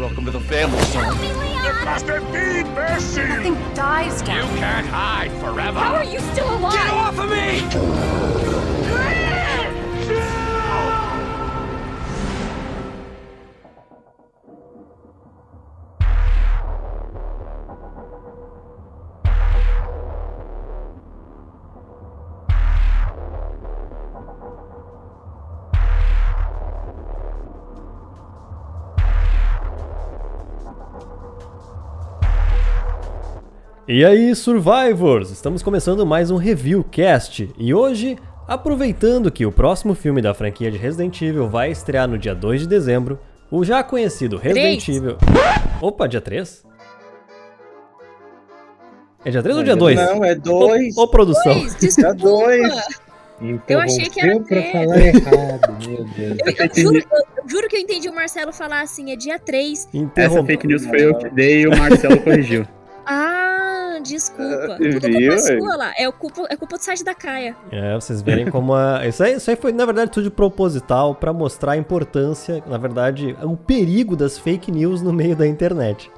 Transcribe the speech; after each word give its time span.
Welcome 0.00 0.24
to 0.24 0.30
the 0.30 0.40
family, 0.40 0.80
son. 0.84 1.14
It 1.20 1.84
must 1.84 2.06
have 2.06 2.32
been 2.32 2.66
mercy! 2.72 3.20
Nothing 3.20 3.74
dies 3.74 4.22
down 4.22 4.50
You 4.50 4.58
can't 4.58 4.86
hide 4.86 5.30
forever! 5.32 5.78
How 5.78 5.96
are 5.96 6.04
you 6.04 6.20
still 6.20 6.48
alive? 6.56 6.72
Get 6.72 6.90
off 6.90 7.18
of 7.18 7.28
me! 7.28 8.49
E 33.92 34.04
aí, 34.04 34.34
Survivors! 34.36 35.30
Estamos 35.32 35.62
começando 35.64 36.06
mais 36.06 36.30
um 36.30 36.36
Review 36.36 36.84
Cast 36.84 37.50
e 37.58 37.74
hoje, 37.74 38.16
aproveitando 38.46 39.32
que 39.32 39.44
o 39.44 39.50
próximo 39.50 39.94
filme 39.96 40.22
da 40.22 40.32
franquia 40.32 40.70
de 40.70 40.78
Resident 40.78 41.20
Evil 41.20 41.48
vai 41.48 41.72
estrear 41.72 42.06
no 42.06 42.16
dia 42.16 42.32
2 42.34 42.60
de 42.60 42.68
dezembro, 42.68 43.18
o 43.50 43.64
já 43.64 43.82
conhecido 43.82 44.36
Resident 44.36 44.84
Três. 44.84 44.96
Evil. 44.96 45.16
Opa, 45.80 46.06
dia 46.06 46.20
3? 46.20 46.64
É 49.24 49.30
dia 49.32 49.42
3 49.42 49.56
ou 49.58 49.64
dia 49.64 49.74
2? 49.76 49.96
Não, 49.96 50.24
é 50.24 50.34
dois. 50.36 50.96
Ô, 50.96 51.02
ô, 51.02 51.08
produção. 51.08 51.52
Dois, 51.54 51.74
desculpa. 51.74 52.14
dois. 52.14 52.72
Eu 53.68 53.80
achei 53.80 54.08
que 54.08 54.20
era 54.20 54.36
pra 54.38 54.44
três. 54.46 54.70
falar 54.72 54.98
errado, 55.00 55.88
meu 55.88 56.04
Deus. 56.04 56.38
Eu, 56.46 56.66
eu 56.66 56.74
juro, 56.74 56.96
eu- 56.98 57.18
eu 57.42 57.48
juro 57.48 57.68
que 57.68 57.76
eu 57.76 57.80
entendi 57.80 58.08
o 58.08 58.14
Marcelo 58.14 58.52
falar 58.52 58.82
assim, 58.82 59.10
é 59.10 59.16
dia 59.16 59.38
3. 59.38 59.88
Essa 60.14 60.44
fake 60.44 60.66
news 60.66 60.86
foi 60.86 61.04
eu 61.04 61.14
que 61.16 61.28
dei 61.30 61.62
e 61.62 61.66
o 61.66 61.76
Marcelo 61.76 62.20
corrigiu. 62.22 62.64
Ah, 63.04 63.49
desculpa. 64.02 64.74
Ah, 64.74 64.76
Tudo 64.78 65.00
viu, 65.00 65.00
culpa 65.00 65.34
é? 65.34 65.38
sua 65.38 65.76
lá. 65.76 65.92
É, 65.96 66.08
o 66.08 66.12
culpa, 66.12 66.46
é 66.48 66.56
culpa 66.56 66.76
do 66.76 66.82
site 66.82 67.04
da 67.04 67.14
Caia. 67.14 67.56
É, 67.70 67.94
vocês 67.94 68.22
verem 68.22 68.50
como 68.50 68.74
a... 68.74 69.06
Isso 69.08 69.22
aí, 69.22 69.34
isso 69.34 69.50
aí 69.50 69.56
foi, 69.56 69.72
na 69.72 69.84
verdade, 69.84 70.10
tudo 70.10 70.30
proposital 70.30 71.14
pra 71.14 71.32
mostrar 71.32 71.72
a 71.72 71.76
importância, 71.76 72.62
na 72.66 72.78
verdade, 72.78 73.36
o 73.42 73.56
perigo 73.56 74.16
das 74.16 74.38
fake 74.38 74.70
news 74.70 75.02
no 75.02 75.12
meio 75.12 75.34
da 75.34 75.46
internet. 75.46 76.10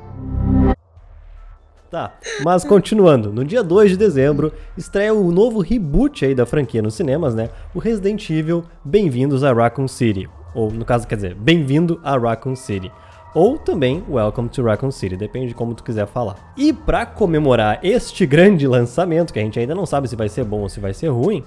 Tá, 1.91 2.14
mas 2.42 2.64
continuando, 2.64 3.30
no 3.30 3.44
dia 3.44 3.62
2 3.62 3.91
de 3.91 3.96
dezembro 3.98 4.50
estreia 4.78 5.12
o 5.12 5.30
novo 5.30 5.61
reboot 5.61 6.24
aí 6.24 6.34
da 6.34 6.46
franquia 6.46 6.80
nos 6.80 6.94
cinemas, 6.94 7.34
né? 7.34 7.50
O 7.74 7.78
Resident 7.78 8.30
Evil 8.30 8.64
Bem-vindos 8.83 9.44
a 9.44 9.52
Raccoon 9.52 9.86
City. 9.86 10.27
Ou, 10.55 10.70
no 10.70 10.86
caso, 10.86 11.06
quer 11.06 11.17
dizer, 11.17 11.34
Bem-vindo 11.34 12.00
a 12.02 12.17
Raccoon 12.17 12.56
City. 12.56 12.91
Ou 13.34 13.56
também 13.56 14.05
Welcome 14.11 14.50
to 14.50 14.62
Raccoon 14.62 14.91
City, 14.91 15.16
depende 15.16 15.48
de 15.48 15.55
como 15.55 15.75
tu 15.75 15.83
quiser 15.83 16.06
falar. 16.06 16.52
E 16.55 16.70
pra 16.70 17.06
comemorar 17.06 17.80
este 17.83 18.27
grande 18.27 18.66
lançamento, 18.66 19.33
que 19.33 19.39
a 19.39 19.42
gente 19.42 19.58
ainda 19.58 19.74
não 19.74 19.86
sabe 19.86 20.06
se 20.06 20.14
vai 20.14 20.28
ser 20.28 20.44
bom 20.44 20.61
ou 20.61 20.69
se 20.69 20.80
vai 20.80 20.92
ser 20.92 21.08
ruim, 21.08 21.42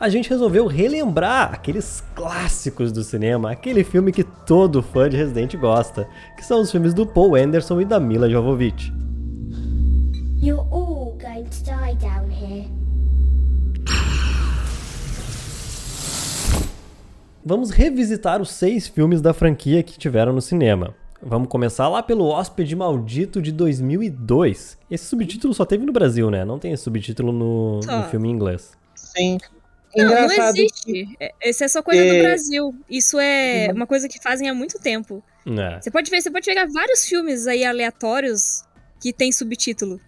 a 0.00 0.08
gente 0.08 0.30
resolveu 0.30 0.66
relembrar 0.66 1.52
aqueles 1.52 2.02
clássicos 2.14 2.90
do 2.90 3.04
cinema, 3.04 3.50
aquele 3.50 3.84
filme 3.84 4.12
que 4.12 4.24
todo 4.24 4.82
fã 4.82 5.10
de 5.10 5.18
Resident 5.18 5.54
gosta, 5.56 6.08
que 6.38 6.44
são 6.44 6.62
os 6.62 6.70
filmes 6.70 6.94
do 6.94 7.06
Paul 7.06 7.34
Anderson 7.34 7.82
e 7.82 7.84
da 7.84 8.00
Mila 8.00 8.30
Jovovich. 8.30 8.90
You're 10.40 10.66
all 10.70 11.18
going 11.18 11.44
to 11.44 11.64
die 11.64 11.96
down 12.00 12.30
here. 12.30 12.66
Vamos 17.44 17.70
revisitar 17.70 18.40
os 18.40 18.50
seis 18.50 18.88
filmes 18.88 19.20
da 19.20 19.34
franquia 19.34 19.82
que 19.82 19.98
tiveram 19.98 20.32
no 20.32 20.40
cinema. 20.40 20.94
Vamos 21.22 21.48
começar 21.48 21.88
lá 21.88 22.02
pelo 22.02 22.26
Hóspede 22.26 22.76
Maldito 22.76 23.40
de 23.40 23.50
2002. 23.52 24.78
Esse 24.90 25.04
subtítulo 25.06 25.54
só 25.54 25.64
teve 25.64 25.84
no 25.86 25.92
Brasil, 25.92 26.30
né? 26.30 26.44
Não 26.44 26.58
tem 26.58 26.72
esse 26.72 26.82
subtítulo 26.84 27.32
no, 27.32 27.80
no 27.80 28.02
filme 28.10 28.28
em 28.28 28.32
inglês. 28.32 28.72
Sim. 28.94 29.38
Não, 29.96 30.04
não 30.04 30.12
Engraçado 30.12 30.54
que- 30.54 30.60
existe. 30.60 31.16
É- 31.18 31.32
Essa 31.42 31.64
é 31.64 31.68
só 31.68 31.82
coisa 31.82 32.02
do 32.04 32.10
É. 32.14 32.22
Brasil. 32.22 32.74
Isso 32.88 33.18
é 33.18 33.68
uma 33.74 33.86
coisa 33.86 34.08
que 34.08 34.22
fazem 34.22 34.48
há 34.48 34.54
muito 34.54 34.78
tempo. 34.78 35.22
É. 35.46 35.80
Você 35.80 35.90
pode 35.90 36.10
ver, 36.10 36.20
você 36.20 36.30
pode 36.30 36.44
pegar 36.44 36.66
vários 36.66 37.04
filmes 37.06 37.46
aí 37.46 37.64
aleatórios 37.64 38.62
que 39.00 39.12
tem 39.12 39.32
subtítulo. 39.32 39.98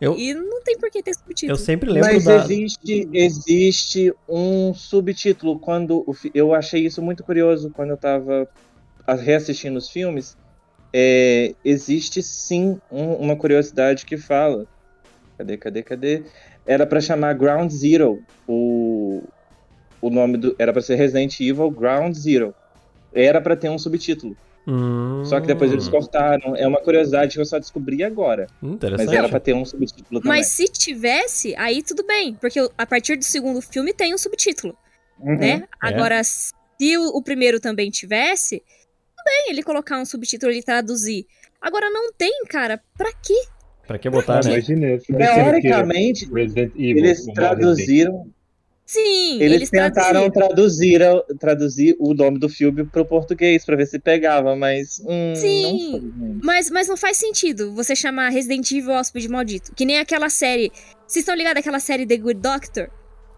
Eu, 0.00 0.18
E 0.18 0.34
não 0.34 0.60
tem 0.64 0.76
por 0.76 0.90
que 0.90 1.00
ter 1.00 1.14
subtítulo. 1.14 1.52
eu 1.52 1.56
sempre 1.56 1.88
lembro 1.88 2.12
Mas 2.12 2.24
da. 2.24 2.34
existe, 2.38 3.08
existe 3.12 4.12
um 4.28 4.74
subtítulo 4.74 5.60
quando 5.60 6.04
eu 6.34 6.52
achei 6.52 6.84
isso 6.84 7.00
muito 7.00 7.22
curioso 7.22 7.70
quando 7.70 7.90
eu 7.90 7.96
tava 7.96 8.48
reassistindo 9.08 9.78
os 9.78 9.88
filmes. 9.90 10.36
É, 10.94 11.54
existe 11.64 12.22
sim 12.22 12.78
um- 12.90 13.14
uma 13.14 13.36
curiosidade 13.36 14.04
que 14.04 14.16
fala. 14.18 14.66
Cadê, 15.38 15.56
cadê, 15.56 15.82
cadê? 15.82 16.22
Era 16.66 16.86
pra 16.86 17.00
chamar 17.00 17.34
Ground 17.34 17.70
Zero. 17.70 18.22
O, 18.46 19.22
o 20.00 20.10
nome 20.10 20.36
do 20.36 20.54
era 20.58 20.72
pra 20.72 20.82
ser 20.82 20.96
Resident 20.96 21.40
Evil 21.40 21.70
Ground 21.70 22.14
Zero. 22.14 22.54
Era 23.12 23.40
pra 23.40 23.56
ter 23.56 23.68
um 23.70 23.78
subtítulo. 23.78 24.36
Hum, 24.66 25.24
Só 25.24 25.40
que 25.40 25.46
depois 25.48 25.72
eles 25.72 25.88
cortaram. 25.88 26.54
É 26.54 26.66
uma 26.68 26.80
curiosidade 26.80 27.34
que 27.34 27.40
eu 27.40 27.44
só 27.44 27.58
descobri 27.58 28.04
agora. 28.04 28.46
Interessante. 28.62 29.06
Mas 29.08 29.16
era 29.18 29.28
pra 29.28 29.40
ter 29.40 29.54
um 29.54 29.64
subtítulo 29.64 30.20
também. 30.20 30.38
Mas 30.38 30.46
se 30.48 30.64
tivesse, 30.68 31.54
aí 31.56 31.82
tudo 31.82 32.04
bem. 32.06 32.34
Porque 32.34 32.60
a 32.78 32.86
partir 32.86 33.16
do 33.16 33.24
segundo 33.24 33.60
filme 33.60 33.92
tem 33.92 34.14
um 34.14 34.18
subtítulo, 34.18 34.76
Uhum. 35.18 35.36
né? 35.36 35.64
É. 35.64 35.68
Agora, 35.80 36.22
se 36.22 36.52
o, 36.96 37.16
o 37.16 37.22
primeiro 37.22 37.58
também 37.58 37.90
tivesse, 37.90 38.62
tudo 39.22 39.24
bem 39.24 39.50
ele 39.50 39.62
colocar 39.62 39.98
um 40.00 40.04
subtítulo 40.04 40.52
e 40.52 40.62
traduzir. 40.62 41.26
Agora 41.60 41.88
não 41.90 42.12
tem, 42.12 42.44
cara. 42.48 42.80
Pra 42.96 43.12
quê? 43.12 43.40
Pra 43.86 43.98
que 43.98 44.10
botar, 44.10 44.44
né? 44.44 44.52
Imagina, 44.52 44.98
Teoricamente, 44.98 46.28
eles 46.76 47.24
traduziram. 47.26 48.26
Sim, 48.84 49.40
Eles, 49.40 49.54
eles, 49.54 49.70
tentaram 49.70 50.28
traduzir, 50.28 51.00
traduzir 51.38 51.96
o 51.98 52.12
nome 52.12 52.38
do 52.38 52.48
filme 52.48 52.84
pro 52.84 53.06
português 53.06 53.64
pra 53.64 53.76
ver 53.76 53.86
se 53.86 53.98
pegava, 53.98 54.54
mas. 54.54 55.00
Hum, 55.06 55.34
Sim. 55.34 55.62
Não 55.62 55.90
foi. 55.90 56.40
Mas, 56.42 56.70
mas 56.70 56.88
não 56.88 56.96
faz 56.96 57.16
sentido 57.16 57.72
você 57.72 57.96
chamar 57.96 58.28
Resident 58.28 58.70
Evil 58.70 58.90
Hóspede 58.90 59.28
Maldito. 59.28 59.72
Que 59.74 59.86
nem 59.86 59.98
aquela 59.98 60.28
série. 60.28 60.70
Vocês 61.06 61.22
estão 61.22 61.34
ligados 61.34 61.60
àquela 61.60 61.78
série 61.78 62.04
The 62.04 62.16
Good 62.18 62.40
Doctor? 62.40 62.90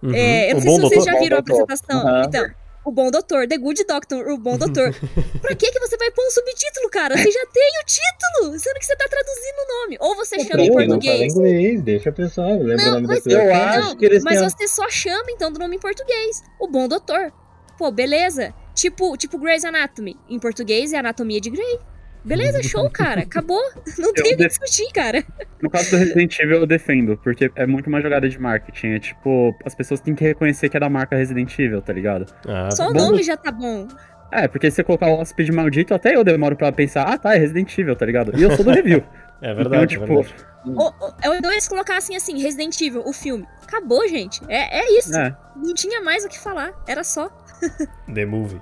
Uhum. 0.03 0.15
É, 0.15 0.50
eu 0.50 0.56
o 0.56 0.61
não 0.61 0.61
sei 0.62 0.71
bom 0.71 0.75
se 0.77 0.81
vocês 0.81 1.05
doutor? 1.05 1.12
já 1.12 1.21
viram 1.21 1.37
a 1.37 1.41
apresentação. 1.41 2.00
Aham. 2.00 2.25
Então, 2.27 2.47
o 2.84 2.93
Bom 2.93 3.11
Doutor, 3.11 3.49
The 3.49 3.56
Good 3.59 3.84
Doctor, 3.84 4.28
o 4.28 4.39
Bom 4.39 4.59
Doutor. 4.59 4.93
pra 5.41 5.55
que, 5.55 5.71
que 5.71 5.81
você 5.81 5.97
vai 5.97 6.11
pôr 6.11 6.27
um 6.27 6.31
subtítulo, 6.31 6.91
cara? 6.91 7.17
Você 7.17 7.31
já 7.31 7.47
tem 7.47 7.71
o 7.81 7.84
título, 7.87 8.59
sendo 8.59 8.78
que 8.78 8.87
você 8.87 8.97
tá 8.97 9.06
traduzindo 9.09 9.56
o 9.59 9.81
nome. 9.83 9.97
Ou 10.00 10.17
você 10.17 10.39
chama 10.41 10.62
em 10.62 10.67
Eu 10.67 10.72
Não 10.72 10.75
fala 10.75 10.87
português. 10.89 11.34
inglês, 11.34 11.83
deixa 11.83 12.11
a 12.11 12.12
pessoa. 12.12 12.49
Lembra 12.49 12.77
Não, 12.77 12.89
o 12.89 12.94
nome 12.94 13.06
da 13.06 13.15
mas 13.15 13.23
pessoa. 13.25 13.43
Eu 13.43 13.55
Não, 13.55 13.89
acho 13.89 13.97
que 13.97 14.05
eles 14.05 14.23
mas 14.23 14.39
têm. 14.39 14.49
você 14.50 14.69
só 14.69 14.89
chama, 14.91 15.25
então, 15.31 15.50
do 15.53 15.59
nome 15.59 15.77
em 15.77 15.81
português. 15.81 16.43
O 16.61 16.69
Bom 16.69 16.87
Doutor. 16.89 17.33
Pô, 17.78 17.91
beleza. 17.91 18.55
Tipo, 18.75 19.17
tipo 19.17 19.39
Grey's 19.39 19.65
Anatomy. 19.65 20.17
Em 20.28 20.39
português 20.39 20.93
é 20.93 20.99
Anatomia 20.99 21.41
de 21.41 21.50
Grey. 21.50 21.78
Beleza, 22.25 22.62
show, 22.62 22.89
cara. 22.89 23.23
Acabou. 23.23 23.61
Não 23.99 24.12
tem 24.12 24.35
o 24.35 24.37
que 24.37 24.47
discutir, 24.49 24.91
cara. 24.93 25.23
No 25.61 25.69
caso 25.69 25.91
do 25.91 25.97
Resident 25.99 26.39
Evil, 26.39 26.61
eu 26.61 26.67
defendo, 26.67 27.19
porque 27.23 27.51
é 27.55 27.67
muito 27.67 27.89
uma 27.89 28.01
jogada 28.01 28.29
de 28.29 28.39
marketing. 28.41 28.89
É 28.95 28.99
tipo, 28.99 29.55
as 29.65 29.75
pessoas 29.75 30.01
têm 30.01 30.15
que 30.15 30.25
reconhecer 30.25 30.69
que 30.69 30.77
é 30.77 30.81
da 30.81 30.89
marca 30.89 31.17
Resident 31.17 31.57
Evil, 31.59 31.83
tá 31.83 31.93
ligado? 31.93 32.27
Ah, 32.49 32.71
Só 32.71 32.89
o 32.89 32.93
bom. 32.93 33.11
nome 33.11 33.23
já 33.23 33.37
tá 33.37 33.53
bom. 33.53 33.87
É, 34.33 34.49
porque 34.49 34.71
se 34.71 34.77
você 34.77 34.85
colocar 34.85 35.07
o 35.09 35.21
hóspede 35.21 35.53
maldito, 35.53 35.95
até 35.95 36.17
eu 36.17 36.25
demoro 36.25 36.57
pra 36.57 36.73
pensar, 36.73 37.05
ah 37.05 37.19
tá, 37.19 37.35
é 37.35 37.39
Resident 37.39 37.77
Evil, 37.79 37.95
tá 37.95 38.07
ligado? 38.07 38.33
E 38.39 38.43
eu 38.43 38.51
sou 38.56 38.65
do 38.65 38.71
review. 38.71 39.05
é 39.43 39.55
verdade, 39.55 39.67
então, 39.67 39.83
é 39.83 39.87
tipo, 39.87 40.23
verdade. 40.23 40.35
Ou, 40.65 40.95
ou, 40.99 41.15
ou 41.27 41.35
então 41.35 41.53
eles 41.53 41.69
colocassem 41.69 42.17
assim, 42.17 42.41
Resident 42.41 42.81
Evil, 42.81 43.03
o 43.05 43.12
filme. 43.12 43.47
Acabou, 43.62 44.09
gente. 44.09 44.41
É, 44.49 44.81
é 44.81 44.99
isso. 44.99 45.15
é. 45.17 45.37
Não 45.55 45.75
tinha 45.75 46.01
mais 46.01 46.25
o 46.25 46.29
que 46.29 46.39
falar. 46.39 46.73
Era 46.89 47.05
só. 47.05 47.29
The 48.12 48.25
Movie. 48.25 48.61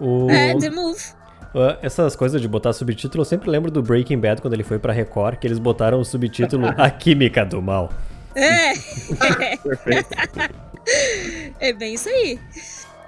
O... 0.00 0.28
É, 0.28 0.58
The 0.58 0.70
Move. 0.70 1.00
Ah, 1.54 1.78
Essas 1.82 2.16
coisas 2.16 2.40
de 2.40 2.48
botar 2.48 2.72
subtítulo, 2.72 3.20
eu 3.22 3.24
sempre 3.24 3.48
lembro 3.50 3.70
do 3.70 3.82
Breaking 3.82 4.18
Bad 4.18 4.40
quando 4.42 4.54
ele 4.54 4.64
foi 4.64 4.78
pra 4.78 4.92
Record, 4.92 5.36
que 5.38 5.46
eles 5.46 5.58
botaram 5.58 6.00
o 6.00 6.04
subtítulo 6.04 6.66
A 6.76 6.90
Química 6.90 7.44
do 7.44 7.62
Mal. 7.62 7.92
É. 8.34 8.72
Perfeito. 9.62 10.08
é 11.60 11.72
bem 11.72 11.94
isso 11.94 12.08
aí. 12.08 12.38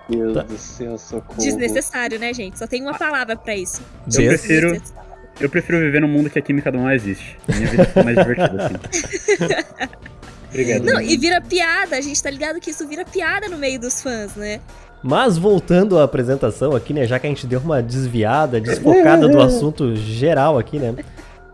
Deus 0.09 0.35
Tá. 0.35 0.43
do 0.43 0.57
céu, 0.57 0.97
socorro. 0.99 1.41
Desnecessário, 1.41 2.19
né, 2.19 2.33
gente? 2.33 2.59
Só 2.59 2.67
tem 2.67 2.81
uma 2.83 2.97
palavra 2.97 3.37
pra 3.37 3.57
isso. 3.57 3.83
Eu 4.07 4.29
prefiro, 4.29 4.73
Desnecessário. 4.73 5.11
eu 5.41 5.51
prefiro 5.51 5.79
viver 5.81 6.01
num 6.01 6.07
mundo 6.09 6.31
que 6.31 6.39
a 6.39 6.43
química 6.43 6.71
do 6.71 6.79
mal 6.79 6.93
existe. 6.93 7.37
Minha 7.49 7.67
vida 7.69 7.85
fica 7.87 8.03
mais 8.05 8.17
divertida, 8.17 8.67
assim. 8.67 8.77
Obrigado. 10.49 10.85
Não, 10.85 11.01
e 11.01 11.17
vira 11.19 11.41
piada. 11.41 11.97
A 11.97 12.01
gente 12.01 12.23
tá 12.23 12.31
ligado 12.31 12.61
que 12.61 12.71
isso 12.71 12.87
vira 12.87 13.05
piada 13.05 13.49
no 13.49 13.59
meio 13.59 13.81
dos 13.81 14.01
fãs, 14.01 14.35
né? 14.37 14.61
Mas 15.09 15.39
voltando 15.39 16.01
à 16.01 16.03
apresentação 16.03 16.75
aqui, 16.75 16.93
né, 16.93 17.07
já 17.07 17.17
que 17.17 17.29
a 17.29 17.31
gente 17.31 17.47
deu 17.47 17.61
uma 17.61 17.81
desviada, 17.81 18.61
desfocada 18.61 19.29
do 19.29 19.39
assunto 19.41 19.95
geral 19.95 20.59
aqui, 20.59 20.81
né? 20.81 20.97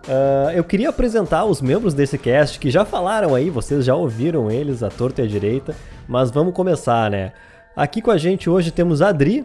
ah, 0.08 0.50
eu 0.54 0.64
queria 0.64 0.88
apresentar 0.88 1.44
os 1.44 1.60
membros 1.60 1.93
desse 1.93 2.16
cast 2.16 2.58
que 2.58 2.70
já 2.70 2.82
falaram 2.82 3.34
aí, 3.34 3.50
vocês 3.50 3.84
já 3.84 3.94
ouviram 3.94 4.50
eles, 4.50 4.82
a 4.82 4.88
torta 4.88 5.20
e 5.20 5.25
a 5.26 5.28
direita, 5.28 5.76
mas 6.08 6.31
vamos 6.31 6.54
começar, 6.54 7.10
né? 7.10 7.34
Aqui 7.76 8.00
com 8.00 8.10
a 8.10 8.16
gente 8.16 8.49
hoje 8.49 8.70
temos 8.70 9.02
a 9.02 9.08
Adri, 9.08 9.44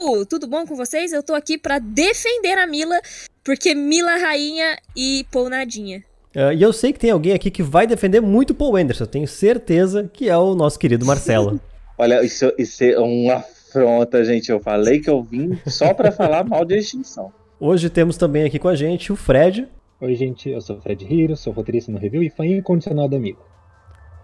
Uh, 0.00 0.26
tudo 0.26 0.48
bom 0.48 0.66
com 0.66 0.74
vocês? 0.74 1.12
Eu 1.12 1.22
tô 1.22 1.32
aqui 1.32 1.56
pra 1.56 1.78
defender 1.78 2.58
a 2.58 2.66
Mila, 2.66 3.00
porque 3.44 3.72
Mila 3.72 4.16
rainha 4.16 4.76
e 4.96 5.24
Paul 5.30 5.48
nadinha. 5.48 6.02
Ah, 6.34 6.52
e 6.52 6.60
eu 6.60 6.72
sei 6.72 6.92
que 6.92 6.98
tem 6.98 7.10
alguém 7.10 7.32
aqui 7.34 7.52
que 7.52 7.62
vai 7.62 7.86
defender 7.86 8.20
muito 8.20 8.52
Paul 8.52 8.74
Anderson. 8.74 9.04
Eu 9.04 9.08
tenho 9.08 9.28
certeza 9.28 10.10
que 10.12 10.28
é 10.28 10.36
o 10.36 10.56
nosso 10.56 10.76
querido 10.76 11.06
Marcelo. 11.06 11.60
Olha, 12.02 12.20
isso, 12.24 12.52
isso 12.58 12.82
é 12.82 12.98
uma 12.98 13.34
afronta, 13.34 14.24
gente. 14.24 14.50
Eu 14.50 14.58
falei 14.58 14.98
que 14.98 15.08
eu 15.08 15.22
vim 15.22 15.56
só 15.66 15.94
pra 15.94 16.10
falar 16.10 16.42
mal 16.42 16.64
de 16.64 16.76
extinção. 16.76 17.32
Hoje 17.60 17.88
temos 17.88 18.16
também 18.16 18.42
aqui 18.44 18.58
com 18.58 18.66
a 18.66 18.74
gente 18.74 19.12
o 19.12 19.16
Fred. 19.16 19.68
Oi, 20.00 20.14
gente, 20.16 20.50
eu 20.50 20.60
sou 20.60 20.76
o 20.78 20.80
Fred 20.80 21.06
Hiro, 21.08 21.36
sou 21.36 21.52
roteirista 21.52 21.92
no 21.92 21.98
review 21.98 22.24
e 22.24 22.28
fã 22.28 22.44
incondicional 22.44 23.06
do 23.08 23.14
amigo. 23.14 23.38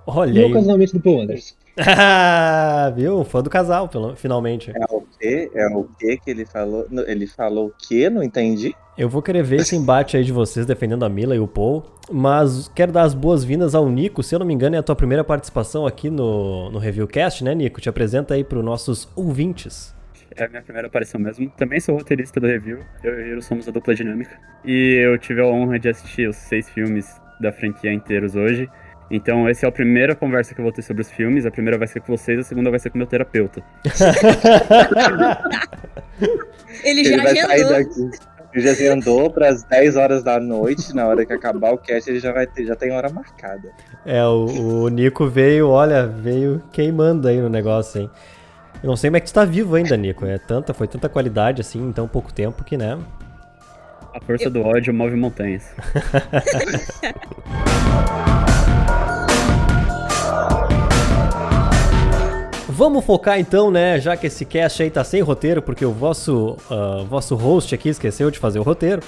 Olha 0.04 0.40
E 0.40 0.44
aí. 0.44 0.50
ocasionalmente 0.50 0.92
do 0.92 1.00
Paul 1.00 1.20
Anderson. 1.20 1.54
Ah, 1.78 2.92
Viu? 2.96 3.22
Fã 3.22 3.42
do 3.42 3.48
casal, 3.48 3.88
pelo- 3.88 4.16
finalmente. 4.16 4.72
É 4.74 4.84
o 4.92 5.04
quê? 5.20 5.48
É 5.54 5.66
o 5.68 5.84
quê 5.98 6.16
que 6.16 6.30
ele 6.32 6.44
falou? 6.44 6.84
Não, 6.90 7.04
Ele 7.06 7.28
falou 7.28 7.66
o 7.68 7.72
quê? 7.86 8.10
Não 8.10 8.24
entendi. 8.24 8.74
Eu 8.98 9.08
vou 9.08 9.22
querer 9.22 9.44
ver 9.44 9.60
esse 9.60 9.76
embate 9.76 10.16
aí 10.16 10.24
de 10.24 10.32
vocês 10.32 10.66
defendendo 10.66 11.04
a 11.04 11.08
Mila 11.08 11.36
e 11.36 11.38
o 11.38 11.46
Paul. 11.46 11.84
Mas 12.10 12.66
quero 12.74 12.90
dar 12.90 13.02
as 13.02 13.14
boas-vindas 13.14 13.72
ao 13.72 13.88
Nico. 13.88 14.24
Se 14.24 14.34
eu 14.34 14.40
não 14.40 14.46
me 14.46 14.52
engano, 14.52 14.74
é 14.74 14.78
a 14.80 14.82
tua 14.82 14.96
primeira 14.96 15.22
participação 15.22 15.86
aqui 15.86 16.10
no, 16.10 16.68
no 16.68 16.80
Reviewcast, 16.80 17.44
né, 17.44 17.54
Nico? 17.54 17.80
Te 17.80 17.88
apresenta 17.88 18.34
aí 18.34 18.42
para 18.42 18.58
os 18.58 18.64
nossos 18.64 19.08
ouvintes. 19.14 19.94
É 20.34 20.46
a 20.46 20.48
minha 20.48 20.62
primeira 20.62 20.88
aparição 20.88 21.20
mesmo. 21.20 21.48
Também 21.56 21.78
sou 21.78 21.96
roteirista 21.96 22.40
do 22.40 22.48
review. 22.48 22.80
Eu 23.04 23.20
e 23.20 23.22
o 23.22 23.26
Hiro 23.28 23.42
somos 23.42 23.68
a 23.68 23.70
dupla 23.70 23.94
dinâmica. 23.94 24.36
E 24.64 25.00
eu 25.00 25.16
tive 25.16 25.42
a 25.42 25.46
honra 25.46 25.78
de 25.78 25.88
assistir 25.88 26.28
os 26.28 26.34
seis 26.34 26.68
filmes 26.68 27.20
da 27.40 27.52
franquia 27.52 27.92
inteiros 27.92 28.34
hoje. 28.34 28.68
Então, 29.12 29.48
essa 29.48 29.64
é 29.64 29.68
a 29.68 29.72
primeira 29.72 30.16
conversa 30.16 30.56
que 30.56 30.60
eu 30.60 30.64
vou 30.64 30.72
ter 30.72 30.82
sobre 30.82 31.02
os 31.02 31.10
filmes. 31.12 31.46
A 31.46 31.52
primeira 31.52 31.78
vai 31.78 31.86
ser 31.86 32.00
com 32.00 32.16
vocês, 32.16 32.40
a 32.40 32.42
segunda 32.42 32.68
vai 32.68 32.80
ser 32.80 32.90
com 32.90 32.98
meu 32.98 33.06
terapeuta. 33.06 33.62
Ele, 36.82 37.00
Ele 37.00 37.04
já 37.04 37.22
vai 37.22 37.36
sair 37.36 37.62
agendou. 37.62 38.37
Ele 38.52 38.64
já 38.64 38.70
agendou 38.70 39.30
para 39.30 39.48
as 39.48 39.62
10 39.62 39.96
horas 39.96 40.22
da 40.22 40.40
noite. 40.40 40.94
Na 40.94 41.06
hora 41.06 41.26
que 41.26 41.32
acabar 41.32 41.72
o 41.72 41.78
cast, 41.78 42.10
ele 42.10 42.18
já 42.18 42.32
vai 42.32 42.46
ter, 42.46 42.64
já 42.64 42.74
tem 42.74 42.92
hora 42.92 43.10
marcada. 43.10 43.70
É, 44.06 44.24
o, 44.24 44.84
o 44.84 44.88
Nico 44.88 45.26
veio, 45.26 45.68
olha, 45.68 46.06
veio 46.06 46.62
queimando 46.72 47.28
aí 47.28 47.40
no 47.40 47.48
negócio, 47.48 48.00
hein? 48.00 48.10
Eu 48.82 48.88
não 48.88 48.96
sei 48.96 49.10
como 49.10 49.16
é 49.16 49.20
que 49.20 49.26
tu 49.26 49.34
tá 49.34 49.44
vivo 49.44 49.74
ainda, 49.74 49.96
Nico. 49.96 50.24
É 50.24 50.38
tanta, 50.38 50.72
foi 50.72 50.86
tanta 50.86 51.08
qualidade 51.08 51.60
assim 51.60 51.88
em 51.88 51.92
tão 51.92 52.08
pouco 52.08 52.32
tempo 52.32 52.64
que, 52.64 52.76
né? 52.76 52.98
A 54.14 54.20
força 54.24 54.48
do 54.48 54.62
ódio 54.62 54.94
move 54.94 55.16
montanhas. 55.16 55.70
Vamos 62.78 63.04
focar 63.04 63.40
então, 63.40 63.72
né? 63.72 64.00
Já 64.00 64.16
que 64.16 64.28
esse 64.28 64.44
cast 64.44 64.80
aí 64.84 64.88
tá 64.88 65.02
sem 65.02 65.20
roteiro, 65.20 65.60
porque 65.60 65.84
o 65.84 65.90
vosso, 65.90 66.56
ah, 66.70 67.04
vosso 67.08 67.34
host 67.34 67.74
aqui 67.74 67.88
esqueceu 67.88 68.30
de 68.30 68.38
fazer 68.38 68.60
o 68.60 68.62
roteiro. 68.62 69.02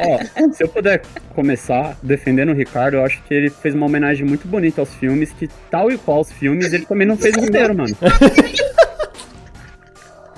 Ó, 0.00 0.20
se 0.54 0.62
eu 0.62 0.68
puder 0.68 1.02
começar 1.34 1.98
defendendo 2.00 2.50
o 2.50 2.54
Ricardo, 2.54 2.94
eu 2.94 3.04
acho 3.04 3.20
que 3.24 3.34
ele 3.34 3.50
fez 3.50 3.74
uma 3.74 3.86
homenagem 3.86 4.24
muito 4.24 4.46
bonita 4.46 4.80
aos 4.80 4.94
filmes, 4.94 5.32
que 5.32 5.48
tal 5.68 5.90
e 5.90 5.98
qual 5.98 6.20
os 6.20 6.30
filmes, 6.30 6.72
ele 6.72 6.86
também 6.86 7.08
não 7.08 7.16
fez 7.16 7.34
roteiro, 7.34 7.76
mano. 7.76 7.96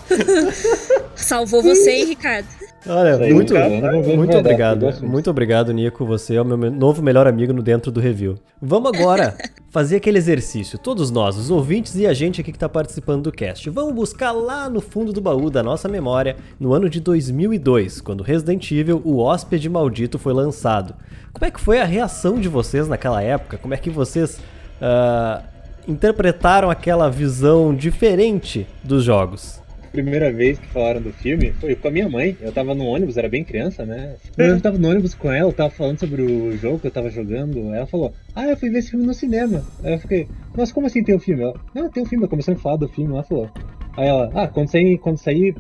Salvou 1.15 1.63
você, 1.63 1.91
hein, 1.91 2.07
Ricardo? 2.07 2.49
Olha, 2.87 3.17
aí, 3.17 3.33
muito, 3.35 3.53
cara, 3.53 3.69
que 4.03 4.17
muito 4.17 4.37
obrigado. 4.39 4.87
disso. 4.87 5.07
Muito 5.07 5.29
obrigado, 5.31 5.73
Nico. 5.73 6.05
Você 6.07 6.35
é 6.37 6.41
o 6.41 6.45
meu 6.45 6.57
me- 6.57 6.71
novo 6.71 7.03
melhor 7.03 7.27
amigo 7.27 7.53
no 7.53 7.63
dentro 7.63 7.91
do 7.93 8.01
review. 8.01 8.37
Vamos 8.61 8.91
agora 8.95 9.37
fazer 9.71 9.97
aquele 9.97 10.17
exercício. 10.17 10.79
Todos 10.79 11.11
nós, 11.11 11.37
os 11.37 11.51
ouvintes 11.51 11.95
e 11.97 12.07
a 12.07 12.15
gente 12.15 12.41
aqui 12.41 12.51
que 12.53 12.59
tá 12.59 12.69
participando 12.71 13.25
do 13.25 13.33
cast. 13.33 13.69
Vamos 13.69 13.95
buscar 13.95 14.33
lá 14.33 14.71
no 14.71 14.81
fundo 14.81 15.13
do 15.13 15.21
baú 15.21 15.51
da 15.51 15.63
nossa 15.63 15.89
memória, 15.89 16.37
no 16.59 16.73
ano 16.73 16.89
de 16.89 17.01
2002, 17.01 18.01
quando 18.01 18.23
Resident 18.23 18.71
Evil, 18.73 19.03
o 19.05 19.19
Hóspede 19.19 19.69
Maldito, 19.69 20.19
foi 20.19 20.33
lançado. 20.33 20.95
Como 21.35 21.45
é 21.45 21.51
que 21.51 21.61
foi 21.61 21.81
a 21.81 21.85
reação 21.85 22.41
de 22.41 22.49
vocês 22.49 22.89
naquela 22.89 23.23
época? 23.23 23.59
Como 23.59 23.75
é 23.75 23.77
que 23.77 23.91
vocês 23.91 24.41
ah, 24.81 25.43
interpretaram 25.87 26.71
aquela 26.71 27.11
visão 27.11 27.75
diferente 27.75 28.67
dos 28.83 29.05
jogos? 29.05 29.60
Primeira 29.93 30.33
vez 30.33 30.59
que 30.59 30.69
falaram 30.69 31.03
do 31.03 31.13
filme 31.13 31.53
foi 31.61 31.75
com 31.75 31.89
a 31.89 31.91
minha 31.91 32.09
mãe. 32.09 32.37
Eu 32.41 32.53
tava 32.53 32.75
no 32.75 32.85
ônibus, 32.85 33.17
era 33.17 33.29
bem 33.29 33.43
criança, 33.43 33.85
né? 33.85 34.15
Eu 34.39 34.61
tava 34.61 34.79
no 34.79 34.89
ônibus 34.89 35.15
com 35.15 35.33
ela, 35.33 35.49
eu 35.49 35.53
tava 35.53 35.71
falando 35.71 35.99
sobre 35.99 36.23
o 36.23 36.57
jogo 36.57 36.79
que 36.79 36.87
eu 36.87 36.93
tava 36.93 37.11
jogando. 37.11 37.75
Ela 37.75 37.87
falou, 37.87 38.13
ah, 38.35 38.47
eu 38.47 38.57
fui 38.57 38.71
ver 38.71 38.79
esse 38.79 38.91
filme 38.91 39.05
no 39.05 39.15
cinema. 39.15 39.65
Aí 39.83 39.95
eu 39.95 39.99
fiquei, 39.99 40.29
nossa, 40.57 40.73
como 40.73 40.87
assim 40.87 41.03
tem 41.03 41.17
um 41.17 41.21
filme? 41.21 41.43
Ela, 41.43 41.55
não, 41.75 41.89
tem 41.89 42.03
um 42.03 42.07
filme, 42.07 42.25
eu 42.25 42.29
comecei 42.29 42.55
a 42.55 42.57
falar 42.57 42.77
do 42.77 42.89
filme, 42.89 43.13
ela 43.13 43.25
falou. 43.25 43.51
Aí 43.97 44.07
ela, 44.07 44.31
ah, 44.35 44.47
quando 44.47 44.69
sair, 44.69 44.99
quando 44.99 45.19
sair 45.19 45.55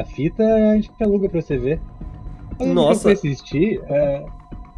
a 0.00 0.04
fita, 0.04 0.42
a 0.42 0.76
gente 0.76 0.90
aluga 1.00 1.28
pra 1.28 1.42
você 1.42 1.58
ver. 1.58 1.78
Aí 2.58 2.68
eu 2.68 2.74
Nossa. 2.74 3.02
fui 3.02 3.12
assistir, 3.12 3.80
é, 3.88 4.24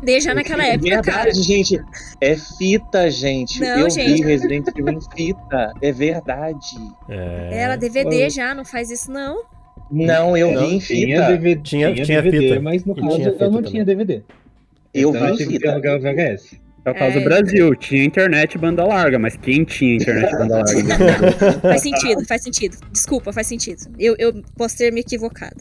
Desde 0.03 0.33
naquela 0.35 0.65
É 0.67 0.75
época, 0.75 1.03
cara. 1.03 1.23
verdade, 1.25 1.43
gente. 1.43 1.81
É 2.21 2.37
fita, 2.37 3.11
gente. 3.11 3.61
Não, 3.61 3.79
eu 3.81 3.91
gente. 3.91 4.15
vi 4.15 4.23
Resident 4.23 4.67
Evil 4.69 4.93
em 4.93 5.01
fita. 5.17 5.73
É 5.81 5.91
verdade. 5.93 6.77
É... 7.09 7.49
Era 7.53 7.77
DVD 7.77 8.29
já, 8.29 8.55
não 8.55 8.65
faz 8.65 8.91
isso 8.91 9.11
não. 9.11 9.43
Não, 9.91 10.37
eu 10.37 10.53
não, 10.53 10.67
vi 10.69 10.75
em 10.75 10.79
tinha 10.79 11.17
fita. 11.23 11.29
DVD, 11.29 11.63
Tinha- 11.63 11.93
tinha, 11.95 12.05
tinha 12.05 12.23
DVD, 12.23 12.49
fita. 12.49 12.61
mas 12.61 12.85
no 12.85 12.93
E 12.93 13.01
caso 13.01 13.21
eu 13.23 13.25
não 13.31 13.39
também. 13.39 13.63
tinha 13.63 13.85
DVD. 13.85 14.23
Eu 14.93 15.11
então 15.11 15.23
vi 15.23 15.29
eu 15.29 15.35
em 15.35 15.37
tive 15.37 15.49
que 15.53 15.59
fita. 15.59 15.73
alugar 15.73 15.97
o 15.97 16.01
VHS. 16.01 16.61
É 16.85 16.91
o 16.91 16.95
caso 16.95 17.17
É. 17.17 17.21
do 17.21 17.25
Brasil, 17.25 17.75
tinha 17.75 18.05
internet 18.05 18.55
e 18.55 18.59
banda 18.59 18.85
larga, 18.85 19.19
mas 19.19 19.37
quem 19.37 19.65
tinha 19.65 19.97
internet 19.97 20.33
e 20.33 20.39
banda 20.39 20.57
larga? 20.59 21.53
Faz 21.63 21.83
sentido, 21.83 22.25
faz 22.27 22.43
sentido. 22.43 22.77
Desculpa, 22.93 23.33
faz 23.33 23.47
sentido. 23.47 23.81
Eu, 23.99 24.15
eu 24.19 24.43
posso 24.57 24.77
ter 24.79 24.93
me 24.93 25.01
equivocado. 25.01 25.57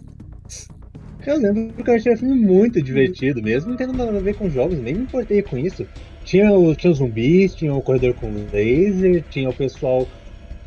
Eu 1.25 1.37
lembro 1.39 1.83
que 1.83 1.89
eu 1.89 1.95
achei 1.95 2.13
o 2.13 2.17
filme 2.17 2.35
muito 2.35 2.81
divertido, 2.81 3.41
mesmo 3.41 3.71
não 3.71 3.77
tendo 3.77 3.93
nada 3.93 4.15
a 4.15 4.21
ver 4.21 4.35
com 4.35 4.49
jogos, 4.49 4.77
nem 4.77 4.93
me 4.93 5.01
importei 5.03 5.41
com 5.41 5.57
isso. 5.57 5.85
Tinha, 6.23 6.51
o, 6.51 6.75
tinha 6.75 6.91
os 6.91 6.97
zumbis, 6.99 7.55
tinha 7.55 7.73
o 7.73 7.81
corredor 7.81 8.13
com 8.13 8.31
laser, 8.51 9.23
tinha 9.29 9.49
o 9.49 9.53
pessoal 9.53 10.07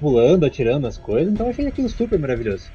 pulando, 0.00 0.44
atirando 0.46 0.86
as 0.86 0.96
coisas, 0.96 1.32
então 1.32 1.46
eu 1.46 1.50
achei 1.50 1.66
aquilo 1.66 1.88
super 1.88 2.18
maravilhoso. 2.18 2.66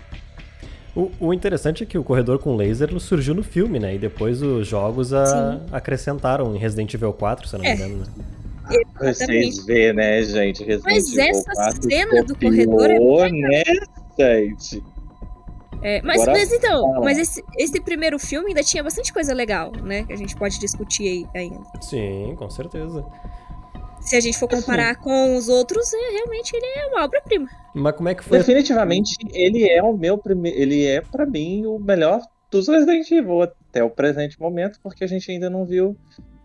O, 0.95 1.09
o 1.19 1.33
interessante 1.33 1.83
é 1.83 1.85
que 1.85 1.97
o 1.97 2.03
corredor 2.03 2.37
com 2.39 2.55
laser 2.55 2.97
surgiu 2.99 3.33
no 3.33 3.41
filme, 3.43 3.79
né? 3.79 3.95
E 3.95 3.97
depois 3.97 4.41
os 4.43 4.67
jogos 4.67 5.11
a- 5.13 5.59
acrescentaram 5.71 6.55
em 6.55 6.59
Resident 6.59 6.93
Evil 6.93 7.11
4, 7.13 7.47
se 7.47 7.55
eu 7.55 7.59
não 7.59 7.65
me 7.65 7.71
É. 7.71 7.75
engano. 7.75 7.97
Né? 7.97 8.05
Vocês 8.99 9.19
Exatamente. 9.19 9.65
vê, 9.65 9.93
né, 9.93 10.23
gente? 10.23 10.63
Resident 10.63 10.83
Mas 10.85 11.07
Evil 11.17 11.23
essa 11.29 11.51
4 11.53 11.83
cena 11.89 12.23
do 12.23 12.35
corredor 12.35 12.89
é 12.91 12.99
muito 12.99 13.35
né, 13.47 13.63
gente? 14.19 14.83
É, 15.83 16.01
mas, 16.01 16.21
Agora 16.21 16.39
mas 16.39 16.51
então, 16.51 16.81
fala. 16.81 17.05
mas 17.05 17.17
esse, 17.17 17.43
esse 17.57 17.81
primeiro 17.81 18.17
filme 18.17 18.47
ainda 18.47 18.63
tinha 18.63 18.81
bastante 18.81 19.11
coisa 19.11 19.33
legal, 19.33 19.71
né? 19.83 20.03
Que 20.03 20.13
a 20.13 20.15
gente 20.15 20.33
pode 20.35 20.57
discutir 20.57 21.27
aí 21.35 21.41
ainda. 21.41 21.61
Sim, 21.81 22.35
com 22.37 22.49
certeza. 22.49 23.05
Se 23.99 24.15
a 24.15 24.21
gente 24.21 24.37
for 24.37 24.49
comparar 24.49 24.95
com 24.95 25.35
os 25.35 25.49
outros, 25.49 25.93
é, 25.93 26.11
realmente 26.11 26.55
ele 26.55 26.65
é 26.65 26.87
uma 26.87 27.03
obra-prima. 27.03 27.49
Mas 27.73 27.95
como 27.95 28.09
é 28.09 28.15
que 28.15 28.23
foi? 28.23 28.37
Definitivamente, 28.37 29.15
ele 29.33 29.69
é 29.69 29.83
o 29.83 29.95
meu 29.95 30.17
primeiro. 30.17 30.57
Ele 30.57 30.85
é, 30.85 31.01
pra 31.01 31.25
mim, 31.25 31.65
o 31.65 31.77
melhor 31.77 32.21
dos 32.49 32.67
Resident 32.67 33.09
Evil 33.11 33.41
até 33.41 33.83
o 33.83 33.89
presente 33.89 34.39
momento, 34.39 34.79
porque 34.81 35.03
a 35.03 35.07
gente 35.07 35.29
ainda 35.31 35.49
não 35.49 35.65
viu 35.65 35.97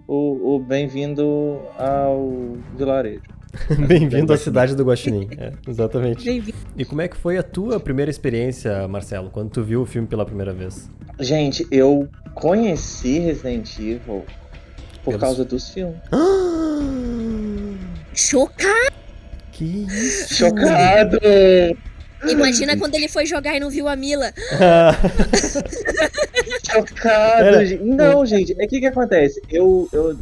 o, 0.07 0.55
o 0.55 0.59
Bem-vindo 0.59 1.61
ao 1.77 2.57
Vilarejo. 2.77 3.38
Bem-vindo 3.87 4.33
à 4.33 4.37
cidade 4.37 4.75
do 4.75 4.85
Guaxinim. 4.85 5.29
É, 5.39 5.53
exatamente. 5.69 6.43
E 6.77 6.85
como 6.85 7.01
é 7.01 7.09
que 7.09 7.17
foi 7.17 7.39
a 7.39 7.43
tua 7.43 7.79
primeira 7.81 8.11
experiência, 8.11 8.87
Marcelo, 8.89 9.31
quando 9.31 9.51
tu 9.51 9.63
viu 9.63 9.83
o 9.83 9.87
filme 9.87 10.07
pela 10.07 10.25
primeira 10.27 10.53
vez? 10.53 10.91
Gente, 11.21 11.67
eu 11.71 12.09
conheci 12.35 13.19
Resident 13.21 13.79
Evil 13.79 14.25
por 15.05 15.13
Pelos- 15.13 15.21
causa 15.21 15.45
dos 15.45 15.71
filmes. 15.71 15.97
Chocado! 18.15 18.95
Que 19.53 19.65
isso? 19.65 20.35
Chocado! 20.47 21.19
Imagina 22.29 22.77
quando 22.77 22.97
ele 22.97 23.09
foi 23.09 23.25
jogar 23.27 23.57
e 23.57 23.61
não 23.61 23.71
viu 23.71 23.87
a 23.89 23.95
Mila. 23.95 24.33
Chocado! 26.71 27.45
Era- 27.45 27.65
gente. 27.65 27.85
Não, 27.85 28.27
gente, 28.27 28.55
é 28.61 28.67
que 28.67 28.81
que 28.81 28.87
acontece? 28.87 29.41
Eu, 29.49 29.89
eu, 29.93 30.17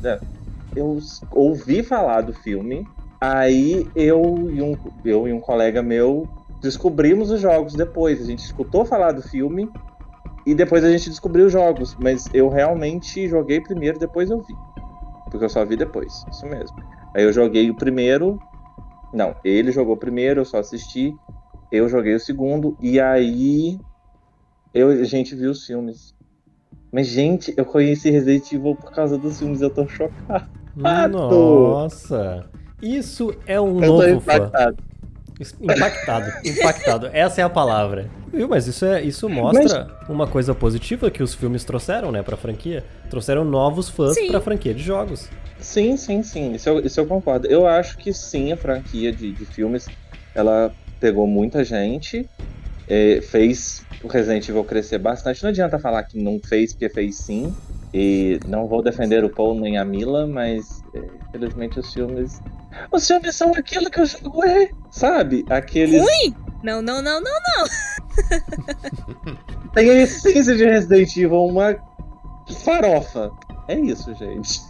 eu 0.75 0.99
ouvi 1.33 1.83
falar 1.83 2.21
do 2.21 2.35
filme, 2.35 2.87
aí 3.21 3.89
eu 3.95 4.51
e, 4.51 4.63
um, 4.63 4.77
eu 5.05 5.29
e 5.29 5.33
um 5.33 5.41
colega 5.41 5.83
meu 5.83 6.29
descobrimos 6.61 7.31
os 7.31 7.41
jogos 7.41 7.75
depois. 7.75 8.21
A 8.21 8.25
gente 8.25 8.41
escutou 8.41 8.85
falar 8.85 9.13
do 9.13 9.23
filme 9.23 9.71
e 10.47 10.55
depois 10.55 10.85
a 10.85 10.91
gente 10.91 11.09
descobriu 11.09 11.47
os 11.47 11.53
jogos. 11.53 11.97
Mas 11.99 12.29
eu 12.33 12.49
realmente 12.49 13.29
joguei 13.29 13.61
primeiro, 13.61 13.99
depois 13.99 14.31
eu 14.31 14.41
vi. 14.41 14.55
Porque 15.31 15.45
eu 15.45 15.49
só 15.49 15.65
vi 15.65 15.77
depois, 15.77 16.25
isso 16.31 16.47
mesmo. 16.47 16.77
Aí 17.15 17.25
eu 17.25 17.33
joguei 17.33 17.71
o 17.71 17.75
primeiro. 17.75 18.39
Não, 19.13 19.35
ele 19.45 19.73
jogou 19.73 19.97
primeiro, 19.97 20.41
eu 20.41 20.45
só 20.45 20.59
assisti. 20.59 21.15
Eu 21.71 21.89
joguei 21.89 22.15
o 22.15 22.21
segundo, 22.21 22.77
e 22.81 23.01
aí 23.01 23.79
eu, 24.73 24.91
a 24.91 25.05
gente 25.05 25.35
viu 25.35 25.51
os 25.51 25.67
filmes. 25.67 26.15
Mas, 26.93 27.09
gente, 27.09 27.53
eu 27.57 27.65
conheci 27.65 28.09
Resident 28.11 28.53
Evil 28.53 28.77
por 28.77 28.93
causa 28.93 29.19
dos 29.19 29.39
filmes, 29.39 29.61
eu 29.61 29.71
tô 29.71 29.87
chocado. 29.89 30.49
Nossa! 30.77 32.49
Isso 32.81 33.35
é 33.47 33.61
um 33.61 33.83
Eu 33.83 33.97
tô 33.97 34.07
novo 34.07 34.21
fã. 34.21 34.37
impactado. 34.37 34.77
Impactado, 35.61 36.33
impactado. 36.45 37.11
Essa 37.13 37.41
é 37.43 37.45
a 37.45 37.49
palavra. 37.51 38.11
Viu, 38.33 38.49
mas 38.49 38.67
isso, 38.67 38.85
é, 38.85 39.03
isso 39.03 39.29
mostra 39.29 39.89
uma 40.09 40.27
coisa 40.27 40.55
positiva 40.55 41.11
que 41.11 41.23
os 41.23 41.35
filmes 41.35 41.65
trouxeram, 41.65 42.11
né, 42.11 42.23
pra 42.23 42.37
franquia. 42.37 42.85
Trouxeram 43.11 43.45
novos 43.45 43.89
fãs 43.89 44.15
Sim. 44.15 44.29
pra 44.29 44.41
franquia 44.41 44.73
de 44.75 44.83
jogos. 44.83 45.29
Sim, 45.59 45.97
sim, 45.97 46.23
sim. 46.23 46.53
Isso 46.55 46.69
eu, 46.69 46.81
isso 46.81 47.01
eu 47.01 47.07
concordo. 47.07 47.47
Eu 47.49 47.67
acho 47.67 47.97
que 47.99 48.13
sim, 48.13 48.53
a 48.53 48.57
franquia 48.57 49.13
de, 49.13 49.33
de 49.33 49.45
filmes 49.45 49.87
ela 50.35 50.73
pegou 51.01 51.27
muita 51.27 51.65
gente, 51.65 52.29
é, 52.89 53.21
fez 53.23 53.85
o 54.03 54.09
Resident 54.09 54.49
Evil 54.49 54.65
crescer 54.65 54.99
bastante. 54.99 55.43
Não 55.43 55.51
adianta 55.51 55.79
falar 55.79 56.03
que 56.05 56.19
não 56.19 56.39
fez, 56.39 56.73
porque 56.73 56.89
fez 56.89 57.17
sim. 57.17 57.55
E 57.93 58.39
não 58.47 58.67
vou 58.67 58.83
defender 58.83 59.25
o 59.25 59.31
Paul 59.31 59.59
nem 59.59 59.79
a 59.79 59.85
Mila, 59.85 60.27
mas 60.27 60.83
é, 60.95 61.01
infelizmente 61.29 61.79
os 61.79 61.93
filmes. 61.93 62.41
Os 62.91 63.07
filmes 63.07 63.35
são 63.35 63.53
aquilo 63.55 63.91
que 63.91 64.01
o 64.01 64.07
jogo 64.07 64.45
é, 64.45 64.71
sabe? 64.91 65.45
Aqueles. 65.49 66.01
Ruim? 66.01 66.35
Não, 66.63 66.81
não, 66.83 67.03
não, 67.03 67.21
não. 67.21 67.67
Tem 69.75 69.91
a 69.91 69.95
essência 70.03 70.57
de 70.57 70.65
Resident 70.65 71.17
Evil, 71.17 71.45
uma 71.45 71.77
farofa. 72.65 73.31
É 73.69 73.79
isso, 73.79 74.15
gente. 74.15 74.61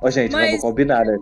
Ó, 0.00 0.10
gente, 0.10 0.32
Mas- 0.32 0.46
vamos 0.46 0.62
combinar, 0.62 1.04
né? 1.04 1.18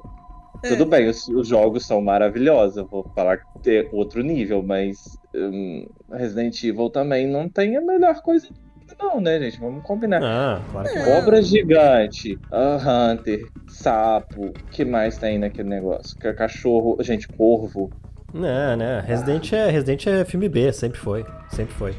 É. 0.63 0.69
Tudo 0.69 0.85
bem, 0.85 1.09
os, 1.09 1.27
os 1.29 1.49
jogos 1.49 1.87
são 1.87 2.03
maravilhosos, 2.03 2.77
eu 2.77 2.87
vou 2.87 3.03
falar 3.15 3.39
que 3.63 3.71
é 3.71 3.89
outro 3.93 4.23
nível, 4.23 4.63
mas 4.63 5.19
hum, 5.35 5.87
Resident 6.13 6.63
Evil 6.63 6.91
também 6.91 7.27
não 7.27 7.49
tem 7.49 7.79
a 7.79 7.81
melhor 7.81 8.21
coisa 8.21 8.49
do 8.49 8.61
não, 8.99 9.20
né, 9.20 9.38
gente? 9.40 9.61
Vamos 9.61 9.82
combinar. 9.82 10.23
Ah, 10.23 10.61
claro 10.70 10.88
que 10.88 10.99
não. 10.99 11.04
Cobra 11.04 11.42
gigante, 11.42 12.38
a 12.50 13.12
Hunter, 13.12 13.47
sapo, 13.68 14.52
que 14.70 14.85
mais 14.85 15.18
tem 15.18 15.38
naquele 15.38 15.68
negócio? 15.68 16.18
Que 16.18 16.28
é 16.28 16.32
Cachorro, 16.32 16.97
gente, 17.02 17.28
corvo. 17.28 17.90
Não, 18.32 18.76
né? 18.76 19.02
Resident 19.06 19.52
é, 19.52 19.70
Resident 19.70 20.06
é 20.06 20.25
filme 20.25 20.49
B, 20.49 20.73
sempre 20.73 20.99
foi. 20.99 21.25
Sempre 21.50 21.75
foi. 21.75 21.94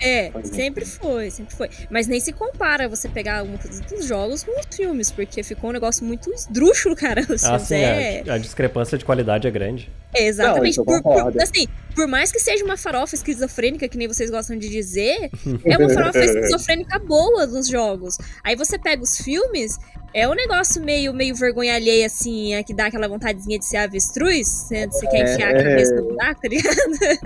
É, 0.00 0.26
é. 0.28 0.42
sempre 0.44 0.84
foi, 0.84 1.30
sempre 1.30 1.54
foi. 1.54 1.68
Mas 1.90 2.06
nem 2.06 2.20
se 2.20 2.32
compara 2.32 2.88
você 2.88 3.08
pegar 3.08 3.38
alguma 3.40 3.58
coisa 3.58 3.82
dos 3.82 4.04
jogos 4.06 4.44
com 4.44 4.52
os 4.58 4.66
filmes, 4.74 5.10
porque 5.10 5.42
ficou 5.42 5.70
um 5.70 5.72
negócio 5.72 6.04
muito 6.04 6.30
esdrúxulo, 6.32 6.94
cara. 6.96 7.22
Os 7.28 7.44
Ah, 7.44 7.58
sim, 7.58 7.74
é... 7.76 8.22
a, 8.28 8.34
a 8.34 8.38
discrepância 8.38 8.96
de 8.98 9.04
qualidade 9.04 9.46
é 9.46 9.50
grande. 9.50 9.90
é, 10.14 10.26
exatamente. 10.26 10.78
Não, 10.78 10.84
por, 10.84 11.02
por- 11.02 11.42
assim, 11.42 11.66
por 11.94 12.06
mais 12.06 12.30
que 12.30 12.38
seja 12.38 12.64
uma 12.64 12.76
farofa 12.76 13.14
esquizofrênica, 13.14 13.88
que 13.88 13.96
nem 13.98 14.06
vocês 14.08 14.30
gostam 14.30 14.56
de 14.56 14.68
dizer, 14.68 15.30
é 15.64 15.76
uma 15.76 15.88
farofa 15.90 16.18
esquizofrênica 16.24 16.98
boa 16.98 17.46
nos 17.46 17.68
jogos. 17.68 18.16
Aí 18.44 18.54
você 18.56 18.78
pega 18.78 19.02
os 19.02 19.16
filmes, 19.18 19.76
é 20.14 20.28
um 20.28 20.34
negócio 20.34 20.82
meio, 20.82 21.12
meio 21.12 21.34
vergonha 21.34 21.74
alheia, 21.74 22.06
assim, 22.06 22.54
é 22.54 22.62
que 22.62 22.72
dá 22.74 22.86
aquela 22.86 23.08
vontadezinha 23.08 23.58
de 23.58 23.64
ser 23.66 23.78
avestruz, 23.78 24.66
que 24.68 24.86
você 24.86 25.06
quer 25.08 25.18
É, 25.28 25.34
enfiar 25.34 25.50
a 25.50 25.62
cabeça 25.62 25.94
no 25.96 26.02
buraco, 26.04 26.40
tá 26.40 26.48
ligado? 26.48 26.78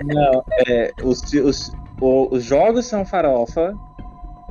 Não, 0.05 0.43
é, 0.67 0.91
os, 1.03 1.21
os, 1.33 1.71
o- 2.03 2.35
os 2.35 2.43
jogos 2.43 2.85
são 2.85 3.05
farofa 3.05 3.73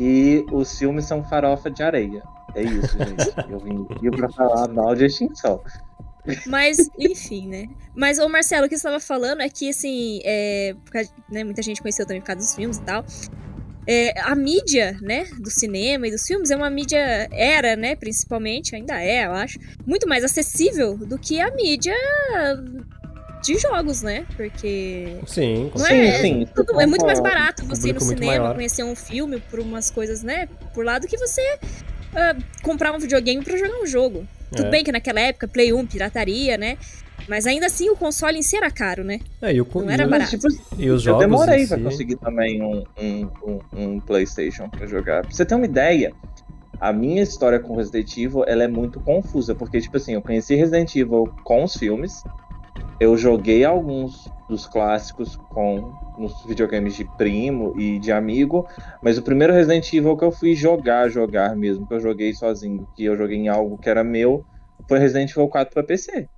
e 0.01 0.45
os 0.53 0.79
filmes 0.79 1.05
são 1.05 1.23
farofa 1.25 1.71
de 1.71 1.83
areia. 1.83 2.23
É 2.55 2.63
isso, 2.63 2.97
gente. 2.99 3.51
Eu 3.51 3.59
vim 3.59 3.87
aqui 3.91 4.11
pra 4.11 4.29
falar 4.31 4.69
mal 4.69 4.95
de 4.95 5.07
extinção. 5.07 5.61
Mas, 6.47 6.89
enfim, 6.99 7.49
né? 7.49 7.67
Mas, 7.97 8.19
ô 8.19 8.29
Marcelo, 8.29 8.67
o 8.67 8.69
que 8.69 8.77
você 8.77 8.87
estava 8.87 9.01
falando 9.01 9.43
é 9.43 9.49
que, 9.49 9.71
assim, 9.71 10.21
é, 10.25 10.75
por 10.85 10.93
causa- 10.93 11.11
né, 11.31 11.43
muita 11.45 11.63
gente 11.63 11.83
conheceu 11.83 12.07
também 12.07 12.21
por 12.21 12.27
causa 12.29 12.41
dos 12.41 12.55
filmes 12.55 12.77
e 12.77 12.83
tal. 12.83 13.05
É, 13.87 14.21
a 14.21 14.35
mídia, 14.37 14.97
né, 15.03 15.25
do 15.41 15.51
cinema 15.51 16.07
e 16.07 16.11
dos 16.13 16.25
filmes 16.25 16.53
é 16.53 16.57
uma 16.57 16.71
mídia, 16.71 17.29
era, 17.33 17.75
né, 17.75 17.97
principalmente, 17.97 18.77
ainda 18.77 19.03
é, 19.03 19.27
eu 19.27 19.33
acho, 19.33 19.59
muito 19.85 20.09
mais 20.09 20.23
acessível 20.23 20.97
do 20.97 21.19
que 21.19 21.41
a 21.41 21.51
mídia 21.51 21.95
de 23.43 23.59
jogos, 23.59 24.03
né? 24.03 24.25
Porque 24.37 25.19
Sim, 25.27 25.69
com 25.73 25.79
Não 25.79 25.87
sim, 25.87 25.95
é- 25.95 26.21
sim. 26.21 26.47
tudo, 26.55 26.81
é 26.81 26.87
muito 26.87 27.05
mais 27.05 27.21
barato 27.21 27.65
você 27.67 27.89
ir 27.91 27.93
no 27.95 28.01
cinema, 28.01 28.27
maior. 28.43 28.55
conhecer 28.55 28.85
um 28.85 28.95
filme 28.95 29.41
por 29.51 29.61
umas 29.61 29.91
coisas, 29.91 30.23
né, 30.23 30.49
por 30.75 30.85
lá, 30.85 30.99
do 30.99 31.07
que 31.07 31.17
você 31.19 31.41
ah, 32.15 32.37
comprar 32.63 32.93
um 32.93 32.99
videogame 32.99 33.43
pra 33.43 33.57
jogar 33.57 33.81
um 33.83 33.87
jogo. 33.87 34.27
Tudo 34.51 34.67
É. 34.67 34.71
bem 34.71 34.85
que 34.85 34.93
naquela 34.93 35.21
época, 35.21 35.49
Play 35.49 35.73
1, 35.73 35.87
pirataria, 35.87 36.57
né? 36.59 36.77
Mas 37.29 37.47
ainda 37.47 37.67
assim 37.67 37.89
o 37.89 37.97
console 37.97 38.37
em 38.39 38.43
si 38.43 38.57
era 38.57 38.71
caro, 38.71 39.03
né? 39.05 39.21
É, 39.41 39.53
e, 39.55 39.61
o, 39.61 39.67
Não 39.77 39.89
e 39.91 39.93
era 39.95 40.07
barato. 40.09 40.31
Tipo, 40.31 40.49
e 40.77 40.91
os 40.91 41.07
eu 41.07 41.13
jogos. 41.13 41.21
demorei 41.21 41.63
em 41.63 41.67
pra 41.69 41.79
si- 41.79 41.83
conseguir 41.85 42.17
também 42.17 42.61
um, 42.61 42.83
um, 43.01 43.31
um, 43.47 43.61
um 43.95 44.01
PlayStation 44.01 44.69
pra 44.69 44.87
jogar. 44.87 45.23
Pra 45.23 45.31
você 45.31 45.45
ter 45.47 45.55
uma 45.55 45.65
ideia, 45.65 46.13
a 46.81 46.93
minha 46.93 47.23
história 47.23 47.61
com 47.61 47.77
Resident 47.77 48.15
Evil 48.19 48.45
ela 48.47 48.65
é 48.65 48.69
muito 48.69 48.99
confusa, 49.01 49.55
porque, 49.55 49.81
tipo 49.81 49.97
assim, 49.97 50.15
eu 50.15 50.21
conheci 50.21 50.55
Resident 50.57 50.95
Evil 50.97 51.33
com 51.45 51.63
os 51.65 51.75
filmes, 51.77 52.25
eu 53.01 53.17
joguei 53.17 53.65
alguns 53.65 54.29
dos 54.49 54.67
clássicos 54.67 55.37
com 55.37 55.93
nos 56.19 56.45
videogames 56.45 56.95
de 56.95 57.05
primo 57.17 57.75
e 57.79 57.99
de 57.99 58.13
amigo, 58.13 58.67
mas 59.03 59.17
o 59.19 59.23
primeiro 59.23 59.53
Resident 59.53 59.93
Evil 59.93 60.17
que 60.17 60.25
eu 60.25 60.31
fui 60.31 60.55
jogar, 60.55 61.09
jogar 61.09 61.57
mesmo, 61.57 61.87
que 61.87 61.95
eu 61.95 62.01
joguei 62.01 62.35
sozinho, 62.35 62.87
que 62.95 63.05
eu 63.05 63.17
joguei 63.17 63.39
em 63.39 63.49
algo 63.49 63.79
que 63.79 63.89
era 63.89 64.05
meu, 64.05 64.45
foi 64.89 64.99
Resident 64.99 65.31
Evil 65.31 65.49
4 65.49 65.73
pra 65.73 65.83
PC. 65.83 66.29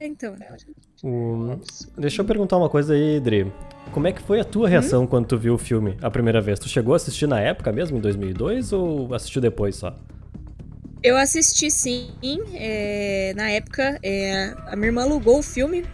Então. 0.00 0.34
o- 1.04 1.60
Deixa 1.96 2.22
eu 2.22 2.26
perguntar 2.26 2.56
uma 2.56 2.68
coisa 2.68 2.94
aí, 2.94 3.20
Dri. 3.20 3.52
Como 3.92 4.06
é 4.08 4.12
que 4.12 4.20
foi 4.22 4.40
a 4.40 4.44
tua 4.44 4.68
reação 4.68 5.06
quando 5.06 5.26
tu 5.26 5.38
viu 5.38 5.54
o 5.54 5.58
filme 5.58 5.96
a 6.02 6.10
primeira 6.10 6.40
vez? 6.40 6.58
Tu 6.58 6.68
chegou 6.68 6.94
a 6.94 6.96
assistir 6.96 7.26
na 7.28 7.38
época 7.38 7.70
mesmo, 7.70 7.98
em 7.98 8.00
2002, 8.00 8.72
ou 8.72 9.14
assistiu 9.14 9.40
depois 9.40 9.76
só? 9.76 9.94
Eu 11.02 11.16
assisti 11.16 11.70
sim, 11.70 12.10
é, 12.54 13.32
na 13.34 13.50
época, 13.50 13.98
é, 14.02 14.54
a 14.66 14.76
minha 14.76 14.88
irmã 14.88 15.02
alugou 15.02 15.38
o 15.38 15.42
filme, 15.42 15.84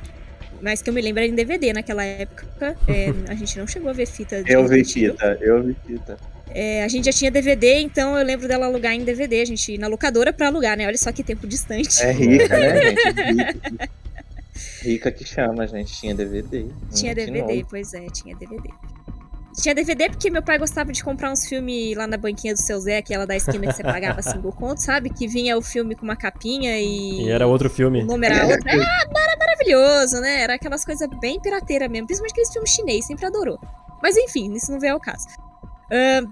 mas 0.60 0.82
que 0.82 0.90
eu 0.90 0.94
me 0.94 1.00
lembro 1.00 1.22
era 1.22 1.32
em 1.32 1.34
DVD 1.34 1.72
naquela 1.72 2.04
época. 2.04 2.76
é, 2.86 3.12
a 3.30 3.34
gente 3.34 3.58
não 3.58 3.66
chegou 3.66 3.88
a 3.90 3.92
ver 3.92 4.06
fita 4.06 4.42
de 4.42 4.52
Eu 4.52 4.66
vi 4.66 4.84
fita, 4.84 5.38
eu 5.40 5.62
vi 5.62 5.76
fita. 5.86 6.18
É, 6.50 6.82
a 6.82 6.88
gente 6.88 7.04
já 7.04 7.12
tinha 7.12 7.30
DVD, 7.30 7.80
então 7.80 8.16
eu 8.18 8.24
lembro 8.24 8.48
dela 8.48 8.66
alugar 8.66 8.94
em 8.94 9.04
DVD, 9.04 9.42
a 9.42 9.44
gente 9.44 9.72
ir 9.72 9.78
na 9.78 9.86
locadora 9.86 10.32
pra 10.32 10.46
alugar, 10.46 10.76
né? 10.76 10.86
Olha 10.86 10.96
só 10.96 11.12
que 11.12 11.22
tempo 11.22 11.46
distante. 11.46 12.02
É 12.02 12.10
rica, 12.10 12.48
né, 12.48 12.80
gente? 13.32 13.90
Rica. 14.82 15.10
Que 15.10 15.24
chama, 15.24 15.66
gente. 15.66 15.92
Tinha 15.92 16.14
DVD. 16.14 16.66
Tinha 16.92 17.14
que 17.14 17.26
DVD, 17.26 17.64
pois 17.68 17.92
é, 17.94 18.06
tinha 18.06 18.34
DVD. 18.36 18.68
Tinha 19.60 19.74
DVD 19.74 20.08
porque 20.08 20.30
meu 20.30 20.42
pai 20.42 20.56
gostava 20.58 20.92
de 20.92 21.02
comprar 21.02 21.32
uns 21.32 21.46
filmes 21.46 21.96
lá 21.96 22.06
na 22.06 22.16
banquinha 22.16 22.54
do 22.54 22.60
seu 22.60 22.78
Zé, 22.80 22.98
aquela 22.98 23.26
da 23.26 23.36
esquina 23.36 23.66
que 23.66 23.72
você 23.74 23.82
pagava 23.82 24.22
cinco 24.22 24.52
contos, 24.56 24.84
sabe? 24.84 25.10
Que 25.10 25.26
vinha 25.26 25.58
o 25.58 25.62
filme 25.62 25.96
com 25.96 26.04
uma 26.04 26.14
capinha 26.16 26.78
e. 26.80 27.22
E 27.24 27.28
era 27.28 27.46
outro 27.46 27.66
O 27.66 27.70
filme. 27.70 28.04
nome 28.04 28.26
era 28.26 28.46
outro. 28.46 28.68
Ah, 28.68 28.72
era 28.72 29.36
maravilhoso, 29.36 30.20
né? 30.20 30.42
Era 30.42 30.54
aquelas 30.54 30.84
coisas 30.84 31.08
bem 31.20 31.40
pirateira 31.40 31.88
mesmo. 31.88 32.06
Principalmente 32.06 32.32
aqueles 32.32 32.52
filmes 32.52 32.70
chinês, 32.70 33.06
sempre 33.06 33.26
adorou. 33.26 33.58
Mas 34.00 34.16
enfim, 34.16 34.52
isso 34.54 34.70
não 34.70 34.78
veio 34.78 34.94
ao 34.94 35.00
caso. 35.00 35.26
Ahn, 35.90 36.26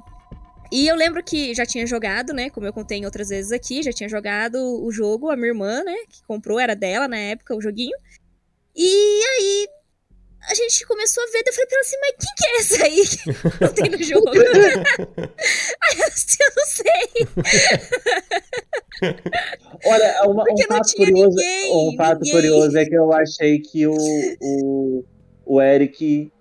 e 0.71 0.87
eu 0.87 0.95
lembro 0.95 1.23
que 1.23 1.53
já 1.55 1.67
tinha 1.67 1.87
jogado, 1.87 2.33
né? 2.33 2.49
Como 2.51 2.67
eu 2.67 2.73
contei 2.73 2.99
em 2.99 3.05
outras 3.05 3.29
vezes 3.31 3.51
aqui, 3.51 3.83
já 3.83 3.93
tinha 3.93 4.09
jogado 4.09 4.57
o 4.85 4.91
jogo, 4.93 5.31
a 5.31 5.37
minha 5.37 5.49
irmã, 5.49 5.83
né? 5.83 5.95
Que 6.09 6.23
comprou, 6.29 6.61
era 6.61 6.77
dela 6.77 7.09
na 7.09 7.19
época 7.19 7.57
o 7.57 7.61
joguinho. 7.61 7.97
E 8.79 9.16
a 10.49 10.55
gente 10.55 10.87
começou 10.87 11.23
a 11.23 11.27
ver, 11.27 11.43
daí 11.45 11.47
eu 11.47 11.53
falei 11.53 11.67
pra 11.67 11.77
ela 11.77 11.85
assim, 11.85 11.97
mas 12.01 12.15
quem 12.21 12.35
que 12.37 12.47
é 12.47 12.57
essa 12.61 12.85
aí 12.85 13.03
que 13.07 13.65
não 13.65 13.73
tem 13.73 13.91
no 13.91 14.03
jogo? 14.03 14.31
aí 15.83 15.99
ela 15.99 16.07
assim, 16.07 16.37
eu 16.41 16.53
não 16.57 16.67
sei. 16.67 17.07
Olha, 19.85 20.23
uma, 20.25 20.45
Porque 20.45 20.65
um 20.65 20.69
não 20.69 20.77
fato 20.77 20.97
curioso, 20.97 21.37
ninguém, 21.37 21.73
um 21.73 21.97
fato 21.97 22.19
ninguém. 22.21 22.33
curioso 22.33 22.79
é 22.79 22.85
que 22.85 22.95
eu 22.95 23.13
achei 23.13 23.59
que 23.59 23.87
o, 23.87 23.95
o, 24.41 25.05
o 25.45 25.61
Eric, 25.61 26.33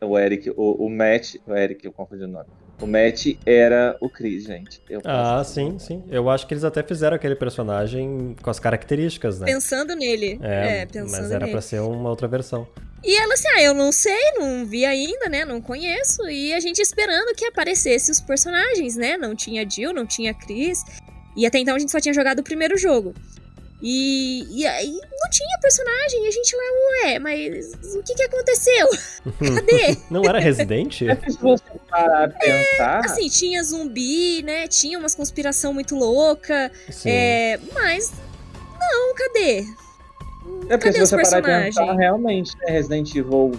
o 0.00 0.18
Eric, 0.18 0.50
o, 0.50 0.86
o 0.86 0.90
Matt, 0.90 1.36
o 1.46 1.54
Eric, 1.54 1.84
eu 1.84 1.92
confundi 1.92 2.24
o 2.24 2.28
nome. 2.28 2.48
O 2.80 2.86
Matt 2.86 3.36
era 3.44 3.94
o 4.00 4.08
Chris, 4.08 4.44
gente. 4.44 4.82
Eu 4.88 5.02
Ah, 5.04 5.44
sim, 5.44 5.78
sim. 5.78 6.02
Eu 6.08 6.30
acho 6.30 6.46
que 6.46 6.54
eles 6.54 6.64
até 6.64 6.82
fizeram 6.82 7.14
aquele 7.14 7.36
personagem 7.36 8.34
com 8.40 8.48
as 8.48 8.58
características, 8.58 9.38
né? 9.38 9.46
Pensando 9.46 9.94
nele. 9.94 10.38
É, 10.42 10.86
pensando 10.86 11.10
mas 11.10 11.30
era 11.30 11.40
nele. 11.40 11.52
pra 11.52 11.60
ser 11.60 11.80
uma 11.80 12.08
outra 12.08 12.26
versão. 12.26 12.66
E 13.02 13.16
ela 13.16 13.34
assim, 13.34 13.48
ah, 13.56 13.62
eu 13.62 13.74
não 13.74 13.90
sei, 13.90 14.32
não 14.38 14.66
vi 14.66 14.84
ainda, 14.84 15.28
né? 15.28 15.44
Não 15.44 15.60
conheço. 15.60 16.28
E 16.28 16.52
a 16.52 16.60
gente 16.60 16.80
esperando 16.80 17.34
que 17.34 17.46
aparecesse 17.46 18.10
os 18.10 18.20
personagens, 18.20 18.96
né? 18.96 19.16
Não 19.16 19.34
tinha 19.34 19.68
Jill, 19.68 19.92
não 19.92 20.06
tinha 20.06 20.34
Chris. 20.34 20.84
E 21.36 21.46
até 21.46 21.58
então 21.58 21.74
a 21.74 21.78
gente 21.78 21.90
só 21.90 22.00
tinha 22.00 22.12
jogado 22.12 22.40
o 22.40 22.44
primeiro 22.44 22.76
jogo. 22.76 23.14
E, 23.82 24.46
e 24.50 24.66
aí 24.66 24.92
não 24.92 25.30
tinha 25.30 25.58
personagem. 25.60 26.24
E 26.24 26.28
a 26.28 26.30
gente 26.30 26.54
lá, 26.54 26.62
ué, 27.04 27.18
mas 27.18 27.72
o 27.94 28.02
que 28.02 28.14
que 28.14 28.22
aconteceu? 28.22 28.88
Cadê? 29.54 29.96
Não 30.10 30.22
era 30.24 30.38
Resident? 30.38 31.02
É 31.02 31.16
se 31.16 31.38
você 31.38 31.64
parar 31.88 32.28
pra 32.28 32.38
pensar, 32.38 33.00
Assim, 33.06 33.28
tinha 33.28 33.62
zumbi, 33.64 34.42
né? 34.42 34.68
Tinha 34.68 34.98
umas 34.98 35.14
conspiração 35.14 35.72
muito 35.72 35.94
louca. 35.94 36.70
Sim. 36.90 37.08
É, 37.10 37.58
mas. 37.72 38.12
Não, 38.78 39.14
cadê? 39.14 39.64
É 40.74 40.76
porque 40.78 40.92
cadê 40.92 41.06
se 41.06 41.06
você 41.06 41.16
parar 41.16 41.42
personagens? 41.42 41.74
pensar, 41.76 41.92
realmente, 41.94 42.56
né, 42.58 42.72
Resident 42.72 43.14
Evil 43.14 43.52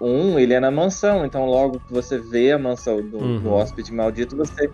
1, 0.00 0.38
ele 0.38 0.54
é 0.54 0.60
na 0.60 0.70
mansão, 0.70 1.24
então 1.26 1.44
logo 1.46 1.78
que 1.80 1.92
você 1.92 2.18
vê 2.18 2.52
a 2.52 2.58
mansão 2.58 3.00
do, 3.02 3.18
Uhum. 3.18 3.40
do 3.40 3.50
hóspede 3.52 3.92
maldito, 3.92 4.36
você 4.36 4.70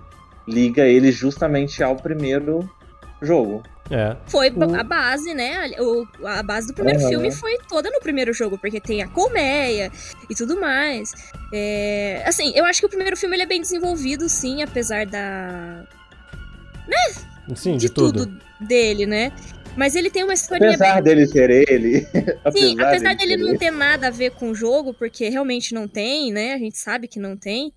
liga 0.46 0.86
ele 0.86 1.10
justamente 1.12 1.82
ao 1.82 1.96
primeiro 1.96 2.68
jogo. 3.20 3.62
É. 3.90 4.16
Foi 4.26 4.50
O- 4.50 4.74
a 4.76 4.82
base, 4.82 5.32
né? 5.34 5.74
A, 5.78 5.82
o- 5.82 6.06
a 6.26 6.42
base 6.42 6.66
do 6.68 6.74
primeiro 6.74 7.00
Aham. 7.00 7.08
filme 7.08 7.32
foi 7.32 7.58
toda 7.68 7.90
no 7.90 8.00
primeiro 8.00 8.32
jogo, 8.34 8.58
porque 8.58 8.80
tem 8.80 9.02
a 9.02 9.08
colmeia 9.08 9.90
e 10.28 10.34
tudo 10.34 10.60
mais. 10.60 11.12
É, 11.52 12.22
assim, 12.26 12.52
eu 12.54 12.64
acho 12.66 12.80
que 12.80 12.86
o 12.86 12.88
primeiro 12.90 13.16
filme 13.16 13.34
ele 13.36 13.42
é 13.44 13.46
bem 13.46 13.60
desenvolvido, 13.62 14.28
sim, 14.28 14.62
apesar 14.62 15.06
da 15.06 15.84
Sim, 17.56 17.72
de, 17.72 17.86
de, 17.86 17.88
tudo. 17.90 18.26
tudo. 18.26 18.38
dele, 18.60 19.06
né? 19.06 19.32
Mas 19.78 19.94
ele 19.94 20.10
tem 20.10 20.24
uma 20.24 20.34
historinha 20.34 20.70
Apesar 20.70 21.00
dele 21.00 21.24
ser 21.24 21.50
ele. 21.50 22.00
Sim, 22.52 22.80
apesar 22.80 23.14
dele 23.14 23.38
ser 23.38 23.44
não 23.44 23.56
ter 23.56 23.70
nada 23.70 24.08
a 24.08 24.10
ver 24.10 24.32
com 24.32 24.50
o 24.50 24.54
jogo, 24.54 24.92
porque 24.92 25.28
realmente 25.28 25.72
não 25.72 25.86
tem, 25.86 26.32
né? 26.32 26.54
A 26.54 26.58
gente 26.58 26.76
sabe 26.76 27.06
que 27.06 27.20
não 27.20 27.36
tem. 27.36 27.72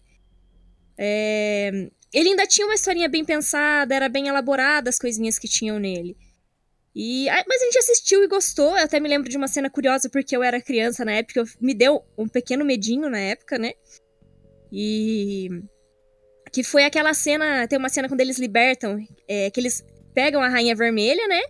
É, 0.98 1.70
Ele 2.12 2.29
ainda 2.29 2.48
tinha 2.48 2.65
uma 2.65 2.74
historinha 2.74 3.08
bem 3.08 3.24
pensada, 3.24 3.93
era 3.93 4.10
bem 4.10 4.27
elaborada 4.27 4.89
as 4.89 4.98
coisinhas 4.98 5.38
que 5.38 5.48
tinham 5.48 5.77
nele. 5.77 6.17
E... 6.96 7.27
Mas 7.48 7.62
a 7.62 7.65
gente 7.65 7.77
assistiu 7.77 8.24
e 8.24 8.27
gostou. 8.27 8.75
Eu 8.75 8.84
até 8.84 9.00
me 9.00 9.08
lembro 9.08 9.29
de 9.29 9.38
uma 9.38 9.48
cena 9.48 9.70
curiosa, 9.70 10.10
porque 10.10 10.36
eu 10.36 10.41
era 10.41 10.60
criança 10.60 11.05
na 11.05 11.12
época, 11.12 11.41
eu- 11.41 11.46
me 11.62 11.75
deu 11.75 12.03
um 12.17 12.27
pequeno 12.27 12.65
medinho 12.65 13.12
na 13.12 13.20
época, 13.20 13.60
né? 13.60 13.74
E. 14.74 15.50
Que 16.51 16.63
foi 16.63 16.84
aquela 16.84 17.13
cena. 17.13 17.67
Tem 17.67 17.77
uma 17.77 17.89
cena 17.89 18.08
quando 18.08 18.22
eles 18.22 18.39
libertam, 18.39 18.98
é, 19.27 19.51
que 19.51 19.60
eles 19.60 19.86
pegam 20.15 20.41
a 20.41 20.50
Rainha 20.50 20.75
Vermelha, 20.75 21.27
né? 21.27 21.41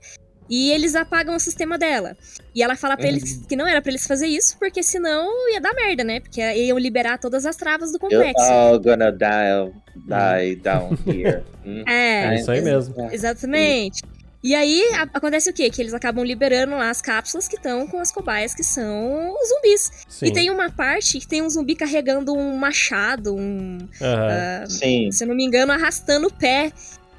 E 0.51 0.69
eles 0.71 0.95
apagam 0.95 1.33
o 1.33 1.39
sistema 1.39 1.77
dela. 1.77 2.17
E 2.53 2.61
ela 2.61 2.75
fala 2.75 2.97
pra 2.97 3.07
eles 3.07 3.45
que 3.47 3.55
não 3.55 3.65
era 3.65 3.81
pra 3.81 3.89
eles 3.89 4.05
fazer 4.05 4.27
isso, 4.27 4.57
porque 4.59 4.83
senão 4.83 5.49
ia 5.49 5.61
dar 5.61 5.73
merda, 5.73 6.03
né? 6.03 6.19
Porque 6.19 6.41
iam 6.41 6.77
liberar 6.77 7.17
todas 7.17 7.45
as 7.45 7.55
travas 7.55 7.91
do 7.93 7.97
complexo. 7.97 8.43
all 8.43 8.77
gonna 8.77 9.11
die, 9.13 9.71
die 9.95 10.55
down 10.57 10.97
here. 11.07 11.41
Hum. 11.63 11.83
É, 11.87 12.25
É 12.25 12.35
isso 12.39 12.49
aí 12.51 12.59
mesmo. 12.59 12.95
Exatamente. 13.11 14.01
E 14.43 14.55
aí 14.55 14.81
a- 14.95 15.03
acontece 15.13 15.47
o 15.47 15.53
quê? 15.53 15.69
Que 15.69 15.79
eles 15.79 15.93
acabam 15.93 16.25
liberando 16.25 16.71
lá 16.75 16.89
as 16.89 16.99
cápsulas 16.99 17.47
que 17.47 17.55
estão 17.55 17.85
com 17.87 17.99
as 17.99 18.11
cobaias, 18.11 18.55
que 18.55 18.63
são 18.63 19.31
os 19.39 19.47
zumbis. 19.49 19.91
Sim. 20.09 20.25
E 20.25 20.33
tem 20.33 20.49
uma 20.49 20.71
parte 20.71 21.19
que 21.19 21.27
tem 21.27 21.43
um 21.43 21.49
zumbi 21.49 21.75
carregando 21.75 22.33
um 22.33 22.57
machado, 22.57 23.35
um. 23.35 23.77
Aham. 24.01 24.27
ah, 24.31 24.65
Sim. 24.67 25.11
se 25.11 25.23
eu 25.23 25.27
não 25.27 25.35
me 25.35 25.45
engano, 25.45 25.71
arrastando 25.71 26.25
o 26.27 26.33
pé. 26.33 26.71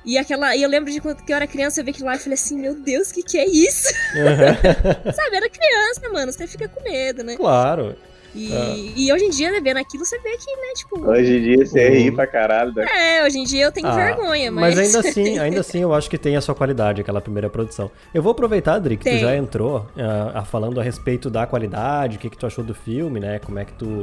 E 0.05 0.19
aquela. 0.19 0.55
E 0.57 0.63
eu 0.63 0.69
lembro 0.69 0.91
de 0.91 1.01
quando 1.01 1.23
que 1.23 1.33
eu 1.33 1.37
era 1.37 1.47
criança, 1.47 1.81
eu 1.81 1.85
vi 1.85 1.91
aquilo 1.91 2.07
lá 2.07 2.17
e 2.17 2.19
falei 2.19 2.35
assim, 2.35 2.59
meu 2.59 2.75
Deus, 2.75 3.11
o 3.11 3.15
que, 3.15 3.23
que 3.23 3.39
é 3.39 3.47
isso? 3.47 3.89
Aham. 4.17 4.57
Sabe, 5.13 5.37
era 5.37 5.49
criança, 5.49 6.09
mano. 6.13 6.33
Você 6.33 6.47
fica 6.47 6.69
com 6.69 6.83
medo, 6.83 7.23
né? 7.23 7.37
claro. 7.37 7.95
E, 8.35 8.51
Ah. 8.51 8.75
e 8.97 9.13
hoje 9.13 9.25
em 9.27 9.29
dia, 9.31 9.51
né, 9.53 9.61
vendo 9.61 9.77
aquilo, 9.77 10.07
você 10.07 10.19
vê 10.21 10.31
que, 10.31 10.57
né, 10.57 10.73
tipo. 10.75 11.07
Hoje 11.07 11.37
em 11.37 11.43
dia 11.43 11.67
você 11.67 11.87
Uhum. 11.89 11.95
ri 11.97 12.13
pra 12.13 12.27
caralho. 12.27 12.73
Da... 12.73 12.83
É, 12.85 13.23
hoje 13.27 13.39
em 13.39 13.45
dia 13.45 13.65
eu 13.67 13.71
tenho 13.71 13.87
Ah, 13.89 13.95
vergonha, 13.95 14.51
mas. 14.51 14.75
Mas 14.75 14.79
ainda 14.87 15.07
assim, 15.07 15.37
ainda 15.39 15.61
assim 15.61 15.81
eu 15.83 15.93
acho 15.93 16.09
que 16.09 16.17
tem 16.17 16.35
a 16.35 16.41
sua 16.41 16.55
qualidade, 16.55 17.03
aquela 17.03 17.21
primeira 17.21 17.51
produção. 17.51 17.91
Eu 18.15 18.23
vou 18.23 18.33
aproveitar, 18.33 18.77
Adri, 18.77 18.97
que 18.97 19.05
tu 19.05 19.11
Tem. 19.11 19.19
já 19.19 19.37
entrou 19.37 19.87
ah, 20.35 20.43
falando 20.47 20.81
a 20.81 20.83
respeito 20.83 21.29
da 21.29 21.47
qualidade, 21.47 22.17
o 22.17 22.21
que, 22.21 22.31
que 22.31 22.39
tu 22.39 22.47
achou 22.47 22.65
do 22.65 22.75
filme, 22.75 23.21
né? 23.21 23.39
Como 23.39 23.59
é 23.59 23.67
que 23.67 23.75
tu 23.75 24.03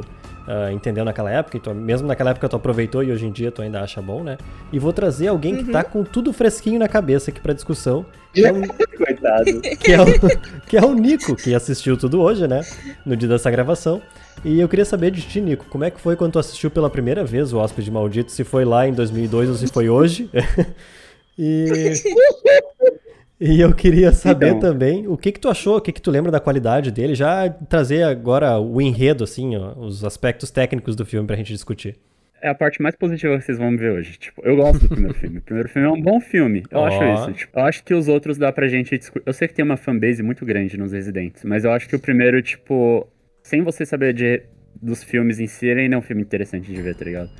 ah, 0.50 0.72
entendeu 0.72 1.04
naquela 1.04 1.30
época, 1.30 1.56
e 1.56 1.60
tu- 1.60 1.72
mesmo 1.74 2.08
naquela 2.08 2.30
época 2.30 2.48
tu 2.48 2.56
aproveitou 2.56 3.02
e 3.04 3.12
hoje 3.12 3.24
em 3.26 3.30
dia 3.30 3.52
tu 3.52 3.62
ainda 3.62 3.80
acha 3.80 4.02
bom, 4.02 4.24
né? 4.24 4.36
E 4.72 4.78
vou 4.78 4.92
trazer 4.92 5.28
alguém 5.28 5.56
que 5.56 5.64
Uhum. 5.64 5.72
tá 5.72 5.84
com 5.84 6.02
tudo 6.02 6.32
fresquinho 6.32 6.78
na 6.78 6.88
cabeça 6.88 7.30
aqui 7.30 7.40
pra 7.40 7.52
discussão, 7.52 8.04
que 8.34 8.44
é, 8.44 8.50
o, 8.52 8.56
Coitado. 8.98 9.60
que, 9.78 9.92
é 9.92 10.00
o, 10.00 10.06
que 10.66 10.76
é 10.76 10.82
o 10.84 10.92
Nico, 10.94 11.36
que 11.36 11.54
assistiu 11.54 11.96
tudo 11.96 12.20
hoje, 12.20 12.48
né? 12.48 12.62
No 13.06 13.16
dia 13.16 13.28
dessa 13.28 13.50
gravação. 13.50 14.02
E 14.44 14.58
eu 14.58 14.68
queria 14.68 14.84
saber 14.86 15.10
de 15.10 15.20
ti, 15.22 15.40
Nico, 15.40 15.66
como 15.68 15.84
é 15.84 15.90
que 15.90 16.00
foi 16.00 16.16
quando 16.16 16.32
tu 16.32 16.38
assistiu 16.38 16.70
pela 16.70 16.88
primeira 16.90 17.22
vez 17.24 17.52
o 17.52 17.58
Hóspede 17.58 17.90
Maldito? 17.90 18.32
Se 18.32 18.42
foi 18.42 18.64
lá 18.64 18.88
em 18.88 18.92
2002 18.92 19.48
ou 19.50 19.54
se 19.54 19.66
foi 19.68 19.88
hoje? 19.88 20.30
e... 21.38 21.92
E 23.40 23.60
eu 23.60 23.72
queria 23.74 24.12
saber 24.12 24.48
Então. 24.48 24.60
também 24.60 25.08
o 25.08 25.16
que 25.16 25.32
que 25.32 25.40
tu 25.40 25.48
achou, 25.48 25.78
o 25.78 25.80
que 25.80 25.92
que 25.92 26.02
tu 26.02 26.10
lembra 26.10 26.30
da 26.30 26.38
qualidade 26.38 26.90
dele, 26.90 27.14
já 27.14 27.48
trazer 27.48 28.02
agora 28.02 28.58
o 28.58 28.80
enredo, 28.82 29.24
assim, 29.24 29.56
ó, 29.56 29.72
os 29.78 30.04
aspectos 30.04 30.50
técnicos 30.50 30.94
do 30.94 31.06
filme 31.06 31.26
pra 31.26 31.36
gente 31.36 31.52
discutir. 31.52 31.96
É 32.42 32.48
a 32.48 32.54
parte 32.54 32.80
mais 32.80 32.94
positiva 32.94 33.36
que 33.38 33.44
vocês 33.44 33.58
vão 33.58 33.76
ver 33.76 33.92
hoje. 33.92 34.18
Tipo, 34.18 34.40
eu 34.44 34.56
gosto 34.56 34.80
do 34.82 34.88
primeiro 34.88 35.14
filme. 35.14 35.38
O 35.38 35.42
primeiro 35.42 35.68
filme 35.68 35.88
é 35.88 35.90
um 35.90 36.00
bom 36.00 36.20
filme. 36.20 36.62
Eu 36.70 36.78
Ó. 36.78 36.86
acho 36.86 37.04
isso. 37.04 37.32
Tipo, 37.38 37.58
eu 37.58 37.64
acho 37.64 37.84
que 37.84 37.92
os 37.94 38.08
outros 38.08 38.38
dá 38.38 38.50
pra 38.50 38.66
gente 38.66 38.96
discutir. 38.96 39.22
Eu 39.26 39.32
sei 39.34 39.46
que 39.48 39.52
tem 39.54 39.64
uma 39.64 39.76
fanbase 39.76 40.22
muito 40.22 40.44
grande 40.46 40.76
nos 40.78 40.92
Residentes, 40.92 41.44
mas 41.44 41.64
eu 41.64 41.72
acho 41.72 41.86
que 41.88 41.96
o 41.96 41.98
primeiro, 42.00 42.40
tipo, 42.42 43.06
sem 43.42 43.62
você 43.62 43.84
saber 43.84 44.14
de, 44.14 44.42
dos 44.80 45.02
filmes 45.04 45.38
em 45.38 45.46
si, 45.46 45.66
ele 45.66 45.80
ainda 45.82 45.96
é 45.96 45.98
um 45.98 46.02
filme 46.02 46.22
interessante 46.22 46.72
de 46.72 46.80
ver, 46.80 46.94
tá 46.94 47.04
ligado? 47.04 47.30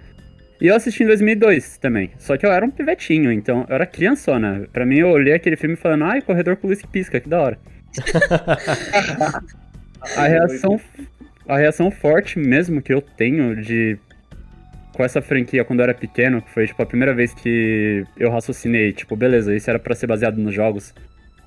E 0.61 0.67
eu 0.67 0.75
assisti 0.75 1.03
em 1.03 1.07
2002 1.07 1.79
também. 1.79 2.11
Só 2.19 2.37
que 2.37 2.45
eu 2.45 2.53
era 2.53 2.65
um 2.65 2.71
pivetinho, 2.71 3.33
então 3.33 3.65
eu 3.69 3.75
era 3.75 3.87
criançona. 3.87 4.69
Pra 4.73 4.85
mim, 4.85 4.99
eu 4.99 5.09
olhei 5.09 5.33
aquele 5.33 5.57
filme 5.57 5.77
falando, 5.77 6.05
ai, 6.05 6.21
corredor 6.21 6.57
com 6.57 6.69
luz 6.69 6.83
que 6.83 6.89
pisca, 6.89 7.19
que 7.19 7.29
da 7.29 7.41
hora. 7.41 7.59
a 10.17 10.27
reação 10.27 10.81
a 11.51 11.59
reação 11.59 11.91
forte 11.91 12.39
mesmo 12.39 12.81
que 12.81 12.95
eu 12.95 13.03
tenho 13.03 13.61
de 13.61 13.99
com 14.93 15.03
essa 15.03 15.21
franquia 15.21 15.65
quando 15.65 15.81
eu 15.81 15.85
era 15.85 15.95
pequeno, 15.95 16.41
que 16.41 16.51
foi 16.51 16.67
tipo 16.67 16.81
a 16.83 16.87
primeira 16.87 17.15
vez 17.15 17.35
que 17.35 18.05
eu 18.17 18.31
raciocinei, 18.31 18.93
tipo, 18.93 19.17
beleza, 19.17 19.55
isso 19.55 19.69
era 19.69 19.79
pra 19.79 19.95
ser 19.95 20.07
baseado 20.07 20.37
nos 20.37 20.55
jogos. 20.55 20.95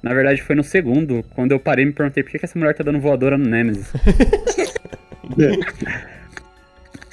Na 0.01 0.13
verdade 0.13 0.41
foi 0.41 0.55
no 0.55 0.63
segundo, 0.63 1.23
quando 1.35 1.51
eu 1.51 1.59
parei 1.59 1.85
e 1.85 1.87
me 1.87 1.93
perguntei 1.93 2.23
por 2.23 2.31
que, 2.31 2.39
que 2.39 2.45
essa 2.45 2.59
mulher 2.59 2.73
tá 2.73 2.83
dando 2.83 2.99
voadora 2.99 3.37
no 3.37 3.45
Nemesis. 3.45 3.91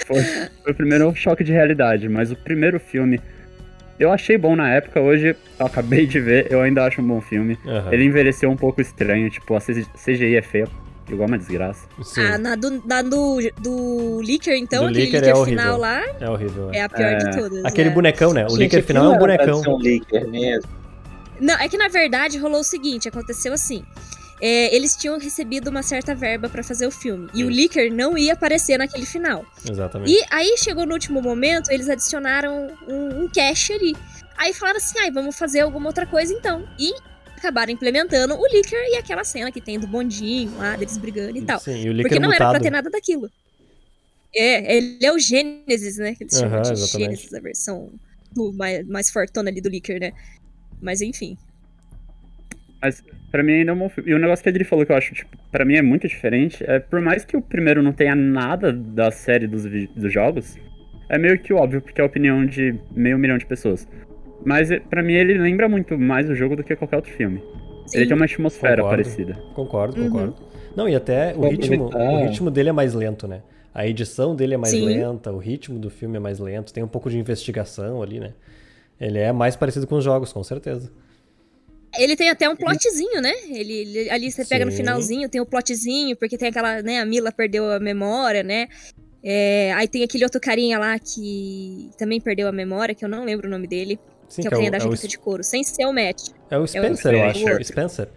foi, 0.07 0.23
foi 0.63 0.73
o 0.73 0.75
primeiro 0.75 1.15
choque 1.15 1.43
de 1.45 1.53
realidade, 1.53 2.09
mas 2.09 2.31
o 2.33 2.37
primeiro 2.37 2.79
filme 2.81 3.21
eu 3.99 4.11
achei 4.11 4.39
bom 4.39 4.57
na 4.57 4.71
época, 4.71 5.01
hoje 5.01 5.37
eu 5.59 5.67
acabei 5.67 6.07
de 6.07 6.19
ver, 6.21 6.47
eu 6.51 6.61
ainda 6.63 6.85
acho 6.85 7.03
um 7.03 7.07
bom 7.07 7.21
filme. 7.21 7.59
Aham. 7.67 7.93
Ele 7.93 8.05
envelheceu 8.05 8.51
um 8.51 8.57
pouco 8.57 8.81
estranho, 8.81 9.29
tipo, 9.29 9.55
a 9.55 9.61
CGI 9.61 10.37
é 10.37 10.41
feia, 10.43 10.67
igual 11.07 11.29
uma 11.29 11.37
desgraça. 11.37 11.87
Sim, 12.03 12.23
Ah, 12.23 12.39
na 12.39 12.55
do, 12.57 12.83
na 12.87 13.03
do, 13.03 13.39
do 13.61 14.23
Licker, 14.23 14.55
então, 14.57 14.85
Do 14.85 14.89
aquele 14.89 15.05
Licker 15.05 15.21
Licker, 15.21 15.35
é 15.37 15.39
horrível. 15.39 15.61
final 15.63 15.79
lá, 15.79 16.03
é 16.19 16.31
horrível. 16.31 16.71
é. 16.73 16.79
é 16.79 16.83
a 16.85 16.89
pior 16.89 17.13
É. 17.13 17.17
de 17.19 17.37
todas. 17.37 17.65
Aquele 17.67 17.91
é. 17.91 17.93
bonecão, 17.93 18.33
né? 18.33 18.47
O 18.47 18.51
Gente, 18.51 18.59
líquido 18.61 18.83
final 18.85 19.05
é 19.05 19.09
um 19.17 19.19
bonecão. 19.19 19.63
um 19.69 19.77
leaker 19.77 20.27
mesmo. 20.29 20.71
Não, 21.39 21.55
é 21.59 21.69
que 21.69 21.77
na 21.77 21.89
verdade 21.89 22.39
rolou 22.39 22.61
o 22.61 22.65
seguinte, 22.65 23.07
aconteceu 23.07 23.53
assim. 23.53 23.83
É, 24.40 24.74
eles 24.74 24.96
tinham 24.96 25.18
recebido 25.18 25.68
uma 25.68 25.83
certa 25.83 26.14
verba 26.14 26.48
pra 26.48 26.62
fazer 26.62 26.87
o 26.87 26.90
filme. 26.90 27.29
E 27.35 27.44
o 27.44 27.50
Isso. 27.50 27.61
Licker 27.61 27.92
não 27.92 28.16
ia 28.16 28.33
aparecer 28.33 28.79
naquele 28.79 29.05
final. 29.05 29.44
Exatamente. 29.68 30.12
E 30.12 30.24
aí 30.31 30.57
chegou 30.57 30.87
no 30.87 30.94
último 30.94 31.20
momento, 31.20 31.70
eles 31.70 31.88
adicionaram 31.88 32.74
um, 32.88 33.24
um 33.24 33.29
cache 33.29 33.74
ali. 33.74 33.96
Aí 34.37 34.55
falaram 34.55 34.79
assim, 34.79 34.98
ai, 34.98 35.11
vamos 35.11 35.37
fazer 35.37 35.61
alguma 35.61 35.88
outra 35.88 36.07
coisa 36.07 36.33
então. 36.33 36.66
E 36.79 36.94
acabaram 37.37 37.72
implementando 37.72 38.35
o 38.35 38.46
Licker 38.46 38.79
e 38.90 38.96
aquela 38.96 39.24
cena 39.24 39.53
que 39.53 39.61
tem 39.61 39.79
do 39.79 39.87
bondinho 39.87 40.57
lá, 40.57 40.76
deles 40.76 40.96
brigando 40.96 41.37
e 41.37 41.42
tal. 41.42 41.61
Sim, 41.61 41.72
e 41.72 41.90
o 41.90 41.92
Porque 41.94 42.03
líquido 42.03 42.20
não 42.20 42.33
era 42.33 42.46
mutado. 42.46 42.50
pra 42.53 42.61
ter 42.61 42.70
nada 42.70 42.88
daquilo. 42.90 43.31
É, 44.35 44.76
ele 44.76 44.98
é 45.05 45.12
o 45.12 45.18
Gênesis, 45.18 45.96
né? 45.98 46.14
Que 46.14 46.24
eles 46.24 46.35
chamam 46.35 46.62
de 46.62 46.72
exatamente. 46.72 47.16
Gênesis, 47.16 47.35
a 47.35 47.40
versão 47.40 47.90
do 48.33 48.53
mais, 48.53 48.87
mais 48.87 49.11
fortona 49.11 49.50
ali 49.50 49.61
do 49.61 49.68
Licker, 49.68 50.00
né? 50.00 50.12
Mas 50.81 51.00
enfim. 51.00 51.37
Mas 52.83 53.05
pra 53.31 53.43
mim 53.43 53.53
ainda 53.53 53.73
é 53.73 53.75
um 53.75 53.79
bom 53.79 53.88
filme. 53.88 54.11
E 54.11 54.14
o 54.14 54.19
negócio 54.19 54.43
que 54.43 54.49
a 54.49 54.51
Adri 54.53 54.64
falou 54.64 54.87
que 54.87 54.93
eu 54.93 54.97
acho, 54.97 55.14
tipo, 55.14 55.37
pra 55.53 55.64
mim 55.64 55.75
é 55.77 55.83
muito 55.83 56.09
diferente, 56.09 56.64
é 56.66 56.79
por 56.79 57.01
mais 57.01 57.25
que 57.25 57.37
o 57.37 57.43
primeiro 57.43 57.83
não 57.83 57.93
tenha 57.93 58.14
nada 58.14 58.73
da 58.73 59.11
série 59.11 59.47
dos, 59.47 59.64
dos 59.64 60.12
jogos, 60.12 60.57
é 61.09 61.19
meio 61.19 61.38
que 61.38 61.53
óbvio, 61.53 61.83
porque 61.83 62.01
é 62.01 62.05
a 62.05 62.07
opinião 62.07 62.45
de 62.47 62.75
meio 62.95 63.19
milhão 63.19 63.37
de 63.37 63.45
pessoas. 63.47 63.87
Mas 64.45 64.71
é- 64.71 64.81
pra 64.81 65.03
mim 65.03 65.12
ele 65.12 65.37
lembra 65.37 65.69
muito 65.69 65.99
mais 65.99 66.31
o 66.31 66.35
jogo 66.35 66.57
do 66.57 66.64
que 66.64 66.75
qualquer 66.75 66.97
outro 66.97 67.12
filme. 67.12 67.43
Ele 67.93 68.05
Sim. 68.05 68.07
tem 68.09 68.16
uma 68.16 68.25
atmosfera 68.25 68.77
Concordo. 68.83 69.03
parecida. 69.03 69.35
Concordo, 69.55 70.01
Uhum. 70.01 70.11
concordo. 70.11 70.35
Não, 70.77 70.88
e 70.88 70.95
até 70.95 71.35
o 71.37 71.49
ritmo, 71.49 71.87
aproveitar. 71.88 72.12
o 72.12 72.25
ritmo 72.29 72.51
dele 72.51 72.69
é 72.69 72.73
mais 72.73 72.95
lento, 72.95 73.27
né? 73.29 73.43
A 73.75 73.87
edição 73.87 74.35
dele 74.35 74.55
é 74.55 74.57
mais 74.57 74.73
Sim. 74.73 74.85
lenta, 74.87 75.31
o 75.33 75.38
ritmo 75.38 75.79
do 75.79 75.90
filme 75.90 76.16
é 76.16 76.21
mais 76.21 76.38
lento, 76.38 76.73
tem 76.73 76.83
um 76.83 76.88
pouco 76.88 77.11
de 77.11 77.19
investigação 77.19 78.03
ali, 78.03 78.19
né? 78.21 78.33
Ele 79.01 79.19
é 79.19 79.33
mais 79.33 79.57
parecido 79.57 79.87
com 79.87 79.97
os 79.97 80.05
jogos, 80.05 80.33
com 80.33 80.43
certeza. 80.45 80.90
Ele 81.98 82.16
tem 82.16 82.29
até 82.31 82.48
um 82.48 82.55
plotzinho, 82.57 83.20
né? 83.20 83.33
Ele, 83.48 83.72
ele- 83.72 84.11
ali 84.11 84.31
você 84.31 84.44
pega 84.44 84.64
no 84.64 84.70
Sim. 84.70 84.79
finalzinho, 84.79 85.29
tem 85.29 85.40
o 85.40 85.46
plotzinho, 85.46 86.16
porque 86.16 86.38
tem 86.38 86.48
aquela, 86.48 86.83
né, 86.83 87.00
a 87.00 87.05
Mila 87.05 87.33
perdeu 87.33 87.70
a 87.70 87.81
memória, 87.81 88.42
né? 88.42 88.68
É, 89.22 89.72
aí 89.74 89.87
tem 89.88 90.03
aquele 90.03 90.24
outro 90.24 90.40
carinha 90.40 90.79
lá 90.79 90.98
que 90.98 91.90
também 91.98 92.20
perdeu 92.20 92.48
a 92.48 92.53
memória, 92.53 92.94
que 92.94 93.05
eu 93.05 93.09
não 93.09 93.24
lembro 93.24 93.48
o 93.48 93.50
nome 93.50 93.66
dele, 93.66 93.98
Sim, 94.29 94.42
que 94.42 94.48
é 94.48 94.50
o 94.50 94.53
é 94.53 94.55
carinha 94.55 94.68
o, 94.68 94.72
da 94.72 94.79
é 94.79 94.81
o, 94.81 94.90
jaqueta 94.90 95.09
de 95.09 95.18
couro, 95.18 95.42
sem 95.44 95.62
ser 95.64 95.85
o 95.87 95.92
Matt. 95.92 96.29
é 96.50 96.59
o 96.59 96.66
Spencer, 96.66 97.12
eu 97.12 97.24
acho. 97.24 97.38
Spencer. 97.40 97.64
Spencer. 97.66 98.09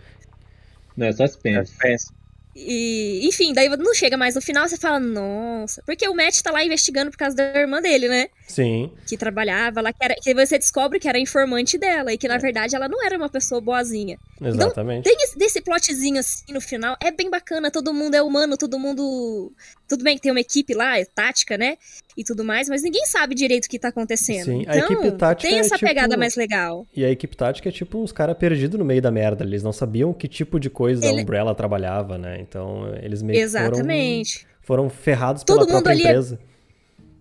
Não, 0.96 1.08
é 1.08 1.12
só 1.12 1.26
Spence. 1.28 1.74
Pensa. 1.78 2.14
E, 2.56 3.28
enfim, 3.28 3.52
daí 3.54 3.68
não 3.70 3.94
chega 3.96 4.16
mais 4.16 4.36
no 4.36 4.42
final, 4.42 4.68
você 4.68 4.78
fala, 4.78 5.00
nossa. 5.00 5.82
Porque 5.86 6.08
o 6.08 6.14
Matt 6.14 6.42
tá 6.42 6.52
lá 6.52 6.64
investigando 6.64 7.10
por 7.10 7.18
causa 7.18 7.36
da 7.36 7.60
irmã 7.60 7.82
dele, 7.82 8.08
né? 8.08 8.28
Sim. 8.48 8.92
Que 9.08 9.18
trabalhava 9.18 9.82
lá, 9.82 9.92
que, 9.92 10.04
era, 10.04 10.16
que 10.16 10.34
você 10.34 10.60
descobre 10.60 11.00
que 11.00 11.08
era 11.10 11.18
informante 11.18 11.78
dela, 11.78 12.14
e 12.14 12.18
que 12.18 12.28
É. 12.28 12.30
na 12.30 12.38
verdade 12.38 12.76
ela 12.76 12.88
não 12.88 13.04
era 13.04 13.18
uma 13.18 13.30
pessoa 13.30 13.60
boazinha. 13.60 14.20
Exatamente. 14.40 15.04
Tem 15.04 15.16
esse, 15.22 15.38
desse 15.38 15.62
plotzinho 15.62 16.20
assim 16.20 16.54
no 16.54 16.62
final, 16.62 16.96
é 17.02 17.12
bem 17.12 17.30
bacana, 17.30 17.72
todo 17.72 17.94
mundo 17.94 18.16
é 18.16 18.22
humano, 18.22 18.58
todo 18.58 18.78
mundo. 18.78 19.52
Tudo 19.94 20.04
bem 20.04 20.16
que 20.16 20.24
tem 20.24 20.32
uma 20.32 20.40
equipe 20.40 20.74
lá, 20.74 20.98
é 20.98 21.06
tática, 21.06 21.56
né? 21.56 21.78
E 22.18 22.24
tudo 22.24 22.44
mais, 22.44 22.68
mas 22.68 22.82
ninguém 22.82 23.06
sabe 23.06 23.36
direito 23.36 23.66
o 23.66 23.70
que 23.70 23.78
tá 23.78 23.90
acontecendo. 23.90 24.46
Sim, 24.46 24.66
a 24.68 24.76
então, 24.76 24.92
equipe 24.92 25.12
tática 25.12 25.48
tem 25.50 25.58
é 25.58 25.62
essa 25.62 25.76
tipo- 25.76 25.88
pegada 25.88 26.18
mais 26.18 26.36
legal. 26.36 26.88
E 26.96 27.06
a 27.06 27.12
equipe 27.12 27.38
tática 27.38 27.70
é 27.70 27.72
tipo 27.72 28.00
uns 28.02 28.12
caras 28.12 28.36
perdidos 28.36 28.80
no 28.80 28.84
meio 28.86 29.02
da 29.04 29.12
merda. 29.12 29.44
Eles 29.44 29.62
não 29.62 29.72
sabiam 29.72 30.12
que 30.12 30.28
tipo 30.28 30.60
de 30.60 30.68
coisa 30.70 31.06
Ele- 31.06 31.20
a 31.20 31.22
Umbrella 31.22 31.54
trabalhava, 31.54 32.18
né? 32.18 32.40
Então 32.42 32.92
eles 33.04 33.22
meio 33.22 33.40
que 33.40 33.48
foram, 33.52 33.66
Exatamente. 33.68 34.48
foram 34.62 34.90
ferrados 34.90 35.44
Todo 35.44 35.68
pela 35.68 35.82
própria 35.82 35.94
é- 35.94 35.98
empresa. 35.98 36.40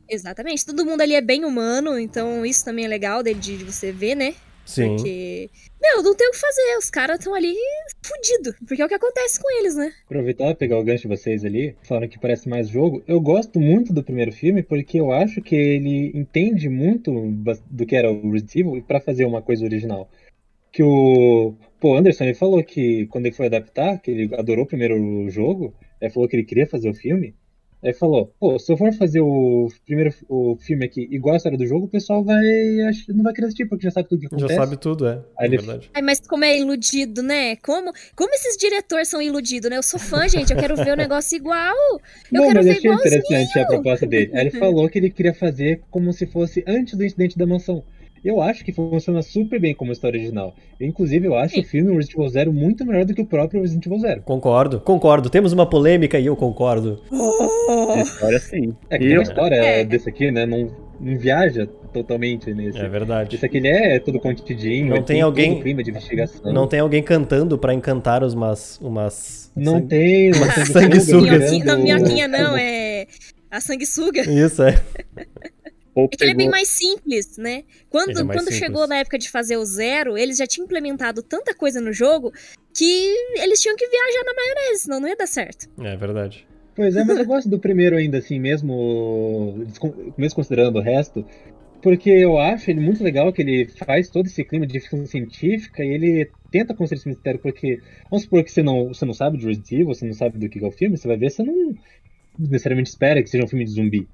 Exatamente. 0.08 0.64
Todo 0.64 0.84
mundo 0.84 1.00
ali 1.00 1.14
é 1.14 1.20
bem 1.20 1.44
humano, 1.44 1.98
então 1.98 2.44
isso 2.44 2.64
também 2.64 2.84
é 2.84 2.88
legal 2.88 3.22
de, 3.22 3.34
de 3.34 3.56
você 3.64 3.92
ver, 3.92 4.14
né? 4.14 4.34
Sim. 4.64 4.96
Porque, 4.96 5.50
meu, 5.80 6.02
não 6.02 6.14
tem 6.14 6.28
o 6.28 6.30
que 6.30 6.38
fazer. 6.38 6.78
Os 6.78 6.90
caras 6.90 7.18
estão 7.18 7.34
ali 7.34 7.54
fudidos. 8.02 8.54
Porque 8.66 8.80
é 8.80 8.84
o 8.84 8.88
que 8.88 8.94
acontece 8.94 9.40
com 9.40 9.50
eles, 9.58 9.74
né? 9.76 9.92
Aproveitar 10.06 10.50
e 10.50 10.54
pegar 10.54 10.78
o 10.78 10.84
gancho 10.84 11.02
de 11.02 11.16
vocês 11.16 11.44
ali, 11.44 11.76
falaram 11.82 12.08
que 12.08 12.18
parece 12.18 12.48
mais 12.48 12.68
jogo. 12.68 13.02
Eu 13.06 13.20
gosto 13.20 13.60
muito 13.60 13.92
do 13.92 14.02
primeiro 14.02 14.32
filme 14.32 14.62
porque 14.62 15.00
eu 15.00 15.12
acho 15.12 15.42
que 15.42 15.54
ele 15.54 16.12
entende 16.14 16.68
muito 16.68 17.12
do 17.70 17.86
que 17.86 17.96
era 17.96 18.10
o 18.10 18.30
Resident 18.30 18.56
Evil 18.56 18.82
pra 18.82 19.00
fazer 19.00 19.24
uma 19.24 19.42
coisa 19.42 19.64
original. 19.64 20.08
Que 20.70 20.82
o 20.82 21.54
Paul 21.80 21.96
Anderson 21.96 22.24
ele 22.24 22.34
falou 22.34 22.62
que 22.64 23.06
quando 23.08 23.26
ele 23.26 23.34
foi 23.34 23.46
adaptar, 23.46 23.98
que 23.98 24.10
ele 24.10 24.34
adorou 24.34 24.64
primeiro 24.64 24.98
o 24.98 25.28
jogo, 25.28 25.74
aí 26.00 26.08
falou 26.08 26.28
que 26.28 26.36
ele 26.36 26.44
queria 26.44 26.66
fazer 26.66 26.88
o 26.88 26.94
filme. 26.94 27.34
Aí 27.84 27.92
falou, 27.92 28.32
pô, 28.38 28.58
se 28.60 28.72
eu 28.72 28.76
for 28.76 28.92
fazer 28.92 29.20
o 29.20 29.66
primeiro 29.84 30.14
o 30.28 30.56
filme 30.56 30.84
aqui 30.84 31.08
igual 31.10 31.34
a 31.34 31.36
história 31.36 31.58
do 31.58 31.66
jogo, 31.66 31.86
o 31.86 31.88
pessoal 31.88 32.22
vai 32.22 32.40
não 33.08 33.24
vai 33.24 33.32
querer 33.32 33.46
assistir 33.48 33.66
porque 33.66 33.82
já 33.84 33.90
sabe 33.90 34.08
tudo 34.08 34.20
que 34.20 34.26
Já 34.30 34.36
acontece. 34.36 34.54
sabe 34.54 34.76
tudo, 34.76 35.06
é. 35.08 35.14
Aí 35.36 35.44
é 35.44 35.44
ele- 35.46 35.56
verdade. 35.56 35.90
Ai, 35.92 36.02
mas 36.02 36.20
como 36.20 36.44
é 36.44 36.56
iludido, 36.58 37.22
né? 37.22 37.56
Como, 37.56 37.92
como 38.14 38.32
esses 38.34 38.56
diretores 38.56 39.08
são 39.08 39.20
iludidos, 39.20 39.68
né? 39.68 39.76
Eu 39.78 39.82
sou 39.82 39.98
fã, 39.98 40.28
gente. 40.28 40.52
Eu 40.52 40.58
quero 40.58 40.76
ver 40.76 40.92
o 40.92 40.96
negócio 40.96 41.34
igual. 41.36 41.74
Eu 41.74 42.00
não, 42.30 42.42
quero 42.46 42.54
mas 42.56 42.66
ver 42.66 42.70
eu 42.72 42.76
achei 42.76 42.90
igualzinho. 42.90 43.16
interessante 43.18 43.58
a 43.58 43.66
proposta 43.66 44.06
dele. 44.06 44.30
Aí 44.34 44.40
ele 44.42 44.50
falou 44.52 44.88
que 44.88 44.98
ele 45.00 45.10
queria 45.10 45.34
fazer 45.34 45.82
como 45.90 46.12
se 46.12 46.24
fosse 46.26 46.62
antes 46.68 46.94
do 46.96 47.04
incidente 47.04 47.36
da 47.36 47.46
mansão. 47.46 47.82
Eu 48.24 48.40
acho 48.40 48.64
que 48.64 48.72
funciona 48.72 49.20
super 49.20 49.60
bem 49.60 49.74
como 49.74 49.90
história 49.90 50.16
original. 50.18 50.54
Eu, 50.78 50.86
inclusive, 50.86 51.26
eu 51.26 51.34
acho 51.34 51.54
Sim. 51.56 51.60
o 51.60 51.64
filme 51.64 51.92
Resident 51.94 52.14
Evil 52.16 52.28
Zero 52.28 52.52
muito 52.52 52.84
melhor 52.86 53.04
do 53.04 53.12
que 53.14 53.20
o 53.20 53.26
próprio 53.26 53.60
Resident 53.62 53.84
Evil 53.86 53.98
Zero. 53.98 54.22
Concordo, 54.22 54.80
concordo. 54.80 55.28
Temos 55.28 55.52
uma 55.52 55.68
polêmica 55.68 56.18
e 56.20 56.26
eu 56.26 56.36
concordo. 56.36 57.02
De 57.10 58.00
história, 58.02 58.38
sim. 58.38 58.76
É 58.88 58.96
que 58.98 59.04
E 59.04 59.08
tem 59.08 59.16
eu- 59.16 59.22
história 59.22 59.56
É. 59.56 59.84
desse 59.84 60.08
aqui, 60.08 60.30
né? 60.30 60.46
Não, 60.46 60.70
não 61.00 61.18
viaja 61.18 61.66
totalmente 61.92 62.54
nesse. 62.54 62.78
É 62.78 62.88
verdade. 62.88 63.34
Esse 63.34 63.44
aqui 63.44 63.56
ele 63.56 63.68
é 63.68 63.98
todo 63.98 64.20
contidinho. 64.20 64.88
Não 64.94 65.02
tem 65.02 65.16
todo 65.18 65.26
alguém- 65.26 65.60
clima 65.60 65.82
de 65.82 65.90
investigação. 65.90 66.52
Não 66.52 66.68
tem 66.68 66.78
alguém 66.78 67.02
cantando 67.02 67.58
pra 67.58 67.74
encantar 67.74 68.22
os 68.22 68.34
umas. 68.34 68.78
umas 68.80 69.50
Não 69.56 69.74
sangue- 69.74 69.88
tem 69.88 70.32
uma 70.32 70.46
sanguessuga. 70.64 71.38
Não, 71.64 71.78
minhoquinha 71.82 72.28
não, 72.28 72.56
é 72.56 73.06
a 73.50 73.60
sanguessuga. 73.60 74.20
Isso, 74.22 74.62
é. 74.62 74.80
Ou 75.94 76.04
É 76.04 76.08
que 76.08 76.24
ele 76.24 76.30
é 76.30 76.34
bem 76.34 76.46
pegou- 76.46 76.50
mais 76.52 76.68
simples, 76.68 77.36
né? 77.36 77.64
Quando, 77.90 78.10
é 78.10 78.14
quando 78.14 78.38
simples. 78.40 78.56
chegou 78.58 78.86
na 78.86 78.96
época 78.96 79.18
de 79.18 79.28
fazer 79.30 79.56
o 79.56 79.64
zero, 79.64 80.16
eles 80.16 80.38
já 80.38 80.46
tinham 80.46 80.64
implementado 80.64 81.22
tanta 81.22 81.54
coisa 81.54 81.80
no 81.80 81.92
jogo 81.92 82.32
que 82.74 83.14
eles 83.36 83.60
tinham 83.60 83.76
que 83.76 83.86
viajar 83.86 84.24
na 84.24 84.34
maionese, 84.34 84.82
senão 84.84 85.00
não 85.00 85.08
ia 85.08 85.16
dar 85.16 85.26
certo. 85.26 85.68
É 85.80 85.94
verdade. 85.96 86.46
Pois 86.74 86.96
é, 86.96 87.04
mas 87.04 87.18
eu 87.18 87.26
gosto 87.26 87.50
do 87.50 87.58
primeiro 87.58 87.96
ainda, 87.96 88.16
assim, 88.16 88.40
mesmo, 88.40 89.66
mesmo 90.16 90.34
considerando 90.36 90.78
o 90.78 90.82
resto, 90.82 91.26
porque 91.82 92.08
eu 92.08 92.38
acho 92.38 92.70
ele 92.70 92.80
muito 92.80 93.04
legal 93.04 93.30
que 93.30 93.42
ele 93.42 93.66
faz 93.84 94.08
todo 94.08 94.24
esse 94.26 94.42
clima 94.42 94.66
de 94.66 94.80
ficção 94.80 95.04
científica 95.04 95.84
e 95.84 95.88
ele 95.88 96.30
tenta 96.50 96.72
construir 96.72 96.98
esse 96.98 97.08
mistério, 97.08 97.40
porque 97.40 97.80
vamos 98.10 98.22
supor 98.22 98.42
que 98.42 98.50
você 98.50 98.62
não, 98.62 98.88
você 98.88 99.04
não 99.04 99.12
sabe 99.12 99.36
de 99.36 99.44
Resident 99.46 99.72
Evil, 99.72 99.86
você 99.88 100.06
não 100.06 100.14
sabe 100.14 100.38
do 100.38 100.48
que 100.48 100.64
é 100.64 100.66
o 100.66 100.70
filme, 100.70 100.96
você 100.96 101.06
vai 101.06 101.18
ver, 101.18 101.30
você 101.30 101.42
não 101.42 101.74
necessariamente 102.38 102.88
espera 102.88 103.22
que 103.22 103.28
seja 103.28 103.44
um 103.44 103.48
filme 103.48 103.66
de 103.66 103.72
zumbi. 103.72 104.08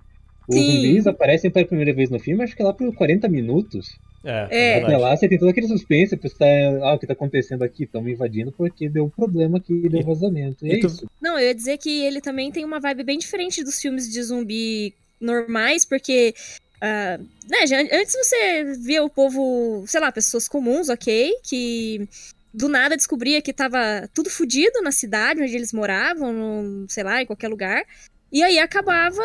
Os 0.49 0.55
Sim. 0.57 0.67
zumbis 0.77 1.07
aparecem 1.07 1.51
pela 1.51 1.67
primeira 1.67 1.93
vez 1.93 2.09
no 2.11 2.19
filme, 2.19 2.43
acho 2.43 2.57
que 2.57 2.63
lá 2.63 2.73
por 2.73 2.93
40 2.95 3.29
minutos. 3.29 3.87
É, 4.25 4.49
É. 4.51 4.69
é 4.79 4.83
Até 4.83 4.97
lá 4.97 5.17
você 5.17 5.29
tem 5.29 5.39
todo 5.39 5.51
aquele 5.51 5.69
suspense, 5.69 6.17
você 6.17 6.35
tá, 6.35 6.47
ah, 6.83 6.95
o 6.95 6.99
que 6.99 7.07
tá 7.07 7.13
acontecendo 7.13 7.63
aqui? 7.63 7.85
Estão 7.85 8.03
me 8.03 8.13
invadindo 8.13 8.51
porque 8.51 8.89
deu 8.89 9.05
um 9.05 9.11
problema 9.11 9.59
aqui, 9.59 9.89
deu 9.89 10.03
vazamento. 10.03 10.67
E, 10.67 10.71
e 10.71 10.77
é 10.77 10.81
tu- 10.81 10.87
isso. 10.87 11.07
Não, 11.21 11.39
eu 11.39 11.47
ia 11.49 11.55
dizer 11.55 11.77
que 11.79 12.01
ele 12.05 12.21
também 12.21 12.51
tem 12.51 12.65
uma 12.65 12.81
vibe 12.81 13.05
bem 13.05 13.19
diferente 13.19 13.63
dos 13.63 13.81
filmes 13.81 14.11
de 14.11 14.23
zumbi 14.23 14.95
normais, 15.21 15.85
porque. 15.85 16.35
ah, 16.81 17.19
né, 17.51 17.67
já- 17.67 17.81
antes 17.81 18.13
você 18.15 18.65
via 18.81 19.03
o 19.05 19.11
povo, 19.11 19.85
sei 19.87 20.01
lá, 20.01 20.11
pessoas 20.13 20.47
comuns, 20.49 20.89
ok, 20.89 21.33
que 21.43 22.09
do 22.55 22.69
nada 22.69 22.97
descobria 22.97 23.43
que 23.43 23.53
tava 23.53 24.09
tudo 24.15 24.31
fodido 24.31 24.81
na 24.81 24.91
cidade 24.93 25.43
onde 25.43 25.55
eles 25.55 25.73
moravam, 25.73 26.33
no- 26.33 26.87
sei 26.89 27.03
lá, 27.05 27.21
em 27.23 27.27
qualquer 27.27 27.49
lugar. 27.49 27.85
E 28.31 28.43
aí 28.43 28.59
acabava 28.59 29.23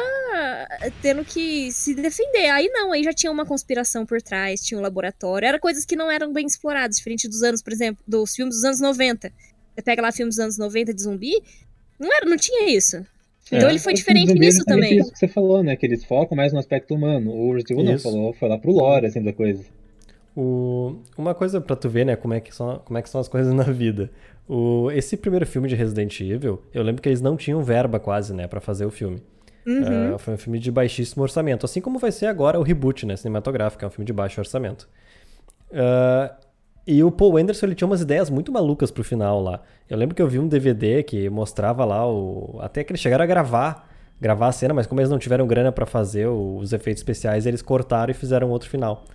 tendo 1.02 1.26
que 1.26 1.72
se 1.72 1.94
defender. 1.94 2.50
Aí 2.50 2.70
não, 2.70 2.94
aí 2.94 3.04
já 3.04 3.12
tinha 3.12 3.32
uma 3.32 3.46
conspiração 3.46 4.06
por 4.06 4.22
trás, 4.22 4.62
tinha 4.62 4.78
um 4.80 4.82
laboratório. 4.82 5.46
Era 5.46 5.60
coisas 5.60 5.84
que 5.84 5.96
não 5.96 6.10
eram 6.10 6.32
bem 6.32 6.46
exploradas, 6.46 6.96
diferente 6.98 7.28
dos 7.28 7.44
anos, 7.44 7.62
por 7.62 7.74
exemplo, 7.74 8.02
dos 8.08 8.34
filmes 8.34 8.56
dos 8.56 8.64
anos 8.64 8.80
90. 8.80 9.30
Você 9.76 9.82
pega 9.82 10.02
lá 10.02 10.12
filmes 10.12 10.36
dos 10.36 10.44
anos 10.44 10.58
90 10.58 10.94
de 10.94 11.02
zumbi, 11.02 11.34
não, 12.00 12.16
era, 12.16 12.26
não 12.26 12.38
tinha 12.38 12.70
isso. 12.70 13.06
Então 13.52 13.68
É. 13.68 13.72
ele 13.72 13.80
foi 13.80 13.94
diferente 13.94 14.34
nisso 14.34 14.64
também. 14.64 14.98
Isso 15.00 15.12
que 15.12 15.20
você 15.20 15.28
falou, 15.28 15.62
né? 15.62 15.76
Que 15.76 15.86
eles 15.86 16.06
focam 16.06 16.36
mais 16.36 16.54
no 16.54 16.60
aspecto 16.60 16.94
humano. 16.96 17.32
O 17.32 17.54
Resident 17.54 17.86
não 17.86 18.00
falou, 18.00 18.34
foi 18.34 18.48
lá 18.48 18.58
pro 18.58 18.72
lore, 18.72 19.08
assim, 19.08 19.22
da 19.22 19.34
coisa. 19.34 19.64
O... 20.36 20.96
Uma 21.18 21.36
coisa 21.36 21.60
pra 21.62 21.76
tu 21.76 21.90
ver, 21.90 22.06
né, 22.06 22.16
como 22.16 22.34
é 22.34 22.40
que 22.40 22.56
são, 22.56 22.82
como 22.86 22.98
é 22.98 23.02
que 23.02 23.10
são 23.10 23.20
as 23.22 23.28
coisas 23.28 23.54
na 23.54 23.64
vida. 23.64 24.10
O... 24.48 24.92
Esse 24.92 25.16
primeiro 25.18 25.46
filme 25.46 25.68
de 25.68 25.76
Resident 25.76 26.20
Evil, 26.20 26.62
eu 26.74 26.84
lembro 26.84 27.02
que 27.02 27.10
eles 27.10 27.22
não 27.22 27.38
tinham 27.38 27.62
verba 27.64 28.00
quase, 28.00 28.34
né, 28.34 28.48
pra 28.48 28.60
fazer 28.60 28.86
o 28.86 28.92
filme. 28.92 29.22
Uhum. 29.66 30.16
Ah, 30.16 30.18
foi 30.18 30.34
um 30.34 30.38
filme 30.38 30.60
de 30.60 30.72
baixíssimo 30.72 31.24
orçamento, 31.24 31.66
assim 31.66 31.80
como 31.80 31.98
vai 31.98 32.12
ser 32.12 32.26
agora 32.26 32.60
o 32.60 32.64
reboot, 32.64 33.06
né, 33.06 33.16
cinematográfico, 33.16 33.84
é 33.84 33.88
um 33.88 33.92
filme 33.92 34.06
de 34.06 34.14
baixo 34.14 34.42
orçamento. 34.42 34.90
Ah, 35.74 36.36
e 36.86 37.02
o 37.02 37.10
Paul 37.10 37.38
Anderson, 37.38 37.68
ele 37.68 37.76
tinha 37.76 37.88
umas 37.88 38.02
ideias 38.02 38.30
muito 38.30 38.52
malucas 38.52 38.92
pro 38.92 39.06
final 39.06 39.42
lá. 39.42 39.62
Eu 39.90 39.98
lembro 39.98 40.14
que 40.14 40.22
eu 40.22 40.28
vi 40.28 40.38
um 40.38 40.48
DVD 40.48 41.02
que 41.02 41.30
mostrava 41.30 41.86
lá 41.86 42.06
o... 42.06 42.60
Até 42.62 42.84
que 42.84 42.92
eles 42.92 43.00
chegaram 43.00 43.24
a 43.24 43.28
gravar, 43.28 43.90
gravar 44.20 44.48
a 44.48 44.52
cena, 44.52 44.74
mas 44.74 44.86
como 44.86 45.00
eles 45.00 45.10
não 45.10 45.18
tiveram 45.18 45.48
grana 45.48 45.72
pra 45.72 45.86
fazer 45.86 46.28
os 46.28 46.74
efeitos 46.74 47.00
especiais, 47.00 47.46
eles 47.46 47.62
cortaram 47.62 48.12
e 48.12 48.14
fizeram 48.14 48.50
outro 48.50 48.70
final. 48.70 49.06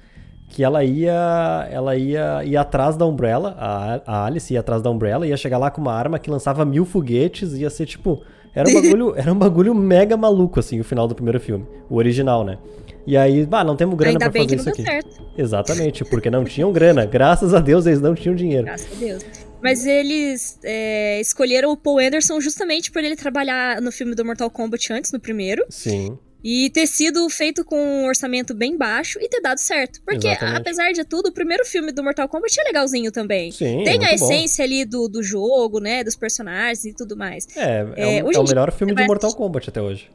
Que 0.48 0.64
ela 0.64 0.82
ia, 0.82 1.68
ela 1.70 1.94
ia, 1.94 2.42
ia 2.44 2.60
atrás 2.60 2.96
da 2.96 3.04
Umbrella, 3.04 3.54
a, 3.58 4.00
a 4.06 4.26
Alice 4.26 4.52
ia 4.52 4.60
atrás 4.60 4.80
da 4.80 4.90
Umbrella, 4.90 5.26
ia 5.26 5.36
chegar 5.36 5.58
lá 5.58 5.70
com 5.70 5.80
uma 5.80 5.92
arma 5.92 6.18
que 6.18 6.30
lançava 6.30 6.64
mil 6.64 6.84
foguetes, 6.84 7.52
ia 7.52 7.68
ser 7.68 7.86
tipo... 7.86 8.22
Era 8.54 8.68
um 8.68 8.72
bagulho, 8.80 9.14
era 9.16 9.32
um 9.32 9.38
bagulho 9.38 9.74
mega 9.74 10.16
maluco, 10.16 10.58
assim, 10.58 10.80
o 10.80 10.84
final 10.84 11.06
do 11.06 11.14
primeiro 11.14 11.38
filme. 11.38 11.66
O 11.88 11.96
original, 11.96 12.44
né? 12.44 12.58
E 13.06 13.16
aí, 13.16 13.46
bah, 13.46 13.64
não 13.64 13.76
temos 13.76 13.94
grana 13.96 14.12
Ainda 14.12 14.30
pra 14.30 14.42
fazer 14.42 14.56
isso 14.56 14.68
aqui. 14.68 14.82
certo, 14.82 15.22
Exatamente, 15.36 16.04
porque 16.04 16.30
não 16.30 16.44
tinham 16.44 16.72
grana. 16.72 17.06
Graças 17.06 17.54
a 17.54 17.60
Deus 17.60 17.86
eles 17.86 18.00
não 18.00 18.14
tinham 18.14 18.34
dinheiro. 18.34 18.64
graças 18.64 18.92
a 18.92 18.96
Deus. 18.96 19.24
Mas 19.62 19.86
eles 19.86 20.58
é, 20.62 21.20
escolheram 21.20 21.72
o 21.72 21.76
Paul 21.76 21.98
Anderson 21.98 22.40
justamente 22.40 22.92
por 22.92 23.02
ele 23.02 23.16
trabalhar 23.16 23.80
no 23.80 23.90
filme 23.90 24.14
do 24.14 24.24
Mortal 24.24 24.50
Kombat 24.50 24.92
antes, 24.92 25.10
no 25.10 25.18
primeiro. 25.18 25.64
Sim. 25.68 26.18
E 26.42 26.70
ter 26.70 26.86
sido 26.86 27.28
feito 27.28 27.64
com 27.64 27.76
um 27.76 28.06
orçamento 28.06 28.54
bem 28.54 28.76
baixo 28.76 29.18
e 29.20 29.28
ter 29.28 29.40
dado 29.40 29.58
certo. 29.58 30.00
Porque, 30.04 30.28
Exatamente. 30.28 30.56
apesar 30.60 30.92
de 30.92 31.04
tudo, 31.04 31.28
o 31.28 31.32
primeiro 31.32 31.64
filme 31.64 31.90
do 31.90 32.02
Mortal 32.02 32.28
Kombat 32.28 32.60
é 32.60 32.64
legalzinho 32.64 33.10
também. 33.10 33.50
Sim, 33.50 33.82
Tem 33.84 33.96
a 33.96 33.98
muito 33.98 34.20
bom. 34.20 34.32
essência 34.32 34.64
ali 34.64 34.84
do, 34.84 35.08
do 35.08 35.22
jogo, 35.22 35.80
né? 35.80 36.04
Dos 36.04 36.14
personagens 36.14 36.84
e 36.84 36.94
tudo 36.94 37.16
mais. 37.16 37.46
É, 37.56 37.60
é, 37.60 37.94
É, 37.96 38.02
é 38.02 38.18
em 38.18 38.22
o 38.22 38.30
dia 38.30 38.42
melhor 38.44 38.72
filme 38.72 38.92
de 38.92 38.98
vai 38.98 39.06
Mortal 39.06 39.34
Kombat 39.34 39.68
até 39.68 39.82
hoje. 39.82 40.08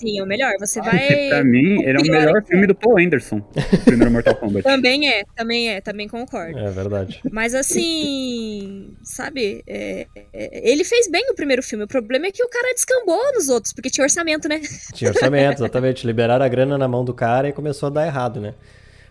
Sim, 0.00 0.18
é 0.18 0.22
o 0.22 0.26
melhor. 0.26 0.54
Você 0.58 0.80
vai. 0.80 1.28
pra 1.28 1.44
mim, 1.44 1.82
ele 1.82 1.98
é 1.98 2.00
o 2.00 2.10
melhor 2.10 2.38
é 2.38 2.42
filme 2.42 2.66
do 2.66 2.74
Paul 2.74 2.98
Anderson, 2.98 3.36
o 3.36 3.84
primeiro 3.84 4.10
Mortal 4.10 4.34
Kombat. 4.36 4.62
Também 4.64 5.08
é, 5.10 5.24
também 5.36 5.68
é, 5.68 5.80
também 5.80 6.08
concordo. 6.08 6.58
É 6.58 6.70
verdade. 6.70 7.20
Mas 7.30 7.54
assim, 7.54 8.96
sabe? 9.02 9.62
é, 9.66 10.06
é, 10.32 10.70
ele 10.70 10.84
fez 10.84 11.10
bem 11.10 11.30
o 11.30 11.34
primeiro 11.34 11.62
filme. 11.62 11.84
O 11.84 11.88
problema 11.88 12.26
é 12.26 12.32
que 12.32 12.42
o 12.42 12.48
cara 12.48 12.72
descambou 12.72 13.20
nos 13.34 13.48
outros, 13.50 13.74
porque 13.74 13.90
tinha 13.90 14.04
orçamento, 14.04 14.48
né? 14.48 14.60
Tinha 14.94 15.10
orçamento, 15.10 15.58
exatamente. 15.58 16.06
Liberaram 16.06 16.44
a 16.44 16.48
grana 16.48 16.78
na 16.78 16.88
mão 16.88 17.04
do 17.04 17.12
cara 17.12 17.48
e 17.48 17.52
começou 17.52 17.88
a 17.88 17.90
dar 17.90 18.06
errado, 18.06 18.40
né? 18.40 18.54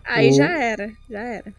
Aí 0.04 0.30
O- 0.30 0.34
já 0.34 0.60
era, 0.60 0.90
já 1.08 1.20
era. 1.20 1.54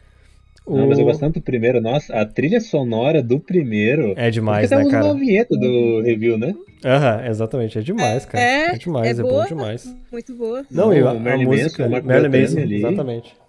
Não, 0.66 0.86
mas 0.86 0.98
eu 0.98 1.04
O- 1.04 1.08
gosto 1.08 1.20
tanto 1.20 1.40
do 1.40 1.42
primeiro. 1.42 1.80
Nossa, 1.80 2.14
a 2.14 2.24
trilha 2.24 2.60
sonora 2.60 3.22
do 3.22 3.40
primeiro. 3.40 4.14
É 4.16 4.30
demais, 4.30 4.70
né, 4.70 4.84
cara? 4.88 5.10
a 5.10 5.14
vinheta 5.14 5.56
do 5.56 6.00
review, 6.02 6.38
né? 6.38 6.54
Aham, 6.84 7.26
exatamente. 7.26 7.78
É 7.78 7.82
demais, 7.82 8.24
cara. 8.24 8.44
É, 8.44 8.66
É, 8.74 8.78
demais, 8.78 9.18
é, 9.18 9.20
é 9.20 9.24
bom 9.24 9.30
boa. 9.30 9.46
demais. 9.46 9.96
Muito 10.12 10.34
boa. 10.34 10.64
Não, 10.70 10.92
e 10.94 11.00
a, 11.00 11.04
O 11.06 11.08
a 11.08 11.14
música. 11.14 11.48
Manson, 11.48 11.86
o 11.86 11.90
Marco 11.90 12.06
Marilyn 12.06 12.30
Beltrame 12.30 12.54
Manson, 12.56 12.60
ali. 12.60 12.76
exatamente. 12.76 13.39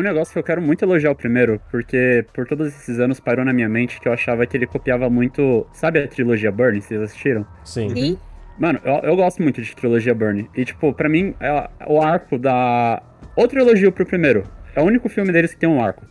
Um 0.00 0.04
negócio 0.04 0.32
que 0.32 0.38
eu 0.38 0.42
quero 0.42 0.60
muito 0.60 0.84
elogiar 0.84 1.10
o 1.10 1.14
primeiro, 1.14 1.60
porque 1.70 2.24
por 2.34 2.46
todos 2.46 2.68
esses 2.68 2.98
anos 2.98 3.20
parou 3.20 3.44
na 3.44 3.52
minha 3.52 3.68
mente 3.68 4.00
que 4.00 4.08
eu 4.08 4.12
achava 4.12 4.46
que 4.46 4.56
ele 4.56 4.66
copiava 4.66 5.08
muito. 5.08 5.66
Sabe 5.72 6.00
a 6.00 6.08
trilogia 6.08 6.50
Burn? 6.50 6.80
Vocês 6.80 7.00
assistiram? 7.00 7.46
Sim. 7.64 7.90
Sim. 7.90 8.18
Mano, 8.58 8.78
eu, 8.84 9.10
eu 9.10 9.16
gosto 9.16 9.42
muito 9.42 9.62
de 9.62 9.74
trilogia 9.74 10.14
Burn. 10.14 10.48
E, 10.54 10.64
tipo, 10.64 10.92
pra 10.92 11.08
mim, 11.08 11.34
é 11.40 11.68
o 11.86 12.02
arco 12.02 12.38
da. 12.38 13.02
Outro 13.34 13.60
elogio 13.60 13.90
pro 13.92 14.04
primeiro. 14.04 14.44
É 14.74 14.80
o 14.80 14.84
único 14.84 15.08
filme 15.08 15.32
deles 15.32 15.54
que 15.54 15.60
tem 15.60 15.68
um 15.68 15.82
arco. 15.82 16.04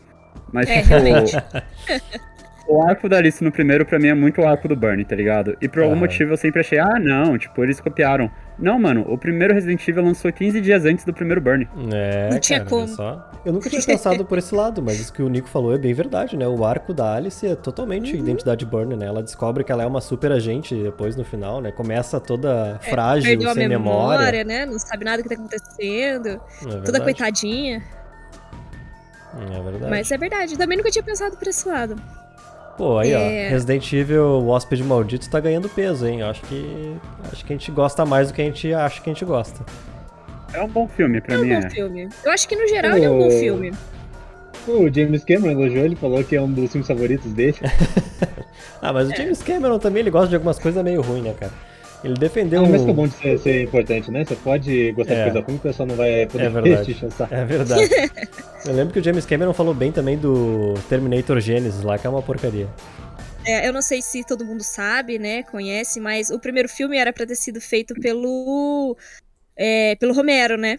Mas, 0.52 0.68
É, 0.70 0.82
tipo, 0.82 0.88
realmente. 0.90 1.36
o 2.68 2.82
arco 2.84 3.08
da 3.08 3.18
Alice 3.18 3.44
no 3.44 3.52
primeiro, 3.52 3.86
pra 3.86 4.00
mim, 4.00 4.08
é 4.08 4.14
muito 4.14 4.42
o 4.42 4.48
arco 4.48 4.68
do 4.68 4.76
Burn, 4.76 5.04
tá 5.06 5.16
ligado? 5.16 5.56
E 5.62 5.68
por 5.68 5.84
algum 5.84 5.96
motivo 5.96 6.34
eu 6.34 6.38
sempre 6.38 6.62
achei, 6.62 6.80
ah, 6.80 7.00
não, 7.00 7.38
tipo, 7.38 7.64
eles 7.64 7.80
copiaram. 7.80 8.32
Não, 8.62 8.78
mano, 8.78 9.06
o 9.08 9.18
primeiro 9.18 9.54
Resident 9.54 9.88
Evil 9.88 10.04
lançou 10.04 10.32
15 10.34 10.60
dias 10.60 10.84
antes 10.84 11.06
do 11.06 11.14
primeiro 11.14 11.40
Burn. 11.40 11.68
É, 11.94 12.30
Não 12.30 12.40
tinha 12.40 12.60
cara, 12.60 12.70
como. 12.70 12.88
só. 12.90 13.32
Eu 13.46 13.54
nunca 13.54 13.70
tinha 13.70 13.82
pensado 13.82 14.26
por 14.26 14.38
esse 14.38 14.54
lado, 14.54 14.82
mas 14.84 15.00
isso 15.00 15.14
que 15.14 15.24
o 15.24 15.30
Nico 15.30 15.48
falou 15.48 15.74
é 15.74 15.78
bem 15.78 15.94
verdade, 15.94 16.36
né? 16.36 16.46
O 16.46 16.66
arco 16.66 16.94
da 16.94 17.16
Alice 17.16 17.48
é 17.48 17.56
totalmente 17.56 18.14
Uhum. 18.14 18.20
identidade 18.20 18.66
Burner, 18.66 18.98
né? 18.98 19.06
Ela 19.06 19.24
descobre 19.24 19.64
que 19.64 19.72
ela 19.72 19.84
é 19.84 19.86
uma 19.86 20.02
super 20.02 20.32
agente 20.34 20.76
depois 20.76 21.16
no 21.16 21.24
final, 21.24 21.62
né? 21.62 21.72
Começa 21.72 22.20
toda 22.20 22.78
frágil, 22.82 23.28
É, 23.28 23.32
Perdeu 23.32 23.50
a 23.50 23.54
sem 23.54 23.68
memória. 23.70 24.18
memória, 24.20 24.44
né? 24.44 24.66
Não 24.66 24.78
sabe 24.78 25.06
nada 25.06 25.18
do 25.18 25.24
que 25.24 25.30
tá 25.30 25.36
acontecendo. 25.42 26.28
É 26.68 26.82
Toda 26.84 27.00
coitadinha. 27.00 27.82
É 29.38 29.62
verdade. 29.62 29.90
Mas 29.90 30.12
é 30.12 30.18
verdade. 30.18 30.58
Também 30.58 30.78
nunca 30.78 30.90
tinha 30.92 31.04
pensado 31.04 31.38
por 31.38 31.48
esse 31.48 31.68
lado. 31.68 31.96
Pô, 32.80 32.98
aí 32.98 33.12
É. 33.12 33.48
ó, 33.48 33.52
Resident 33.52 33.92
Evil, 33.92 34.24
o 34.24 34.48
Hóspede 34.48 34.82
Maldito 34.86 35.30
tá 35.30 35.38
ganhando 35.42 35.68
peso, 35.68 36.08
hein? 36.08 36.22
Eu 36.22 36.28
acho 36.28 36.42
que 36.44 36.96
acho 37.30 37.44
que 37.46 37.52
a 37.52 37.56
gente 37.58 37.70
gosta 37.72 38.06
mais 38.06 38.30
do 38.30 38.34
que 38.34 38.42
a 38.42 38.46
gente 38.46 38.74
acha 38.74 39.02
que 39.02 39.10
a 39.10 39.14
gente 39.14 39.26
gosta. 39.26 39.66
É 40.54 40.62
um 40.64 40.68
bom 40.70 40.88
filme, 40.88 41.20
pra 41.20 41.36
É 41.36 41.38
um 41.38 41.42
mim, 41.42 41.50
bom 41.60 41.68
é. 41.68 41.70
filme. 41.70 42.08
Eu 42.24 42.32
acho 42.32 42.48
que 42.48 42.56
no 42.56 42.66
geral 42.70 42.96
ele 42.96 43.06
é 43.06 43.10
um 43.10 43.20
bom 43.20 43.30
filme. 43.32 43.74
O 44.66 44.90
James 44.94 45.26
Cameron 45.26 45.52
elogiou, 45.52 45.84
ele 45.84 45.96
falou 45.98 46.24
que 46.24 46.38
é 46.38 46.42
um 46.42 46.50
dos 46.50 46.72
filmes 46.72 46.88
favoritos 46.88 47.32
dele. 47.34 47.58
Ah, 48.82 48.94
mas 48.94 49.10
o 49.10 49.16
James 49.16 49.44
Cameron 49.44 49.78
também, 49.78 50.00
ele 50.00 50.10
gosta 50.10 50.30
de 50.30 50.36
algumas 50.36 50.58
coisas 50.58 50.82
meio 50.82 51.02
ruins, 51.02 51.22
né, 51.24 51.34
cara? 51.38 51.52
Ele 52.04 52.14
defendeu 52.14 52.62
Não, 52.62 52.70
mas 52.70 52.84
que 52.84 52.90
é 52.90 52.94
bom 52.94 53.08
de 53.08 53.14
ser, 53.14 53.40
ser 53.40 53.64
importante, 53.64 54.10
né? 54.10 54.24
Você 54.24 54.36
pode 54.36 54.92
gostar 54.94 55.14
É. 55.14 55.26
de 55.26 55.32
coisa 55.32 55.46
ruim, 55.46 55.56
o 55.58 55.60
pessoal 55.60 55.88
não 55.88 55.96
vai 55.96 56.26
poder 56.28 56.46
É 56.46 56.50
verdade. 56.50 56.96
É 57.32 57.46
verdade. 57.46 57.90
Eu 58.66 58.74
lembro 58.74 58.94
que 58.94 59.00
o 59.00 59.04
James 59.04 59.26
Cameron 59.26 59.54
falou 59.54 59.74
bem 59.74 59.92
também 59.92 60.18
do 60.18 60.76
Terminator 60.88 61.40
Genesis 61.40 61.84
lá, 61.84 61.98
que 61.98 62.08
é 62.08 62.10
uma 62.10 62.22
porcaria. 62.22 62.68
É, 63.46 63.68
eu 63.68 63.74
não 63.74 63.82
sei 63.82 64.02
se 64.02 64.24
todo 64.24 64.46
mundo 64.46 64.64
sabe, 64.64 65.18
né? 65.18 65.44
Conhece, 65.44 66.00
mas 66.00 66.30
o 66.30 66.40
primeiro 66.40 66.70
filme 66.70 66.98
era 66.98 67.12
pra 67.12 67.26
ter 67.26 67.36
sido 67.36 67.60
feito 67.60 67.94
pelo. 67.96 68.96
é, 69.58 69.96
pelo 69.96 70.14
Romero, 70.14 70.58
né? 70.58 70.78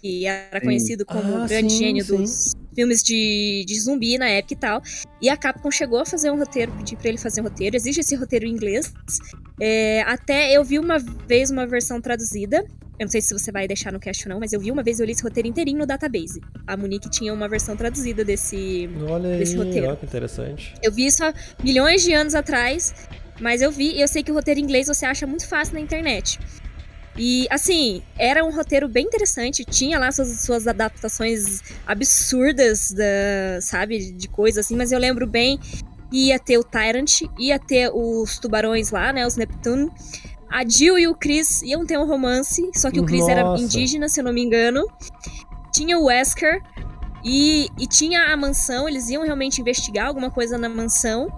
Que 0.00 0.26
era 0.26 0.60
conhecido 0.60 1.04
como 1.04 1.36
Ah, 1.36 1.44
o 1.44 1.48
grande 1.48 1.72
sim, 1.72 1.78
gênio 1.78 2.04
sim. 2.04 2.16
dos 2.16 2.52
filmes 2.74 3.02
de, 3.02 3.64
de 3.66 3.80
zumbi 3.80 4.16
na 4.18 4.28
época 4.28 4.54
e 4.54 4.56
tal. 4.56 4.82
E 5.20 5.28
a 5.28 5.36
Capcom 5.36 5.70
chegou 5.70 6.00
a 6.00 6.06
fazer 6.06 6.30
um 6.30 6.38
roteiro, 6.38 6.72
pedir 6.72 6.96
pra 6.96 7.08
ele 7.08 7.18
fazer 7.18 7.40
um 7.40 7.44
roteiro. 7.44 7.76
Existe 7.76 8.00
esse 8.00 8.14
roteiro 8.16 8.46
em 8.46 8.50
inglês. 8.50 8.92
É, 9.60 10.02
até 10.02 10.52
eu 10.56 10.64
vi 10.64 10.78
uma 10.78 10.98
vez 10.98 11.50
uma 11.50 11.66
versão 11.66 12.00
traduzida. 12.00 12.64
Eu 12.98 13.06
não 13.06 13.10
sei 13.10 13.20
se 13.20 13.32
você 13.32 13.50
vai 13.50 13.66
deixar 13.66 13.92
no 13.92 13.98
cast 13.98 14.26
ou 14.28 14.32
não, 14.34 14.38
mas 14.40 14.52
eu 14.52 14.60
vi 14.60 14.70
uma 14.70 14.82
vez, 14.82 15.00
eu 15.00 15.06
li 15.06 15.12
esse 15.12 15.22
roteiro 15.22 15.48
inteirinho 15.48 15.78
no 15.78 15.86
database. 15.86 16.40
A 16.66 16.76
Monique 16.76 17.10
tinha 17.10 17.32
uma 17.34 17.48
versão 17.48 17.74
traduzida 17.76 18.24
desse, 18.24 18.88
Olha 19.08 19.36
Desse 19.38 19.54
aí, 19.54 19.58
roteiro. 19.58 19.86
ó, 19.88 19.96
que 19.96 20.04
interessante. 20.06 20.74
eu 20.82 20.92
vi 20.92 21.06
isso 21.06 21.24
há 21.24 21.34
milhões 21.64 22.02
de 22.02 22.12
anos 22.12 22.34
atrás, 22.34 22.94
mas 23.40 23.60
eu 23.60 23.72
vi 23.72 23.92
e 23.96 24.00
eu 24.02 24.06
sei 24.06 24.22
que 24.22 24.30
o 24.30 24.34
roteiro 24.34 24.60
em 24.60 24.62
inglês 24.62 24.86
você 24.86 25.04
acha 25.04 25.26
muito 25.26 25.48
fácil 25.48 25.74
na 25.74 25.80
internet. 25.80 26.38
E, 27.16 27.46
assim, 27.50 28.02
era 28.18 28.44
um 28.44 28.50
roteiro 28.50 28.88
bem 28.88 29.04
interessante, 29.04 29.64
tinha 29.64 29.98
lá 29.98 30.10
suas, 30.10 30.40
suas 30.40 30.66
adaptações 30.66 31.60
absurdas, 31.86 32.90
da, 32.92 33.60
sabe, 33.60 34.12
de 34.12 34.28
coisas 34.28 34.64
assim, 34.64 34.76
mas 34.76 34.92
eu 34.92 34.98
lembro 34.98 35.26
bem, 35.26 35.60
ia 36.10 36.38
ter 36.38 36.56
o 36.56 36.64
Tyrant, 36.64 37.20
ia 37.38 37.58
ter 37.58 37.90
os 37.92 38.38
tubarões 38.38 38.90
lá, 38.90 39.12
né, 39.12 39.26
os 39.26 39.36
Neptune. 39.36 39.90
A 40.50 40.66
Jill 40.68 40.98
e 40.98 41.06
o 41.06 41.14
Chris 41.14 41.62
iam 41.62 41.84
ter 41.86 41.98
um 41.98 42.06
romance, 42.06 42.70
só 42.74 42.90
que 42.90 43.00
o 43.00 43.04
Chris 43.04 43.26
era 43.26 43.42
Nossa. 43.42 43.62
indígena, 43.62 44.08
se 44.08 44.20
eu 44.20 44.24
não 44.24 44.32
me 44.32 44.42
engano. 44.42 44.86
Tinha 45.72 45.98
o 45.98 46.04
Wesker, 46.04 46.60
e, 47.24 47.68
e 47.78 47.86
tinha 47.86 48.32
a 48.32 48.36
mansão, 48.36 48.88
eles 48.88 49.08
iam 49.08 49.22
realmente 49.22 49.60
investigar 49.60 50.08
alguma 50.08 50.30
coisa 50.30 50.58
na 50.58 50.68
mansão. 50.68 51.28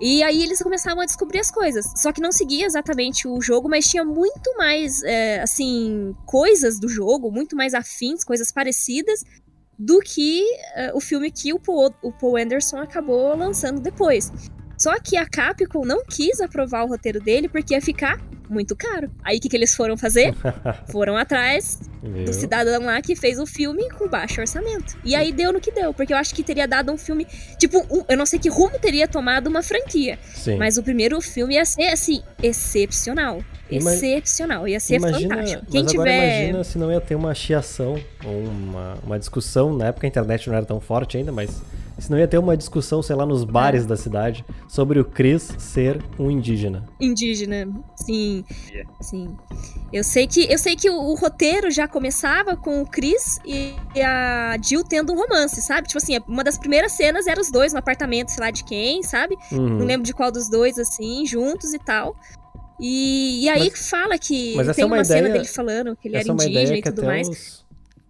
E 0.00 0.22
aí 0.22 0.42
eles 0.42 0.62
começavam 0.62 1.02
a 1.02 1.06
descobrir 1.06 1.40
as 1.40 1.50
coisas. 1.50 1.92
Só 1.96 2.12
que 2.12 2.20
não 2.20 2.30
seguia 2.30 2.66
exatamente 2.66 3.26
o 3.26 3.40
jogo, 3.40 3.68
mas 3.68 3.88
tinha 3.88 4.04
muito 4.04 4.56
mais, 4.56 5.02
é, 5.02 5.40
assim, 5.40 6.14
coisas 6.24 6.78
do 6.78 6.88
jogo, 6.88 7.30
muito 7.30 7.56
mais 7.56 7.74
afins, 7.74 8.22
coisas 8.22 8.52
parecidas, 8.52 9.24
do 9.78 10.00
que 10.00 10.42
é, 10.74 10.92
o 10.94 11.00
filme 11.00 11.30
que 11.30 11.52
o 11.52 11.58
Paul, 11.58 11.94
o 12.02 12.12
Paul 12.12 12.36
Anderson 12.36 12.78
acabou 12.78 13.36
lançando 13.36 13.80
depois. 13.80 14.32
Só 14.76 14.98
que 15.00 15.16
a 15.16 15.28
Capcom 15.28 15.84
não 15.84 16.04
quis 16.04 16.40
aprovar 16.40 16.84
o 16.84 16.88
roteiro 16.88 17.20
dele 17.20 17.48
porque 17.48 17.74
ia 17.74 17.80
ficar 17.82 18.20
muito 18.48 18.74
caro. 18.76 19.10
Aí 19.24 19.38
o 19.38 19.40
que, 19.40 19.48
que 19.48 19.56
eles 19.56 19.74
foram 19.74 19.96
fazer? 19.96 20.34
Foram 20.90 21.16
atrás 21.16 21.78
Viu? 22.02 22.24
do 22.24 22.32
cidadão 22.32 22.84
lá 22.84 23.00
que 23.02 23.14
fez 23.16 23.38
o 23.38 23.46
filme 23.46 23.88
com 23.90 24.08
baixo 24.08 24.40
orçamento. 24.40 24.96
E 25.04 25.14
aí 25.14 25.32
deu 25.32 25.52
no 25.52 25.60
que 25.60 25.70
deu, 25.70 25.92
porque 25.92 26.12
eu 26.12 26.16
acho 26.16 26.34
que 26.34 26.42
teria 26.42 26.66
dado 26.66 26.90
um 26.92 26.96
filme. 26.98 27.26
Tipo, 27.58 27.78
um- 27.90 28.04
eu 28.08 28.16
não 28.16 28.24
sei 28.26 28.38
que 28.38 28.48
rumo 28.48 28.78
teria 28.78 29.06
tomado 29.08 29.46
uma 29.48 29.62
franquia. 29.62 30.18
Sim. 30.34 30.56
Mas 30.56 30.78
o 30.78 30.82
primeiro 30.82 31.20
filme 31.20 31.54
ia 31.54 31.64
ser, 31.64 31.88
assim, 31.88 32.22
excepcional. 32.42 33.42
Ima- 33.70 33.92
Excepcional. 33.94 34.66
Ia 34.66 34.80
ser 34.80 34.96
imagina, 34.96 35.34
fantástico. 35.36 35.66
Quem 35.70 35.84
tiver. 35.84 36.38
imagina 36.46 36.64
se 36.64 36.78
não 36.78 36.90
ia 36.90 37.00
ter 37.00 37.14
uma 37.14 37.34
chiação 37.34 38.00
ou 38.24 38.44
uma, 38.44 38.94
uma 39.02 39.18
discussão. 39.18 39.76
Na 39.76 39.88
época 39.88 40.06
a 40.06 40.08
internet 40.08 40.48
não 40.48 40.56
era 40.56 40.64
tão 40.64 40.80
forte 40.80 41.18
ainda, 41.18 41.30
mas 41.30 41.50
se 41.98 42.10
não 42.10 42.18
ia 42.18 42.28
ter 42.28 42.38
uma 42.38 42.56
discussão, 42.56 43.02
sei 43.02 43.16
lá, 43.16 43.26
nos 43.26 43.44
bares 43.44 43.84
É. 43.84 43.86
da 43.86 43.96
cidade 43.96 44.44
sobre 44.68 45.00
o 45.00 45.04
Chris 45.04 45.52
ser 45.58 46.02
um 46.18 46.30
indígena. 46.30 46.86
Indígena. 47.00 47.66
Sim. 47.96 48.44
Yeah. 48.70 48.90
Sim. 49.00 49.36
Eu 49.92 50.04
sei 50.04 50.26
que, 50.26 50.50
eu 50.52 50.58
sei 50.58 50.76
que 50.76 50.88
o, 50.88 50.94
o 50.96 51.14
roteiro 51.14 51.70
já 51.70 51.88
começava 51.88 52.56
com 52.56 52.82
o 52.82 52.86
Chris 52.86 53.38
e, 53.44 53.74
a 54.02 54.56
Jill 54.62 54.84
tendo 54.84 55.12
um 55.12 55.16
romance, 55.16 55.60
sabe? 55.62 55.88
Tipo 55.88 55.98
assim, 55.98 56.18
uma 56.28 56.44
das 56.44 56.56
primeiras 56.58 56.92
cenas 56.92 57.26
era 57.26 57.40
os 57.40 57.50
dois 57.50 57.72
no 57.72 57.78
apartamento, 57.78 58.28
sei 58.30 58.44
lá 58.44 58.50
de 58.50 58.64
quem, 58.64 59.02
sabe? 59.02 59.36
Uhum. 59.50 59.78
Não 59.78 59.86
lembro 59.86 60.06
de 60.06 60.12
qual 60.12 60.30
dos 60.30 60.48
dois, 60.48 60.78
assim, 60.78 61.26
juntos 61.26 61.72
e 61.74 61.78
tal. 61.78 62.14
E, 62.80 63.44
e 63.44 63.48
aí 63.48 63.70
fala 63.70 64.16
que 64.18 64.54
mas 64.54 64.68
essa 64.68 64.76
tem 64.76 64.84
é 64.84 64.86
uma 64.86 64.96
uma, 64.98 65.04
cena 65.04 65.20
ideia- 65.20 65.32
dele 65.34 65.44
falando 65.48 65.96
que 65.96 66.06
ele 66.06 66.16
era 66.16 66.28
é 66.28 66.32
indígena 66.32 66.62
ideia 66.62 66.78
e 66.78 66.82
tudo 66.82 67.04
mais. 67.04 67.28
os. 67.28 67.66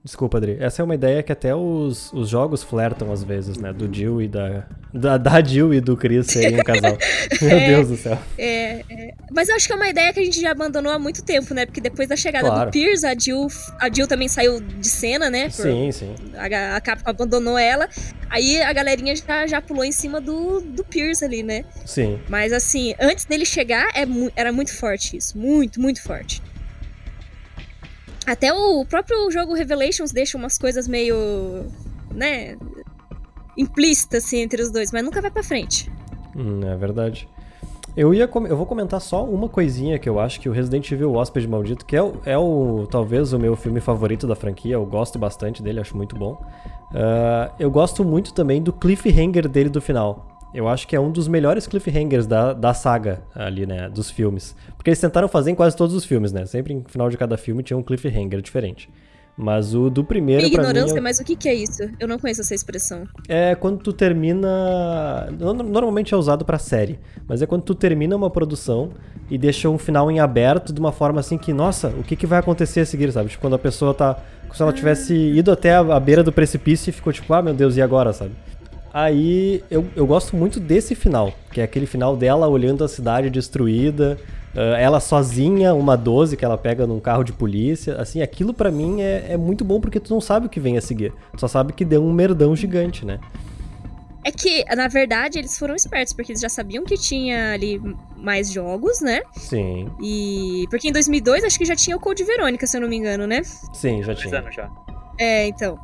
Desculpa, 0.08 0.38
Adri. 0.38 0.56
Essa 0.58 0.80
é 0.80 0.84
uma 0.86 0.94
ideia 0.94 1.22
que 1.22 1.30
até 1.30 1.54
os, 1.54 2.10
os 2.14 2.30
jogos 2.30 2.62
flertam 2.62 3.12
às 3.12 3.22
vezes, 3.22 3.58
né? 3.58 3.74
Do 3.74 3.94
Jill 3.94 4.22
e 4.22 4.26
da. 4.28 4.64
Da, 4.94 5.18
da 5.18 5.44
Jill 5.44 5.74
e 5.74 5.82
do 5.82 5.98
Chris 5.98 6.28
serem 6.28 6.58
um 6.58 6.64
casal. 6.64 6.96
Meu 7.42 7.50
É. 7.50 7.66
Deus 7.68 7.88
do 7.88 7.96
céu. 7.98 8.18
É, 8.38 8.80
é. 8.88 9.14
Mas 9.30 9.50
eu 9.50 9.54
acho 9.56 9.66
que 9.66 9.72
é 9.74 9.76
uma 9.76 9.86
ideia 9.86 10.10
que 10.14 10.18
a 10.20 10.24
gente 10.24 10.40
já 10.40 10.50
abandonou 10.52 10.90
há 10.90 10.98
muito 10.98 11.22
tempo, 11.22 11.52
né? 11.52 11.66
Porque 11.66 11.78
depois 11.82 12.08
da 12.08 12.16
chegada 12.16 12.48
Claro. 12.48 12.70
do 12.70 12.72
Pierce, 12.72 13.04
a 13.04 13.14
Jill, 13.14 13.48
a 13.78 13.92
Jill 13.92 14.06
também 14.08 14.28
saiu 14.28 14.62
de 14.62 14.88
cena, 14.88 15.28
né? 15.28 15.44
por- 15.50 15.52
Sim, 15.62 15.92
sim. 15.92 16.14
A, 16.38 16.76
a 16.76 16.80
Capcom 16.80 17.10
abandonou 17.10 17.58
ela. 17.58 17.86
Aí 18.30 18.62
a 18.62 18.72
galerinha 18.72 19.14
já, 19.14 19.46
já 19.46 19.60
pulou 19.60 19.84
em 19.84 19.92
cima 19.92 20.22
do, 20.22 20.62
do 20.62 20.82
Pierce 20.84 21.22
ali, 21.22 21.42
né? 21.42 21.66
Sim. 21.84 22.18
Mas 22.26 22.54
assim, 22.54 22.94
antes 22.98 23.26
dele 23.26 23.44
chegar, 23.44 23.88
é 23.94 24.06
era 24.34 24.50
muito 24.52 24.74
forte 24.74 25.18
isso. 25.18 25.36
Muito, 25.36 25.78
muito 25.78 26.02
forte. 26.02 26.40
Até 28.28 28.52
o 28.52 28.84
próprio 28.84 29.30
jogo 29.30 29.54
Revelations 29.54 30.12
deixa 30.12 30.36
umas 30.36 30.58
coisas 30.58 30.86
meio. 30.86 31.16
né? 32.14 32.56
implícitas 33.56 34.24
assim 34.24 34.38
entre 34.38 34.62
os 34.62 34.70
dois, 34.70 34.92
mas 34.92 35.02
nunca 35.02 35.20
vai 35.20 35.30
pra 35.30 35.42
frente. 35.42 35.90
Hum, 36.36 36.60
é 36.62 36.76
verdade. 36.76 37.28
Eu, 37.96 38.14
ia 38.14 38.30
eu 38.48 38.56
vou 38.56 38.66
comentar 38.66 39.00
só 39.00 39.24
uma 39.24 39.48
coisinha 39.48 39.98
que 39.98 40.08
eu 40.08 40.20
acho 40.20 40.38
que 40.38 40.48
o 40.48 40.52
Resident 40.52 40.88
Evil 40.92 41.12
Hóspede 41.14 41.48
Maldito, 41.48 41.84
que 41.84 41.96
é, 41.96 42.02
o, 42.02 42.14
é 42.24 42.38
o 42.38 42.86
talvez 42.88 43.32
o 43.32 43.38
meu 43.38 43.56
filme 43.56 43.80
favorito 43.80 44.24
da 44.24 44.36
franquia, 44.36 44.74
eu 44.74 44.86
gosto 44.86 45.18
bastante 45.18 45.60
dele, 45.60 45.80
acho 45.80 45.96
muito 45.96 46.14
bom. 46.14 46.40
Ah, 46.94 47.50
eu 47.58 47.70
gosto 47.70 48.04
muito 48.04 48.32
também 48.32 48.62
do 48.62 48.72
cliffhanger 48.72 49.48
dele 49.48 49.68
do 49.68 49.80
final. 49.80 50.37
Eu 50.54 50.66
acho 50.66 50.88
que 50.88 50.96
é 50.96 51.00
um 51.00 51.10
dos 51.10 51.28
melhores 51.28 51.66
cliffhangers 51.66 52.26
da, 52.26 52.52
da 52.54 52.72
saga 52.72 53.20
ali, 53.34 53.66
né, 53.66 53.88
dos 53.88 54.10
filmes. 54.10 54.56
Porque 54.76 54.90
eles 54.90 55.00
tentaram 55.00 55.28
fazer 55.28 55.50
em 55.50 55.54
quase 55.54 55.76
todos 55.76 55.94
os 55.94 56.04
filmes, 56.04 56.32
né? 56.32 56.46
Sempre 56.46 56.72
no 56.74 56.84
final 56.88 57.10
de 57.10 57.16
cada 57.18 57.36
filme 57.36 57.62
tinha 57.62 57.76
um 57.76 57.82
cliffhanger 57.82 58.40
diferente. 58.40 58.88
Mas 59.40 59.72
o 59.72 59.88
do 59.88 60.02
primeiro, 60.02 60.50
pra 60.50 60.62
mim, 60.64 60.68
é 60.68 60.70
Ignorância, 60.72 61.00
mas 61.00 61.20
o 61.20 61.24
que, 61.24 61.36
que 61.36 61.48
é 61.48 61.54
isso? 61.54 61.88
Eu 62.00 62.08
não 62.08 62.18
conheço 62.18 62.40
essa 62.40 62.54
expressão. 62.56 63.04
é 63.28 63.54
quando 63.54 63.78
tu 63.78 63.92
termina. 63.92 65.28
no- 65.38 65.54
Normalmente 65.54 66.12
é 66.12 66.16
usado 66.16 66.44
pra 66.44 66.58
série, 66.58 66.98
mas 67.28 67.40
é 67.42 67.46
quando 67.46 67.62
tu 67.62 67.74
termina 67.74 68.16
uma 68.16 68.30
produção 68.30 68.90
e 69.30 69.38
deixa 69.38 69.68
um 69.68 69.78
final 69.78 70.10
em 70.10 70.18
aberto 70.18 70.72
de 70.72 70.80
uma 70.80 70.90
forma 70.90 71.20
assim 71.20 71.38
que, 71.38 71.52
nossa, 71.52 71.88
o 71.88 72.02
que, 72.02 72.16
que 72.16 72.26
vai 72.26 72.38
acontecer 72.40 72.80
a 72.80 72.86
seguir, 72.86 73.12
sabe? 73.12 73.28
Tipo, 73.30 73.42
quando 73.42 73.54
a 73.54 73.58
pessoa 73.58 73.94
tá. 73.94 74.14
Como 74.42 74.54
se 74.54 74.62
ela 74.62 74.72
tivesse 74.72 75.14
ido 75.14 75.52
até 75.52 75.74
a 75.76 76.00
beira 76.00 76.24
do 76.24 76.32
precipício 76.32 76.88
e 76.88 76.92
ficou 76.92 77.12
tipo, 77.12 77.32
ah, 77.34 77.42
meu 77.42 77.52
Deus, 77.52 77.76
e 77.76 77.82
agora, 77.82 78.12
sabe? 78.14 78.32
Aí 78.92 79.62
eu, 79.70 79.86
eu 79.94 80.06
gosto 80.06 80.34
muito 80.36 80.58
desse 80.60 80.94
final, 80.94 81.32
que 81.52 81.60
é 81.60 81.64
aquele 81.64 81.86
final 81.86 82.16
dela 82.16 82.48
olhando 82.48 82.82
a 82.84 82.88
cidade 82.88 83.28
destruída, 83.30 84.18
Ah, 84.56 84.78
ela 84.78 84.98
sozinha, 84.98 85.74
uma 85.74 85.96
12 85.96 86.36
que 86.36 86.44
ela 86.44 86.56
pega 86.58 86.86
num 86.86 86.98
carro 86.98 87.22
de 87.22 87.32
polícia, 87.32 87.94
assim, 88.00 88.22
aquilo 88.22 88.52
pra 88.54 88.70
mim 88.70 89.00
é, 89.02 89.26
é 89.32 89.36
muito 89.36 89.64
bom 89.64 89.80
porque 89.80 90.00
tu 90.00 90.12
não 90.12 90.20
sabe 90.20 90.46
o 90.46 90.48
que 90.48 90.58
vem 90.58 90.76
a 90.76 90.80
seguir. 90.80 91.12
Tu 91.32 91.40
só 91.40 91.46
sabe 91.48 91.72
que 91.72 91.84
deu 91.84 92.02
um 92.02 92.12
merdão 92.12 92.56
gigante, 92.56 93.04
né? 93.04 93.20
É 94.24 94.32
que, 94.32 94.64
na 94.74 94.88
verdade, 94.88 95.38
eles 95.38 95.56
foram 95.58 95.74
espertos, 95.76 96.12
porque 96.12 96.32
eles 96.32 96.40
já 96.42 96.48
sabiam 96.48 96.84
que 96.84 96.96
tinha 96.96 97.52
ali 97.52 97.80
mais 98.16 98.50
jogos, 98.52 99.00
né? 99.00 99.22
Sim, 99.36 99.88
E. 100.02 100.66
Porque 100.70 100.88
em 100.88 100.92
2002 100.92 101.44
acho 101.44 101.56
que 101.58 101.64
já 101.64 101.76
tinha 101.76 101.96
o 101.96 102.00
Code 102.00 102.24
Verônica, 102.24 102.66
se 102.66 102.76
eu 102.76 102.80
não 102.80 102.88
me 102.88 102.96
engano, 102.96 103.26
né? 103.26 103.42
sim, 103.72 104.00
já 104.02 104.12
Dois 104.12 104.18
tinha. 104.18 104.38
anos 104.40 104.54
já. 104.54 104.68
É, 105.18 105.46
então. 105.46 105.78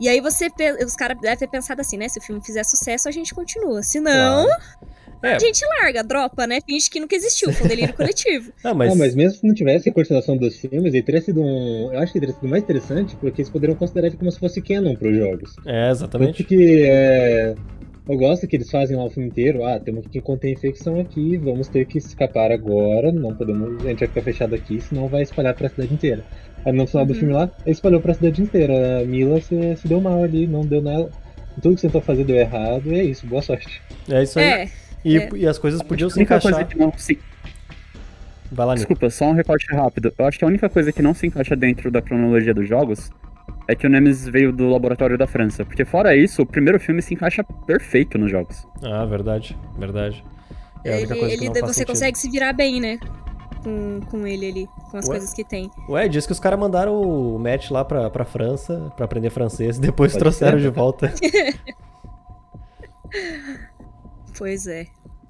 E 0.00 0.08
aí 0.08 0.20
você. 0.20 0.48
Os 0.84 0.96
caras 0.96 1.20
devem 1.20 1.36
ter 1.36 1.48
pensado 1.48 1.80
assim, 1.80 1.98
né? 1.98 2.08
Se 2.08 2.18
o 2.18 2.22
filme 2.22 2.42
fizer 2.44 2.64
sucesso, 2.64 3.08
a 3.08 3.12
gente 3.12 3.34
continua. 3.34 3.82
Se 3.82 4.00
não, 4.00 4.46
Claro. 4.46 4.60
É, 5.22 5.34
a 5.34 5.38
gente 5.38 5.62
larga, 5.66 6.02
dropa, 6.02 6.46
né? 6.46 6.60
Finge 6.66 6.88
que 6.88 6.98
nunca 6.98 7.14
existiu. 7.14 7.52
Foi 7.52 7.66
um 7.66 7.68
delírio 7.68 7.94
coletivo. 7.94 8.52
ah, 8.64 8.72
mas, 8.72 8.92
Ah, 8.92 8.96
mas 8.96 9.14
mesmo 9.14 9.38
se 9.38 9.46
não 9.46 9.54
tivesse 9.54 9.88
a 9.88 9.92
continuação 9.92 10.36
dos 10.36 10.58
filmes, 10.58 10.94
ele 10.94 11.02
teria 11.02 11.20
sido 11.20 11.42
um. 11.42 11.92
Eu 11.92 11.98
acho 11.98 12.12
que 12.12 12.20
teria 12.20 12.34
sido 12.34 12.48
mais 12.48 12.62
interessante, 12.62 13.14
porque 13.16 13.42
eles 13.42 13.50
poderiam 13.50 13.76
considerar 13.76 14.06
ele 14.06 14.16
como 14.16 14.32
se 14.32 14.38
fosse 14.38 14.62
canon 14.62 14.96
pros 14.96 15.14
jogos. 15.14 15.54
É, 15.66 15.88
Tanto 15.88 15.90
exatamente. 15.90 16.44
que 16.44 16.84
é, 16.86 17.54
eu 18.08 18.16
gosto 18.16 18.46
que 18.46 18.56
eles 18.56 18.70
fazem 18.70 18.96
lá 18.96 19.04
o 19.04 19.10
filme 19.10 19.28
inteiro. 19.28 19.62
Ah, 19.64 19.78
temos 19.78 20.06
que 20.06 20.20
conter 20.22 20.50
infecção 20.52 20.98
aqui, 20.98 21.36
vamos 21.36 21.68
ter 21.68 21.84
que 21.84 21.98
escapar 21.98 22.50
agora. 22.50 23.12
Não 23.12 23.34
podemos. 23.36 23.84
A 23.84 23.88
gente 23.88 23.98
vai 23.98 24.08
ficar 24.08 24.22
fechado 24.22 24.54
aqui, 24.54 24.80
senão 24.80 25.06
vai 25.06 25.22
espalhar 25.22 25.54
pra 25.54 25.68
cidade 25.68 25.92
inteira. 25.92 26.24
Aí 26.64 26.72
no 26.72 26.86
final 26.86 27.06
do 27.06 27.12
Uhum. 27.12 27.18
filme 27.18 27.34
lá, 27.34 27.50
ele 27.64 27.72
espalhou 27.72 28.00
pra 28.00 28.14
cidade 28.14 28.42
inteira. 28.42 29.00
A 29.00 29.04
Mila 29.04 29.40
se, 29.40 29.76
se 29.76 29.88
deu 29.88 30.00
mal 30.00 30.22
ali, 30.22 30.46
não 30.46 30.60
deu 30.60 30.82
nada. 30.82 31.10
Tudo 31.62 31.74
que 31.74 31.80
você 31.80 31.86
tentou 31.88 32.00
fazer 32.00 32.24
deu 32.24 32.36
errado, 32.36 32.86
e 32.92 32.98
é 33.00 33.04
isso, 33.04 33.26
boa 33.26 33.42
sorte. 33.42 33.80
É 34.08 34.22
isso 34.22 34.38
aí. 34.38 34.44
É. 34.44 34.68
e, 35.04 35.16
é. 35.18 35.28
e 35.34 35.46
as 35.46 35.58
coisas 35.58 35.82
podiam 35.82 36.08
se 36.08 36.14
que 36.14 36.20
a 36.20 36.22
única 36.22 36.34
encaixar. 36.36 36.52
coisa 36.52 36.64
que 36.68 36.78
não 36.78 36.92
se 36.96 37.18
Vai 38.52 38.66
lá, 38.66 38.72
Nico. 38.74 38.78
Desculpa, 38.88 39.10
só 39.10 39.26
um 39.26 39.32
recorte 39.32 39.66
rápido. 39.72 40.12
Eu 40.18 40.26
acho 40.26 40.38
que 40.38 40.44
a 40.44 40.48
única 40.48 40.68
coisa 40.68 40.90
que 40.92 41.00
não 41.00 41.14
se 41.14 41.26
encaixa 41.26 41.54
dentro 41.54 41.90
da 41.90 42.02
cronologia 42.02 42.52
dos 42.52 42.68
jogos 42.68 43.10
é 43.68 43.74
que 43.76 43.86
o 43.86 43.90
Nemesis 43.90 44.26
veio 44.28 44.52
do 44.52 44.68
laboratório 44.68 45.16
da 45.16 45.26
França. 45.26 45.64
Porque 45.64 45.84
fora 45.84 46.16
isso, 46.16 46.42
o 46.42 46.46
primeiro 46.46 46.80
filme 46.80 47.00
se 47.00 47.14
encaixa 47.14 47.44
perfeito 47.66 48.18
nos 48.18 48.28
jogos. 48.30 48.66
Ah, 48.82 49.04
verdade, 49.06 49.56
verdade. 49.78 50.24
É 50.84 50.94
a 50.94 50.96
única 50.98 51.12
ele, 51.12 51.20
coisa 51.20 51.36
que 51.36 51.44
ele- 51.44 51.48
não 51.48 51.54
faz 51.54 51.66
você 51.66 51.72
sentido. 51.74 51.86
consegue 51.92 52.18
se 52.18 52.28
virar 52.30 52.52
bem, 52.52 52.80
né? 52.80 52.98
Com, 53.62 54.00
com 54.10 54.26
ele 54.26 54.46
ali, 54.48 54.68
com 54.90 54.96
as 54.96 55.04
Ué? 55.06 55.10
coisas 55.16 55.34
que 55.34 55.44
tem. 55.44 55.70
Ué, 55.88 56.08
diz 56.08 56.24
que 56.26 56.32
os 56.32 56.40
caras 56.40 56.58
mandaram 56.58 57.00
o 57.00 57.38
Matt 57.38 57.70
lá 57.70 57.84
pra, 57.84 58.08
pra 58.08 58.24
França 58.24 58.90
pra 58.96 59.04
aprender 59.04 59.30
francês 59.30 59.76
e 59.76 59.80
depois 59.82 60.12
Pode 60.12 60.20
trouxeram 60.20 60.58
ser. 60.58 60.62
de 60.62 60.68
volta. 60.68 61.12
Pois 64.38 64.66
é. 64.66 64.86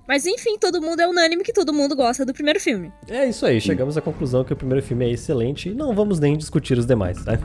Mas 0.07 0.27
enfim, 0.27 0.59
todo 0.59 0.81
mundo 0.83 1.01
é 1.01 1.09
unânime 1.09 1.43
que 1.43 1.53
todo 1.53 1.73
mundo 1.73 1.95
gosta 1.97 2.25
do 2.27 2.33
primeiro 2.35 2.61
filme. 2.61 2.93
É 3.09 3.27
isso 3.27 3.47
aí, 3.47 3.61
chegamos 3.61 3.97
à 3.97 4.01
conclusão 4.01 4.45
que 4.45 4.53
o 4.53 4.57
primeiro 4.57 4.85
filme 4.85 5.05
é 5.07 5.11
excelente 5.11 5.69
e 5.69 5.75
não 5.75 5.95
vamos 5.95 6.19
nem 6.19 6.37
discutir 6.37 6.77
os 6.77 6.87
demais, 6.87 7.25
tá? 7.25 7.39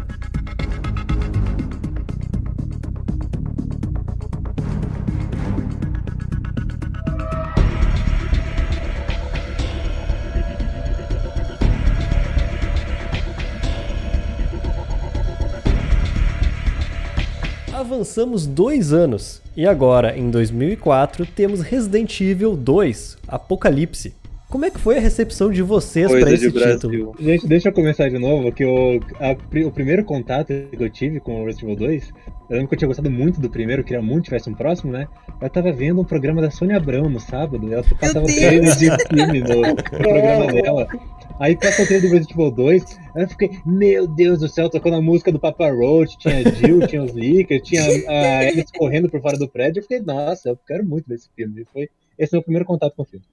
Avançamos 17.86 18.48
dois 18.48 18.92
anos 18.92 19.44
e 19.56 19.68
agora, 19.68 20.18
em 20.18 20.32
2004, 20.32 21.24
temos 21.24 21.62
Resident 21.62 22.20
Evil 22.20 22.58
2 22.58 23.20
Apocalipse. 23.28 24.12
Como 24.50 24.66
é 24.66 24.72
que 24.72 24.80
foi 24.80 24.98
a 24.98 25.00
recepção 25.00 25.52
de 25.52 25.62
vocês 25.62 26.12
pra 26.12 26.32
esse 26.32 26.52
título? 26.52 27.16
Gente, 27.20 27.46
deixa 27.46 27.70
eu 27.70 27.74
começar 27.74 28.10
de 28.10 28.18
novo, 28.18 28.52
que 28.52 28.66
o, 28.66 29.00
a 29.20 29.34
o 29.68 29.72
primeiro 29.72 30.04
contato 30.04 30.48
que 30.48 30.84
eu 30.84 30.90
tive 30.90 31.20
com 31.20 31.44
o 31.44 31.46
Resident 31.46 31.74
Evil 31.74 31.88
2, 31.88 32.14
eu 32.50 32.56
lembro 32.56 32.70
que 32.70 32.74
eu 32.74 32.80
tinha 32.80 32.88
gostado 32.88 33.12
muito 33.12 33.40
do 33.40 33.52
primeiro, 33.52 33.84
queria 33.84 34.02
muito 34.02 34.24
que 34.24 34.30
tivesse 34.30 34.50
um 34.50 34.56
próximo, 34.56 34.92
né? 34.92 35.08
Eu 35.40 35.50
tava 35.52 35.72
vendo 35.72 36.02
um 36.02 36.06
programa 36.06 36.42
da 36.42 36.50
Sônia 36.50 36.78
Abrão 36.78 37.08
no 37.08 37.20
sábado, 37.20 37.72
ela 37.72 37.84
passava 38.00 38.26
trailer 38.26 38.76
de 38.76 38.90
filme 39.10 39.42
no, 39.42 39.62
no 39.62 39.76
programa 39.76 40.52
dela. 40.52 40.88
Aí 41.40 41.56
passou 41.58 41.84
o 41.84 41.88
trailer 41.88 42.10
do 42.10 42.14
Resident 42.16 42.32
Evil 42.32 42.52
2, 42.52 42.84
aí 43.16 43.24
eu 43.24 43.28
fiquei, 43.30 43.50
meu 43.66 44.08
Deus 44.08 44.40
do 44.40 44.48
céu, 44.48 44.70
tocando 44.70 44.96
a 44.96 45.02
música 45.02 45.32
do 45.32 45.40
Papa 45.40 45.70
Roach, 45.70 46.18
tinha 46.18 46.38
a 46.38 46.42
Jill, 46.50 46.88
tinha 46.88 47.04
os 47.04 47.12
Lickers, 47.14 47.62
tinha 47.64 47.82
a 47.84 48.40
Alice 48.40 48.72
correndo 48.78 49.10
por 49.10 49.22
fora 49.22 49.38
do 49.38 49.48
prédio, 49.50 49.80
eu 49.80 49.84
fiquei, 49.84 50.00
nossa, 50.00 50.50
eu 50.50 50.58
quero 50.66 50.86
muito 50.86 51.08
ver 51.10 51.16
esse 51.16 51.30
filme. 51.36 51.62
E 51.62 51.66
Foi, 51.74 51.90
esse 52.18 52.34
é 52.34 52.38
o 52.38 52.40
meu 52.40 52.44
primeiro 52.44 52.66
contato 52.66 52.94
com 52.96 53.04
o 53.04 53.06
filme. 53.06 53.26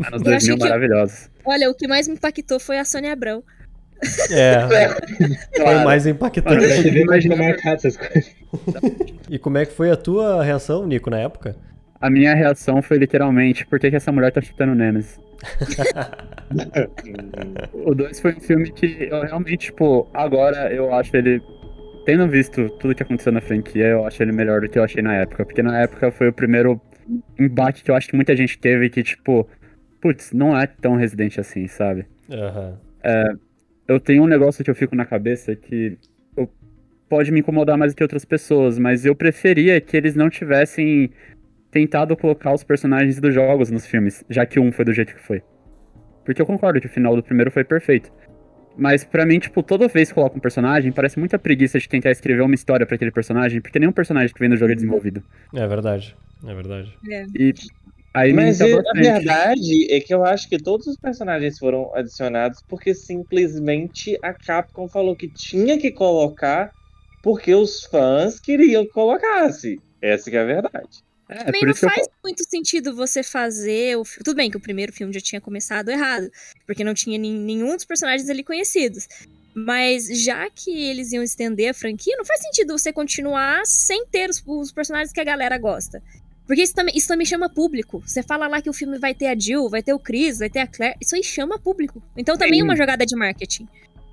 Anos 0.00 0.12
acho 0.12 0.24
2000 0.24 0.56
que- 0.56 0.62
maravilhosos. 0.62 1.30
Olha, 1.44 1.70
o 1.70 1.74
que 1.74 1.88
mais 1.88 2.06
me 2.06 2.14
impactou 2.14 2.60
foi 2.60 2.78
a 2.78 2.84
Sônia 2.84 3.12
Abrão. 3.12 3.42
É, 4.30 4.60
foi 5.56 5.64
Claro. 5.64 5.84
mais 5.84 6.06
impactante. 6.06 6.66
você 6.66 6.82
como 6.82 6.98
Imagina- 6.98 7.34
fica 7.36 7.48
marcado 7.48 7.74
essas 7.76 7.96
coisas. 7.96 8.30
E 9.28 9.38
como 9.40 9.58
é 9.58 9.66
que 9.66 9.72
foi 9.72 9.90
a 9.90 9.96
tua 9.96 10.44
reação, 10.44 10.86
Nico, 10.86 11.10
na 11.10 11.18
época? 11.18 11.56
A 12.00 12.10
minha 12.10 12.34
reação 12.34 12.82
foi 12.82 12.98
literalmente, 12.98 13.66
por 13.66 13.78
que, 13.80 13.90
que 13.90 13.96
essa 13.96 14.12
mulher 14.12 14.32
tá 14.32 14.40
chutando 14.40 14.72
o 14.72 14.74
Nemesis? 14.74 15.18
o 17.72 17.94
2 17.94 18.20
foi 18.20 18.34
um 18.34 18.40
filme 18.40 18.70
que 18.72 19.08
eu 19.10 19.22
realmente, 19.22 19.66
tipo, 19.66 20.08
agora 20.14 20.72
eu 20.72 20.92
acho 20.94 21.16
ele. 21.16 21.42
Tendo 22.04 22.28
visto 22.28 22.70
tudo 22.78 22.94
que 22.94 23.02
aconteceu 23.02 23.32
na 23.32 23.40
franquia, 23.40 23.86
eu 23.86 24.06
acho 24.06 24.22
ele 24.22 24.30
melhor 24.30 24.60
do 24.60 24.68
que 24.68 24.78
eu 24.78 24.84
achei 24.84 25.02
na 25.02 25.14
época. 25.16 25.44
Porque 25.44 25.62
na 25.62 25.80
época 25.80 26.12
foi 26.12 26.28
o 26.28 26.32
primeiro 26.32 26.80
embate 27.38 27.82
que 27.82 27.90
eu 27.90 27.96
acho 27.96 28.08
que 28.08 28.14
muita 28.14 28.36
gente 28.36 28.58
teve 28.58 28.88
que, 28.88 29.02
tipo, 29.02 29.48
putz, 30.00 30.32
não 30.32 30.56
é 30.56 30.66
tão 30.66 30.94
residente 30.94 31.40
assim, 31.40 31.66
sabe? 31.66 32.06
Aham. 32.30 32.78
eu 33.88 34.00
tenho 34.00 34.22
um 34.22 34.26
negócio 34.26 34.64
que 34.64 34.70
eu 34.70 34.74
fico 34.74 34.94
na 34.96 35.04
cabeça 35.04 35.54
que 35.56 35.96
eu- 36.36 36.48
pode 37.08 37.30
me 37.32 37.40
incomodar 37.40 37.76
mais 37.76 37.92
do 37.92 37.96
que 37.96 38.02
outras 38.02 38.24
pessoas, 38.24 38.78
mas 38.78 39.04
eu 39.04 39.14
preferia 39.14 39.80
que 39.80 39.96
eles 39.96 40.14
não 40.16 40.28
tivessem 40.28 41.10
tentado 41.76 42.16
colocar 42.16 42.54
os 42.54 42.64
personagens 42.64 43.20
dos 43.20 43.34
jogos 43.34 43.70
nos 43.70 43.84
filmes, 43.84 44.24
já 44.30 44.46
que 44.46 44.58
um 44.58 44.72
foi 44.72 44.82
do 44.82 44.94
jeito 44.94 45.14
que 45.14 45.20
foi. 45.20 45.42
Porque 46.24 46.40
eu 46.40 46.46
concordo 46.46 46.80
que 46.80 46.86
o 46.86 46.90
final 46.90 47.14
do 47.14 47.22
primeiro 47.22 47.50
foi 47.50 47.64
perfeito. 47.64 48.10
Mas 48.78 49.04
pra 49.04 49.26
mim, 49.26 49.38
tipo, 49.38 49.62
toda 49.62 49.86
vez 49.86 50.08
que 50.08 50.14
coloca 50.14 50.36
um 50.36 50.40
personagem, 50.40 50.90
parece 50.90 51.18
muita 51.18 51.38
preguiça 51.38 51.78
de 51.78 51.86
tentar 51.86 52.10
escrever 52.10 52.40
uma 52.40 52.54
história 52.54 52.86
pra 52.86 52.96
aquele 52.96 53.10
personagem, 53.10 53.60
porque 53.60 53.78
nenhum 53.78 53.92
personagem 53.92 54.32
que 54.32 54.40
vem 54.40 54.48
no 54.48 54.56
jogo 54.56 54.72
é 54.72 54.74
desenvolvido. 54.74 55.22
É 55.54 55.66
verdade. 55.66 56.16
É 56.46 56.54
verdade. 56.54 56.96
E 57.38 57.52
aí 58.14 58.32
me 58.32 58.36
Mas 58.44 58.60
é, 58.60 58.72
a 58.72 58.76
bastante. 58.76 59.02
verdade 59.02 59.92
é 59.92 60.00
que 60.00 60.14
eu 60.14 60.24
acho 60.24 60.48
que 60.48 60.56
todos 60.56 60.86
os 60.86 60.96
personagens 60.96 61.58
foram 61.58 61.94
adicionados 61.94 62.62
porque 62.66 62.94
simplesmente 62.94 64.18
a 64.22 64.32
Capcom 64.32 64.88
falou 64.88 65.14
que 65.14 65.28
tinha 65.28 65.78
que 65.78 65.90
colocar 65.90 66.70
porque 67.22 67.54
os 67.54 67.84
fãs 67.84 68.40
queriam 68.40 68.84
que 68.84 68.92
colocasse. 68.92 69.78
Essa 70.00 70.30
que 70.30 70.36
é 70.36 70.40
a 70.40 70.44
verdade. 70.44 71.04
É, 71.28 71.44
Também 71.44 71.62
não 71.62 71.72
que 71.72 71.84
eu 71.84 71.90
faz 71.90 72.06
muito 72.22 72.48
sentido 72.48 72.94
você 72.94 73.22
fazer 73.22 73.96
o 73.96 74.04
Tudo 74.24 74.36
bem 74.36 74.50
que 74.50 74.56
o 74.56 74.60
primeiro 74.60 74.92
filme 74.92 75.12
já 75.12 75.20
tinha 75.20 75.40
começado 75.40 75.88
errado, 75.88 76.30
porque 76.64 76.84
não 76.84 76.94
tinha 76.94 77.18
nenhum 77.18 77.74
dos 77.74 77.84
personagens 77.84 78.28
ali 78.30 78.44
conhecidos. 78.44 79.08
Mas 79.54 80.06
já 80.22 80.48
que 80.50 80.70
eles 80.70 81.12
iam 81.12 81.22
estender 81.22 81.70
a 81.70 81.74
franquia, 81.74 82.14
não 82.16 82.24
faz 82.24 82.42
sentido 82.42 82.76
você 82.78 82.92
continuar 82.92 83.62
sem 83.64 84.06
ter 84.06 84.28
os, 84.28 84.42
os 84.46 84.70
personagens 84.70 85.12
que 85.12 85.20
a 85.20 85.24
galera 85.24 85.56
gosta. 85.58 86.02
Porque 86.46 86.62
isso 86.62 86.74
também, 86.74 86.96
isso 86.96 87.08
também 87.08 87.26
chama 87.26 87.48
público. 87.48 88.00
Você 88.06 88.22
fala 88.22 88.46
lá 88.46 88.62
que 88.62 88.70
o 88.70 88.72
filme 88.72 88.98
vai 88.98 89.14
ter 89.14 89.26
a 89.26 89.36
Jill, 89.36 89.68
vai 89.68 89.82
ter 89.82 89.92
o 89.92 89.98
Chris, 89.98 90.38
vai 90.38 90.48
ter 90.48 90.60
a 90.60 90.66
Claire. 90.66 90.96
Isso 91.00 91.16
aí 91.16 91.24
chama 91.24 91.58
público. 91.58 92.00
Então 92.16 92.36
também 92.36 92.60
é 92.60 92.62
uma 92.64 92.76
jogada 92.76 93.04
de 93.04 93.16
marketing. 93.16 93.66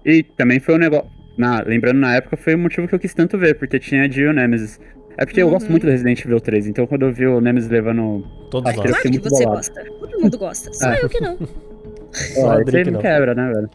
E 0.03 0.23
também 0.23 0.59
foi 0.59 0.75
um 0.75 0.79
negócio. 0.79 1.11
Na, 1.37 1.61
lembrando, 1.61 1.99
na 1.99 2.15
época 2.15 2.37
foi 2.37 2.55
o 2.55 2.57
motivo 2.57 2.87
que 2.87 2.95
eu 2.95 2.99
quis 2.99 3.13
tanto 3.13 3.37
ver, 3.37 3.55
porque 3.57 3.79
tinha 3.79 4.03
a 4.03 4.07
Jill 4.07 4.33
Nemesis. 4.33 4.79
É 5.17 5.25
porque 5.25 5.41
eu 5.41 5.49
gosto 5.49 5.65
Uhum. 5.65 5.71
muito 5.71 5.83
do 5.85 5.91
Resident 5.91 6.19
Evil 6.25 6.39
3, 6.41 6.67
então 6.67 6.87
quando 6.87 7.03
eu 7.05 7.13
vi 7.13 7.25
o 7.27 7.39
Nemesis 7.39 7.69
levando. 7.69 8.23
Todos 8.49 8.71
que 8.71 8.81
Claro 8.81 9.01
que 9.01 9.09
muito 9.09 9.29
você 9.29 9.43
bolado. 9.43 9.57
gosta. 9.57 9.83
Todo 9.85 10.19
mundo 10.21 10.37
gosta. 10.37 10.73
Só 10.73 10.89
É. 10.91 11.03
eu 11.03 11.09
que 11.09 11.19
não. 11.21 11.37
Só 12.11 12.57
me 12.57 12.83
não. 12.91 13.01
quebra, 13.01 13.33
né, 13.35 13.51
velho? 13.53 13.69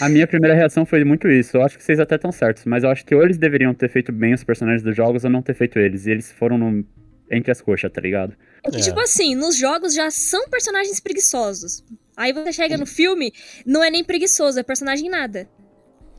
A 0.00 0.08
minha 0.08 0.26
primeira 0.26 0.54
reação 0.54 0.84
foi 0.84 1.04
muito 1.04 1.26
isso. 1.28 1.56
Eu 1.56 1.62
acho 1.62 1.78
que 1.78 1.82
vocês 1.84 1.98
até 1.98 2.16
estão 2.16 2.30
certos, 2.30 2.64
mas 2.66 2.84
eu 2.84 2.90
acho 2.90 3.04
que 3.04 3.14
ou 3.14 3.22
eles 3.22 3.38
deveriam 3.38 3.72
ter 3.72 3.88
feito 3.88 4.12
bem 4.12 4.34
os 4.34 4.44
personagens 4.44 4.82
dos 4.82 4.94
jogos 4.94 5.24
ou 5.24 5.30
não 5.30 5.40
ter 5.40 5.54
feito 5.54 5.78
eles. 5.78 6.06
E 6.06 6.10
eles 6.10 6.30
foram 6.32 6.58
no- 6.58 6.84
entre 7.30 7.50
as 7.50 7.60
coxas, 7.62 7.90
tá 7.90 8.00
ligado? 8.00 8.34
É 8.64 8.70
que, 8.70 8.76
É. 8.76 8.80
tipo 8.80 9.00
assim, 9.00 9.34
nos 9.34 9.56
jogos 9.56 9.94
já 9.94 10.10
são 10.10 10.48
personagens 10.48 11.00
preguiçosos. 11.00 11.82
Aí 12.16 12.32
você 12.32 12.52
chega 12.52 12.76
no 12.76 12.84
filme, 12.86 13.32
não 13.64 13.82
é 13.82 13.90
nem 13.90 14.04
preguiçoso, 14.04 14.58
é 14.58 14.62
personagem 14.62 15.08
nada. 15.08 15.48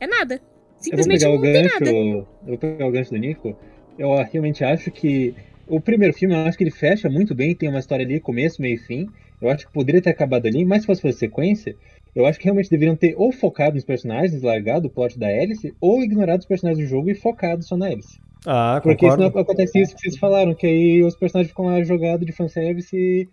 É 0.00 0.06
nada. 0.06 0.40
Eu 0.86 0.96
vou 0.96 1.04
Simplesmente 1.06 1.20
pegar 1.20 1.30
não 1.32 1.38
o 1.38 1.40
tem 1.42 1.52
gancho. 1.52 1.84
nada. 1.84 1.90
Eu 1.90 2.26
vou 2.46 2.58
pegar 2.58 2.86
o 2.86 2.90
gancho 2.92 3.10
do 3.10 3.16
Nico. 3.16 3.56
Eu 3.98 4.14
realmente 4.14 4.62
acho 4.64 4.90
que 4.90 5.34
o 5.66 5.80
primeiro 5.80 6.14
filme, 6.14 6.34
eu 6.34 6.40
acho 6.40 6.56
que 6.56 6.64
ele 6.64 6.70
fecha 6.70 7.08
muito 7.10 7.34
bem, 7.34 7.54
tem 7.54 7.68
uma 7.68 7.78
história 7.80 8.04
ali, 8.04 8.20
começo, 8.20 8.62
meio 8.62 8.74
e 8.76 8.78
fim. 8.78 9.08
Eu 9.40 9.50
acho 9.50 9.66
que 9.66 9.72
poderia 9.72 10.00
ter 10.00 10.10
acabado 10.10 10.46
ali, 10.46 10.64
mas 10.64 10.82
se 10.82 10.86
fosse 10.86 11.02
fazer 11.02 11.14
sequência, 11.16 11.76
eu 12.14 12.26
acho 12.26 12.38
que 12.38 12.44
realmente 12.44 12.70
deveriam 12.70 12.96
ter 12.96 13.14
ou 13.16 13.30
focado 13.32 13.74
nos 13.74 13.84
personagens, 13.84 14.42
largado 14.42 14.86
o 14.88 14.90
plot 14.90 15.18
da 15.18 15.26
Alice, 15.28 15.74
ou 15.80 16.02
ignorado 16.02 16.40
os 16.40 16.46
personagens 16.46 16.84
do 16.84 16.88
jogo 16.90 17.10
e 17.10 17.14
focado 17.14 17.62
só 17.62 17.76
na 17.76 17.86
Alice. 17.86 18.18
Ah, 18.46 18.80
Porque 18.82 19.04
concordo. 19.06 19.24
senão 19.24 19.40
acontece 19.40 19.80
isso 19.80 19.94
que 19.94 20.00
vocês 20.00 20.16
falaram, 20.16 20.54
que 20.54 20.66
aí 20.66 21.02
os 21.02 21.16
personagens 21.16 21.50
ficam 21.50 21.66
lá 21.66 21.82
jogados 21.82 22.24
de 22.24 22.32
fanservice 22.32 22.96
e 22.96 23.28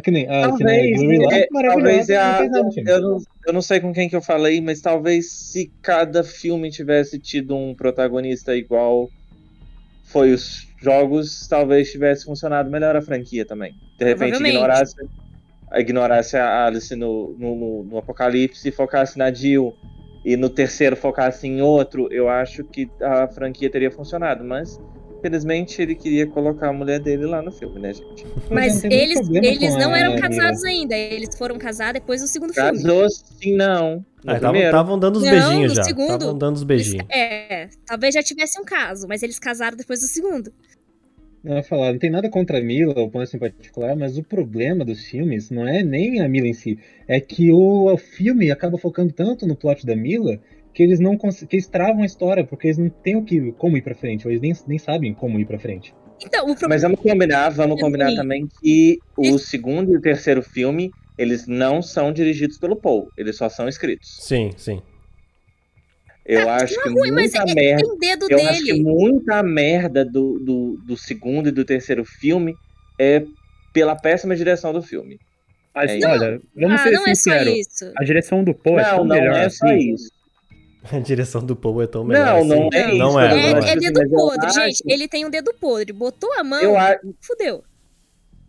Que 0.00 0.10
nem 0.10 0.26
a 0.28 0.42
cena 0.56 0.70
Talvez, 0.70 0.98
Glory 1.00 1.18
lá, 1.18 1.34
é, 1.36 1.46
talvez 1.68 2.08
é 2.08 2.16
não 2.16 2.22
a, 2.24 2.32
nada 2.42 2.62
no 2.62 2.72
filme. 2.72 2.90
eu, 2.90 3.00
não, 3.00 3.18
eu 3.46 3.52
não 3.52 3.62
sei 3.62 3.80
com 3.80 3.92
quem 3.92 4.08
que 4.08 4.16
eu 4.16 4.22
falei, 4.22 4.60
mas 4.60 4.80
talvez 4.80 5.32
se 5.32 5.70
cada 5.82 6.22
filme 6.24 6.70
tivesse 6.70 7.18
tido 7.18 7.54
um 7.56 7.74
protagonista 7.74 8.56
igual 8.56 9.08
foi 10.04 10.32
os 10.32 10.66
jogos, 10.80 11.46
talvez 11.48 11.90
tivesse 11.90 12.24
funcionado 12.24 12.70
melhor 12.70 12.96
a 12.96 13.02
franquia 13.02 13.44
também. 13.44 13.72
De 13.98 14.04
repente 14.04 14.36
ignorasse, 14.48 14.94
ignorasse 15.74 16.36
a 16.36 16.66
Alice 16.66 16.94
no, 16.94 17.34
no, 17.38 17.54
no- 17.54 17.84
no 17.84 17.98
Apocalipse 17.98 18.68
e 18.68 18.72
focasse 18.72 19.16
na 19.18 19.32
Jill 19.32 19.74
e 20.24 20.36
no 20.36 20.48
terceiro 20.48 20.96
focasse 20.96 21.48
em 21.48 21.62
outro, 21.62 22.08
eu 22.12 22.28
acho 22.28 22.62
que 22.64 22.88
a 23.00 23.26
franquia 23.26 23.68
teria 23.70 23.90
funcionado, 23.90 24.44
mas 24.44 24.78
infelizmente 25.22 25.80
ele 25.80 25.94
queria 25.94 26.26
colocar 26.26 26.68
a 26.68 26.72
mulher 26.72 26.98
dele 26.98 27.24
lá 27.26 27.40
no 27.40 27.52
filme, 27.52 27.78
né, 27.78 27.94
gente? 27.94 28.26
Mas 28.50 28.82
eles, 28.84 29.28
eles 29.30 29.76
não 29.76 29.94
eram 29.94 30.16
casados 30.18 30.64
ainda. 30.64 30.96
Eles 30.96 31.36
foram 31.38 31.56
casar 31.58 31.92
depois 31.94 32.20
do 32.20 32.26
segundo 32.26 32.52
filme. 32.52 32.70
Casou 32.70 33.08
sim, 33.08 33.54
não. 33.54 34.04
No 34.24 34.32
Ah. 34.32 34.36
Estavam 34.36 34.98
dando 34.98 35.16
os 35.16 35.24
Não, 35.24 35.30
beijinhos 35.30 35.70
no 35.70 35.76
já. 35.76 35.82
Estavam 35.82 36.38
dando 36.38 36.56
os 36.56 36.64
beijinhos. 36.64 37.06
É, 37.10 37.68
talvez 37.86 38.14
já 38.14 38.22
tivesse 38.22 38.60
um 38.60 38.64
caso, 38.64 39.06
mas 39.08 39.22
eles 39.22 39.38
casaram 39.38 39.76
depois 39.76 40.00
do 40.00 40.06
segundo. 40.06 40.52
Não 41.42 41.54
vai 41.54 41.62
falar, 41.64 41.92
não 41.92 41.98
tem 41.98 42.10
nada 42.10 42.28
contra 42.28 42.58
a 42.58 42.62
Mila 42.62 42.94
ou 42.96 43.10
Ponce 43.10 43.36
em 43.36 43.40
particular, 43.40 43.96
mas 43.96 44.16
o 44.16 44.22
problema 44.22 44.84
dos 44.84 45.04
filmes 45.04 45.50
não 45.50 45.66
é 45.66 45.82
nem 45.82 46.20
a 46.20 46.28
Mila 46.28 46.46
em 46.46 46.52
si, 46.52 46.78
é 47.08 47.18
que 47.20 47.50
o, 47.50 47.92
o 47.92 47.96
filme 47.96 48.48
acaba 48.52 48.78
focando 48.78 49.12
tanto 49.12 49.44
no 49.44 49.56
plot 49.56 49.84
da 49.84 49.96
Mila 49.96 50.38
que 50.74 50.82
eles 50.82 50.98
não 51.00 51.16
que 51.16 51.26
eles 51.56 51.66
travam 51.66 52.02
a 52.02 52.06
história, 52.06 52.44
porque 52.44 52.66
eles 52.68 52.78
não 52.78 52.88
têm 52.88 53.16
o 53.16 53.24
que 53.24 53.52
como 53.52 53.76
ir 53.76 53.82
pra 53.82 53.94
frente, 53.94 54.26
ou 54.26 54.30
eles 54.32 54.40
nem, 54.40 54.52
nem 54.66 54.78
sabem 54.78 55.12
como 55.14 55.38
ir 55.38 55.44
pra 55.44 55.58
frente. 55.58 55.94
Então, 56.24 56.42
o 56.44 56.46
problema. 56.56 56.68
Mas 56.74 56.82
vamos 56.82 57.00
combinar, 57.00 57.48
vamos 57.50 57.76
Sim. 57.76 57.80
combinar 57.82 58.14
também 58.14 58.46
que 58.60 58.98
o 59.16 59.38
segundo 59.38 59.92
e 59.92 59.96
o 59.96 60.00
terceiro 60.00 60.42
filme, 60.42 60.90
eles 61.18 61.46
não 61.46 61.82
são 61.82 62.12
dirigidos 62.12 62.58
pelo 62.58 62.76
Paul, 62.76 63.08
eles 63.18 63.36
só 63.36 63.48
são 63.48 63.68
escritos. 63.68 64.18
Sim, 64.20 64.50
sim. 64.56 64.80
Eu 66.24 66.48
acho 66.48 66.80
que 66.80 66.88
É 66.88 66.92
ruim, 66.92 67.10
muita 67.10 67.42
é, 67.42 67.54
merda. 67.54 67.82
Eu 68.30 68.48
acho 68.48 68.60
que 68.64 68.72
dele. 68.72 68.82
muita 68.84 69.42
merda 69.42 70.04
do, 70.04 70.38
do, 70.38 70.78
do 70.86 70.96
segundo 70.96 71.48
e 71.48 71.52
do 71.52 71.64
terceiro 71.64 72.04
filme 72.04 72.54
é 72.98 73.24
pela 73.72 73.96
péssima 73.96 74.36
direção 74.36 74.72
do 74.72 74.80
filme. 74.80 75.18
Mas 75.74 75.90
É 75.90 76.06
olha, 76.06 76.40
vamos 76.54 76.80
Ah, 76.80 76.84
ser 76.84 76.90
não 76.92 77.02
é 77.08 77.14
só 77.14 77.30
sinceros. 77.32 77.54
isso. 77.58 77.92
A 77.96 78.04
direção 78.04 78.44
do 78.44 78.52
é 78.52 78.54
não, 78.54 78.96
tão 78.98 79.04
não 79.04 79.16
melhor 79.16 79.34
é 79.36 79.48
só 79.48 79.66
assim. 79.66 79.94
isso. 79.94 80.10
A 80.90 80.98
direção 80.98 81.40
do 81.44 81.54
Paul 81.54 81.82
é 81.82 81.86
tão 81.86 82.04
melhor 82.04 82.26
Não, 82.26 82.38
assim. 82.38 82.48
não 82.48 82.68
é 82.72 82.88
isso. 82.88 82.98
Não 82.98 83.20
é, 83.20 83.24
É, 83.26 83.52
não 83.52 83.58
é 83.58 83.70
assim, 83.70 83.78
dedo 83.80 84.00
mas 84.00 84.10
podre, 84.10 84.46
acho- 84.46 84.60
gente. 84.60 84.82
Ele 84.86 85.06
tem 85.08 85.24
um 85.24 85.30
dedo 85.30 85.54
podre. 85.60 85.92
Botou 85.92 86.32
a 86.34 86.42
mão, 86.44 86.60
Eu 86.60 86.76
acho, 86.76 87.00
fudeu. 87.20 87.62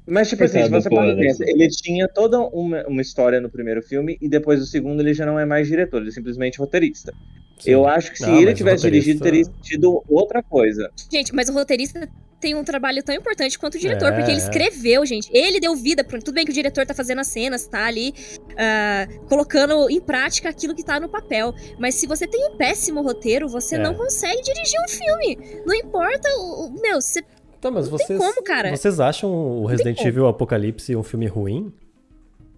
Mas, 0.06 0.28
tipo 0.30 0.44
assim, 0.44 0.64
se 0.64 0.70
você 0.70 0.90
do 0.90 0.96
para 0.96 1.06
e 1.06 1.10
Paul 1.12 1.18
pensa, 1.22 1.44
Anderson. 1.44 1.58
ele 1.58 1.70
tinha 1.70 2.08
toda 2.10 2.40
uma, 2.40 2.86
uma 2.88 3.02
história 3.02 3.40
no 3.40 3.50
primeiro 3.50 3.82
filme 3.82 4.18
e 4.20 4.28
depois 4.28 4.60
do 4.60 4.66
segundo 4.66 5.00
ele 5.02 5.14
já 5.14 5.26
não 5.26 5.40
é 5.40 5.46
mais 5.46 5.68
diretor, 5.68 6.02
ele 6.02 6.10
é 6.10 6.12
simplesmente 6.12 6.58
roteirista. 6.60 7.14
Sim. 7.60 7.72
Eu 7.72 7.88
acho 7.88 8.12
que 8.12 8.18
se 8.18 8.26
Não, 8.26 8.38
ele 8.42 8.54
tivesse 8.54 8.84
dirigido, 8.84 9.22
teria 9.24 9.44
roteirista- 9.44 9.64
tido 9.64 10.04
outra 10.10 10.44
coisa. 10.44 10.90
Gente, 11.10 11.34
mas 11.34 11.48
o 11.48 11.54
roteirista 11.54 12.10
tem 12.44 12.54
um 12.56 12.64
trabalho 12.64 13.02
tão 13.02 13.16
importante 13.16 13.58
quanto 13.58 13.76
o 13.76 13.80
diretor, 13.80 14.10
É, 14.10 14.16
porque 14.16 14.30
ele 14.32 14.40
é. 14.40 14.44
escreveu, 14.44 15.06
gente. 15.06 15.30
Ele 15.34 15.60
deu 15.60 15.76
vida 15.76 16.04
pro. 16.04 16.22
Tudo 16.22 16.36
bem 16.36 16.44
que 16.46 16.52
o 16.52 16.54
diretor 16.54 16.86
tá 16.86 16.94
fazendo 16.94 17.20
as 17.20 17.28
cenas, 17.28 17.66
tá 17.66 17.86
ali 17.86 18.14
ah, 18.58 19.08
colocando 19.30 19.90
em 19.90 20.02
prática 20.02 20.50
aquilo 20.50 20.76
que 20.76 20.84
tá 20.84 21.00
no 21.00 21.08
papel. 21.10 21.54
Mas 21.80 21.96
se 21.96 22.06
você 22.06 22.28
tem 22.28 22.46
um 22.54 22.58
péssimo 22.58 23.02
roteiro, 23.02 23.48
você 23.48 23.76
É. 23.76 23.80
não 23.80 23.96
consegue 23.96 24.42
dirigir 24.42 24.80
um 24.86 24.90
filme. 24.90 25.62
Não 25.66 25.74
importa 25.74 26.28
o. 26.38 26.68
o- 26.68 26.82
meu, 26.82 27.00
você. 27.02 27.22
Tá, 27.62 27.72
mas 27.72 27.90
Não 27.90 27.98
tem 27.98 28.06
vocês, 28.08 28.20
como, 28.20 28.44
cara. 28.44 28.76
vocês 28.76 29.00
acham 29.00 29.32
o 29.32 29.66
Resident 29.66 30.00
Evil 30.04 30.28
Apocalipse 30.28 30.94
um 30.98 31.02
filme 31.04 31.28
ruim? 31.28 31.74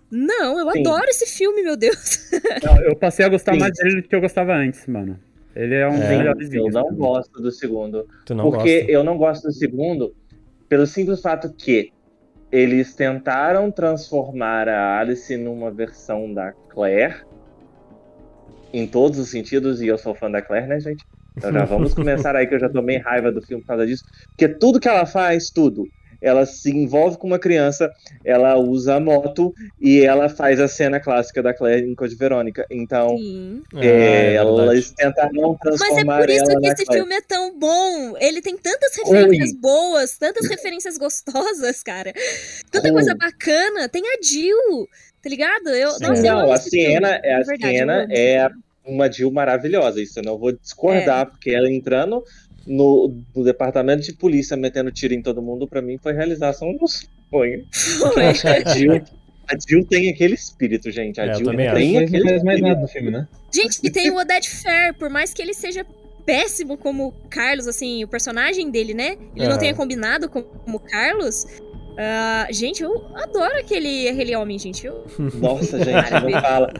Não, 0.09 0.57
eu 0.59 0.71
Sim. 0.71 0.79
adoro 0.79 1.05
esse 1.09 1.27
filme, 1.27 1.61
meu 1.63 1.75
Deus. 1.77 2.29
Não, 2.63 2.81
eu 2.81 2.95
passei 2.95 3.23
a 3.25 3.29
gostar 3.29 3.53
Sim. 3.53 3.59
mais 3.59 3.73
dele 3.73 4.01
do 4.01 4.07
que 4.07 4.15
eu 4.15 4.21
gostava 4.21 4.53
antes, 4.53 4.85
mano. 4.87 5.19
Ele 5.55 5.75
é 5.75 5.87
um 5.87 5.95
É, 5.95 6.09
Eu 6.53 6.69
não 6.69 6.93
gosto 6.93 7.41
do 7.41 7.51
segundo. 7.51 8.05
Tu 8.25 8.35
não 8.35 8.51
porque 8.51 8.79
gosta? 8.79 8.91
eu 8.91 9.03
não 9.03 9.17
gosto 9.17 9.43
do 9.43 9.53
segundo 9.53 10.13
pelo 10.67 10.85
simples 10.85 11.21
fato 11.21 11.53
que 11.53 11.91
eles 12.51 12.93
tentaram 12.95 13.71
transformar 13.71 14.67
a 14.67 14.99
Alice 14.99 15.35
numa 15.37 15.71
versão 15.71 16.33
da 16.33 16.51
Claire 16.69 17.23
em 18.73 18.85
todos 18.85 19.17
os 19.19 19.29
sentidos, 19.29 19.81
e 19.81 19.87
eu 19.87 19.97
sou 19.97 20.13
fã 20.13 20.29
da 20.29 20.41
Claire, 20.41 20.67
né, 20.67 20.79
gente? 20.79 21.03
Então 21.37 21.51
já 21.51 21.63
vamos 21.63 21.93
começar 21.95 22.35
aí 22.35 22.45
que 22.45 22.55
eu 22.55 22.59
já 22.59 22.69
tomei 22.69 22.97
raiva 22.97 23.31
do 23.31 23.41
filme 23.41 23.63
por 23.63 23.69
causa 23.69 23.85
disso. 23.85 24.03
Porque 24.29 24.49
tudo 24.49 24.79
que 24.79 24.87
ela 24.87 25.05
faz, 25.05 25.49
tudo. 25.49 25.87
Ela 26.25 26.45
se 26.45 26.71
envolve 26.71 27.17
com 27.17 27.27
uma 27.27 27.37
criança, 27.37 27.91
ela 28.23 28.57
usa 28.57 28.95
a 28.95 28.99
moto 28.99 29.53
e 29.79 30.01
ela 30.01 30.27
faz 30.27 30.59
a 30.59 30.67
cena 30.67 30.99
clássica 30.99 31.43
da 31.43 31.53
Claire 31.53 31.87
em 31.87 31.93
Code 31.93 32.15
Verônica. 32.15 32.65
Então, 32.71 33.15
Sim. 33.17 33.61
Ah, 33.75 33.85
é, 33.85 34.33
é 34.33 34.43
verdade. 34.43 34.69
eles 34.71 34.91
tentaram 34.91 35.31
Mas 35.63 35.75
é 35.75 35.85
transformar 35.85 36.19
por 36.21 36.29
isso 36.31 36.45
que 36.59 36.67
esse 36.67 36.85
Claire. 36.85 37.01
filme 37.01 37.15
é 37.15 37.21
tão 37.21 37.59
bom. 37.59 38.15
Ele 38.19 38.41
tem 38.41 38.57
tantas 38.57 38.95
referências 38.95 39.53
boas, 39.53 40.17
tantas 40.17 40.49
referências 40.49 40.97
gostosas, 40.97 41.83
cara. 41.83 42.11
Tanta 42.71 42.87
Ruim. 42.87 42.93
coisa 42.93 43.13
bacana. 43.15 43.87
Tem 43.87 44.01
a 44.07 44.17
Jill, 44.21 44.87
tá 45.21 45.29
ligado? 45.29 45.69
Eu, 45.69 45.91
Sim, 45.91 46.03
nossa, 46.07 46.25
eu 46.27 46.33
não, 46.33 46.39
amo 46.41 46.51
a. 46.53 46.57
Siena, 46.57 47.19
é, 47.23 47.35
a 47.35 47.39
eu 47.39 47.45
Siena 47.45 48.07
esse 48.09 48.19
é 48.21 48.49
uma 48.85 49.11
Jill 49.11 49.31
maravilhosa. 49.31 50.01
Isso 50.01 50.19
eu 50.19 50.23
não 50.23 50.37
vou 50.37 50.49
É. 50.49 50.53
discordar, 50.53 51.25
porque 51.27 51.51
ela 51.51 51.69
entrando 51.71 52.23
no, 52.65 53.13
no 53.35 53.43
departamento 53.43 54.03
de 54.03 54.13
polícia 54.13 54.55
metendo 54.57 54.91
tiro 54.91 55.13
em 55.13 55.21
todo 55.21 55.41
mundo, 55.41 55.67
pra 55.67 55.81
mim 55.81 55.97
foi 56.01 56.13
realização 56.13 56.75
do 56.75 56.85
sonho. 56.87 57.65
Eu 58.15 58.27
acho 58.29 58.41
que 58.41 58.47
a 58.47 58.73
Jill, 58.73 58.93
a 59.47 59.53
Jill 59.69 59.85
tem 59.85 60.09
aquele 60.09 60.33
espírito, 60.35 60.89
gente. 60.91 61.19
A 61.21 61.25
É, 61.25 61.33
Jill 61.35 61.45
também 61.45 61.71
tem 61.73 61.93
Mas 61.93 61.93
não 61.93 61.99
aquele 62.07 62.23
faz 62.29 62.43
mais 62.43 62.57
espírito. 62.57 62.67
nada 62.67 62.81
no 62.81 62.87
filme, 62.87 63.11
né? 63.11 63.27
Gente, 63.53 63.79
e 63.83 63.89
tem 63.89 64.09
o 64.09 64.15
Odette 64.17 64.49
Fair, 64.49 64.93
por 64.97 65.09
mais 65.09 65.33
que 65.33 65.41
ele 65.41 65.53
seja 65.53 65.85
péssimo 66.25 66.75
como 66.77 67.13
Carlos, 67.29 67.67
assim, 67.67 68.03
o 68.03 68.07
personagem 68.07 68.71
dele, 68.71 68.93
né? 68.93 69.15
Ele 69.35 69.45
não 69.45 69.51
Aham. 69.51 69.57
tenha 69.59 69.75
combinado 69.75 70.27
com- 70.27 70.41
como 70.41 70.79
Carlos. 70.79 71.45
ah, 71.97 72.47
gente, 72.51 72.81
eu 72.83 73.05
adoro 73.15 73.57
aquele, 73.59 74.09
aquele 74.09 74.35
homem, 74.35 74.57
gente. 74.59 74.85
Eu, 74.87 75.05
Nossa, 75.35 75.77
gente, 75.77 76.11
não 76.11 76.41
fala. 76.41 76.73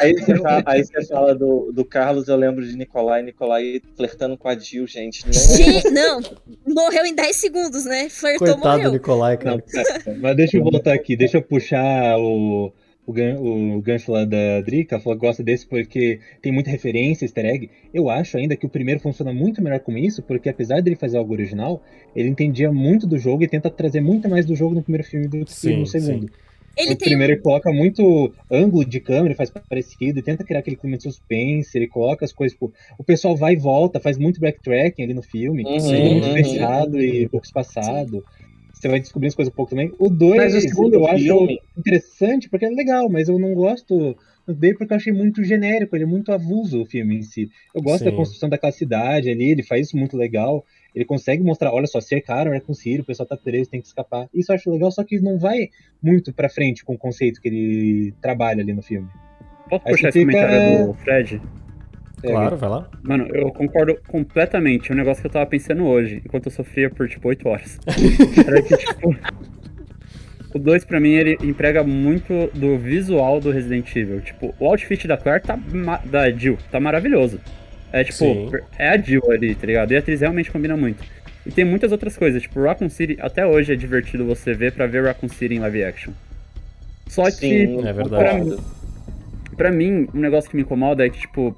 Aí 0.00 0.14
você 0.14 0.36
fala, 0.36 0.62
aí 0.66 0.84
você 0.84 1.04
fala 1.06 1.34
do, 1.34 1.70
do 1.72 1.84
Carlos, 1.84 2.28
eu 2.28 2.36
lembro 2.36 2.66
de 2.66 2.76
Nicolai, 2.76 3.22
Nicolai 3.22 3.80
flertando 3.96 4.36
com 4.36 4.48
a 4.48 4.58
Jill, 4.58 4.86
gente. 4.86 5.24
Não, 5.26 5.32
Gente, 5.32 5.90
não, 5.90 6.20
morreu 6.66 7.04
em 7.04 7.14
10 7.14 7.36
segundos, 7.36 7.84
né? 7.84 8.08
Flertou, 8.08 8.46
Coitado 8.46 8.60
do 8.60 8.76
morreu. 8.76 8.92
Nicolai, 8.92 9.36
cara. 9.36 9.62
Não, 10.06 10.16
mas 10.20 10.36
deixa 10.36 10.56
eu 10.56 10.62
voltar 10.62 10.94
aqui, 10.94 11.16
deixa 11.16 11.36
eu 11.36 11.42
puxar 11.42 12.18
o, 12.18 12.72
o, 13.06 13.76
o 13.76 13.82
gancho 13.82 14.10
lá 14.10 14.24
da 14.24 14.60
Drica, 14.62 14.98
falou 14.98 15.18
que 15.18 15.26
gosta 15.26 15.42
desse 15.42 15.66
porque 15.66 16.20
tem 16.40 16.50
muita 16.50 16.70
referência, 16.70 17.24
easter 17.24 17.44
egg. 17.44 17.70
Eu 17.92 18.08
acho 18.08 18.36
ainda 18.36 18.56
que 18.56 18.66
o 18.66 18.70
primeiro 18.70 19.00
funciona 19.00 19.32
muito 19.32 19.62
melhor 19.62 19.80
com 19.80 19.96
isso, 19.96 20.22
porque 20.22 20.48
apesar 20.48 20.80
dele 20.80 20.96
fazer 20.96 21.18
algo 21.18 21.32
original, 21.32 21.82
ele 22.16 22.28
entendia 22.28 22.72
muito 22.72 23.06
do 23.06 23.18
jogo 23.18 23.42
e 23.42 23.48
tenta 23.48 23.70
trazer 23.70 24.00
muito 24.00 24.28
mais 24.28 24.46
do 24.46 24.56
jogo 24.56 24.74
no 24.74 24.82
primeiro 24.82 25.06
filme 25.06 25.28
do 25.28 25.44
que 25.44 25.52
Sim, 25.52 25.80
no 25.80 25.86
segundo. 25.86 26.30
Ele 26.78 26.92
o 26.94 26.96
tem 26.96 27.08
primeiro 27.08 27.32
ele 27.34 27.40
coloca 27.42 27.72
muito 27.72 28.32
ângulo 28.50 28.84
de 28.84 29.00
câmera, 29.00 29.34
faz 29.34 29.50
parecido, 29.50 30.18
e 30.18 30.22
tenta 30.22 30.44
criar 30.44 30.60
aquele 30.60 30.76
clima 30.76 30.96
de 30.96 31.02
suspense, 31.04 31.76
ele 31.76 31.88
coloca 31.88 32.24
as 32.24 32.32
coisas, 32.32 32.54
tipo, 32.54 32.72
o 32.98 33.04
pessoal 33.04 33.36
vai 33.36 33.54
e 33.54 33.56
volta, 33.56 34.00
faz 34.00 34.16
muito 34.16 34.40
backtracking 34.40 35.02
ali 35.02 35.14
no 35.14 35.22
filme, 35.22 35.64
Uhum, 35.64 36.12
muito 36.12 36.26
uhum. 36.26 36.32
fechado 36.34 37.00
e 37.00 37.28
pouco 37.28 37.46
espaçado. 37.46 38.24
Você 38.72 38.88
vai 38.88 39.00
descobrir 39.00 39.28
as 39.28 39.34
coisas 39.34 39.52
um 39.52 39.56
pouco 39.56 39.70
também. 39.70 39.92
O 39.98 40.08
2, 40.08 40.36
Mas 40.36 40.54
o 40.54 40.60
segundo 40.60 40.94
eu 40.94 41.06
acho 41.06 41.24
filme- 41.24 41.58
interessante 41.76 42.48
porque 42.48 42.64
é 42.64 42.70
legal, 42.70 43.08
mas 43.10 43.28
eu 43.28 43.38
não 43.38 43.52
gosto 43.54 44.16
dele 44.54 44.76
porque 44.76 44.92
eu 44.92 44.96
achei 44.96 45.12
muito 45.12 45.42
genérico, 45.44 45.96
ele 45.96 46.04
é 46.04 46.06
muito 46.06 46.32
avulso 46.32 46.80
o 46.82 46.86
filme 46.86 47.16
em 47.18 47.22
si. 47.22 47.50
Eu 47.74 47.82
gosto 47.82 48.00
Sim. 48.00 48.04
da 48.06 48.12
construção 48.12 48.48
daquela 48.48 48.72
cidade 48.72 49.30
ali, 49.30 49.50
ele 49.50 49.62
faz 49.62 49.88
isso 49.88 49.96
muito 49.96 50.16
legal. 50.16 50.64
Ele 50.94 51.04
consegue 51.04 51.42
mostrar, 51.42 51.72
olha 51.72 51.86
só, 51.86 52.00
cercaram 52.00 52.50
Raccoon 52.52 52.74
City, 52.74 53.00
o 53.00 53.04
pessoal 53.04 53.26
tá 53.26 53.36
preso, 53.36 53.70
tem 53.70 53.80
que 53.80 53.86
escapar. 53.86 54.28
Isso 54.34 54.50
eu 54.50 54.56
acho 54.56 54.70
legal, 54.70 54.90
só 54.90 55.04
que 55.04 55.20
não 55.20 55.38
vai 55.38 55.68
muito 56.02 56.32
pra 56.32 56.48
frente 56.48 56.84
com 56.84 56.94
o 56.94 56.98
conceito 56.98 57.40
que 57.40 57.48
ele 57.48 58.14
trabalha 58.20 58.62
ali 58.62 58.72
no 58.72 58.82
filme. 58.82 59.06
Posso 59.68 59.82
Aí 59.86 59.92
puxar 59.92 60.08
esse 60.08 60.18
fica- 60.20 60.32
comentário 60.32 60.86
do 60.86 60.94
Fred? 60.94 61.42
É, 62.22 62.30
Claro, 62.32 62.56
vai 62.56 62.68
lá. 62.68 62.90
Mano, 63.02 63.28
eu 63.32 63.48
concordo 63.52 63.96
completamente. 64.08 64.90
É 64.90 64.94
um 64.94 64.98
negócio 64.98 65.20
que 65.22 65.28
eu 65.28 65.30
tava 65.30 65.46
pensando 65.46 65.84
hoje, 65.84 66.20
enquanto 66.24 66.46
eu 66.46 66.50
sofria 66.50 66.90
por, 66.90 67.08
tipo, 67.08 67.28
8 67.28 67.48
horas. 67.48 67.78
Era 68.44 68.60
que, 68.60 68.76
tipo... 68.76 69.14
O 70.54 70.58
2, 70.58 70.84
pra 70.84 70.98
mim, 70.98 71.10
ele 71.12 71.36
emprega 71.42 71.82
muito 71.84 72.50
do 72.54 72.78
visual 72.78 73.38
do 73.40 73.50
Resident 73.50 73.94
Evil. 73.94 74.20
Tipo, 74.20 74.54
o 74.58 74.66
outfit 74.66 75.06
da 75.06 75.16
Claire 75.16 75.42
tá... 75.42 75.58
da 76.04 76.30
Jill, 76.30 76.56
tá 76.70 76.80
maravilhoso. 76.80 77.38
É, 77.92 78.02
tipo, 78.02 78.18
Sim. 78.18 78.50
é 78.78 78.88
a 78.90 78.96
Jill 78.98 79.30
ali, 79.30 79.54
tá 79.54 79.66
ligado? 79.66 79.92
E 79.92 79.96
a 79.96 79.98
atriz 79.98 80.20
realmente 80.20 80.50
combina 80.50 80.76
muito. 80.76 81.02
E 81.46 81.50
tem 81.50 81.64
muitas 81.64 81.92
outras 81.92 82.16
coisas, 82.16 82.42
tipo, 82.42 82.62
Raccoon 82.62 82.88
City, 82.90 83.16
até 83.20 83.46
hoje 83.46 83.72
é 83.72 83.76
divertido 83.76 84.24
você 84.26 84.52
ver 84.52 84.72
pra 84.72 84.86
ver 84.86 85.04
Raccoon 85.04 85.28
City 85.28 85.54
em 85.54 85.58
live 85.60 85.84
action. 85.84 86.12
Só 87.06 87.24
que... 87.24 87.30
Sim, 87.66 87.86
É 87.86 87.92
verdade. 87.92 88.40
concordo. 88.40 88.64
Pra 89.56 89.70
mim, 89.70 90.06
um 90.14 90.20
negócio 90.20 90.48
que 90.48 90.56
me 90.56 90.62
incomoda 90.62 91.04
é 91.04 91.10
que, 91.10 91.18
tipo, 91.20 91.56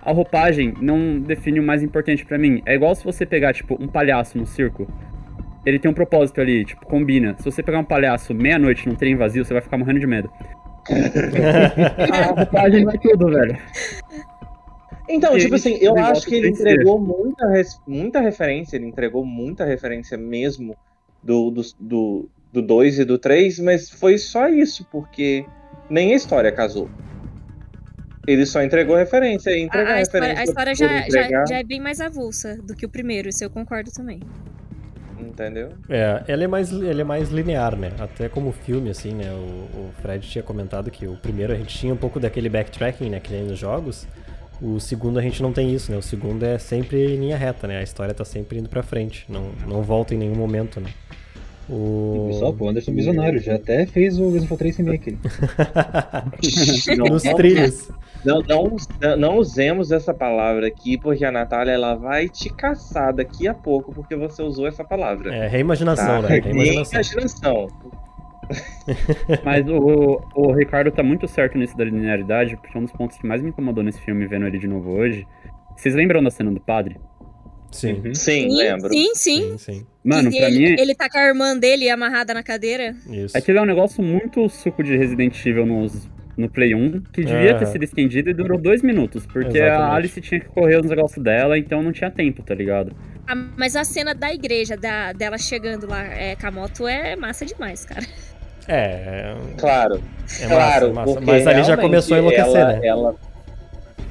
a 0.00 0.12
roupagem 0.12 0.72
não 0.80 1.18
define 1.20 1.58
o 1.58 1.62
mais 1.62 1.82
importante 1.82 2.24
pra 2.24 2.38
mim. 2.38 2.62
É 2.64 2.74
igual 2.74 2.94
se 2.94 3.04
você 3.04 3.26
pegar, 3.26 3.52
tipo, 3.52 3.76
um 3.82 3.88
palhaço 3.88 4.38
no 4.38 4.46
circo. 4.46 4.88
Ele 5.66 5.80
tem 5.80 5.90
um 5.90 5.94
propósito 5.94 6.40
ali, 6.40 6.64
tipo, 6.64 6.86
combina. 6.86 7.34
Se 7.38 7.44
você 7.44 7.60
pegar 7.60 7.80
um 7.80 7.84
palhaço 7.84 8.32
meia-noite 8.32 8.88
num 8.88 8.94
trem 8.94 9.16
vazio, 9.16 9.44
você 9.44 9.52
vai 9.52 9.60
ficar 9.60 9.76
morrendo 9.76 9.98
de 9.98 10.06
medo. 10.06 10.30
A 12.12 12.26
roupagem 12.26 12.84
vai 12.84 12.96
tudo, 12.96 13.26
velho. 13.28 13.58
Então, 15.08 15.36
E 15.36 15.40
tipo 15.40 15.56
assim, 15.56 15.76
eu 15.80 15.96
acho 15.98 16.26
que 16.26 16.36
ele 16.36 16.48
entregou 16.48 17.00
muita, 17.00 17.46
muita 17.86 18.20
referência, 18.20 18.76
ele 18.76 18.86
entregou 18.86 19.24
muita 19.24 19.64
referência 19.64 20.16
mesmo 20.16 20.76
do 21.22 21.50
2 21.50 21.76
do, 21.80 22.30
do 22.52 22.62
dois 22.62 22.98
e 22.98 23.04
do 23.04 23.18
3, 23.18 23.58
mas 23.58 23.90
foi 23.90 24.18
só 24.18 24.48
isso, 24.48 24.86
porque 24.90 25.44
nem 25.90 26.12
a 26.12 26.16
história 26.16 26.52
casou. 26.52 26.88
Ele 28.26 28.44
só 28.46 28.62
entregou 28.62 28.96
referência, 28.96 29.50
A, 29.50 29.94
a 29.94 30.00
história, 30.00 30.28
referência 30.28 30.40
a 30.40 30.44
história 30.44 30.74
já, 30.74 31.08
já, 31.08 31.44
já 31.46 31.58
é 31.58 31.64
bem 31.64 31.80
mais 31.80 32.00
avulsa 32.00 32.56
do 32.56 32.74
que 32.74 32.84
o 32.86 32.88
primeiro, 32.88 33.28
isso 33.28 33.44
eu 33.44 33.50
concordo 33.50 33.90
também. 33.92 34.20
Entendeu? 35.18 35.70
É, 35.88 36.22
ele 36.28 36.44
é, 36.44 36.46
mais, 36.46 36.72
ele 36.72 37.00
é 37.00 37.04
mais 37.04 37.30
linear, 37.30 37.76
né? 37.76 37.92
Até 37.98 38.28
como 38.28 38.52
filme, 38.52 38.90
assim, 38.90 39.12
né? 39.12 39.30
O, 39.32 39.80
o 39.80 39.90
Fred 40.00 40.26
tinha 40.28 40.42
comentado 40.42 40.90
que 40.90 41.06
o 41.06 41.16
primeiro 41.16 41.52
a 41.52 41.56
gente 41.56 41.76
tinha 41.76 41.92
um 41.92 41.96
pouco 41.96 42.18
daquele 42.20 42.48
backtracking, 42.48 43.10
né? 43.10 43.20
Que 43.20 43.32
nem 43.32 43.44
nos 43.44 43.58
jogos. 43.58 44.06
O 44.60 44.80
segundo 44.80 45.18
a 45.18 45.22
gente 45.22 45.42
não 45.42 45.52
tem 45.52 45.74
isso, 45.74 45.92
né? 45.92 45.98
O 45.98 46.02
segundo 46.02 46.42
é 46.42 46.58
sempre 46.58 47.14
em 47.14 47.16
linha 47.16 47.36
reta, 47.36 47.66
né? 47.66 47.78
A 47.78 47.82
história 47.82 48.14
tá 48.14 48.24
sempre 48.24 48.58
indo 48.58 48.68
pra 48.68 48.82
frente. 48.82 49.26
Não, 49.28 49.50
não 49.66 49.82
volta 49.82 50.14
em 50.14 50.18
nenhum 50.18 50.34
momento, 50.34 50.80
né? 50.80 50.90
O... 51.68 52.28
Pessoal, 52.28 52.52
pô, 52.54 52.68
Anderson 52.68 52.92
Visionário 52.92 53.40
já 53.40 53.56
até 53.56 53.86
fez 53.86 54.18
o 54.18 54.24
Resident 54.30 54.44
Evil 54.44 54.56
3 54.56 54.76
Remake. 54.76 55.18
Nos 57.10 57.22
trilhos. 57.22 57.90
Não, 58.24 58.40
não, 58.42 58.76
não 59.16 59.36
usemos 59.38 59.90
essa 59.92 60.14
palavra 60.14 60.66
aqui, 60.66 60.96
porque 60.98 61.24
a 61.24 61.32
Natália 61.32 61.72
ela 61.72 61.94
vai 61.94 62.28
te 62.28 62.50
caçar 62.50 63.14
daqui 63.14 63.46
a 63.48 63.54
pouco, 63.54 63.92
porque 63.92 64.14
você 64.16 64.42
usou 64.42 64.66
essa 64.66 64.84
palavra. 64.84 65.34
É, 65.34 65.48
reimaginação, 65.48 66.22
Tá? 66.22 66.28
né? 66.28 66.40
Reimaginação. 66.40 67.00
Imaginação. 67.00 67.68
Mas 69.44 69.66
o, 69.68 70.20
o 70.34 70.52
Ricardo 70.52 70.90
tá 70.92 71.02
muito 71.02 71.26
certo 71.26 71.58
nisso 71.58 71.76
da 71.76 71.84
linearidade, 71.84 72.56
porque 72.56 72.78
um 72.78 72.82
dos 72.82 72.92
pontos 72.92 73.16
que 73.16 73.26
mais 73.26 73.42
me 73.42 73.48
incomodou 73.50 73.82
nesse 73.82 74.00
filme, 74.00 74.26
vendo 74.26 74.46
ele 74.46 74.58
de 74.58 74.68
novo 74.68 74.90
hoje. 74.90 75.26
Vocês 75.76 75.94
lembram 75.94 76.22
da 76.22 76.30
cena 76.30 76.50
do 76.50 76.60
padre? 76.60 76.96
Sim, 77.70 77.94
Uhum. 78.04 78.14
Sim, 78.14 78.48
lembro. 78.56 78.88
sim, 78.90 79.14
sim. 79.14 79.40
sim, 79.42 79.58
sim. 79.58 79.86
Mano, 80.02 80.30
Que 80.30 80.38
pra 80.38 80.46
ele, 80.48 80.58
mim, 80.58 80.76
ele 80.78 80.94
tá 80.94 81.08
com 81.10 81.18
a 81.18 81.22
irmã 81.26 81.56
dele 81.56 81.90
amarrada 81.90 82.32
na 82.32 82.42
cadeira. 82.42 82.94
Isso. 83.10 83.36
aquilo 83.36 83.58
é 83.58 83.62
um 83.62 83.66
negócio 83.66 84.02
muito 84.02 84.48
suco 84.48 84.82
de 84.82 84.96
Resident 84.96 85.34
Evil 85.44 85.66
nos, 85.66 86.08
no 86.36 86.48
Play 86.48 86.74
1, 86.74 87.00
que 87.12 87.24
devia 87.24 87.54
ter 87.54 87.64
Aham. 87.64 87.72
sido 87.72 87.82
estendido 87.84 88.30
e 88.30 88.34
durou 88.34 88.56
dois 88.58 88.82
minutos, 88.82 89.26
porque 89.26 89.58
a 89.58 89.66
Exatamente. 89.66 89.94
Alice 89.96 90.20
tinha 90.20 90.40
que 90.40 90.46
correr 90.48 90.80
os 90.80 90.88
negócios 90.88 91.22
dela, 91.22 91.58
então 91.58 91.82
não 91.82 91.92
tinha 91.92 92.10
tempo, 92.10 92.42
tá 92.42 92.54
ligado? 92.54 92.94
Ah, 93.26 93.34
mas 93.56 93.74
a 93.74 93.82
cena 93.84 94.14
da 94.14 94.32
igreja, 94.32 94.76
da, 94.76 95.12
dela 95.12 95.36
chegando 95.36 95.88
lá 95.88 96.04
é, 96.04 96.36
com 96.36 96.46
a 96.46 96.50
moto, 96.50 96.86
é 96.86 97.16
massa 97.16 97.44
demais, 97.44 97.84
cara. 97.84 98.06
É, 98.68 99.34
Claro, 99.58 100.02
é 100.40 100.46
claro. 100.46 100.92
massa, 100.92 100.92
massa. 100.92 101.14
porque 101.14 101.26
Mas 101.30 101.46
ali 101.46 101.64
já 101.64 101.76
começou 101.76 102.16
a 102.16 102.20
enlouquecer, 102.20 102.56
ela, 102.56 102.72
né? 102.72 102.80
Ela, 102.86 103.14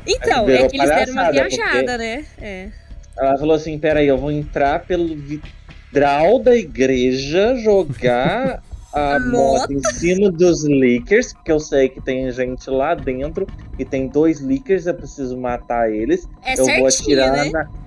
Então, 0.06 0.50
é 0.50 0.68
que 0.68 0.78
eles 0.78 0.90
deram 0.90 1.14
uma 1.14 1.32
viajada, 1.32 1.98
né? 1.98 2.26
É. 2.42 2.70
ela 3.18 3.38
falou 3.38 3.56
assim: 3.56 3.78
peraí, 3.78 4.08
eu 4.08 4.18
vou 4.18 4.32
entrar 4.32 4.86
pelo 4.86 5.16
vidral 5.16 6.40
da 6.40 6.56
igreja, 6.56 7.56
jogar 7.56 8.62
a 8.94 9.16
A 9.16 9.20
moto 9.20 9.74
em 9.74 9.82
cima 9.94 10.32
dos 10.32 10.64
leakers, 10.64 11.34
porque 11.34 11.52
eu 11.52 11.60
sei 11.60 11.90
que 11.90 12.00
tem 12.00 12.32
gente 12.32 12.70
lá 12.70 12.96
dentro 12.96 13.46
e 13.78 13.84
tem 13.84 14.08
dois 14.08 14.40
leakers, 14.40 14.86
eu 14.86 14.94
preciso 14.94 15.38
matar 15.38 15.92
eles. 15.92 16.28
É 16.44 16.54
eu 16.54 16.66
vou 16.66 16.90
certinho, 16.90 17.24
atirar 17.24 17.46
né? 17.46 17.50
na. 17.52 17.85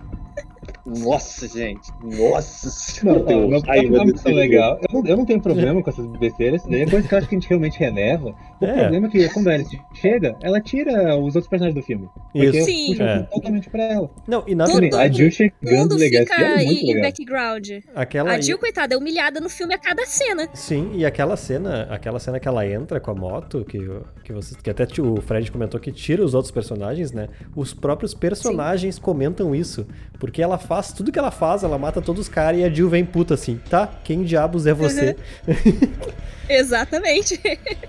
Nossa, 0.89 1.47
gente. 1.49 1.91
Nossa 2.03 2.67
Não, 3.05 3.15
senhora. 3.15 3.19
não, 3.21 3.41
não, 3.49 3.61
não, 3.91 4.07
desse 4.07 4.25
não, 4.29 4.35
legal. 4.35 4.81
Eu 4.83 4.89
não, 5.03 5.07
eu 5.11 5.17
não 5.17 5.25
tenho 5.27 5.41
problema 5.41 5.83
com 5.83 5.91
essas 5.91 6.07
besteiras. 6.19 6.63
Daí 6.65 6.83
é 6.83 6.87
coisa 6.87 7.07
que 7.07 7.15
eu 7.15 7.19
acho 7.19 7.29
que 7.29 7.35
a 7.35 7.39
gente 7.39 7.49
realmente 7.49 7.79
releva. 7.79 8.35
O 8.61 8.65
É. 8.65 8.79
problema 8.81 9.07
é 9.07 9.11
que 9.11 9.29
quando 9.29 9.49
a 9.49 9.53
Alice 9.55 9.79
chega, 9.95 10.37
ela 10.43 10.61
tira 10.61 11.17
os 11.17 11.35
outros 11.37 11.49
personagens 11.49 11.75
do 11.81 11.87
filme. 11.87 12.09
Porque 12.33 12.47
Isso. 12.59 12.65
Sim. 12.67 12.87
puxa 12.89 13.03
É. 13.05 13.19
totalmente 13.25 13.71
pra 13.71 13.83
ela. 13.85 14.11
Não, 14.27 14.45
e 14.47 14.55
na 14.55 14.65
Tudo- 14.65 14.81
verdade, 14.81 15.05
A 15.05 15.17
Jill 15.17 15.31
chegando 15.31 15.95
legal 15.97 16.23
fica 16.23 16.35
é 16.43 16.65
muito 16.65 16.87
legal. 16.87 17.03
background. 17.03 17.69
aquela. 17.95 18.33
A 18.33 18.41
Jill, 18.41 18.59
coitada, 18.59 18.95
é 18.95 18.97
humilhada 18.99 19.41
no 19.41 19.49
filme 19.49 19.75
a 19.75 19.79
cada 19.79 20.05
cena. 20.07 20.49
Sim, 20.55 20.91
e 20.95 21.05
aquela 21.05 21.37
cena, 21.37 21.87
aquela 21.91 22.19
cena 22.19 22.41
que 22.41 22.49
ela 22.49 22.67
entra 22.67 22.99
com 23.01 23.11
a 23.11 23.15
moto, 23.15 23.65
que, 23.65 23.79
que, 24.25 24.33
você, 24.33 24.55
que 24.63 24.71
até 24.71 24.87
o 25.01 25.21
Fred 25.21 25.51
comentou 25.53 25.79
que 25.79 25.93
tira 25.93 26.25
os 26.25 26.35
outros 26.35 26.51
personagens, 26.51 27.13
né? 27.13 27.29
Os 27.55 27.75
próprios 27.75 28.15
personagens 28.15 28.99
comentam 28.99 29.55
isso. 29.55 29.87
Porque 30.19 30.43
ela 30.43 30.59
faz 30.79 30.93
tudo 30.93 31.11
que 31.11 31.19
ela 31.19 31.33
faz, 31.33 31.65
ela 31.65 31.77
mata 31.77 32.01
todos 32.01 32.23
os 32.23 32.29
caras 32.29 32.61
e 32.61 32.65
a 32.65 32.71
Jill 32.71 32.89
vem 32.89 33.05
puta 33.05 33.35
assim, 33.35 33.61
tá? 33.69 33.89
Quem 34.05 34.23
diabos 34.23 34.67
é 34.67 34.73
você? 34.73 35.17
Exatamente. 36.49 37.37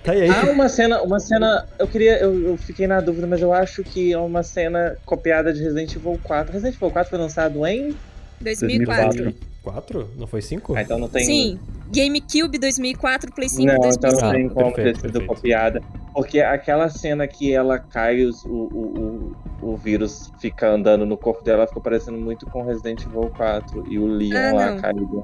Tá 0.04 0.12
aí? 0.12 0.28
Ah, 0.28 0.50
uma 0.52 0.68
cena, 0.68 1.02
uma 1.02 1.20
cena. 1.20 1.66
Eu 1.78 1.88
queria. 1.88 2.18
Eu, 2.18 2.50
eu 2.50 2.58
fiquei 2.58 2.88
na 2.88 3.00
dúvida, 3.00 3.26
mas 3.26 3.42
eu 3.42 3.54
acho 3.54 3.84
que 3.84 4.12
é 4.12 4.18
uma 4.18 4.44
cena 4.44 4.98
copiada 5.06 5.54
de 5.54 5.62
Resident 5.62 5.96
Evil 5.96 6.20
4. 6.22 6.52
Resident 6.52 6.76
Evil 6.76 6.92
4 6.92 7.10
foi 7.10 7.20
lançado 7.20 7.66
em. 7.66 7.96
2004. 8.42 9.24
2004. 9.24 9.50
Quatro? 9.72 10.09
Não 10.17 10.28
foi 10.28 10.41
cinco? 10.41 10.76
Ah, 10.76 10.82
então 10.82 10.97
não 10.99 11.07
tem. 11.09 11.24
Sim. 11.24 11.59
GameCube 11.91 12.57
2004, 12.59 13.32
Play 13.34 13.49
5 13.49 13.63
Não, 13.65 13.74
então 13.76 13.89
2005. 14.11 14.22
não 14.26 14.32
tem 14.32 14.45
Ah, 14.45 14.49
como 14.53 14.74
perfeito, 14.74 14.95
ter 14.95 14.95
sido 15.07 15.11
perfeito. 15.20 15.28
copiada. 15.28 15.82
Porque 16.13 16.39
aquela 16.41 16.89
cena 16.89 17.28
que 17.28 17.51
ela 17.53 17.80
cai, 17.80 18.24
os- 18.24 18.43
o, 18.45 18.49
o, 18.49 19.34
o, 19.61 19.70
o 19.72 19.78
vírus 19.78 20.32
fica 20.39 20.70
andando 20.70 21.05
no 21.05 21.17
corpo 21.17 21.43
dela, 21.43 21.65
ficou 21.67 21.82
parecendo 21.82 22.17
muito 22.17 22.45
com 22.47 22.63
Resident 22.63 23.01
Evil 23.05 23.30
4 23.36 23.84
e 23.91 23.97
o 23.97 24.05
Leon 24.05 24.38
Ah, 24.49 24.53
lá 24.53 24.82
caído. 24.82 25.24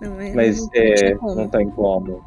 Não, 0.00 0.20
é, 0.20 0.32
Mas 0.32 0.58
não, 0.60 0.68
é, 0.74 1.14
não 1.34 1.48
tem 1.48 1.70
como. 1.70 2.22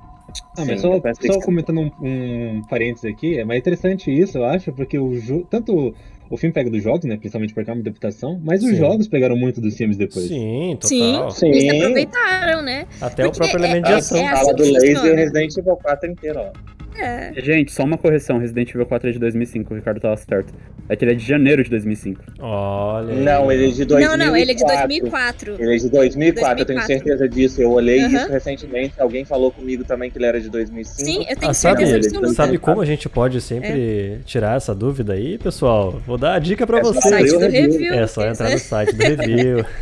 Ah, 0.58 0.66
mas 0.66 0.68
Sim, 0.68 0.78
só, 0.78 0.92
só 1.34 1.40
que- 1.40 1.46
comentando 1.46 1.80
um, 1.82 1.92
um 2.02 2.62
parênteses 2.64 3.06
aqui, 3.06 3.38
é 3.38 3.46
mais 3.46 3.60
interessante 3.60 4.12
isso, 4.12 4.38
eu 4.38 4.46
acho, 4.46 4.72
porque 4.74 4.98
o 4.98 5.12
tanto 5.50 5.94
o 6.30 6.38
filme 6.38 6.54
pega 6.54 6.70
dos 6.70 6.84
jogos, 6.84 7.06
né, 7.06 7.18
principalmente 7.18 7.54
porque 7.54 7.70
é 7.70 7.74
uma 7.74 7.82
adaptação, 7.82 8.40
mas 8.44 8.62
os 8.64 8.70
Sim. 8.70 8.76
jogos 8.76 9.08
pegaram 9.08 9.36
muito 9.36 9.60
dos 9.60 9.76
filmes 9.76 9.98
depois. 9.98 10.28
Sim, 10.28 10.78
Sim, 10.82 11.14
total. 11.14 11.32
Sim. 11.32 11.48
eles 11.50 11.82
aproveitaram, 11.82 12.62
né? 12.62 12.86
Até 13.02 13.24
o 13.26 13.32
Porque 13.32 13.40
próprio 13.40 13.64
é- 13.64 13.66
elemento 13.68 13.88
de 13.88 13.94
ação. 13.94 14.18
é 14.20 14.28
assim 14.28 14.36
fala 14.38 14.54
do 14.54 14.64
laser. 14.64 15.16
Resident 15.16 15.58
Evil 15.58 15.76
4 15.78 16.12
inteiro, 16.12 16.40
ó. 16.40 16.52
É. 17.00 17.32
Gente, 17.38 17.72
só 17.72 17.84
uma 17.84 17.98
correção, 17.98 18.38
Resident 18.38 18.70
Evil 18.72 18.86
4 18.86 19.10
é 19.10 19.12
de 19.14 19.20
2005, 19.20 19.74
o 19.74 19.78
Ricardo 19.78 20.00
tava 20.00 20.18
certo. 20.18 20.54
É 20.88 20.96
que 20.96 21.06
ele 21.06 21.12
é 21.12 21.16
de 21.16 21.26
janeiro 21.26 21.64
de 21.64 21.70
2005. 21.70 22.22
Olha. 22.40 23.14
Não, 23.16 23.52
ele 23.52 23.68
é 23.68 23.72
de 23.72 23.86
2004. 23.86 24.18
Não, 24.18 24.26
não, 24.26 24.36
ele 24.38 24.52
é 24.52 24.56
de 24.56 24.66
2004. 24.66 25.56
Ele 25.60 25.76
é 25.76 25.78
de 25.78 25.90
2004, 25.90 26.62
eu 26.62 26.66
tenho 26.66 26.80
2004. 26.80 26.88
certeza 26.88 27.30
disso. 27.30 27.62
Eu 27.62 27.72
olhei 27.72 28.04
Aham. 28.04 28.18
isso 28.18 28.32
recentemente. 28.32 28.94
Alguém 29.00 29.24
falou 29.24 29.52
comigo 29.52 29.84
também 29.84 30.10
que 30.12 30.18
ele 30.18 30.26
era 30.26 30.42
de 30.42 30.50
2005. 30.50 31.06
Sim, 31.06 31.26
eu 31.30 31.36
tenho 31.38 31.52
Ah, 31.52 31.54
sabe, 31.54 31.86
certeza 31.86 32.08
absoluta. 32.10 32.34
sabe 32.34 32.58
como 32.58 32.82
a 32.82 32.86
gente 32.86 33.08
pode 33.08 33.40
sempre 33.40 34.20
tirar 34.26 34.58
essa 34.58 34.74
dúvida 34.76 35.14
aí, 35.14 35.38
pessoal? 35.38 36.02
Vou 36.06 36.18
dar 36.18 36.34
a 36.34 36.40
dica 36.40 36.66
pra 36.68 36.80
É 36.80 36.82
vocês. 36.82 37.04
site 37.04 37.32
do 37.32 37.40
review. 37.40 37.94
É 37.94 38.08
só 38.08 38.26
entrar 38.28 38.50
no 38.50 38.58
site 38.60 38.94
do 38.96 39.04
review. 39.04 39.66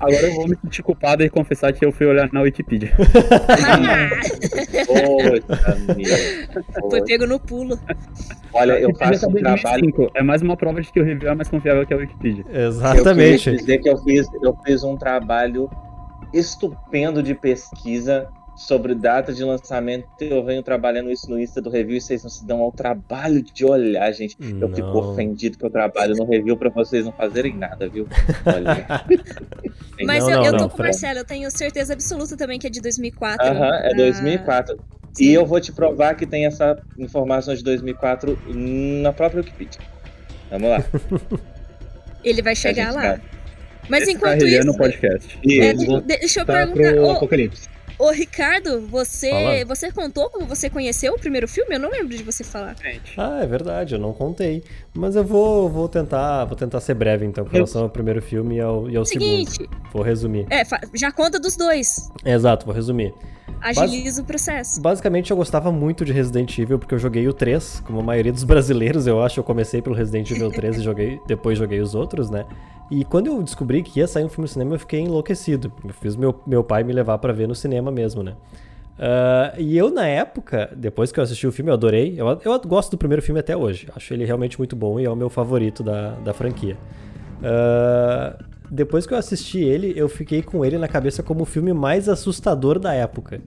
Agora 0.00 0.26
eu 0.28 0.34
vou 0.34 0.48
me 0.48 0.56
sentir 0.62 0.82
culpado 0.82 1.22
e 1.22 1.28
confessar 1.28 1.74
que 1.74 1.84
eu 1.84 1.92
fui 1.92 2.06
olhar 2.06 2.30
na 2.32 2.40
Wikipedia. 2.40 2.90
Poxa, 4.86 5.12
amigo. 5.14 5.44
Foi 6.90 7.04
pego 7.04 7.26
no 7.26 7.38
pulo. 7.38 7.78
Olha, 8.52 8.78
eu 8.80 8.94
faço 8.96 9.28
um 9.28 9.32
trabalho. 9.32 9.82
2005. 9.82 10.10
É 10.14 10.22
mais 10.22 10.42
uma 10.42 10.56
prova 10.56 10.80
de 10.80 10.90
que 10.92 11.00
o 11.00 11.04
review 11.04 11.30
é 11.30 11.34
mais 11.34 11.48
confiável 11.48 11.86
que 11.86 11.94
a 11.94 11.96
Wikipedia. 11.96 12.44
Exatamente. 12.52 13.48
Eu 13.48 13.54
queria 13.54 13.58
dizer 13.58 13.78
que 13.78 13.88
eu 13.90 13.96
fiz, 13.98 14.26
eu 14.42 14.56
fiz 14.64 14.82
um 14.82 14.96
trabalho 14.96 15.70
estupendo 16.32 17.22
de 17.22 17.34
pesquisa 17.34 18.28
sobre 18.56 18.94
data 18.94 19.32
de 19.32 19.42
lançamento. 19.42 20.06
Eu 20.20 20.44
venho 20.44 20.62
trabalhando 20.62 21.10
isso 21.10 21.30
no 21.30 21.40
Insta 21.40 21.62
do 21.62 21.70
review 21.70 21.96
e 21.96 22.00
vocês 22.00 22.22
não 22.22 22.30
se 22.30 22.46
dão 22.46 22.60
ao 22.60 22.70
trabalho 22.70 23.42
de 23.42 23.64
olhar, 23.64 24.12
gente. 24.12 24.36
Eu 24.38 24.68
fico 24.68 24.88
Não. 24.88 24.96
ofendido 25.12 25.56
que 25.56 25.64
eu 25.64 25.70
trabalho 25.70 26.14
no 26.14 26.24
review 26.24 26.56
pra 26.56 26.68
vocês 26.68 27.04
não 27.06 27.12
fazerem 27.12 27.56
nada, 27.56 27.88
viu? 27.88 28.06
Olha. 28.44 28.86
Mas 30.04 30.24
Não, 30.24 30.30
eu, 30.30 30.36
não, 30.36 30.44
eu 30.46 30.52
não, 30.52 30.58
tô 30.58 30.68
com 30.68 30.82
o. 30.82 30.84
Marcelo, 30.84 31.18
eu 31.20 31.24
tenho 31.24 31.50
certeza 31.50 31.94
absoluta 31.94 32.36
também 32.36 32.58
que 32.58 32.66
é 32.66 32.70
de 32.70 32.80
2004. 32.80 33.46
Aham, 33.46 33.74
é 33.76 33.92
Ah, 33.92 33.96
2004. 33.96 34.78
Sim. 35.12 35.24
E 35.24 35.34
eu 35.34 35.44
vou 35.46 35.60
te 35.60 35.72
provar 35.72 36.14
que 36.14 36.26
tem 36.26 36.46
essa 36.46 36.78
informação 36.98 37.54
de 37.54 37.62
2004 37.64 38.38
na 39.02 39.12
própria 39.12 39.40
Wikipedia. 39.40 39.80
Vamos 40.50 40.70
lá. 40.70 40.84
Ele 42.24 42.42
vai 42.42 42.54
chegar 42.54 42.92
lá. 42.92 43.00
vai. 43.02 43.20
Mas 43.88 44.02
Esse 44.02 44.12
enquanto 44.12 44.38
carreira 44.40 44.58
isso. 44.62 44.66
no 44.66 44.76
podcast. 44.76 45.38
é, 45.48 45.72
deixa 46.18 46.40
eu 46.40 46.46
Tá 46.46 46.52
perguntar. 46.66 46.92
pro 46.92 47.02
Ô, 47.06 47.10
Apocalipse. 47.12 47.68
Ô, 48.00 48.10
Ricardo, 48.10 48.80
você, 48.86 49.30
Fala. 49.30 49.64
você 49.66 49.92
contou 49.92 50.30
como 50.30 50.46
você 50.46 50.68
conheceu 50.70 51.12
o 51.12 51.18
primeiro 51.18 51.46
filme? 51.46 51.74
Eu 51.74 51.80
não 51.80 51.90
lembro 51.90 52.16
de 52.16 52.22
você 52.22 52.42
falar. 52.42 52.74
Ah, 53.16 53.40
é 53.42 53.46
verdade, 53.46 53.94
eu 53.94 53.98
não 53.98 54.12
contei. 54.12 54.62
Mas 54.94 55.14
eu 55.16 55.24
vou, 55.24 55.68
vou 55.68 55.88
tentar 55.88 56.44
vou 56.46 56.56
tentar 56.56 56.80
ser 56.80 56.94
breve 56.94 57.24
então, 57.26 57.44
com 57.44 57.50
relação 57.50 57.82
ao 57.82 57.90
primeiro 57.90 58.20
filme 58.20 58.56
e 58.56 58.60
ao, 58.60 58.88
e 58.90 58.96
ao 58.96 59.04
segundo. 59.04 59.48
Seguinte, 59.50 59.68
Vou 59.92 60.02
resumir. 60.02 60.46
é, 60.50 60.62
já 60.94 61.12
conta 61.12 61.38
dos 61.38 61.56
dois. 61.56 62.10
Exato, 62.24 62.66
vou 62.66 62.74
resumir. 62.74 63.12
Agiliza 63.60 64.22
o 64.22 64.24
processo. 64.24 64.80
Basicamente, 64.80 65.30
eu 65.30 65.36
gostava 65.36 65.70
muito 65.70 66.04
de 66.04 66.12
Resident 66.12 66.56
Evil 66.58 66.78
porque 66.78 66.94
eu 66.94 66.98
joguei 66.98 67.28
o 67.28 67.32
3, 67.32 67.82
como 67.84 68.00
a 68.00 68.02
maioria 68.02 68.32
dos 68.32 68.44
brasileiros, 68.44 69.06
eu 69.06 69.22
acho. 69.22 69.38
Eu 69.38 69.44
comecei 69.44 69.82
pelo 69.82 69.94
Resident 69.94 70.30
Evil 70.30 70.50
3 70.50 70.78
e 70.78 70.82
joguei, 70.82 71.20
depois 71.26 71.58
joguei 71.58 71.80
os 71.80 71.94
outros, 71.94 72.30
né? 72.30 72.46
E 72.90 73.04
quando 73.04 73.28
eu 73.28 73.42
descobri 73.42 73.82
que 73.82 74.00
ia 74.00 74.06
sair 74.06 74.24
um 74.24 74.28
filme 74.28 74.42
no 74.42 74.48
cinema, 74.48 74.74
eu 74.74 74.78
fiquei 74.78 75.00
enlouquecido. 75.00 75.72
Eu 75.84 75.94
fiz 75.94 76.16
meu, 76.16 76.40
meu 76.46 76.64
pai 76.64 76.82
me 76.82 76.92
levar 76.92 77.18
pra 77.18 77.32
ver 77.32 77.46
no 77.46 77.54
cinema 77.54 77.90
mesmo, 77.90 78.22
né? 78.22 78.34
Ah, 78.98 79.54
e 79.56 79.78
eu, 79.78 79.90
na 79.90 80.06
época, 80.06 80.70
depois 80.76 81.10
que 81.10 81.18
eu 81.18 81.24
assisti 81.24 81.46
o 81.46 81.52
filme, 81.52 81.70
eu 81.70 81.74
adorei. 81.74 82.14
Eu, 82.18 82.26
eu 82.44 82.60
gosto 82.60 82.90
do 82.90 82.98
primeiro 82.98 83.22
filme 83.22 83.40
até 83.40 83.56
hoje. 83.56 83.88
Acho 83.94 84.12
ele 84.12 84.24
realmente 84.24 84.58
muito 84.58 84.74
bom 84.74 84.98
e 85.00 85.04
é 85.04 85.10
o 85.10 85.16
meu 85.16 85.30
favorito 85.30 85.82
da, 85.82 86.10
da 86.16 86.34
franquia. 86.34 86.76
Ah, 87.42 88.36
depois 88.70 89.06
que 89.06 89.14
eu 89.14 89.18
assisti 89.18 89.58
ele, 89.58 89.92
eu 89.96 90.08
fiquei 90.08 90.42
com 90.42 90.64
ele 90.64 90.76
na 90.78 90.86
cabeça 90.86 91.22
como 91.22 91.42
o 91.42 91.46
filme 91.46 91.72
mais 91.72 92.08
assustador 92.08 92.78
da 92.78 92.92
época. 92.92 93.40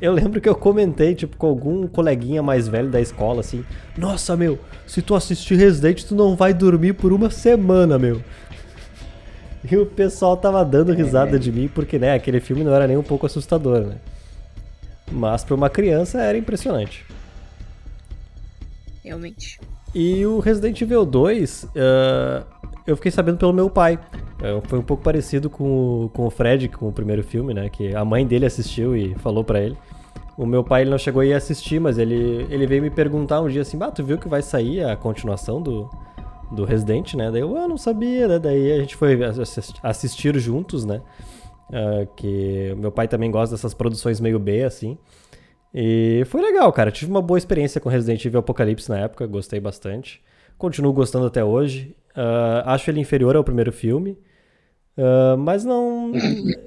Eu 0.00 0.12
lembro 0.12 0.40
que 0.40 0.48
eu 0.48 0.54
comentei, 0.54 1.14
tipo, 1.14 1.36
com 1.36 1.48
algum 1.48 1.86
coleguinha 1.88 2.42
mais 2.42 2.68
velho 2.68 2.88
da 2.88 3.00
escola, 3.00 3.40
assim: 3.40 3.64
Nossa, 3.96 4.36
meu, 4.36 4.58
se 4.86 5.02
tu 5.02 5.14
assistir 5.14 5.56
Resident, 5.56 6.04
tu 6.04 6.14
não 6.14 6.36
vai 6.36 6.54
dormir 6.54 6.92
por 6.92 7.12
uma 7.12 7.30
semana, 7.30 7.98
meu. 7.98 8.22
E 9.70 9.76
o 9.76 9.84
pessoal 9.84 10.36
tava 10.36 10.64
dando 10.64 10.92
risada 10.92 11.38
de 11.38 11.50
mim, 11.50 11.68
porque, 11.68 11.98
né, 11.98 12.14
aquele 12.14 12.38
filme 12.40 12.62
não 12.62 12.72
era 12.72 12.86
nem 12.86 12.96
um 12.96 13.02
pouco 13.02 13.26
assustador, 13.26 13.80
né? 13.80 13.96
Mas 15.10 15.42
pra 15.42 15.54
uma 15.54 15.68
criança 15.68 16.20
era 16.22 16.38
impressionante. 16.38 17.04
Realmente. 19.02 19.58
E 19.94 20.24
o 20.26 20.38
Resident 20.38 20.80
Evil 20.80 21.04
2, 21.04 21.66
ah, 21.76 22.44
eu 22.86 22.96
fiquei 22.96 23.10
sabendo 23.10 23.38
pelo 23.38 23.52
meu 23.52 23.68
pai. 23.68 23.98
Eh, 24.42 24.60
foi 24.64 24.78
um 24.78 24.82
pouco 24.82 25.02
parecido 25.02 25.50
com 25.50 26.04
o, 26.04 26.08
com 26.10 26.26
o 26.26 26.30
Fred, 26.30 26.68
com 26.68 26.88
o 26.88 26.92
primeiro 26.92 27.22
filme, 27.22 27.52
né? 27.52 27.68
Que 27.68 27.94
a 27.94 28.04
mãe 28.04 28.26
dele 28.26 28.46
assistiu 28.46 28.96
e 28.96 29.14
falou 29.16 29.42
pra 29.44 29.60
ele. 29.60 29.76
O 30.36 30.46
meu 30.46 30.62
pai 30.62 30.82
ele 30.82 30.90
não 30.90 30.98
chegou 30.98 31.20
a 31.20 31.26
ir 31.26 31.34
assistir, 31.34 31.80
mas 31.80 31.98
ele, 31.98 32.46
ele 32.48 32.66
veio 32.66 32.82
me 32.82 32.90
perguntar 32.90 33.40
um 33.40 33.48
dia 33.48 33.62
assim: 33.62 33.76
Bah, 33.76 33.90
tu 33.90 34.04
viu 34.04 34.18
que 34.18 34.28
vai 34.28 34.40
sair 34.42 34.84
a 34.84 34.96
continuação 34.96 35.60
do, 35.60 35.90
do 36.52 36.64
Resident, 36.64 37.14
né? 37.14 37.30
Daí 37.30 37.40
eu 37.40 37.56
ah, 37.56 37.66
não 37.66 37.76
sabia, 37.76 38.28
né? 38.28 38.38
Daí 38.38 38.72
a 38.72 38.78
gente 38.78 38.94
foi 38.94 39.22
assis- 39.24 39.74
assistir 39.82 40.38
juntos, 40.38 40.84
né? 40.84 41.02
Ah, 41.72 42.06
que 42.16 42.74
meu 42.78 42.92
pai 42.92 43.08
também 43.08 43.30
gosta 43.30 43.56
dessas 43.56 43.74
produções 43.74 44.20
meio 44.20 44.38
B, 44.38 44.62
assim. 44.62 44.96
E 45.74 46.22
foi 46.26 46.40
legal, 46.40 46.72
cara. 46.72 46.90
Tive 46.90 47.10
uma 47.10 47.20
boa 47.20 47.36
experiência 47.36 47.80
com 47.80 47.88
Resident 47.88 48.24
Evil 48.24 48.40
Apocalipse 48.40 48.88
na 48.88 48.98
época, 49.00 49.26
gostei 49.26 49.60
bastante. 49.60 50.22
Continuo 50.56 50.92
gostando 50.92 51.26
até 51.26 51.44
hoje. 51.44 51.96
Ah, 52.14 52.74
acho 52.74 52.90
ele 52.90 53.00
inferior 53.00 53.34
ao 53.36 53.42
primeiro 53.44 53.72
filme. 53.72 54.16
Ah, 54.98 55.36
mas 55.38 55.64
não. 55.64 56.12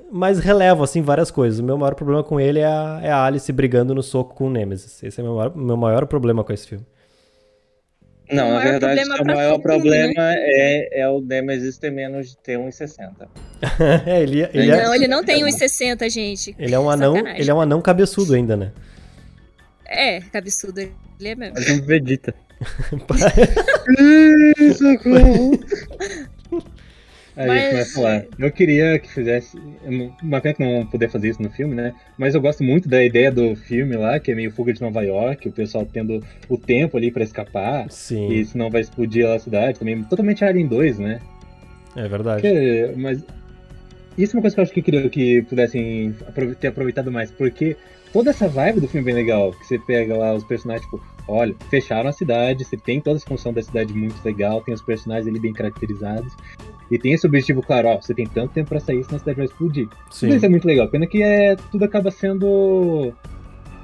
mas 0.10 0.40
relevo, 0.40 0.84
assim, 0.84 1.02
várias 1.02 1.30
coisas. 1.30 1.60
O 1.60 1.64
meu 1.64 1.78
maior 1.78 1.96
problema 1.96 2.24
com 2.24 2.40
ele 2.40 2.60
é 2.60 2.66
a, 2.66 3.02
é 3.04 3.12
a 3.12 3.26
Alice 3.26 3.52
brigando 3.52 3.94
no 3.94 4.02
soco 4.02 4.34
com 4.34 4.48
o 4.48 4.50
Nemesis. 4.50 5.04
Esse 5.04 5.20
é 5.20 5.24
o 5.24 5.28
meu 5.28 5.36
maior, 5.36 5.56
meu 5.56 5.78
maior 5.78 6.08
problema 6.08 6.44
com 6.44 6.54
esse 6.54 6.68
filme. 6.68 6.86
Não, 8.32 8.52
O 8.52 8.54
na 8.54 8.60
verdade, 8.62 9.04
o 9.04 9.26
maior 9.26 9.60
problema 9.60 10.14
é, 10.18 11.02
é 11.02 11.10
o 11.10 11.20
Nemesis 11.20 11.78
ter 11.78 11.92
menos 11.92 12.30
de 12.30 12.38
ter 12.38 12.58
1,60. 12.58 13.28
é, 14.08 14.22
ele, 14.22 14.48
ele, 14.54 14.72
é, 14.72 14.86
Não, 14.86 14.96
ele 14.96 15.08
não 15.10 15.22
tem 15.22 15.44
1,60, 15.44 16.10
gente. 16.10 16.56
ele 16.58 16.74
é 16.74 16.80
um 16.80 16.90
anão. 16.90 17.16
Sacanagem. 17.16 17.42
Ele 17.42 17.52
é 17.52 17.54
um 17.54 17.60
anão 17.60 17.82
cabeçudo 17.82 18.34
ainda, 18.34 18.56
né? 18.56 18.72
É, 19.86 20.22
cabeçudo 20.22 20.80
ele 20.80 20.94
é 21.20 21.36
mesmo. 21.36 21.56
Mas 21.56 21.70
um 21.70 21.82
Vegeta. 21.82 22.34
Aí 27.42 27.48
Mas- 27.48 27.58
a 27.60 27.64
gente 27.66 27.74
vai 27.76 27.86
falar. 27.86 28.26
Eu 28.40 28.52
queria 28.52 29.00
que 29.00 29.12
fizesse. 29.12 29.58
Uma 30.22 30.40
pena 30.42 30.54
que 30.56 30.64
não 30.64 30.86
poder 30.86 31.10
fazer 31.10 31.30
isso 31.30 31.42
no 31.42 31.50
filme, 31.50 31.74
né? 31.76 31.94
Mas 32.18 32.36
eu 32.36 32.42
gosto 32.42 32.64
muito 32.64 32.88
da 32.90 33.04
ideia 33.04 33.32
do 33.32 33.56
filme 33.56 33.96
lá, 33.96 34.20
que 34.20 34.32
é 34.32 34.36
meio 34.36 34.52
fuga 34.52 34.74
de 34.74 34.82
Nova 34.82 35.02
York, 35.02 35.48
o 35.48 35.52
pessoal 35.52 35.86
tendo 35.86 36.24
o 36.50 36.58
tempo 36.58 36.98
ali 36.98 37.12
pra 37.12 37.24
escapar. 37.24 37.90
Sim, 37.90 38.30
E 38.32 38.46
senão 38.46 38.70
vai 38.70 38.82
explodir 38.82 39.26
a 39.28 39.40
cidade 39.40 39.80
também. 39.80 40.02
Totalmente 40.04 40.44
Alien 40.44 40.68
2, 40.68 41.00
né? 41.00 41.20
é 41.96 42.08
verdade. 42.08 42.42
Porque- 42.42 42.94
mas 42.96 43.24
isso 44.18 44.36
é 44.36 44.38
uma 44.38 44.42
coisa 44.42 44.56
que 44.56 44.60
eu 44.60 44.64
acho 44.64 44.74
que 44.74 44.80
eu 44.80 44.84
queria 44.84 45.10
que 45.10 45.42
pudessem 45.44 46.16
ter 46.60 46.68
aproveitado 46.68 47.12
mais, 47.12 47.32
porque 47.32 47.76
toda 48.14 48.30
essa 48.30 48.48
vibe 48.48 48.82
do 48.82 48.88
filme 48.88 49.10
é 49.10 49.14
bem 49.14 49.24
legal, 49.24 49.52
que 49.54 49.66
você 49.66 49.78
pega 49.80 50.16
lá 50.16 50.34
os 50.34 50.44
personagens, 50.44 50.86
tipo, 50.86 51.02
olha, 51.32 51.56
fecharam 51.70 52.10
a 52.10 52.14
cidade, 52.14 52.64
você 52.66 52.78
tem 52.78 53.00
toda 53.02 53.16
essa 53.18 53.26
função 53.28 53.52
da 53.54 53.62
cidade 53.62 53.94
muito 53.94 54.24
legal, 54.24 54.62
tem 54.62 54.74
os 54.74 54.82
personagens 54.82 55.28
ali 55.28 55.40
bem 55.40 55.54
caracterizados, 55.54 56.34
e 56.90 56.98
tem 57.00 57.14
esse 57.14 57.26
objetivo 57.26 57.62
claro, 57.62 57.88
ó, 57.88 58.02
você 58.02 58.14
tem 58.14 58.28
tanto 58.28 58.54
tempo 58.54 58.70
pra 58.70 58.80
sair, 58.80 59.04
senão 59.04 59.16
a 59.16 59.20
cidade 59.20 59.38
vai 59.38 59.46
explodir. 59.46 59.88
Sim. 60.10 60.28
Tudo 60.28 60.36
isso 60.38 60.46
é 60.46 60.50
muito 60.50 60.66
legal, 60.68 60.88
pena 60.90 61.08
que 61.08 61.22
é, 61.24 61.56
tudo 61.72 61.86
acaba 61.86 62.12
sendo 62.12 63.14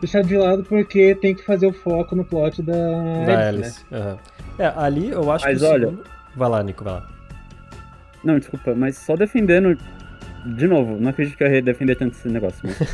deixado 0.01 0.27
de 0.27 0.37
lado 0.37 0.63
porque 0.63 1.15
tem 1.15 1.33
que 1.33 1.43
fazer 1.43 1.65
o 1.67 1.73
foco 1.73 2.15
no 2.15 2.23
plot 2.23 2.61
da, 2.61 2.73
Da 2.73 2.79
Alice, 2.79 3.25
né? 3.29 3.47
Alice. 3.47 3.85
aham. 3.91 4.17
É, 4.59 4.73
ali 4.75 5.09
eu 5.09 5.31
acho 5.31 5.45
Mas 5.45 5.59
que. 5.59 5.65
o 5.65 5.69
olha- 5.69 5.87
segundo- 5.89 6.03
Vai 6.35 6.49
lá, 6.49 6.61
Nico, 6.63 6.83
vai 6.83 6.93
lá. 6.93 7.09
Não, 8.23 8.37
desculpa, 8.37 8.75
mas 8.75 8.97
só 8.97 9.15
defendendo. 9.15 9.77
De 10.55 10.67
novo, 10.67 10.97
não 10.99 11.09
acredito 11.09 11.37
que 11.37 11.43
eu 11.43 11.51
ia 11.53 11.61
defender 11.61 11.95
tanto 11.95 12.15
esse 12.17 12.27
negócio. 12.29 12.61
Mas... 12.63 12.77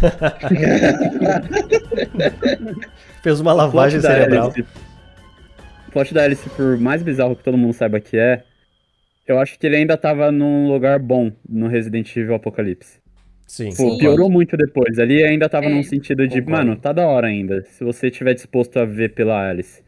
Fez 3.21 3.39
uma 3.39 3.53
lavagem 3.53 4.01
cerebral. 4.01 4.51
Alice- 4.51 4.65
O 5.87 5.91
plot 5.91 6.13
da 6.13 6.23
Alice, 6.23 6.49
por 6.51 6.77
mais 6.77 7.03
bizarro 7.03 7.35
que 7.35 7.43
todo 7.43 7.57
mundo 7.57 7.73
saiba 7.73 7.99
que 7.99 8.17
é, 8.17 8.43
eu 9.27 9.39
acho 9.39 9.57
que 9.59 9.67
ele 9.67 9.75
ainda 9.77 9.95
tava 9.97 10.31
num 10.31 10.71
lugar 10.71 10.99
bom 10.99 11.31
no 11.47 11.67
Resident 11.67 12.15
Evil 12.15 12.35
Apocalipse. 12.35 13.01
Sim. 13.45 13.69
Pô, 13.75 13.91
Sim. 13.91 13.97
piorou 13.99 14.29
muito 14.29 14.57
depois. 14.57 14.97
Ali 14.97 15.23
ainda 15.23 15.47
tava 15.47 15.67
É. 15.67 15.69
num 15.69 15.83
sentido 15.83 16.27
de, 16.27 16.41
Concordo. 16.41 16.65
mano, 16.67 16.79
tá 16.79 16.91
da 16.91 17.05
hora 17.05 17.27
ainda. 17.27 17.63
Se 17.65 17.83
você 17.83 18.07
estiver 18.07 18.33
disposto 18.33 18.77
a 18.79 18.85
ver 18.85 19.13
pela 19.13 19.49
Alice. 19.49 19.83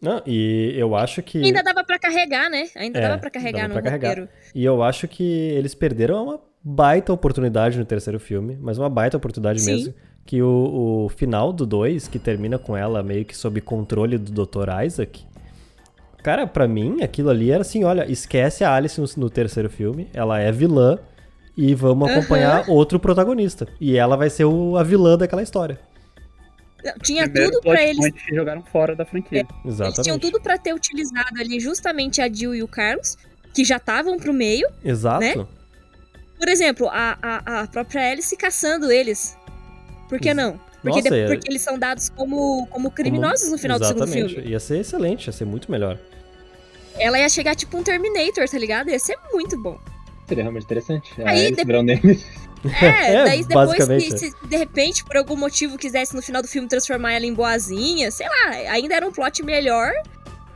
Não, 0.00 0.22
e 0.26 0.72
eu 0.76 0.94
acho 0.94 1.22
que. 1.22 1.42
Ainda 1.42 1.62
dava 1.62 1.82
pra 1.84 1.98
carregar, 1.98 2.48
né? 2.50 2.64
Ainda 2.76 2.98
É, 2.98 3.02
dava 3.02 3.18
pra 3.18 3.30
carregar 3.30 3.62
dava 3.62 3.74
no 3.74 3.76
pra 3.80 3.82
carregar. 3.90 4.08
roteiro. 4.10 4.28
E 4.54 4.64
eu 4.64 4.82
acho 4.82 5.06
que 5.08 5.22
eles 5.22 5.74
perderam 5.74 6.24
uma 6.24 6.40
baita 6.68 7.12
oportunidade 7.12 7.78
no 7.78 7.84
terceiro 7.84 8.18
filme, 8.18 8.58
mas 8.60 8.76
uma 8.76 8.90
baita 8.90 9.16
oportunidade 9.16 9.60
Sim. 9.60 9.70
mesmo. 9.72 9.94
Que 10.24 10.42
o, 10.42 11.04
o 11.04 11.08
final 11.10 11.52
do 11.52 11.64
2, 11.64 12.08
que 12.08 12.18
termina 12.18 12.58
com 12.58 12.76
ela 12.76 13.00
meio 13.00 13.24
que 13.24 13.36
sob 13.36 13.60
controle 13.60 14.18
do 14.18 14.44
Dr. 14.44 14.68
Isaac. 14.84 15.24
Cara, 16.20 16.44
pra 16.48 16.66
mim, 16.66 17.00
aquilo 17.02 17.30
ali 17.30 17.52
era 17.52 17.60
assim: 17.60 17.84
olha, 17.84 18.10
esquece 18.10 18.64
a 18.64 18.74
Alice 18.74 19.00
no, 19.00 19.06
no 19.16 19.30
terceiro 19.30 19.70
filme, 19.70 20.08
ela 20.12 20.40
é 20.40 20.50
vilã 20.50 20.98
e 21.56 21.72
vamos 21.76 22.08
Aham. 22.10 22.18
acompanhar 22.18 22.64
outro 22.68 22.98
protagonista. 22.98 23.68
E 23.80 23.96
ela 23.96 24.16
vai 24.16 24.28
ser 24.28 24.44
o- 24.46 24.76
a 24.76 24.82
vilã 24.82 25.16
daquela 25.16 25.42
história. 25.44 25.78
Tinha 27.02 27.22
Primeiro 27.28 27.52
tudo 27.52 27.62
pra 27.62 27.82
eles. 27.82 28.12
jogaram 28.32 28.62
fora 28.62 28.94
da 28.96 29.04
franquia. 29.04 29.46
Exatamente. 29.64 29.96
Eles 29.98 30.04
tinham 30.06 30.18
tudo 30.18 30.40
pra 30.40 30.58
ter 30.58 30.74
utilizado 30.74 31.40
ali 31.40 31.58
justamente 31.60 32.20
a 32.20 32.28
Jill 32.32 32.54
e 32.54 32.62
o 32.64 32.68
Carlos, 32.68 33.16
que 33.54 33.64
já 33.64 33.76
estavam 33.76 34.18
pro 34.18 34.32
meio. 34.32 34.68
Exato. 34.84 35.20
né? 35.20 35.46
Por 36.38 36.48
exemplo, 36.48 36.88
a, 36.90 37.18
a, 37.22 37.60
a 37.62 37.66
própria 37.66 38.10
Alice 38.10 38.36
caçando 38.36 38.90
eles. 38.92 39.36
Por 40.08 40.18
que 40.20 40.32
não? 40.34 40.60
Porque, 40.82 40.98
Nossa, 40.98 41.10
de- 41.10 41.20
é- 41.20 41.26
porque 41.26 41.50
eles 41.50 41.62
são 41.62 41.78
dados 41.78 42.08
como, 42.10 42.66
como 42.68 42.90
criminosos 42.90 43.50
no 43.50 43.58
final 43.58 43.78
do 43.78 43.86
segundo 43.86 44.04
Exatamente. 44.04 44.34
filme. 44.34 44.50
Ia 44.50 44.60
ser 44.60 44.78
excelente, 44.78 45.26
ia 45.26 45.32
ser 45.32 45.44
muito 45.44 45.70
melhor. 45.70 45.98
Ela 46.98 47.18
ia 47.18 47.28
chegar 47.28 47.54
tipo 47.54 47.76
um 47.76 47.82
Terminator, 47.82 48.48
tá 48.48 48.58
ligado? 48.58 48.88
Ia 48.90 48.98
ser 48.98 49.16
muito 49.32 49.60
bom. 49.60 49.78
Seria 50.28 50.44
realmente 50.44 50.64
interessante. 50.64 51.10
A 51.22 51.30
Aí, 51.30 51.46
Alice 51.46 51.64
de-. 51.64 52.24
É, 52.82 53.12
É, 53.14 53.24
daí 53.24 53.44
depois 53.44 53.74
que, 53.74 54.18
se 54.18 54.32
de 54.48 54.56
repente, 54.56 55.04
por 55.04 55.16
algum 55.16 55.36
motivo, 55.36 55.76
quisesse 55.78 56.16
no 56.16 56.22
final 56.22 56.42
do 56.42 56.48
filme 56.48 56.66
transformar 56.66 57.12
ela 57.12 57.24
em 57.26 57.32
boazinha, 57.32 58.10
sei 58.10 58.26
lá, 58.28 58.48
ainda 58.70 58.94
era 58.96 59.06
um 59.06 59.12
plot 59.12 59.42
melhor 59.44 59.92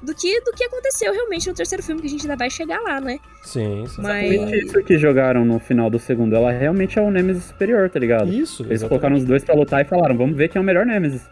do 0.03 0.15
que, 0.15 0.41
do 0.41 0.53
que 0.53 0.65
aconteceu 0.65 1.13
realmente 1.13 1.49
no 1.49 1.55
terceiro 1.55 1.83
filme, 1.83 2.01
que 2.01 2.07
a 2.07 2.11
gente 2.11 2.23
ainda 2.23 2.37
vai 2.37 2.49
chegar 2.51 2.81
lá, 2.81 3.01
né? 3.01 3.19
Sim, 3.45 3.85
sim. 3.87 4.01
Mas- 4.03 4.33
Exatamente 4.33 4.67
isso 4.67 4.83
que 4.85 4.99
jogaram 4.99 5.45
no 5.45 5.59
final 5.61 5.91
do 5.91 5.99
segundo. 5.99 6.35
Ela 6.35 6.51
realmente 6.53 6.99
é 6.99 7.03
o 7.03 7.11
Nemesis 7.11 7.45
superior, 7.45 7.89
tá 7.91 7.99
ligado? 7.99 8.29
Isso. 8.33 8.63
Eles 8.63 8.73
exatamente. 8.73 8.89
colocaram 8.89 9.17
os 9.17 9.25
dois 9.25 9.45
pra 9.45 9.55
lutar 9.55 9.83
e 9.85 9.89
falaram, 9.89 10.17
vamos 10.17 10.37
ver 10.37 10.49
quem 10.49 10.59
é 10.59 10.63
o 10.63 10.65
melhor 10.65 10.87
Nemesis. 10.87 11.23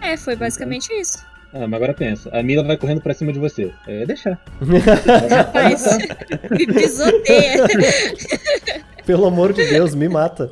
É, 0.00 0.16
foi 0.16 0.36
basicamente 0.36 0.92
isso. 0.92 1.18
Ah, 1.52 1.68
mas 1.68 1.74
agora 1.74 1.94
pensa, 1.94 2.28
a 2.36 2.42
Mila 2.42 2.64
vai 2.64 2.76
correndo 2.76 3.00
pra 3.00 3.14
cima 3.14 3.32
de 3.32 3.38
você. 3.38 3.72
É 3.86 4.04
deixar. 4.04 4.42
Rapaz, 5.30 5.84
me 6.50 6.66
pisoteia, 6.74 7.64
Pelo 9.06 9.26
amor 9.26 9.52
de 9.52 9.64
Deus, 9.66 9.94
me 9.94 10.08
mata. 10.08 10.50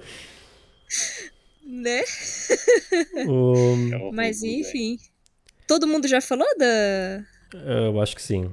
né? 1.67 2.03
O- 3.27 4.11
Mas 4.13 4.43
enfim. 4.43 4.97
Todo 5.67 5.87
mundo 5.87 6.07
já 6.07 6.21
falou 6.21 6.47
da. 6.59 7.25
Eu 7.55 8.01
acho 8.01 8.15
que 8.17 8.23
sim. 8.23 8.51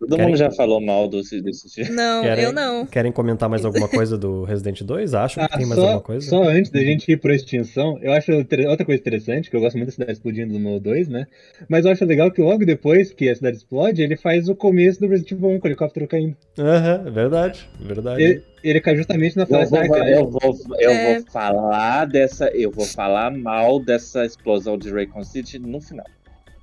Todo 0.00 0.16
Querem- 0.16 0.26
mundo 0.26 0.36
já 0.36 0.50
falou 0.50 0.80
mal 0.80 1.08
desse, 1.08 1.40
desse 1.40 1.72
filme. 1.72 1.92
Não, 1.92 2.22
Querem, 2.24 2.42
eu 2.42 2.52
não. 2.52 2.84
Querem 2.84 3.12
comentar 3.12 3.48
mais 3.48 3.64
alguma 3.64 3.86
coisa 3.88 4.18
do 4.18 4.42
Resident 4.42 4.82
2? 4.82 5.14
Acham 5.14 5.46
que 5.46 5.54
Ah, 5.54 5.56
tem 5.58 5.64
mais 5.64 5.78
só, 5.78 5.86
alguma 5.86 6.00
coisa? 6.02 6.28
só 6.28 6.42
antes 6.42 6.72
da 6.72 6.80
gente 6.80 7.12
ir 7.12 7.18
pra 7.18 7.32
extinção, 7.32 7.96
eu 8.02 8.10
acho 8.12 8.32
outra 8.32 8.84
coisa 8.84 9.00
interessante, 9.00 9.48
que 9.48 9.54
eu 9.54 9.60
gosto 9.60 9.76
muito 9.76 9.86
da 9.90 9.92
cidade 9.92 10.10
explodindo 10.14 10.58
no 10.58 10.80
2, 10.80 11.06
né? 11.06 11.28
Mas 11.68 11.84
eu 11.84 11.92
acho 11.92 12.04
legal 12.04 12.32
que 12.32 12.42
logo 12.42 12.66
depois 12.66 13.12
que 13.12 13.28
a 13.28 13.34
cidade 13.36 13.58
explode, 13.58 14.02
ele 14.02 14.16
faz 14.16 14.48
o 14.48 14.56
começo 14.56 14.98
do 14.98 15.06
Resident 15.06 15.30
Evil 15.38 15.50
1 15.50 15.60
com 15.60 15.68
o 15.68 15.70
helicóptero 15.70 16.08
caindo. 16.08 16.36
Aham, 16.58 17.04
é 17.06 17.10
verdade, 17.12 17.70
verdade. 17.80 18.20
Ele, 18.24 18.42
ele 18.64 18.80
cai 18.80 18.96
justamente 18.96 19.36
na 19.36 19.44
Eu 19.44 19.46
flashback. 19.46 19.86
vou, 19.88 19.98
né? 20.00 20.18
eu, 20.18 20.28
vou, 20.28 20.58
eu 20.80 20.90
É. 20.90 21.14
vou 21.14 21.30
falar 21.30 22.06
dessa. 22.06 22.48
Eu 22.48 22.72
vou 22.72 22.86
falar 22.86 23.30
mal 23.30 23.78
dessa 23.78 24.24
explosão 24.26 24.76
de 24.76 24.90
Raycon 24.90 25.22
City 25.22 25.60
no 25.60 25.80
final. 25.80 26.06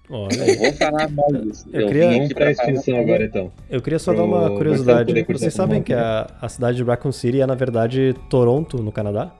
Olha 0.09 0.43
aí. 0.43 0.55
vou 0.57 0.73
falar 0.73 1.07
mal 1.09 1.31
disso. 1.33 1.67
Eu 1.71 1.81
Eu, 1.81 1.87
queria- 1.87 2.09
Vamos 2.11 2.33
pra 2.33 2.51
extinção 2.51 2.99
agora 2.99 3.23
então. 3.25 3.51
Eu 3.69 3.81
queria 3.81 3.99
só 3.99 4.11
Pro 4.13 4.21
dar 4.21 4.27
uma 4.27 4.49
curiosidade. 4.49 5.25
Vocês 5.29 5.53
sabem 5.53 5.83
que 5.83 5.93
a, 5.93 6.27
a 6.41 6.49
cidade 6.49 6.77
de 6.77 6.83
Raccoon 6.83 7.11
City 7.11 7.41
é, 7.41 7.45
na 7.45 7.53
verdade, 7.55 8.15
Toronto, 8.29 8.81
no 8.81 8.91
Canadá? 8.91 9.31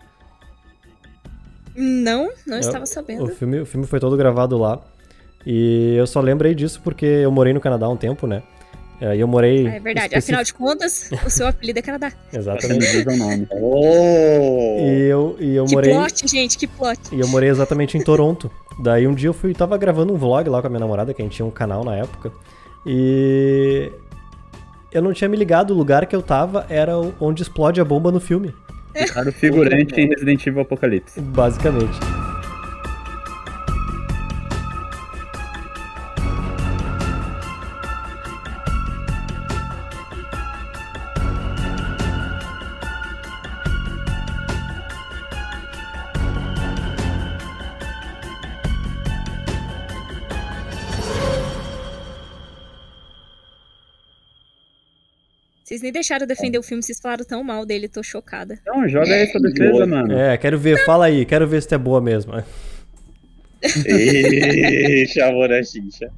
Não, 1.75 2.29
não 2.45 2.55
Eu- 2.57 2.59
estava 2.59 2.83
O 2.83 2.87
sabendo. 2.87 3.27
filme, 3.29 3.59
o 3.61 3.65
filme 3.65 3.87
foi 3.87 3.99
todo 3.99 4.15
gravado 4.17 4.57
lá. 4.57 4.79
E 5.45 5.95
eu 5.97 6.05
só 6.05 6.19
lembrei 6.19 6.53
disso 6.53 6.81
porque 6.83 7.05
eu 7.05 7.31
morei 7.31 7.53
no 7.53 7.61
Canadá 7.61 7.85
há 7.85 7.89
um 7.89 7.95
tempo, 7.97 8.27
né? 8.27 8.43
É, 9.01 9.15
E 9.15 9.19
eu 9.21 9.27
morei. 9.27 9.65
Ah, 9.67 9.75
é 9.75 9.79
verdade. 9.79 10.07
especi- 10.07 10.25
Afinal 10.31 10.43
de 10.43 10.53
contas, 10.53 11.09
o 11.25 11.29
seu 11.29 11.47
apelido 11.47 11.79
é 11.79 11.81
Canadá. 11.81 12.11
Exatamente. 12.33 13.07
O 13.07 13.17
nome. 13.17 13.47
Oh! 13.53 14.79
E 14.81 15.07
eu, 15.09 15.35
e 15.39 15.55
eu 15.55 15.65
que 15.65 15.73
morei. 15.73 15.93
plot, 15.93 16.27
gente, 16.27 16.57
que 16.57 16.67
plot. 16.67 16.99
E 17.11 17.19
eu 17.19 17.27
morei 17.27 17.49
exatamente 17.49 17.97
em 17.97 18.01
Toronto. 18.03 18.49
Daí 18.83 19.07
um 19.07 19.13
dia 19.13 19.29
eu 19.29 19.33
fui, 19.33 19.53
tava 19.53 19.77
gravando 19.77 20.13
um 20.13 20.17
vlog 20.17 20.49
lá 20.49 20.61
com 20.61 20.67
a 20.67 20.69
minha 20.69 20.79
namorada, 20.79 21.13
que 21.13 21.21
a 21.21 21.25
gente 21.25 21.35
tinha 21.35 21.45
um 21.45 21.51
canal 21.51 21.83
na 21.83 21.95
época. 21.95 22.31
E 22.85 23.91
eu 24.91 25.01
não 25.01 25.13
tinha 25.13 25.29
me 25.29 25.37
ligado, 25.37 25.71
o 25.71 25.77
lugar 25.77 26.05
que 26.05 26.15
eu 26.15 26.21
tava 26.21 26.65
era 26.69 26.93
onde 27.19 27.41
explode 27.41 27.79
a 27.79 27.85
bomba 27.85 28.11
no 28.11 28.19
filme, 28.19 28.53
Era 28.93 29.29
o 29.29 29.33
figurante 29.33 29.99
em 29.99 30.07
Resident 30.07 30.45
Evil 30.47 30.61
Apocalipse. 30.61 31.19
basicamente. 31.21 31.97
Vocês 55.79 55.81
nem 55.81 55.91
deixaram 55.93 56.27
defender 56.27 56.59
o 56.59 56.63
filme, 56.63 56.83
vocês 56.83 56.99
falaram 56.99 57.23
tão 57.23 57.41
mal 57.41 57.65
dele, 57.65 57.87
tô 57.87 58.03
chocada. 58.03 58.59
Não, 58.65 58.87
joga 58.87 59.13
aí 59.13 59.27
sua 59.27 59.39
defesa, 59.39 59.85
mano. 59.85 60.13
É, 60.13 60.37
quero 60.37 60.59
ver, 60.59 60.83
fala 60.85 61.05
aí, 61.05 61.25
quero 61.25 61.47
ver 61.47 61.61
se 61.61 61.69
tu 61.69 61.75
é 61.75 61.77
boa 61.77 62.01
mesmo. 62.01 62.33
Ih, 63.63 65.07
chamou 65.07 65.47
na 65.47 65.63
xixa. 65.63 66.11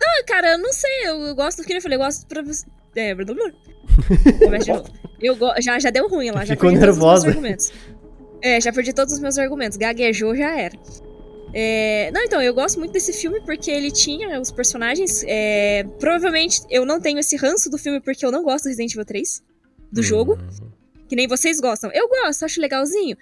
Ah, 0.00 0.22
cara, 0.24 0.52
eu 0.52 0.58
não 0.58 0.72
sei, 0.72 1.06
eu, 1.06 1.34
gosto 1.34 1.58
do 1.58 1.64
que 1.64 1.72
eu 1.72 1.82
falei, 1.82 1.96
eu 1.96 2.02
gosto 2.02 2.26
pra 2.26 2.42
você. 2.42 2.64
É, 2.94 3.12
blá, 3.12 3.24
blá, 3.24 3.34
blá. 3.34 3.52
Começa 4.38 4.64
de 4.64 4.70
novo. 4.70 4.92
Eu 5.20 5.34
go... 5.34 5.52
já, 5.60 5.78
já 5.80 5.90
deu 5.90 6.08
ruim 6.08 6.30
lá, 6.30 6.44
já 6.44 6.54
Ficou 6.54 6.70
perdi 6.70 6.80
todos 6.80 6.96
os 6.96 7.02
nervosa. 7.02 7.26
meus 7.26 7.36
argumentos. 7.36 7.72
É, 8.40 8.60
já 8.60 8.72
perdi 8.72 8.92
todos 8.92 9.14
os 9.14 9.20
meus 9.20 9.36
argumentos. 9.36 9.76
Gaguejou, 9.76 10.36
já 10.36 10.56
era. 10.56 10.78
É, 11.60 12.10
Não, 12.12 12.22
então, 12.22 12.40
eu 12.40 12.54
gosto 12.54 12.78
muito 12.78 12.92
desse 12.92 13.12
filme 13.12 13.40
porque 13.40 13.68
ele 13.70 13.90
tinha 13.90 14.40
os 14.40 14.50
personagens. 14.52 15.24
é, 15.26 15.82
Provavelmente 15.98 16.60
eu 16.70 16.86
não 16.86 17.00
tenho 17.00 17.18
esse 17.18 17.36
ranço 17.36 17.68
do 17.68 17.76
filme 17.76 18.00
porque 18.00 18.24
eu 18.24 18.30
não 18.30 18.44
gosto 18.44 18.64
do 18.64 18.68
Resident 18.68 18.92
Evil 18.92 19.04
3, 19.04 19.42
do 19.90 20.02
jogo, 20.02 20.34
Hum. 20.34 20.70
que 21.08 21.16
nem 21.16 21.26
vocês 21.26 21.58
gostam. 21.60 21.90
Eu 21.92 22.08
gosto, 22.08 22.44
acho 22.44 22.60
legalzinho. 22.60 23.16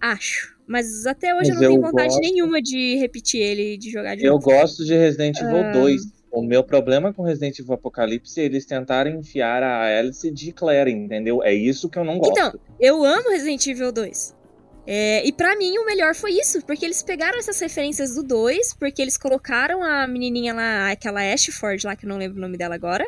Acho. 0.00 0.56
Mas 0.66 1.06
até 1.06 1.32
hoje 1.32 1.50
Mas 1.52 1.62
eu 1.62 1.62
não 1.62 1.68
tenho 1.68 1.80
vontade 1.80 2.08
gosto. 2.08 2.20
nenhuma 2.20 2.60
de 2.60 2.96
repetir 2.96 3.40
ele 3.40 3.74
e 3.74 3.78
de 3.78 3.88
jogar 3.90 4.16
de 4.16 4.24
Eu 4.24 4.32
novo. 4.32 4.44
gosto 4.44 4.84
de 4.84 4.92
Resident 4.94 5.38
Evil 5.40 5.56
Ah. 5.58 5.72
2. 5.72 6.02
O 6.32 6.42
meu 6.42 6.62
problema 6.64 7.14
com 7.14 7.22
Resident 7.22 7.58
Evil 7.60 7.74
Apocalipse 7.74 8.38
é 8.40 8.44
eles 8.44 8.66
tentarem 8.66 9.16
enfiar 9.16 9.62
a 9.62 9.84
Alice 9.98 10.28
de 10.30 10.52
Claire, 10.52 10.90
entendeu? 10.90 11.42
É 11.42 11.54
isso 11.54 11.88
que 11.88 11.98
eu 11.98 12.04
não 12.04 12.18
gosto. 12.18 12.32
Então, 12.32 12.52
eu 12.80 13.02
amo 13.04 13.30
Resident 13.30 13.64
Evil 13.68 13.90
2. 13.92 14.34
É, 14.86 15.26
e 15.26 15.32
pra 15.32 15.56
mim 15.56 15.76
o 15.78 15.84
melhor 15.84 16.14
foi 16.14 16.32
isso, 16.32 16.62
porque 16.64 16.84
eles 16.84 17.02
pegaram 17.02 17.38
essas 17.38 17.58
referências 17.60 18.14
do 18.14 18.22
2, 18.22 18.74
porque 18.74 19.02
eles 19.02 19.16
colocaram 19.16 19.82
a 19.82 20.06
menininha 20.06 20.54
lá, 20.54 20.90
aquela 20.92 21.20
Ashford 21.32 21.84
lá, 21.86 21.96
que 21.96 22.04
eu 22.04 22.08
não 22.08 22.18
lembro 22.18 22.38
o 22.38 22.40
nome 22.40 22.56
dela 22.56 22.74
agora. 22.74 23.04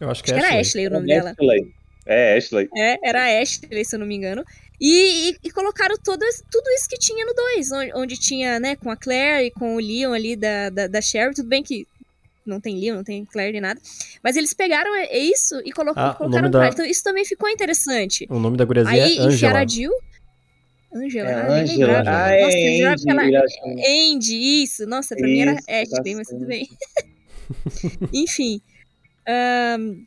Eu 0.00 0.08
acho 0.10 0.22
que 0.22 0.30
Acho 0.32 0.40
que 0.40 0.46
é 0.46 0.50
era 0.50 0.60
Ashley. 0.60 0.84
Ashley 0.84 0.86
o 0.86 0.90
nome 0.90 1.10
é 1.12 1.16
dela. 1.16 1.30
Ashley. 1.32 1.72
É, 2.06 2.36
Ashley. 2.36 2.68
É, 2.76 2.98
era 3.08 3.22
a 3.24 3.42
Ashley, 3.42 3.84
se 3.84 3.96
eu 3.96 3.98
não 4.00 4.06
me 4.06 4.14
engano. 4.14 4.44
E, 4.80 5.30
e- 5.30 5.36
e 5.42 5.50
colocaram 5.50 5.96
todo, 6.02 6.22
esse- 6.22 6.44
tudo 6.48 6.70
isso 6.70 6.88
que 6.88 6.96
tinha 6.96 7.26
no 7.26 7.34
2, 7.34 7.72
onde, 7.72 7.92
onde 7.96 8.16
tinha, 8.16 8.60
né, 8.60 8.76
com 8.76 8.88
a 8.90 8.96
Claire 8.96 9.46
e 9.46 9.50
com 9.50 9.74
o 9.74 9.80
Leon 9.80 10.12
ali 10.12 10.36
da, 10.36 10.70
da, 10.70 10.86
da 10.86 11.00
Sherry. 11.00 11.34
Tudo 11.34 11.48
bem 11.48 11.64
que 11.64 11.84
não 12.46 12.60
tem 12.60 12.78
Leon, 12.78 12.94
não 12.94 13.04
tem 13.04 13.24
Claire 13.24 13.52
nem 13.52 13.60
nada. 13.60 13.80
Mas 14.22 14.36
eles 14.36 14.54
pegaram 14.54 14.94
é- 14.94 15.18
isso 15.18 15.60
e 15.64 15.72
colocou, 15.72 16.00
Ah, 16.00 16.12
o 16.12 16.14
colocaram 16.14 16.42
nome 16.42 16.52
pra 16.52 16.60
da- 16.60 16.66
lá. 16.66 16.72
Então 16.72 16.86
isso 16.86 17.02
também 17.02 17.24
ficou 17.24 17.48
interessante. 17.48 18.24
O 18.30 18.38
nome 18.38 18.56
da 18.56 18.64
guriazinha 18.64 19.04
Aí 19.04 19.16
é 19.16 19.20
Angela. 19.20 19.34
enfiaram 19.34 19.58
a 19.60 19.66
Jill. 19.66 19.92
Angela, 20.92 21.30
É 21.30 21.34
ah, 21.34 21.52
Angela. 21.52 22.02
Ah, 22.06 22.32
é 22.32 22.80
Nossa, 22.82 23.10
ela... 23.10 23.22
Andy. 23.22 23.36
acho- 23.36 23.58
Andy, 24.14 24.62
isso. 24.62 24.86
Nossa, 24.86 25.14
pra 25.14 25.26
mim 25.26 25.40
era 25.40 25.52
Isso, 25.52 25.94
Ashley, 25.94 26.14
mas 26.14 26.28
tudo 26.28 26.46
bem. 26.46 26.68
Enfim. 28.12 28.60
ahn, 29.26 30.04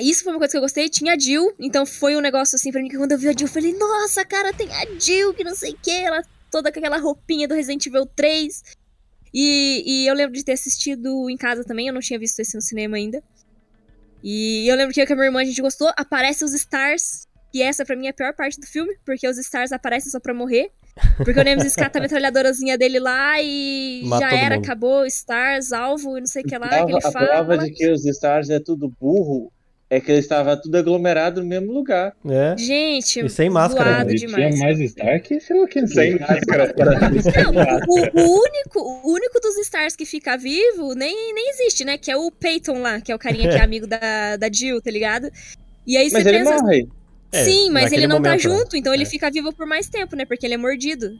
isso 0.00 0.24
foi 0.24 0.32
uma 0.32 0.38
coisa 0.38 0.52
que 0.52 0.56
eu 0.58 0.62
gostei. 0.62 0.88
Tinha 0.88 1.14
a 1.14 1.18
Jill, 1.18 1.54
então 1.58 1.86
foi 1.86 2.16
um 2.16 2.20
negócio 2.20 2.56
assim 2.56 2.70
pra 2.70 2.82
mim 2.82 2.88
que 2.88 2.96
quando 2.96 3.12
eu 3.12 3.18
vi 3.18 3.28
a 3.28 3.32
Jill, 3.32 3.46
eu 3.46 3.52
falei, 3.52 3.72
nossa, 3.72 4.24
cara, 4.24 4.52
tem 4.52 4.68
a 4.72 4.84
Jill, 4.98 5.32
que 5.34 5.42
não 5.44 5.54
sei 5.54 5.72
o 5.72 5.78
que, 5.82 5.90
ela 5.90 6.22
toda 6.50 6.70
com 6.70 6.78
aquela 6.78 6.98
roupinha 6.98 7.48
do 7.48 7.54
Resident 7.54 7.86
Evil 7.86 8.06
3. 8.06 8.62
E, 9.32 9.82
e 9.86 10.06
eu 10.06 10.14
lembro 10.14 10.34
de 10.34 10.44
ter 10.44 10.52
assistido 10.52 11.28
em 11.28 11.36
casa 11.36 11.64
também, 11.64 11.88
eu 11.88 11.94
não 11.94 12.00
tinha 12.00 12.18
visto 12.18 12.40
esse 12.40 12.54
no 12.54 12.62
cinema 12.62 12.96
ainda. 12.96 13.22
E 14.22 14.66
eu 14.68 14.76
lembro 14.76 14.92
que 14.94 15.00
eu 15.00 15.06
e 15.06 15.12
a 15.12 15.14
minha 15.14 15.26
irmã 15.26 15.40
a 15.40 15.44
gente 15.44 15.60
gostou. 15.62 15.90
Aparece 15.96 16.44
os 16.44 16.52
Stars, 16.54 17.25
que 17.52 17.62
essa 17.62 17.84
pra 17.84 17.96
mim 17.96 18.06
é 18.06 18.10
a 18.10 18.14
pior 18.14 18.32
parte 18.34 18.60
do 18.60 18.66
filme, 18.66 18.94
porque 19.04 19.26
os 19.28 19.38
Stars 19.38 19.72
aparecem 19.72 20.10
só 20.10 20.20
pra 20.20 20.34
morrer. 20.34 20.70
Porque 21.18 21.38
o 21.38 21.44
Nemesis 21.44 21.74
cata 21.76 21.98
a 21.98 22.02
metralhadorazinha 22.02 22.78
dele 22.78 22.98
lá 22.98 23.40
e 23.42 24.02
Mata 24.04 24.28
já 24.30 24.36
era, 24.36 24.54
mundo. 24.56 24.64
acabou, 24.64 25.04
Stars, 25.06 25.72
alvo 25.72 26.16
e 26.16 26.20
não 26.20 26.26
sei 26.26 26.42
o 26.42 26.46
que 26.46 26.56
lá, 26.56 26.68
que 26.68 26.92
ele 26.92 26.98
a 27.04 27.10
fala. 27.12 27.26
prova 27.26 27.58
de 27.58 27.70
que 27.72 27.90
os 27.90 28.04
Stars 28.06 28.48
é 28.50 28.58
tudo 28.58 28.88
burro 29.00 29.52
é 29.88 30.00
que 30.00 30.10
eles 30.10 30.24
estavam 30.24 30.60
tudo 30.60 30.76
aglomerado 30.76 31.42
no 31.42 31.46
mesmo 31.46 31.72
lugar. 31.72 32.12
É. 32.28 32.56
Gente, 32.58 33.20
E 33.24 33.28
sem 33.30 33.48
máscara, 33.48 34.04
né? 34.04 34.10
Ele 34.10 34.18
demais. 34.18 34.54
tinha 34.54 34.64
mais 34.64 34.80
Stark, 34.80 35.40
sei 35.40 35.60
lá 35.60 35.68
quem 35.68 35.86
Sem 35.86 36.18
máscara. 36.18 36.74
Não, 37.54 37.78
o, 37.86 38.20
o 38.20 38.40
único, 38.40 38.80
o 38.80 39.12
único 39.12 39.40
dos 39.40 39.56
Stars 39.58 39.94
que 39.94 40.04
fica 40.04 40.36
vivo 40.36 40.94
nem, 40.94 41.32
nem 41.34 41.50
existe, 41.50 41.84
né? 41.84 41.96
Que 41.98 42.10
é 42.10 42.16
o 42.16 42.30
Peyton 42.32 42.80
lá, 42.80 43.00
que 43.00 43.12
é 43.12 43.14
o 43.14 43.18
carinha 43.18 43.48
que 43.48 43.56
é 43.56 43.60
amigo 43.64 43.86
da, 43.86 44.36
da 44.36 44.50
Jill, 44.52 44.80
tá 44.82 44.90
ligado? 44.90 45.30
E 45.86 45.96
aí 45.96 46.10
você 46.10 46.16
Mas 46.18 46.26
ele 46.26 46.38
pensa. 46.38 46.62
morre. 46.62 46.88
É, 47.32 47.44
Sim, 47.44 47.70
mas 47.70 47.92
ele 47.92 48.06
não 48.06 48.20
tá 48.22 48.30
momento, 48.30 48.48
né? 48.48 48.56
junto, 48.58 48.76
então 48.76 48.94
ele 48.94 49.02
É. 49.02 49.06
fica 49.06 49.30
vivo 49.30 49.52
por 49.52 49.66
mais 49.66 49.88
tempo, 49.88 50.14
né? 50.16 50.24
Porque 50.24 50.46
ele 50.46 50.54
é 50.54 50.58
mordido. 50.58 51.10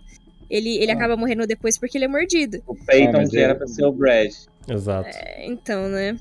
Ele, 0.48 0.76
ele 0.78 0.92
Ah. 0.92 0.94
acaba 0.94 1.16
morrendo 1.16 1.46
depois 1.46 1.76
porque 1.76 1.98
ele 1.98 2.04
é 2.04 2.08
mordido. 2.08 2.62
O 2.66 2.74
Peyton, 2.74 3.12
mas 3.18 3.30
que 3.30 3.38
era 3.38 3.50
ele- 3.52 3.58
pra 3.58 3.66
ser 3.66 3.84
o 3.84 3.92
Brad. 3.92 4.30
Exato. 4.68 5.08
É, 5.12 5.46
então, 5.46 5.88
né? 5.88 6.16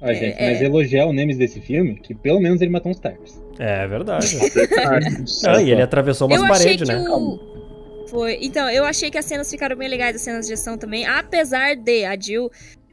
Ah, 0.00 0.12
gente, 0.12 0.36
É, 0.38 0.50
mas 0.50 0.60
é. 0.60 0.64
elogiar 0.64 1.06
o 1.06 1.12
Nemesis 1.12 1.38
desse 1.38 1.60
filme, 1.60 1.96
que 2.00 2.14
pelo 2.14 2.40
menos 2.40 2.60
ele 2.60 2.70
matou 2.70 2.90
uns 2.90 2.96
Starks. 2.96 3.40
É 3.58 3.86
verdade. 3.88 4.36
Ah, 5.46 5.62
e 5.62 5.70
ele 5.70 5.82
atravessou 5.82 6.28
umas 6.28 6.38
eu 6.40 6.44
achei 6.46 6.64
paredes, 6.76 6.88
que 6.88 6.94
né? 6.94 7.08
o. 7.08 8.06
Foi. 8.08 8.38
Então, 8.40 8.70
eu 8.70 8.84
achei 8.84 9.10
que 9.10 9.18
as 9.18 9.24
cenas 9.24 9.50
ficaram 9.50 9.76
bem 9.76 9.88
legais, 9.88 10.14
as 10.16 10.22
cenas 10.22 10.46
de 10.46 10.52
ação 10.54 10.78
também. 10.78 11.04
Apesar 11.06 11.74
de 11.76 12.04
a 12.04 12.18
Jill 12.18 12.50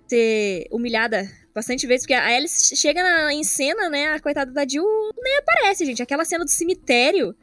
ser 0.07 0.67
humilhada 0.71 1.27
bastante 1.55 1.87
vezes, 1.87 2.03
porque 2.05 2.13
a 2.13 2.25
Alice 2.35 2.75
chega 2.75 3.01
na- 3.01 3.33
em 3.33 3.43
cena, 3.43 3.89
né? 3.89 4.07
A 4.09 4.19
coitada 4.19 4.51
da 4.51 4.67
Jill 4.67 4.83
nem 5.23 5.37
aparece, 5.37 5.85
gente. 5.85 6.03
Aquela 6.03 6.25
cena 6.25 6.43
do 6.43 6.51
cemitério. 6.51 7.33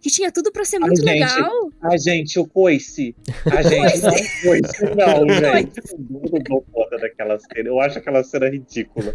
Que 0.00 0.10
tinha 0.10 0.30
tudo 0.30 0.52
pra 0.52 0.64
ser 0.64 0.78
muito 0.78 0.94
gente, 1.02 1.06
legal. 1.06 1.50
A 1.82 1.96
gente, 1.96 2.38
o 2.38 2.46
coice. 2.46 3.16
A 3.46 3.62
gente 3.62 4.00
não 4.00 4.12
coice, 4.44 4.84
não, 4.94 5.26
gente. 5.34 5.80
Eu 5.90 6.42
não 6.50 6.62
conta 6.72 6.98
daquela 6.98 7.36
cena. 7.40 7.68
Eu 7.68 7.80
acho 7.80 7.98
aquela 7.98 8.22
cena 8.22 8.48
ridícula. 8.48 9.12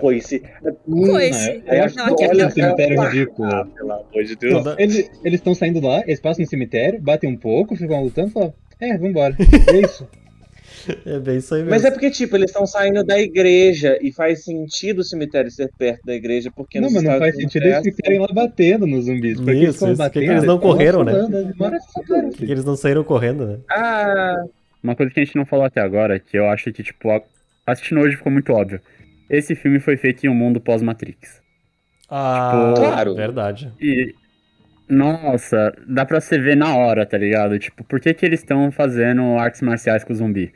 Coice. 0.00 0.42
Coice. 0.84 1.62
eu 1.64 1.84
acho 1.84 1.96
Não, 1.96 2.16
que 2.16 2.24
aqui- 2.24 2.34
olha 2.34 2.46
um 2.48 2.50
cemitério 2.50 3.00
ridículo. 3.02 3.48
Ah, 3.54 3.66
pelo 3.66 3.92
amor 3.92 4.24
de 4.24 4.34
Deus. 4.34 4.52
Toda- 4.64 4.76
Eles 4.82 5.08
estão 5.24 5.54
saindo 5.54 5.80
lá, 5.80 6.00
eles 6.00 6.18
passam 6.20 6.42
no 6.42 6.50
cemitério, 6.50 7.00
batem 7.00 7.30
um 7.30 7.36
pouco, 7.36 7.76
ficam 7.76 8.02
lutando 8.02 8.30
e 8.30 8.32
falam, 8.32 8.54
é, 8.80 8.98
vambora. 8.98 9.36
É 9.72 9.80
isso. 9.80 10.08
É 11.06 11.18
bem 11.18 11.36
isso 11.38 11.54
aí 11.54 11.60
mesmo. 11.62 11.70
Mas 11.70 11.84
é 11.84 11.90
porque, 11.90 12.10
tipo, 12.10 12.36
eles 12.36 12.50
estão 12.50 12.66
saindo 12.66 13.02
da 13.04 13.18
igreja 13.18 13.98
e 14.02 14.12
faz 14.12 14.44
sentido 14.44 15.00
o 15.00 15.04
cemitério 15.04 15.50
ser 15.50 15.70
perto 15.78 16.04
da 16.04 16.14
igreja, 16.14 16.50
porque 16.54 16.80
não, 16.80 16.90
mas 16.90 17.02
não 17.02 17.18
faz 17.18 17.34
sentido 17.36 17.62
é 17.64 17.66
eles 17.66 17.78
assim. 17.78 17.92
ficarem 17.92 18.18
lá 18.20 18.28
batendo 18.32 18.86
nos 18.86 19.04
zumbis. 19.06 19.36
Porque 19.36 19.50
eles 19.50 19.70
Isso, 19.70 19.78
ficam 19.78 19.92
isso, 19.92 20.02
que 20.02 20.10
que 20.10 20.18
batendo. 20.20 20.32
eles 20.32 20.44
não 20.44 20.58
correram, 20.58 21.04
né? 21.04 21.12
eles 21.12 21.84
falando, 21.92 22.30
Que 22.32 22.38
filho. 22.38 22.52
eles 22.52 22.64
não 22.64 22.76
saíram 22.76 23.04
correndo, 23.04 23.46
né? 23.46 23.58
Ah, 23.70 24.44
Uma 24.82 24.94
coisa 24.94 25.12
que 25.12 25.20
a 25.20 25.24
gente 25.24 25.36
não 25.36 25.44
falou 25.46 25.64
até 25.64 25.80
agora, 25.80 26.18
que 26.20 26.38
eu 26.38 26.48
acho 26.48 26.72
que, 26.72 26.82
tipo, 26.82 27.08
assistindo 27.66 28.00
hoje 28.00 28.16
ficou 28.16 28.30
muito 28.32 28.52
óbvio. 28.52 28.80
Esse 29.28 29.54
filme 29.56 29.80
foi 29.80 29.96
feito 29.96 30.24
em 30.24 30.28
um 30.28 30.34
mundo 30.34 30.60
pós-Matrix. 30.60 31.42
Ah, 32.08 32.72
Claro. 32.76 33.14
verdade. 33.14 33.72
E. 33.80 34.14
Nossa, 34.88 35.72
dá 35.88 36.04
pra 36.04 36.20
você 36.20 36.38
ver 36.38 36.56
na 36.56 36.76
hora, 36.76 37.04
tá 37.04 37.18
ligado? 37.18 37.58
Tipo, 37.58 37.82
por 37.82 37.98
que, 38.00 38.14
que 38.14 38.24
eles 38.24 38.38
estão 38.38 38.70
fazendo 38.70 39.36
artes 39.36 39.60
marciais 39.60 40.04
com 40.04 40.12
o 40.12 40.16
zumbi? 40.16 40.52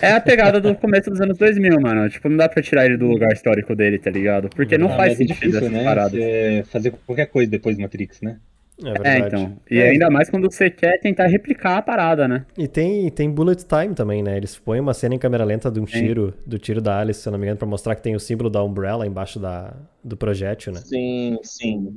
É 0.00 0.12
a 0.12 0.20
pegada 0.20 0.60
do 0.60 0.74
começo 0.76 1.10
dos 1.10 1.20
anos 1.20 1.38
2000, 1.38 1.80
mano. 1.80 2.08
Tipo, 2.08 2.28
não 2.28 2.36
dá 2.36 2.48
pra 2.48 2.62
tirar 2.62 2.86
ele 2.86 2.96
do 2.96 3.06
lugar 3.06 3.32
histórico 3.32 3.74
dele, 3.74 3.98
tá 3.98 4.10
ligado? 4.10 4.48
Porque 4.50 4.76
não 4.78 4.88
Ah, 4.88 4.96
faz 4.96 5.12
é 5.12 5.16
sentido 5.16 5.34
difícil, 5.34 5.58
essas 5.58 5.72
né? 5.72 5.84
paradas. 5.84 6.12
Você 6.12 6.62
fazer 6.70 6.90
qualquer 7.06 7.26
coisa 7.26 7.50
depois 7.50 7.76
do 7.76 7.82
Matrix, 7.82 8.20
né? 8.20 8.38
É 8.80 8.84
É, 8.84 8.88
verdade. 9.02 9.36
então. 9.36 9.56
E 9.70 9.78
É, 9.78 9.90
ainda 9.90 10.08
mais 10.08 10.30
quando 10.30 10.48
você 10.50 10.70
quer 10.70 11.00
tentar 11.00 11.26
replicar 11.26 11.78
a 11.78 11.82
parada, 11.82 12.28
né? 12.28 12.44
E 12.56 12.68
tem, 12.68 13.10
tem 13.10 13.28
bullet 13.28 13.64
time 13.66 13.92
também, 13.94 14.22
né? 14.22 14.36
Eles 14.36 14.56
põem 14.56 14.78
uma 14.80 14.94
cena 14.94 15.14
em 15.16 15.18
câmera 15.18 15.44
lenta 15.44 15.68
de 15.70 15.80
um 15.80 15.86
Sim. 15.86 16.00
tiro, 16.00 16.34
do 16.46 16.58
tiro 16.58 16.80
da 16.80 17.00
Alice, 17.00 17.20
se 17.20 17.28
eu 17.28 17.32
não 17.32 17.38
me 17.38 17.44
engano, 17.46 17.58
pra 17.58 17.66
mostrar 17.66 17.96
que 17.96 18.02
tem 18.02 18.14
o 18.14 18.20
símbolo 18.20 18.48
da 18.48 18.62
Umbrella 18.62 19.04
embaixo 19.06 19.40
da, 19.40 19.74
do 20.02 20.16
projétil, 20.16 20.72
né? 20.72 20.80
Sim, 20.80 21.38
sim. 21.42 21.96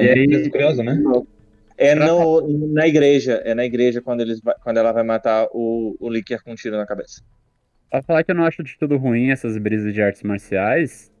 E 0.00 0.08
aí, 0.08 0.26
Coisa 0.26 0.50
curiosa, 0.50 0.82
né? 0.82 1.02
É 1.78 1.94
no, 1.94 2.46
na 2.72 2.86
igreja, 2.86 3.42
é 3.44 3.54
na 3.54 3.64
igreja 3.64 4.00
quando, 4.00 4.20
eles, 4.22 4.40
quando 4.62 4.78
ela 4.78 4.92
vai 4.92 5.02
matar 5.02 5.46
o, 5.52 5.96
o 6.00 6.08
Licker 6.08 6.42
com 6.42 6.52
um 6.52 6.54
tiro 6.54 6.76
na 6.76 6.86
cabeça. 6.86 7.22
Pra 7.90 8.02
falar 8.02 8.24
que 8.24 8.30
eu 8.30 8.34
não 8.34 8.44
acho 8.44 8.62
de 8.62 8.76
tudo 8.78 8.96
ruim 8.96 9.30
essas 9.30 9.56
brisas 9.58 9.92
de 9.92 10.02
artes 10.02 10.22
marciais, 10.22 11.12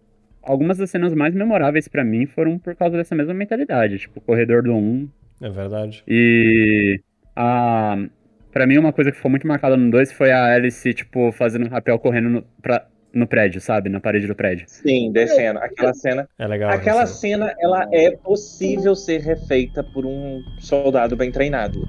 algumas 0.42 0.78
das 0.78 0.90
cenas 0.90 1.12
mais 1.14 1.34
memoráveis 1.34 1.88
pra 1.88 2.04
mim 2.04 2.26
foram 2.26 2.58
por 2.58 2.74
causa 2.74 2.96
dessa 2.96 3.14
mesma 3.14 3.34
mentalidade, 3.34 3.98
tipo 3.98 4.18
o 4.18 4.22
Corredor 4.22 4.62
do 4.62 4.72
1 4.74 5.08
É 5.42 5.50
verdade. 5.50 6.02
e 6.08 7.00
a 7.34 7.96
para 8.52 8.66
mim 8.66 8.78
uma 8.78 8.92
coisa 8.92 9.10
que 9.10 9.16
ficou 9.18 9.30
muito 9.30 9.46
marcada 9.46 9.76
no 9.76 9.90
2 9.90 10.12
foi 10.12 10.32
a 10.32 10.54
Alice 10.54 10.94
tipo 10.94 11.30
fazendo 11.32 11.68
rapel 11.68 11.98
correndo 11.98 12.28
no, 12.30 12.42
pra, 12.62 12.86
no 13.16 13.26
prédio, 13.26 13.60
sabe, 13.60 13.88
na 13.88 13.98
parede 13.98 14.26
do 14.26 14.34
prédio. 14.34 14.64
Sim, 14.68 15.10
descendo. 15.10 15.58
Aquela 15.58 15.94
cena, 15.94 16.28
É 16.38 16.46
legal. 16.46 16.70
aquela 16.70 17.02
essa- 17.02 17.14
cena, 17.14 17.54
ela 17.58 17.88
é 17.92 18.10
possível 18.10 18.94
ser 18.94 19.20
refeita 19.20 19.82
por 19.82 20.04
um 20.04 20.42
soldado 20.60 21.16
bem 21.16 21.32
treinado. 21.32 21.86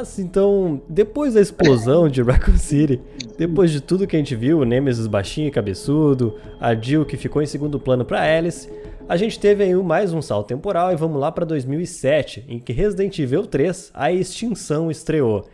Mas 0.00 0.18
então, 0.18 0.80
depois 0.88 1.34
da 1.34 1.42
explosão 1.42 2.08
de 2.08 2.22
Raccoon 2.22 2.56
City, 2.56 2.98
depois 3.36 3.70
de 3.70 3.82
tudo 3.82 4.06
que 4.06 4.16
a 4.16 4.18
gente 4.18 4.34
viu, 4.34 4.60
o 4.60 4.64
Nemesis 4.64 5.06
baixinho 5.06 5.48
e 5.48 5.50
cabeçudo, 5.50 6.38
a 6.58 6.74
Jill 6.74 7.04
que 7.04 7.18
ficou 7.18 7.42
em 7.42 7.46
segundo 7.46 7.78
plano 7.78 8.02
pra 8.02 8.22
Alice, 8.22 8.66
a 9.06 9.14
gente 9.18 9.38
teve 9.38 9.62
aí 9.62 9.74
mais 9.74 10.14
um 10.14 10.22
salto 10.22 10.48
temporal 10.48 10.90
e 10.90 10.96
vamos 10.96 11.20
lá 11.20 11.30
pra 11.30 11.44
2007, 11.44 12.46
em 12.48 12.58
que 12.58 12.72
Resident 12.72 13.18
Evil 13.18 13.44
3, 13.44 13.90
A 13.92 14.10
Extinção 14.10 14.90
estreou. 14.90 15.46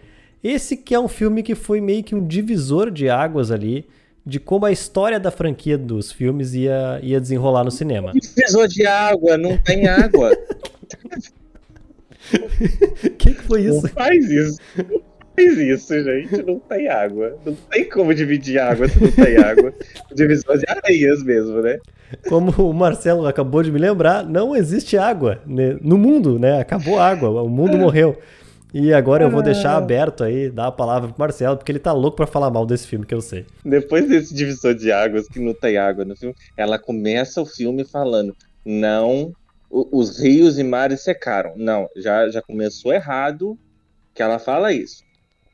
Esse 0.44 0.76
que 0.76 0.94
é 0.94 1.00
um 1.00 1.08
filme 1.08 1.42
que 1.42 1.56
foi 1.56 1.80
meio 1.80 2.04
que 2.04 2.14
um 2.14 2.24
divisor 2.24 2.88
de 2.88 3.10
águas 3.10 3.50
ali, 3.50 3.84
de 4.24 4.38
como 4.38 4.64
a 4.64 4.70
história 4.70 5.18
da 5.18 5.32
franquia 5.32 5.76
dos 5.76 6.12
filmes 6.12 6.54
ia, 6.54 7.00
ia 7.02 7.20
desenrolar 7.20 7.64
no 7.64 7.72
cinema. 7.72 8.12
Divisor 8.12 8.68
de 8.68 8.86
água, 8.86 9.36
não 9.36 9.58
tem 9.58 9.88
água. 9.88 10.30
O 12.34 13.10
que, 13.16 13.34
que 13.34 13.42
foi 13.42 13.62
isso? 13.62 13.82
Não 13.82 13.90
faz 13.90 14.30
isso. 14.30 14.58
Não 14.76 15.02
faz 15.36 15.58
isso, 15.58 16.02
gente. 16.02 16.42
Não 16.42 16.58
tem 16.58 16.88
água. 16.88 17.36
Não 17.44 17.54
tem 17.54 17.88
como 17.88 18.14
dividir 18.14 18.58
água 18.58 18.88
se 18.88 19.00
não 19.00 19.10
tem 19.10 19.36
água. 19.36 19.72
Divisor 20.14 20.58
de 20.58 20.64
areias 20.68 21.22
mesmo, 21.22 21.60
né? 21.62 21.78
Como 22.28 22.50
o 22.50 22.72
Marcelo 22.72 23.26
acabou 23.26 23.62
de 23.62 23.72
me 23.72 23.78
lembrar, 23.78 24.24
não 24.24 24.54
existe 24.54 24.96
água 24.96 25.40
né, 25.46 25.76
no 25.80 25.98
mundo, 25.98 26.38
né? 26.38 26.60
Acabou 26.60 26.98
a 26.98 27.08
água, 27.08 27.42
o 27.42 27.48
mundo 27.48 27.76
morreu. 27.76 28.16
E 28.74 28.92
agora 28.92 29.24
eu 29.24 29.30
vou 29.30 29.42
deixar 29.42 29.76
aberto 29.76 30.22
aí, 30.22 30.50
dar 30.50 30.66
a 30.66 30.72
palavra 30.72 31.08
pro 31.08 31.18
Marcelo, 31.18 31.56
porque 31.56 31.72
ele 31.72 31.78
tá 31.78 31.92
louco 31.92 32.16
pra 32.16 32.26
falar 32.26 32.50
mal 32.50 32.66
desse 32.66 32.86
filme 32.86 33.06
que 33.06 33.14
eu 33.14 33.20
sei. 33.20 33.46
Depois 33.64 34.08
desse 34.08 34.34
divisor 34.34 34.74
de 34.74 34.92
águas 34.92 35.26
que 35.28 35.40
não 35.40 35.54
tem 35.54 35.78
água 35.78 36.04
no 36.04 36.14
filme, 36.14 36.34
ela 36.56 36.78
começa 36.78 37.40
o 37.40 37.46
filme 37.46 37.84
falando: 37.84 38.36
não, 38.64 39.32
o- 39.80 39.98
os 40.00 40.18
rios 40.20 40.58
e 40.58 40.64
mares 40.64 41.00
secaram. 41.02 41.52
Não, 41.56 41.88
já, 41.96 42.28
já 42.28 42.40
começou 42.42 42.92
errado 42.92 43.58
que 44.14 44.22
ela 44.22 44.38
fala 44.38 44.72
isso. 44.72 45.04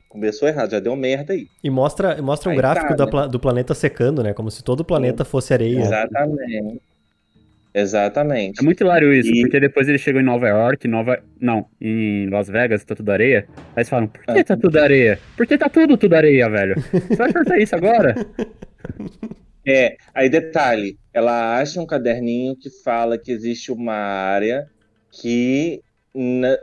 Começou 0.09 0.47
errado, 0.47 0.71
já 0.71 0.79
deu 0.79 0.95
merda 0.95 1.33
aí. 1.33 1.47
E 1.63 1.69
mostra, 1.69 2.21
mostra 2.21 2.49
um 2.49 2.51
Aí 2.51 2.57
gráfico 2.57 2.95
tá, 2.95 3.05
da 3.05 3.21
né? 3.23 3.27
do 3.27 3.39
planeta 3.39 3.73
secando, 3.73 4.21
né? 4.21 4.31
Como 4.33 4.51
se 4.51 4.63
todo 4.63 4.81
o 4.81 4.85
planeta 4.85 5.25
fosse 5.25 5.53
areia. 5.53 5.79
Exatamente. 5.79 6.81
Exatamente. 7.73 8.59
É 8.61 8.63
muito 8.63 8.81
hilário 8.83 9.11
isso, 9.11 9.31
E- 9.33 9.41
porque 9.41 9.59
depois 9.59 9.89
eles 9.89 9.99
chegam 10.01 10.21
em 10.21 10.23
Nova 10.23 10.47
York, 10.47 10.87
Nova. 10.87 11.19
Não, 11.41 11.65
em 11.81 12.29
Las 12.29 12.47
Vegas, 12.47 12.83
tá 12.85 12.93
tudo 12.95 13.11
areia. 13.11 13.47
Aí 13.75 13.77
eles 13.77 13.89
falam, 13.89 14.05
por 14.07 14.21
que 14.23 14.31
Ah. 14.39 14.43
tá 14.43 14.55
tudo 14.55 14.77
areia? 14.77 15.19
Porque 15.35 15.57
tá 15.57 15.67
tudo 15.67 15.97
tudo 15.97 16.13
areia, 16.13 16.47
velho. 16.47 16.75
Você 16.79 17.15
vai 17.15 17.33
perguntar 17.33 17.57
isso 17.57 17.75
agora? 17.75 18.13
É, 19.65 19.95
aí 20.13 20.29
detalhe, 20.29 20.97
ela 21.13 21.57
acha 21.57 21.79
um 21.79 21.85
caderninho 21.85 22.55
que 22.55 22.69
fala 22.69 23.17
que 23.17 23.31
existe 23.31 23.71
uma 23.71 23.93
área 23.93 24.69
que, 25.11 25.81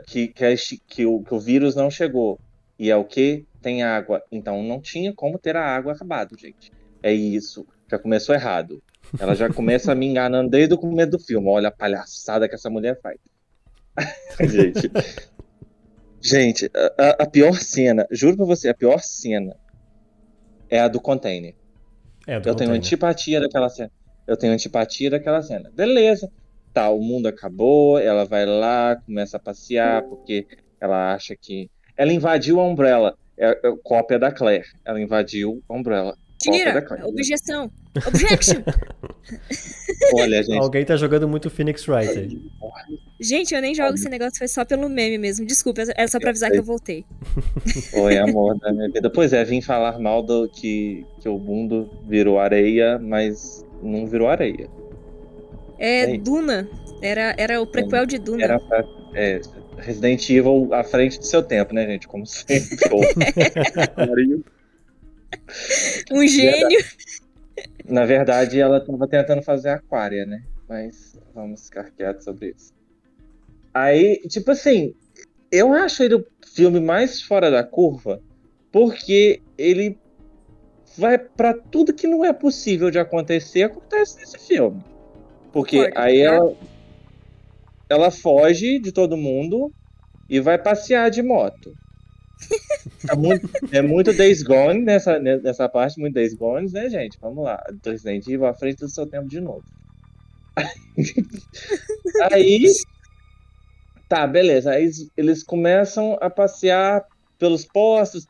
que, 0.07 0.27
que, 0.27 0.55
que 0.87 1.05
o, 1.05 1.23
que 1.23 1.33
o 1.33 1.39
vírus 1.39 1.75
não 1.75 1.89
chegou. 1.89 2.39
E 2.77 2.89
é 2.89 2.95
o 2.95 3.05
que? 3.05 3.45
Tem 3.61 3.83
água. 3.83 4.21
Então 4.31 4.61
não 4.63 4.79
tinha 4.81 5.13
como 5.13 5.37
ter 5.39 5.55
a 5.55 5.63
água 5.63 5.93
acabado, 5.93 6.37
gente. 6.37 6.71
É 7.01 7.11
isso. 7.13 7.65
Já 7.89 7.97
começou 7.97 8.33
errado. 8.35 8.81
Ela 9.19 9.35
já 9.35 9.51
começa 9.51 9.93
me 9.93 10.07
enganando 10.07 10.49
desde 10.49 10.73
o 10.73 10.77
começo 10.77 11.11
do 11.11 11.19
filme. 11.19 11.47
Olha 11.47 11.69
a 11.69 11.71
palhaçada 11.71 12.47
que 12.47 12.55
essa 12.55 12.69
mulher 12.69 12.99
faz. 13.01 13.17
gente. 14.49 14.91
Gente, 16.21 16.71
a- 16.97 17.23
a 17.23 17.25
pior 17.25 17.53
cena, 17.55 18.05
juro 18.11 18.37
pra 18.37 18.45
você, 18.45 18.69
a 18.69 18.73
pior 18.75 18.99
cena 18.99 19.55
é 20.69 20.79
a 20.79 20.87
do 20.87 21.01
container. 21.01 21.55
É, 22.27 22.37
Eu 22.43 22.55
tenho 22.55 22.71
antipatia 22.71 23.39
daquela 23.39 23.69
cena. 23.69 23.91
Eu 24.27 24.37
tenho 24.37 24.53
antipatia 24.53 25.09
daquela 25.09 25.41
cena. 25.41 25.71
Beleza. 25.73 26.31
Tá, 26.73 26.89
o 26.89 27.01
mundo 27.01 27.27
acabou, 27.27 27.99
ela 27.99 28.23
vai 28.23 28.45
lá, 28.45 28.95
começa 28.95 29.35
a 29.35 29.39
passear, 29.39 30.03
porque 30.03 30.47
ela 30.79 31.13
acha 31.13 31.35
que. 31.35 31.69
Ela 31.97 32.13
invadiu 32.13 32.59
a 32.59 32.63
Umbrella. 32.63 33.17
É, 33.37 33.49
é 33.49 33.75
cópia 33.83 34.17
da 34.17 34.31
Claire. 34.31 34.67
Ela 34.85 35.01
invadiu 35.01 35.61
a 35.67 35.73
Umbrella. 35.73 36.17
Cópia 36.45 36.65
da 36.65 36.71
Tira! 36.71 36.81
Claire. 36.81 37.05
Objeção! 37.05 37.71
Objection! 38.07 38.63
Olha, 40.15 40.41
gente. 40.41 40.57
Alguém 40.57 40.85
tá 40.85 40.95
jogando 40.95 41.27
muito 41.27 41.49
Phoenix 41.49 41.87
Wright 41.87 42.17
aí. 42.17 42.41
Gente, 43.19 43.53
eu 43.53 43.61
nem 43.61 43.75
jogo 43.75 43.95
esse 43.95 44.07
negócio, 44.07 44.37
foi 44.37 44.47
só 44.47 44.63
pelo 44.63 44.87
meme 44.89 45.17
mesmo. 45.17 45.45
Desculpa, 45.45 45.81
era 45.81 46.07
só 46.07 46.19
pra 46.19 46.29
avisar 46.29 46.49
que 46.51 46.57
eu 46.57 46.63
voltei. 46.63 47.05
Foi 47.91 48.17
amor 48.17 48.57
da 48.57 48.71
minha 48.71 48.89
vida. 48.89 49.09
Pois 49.09 49.33
é, 49.33 49.43
vim 49.43 49.61
falar 49.61 49.99
mal 49.99 50.23
do 50.23 50.49
que, 50.49 51.05
que 51.19 51.29
o 51.29 51.37
mundo 51.37 51.89
virou 52.07 52.39
areia, 52.39 52.97
mas 52.97 53.65
não 53.83 54.07
virou 54.07 54.27
areia. 54.27 54.69
É, 55.77 56.11
Ei. 56.11 56.17
Duna. 56.17 56.67
Era, 57.01 57.35
era 57.37 57.61
o 57.61 57.67
prequel 57.67 58.05
de 58.05 58.17
Duna. 58.17 58.43
Era 58.43 58.59
pra, 58.59 58.83
é, 59.13 59.41
Resident 59.77 60.29
Evil 60.29 60.69
à 60.73 60.83
frente 60.83 61.19
do 61.19 61.25
seu 61.25 61.43
tempo, 61.43 61.73
né, 61.73 61.85
gente? 61.85 62.07
Como 62.07 62.25
sempre. 62.25 62.77
Um 66.11 66.27
gênio. 66.27 66.83
Na 67.87 68.05
verdade, 68.05 68.59
ela 68.59 68.77
estava 68.77 69.07
tentando 69.07 69.41
fazer 69.41 69.69
aquária, 69.69 70.25
né? 70.25 70.43
Mas 70.67 71.19
vamos 71.33 71.65
ficar 71.65 71.91
quietos 71.91 72.23
sobre 72.23 72.53
isso. 72.55 72.73
Aí, 73.73 74.17
tipo 74.27 74.51
assim, 74.51 74.93
eu 75.51 75.73
acho 75.73 76.03
ele 76.03 76.15
o 76.15 76.25
filme 76.53 76.79
mais 76.79 77.21
fora 77.21 77.49
da 77.49 77.63
curva 77.63 78.21
porque 78.71 79.41
ele 79.57 79.97
vai 80.97 81.17
pra 81.17 81.53
tudo 81.53 81.93
que 81.93 82.07
não 82.07 82.23
é 82.23 82.33
possível 82.33 82.89
de 82.89 82.99
acontecer, 82.99 83.63
acontece 83.63 84.17
nesse 84.17 84.37
filme. 84.39 84.83
Porque 85.51 85.91
aí 85.95 86.19
né? 86.19 86.23
ela, 86.23 86.53
ela 87.89 88.11
foge 88.11 88.79
de 88.79 88.91
todo 88.91 89.17
mundo 89.17 89.71
e 90.29 90.39
vai 90.39 90.57
passear 90.57 91.09
de 91.09 91.21
moto. 91.21 91.73
É 93.09 93.15
muito, 93.15 93.49
é 93.71 93.81
muito 93.81 94.13
Days 94.13 94.43
Gone 94.43 94.81
nessa, 94.81 95.19
nessa 95.19 95.67
parte, 95.69 95.99
muito 95.99 96.13
Days 96.13 96.33
Gone, 96.33 96.71
né, 96.71 96.89
gente? 96.89 97.17
Vamos 97.21 97.43
lá. 97.43 97.63
Resident 97.85 98.25
Evil 98.27 98.45
à 98.45 98.53
frente 98.53 98.79
do 98.79 98.89
seu 98.89 99.05
tempo 99.07 99.27
de 99.27 99.39
novo. 99.39 99.63
Aí. 102.31 102.71
Tá, 104.07 104.27
beleza. 104.27 104.71
Aí 104.71 104.89
eles- 105.17 105.43
começam 105.43 106.17
a 106.21 106.29
passear 106.29 107.03
pelos 107.39 107.65
postos. 107.65 108.27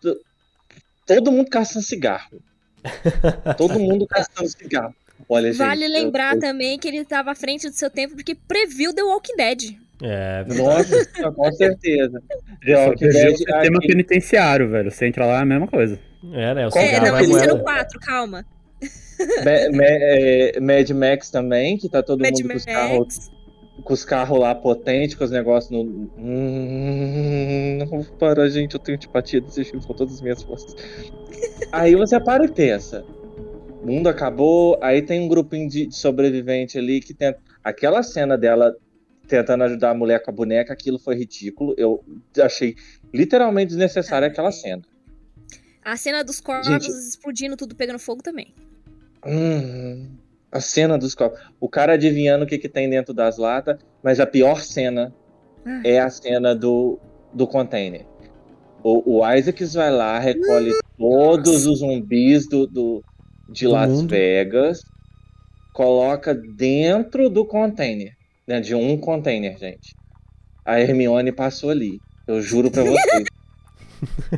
Todo 1.05 1.31
mundo 1.31 1.49
caçando 1.49 1.83
cigarro. 1.85 2.41
Todo 3.57 3.79
mundo 3.79 4.05
caçando 4.07 4.47
cigarro. 4.49 4.95
Olha, 5.27 5.53
Vale 5.53 5.87
gente. 5.87 5.91
lembrar 5.91 6.31
eu- 6.31 6.35
eu- 6.35 6.41
também 6.41 6.77
que 6.79 6.87
ele 6.87 7.03
tava 7.05 7.31
à 7.31 7.35
frente 7.35 7.69
do 7.69 7.75
seu 7.75 7.89
tempo 7.89 8.15
porque 8.15 8.35
previu 8.35 8.93
The 8.93 9.03
Walking 9.03 9.35
Dead. 9.35 9.75
É, 10.03 10.43
Nossa, 10.55 11.05
com 11.33 11.51
certeza. 11.53 12.21
Só 12.65 12.85
Walking 12.87 12.95
que 12.97 13.07
o 13.07 13.11
sistema 13.37 13.77
aqui- 13.77 13.87
penitenciário, 13.87 14.69
velho. 14.69 14.89
Você 14.91 15.05
entra 15.05 15.25
lá, 15.25 15.39
é 15.39 15.41
a 15.41 15.45
mesma 15.45 15.67
coisa. 15.67 15.99
é, 16.33 16.53
né? 16.53 16.67
O 16.67 16.77
É, 16.77 16.93
não, 16.99 17.01
vai 17.01 17.11
mas 17.11 17.29
isso 17.29 17.37
era 17.37 17.47
moendo. 17.53 17.61
o 17.61 17.63
4, 17.63 17.99
calma. 17.99 18.45
Ma- 19.45 19.77
Ma- 19.77 19.83
é, 19.85 20.59
Mad 20.59 20.89
Max 20.91 21.29
também, 21.29 21.77
que 21.77 21.87
tá 21.87 22.01
todo 22.01 22.21
Mad 22.21 22.31
mundo 22.31 22.49
com 22.49 22.57
os 22.57 22.65
carros 22.65 23.31
com 23.83 23.93
os 23.93 24.05
carros 24.05 24.39
lá 24.39 24.53
potentes, 24.53 25.15
com 25.15 25.23
os 25.23 25.31
negócios 25.31 25.71
no. 25.71 26.09
Hum, 26.17 27.77
não 27.79 28.03
para, 28.19 28.47
gente, 28.49 28.73
eu 28.75 28.79
tenho 28.79 28.95
antipatia 28.95 29.41
desses 29.41 29.67
filmes 29.67 29.85
com 29.85 29.93
todas 29.93 30.15
as 30.15 30.21
minhas 30.21 30.41
forças. 30.43 30.75
Aí 31.71 31.95
você 31.95 32.19
para 32.19 32.45
e 32.45 32.47
pensa. 32.51 33.03
O 33.81 33.87
mundo 33.87 34.07
acabou, 34.07 34.77
aí 34.81 35.01
tem 35.01 35.21
um 35.21 35.27
grupinho 35.27 35.67
de, 35.67 35.87
de 35.87 35.95
sobrevivente 35.95 36.77
ali 36.77 36.99
que 36.99 37.13
tenta. 37.13 37.39
Aquela 37.63 38.03
cena 38.03 38.37
dela 38.37 38.75
tentando 39.31 39.63
ajudar 39.63 39.91
a 39.91 39.93
mulher 39.95 40.21
com 40.21 40.29
a 40.29 40.33
boneca, 40.33 40.73
aquilo 40.73 40.99
foi 40.99 41.15
ridículo. 41.15 41.73
Eu 41.77 42.03
achei 42.43 42.75
literalmente 43.13 43.69
desnecessária 43.69 44.27
aquela 44.27 44.51
cena. 44.51 44.81
A 45.83 45.95
cena 45.95 46.21
dos 46.21 46.41
corvos 46.41 46.67
Gente- 46.67 46.89
explodindo, 46.89 47.55
tudo 47.55 47.73
pegando 47.73 47.97
fogo 47.97 48.21
também. 48.21 48.53
Hum, 49.25 50.09
a 50.51 50.59
cena 50.59 50.97
dos 50.97 51.15
copos. 51.15 51.39
O 51.61 51.69
cara 51.69 51.93
adivinhando 51.93 52.43
o 52.43 52.47
que, 52.47 52.57
que 52.57 52.67
tem 52.67 52.89
dentro 52.89 53.13
das 53.13 53.37
latas, 53.37 53.79
mas 54.03 54.19
a 54.19 54.27
pior 54.27 54.61
cena 54.61 55.13
Ah. 55.65 55.81
é 55.85 55.99
a 55.99 56.09
cena 56.09 56.53
do, 56.53 56.99
do 57.33 57.47
container. 57.47 58.05
O, 58.83 59.19
o 59.19 59.33
Isaacs 59.33 59.73
vai 59.75 59.91
lá, 59.91 60.19
recolhe 60.19 60.73
todos 60.97 61.65
os 61.65 61.79
zumbis 61.79 62.49
do, 62.49 62.67
do, 62.67 63.03
de 63.49 63.65
Do 63.65 63.71
Las 63.71 63.89
mundo. 63.89 64.09
Vegas, 64.09 64.81
coloca 65.73 66.33
dentro 66.35 67.29
do 67.29 67.45
container. 67.45 68.13
Né, 68.47 68.59
de 68.59 68.75
um 68.75 68.97
container, 68.97 69.57
gente. 69.57 69.93
A 70.65 70.79
Hermione 70.79 71.31
passou 71.31 71.69
ali. 71.69 71.99
Eu 72.27 72.41
juro 72.41 72.69
pra 72.71 72.83
vocês. 72.83 73.25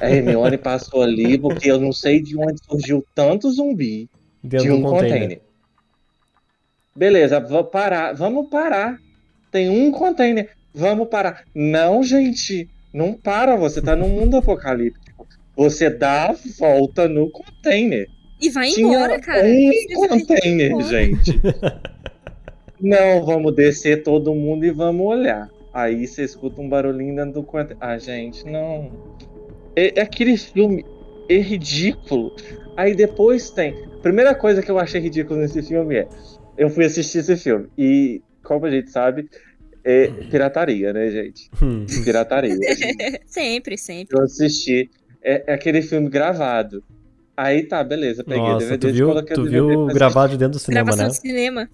A 0.02 0.10
Hermione 0.10 0.58
passou 0.58 1.02
ali 1.02 1.38
porque 1.38 1.72
eu 1.72 1.80
não 1.80 1.94
sei 1.94 2.22
de 2.22 2.38
onde 2.38 2.60
surgiu 2.66 3.06
tanto 3.16 3.50
zumbi 3.52 4.10
Dentro 4.44 4.66
de 4.68 4.72
um 4.72 4.82
container. 4.82 5.10
container. 5.20 5.42
Beleza, 6.96 7.40
vamos 7.40 7.72
parar, 7.72 8.14
vamos 8.14 8.50
parar. 8.50 9.00
Tem 9.52 9.70
um 9.70 9.92
container, 9.92 10.50
vamos 10.74 11.08
parar. 11.08 11.44
Não, 11.56 12.04
gente, 12.04 12.70
não 12.94 13.14
para, 13.14 13.56
você 13.56 13.82
tá 13.82 13.96
no 13.96 14.08
mundo 14.08 14.38
apocalíptico. 14.38 15.28
Você 15.56 15.90
dá 15.90 16.30
a 16.30 16.36
volta 16.60 17.08
no 17.08 17.30
container. 17.32 18.08
E 18.42 18.50
vai 18.50 18.70
Tinha 18.70 18.88
embora, 18.88 19.20
cara. 19.20 19.46
um 19.46 19.72
Você 19.72 20.08
container, 20.08 20.82
gente. 20.84 21.40
Não, 22.84 23.26
vamos 23.26 23.56
descer 23.56 24.04
todo 24.04 24.36
mundo 24.36 24.66
e 24.66 24.70
vamos 24.70 25.06
olhar. 25.06 25.50
Aí 25.74 26.06
você 26.06 26.24
escuta 26.24 26.62
um 26.62 26.68
barulhinho 26.68 27.16
dentro 27.16 27.36
do 27.36 27.44
container. 27.44 27.78
Ah, 27.80 27.98
gente, 27.98 28.46
não. 28.46 28.92
É, 29.74 30.00
é 30.00 30.02
aquele 30.02 30.36
filme 30.38 30.86
é 31.30 31.38
ridículo. 31.38 32.36
Aí 32.76 32.94
depois 32.94 33.50
tem. 33.50 33.74
Primeira 34.02 34.36
coisa 34.36 34.62
que 34.62 34.70
eu 34.70 34.78
achei 34.78 35.00
ridículo 35.00 35.40
nesse 35.40 35.62
filme 35.64 35.96
é. 35.96 36.08
Eu 36.58 36.70
fui 36.70 36.84
assistir 36.84 37.20
esse 37.20 37.38
filme. 37.38 37.68
E, 37.78 38.22
como 38.44 38.66
a 38.66 38.70
gente 38.70 38.92
sabe, 38.92 39.30
é 39.82 40.08
pirataria, 40.30 40.92
né, 40.92 41.10
gente? 41.10 41.50
Hum. 41.62 41.86
Pirataria. 42.04 42.56
sempre, 43.26 43.78
sempre. 43.78 44.16
eu 44.16 44.24
assisti. 44.26 44.92
É, 45.24 45.46
é 45.48 45.54
aquele 45.54 45.82
filme 45.82 46.10
gravado. 46.10 46.84
Aí 47.36 47.64
tá, 47.64 47.82
beleza. 47.82 48.26
Peguei 48.26 48.42
Nossa, 48.42 48.58
o 48.58 48.60
DVD 48.60 48.78
tu 48.78 48.90
e 48.90 48.92
viu, 48.92 49.08
coloquei 49.08 49.34
o 49.34 49.40
tu 49.40 49.44
DVD 49.46 49.68
viu 49.68 49.86
gravado 49.88 50.34
de 50.34 50.38
dentro 50.38 50.54
do 50.54 50.60
cinema, 50.60 50.84
Gravação 50.92 51.06
né? 51.06 51.12
de 51.12 51.18
cinema. 51.18 51.70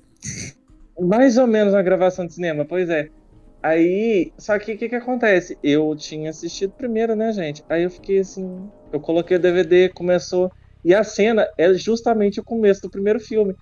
Mais 1.02 1.38
ou 1.38 1.48
menos 1.48 1.74
uma 1.74 1.82
gravação 1.82 2.26
de 2.26 2.34
cinema, 2.34 2.66
pois 2.66 2.90
é. 2.90 3.10
Aí, 3.62 4.32
só 4.38 4.58
que 4.58 4.74
o 4.74 4.78
que 4.78 4.88
que 4.88 4.96
acontece? 4.96 5.58
Eu 5.62 5.94
tinha 5.96 6.30
assistido 6.30 6.74
primeiro, 6.74 7.16
né, 7.16 7.32
gente? 7.34 7.64
Aí 7.68 7.84
eu 7.84 7.90
fiquei 7.90 8.20
assim, 8.20 8.70
eu 8.92 9.00
coloquei 9.00 9.36
o 9.36 9.40
DVD, 9.40 9.90
começou, 9.90 10.50
e 10.84 10.94
a 10.94 11.04
cena 11.04 11.48
é 11.58 11.74
justamente 11.74 12.40
o 12.40 12.44
começo 12.44 12.82
do 12.82 12.90
primeiro 12.90 13.20
filme. 13.20 13.54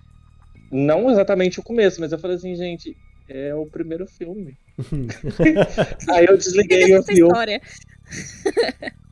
Não 0.70 1.10
exatamente 1.10 1.58
o 1.58 1.62
começo, 1.64 2.00
mas 2.00 2.12
eu 2.12 2.18
falei 2.18 2.36
assim, 2.36 2.54
gente, 2.54 2.96
é 3.28 3.54
o 3.54 3.66
primeiro 3.66 4.06
filme. 4.06 4.54
Aí 6.10 6.26
eu 6.26 6.36
desliguei 6.36 6.96
o 6.96 7.02
filme, 7.02 7.28
história. 7.28 7.60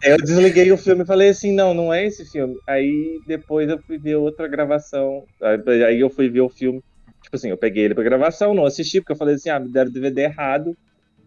eu 0.03 0.16
desliguei 0.18 0.70
o 0.70 0.79
filme 0.79 1.03
e 1.03 1.07
falei 1.07 1.31
assim, 1.31 1.53
não, 1.53 1.74
não 1.74 1.93
é 1.93 2.07
esse 2.07 2.24
filme. 2.31 2.55
Aí 2.66 3.20
depois 3.27 3.68
eu 3.68 3.79
fui 3.83 3.99
ver 3.99 4.16
outra 4.16 4.47
gravação, 4.47 5.24
aí 5.41 5.99
eu 5.99 6.11
fui 6.11 6.29
ver 6.29 6.43
o 6.43 6.49
filme, 6.49 6.81
tipo 7.27 7.37
assim, 7.37 7.51
eu 7.51 7.59
peguei 7.59 7.85
ele 7.85 7.95
pra 7.95 8.05
gravação, 8.05 8.55
não 8.55 8.64
assisti, 8.64 9.01
porque 9.01 9.12
eu 9.12 9.16
falei 9.16 9.35
assim, 9.35 9.51
ah, 9.51 9.59
me 9.59 9.68
deram 9.68 9.91
DVD 9.91 10.22
errado, 10.22 10.77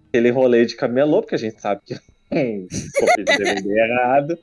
aquele 0.07 0.29
rolê 0.31 0.65
de 0.65 0.75
camelô, 0.75 1.21
porque 1.21 1.35
a 1.35 1.39
gente 1.39 1.61
sabe 1.61 1.81
que 1.85 1.93
o 2.31 3.07
DVD 3.17 3.69
errado. 3.79 4.39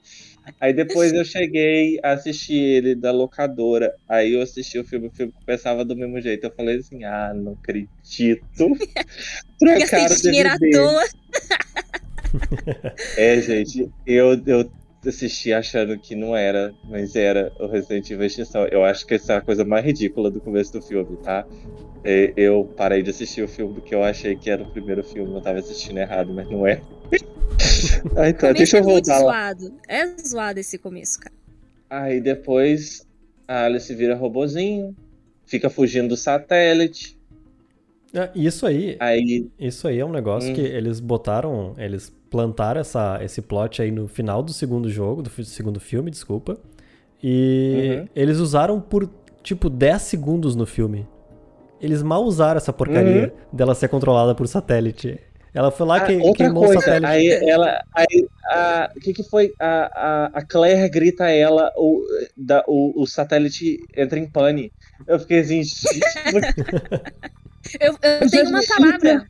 Aí 0.61 0.73
depois 0.73 1.13
eu 1.13 1.25
cheguei 1.25 1.99
a 2.05 2.13
assistir 2.13 2.55
ele 2.55 2.95
da 2.95 3.11
locadora, 3.11 3.93
aí 4.09 4.35
eu 4.35 4.43
assisti 4.43 4.79
o 4.79 4.85
filme, 4.85 5.09
o 5.09 5.11
filme 5.11 5.33
começava 5.33 5.85
do 5.85 5.97
mesmo 5.97 6.21
jeito, 6.21 6.45
eu 6.45 6.53
falei 6.53 6.77
assim, 6.77 7.03
ah, 7.05 7.33
não 7.35 7.53
acredito. 7.55 8.43
Trocaram 9.59 10.15
o 10.15 10.47
à 10.49 10.57
DVD. 10.57 10.71
toa. 10.71 11.05
É, 13.17 13.41
gente, 13.41 13.91
eu, 14.07 14.41
eu 14.47 14.71
assisti 15.09 15.53
achando 15.53 15.99
que 15.99 16.15
não 16.15 16.37
era, 16.37 16.75
mas 16.85 17.15
era 17.17 17.53
o 17.59 17.67
Resident 17.67 18.11
Evil 18.11 18.27
Extinção. 18.27 18.67
Eu 18.67 18.85
acho 18.85 19.07
que 19.07 19.15
essa 19.15 19.35
é 19.35 19.37
a 19.37 19.41
coisa 19.41 19.65
mais 19.65 19.85
ridícula 19.85 20.31
do 20.31 20.41
começo 20.41 20.73
do 20.73 20.83
filme, 20.83 21.17
tá? 21.19 21.47
É, 22.05 22.33
Eu 22.37 22.65
parei 22.77 23.03
de 23.03 23.11
assistir 23.11 23.43
o 23.43 23.49
filme 23.49 23.75
porque 23.75 23.95
eu 23.95 24.03
achei 24.03 24.37
que 24.37 24.51
era 24.51 24.63
o 24.63 24.71
primeiro 24.71 25.03
filme, 25.05 25.35
eu 25.35 25.41
tava 25.41 25.59
assistindo 25.59 25.99
errado, 25.99 26.33
mas 26.33 26.49
não 26.51 26.67
é. 26.67 26.81
ah, 28.17 28.29
então, 28.29 28.53
Começo 28.53 28.55
deixa 28.55 28.77
eu 28.79 28.81
é 28.81 28.83
voltar 28.83 29.19
lá. 29.19 29.55
zoado. 29.55 29.73
É 29.89 30.07
zoado 30.27 30.61
esse 30.61 30.79
começo, 30.79 31.19
cara. 31.21 31.35
Aí 31.89 32.21
depois 32.21 33.07
a 33.47 33.65
Alice 33.65 33.95
vira 33.95 34.15
robozinho, 34.17 34.95
fica 35.45 35.71
fugindo 35.71 36.09
do 36.09 36.17
satélite. 36.17 37.17
É, 38.15 38.31
Isso 38.35 38.67
aí, 38.67 38.97
Aí, 38.99 39.49
isso 39.59 39.87
aí 39.87 39.99
é 39.99 40.05
um 40.05 40.11
negócio 40.13 40.51
Hum. 40.51 40.55
que 40.55 40.61
eles 40.61 41.01
botaram, 41.01 41.75
eles 41.77 42.13
plantaram 42.31 42.81
essa, 42.81 43.19
esse 43.23 43.41
plot 43.43 43.83
aí 43.83 43.91
no 43.91 44.09
final 44.09 44.43
do 44.43 44.53
segundo 44.53 44.91
jogo, 44.91 45.23
do 45.23 45.31
segundo 45.45 45.79
filme, 45.81 46.11
desculpa. 46.11 46.59
E 47.23 47.99
Uhum. 48.01 48.09
eles 48.15 48.39
usaram 48.39 48.81
por, 48.81 49.09
tipo, 49.43 49.69
10 49.71 50.03
segundos 50.03 50.55
no 50.57 50.67
filme. 50.67 51.07
Eles 51.81 52.03
mal 52.03 52.25
usaram 52.25 52.57
essa 52.59 52.73
porcaria 52.73 53.33
dela 53.53 53.75
ser 53.75 53.89
controlada 53.89 54.35
por 54.35 54.47
satélite. 54.49 55.19
Ela 55.55 55.71
foi 55.71 55.87
lá 55.87 55.97
Ah, 55.97 56.01
que 56.01 56.17
outra 56.19 56.45
queimou 56.45 56.65
o 56.65 56.67
coisa, 56.67 56.75
satélite. 56.75 57.07
aí 57.07 57.29
ela, 57.49 57.81
aí, 57.95 58.29
a, 58.51 58.91
o 58.97 59.01
que 59.01 59.13
que 59.15 59.23
foi? 59.25 59.53
A, 59.59 59.91
a, 59.95 60.27
a 60.41 60.47
Claire 60.47 60.89
grita 60.91 61.25
a 61.25 61.31
ela, 61.31 61.73
o, 61.77 62.03
da, 62.37 62.63
o, 62.67 63.03
o 63.03 63.07
satélite 63.07 63.79
entra 63.97 64.19
em 64.19 64.29
pane. 64.31 64.71
Eu 65.07 65.19
fiquei 65.19 65.41
assim, 65.41 65.63
Eu, 67.81 67.93
eu 68.03 68.31
tenho 68.31 68.49
uma 68.49 68.61
palavra. 68.67 69.27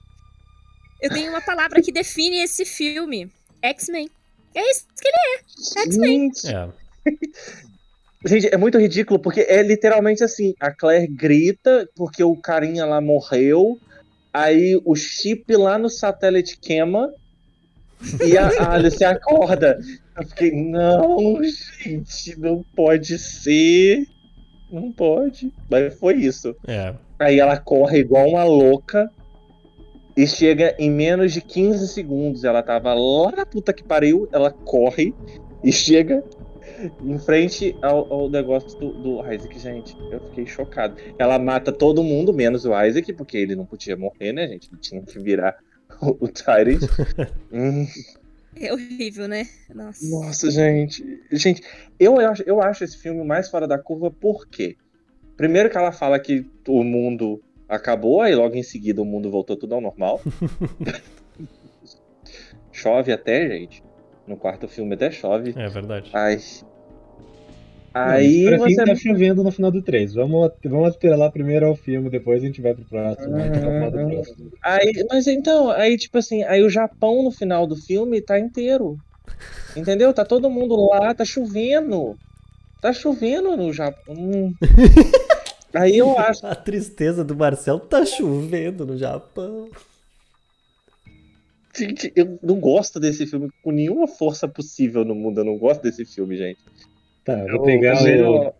Eu 1.00 1.10
tenho 1.10 1.30
uma 1.30 1.40
palavra 1.40 1.82
que 1.82 1.92
define 1.92 2.42
esse 2.42 2.64
filme. 2.64 3.30
X-Men. 3.62 4.08
É 4.54 4.70
isso 4.70 4.86
que 5.00 5.08
ele 5.08 5.16
é. 5.16 5.82
X-Men. 5.84 6.32
gente, 6.32 6.54
É. 6.54 6.68
gente, 8.26 8.54
é 8.54 8.56
muito 8.56 8.78
ridículo, 8.78 9.18
porque 9.18 9.40
é 9.40 9.62
literalmente 9.62 10.24
assim, 10.24 10.54
a 10.58 10.70
Claire 10.70 11.06
grita 11.06 11.88
porque 11.94 12.22
o 12.24 12.36
carinha 12.36 12.84
lá 12.86 13.00
morreu, 13.00 13.78
aí 14.32 14.80
o 14.84 14.94
chip 14.94 15.54
lá 15.54 15.78
no 15.78 15.88
satélite 15.88 16.58
queima, 16.58 17.12
e 18.24 18.36
a, 18.36 18.48
a 18.48 18.72
Alice 18.74 19.04
acorda. 19.04 19.78
Eu 20.16 20.26
fiquei, 20.26 20.52
não, 20.52 21.42
gente, 21.44 22.38
não 22.38 22.64
pode 22.74 23.18
ser. 23.18 24.06
Não 24.70 24.90
pode. 24.90 25.52
Mas 25.70 25.94
foi 25.98 26.14
isso. 26.14 26.56
É. 26.66 26.94
Aí 27.18 27.38
ela 27.38 27.58
corre 27.58 27.98
igual 27.98 28.28
uma 28.28 28.44
louca 28.44 29.10
e 30.16 30.26
chega 30.26 30.74
em 30.78 30.90
menos 30.90 31.32
de 31.32 31.40
15 31.40 31.88
segundos. 31.88 32.44
Ela 32.44 32.62
tava 32.62 32.94
lá 32.94 33.32
na 33.32 33.46
puta 33.46 33.72
que 33.72 33.84
pariu, 33.84 34.28
ela 34.32 34.50
corre 34.50 35.14
e 35.62 35.70
chega 35.70 36.24
em 37.02 37.18
frente 37.18 37.76
ao, 37.82 38.12
ao 38.12 38.30
negócio 38.30 38.78
do, 38.78 38.92
do 38.92 39.32
Isaac, 39.32 39.58
gente. 39.58 39.96
Eu 40.10 40.20
fiquei 40.28 40.46
chocado. 40.46 40.96
Ela 41.18 41.38
mata 41.38 41.70
todo 41.72 42.02
mundo, 42.02 42.32
menos 42.32 42.64
o 42.64 42.84
Isaac, 42.84 43.12
porque 43.12 43.36
ele 43.36 43.54
não 43.54 43.66
podia 43.66 43.96
morrer, 43.96 44.32
né, 44.32 44.48
gente? 44.48 44.68
Ele 44.70 44.80
tinha 44.80 45.02
que 45.02 45.18
virar 45.18 45.56
o, 46.00 46.24
o 46.24 46.28
Tyrant. 46.28 46.80
Hum, 47.52 47.86
É 48.56 48.72
horrível, 48.72 49.28
né? 49.28 49.46
Nossa. 49.74 50.08
nossa, 50.08 50.50
gente. 50.50 51.22
Gente, 51.30 51.62
eu 51.98 52.18
acho, 52.18 52.42
eu 52.46 52.62
acho 52.62 52.84
esse 52.84 52.98
filme 52.98 53.24
mais 53.24 53.48
fora 53.48 53.66
da 53.66 53.78
curva 53.78 54.10
por 54.10 54.46
quê? 54.46 54.76
Primeiro 55.36 55.70
que 55.70 55.76
ela 55.76 55.92
fala 55.92 56.18
que 56.18 56.46
o 56.66 56.82
mundo 56.82 57.42
acabou, 57.68 58.20
aí 58.20 58.34
logo 58.34 58.54
em 58.54 58.62
seguida 58.62 59.02
o 59.02 59.04
mundo 59.04 59.30
voltou 59.30 59.56
tudo 59.56 59.74
ao 59.74 59.80
normal. 59.80 60.20
chove 62.72 63.12
até, 63.12 63.48
gente. 63.48 63.82
No 64.26 64.36
quarto 64.36 64.68
filme 64.68 64.94
até 64.94 65.10
chove. 65.10 65.54
É 65.56 65.68
verdade. 65.68 66.10
Ai. 66.12 66.38
Aí 67.94 68.44
pra 68.44 68.58
você. 68.58 68.84
tá 68.84 68.94
chovendo 68.94 69.42
no 69.42 69.50
final 69.50 69.70
do 69.70 69.80
3. 69.80 70.14
Vamos, 70.14 70.50
vamos 70.62 70.88
atrelar 70.88 71.32
primeiro 71.32 71.66
ao 71.66 71.74
filme, 71.74 72.10
depois 72.10 72.42
a 72.42 72.46
gente 72.46 72.60
vai 72.60 72.74
pro 72.74 72.84
próximo. 72.84 73.34
a 73.34 73.40
gente 73.40 73.58
vai 73.58 73.78
falar 73.78 73.90
do 73.90 74.10
próximo. 74.10 74.52
Aí, 74.62 74.92
mas 75.08 75.26
então, 75.26 75.70
aí 75.70 75.96
tipo 75.96 76.18
assim, 76.18 76.42
aí 76.42 76.62
o 76.62 76.68
Japão 76.68 77.22
no 77.22 77.30
final 77.30 77.66
do 77.66 77.74
filme 77.74 78.20
tá 78.20 78.38
inteiro. 78.38 78.98
Entendeu? 79.74 80.12
Tá 80.12 80.24
todo 80.24 80.50
mundo 80.50 80.76
lá, 80.90 81.14
tá 81.14 81.24
chovendo. 81.24 82.16
Tá 82.82 82.92
chovendo 82.92 83.56
no 83.56 83.72
Japão. 83.72 84.14
Hum. 84.14 84.54
Aí 85.74 85.98
eu 85.98 86.16
acho. 86.18 86.46
A 86.46 86.54
tristeza 86.54 87.24
do 87.24 87.36
Marcel 87.36 87.78
tá 87.80 88.04
chovendo 88.04 88.86
no 88.86 88.96
Japão. 88.96 89.68
Gente, 91.76 92.10
eu 92.16 92.38
não 92.42 92.58
gosto 92.58 92.98
desse 92.98 93.26
filme 93.26 93.50
com 93.62 93.70
nenhuma 93.70 94.08
força 94.08 94.48
possível 94.48 95.04
no 95.04 95.14
mundo. 95.14 95.40
Eu 95.40 95.44
não 95.44 95.58
gosto 95.58 95.82
desse 95.82 96.04
filme, 96.06 96.36
gente. 96.36 96.58
Tá, 97.24 97.38
eu 97.40 97.56
vou 97.56 97.66
pegar 97.66 98.02
eu- 98.08 98.54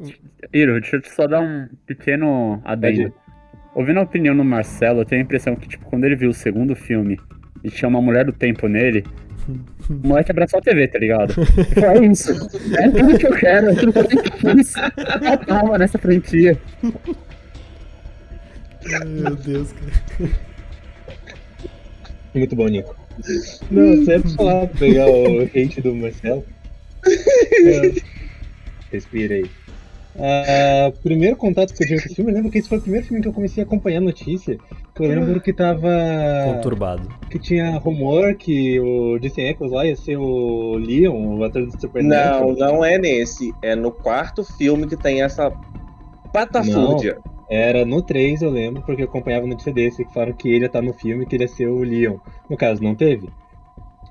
o. 0.00 0.12
Iro, 0.52 0.80
deixa 0.80 0.96
eu 0.96 1.02
só 1.06 1.26
dar 1.26 1.40
um 1.40 1.68
pequeno 1.86 2.60
adendo. 2.64 3.12
ouvindo 3.74 4.00
a 4.00 4.02
opinião 4.02 4.36
do 4.36 4.44
Marcelo, 4.44 5.00
eu 5.00 5.04
tenho 5.06 5.22
a 5.22 5.24
impressão 5.24 5.54
que, 5.56 5.68
tipo, 5.68 5.84
quando 5.86 6.04
ele 6.04 6.16
viu 6.16 6.30
o 6.30 6.34
segundo 6.34 6.74
filme 6.74 7.18
e 7.64 7.70
tinha 7.70 7.88
uma 7.88 8.02
mulher 8.02 8.24
do 8.24 8.32
tempo 8.32 8.68
nele, 8.68 9.04
o 9.48 10.08
moleque 10.08 10.30
abraçou 10.30 10.58
a 10.58 10.62
TV, 10.62 10.88
tá 10.88 10.98
ligado? 10.98 11.34
É 11.76 12.04
isso. 12.04 12.32
É 12.76 12.88
tudo 12.90 13.18
que 13.18 13.26
eu 13.26 13.36
quero, 13.36 13.70
é 13.70 13.74
tudo 13.74 13.92
que 13.92 13.98
eu 13.98 14.08
sempre 14.08 14.30
quis. 14.30 14.72
Dá 14.72 15.36
Calma 15.38 15.78
nessa 15.78 15.98
franquia. 15.98 16.60
Meu 19.06 19.36
Deus, 19.36 19.72
cara. 19.72 20.30
Muito 22.34 22.56
bom, 22.56 22.68
Nico. 22.68 22.94
Não, 23.70 23.96
você 23.96 24.14
é 24.14 24.18
falar 24.20 24.66
pegar 24.68 25.08
o 25.08 25.42
hate 25.42 25.80
do 25.80 25.94
Marcelo. 25.94 26.44
É. 27.06 27.92
Respira 28.92 29.34
aí. 29.36 29.50
Ah, 30.18 30.92
primeiro 31.02 31.36
contato 31.36 31.74
que 31.74 31.82
eu 31.82 31.86
tive 31.86 32.00
com 32.00 32.06
esse 32.06 32.14
filme, 32.14 32.30
eu 32.30 32.36
lembro 32.36 32.50
que 32.50 32.58
esse 32.58 32.68
foi 32.68 32.78
o 32.78 32.80
primeiro 32.82 33.06
filme 33.06 33.22
que 33.22 33.28
eu 33.28 33.32
comecei 33.32 33.62
a 33.62 33.66
acompanhar 33.66 33.98
a 33.98 34.02
notícia. 34.02 34.58
Que 34.94 35.02
eu 35.02 35.08
lembro 35.08 35.40
que 35.40 35.52
tava. 35.52 35.90
Conturbado. 36.54 37.08
Que 37.30 37.38
tinha 37.38 37.76
rumor 37.78 38.34
que 38.34 38.80
o 38.80 39.18
Jason 39.18 39.42
Eccles 39.42 39.72
lá 39.72 39.86
ia 39.86 39.96
ser 39.96 40.16
o 40.16 40.76
Leon, 40.76 41.38
o 41.38 41.44
ator 41.44 41.66
do 41.66 41.80
Supernatural. 41.80 42.54
Não, 42.54 42.56
não 42.56 42.84
é 42.84 42.98
nesse. 42.98 43.52
É 43.62 43.74
no 43.74 43.92
quarto 43.92 44.42
filme 44.42 44.86
que 44.86 44.96
tem 44.96 45.22
essa 45.22 45.52
patafúrdia. 46.32 47.18
Era 47.48 47.84
no 47.84 48.02
3, 48.02 48.42
eu 48.42 48.50
lembro, 48.50 48.82
porque 48.82 49.02
eu 49.02 49.06
acompanhava 49.06 49.46
notícia 49.46 49.72
desse, 49.72 50.04
que 50.04 50.12
falaram 50.12 50.32
que 50.32 50.48
ele 50.48 50.64
ia 50.64 50.66
estar 50.66 50.82
no 50.82 50.92
filme 50.92 51.22
e 51.22 51.26
que 51.26 51.36
ele 51.36 51.44
ia 51.44 51.48
ser 51.48 51.68
o 51.68 51.78
Leon. 51.78 52.16
No 52.50 52.56
caso, 52.56 52.82
não 52.82 52.94
teve. 52.94 53.28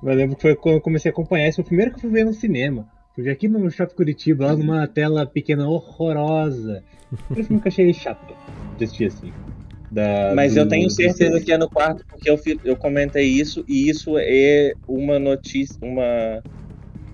Eu 0.01 0.13
lembro 0.13 0.35
que 0.35 0.41
foi 0.41 0.55
quando 0.55 0.75
eu 0.75 0.81
comecei 0.81 1.09
a 1.09 1.11
acompanhar, 1.11 1.47
esse 1.47 1.55
foi 1.55 1.63
o 1.63 1.67
primeiro 1.67 1.91
que 1.91 1.97
eu 1.97 2.01
fui 2.01 2.11
ver 2.11 2.25
no 2.25 2.33
cinema. 2.33 2.87
Ver 3.17 3.31
aqui 3.31 3.47
no 3.47 3.69
Shopping 3.71 3.95
Curitiba, 3.95 4.47
lá 4.47 4.55
numa 4.55 4.87
tela 4.87 5.25
pequena 5.25 5.67
horrorosa. 5.69 6.83
Por 7.27 7.39
isso 7.39 7.53
nunca 7.53 7.69
achei 7.69 7.93
chato 7.93 8.35
de 8.77 8.83
assistir 8.83 9.05
assim. 9.05 9.33
Da- 9.89 10.33
Mas 10.35 10.53
do- 10.53 10.59
eu 10.59 10.67
tenho 10.67 10.87
do- 10.87 10.93
certeza 10.93 11.39
que 11.39 11.51
é 11.51 11.57
no 11.57 11.69
quarto, 11.69 12.03
porque 12.09 12.29
eu, 12.29 12.37
eu 12.63 12.75
comentei 12.75 13.25
isso, 13.27 13.63
e 13.67 13.89
isso 13.89 14.17
é 14.17 14.73
uma 14.87 15.17
notícia, 15.17 15.77
uma 15.81 16.43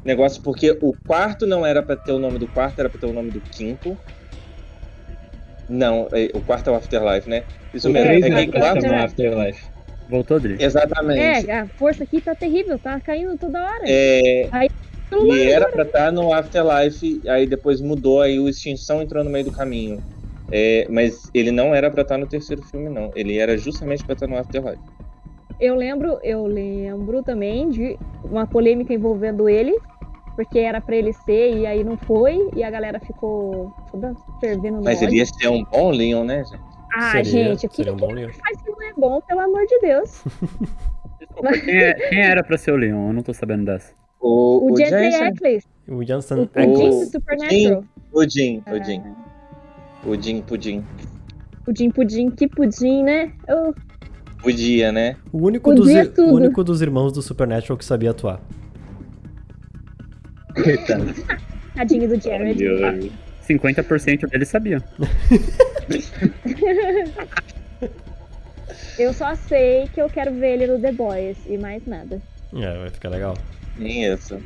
negócio, 0.04 0.42
porque 0.42 0.72
o 0.82 0.96
quarto 1.06 1.46
não 1.46 1.64
era 1.64 1.84
pra 1.84 1.96
ter 1.96 2.12
o 2.12 2.20
nome 2.20 2.40
do 2.40 2.48
quarto, 2.48 2.80
era 2.80 2.90
pra 2.90 3.00
ter 3.00 3.06
o 3.06 3.14
nome 3.14 3.30
do 3.30 3.42
quinto. 3.52 3.96
Não, 5.70 6.10
é- 6.12 6.30
o 6.34 6.42
quarto 6.42 6.70
é 6.70 6.74
o 6.74 6.76
Afterlife, 6.76 7.30
né? 7.30 7.44
Isso 7.74 7.90
O 7.90 7.94
mesmo, 7.94 8.12
é 8.12 8.16
era 8.20 8.46
que 8.46 8.52
pra 8.52 8.60
quarto... 8.60 8.82
ser 8.82 8.88
no 8.88 8.96
Afterlife. 8.96 9.70
Voltou, 10.08 10.40
Dri. 10.40 10.58
Exatamente. 10.60 11.50
É, 11.50 11.60
a 11.60 11.68
força 11.78 12.04
aqui 12.04 12.20
tá 12.20 12.36
terrível, 12.36 12.78
tá 12.80 13.00
caindo 13.00 13.38
toda 13.38 13.64
hora. 13.64 13.84
É, 13.88 14.50
Celular 14.50 14.66
e 15.12 15.42
era 15.52 15.70
pra 15.70 15.84
estar 15.84 16.12
no 16.12 16.34
Afterlife, 16.34 17.22
aí 17.28 17.46
depois 17.46 17.82
mudou, 17.82 18.22
aí 18.22 18.40
o 18.40 18.48
Extinção 18.48 19.02
entrou 19.02 19.24
no 19.24 19.30
meio 19.30 19.46
do 19.46 19.52
caminho. 19.52 20.02
É, 20.52 20.86
mas 20.90 21.30
ele 21.34 21.52
não 21.52 21.74
era 21.74 21.90
pra 21.90 22.02
estar 22.02 22.18
no 22.18 22.28
terceiro 22.28 22.62
filme, 22.64 22.90
não. 22.90 23.12
Ele 23.16 23.38
era 23.38 23.58
justamente 23.58 24.04
pra 24.04 24.14
estar 24.14 24.28
no 24.28 24.38
Afterlife. 24.38 24.82
Eu 25.60 25.76
lembro, 25.76 26.20
eu 26.24 26.46
lembro 26.46 27.22
também 27.24 27.70
de 27.70 27.98
uma 28.24 28.46
polêmica 28.48 28.94
envolvendo 28.94 29.48
ele, 29.48 29.78
porque 30.36 30.60
era 30.60 30.82
pra 30.82 30.96
ele 30.96 31.14
ser 31.14 31.56
e 31.58 31.66
aí 31.66 31.84
não 31.84 31.96
foi, 31.98 32.50
e 32.56 32.64
a 32.64 32.70
galera 32.70 33.00
ficou 33.00 33.72
toda 33.92 34.14
fervendo 34.40 34.78
no 34.78 34.84
Mas 34.84 34.98
ódio. 34.98 35.10
ele 35.10 35.18
ia 35.18 35.26
ser 35.26 35.48
um 35.50 35.64
bom 35.64 35.92
Leon, 35.92 36.24
né, 36.24 36.44
gente? 36.44 36.60
Ah, 36.94 37.12
Seria- 37.12 37.24
gente, 37.54 37.66
o 37.66 37.70
que, 37.70 37.82
um 37.84 37.86
que 37.96 38.02
bom 38.02 38.12
Leon. 38.12 38.30
faz 38.34 38.62
que 38.62 38.70
não 38.72 38.82
é 38.84 38.94
bom, 38.98 39.22
pelo 39.22 39.40
amor 39.42 39.66
de 39.68 39.80
Deus. 39.80 40.24
Desculpa, 41.20 41.52
quem, 41.60 41.78
é- 41.78 41.94
quem 42.10 42.22
era 42.24 42.44
pra 42.44 42.58
ser 42.58 42.72
o 42.72 42.76
Leon? 42.76 43.08
Eu 43.08 43.14
não 43.14 43.22
tô 43.24 43.34
sabendo 43.34 43.64
dessa. 43.66 43.94
O, 44.22 44.68
O, 44.70 44.74
o 44.74 44.78
Jensen, 44.78 45.16
Ackles, 45.28 45.64
O 45.88 46.04
Jansen 46.06 46.38
o 46.38 46.42
Ackles. 46.44 46.68
Pudim 46.68 46.88
O- 46.88 46.90
do 47.00 47.06
Supernatural. 47.12 47.84
o 48.14 48.30
Jim, 48.30 48.64
o 48.68 48.84
Jim, 48.84 49.02
o 50.06 50.22
Jim 50.22 50.42
Pudim. 50.44 50.86
Pudim, 51.66 51.90
pudim, 51.92 52.30
que 52.32 52.48
pudim, 52.48 53.04
né? 53.04 53.32
Eu- 53.48 53.74
Podia, 54.42 54.92
né? 54.92 55.16
O 55.32 55.38
único, 55.46 55.70
O 55.72 55.76
dos, 55.76 55.88
tudo. 56.10 56.32
o 56.32 56.36
único 56.36 56.64
dos 56.64 56.82
irmãos 56.82 57.14
do 57.14 57.22
Supernatural 57.22 57.78
que 57.78 57.86
sabia 57.86 58.10
atuar. 58.12 58.42
Coitado. 60.56 61.06
tadinho 61.76 62.08
do 62.10 62.20
Jared. 62.20 62.60
Ah, 62.84 63.44
50% 63.48 64.28
deles 64.30 64.50
sabiam. 64.50 64.82
Eu 68.98 69.14
só 69.14 69.36
sei 69.36 69.88
que 69.94 70.02
eu 70.02 70.10
quero 70.10 70.34
ver 70.34 70.54
ele 70.60 70.68
no 70.68 70.80
The 70.80 70.92
Boys 70.92 71.38
e 71.48 71.58
mais 71.58 71.86
nada. 71.86 72.20
É, 72.54 72.78
vai 72.80 72.90
ficar 72.90 73.10
legal. 73.10 73.36
Nem 73.76 74.06
isso. 74.06 74.38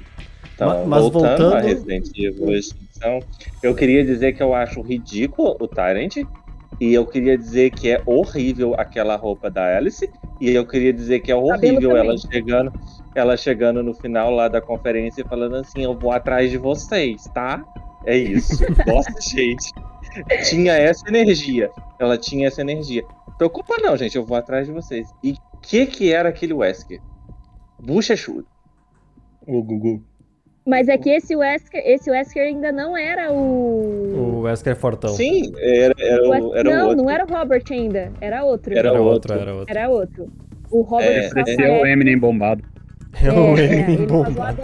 Então, 0.53 0.67
Ma- 0.67 0.85
mas 0.85 1.01
voltando, 1.01 1.27
voltando- 1.37 1.55
a 1.55 1.59
Resident 1.59 2.07
Evil 2.17 2.51
Extinção, 2.53 3.19
eu 3.61 3.75
queria 3.75 4.03
dizer 4.05 4.33
que 4.33 4.41
eu 4.41 4.53
acho 4.53 4.81
ridículo 4.81 5.55
o 5.59 5.67
Tyrant. 5.67 6.17
E 6.79 6.93
eu 6.93 7.05
queria 7.05 7.37
dizer 7.37 7.69
que 7.71 7.89
é 7.89 8.01
horrível 8.05 8.73
aquela 8.77 9.15
roupa 9.15 9.49
da 9.49 9.77
Alice. 9.77 10.09
E 10.41 10.49
eu 10.51 10.65
queria 10.67 10.91
dizer 10.91 11.21
que 11.21 11.31
é 11.31 11.35
horrível 11.35 11.91
ela 11.95 12.17
chegando, 12.17 12.73
ela 13.15 13.37
chegando 13.37 13.81
no 13.81 13.93
final 13.93 14.29
lá 14.29 14.49
da 14.49 14.59
conferência 14.59 15.21
e 15.21 15.27
falando 15.27 15.55
assim, 15.55 15.83
eu 15.83 15.97
vou 15.97 16.11
atrás 16.11 16.51
de 16.51 16.57
vocês, 16.57 17.23
tá? 17.33 17.63
É 18.05 18.17
isso. 18.17 18.61
Nossa, 18.85 19.09
gente. 19.21 19.71
Tinha 20.49 20.73
essa 20.73 21.07
energia. 21.07 21.69
Ela 21.97 22.17
tinha 22.17 22.47
essa 22.47 22.59
energia. 22.59 23.03
Preocupa 23.37 23.77
não, 23.81 23.95
gente, 23.95 24.17
eu 24.17 24.25
vou 24.25 24.35
atrás 24.35 24.67
de 24.67 24.73
vocês. 24.73 25.07
E 25.23 25.31
o 25.53 25.57
que 25.61 25.85
que 25.85 26.11
era 26.11 26.27
aquele 26.27 26.53
Wesker? 26.53 26.99
Bochechudo. 27.79 28.45
O 29.47 29.61
Gugu. 29.61 30.01
Mas 30.65 30.87
é 30.87 30.97
que 30.97 31.11
esse 31.11 31.35
Wesker, 31.35 31.79
esse 31.85 32.09
Wesker 32.09 32.41
ainda 32.43 32.71
não 32.71 32.97
era 32.97 33.31
o. 33.31 34.15
O 34.15 34.41
Wesker 34.41 34.73
é 34.73 34.75
fortão. 34.75 35.11
Sim, 35.11 35.53
era, 35.59 35.93
era, 35.99 36.23
o 36.23 36.25
o, 36.25 36.29
Wes- 36.31 36.55
era 36.55 36.69
o 36.69 36.73
não, 36.73 36.87
outro. 36.87 37.03
não 37.03 37.09
era 37.11 37.23
o 37.23 37.27
Robert 37.27 37.63
ainda. 37.69 38.11
Era 38.19 38.43
outro. 38.43 38.71
Era 38.73 38.89
Era 38.89 38.99
outro. 38.99 39.13
outro, 39.13 39.33
era 39.33 39.53
outro. 39.55 39.71
Era 39.77 39.89
outro. 39.89 40.27
O 40.71 40.81
Robert 40.81 41.07
É, 41.07 41.29
Parecia 41.33 41.55
o 41.55 41.61
Rafael. 41.73 41.85
Eminem 41.85 42.17
bombado. 42.17 42.63
É 43.23 43.31
o 43.31 43.55
É, 43.57 43.61
é, 43.61 43.65
Eminem 43.65 43.93
ele 43.95 44.07
tá 44.07 44.13
bombado. 44.13 44.61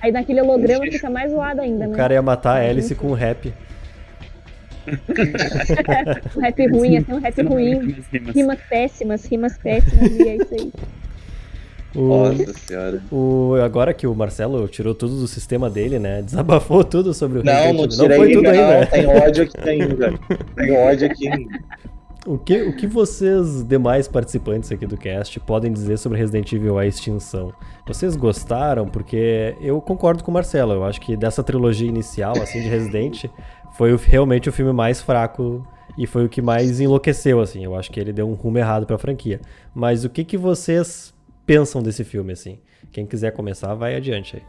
Aí 0.00 0.10
naquele 0.12 0.40
holograma 0.40 0.84
fica 0.86 1.10
mais 1.10 1.30
zoado 1.32 1.60
ainda, 1.60 1.86
O 1.86 1.90
né? 1.90 1.96
cara 1.96 2.14
ia 2.14 2.22
matar 2.22 2.62
a 2.62 2.66
Alice 2.68 2.94
com 2.94 3.08
um 3.08 3.12
rap. 3.14 3.52
Um 6.36 6.40
rap 6.40 6.66
ruim, 6.68 6.96
assim, 6.98 7.12
um 7.12 7.18
rap 7.18 7.42
ruim. 7.42 7.96
Rimas 8.34 8.58
péssimas, 8.68 9.24
rimas 9.24 9.58
péssimas, 9.58 10.10
e 10.18 10.28
é 10.28 10.36
isso 10.36 10.54
aí. 10.54 10.72
O, 11.94 12.08
Nossa 12.08 12.52
senhora. 12.66 13.02
o, 13.10 13.54
agora 13.64 13.94
que 13.94 14.06
o 14.06 14.14
Marcelo 14.14 14.66
tirou 14.68 14.94
tudo 14.94 15.16
do 15.20 15.28
sistema 15.28 15.70
dele, 15.70 15.98
né? 15.98 16.22
Desabafou 16.22 16.82
tudo 16.82 17.14
sobre 17.14 17.38
o 17.38 17.44
Não, 17.44 17.52
Resident 17.52 17.78
não 17.78 17.88
tirei 17.88 18.16
foi 18.16 18.32
tudo 18.32 18.42
não, 18.42 18.50
ainda. 18.50 18.86
Tem 18.86 19.06
ódio 19.06 19.44
aqui 19.44 19.68
ainda. 19.68 20.14
Tem 20.56 20.76
ódio 20.76 21.06
aqui 21.06 21.28
ainda. 21.28 21.58
O 22.26 22.38
que, 22.38 22.62
o 22.62 22.74
que 22.74 22.86
vocês, 22.86 23.62
demais 23.64 24.08
participantes 24.08 24.72
aqui 24.72 24.86
do 24.86 24.96
cast, 24.96 25.38
podem 25.40 25.70
dizer 25.70 25.98
sobre 25.98 26.16
Resident 26.16 26.50
Evil 26.54 26.78
A 26.78 26.86
Extinção? 26.86 27.52
Vocês 27.86 28.16
gostaram? 28.16 28.88
Porque 28.88 29.54
eu 29.60 29.78
concordo 29.78 30.24
com 30.24 30.30
o 30.30 30.34
Marcelo. 30.34 30.72
Eu 30.72 30.84
acho 30.84 31.02
que 31.02 31.18
dessa 31.18 31.42
trilogia 31.42 31.86
inicial, 31.86 32.32
assim, 32.40 32.62
de 32.62 32.68
Resident, 32.68 33.26
foi 33.76 33.92
o- 33.92 33.98
realmente 34.02 34.48
o 34.48 34.52
filme 34.52 34.72
mais 34.72 35.02
fraco 35.02 35.62
e 35.98 36.06
foi 36.06 36.24
o 36.24 36.28
que 36.30 36.40
mais 36.40 36.80
enlouqueceu, 36.80 37.40
assim. 37.40 37.62
Eu 37.62 37.74
acho 37.76 37.90
que 37.90 38.00
ele 38.00 38.10
deu 38.10 38.26
um 38.26 38.32
rumo 38.32 38.56
errado 38.56 38.86
pra 38.86 38.96
franquia. 38.96 39.38
Mas 39.74 40.06
o 40.06 40.08
que, 40.08 40.24
que 40.24 40.38
vocês 40.38 41.12
pensam 41.46 41.82
desse 41.82 42.04
filme, 42.04 42.32
assim? 42.32 42.58
Quem 42.92 43.06
quiser 43.06 43.32
começar, 43.32 43.74
vai 43.74 43.94
adiante 43.96 44.36
aí. 44.36 44.42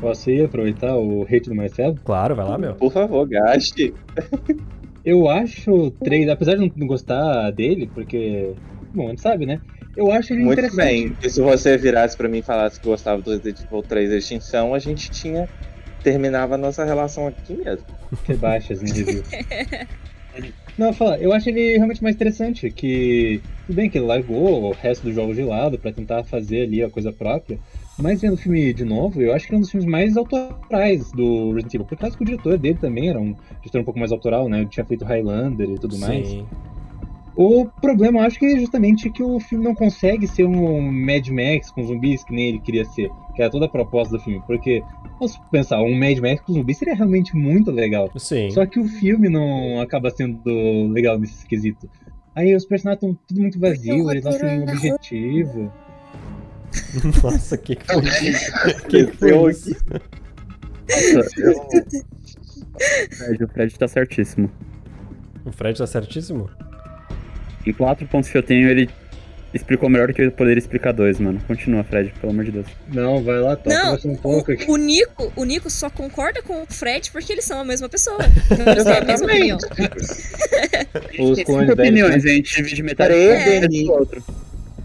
Posso 0.00 0.30
ir 0.30 0.44
aproveitar 0.44 0.94
o 0.96 1.22
hate 1.22 1.48
do 1.48 1.54
Marcelo? 1.54 1.96
Claro, 2.04 2.34
vai 2.36 2.46
lá, 2.46 2.56
meu. 2.58 2.74
Por 2.74 2.92
favor, 2.92 3.26
gaste. 3.26 3.92
Eu 5.04 5.28
acho 5.28 5.70
o 5.72 5.90
3, 5.90 6.28
apesar 6.28 6.56
de 6.56 6.72
não 6.76 6.86
gostar 6.86 7.50
dele, 7.50 7.90
porque. 7.92 8.52
Bom, 8.94 9.06
a 9.06 9.10
gente 9.10 9.20
sabe, 9.22 9.46
né? 9.46 9.60
Eu 9.96 10.12
acho 10.12 10.32
ele 10.32 10.44
Muito 10.44 10.60
interessante. 10.60 10.86
bem. 10.86 11.16
E 11.22 11.28
se 11.30 11.40
você 11.40 11.76
virasse 11.76 12.16
pra 12.16 12.28
mim 12.28 12.38
e 12.38 12.42
falasse 12.42 12.78
que 12.78 12.86
gostava 12.86 13.20
do 13.20 13.30
Resident 13.30 13.60
Evil 13.60 13.82
3 13.82 14.12
Extinção, 14.12 14.74
a 14.74 14.78
gente 14.78 15.10
tinha. 15.10 15.48
Terminava 16.02 16.54
a 16.54 16.58
nossa 16.58 16.84
relação 16.84 17.26
aqui 17.26 17.54
mesmo. 17.54 17.84
Rebaixas 18.24 18.80
em 18.82 18.92
review. 18.92 19.22
Não, 20.78 20.92
fala, 20.92 21.18
eu 21.18 21.32
acho 21.32 21.48
ele 21.48 21.76
realmente 21.76 22.00
mais 22.00 22.14
interessante, 22.14 22.70
que 22.70 23.42
tudo 23.66 23.74
bem 23.74 23.90
que 23.90 23.98
ele 23.98 24.06
largou 24.06 24.62
o 24.62 24.70
resto 24.70 25.02
dos 25.02 25.14
jogos 25.14 25.34
de 25.34 25.42
lado 25.42 25.76
pra 25.76 25.90
tentar 25.90 26.22
fazer 26.22 26.62
ali 26.62 26.84
a 26.84 26.88
coisa 26.88 27.12
própria, 27.12 27.58
mas 27.98 28.20
vendo 28.20 28.34
o 28.34 28.36
filme 28.36 28.72
de 28.72 28.84
novo, 28.84 29.20
eu 29.20 29.34
acho 29.34 29.48
que 29.48 29.54
é 29.54 29.56
um 29.56 29.60
dos 29.60 29.72
filmes 29.72 29.90
mais 29.90 30.16
autorais 30.16 31.10
do 31.10 31.52
Resident 31.52 31.74
Evil, 31.74 31.86
por 31.86 31.98
causa 31.98 32.16
que 32.16 32.22
o 32.22 32.26
diretor 32.26 32.56
dele 32.56 32.78
também 32.80 33.08
era 33.08 33.18
um 33.18 33.34
diretor 33.60 33.80
um 33.80 33.84
pouco 33.84 33.98
mais 33.98 34.12
autoral, 34.12 34.48
né? 34.48 34.60
Ele 34.60 34.68
tinha 34.68 34.86
feito 34.86 35.04
Highlander 35.04 35.68
e 35.68 35.78
tudo 35.80 35.98
mais. 35.98 36.28
Sim. 36.28 36.46
O 37.34 37.66
problema, 37.80 38.20
eu 38.20 38.24
acho 38.24 38.38
que 38.38 38.46
é 38.46 38.58
justamente 38.58 39.10
que 39.10 39.22
o 39.22 39.40
filme 39.40 39.64
não 39.64 39.74
consegue 39.74 40.28
ser 40.28 40.44
um 40.44 40.92
Mad 40.92 41.28
Max 41.28 41.70
com 41.72 41.84
zumbis 41.84 42.22
que 42.22 42.32
nem 42.32 42.48
ele 42.48 42.58
queria 42.60 42.84
ser, 42.84 43.10
que 43.38 43.42
era 43.42 43.50
toda 43.52 43.66
a 43.66 43.68
proposta 43.68 44.16
do 44.16 44.20
filme, 44.20 44.42
porque, 44.48 44.82
vamos 45.20 45.38
pensar, 45.52 45.80
um 45.80 45.96
Mad 45.96 46.18
Max 46.18 46.40
com 46.40 46.54
zumbis 46.54 46.76
seria 46.76 46.96
realmente 46.96 47.36
muito 47.36 47.70
legal. 47.70 48.10
Sim. 48.16 48.50
Só 48.50 48.66
que 48.66 48.80
o 48.80 48.84
filme 48.84 49.28
não 49.28 49.80
acaba 49.80 50.10
sendo 50.10 50.88
legal 50.88 51.16
nesse 51.20 51.46
quesito. 51.46 51.88
Aí 52.34 52.52
os 52.52 52.66
personagens 52.66 53.00
estão 53.00 53.16
tudo 53.28 53.40
muito 53.40 53.60
vazios, 53.60 54.10
eles 54.10 54.24
não 54.24 54.36
têm 54.36 54.58
um 54.58 54.62
objetivo. 54.64 55.72
Nossa, 57.22 57.54
o 57.54 57.58
que, 57.58 57.76
que 57.76 57.86
foi 57.86 58.02
isso? 58.28 58.52
que, 58.88 59.06
que 59.06 59.16
foi 59.16 59.50
isso? 59.52 59.70
Nossa, 61.14 61.40
eu... 61.40 61.54
Fred, 63.08 63.44
o 63.44 63.48
Fred 63.48 63.78
tá 63.78 63.86
certíssimo. 63.86 64.50
O 65.44 65.52
Fred 65.52 65.78
tá 65.78 65.86
certíssimo? 65.86 66.50
Em 67.64 67.72
quatro 67.72 68.04
pontos 68.08 68.30
que 68.30 68.36
eu 68.36 68.42
tenho, 68.42 68.68
ele 68.68 68.90
explicou 69.54 69.88
melhor 69.88 70.08
do 70.08 70.14
que 70.14 70.22
eu 70.22 70.30
poderia 70.32 70.58
explicar 70.58 70.92
dois, 70.92 71.18
mano. 71.18 71.40
Continua, 71.46 71.82
Fred, 71.84 72.12
pelo 72.20 72.32
amor 72.32 72.44
de 72.44 72.52
Deus. 72.52 72.66
Não, 72.92 73.22
vai 73.22 73.38
lá, 73.40 73.56
toca 73.56 73.74
Não, 73.74 73.98
um 74.12 74.16
pouco 74.16 74.52
aqui. 74.52 74.64
o, 74.68 74.76
Nico, 74.76 75.32
o 75.36 75.44
Nico 75.44 75.70
só 75.70 75.88
concorda 75.88 76.42
com 76.42 76.62
o 76.62 76.66
Fred 76.66 77.10
porque 77.10 77.32
eles 77.32 77.44
são 77.44 77.60
a 77.60 77.64
mesma 77.64 77.88
pessoa. 77.88 78.18
Então 78.50 78.72
eles 78.72 78.84
têm 78.84 78.96
a 78.98 79.04
mesma 79.04 79.26
opinião. 79.26 79.58
Os 81.30 81.42
clones 81.44 81.70
opiniões, 81.70 82.24
a 82.24 82.28
gente 82.28 82.56
divide 82.56 82.82
metade 82.82 83.14
do 83.84 83.92
outro. 83.92 84.22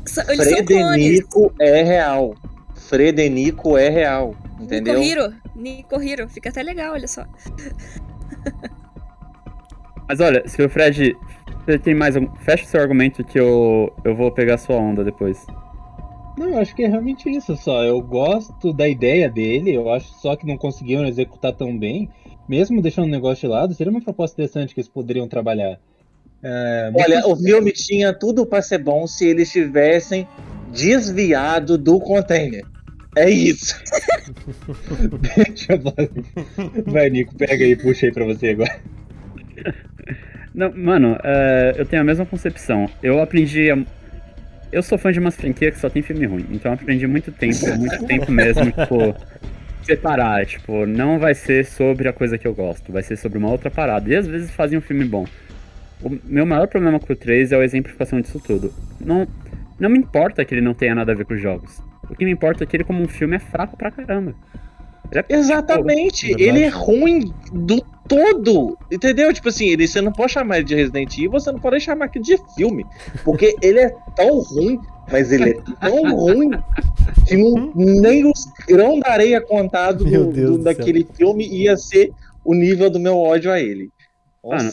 São- 0.06 0.24
Eles 0.30 0.48
são 0.50 0.66
clones. 0.66 1.04
Fredenico 1.06 1.54
é 1.60 1.84
real. 1.84 2.36
Fredenico 2.76 3.78
é 3.78 3.90
real. 3.90 4.36
Entendeu? 4.60 5.00
Nico 5.00 5.06
Hiro, 5.22 5.34
Nico 5.56 6.02
Hiro, 6.02 6.30
fica 6.30 6.50
até 6.50 6.62
legal, 6.64 6.94
olha 6.94 7.08
só. 7.08 7.26
Mas 10.08 10.20
olha, 10.20 10.44
se 10.48 10.62
o 10.62 10.70
Fred. 10.70 11.16
Você 11.66 11.80
tem 11.80 11.96
mais 11.96 12.16
um. 12.18 12.28
Fecha 12.42 12.66
seu 12.66 12.82
argumento 12.82 13.24
que 13.24 13.40
eu, 13.40 13.94
eu 14.04 14.14
vou 14.14 14.30
pegar 14.30 14.58
sua 14.58 14.76
onda 14.76 15.02
depois. 15.02 15.46
Não, 16.38 16.50
eu 16.50 16.58
acho 16.58 16.76
que 16.76 16.84
é 16.84 16.88
realmente 16.88 17.30
isso 17.30 17.56
só. 17.56 17.84
Eu 17.86 18.02
gosto 18.02 18.74
da 18.74 18.88
ideia 18.88 19.30
dele, 19.30 19.74
eu 19.74 19.90
acho 19.90 20.14
só 20.20 20.36
que 20.36 20.46
não 20.46 20.58
conseguiram 20.58 21.06
executar 21.06 21.54
tão 21.54 21.78
bem. 21.78 22.10
Mesmo 22.50 22.82
deixando 22.82 23.06
o 23.06 23.12
negócio 23.12 23.48
de 23.48 23.54
lado, 23.54 23.74
seria 23.74 23.92
uma 23.92 24.02
proposta 24.02 24.36
interessante 24.36 24.74
que 24.74 24.82
eles 24.82 24.90
poderiam 24.90 25.26
trabalhar. 25.28 25.80
É, 26.44 26.92
Olha, 26.94 27.20
acho 27.20 27.32
o 27.32 27.38
filme 27.38 27.72
tinha 27.72 28.12
tudo 28.12 28.46
pra 28.46 28.62
ser 28.62 28.80
bom 28.80 29.08
se 29.08 29.26
eles 29.26 29.50
tivessem 29.50 30.28
desviado 30.70 31.78
do 31.78 31.98
container. 32.02 32.66
É 33.16 33.30
isso. 33.30 33.82
Deixa 35.38 35.74
eu 35.74 35.82
falar. 35.82 36.10
Vai, 36.88 37.10
Nico, 37.10 37.34
pega 37.36 37.64
aí 37.64 37.72
e 37.72 37.76
puxa 37.78 38.08
aí 38.08 38.12
pra 38.12 38.26
você 38.26 38.50
agora. 38.50 38.82
Não, 40.54 40.72
mano, 40.76 41.18
é, 41.24 41.74
eu 41.78 41.86
tenho 41.86 42.02
a 42.02 42.06
mesma 42.06 42.26
concepção. 42.26 42.90
Eu 43.02 43.22
aprendi. 43.22 43.72
a- 43.72 43.78
Eu 44.72 44.82
sou 44.82 44.98
fã 44.98 45.12
de 45.12 45.20
umas 45.20 45.36
franquias 45.36 45.76
que 45.76 45.80
só 45.82 45.90
tem 45.90 46.02
filme 46.02 46.26
ruim. 46.26 46.48
Então 46.52 46.72
eu 46.72 46.76
aprendi 46.76 47.06
muito 47.06 47.32
tempo, 47.32 47.60
muito 47.78 48.06
tempo 48.08 48.32
mesmo, 48.32 48.66
tipo, 48.72 49.16
separar. 49.84 50.46
Tipo, 50.46 50.86
não 50.88 51.20
vai 51.20 51.36
ser 51.36 51.64
sobre 51.66 52.08
a 52.08 52.14
coisa 52.14 52.38
que 52.40 52.48
eu 52.48 52.54
gosto, 52.56 52.92
vai 52.92 53.04
ser 53.04 53.16
sobre 53.18 53.38
uma 53.38 53.50
outra 53.52 53.70
parada. 53.70 54.10
E 54.10 54.16
às 54.16 54.26
vezes 54.28 54.50
fazem 54.52 54.78
um 54.78 54.82
filme 54.82 55.06
bom. 55.06 55.26
O 56.02 56.10
meu 56.26 56.46
maior 56.46 56.68
problema 56.68 57.00
com 57.00 57.14
o 57.14 57.16
3 57.16 57.52
é 57.52 57.56
a 57.56 57.64
exemplificação 57.64 58.20
disso 58.20 58.40
tudo. 58.40 58.74
Não, 59.00 59.28
não 59.80 59.90
me 59.90 59.98
importa 60.00 60.44
que 60.44 60.54
ele 60.56 60.62
não 60.62 60.74
tenha 60.74 60.96
nada 60.96 61.12
a 61.12 61.16
ver 61.16 61.26
com 61.26 61.34
os 61.36 61.42
jogos. 61.42 61.80
O 62.10 62.16
que 62.16 62.26
me 62.26 62.32
importa 62.32 62.64
é 62.64 62.68
que 62.68 62.76
ele, 62.76 62.84
como 62.84 63.02
um 63.02 63.08
filme, 63.08 63.36
é 63.36 63.40
fraco 63.40 63.78
pra 63.78 63.90
caramba. 63.92 64.34
É- 65.12 65.26
Exatamente. 65.30 66.28
Verdade. 66.28 66.44
Ele 66.50 66.62
é 66.64 66.68
ruim 66.70 67.34
do 67.52 67.82
todo. 68.08 68.78
Entendeu? 68.92 69.32
Tipo 69.34 69.50
assim, 69.50 69.68
ele, 69.70 69.88
você 69.88 70.02
não 70.02 70.12
pode 70.12 70.32
chamar 70.34 70.58
ele 70.58 70.66
de 70.66 70.76
Resident 70.76 71.14
Evil, 71.18 71.32
você 71.32 71.52
não 71.52 71.60
pode 71.60 71.80
chamar 71.80 72.06
aquilo 72.06 72.24
de 72.26 72.38
filme. 72.56 72.86
Porque 73.24 73.56
ele 73.62 73.80
é 73.80 73.90
tão 74.16 74.40
ruim, 74.40 74.80
mas 75.12 75.32
ele 75.32 75.52
é 75.52 75.54
tão 75.80 76.16
ruim 76.16 76.52
que 77.28 77.38
não, 77.38 77.72
nem 77.76 78.26
os 78.30 78.46
grão 78.68 79.00
da 79.00 79.12
areia 79.12 79.40
contado 79.42 80.04
Meu 80.08 80.26
do- 80.26 80.32
Deus 80.34 80.58
do- 80.58 80.64
céu. 80.64 80.74
daquele 80.76 81.08
filme 81.16 81.48
ia 81.48 81.78
ser 81.78 82.12
o 82.44 82.54
nível 82.54 82.90
do 82.90 83.00
meu 83.00 83.18
ódio 83.18 83.52
a 83.52 83.60
ele. 83.60 83.90
Mano, 84.44 84.70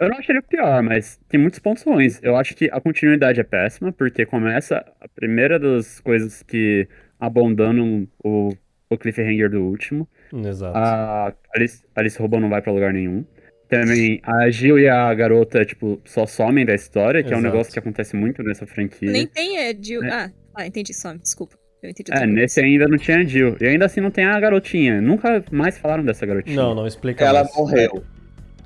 Eu 0.00 0.08
não 0.08 0.16
acho 0.18 0.32
ele 0.32 0.40
o 0.40 0.42
pior, 0.42 0.82
mas 0.82 1.20
tem 1.28 1.38
muitos 1.38 1.60
pontos 1.60 1.84
ruins. 1.84 2.18
Eu 2.20 2.34
acho 2.36 2.56
que 2.56 2.68
a 2.72 2.80
continuidade 2.80 3.38
é 3.38 3.44
péssima, 3.44 3.92
porque 3.92 4.26
começa 4.26 4.84
a 5.00 5.06
primeira 5.06 5.56
das 5.56 6.00
coisas 6.00 6.42
que 6.42 6.88
abandonam 7.20 8.08
o, 8.24 8.48
o 8.90 8.96
cliffhanger 8.96 9.50
do 9.50 9.62
último. 9.62 10.08
Exato. 10.32 10.76
A 10.76 11.32
Alice, 11.54 11.82
Alice 11.94 12.18
Robô 12.20 12.38
não 12.40 12.48
vai 12.48 12.62
pra 12.62 12.72
lugar 12.72 12.92
nenhum. 12.92 13.24
Também 13.68 14.18
a 14.22 14.48
Jill 14.50 14.78
e 14.78 14.88
a 14.88 15.12
garota, 15.12 15.62
tipo, 15.64 16.00
só 16.04 16.24
somem 16.24 16.64
da 16.64 16.74
história, 16.74 17.22
que 17.22 17.32
é 17.32 17.36
um 17.36 17.40
Exato. 17.40 17.52
negócio 17.54 17.72
que 17.72 17.78
acontece 17.78 18.16
muito 18.16 18.42
nessa 18.42 18.66
franquia. 18.66 19.10
Nem 19.10 19.26
tem 19.26 19.58
é, 19.58 19.74
de... 19.74 19.96
É. 20.02 20.10
Ah, 20.10 20.30
ah, 20.54 20.66
entendi, 20.66 20.94
só, 20.94 21.12
desculpa. 21.14 21.54
Eu 21.82 21.90
entendi 21.90 22.10
É, 22.12 22.26
nesse 22.26 22.60
ainda 22.60 22.88
não 22.88 22.96
tinha 22.96 23.18
a 23.18 23.24
Jill. 23.24 23.56
E 23.60 23.66
ainda 23.66 23.84
assim 23.84 24.00
não 24.00 24.10
tem 24.10 24.24
a 24.24 24.40
garotinha. 24.40 25.00
Nunca 25.02 25.44
mais 25.52 25.76
falaram 25.78 26.02
dessa 26.02 26.24
garotinha. 26.24 26.56
Não, 26.56 26.74
não 26.74 26.86
explica 26.86 27.24
ela 27.26 27.44
mais. 27.44 27.54
morreu. 27.54 28.02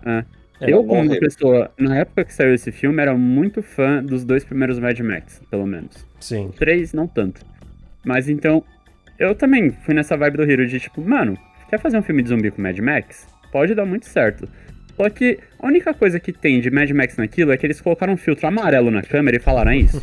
É, 0.07 0.25
Eu, 0.61 0.69
Ela 0.69 0.77
como 0.87 0.93
uma 0.95 1.05
morreu. 1.05 1.21
pessoa, 1.21 1.71
na 1.77 1.99
época 1.99 2.25
que 2.25 2.33
saiu 2.33 2.55
esse 2.55 2.71
filme, 2.71 3.03
era 3.03 3.15
muito 3.17 3.61
fã 3.61 4.03
dos 4.03 4.25
dois 4.25 4.45
primeiros 4.45 4.79
Mad 4.79 4.99
Max, 5.01 5.43
pelo 5.51 5.67
menos. 5.67 6.07
Sim. 6.21 6.53
Três, 6.57 6.93
não 6.93 7.09
tanto. 7.09 7.45
Mas 8.05 8.29
então, 8.29 8.65
eu 9.19 9.35
também 9.35 9.71
fui 9.85 9.95
nessa 9.95 10.17
vibe 10.17 10.37
do 10.39 10.43
Hero 10.51 10.67
de 10.67 10.79
tipo, 10.81 11.01
mano, 11.01 11.39
quer 11.69 11.79
fazer 11.79 11.97
um 11.99 12.03
filme 12.03 12.23
de 12.23 12.29
zumbi 12.29 12.51
com 12.51 12.61
Mad 12.63 12.79
Max? 12.79 13.27
Pode 13.51 13.75
dar 13.75 13.85
muito 13.85 14.07
certo. 14.07 14.49
Só 14.97 15.09
que 15.09 15.39
a 15.59 15.67
única 15.67 15.95
coisa 15.95 16.21
que 16.21 16.33
tem 16.33 16.61
de 16.61 16.71
Mad 16.71 16.91
Max 16.91 17.17
naquilo 17.17 17.51
é 17.53 17.57
que 17.57 17.65
eles 17.67 17.81
colocaram 17.81 18.13
um 18.13 18.17
filtro 18.17 18.47
amarelo 18.47 18.91
na 18.91 19.03
câmera 19.03 19.37
e 19.37 19.41
falaram 19.41 19.71
"É 19.73 19.77
isso. 19.79 20.01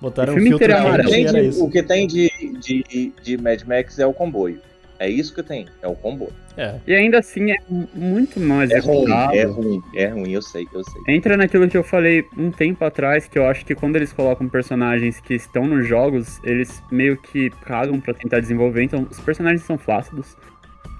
Botaram 0.00 0.32
O 0.32 0.36
um 0.36 0.38
filme 0.38 0.50
filtro 0.50 0.66
inteiro 0.66 0.84
é 0.84 0.86
amarelo. 0.88 1.08
frente 1.08 1.28
e 1.28 1.32
Tem 1.32 1.42
de- 1.42 1.48
isso. 1.48 1.64
o 1.64 1.70
que 1.70 1.82
tem 1.82 2.06
de, 2.06 2.30
de, 2.60 3.12
de 3.22 3.36
Mad 3.38 3.62
Max 3.64 3.98
é 3.98 4.06
o 4.06 4.12
comboio. 4.12 4.60
É 4.98 5.08
isso 5.08 5.34
que 5.34 5.42
tem, 5.42 5.66
é 5.82 5.86
o 5.88 5.94
comboio. 5.94 6.32
É. 6.56 6.74
E 6.86 6.94
ainda 6.94 7.18
assim 7.18 7.50
é 7.50 7.56
muito 7.94 8.40
mais 8.40 8.70
É 8.70 8.78
ruim, 8.78 9.10
é 9.32 9.44
ruim, 9.44 9.82
é 9.94 10.06
ruim, 10.06 10.32
eu 10.32 10.40
sei, 10.40 10.66
eu 10.72 10.82
sei. 10.82 11.14
Entra 11.14 11.36
naquilo 11.36 11.68
que 11.68 11.76
eu 11.76 11.84
falei 11.84 12.24
um 12.36 12.50
tempo 12.50 12.84
atrás, 12.84 13.28
que 13.28 13.38
eu 13.38 13.46
acho 13.46 13.64
que 13.64 13.74
quando 13.74 13.96
eles 13.96 14.12
colocam 14.12 14.48
personagens 14.48 15.20
que 15.20 15.34
estão 15.34 15.66
nos 15.66 15.86
jogos, 15.86 16.40
eles 16.42 16.82
meio 16.90 17.16
que 17.18 17.50
cagam 17.50 18.00
pra 18.00 18.14
tentar 18.14 18.40
desenvolver, 18.40 18.82
então 18.82 19.06
os 19.10 19.20
personagens 19.20 19.62
são 19.62 19.76
flácidos. 19.76 20.36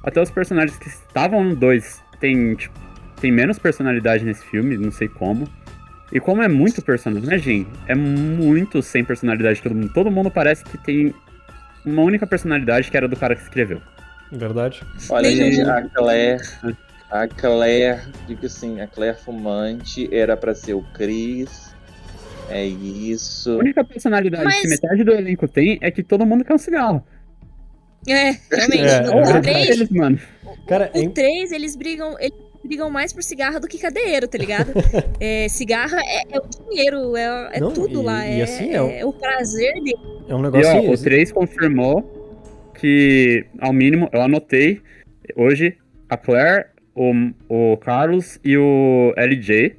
Até 0.02 0.20
os 0.20 0.30
personagens 0.30 0.78
que 0.78 0.88
estavam 0.88 1.42
no 1.42 1.56
2 1.56 2.02
tem, 2.20 2.54
tipo, 2.54 2.78
tem 3.20 3.32
menos 3.32 3.58
personalidade 3.58 4.24
nesse 4.24 4.44
filme, 4.44 4.76
não 4.76 4.90
sei 4.90 5.08
como. 5.08 5.48
E 6.12 6.20
como 6.20 6.40
é 6.42 6.48
muito 6.48 6.80
personagem, 6.82 7.66
é 7.88 7.94
muito 7.94 8.80
sem 8.80 9.04
personalidade 9.04 9.60
todo 9.60 9.74
mundo. 9.74 9.92
Todo 9.92 10.10
mundo 10.10 10.30
parece 10.30 10.64
que 10.64 10.78
tem 10.78 11.12
uma 11.86 12.02
única 12.02 12.26
personalidade 12.26 12.90
que 12.90 12.96
era 12.96 13.06
do 13.08 13.16
cara 13.16 13.34
que 13.36 13.42
escreveu. 13.42 13.80
Verdade. 14.30 14.82
Olha, 15.08 15.30
gente, 15.30 15.60
a 15.62 15.82
Claire, 15.88 16.42
a 17.10 17.28
Claire, 17.28 18.00
digo 18.26 18.44
assim, 18.44 18.80
a 18.80 18.86
Claire 18.88 19.16
fumante 19.16 20.08
era 20.12 20.36
pra 20.36 20.54
ser 20.54 20.74
o 20.74 20.82
Chris. 20.92 21.74
É 22.48 22.60
A 22.62 22.64
isso. 22.64 23.58
única 23.58 23.82
personalidade 23.84 24.44
Mas- 24.44 24.60
que 24.62 24.68
metade 24.68 25.02
do 25.04 25.12
elenco 25.12 25.48
tem 25.48 25.78
é 25.80 25.90
que 25.90 26.02
todo 26.02 26.24
mundo 26.26 26.44
quer 26.44 26.54
um 26.54 26.58
cigarro. 26.58 27.04
É, 28.08 28.36
realmente. 28.52 28.78
É, 28.84 29.00
no 29.02 29.12
é 29.12 29.16
o 29.22 29.24
verdade. 29.24 29.50
3, 29.50 29.68
Eles, 29.70 29.88
mano. 29.90 30.18
Cara, 30.68 30.90
é 30.94 31.00
o 31.00 31.10
3, 31.10 31.50
eles 31.50 31.74
brigam. 31.74 32.14
Eles 32.20 32.38
brigam 32.66 32.90
mais 32.90 33.12
por 33.12 33.22
cigarro 33.22 33.60
do 33.60 33.68
que 33.68 33.78
cadeiro, 33.78 34.26
tá 34.28 34.38
ligado? 34.38 34.72
É, 35.20 35.48
cigarro 35.48 35.96
é, 35.96 36.22
é 36.30 36.38
o 36.38 36.68
dinheiro, 36.70 37.16
é, 37.16 37.50
é 37.54 37.60
Não, 37.60 37.72
tudo 37.72 38.02
e- 38.02 38.04
lá. 38.04 38.26
e 38.26 38.40
é, 38.40 38.44
assim, 38.44 38.70
é 38.72 38.82
o- 38.82 38.90
é 38.90 39.04
o 39.04 39.12
prazer 39.12 39.72
dele. 39.74 39.94
é 40.28 40.34
um 40.34 40.40
E 40.40 40.42
negócio. 40.42 40.90
ó, 40.90 40.92
o 40.92 40.96
3 40.98 41.32
confirmou 41.32 42.72
que, 42.78 43.46
ao 43.60 43.72
mínimo, 43.72 44.08
eu 44.12 44.20
anotei 44.20 44.80
hoje 45.34 45.76
a 46.08 46.16
Claire, 46.16 46.66
o, 46.94 47.12
o 47.48 47.76
Carlos 47.78 48.38
e 48.44 48.56
o 48.56 49.12
LJ. 49.16 49.74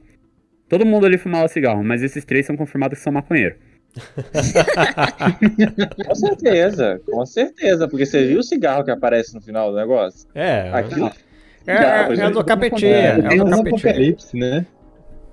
Todo 0.67 0.85
mundo 0.85 1.05
ali 1.05 1.17
fumava 1.17 1.47
cigarro, 1.47 1.83
mas 1.83 2.03
esses 2.03 2.25
três 2.25 2.45
são 2.45 2.57
confirmados 2.57 2.97
que 2.97 3.03
são 3.03 3.13
maconheiros. 3.13 3.57
Com 6.05 6.15
certeza, 6.15 7.01
com 7.09 7.25
certeza. 7.25 7.87
Porque 7.87 8.05
você 8.05 8.27
viu 8.27 8.39
o 8.39 8.43
cigarro 8.43 8.83
que 8.83 8.91
aparece 8.91 9.33
no 9.33 9.41
final 9.41 9.71
do 9.71 9.77
negócio? 9.77 10.27
É, 10.35 10.69
Aquilo. 10.71 11.11
É, 11.67 11.73
é, 11.73 12.25
é 12.25 12.29
do 12.31 12.43
capetinha. 12.43 12.91
É, 12.95 13.07
É, 13.09 13.15
do 13.15 13.21
capetinha. 13.45 13.55
apocalipse, 13.61 14.37
né? 14.37 14.65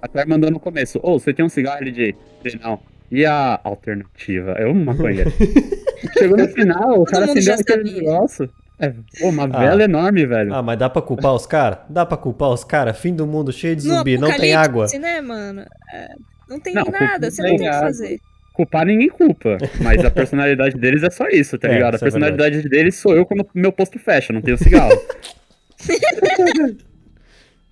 A 0.02 0.08
Claire 0.08 0.28
mandou 0.28 0.50
no 0.50 0.60
começo: 0.60 0.98
Ô, 1.02 1.18
você 1.18 1.32
tem 1.32 1.44
um 1.44 1.48
cigarro, 1.48 1.78
LJ? 1.82 2.14
Ele, 2.44 2.60
não. 2.62 2.78
E 3.10 3.24
a 3.24 3.60
alternativa? 3.62 4.52
É 4.52 4.66
um 4.66 4.84
maconheiro. 4.84 5.32
Chegou 6.18 6.36
no 6.36 6.48
final, 6.48 7.00
o 7.00 7.04
cara 7.04 7.24
acendeu 7.26 7.54
aquele 7.54 7.92
negócio. 8.00 8.50
É, 8.78 8.88
pô, 9.20 9.28
uma 9.28 9.44
Ah. 9.44 9.58
vela 9.60 9.84
enorme, 9.84 10.26
velho. 10.26 10.52
Ah, 10.52 10.62
mas 10.62 10.78
dá 10.78 10.90
pra 10.90 11.00
culpar 11.00 11.32
os 11.34 11.46
caras? 11.46 11.78
Dá 11.88 12.04
pra 12.04 12.16
culpar 12.16 12.50
os 12.50 12.64
caras? 12.64 12.98
Fim 12.98 13.14
do 13.14 13.26
mundo 13.26 13.52
cheio 13.52 13.76
de 13.76 13.82
zumbi, 13.82 14.18
não 14.18 14.36
tem 14.36 14.52
água. 14.54 14.86
né, 15.00 15.20
mano? 15.20 15.62
É, 15.92 16.08
não 16.48 16.58
tem 16.58 16.74
Não, 16.74 16.84
nada, 16.84 17.30
você 17.30 17.40
não 17.42 17.56
tem 17.56 17.68
o 17.68 17.72
que 17.72 17.78
fazer. 17.78 18.20
Culpar 18.52 18.86
ninguém 18.86 19.08
culpa, 19.08 19.58
mas 19.80 20.04
a 20.04 20.10
personalidade 20.10 20.76
deles 20.76 21.02
é 21.02 21.10
só 21.10 21.28
isso, 21.28 21.56
tá 21.58 21.66
É, 21.68 21.74
ligado? 21.74 21.94
A 21.94 21.96
é 21.96 22.00
personalidade 22.00 22.68
deles 22.68 22.96
sou 22.96 23.14
eu 23.16 23.24
quando 23.24 23.46
meu 23.54 23.70
posto 23.72 23.98
fecha, 23.98 24.32
não 24.32 24.40
tenho 24.42 24.58
cigarro. 24.58 24.90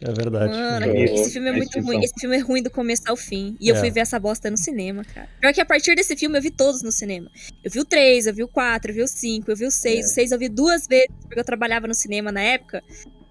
É 0.05 0.11
verdade. 0.13 0.53
Mano, 0.53 0.87
Eu- 0.87 1.15
esse 1.15 1.31
filme 1.33 1.47
é 1.49 1.51
a 1.53 1.57
muito 1.57 1.81
ruim. 1.81 2.01
Esse 2.03 2.15
filme 2.19 2.37
é 2.37 2.41
ruim 2.41 2.61
do 2.61 2.71
começo 2.73 3.03
ao 3.07 3.17
fim. 3.17 3.57
E 3.61 3.69
eu 3.69 3.77
É. 3.77 3.79
fui 3.79 3.89
ver 3.89 4.01
essa 4.01 4.19
bosta 4.19 4.51
no 4.51 4.57
cinema, 4.57 5.05
cara. 5.05 5.29
Pior 5.41 5.53
que 5.55 5.61
a 5.61 5.65
partir 5.65 5.95
desse 5.95 6.17
filme 6.17 6.37
eu 6.37 6.43
vi 6.43 6.51
todos 6.51 6.83
no 6.83 6.91
cinema. 6.91 7.31
Eu 7.63 7.71
vi 7.71 7.79
o 7.79 7.85
3, 7.85 8.27
eu 8.27 8.35
vi 8.35 8.43
o 8.43 8.49
4, 8.49 8.91
eu 8.91 8.95
vi 8.97 9.03
o 9.03 9.07
5, 9.07 9.49
eu 9.53 9.57
vi 9.57 9.65
o 9.65 9.71
6. 9.71 10.01
É. 10.01 10.09
O 10.09 10.13
6 10.13 10.33
eu 10.33 10.39
vi 10.41 10.49
duas 10.49 10.89
vezes, 10.89 11.07
porque 11.21 11.39
eu 11.39 11.45
trabalhava 11.45 11.87
no 11.87 11.95
cinema 11.95 12.33
na 12.33 12.41
época. 12.43 12.83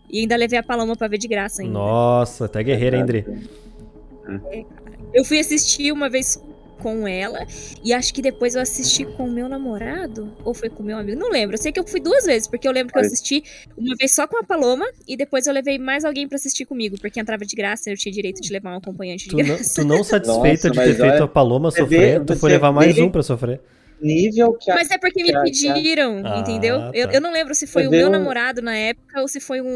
E 0.09 0.21
ainda 0.21 0.37
levei 0.37 0.59
a 0.59 0.63
Paloma 0.63 0.95
pra 0.95 1.09
ver 1.09 1.17
de 1.17 1.27
graça 1.27 1.61
ainda. 1.61 1.73
Nossa, 1.73 2.45
até 2.45 2.63
guerreira, 2.63 2.95
hein, 2.95 3.05
Dri? 3.05 3.25
Eu 5.13 5.25
fui 5.25 5.39
assistir 5.39 5.91
uma 5.91 6.09
vez 6.09 6.41
com 6.81 7.07
ela. 7.07 7.45
E 7.83 7.93
acho 7.93 8.13
que 8.13 8.21
depois 8.21 8.55
eu 8.55 8.61
assisti 8.61 9.05
com 9.05 9.25
o 9.25 9.31
meu 9.31 9.47
namorado. 9.47 10.31
Ou 10.43 10.53
foi 10.53 10.69
com 10.69 10.81
o 10.83 10.85
meu 10.85 10.97
amigo. 10.97 11.19
Não 11.19 11.29
lembro. 11.29 11.55
Eu 11.55 11.61
sei 11.61 11.71
que 11.71 11.79
eu 11.79 11.87
fui 11.87 11.99
duas 11.99 12.25
vezes, 12.25 12.47
porque 12.47 12.67
eu 12.67 12.71
lembro 12.71 12.91
que 12.93 12.99
eu 12.99 13.03
assisti 13.03 13.43
uma 13.77 13.95
vez 13.95 14.11
só 14.13 14.27
com 14.27 14.37
a 14.37 14.43
Paloma. 14.43 14.85
E 15.07 15.15
depois 15.15 15.45
eu 15.47 15.53
levei 15.53 15.77
mais 15.77 16.03
alguém 16.03 16.27
pra 16.27 16.35
assistir 16.37 16.65
comigo. 16.65 16.97
Porque 16.99 17.19
entrava 17.19 17.45
de 17.45 17.55
graça 17.55 17.89
e 17.89 17.93
eu 17.93 17.97
tinha 17.97 18.11
direito 18.11 18.41
de 18.41 18.51
levar 18.51 18.73
um 18.73 18.77
acompanhante 18.77 19.25
de 19.25 19.29
Tu 19.31 19.37
não, 19.37 19.45
graça. 19.45 19.81
tu 19.81 19.87
não 19.87 20.03
satisfeita 20.03 20.67
Nossa, 20.67 20.69
de 20.71 20.77
ter 20.79 20.95
feito 21.01 21.13
olha, 21.15 21.23
a 21.23 21.27
Paloma 21.27 21.71
sofrer, 21.71 22.19
vê- 22.19 22.25
tu 22.25 22.35
foi 22.35 22.51
levar 22.51 22.71
mais 22.71 22.95
vê- 22.95 23.01
um 23.03 23.09
pra 23.11 23.23
sofrer. 23.23 23.59
Nível 24.01 24.53
que 24.53 24.71
a 24.71 24.75
Mas 24.75 24.89
é 24.89 24.97
porque 24.97 25.21
me 25.23 25.29
que 25.29 25.35
a- 25.35 25.41
pediram, 25.43 26.21
Ah, 26.25 26.39
entendeu? 26.39 26.75
Eu, 26.93 27.07
tá. 27.07 27.13
eu 27.13 27.21
não 27.21 27.31
lembro 27.31 27.53
se 27.53 27.67
foi 27.67 27.83
Você 27.83 27.87
o 27.87 27.91
meu 27.91 28.07
um- 28.07 28.11
namorado 28.11 28.61
na 28.61 28.75
época 28.75 29.21
ou 29.21 29.27
se 29.27 29.39
foi 29.39 29.61
um, 29.61 29.67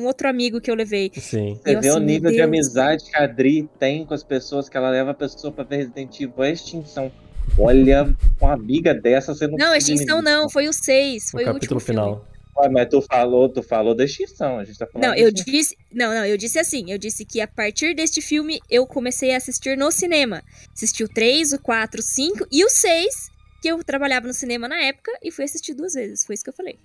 um- 0.00 0.04
outro 0.06 0.28
amigo 0.28 0.60
que 0.60 0.70
eu 0.70 0.74
levei. 0.74 1.10
Sim. 1.14 1.58
Você 1.62 1.76
Eu, 1.76 1.80
vê 1.80 1.90
o 1.90 1.96
assim, 1.96 2.04
nível 2.04 2.30
de 2.30 2.40
amizade 2.40 3.04
que 3.04 3.16
a 3.16 3.24
Adri 3.24 3.68
tem 3.78 4.06
com 4.06 4.14
as 4.14 4.24
pessoas, 4.24 4.68
que 4.68 4.76
ela 4.76 4.90
leva 4.90 5.10
a 5.10 5.14
pessoa 5.14 5.52
pra 5.52 5.64
ver 5.64 5.76
Resident 5.76 6.14
Evil 6.20 6.42
à 6.42 6.50
extinção. 6.50 7.12
Olha, 7.58 8.14
uma 8.40 8.52
amiga 8.52 8.94
dessa, 8.94 9.34
você 9.34 9.46
não 9.46 9.56
Não, 9.56 9.74
extinção 9.74 10.22
não, 10.22 10.48
foi 10.50 10.68
o 10.68 10.72
6. 10.72 11.28
O 11.28 11.30
Foi 11.32 11.42
o, 11.42 11.46
capítulo 11.46 11.78
último 11.78 11.80
filme. 11.80 12.00
final. 12.00 12.28
Ué, 12.58 12.68
mas 12.68 12.88
tu 12.88 13.00
falou, 13.02 13.48
tu 13.48 13.62
falou 13.62 13.94
da 13.94 14.04
extinção, 14.04 14.58
a 14.58 14.64
gente 14.64 14.76
tá 14.78 14.86
falando 14.86 15.06
Não, 15.08 15.14
eu 15.14 15.30
de- 15.30 15.44
disse. 15.44 15.76
Não, 15.92 16.12
não, 16.12 16.24
eu 16.26 16.36
disse 16.36 16.58
assim. 16.58 16.90
Eu 16.90 16.98
disse 16.98 17.24
que 17.24 17.40
a 17.40 17.46
partir 17.46 17.94
deste 17.94 18.20
filme 18.20 18.58
eu 18.68 18.84
comecei 18.86 19.32
a 19.32 19.36
assistir 19.36 19.76
no 19.78 19.90
cinema. 19.92 20.42
Assisti 20.74 21.04
o 21.04 21.08
3, 21.08 21.52
o 21.52 21.60
4, 21.60 22.00
o 22.00 22.02
5 22.02 22.44
e 22.50 22.64
o 22.64 22.68
6, 22.68 23.30
que 23.60 23.68
eu 23.68 23.82
trabalhava 23.84 24.26
no 24.26 24.32
cinema 24.34 24.68
na 24.68 24.76
época, 24.80 25.10
e 25.22 25.30
fui 25.30 25.44
assistir 25.44 25.74
duas 25.74 25.94
vezes. 25.94 26.24
Foi 26.24 26.34
isso 26.34 26.44
que 26.44 26.50
eu 26.50 26.54
falei. 26.54 26.78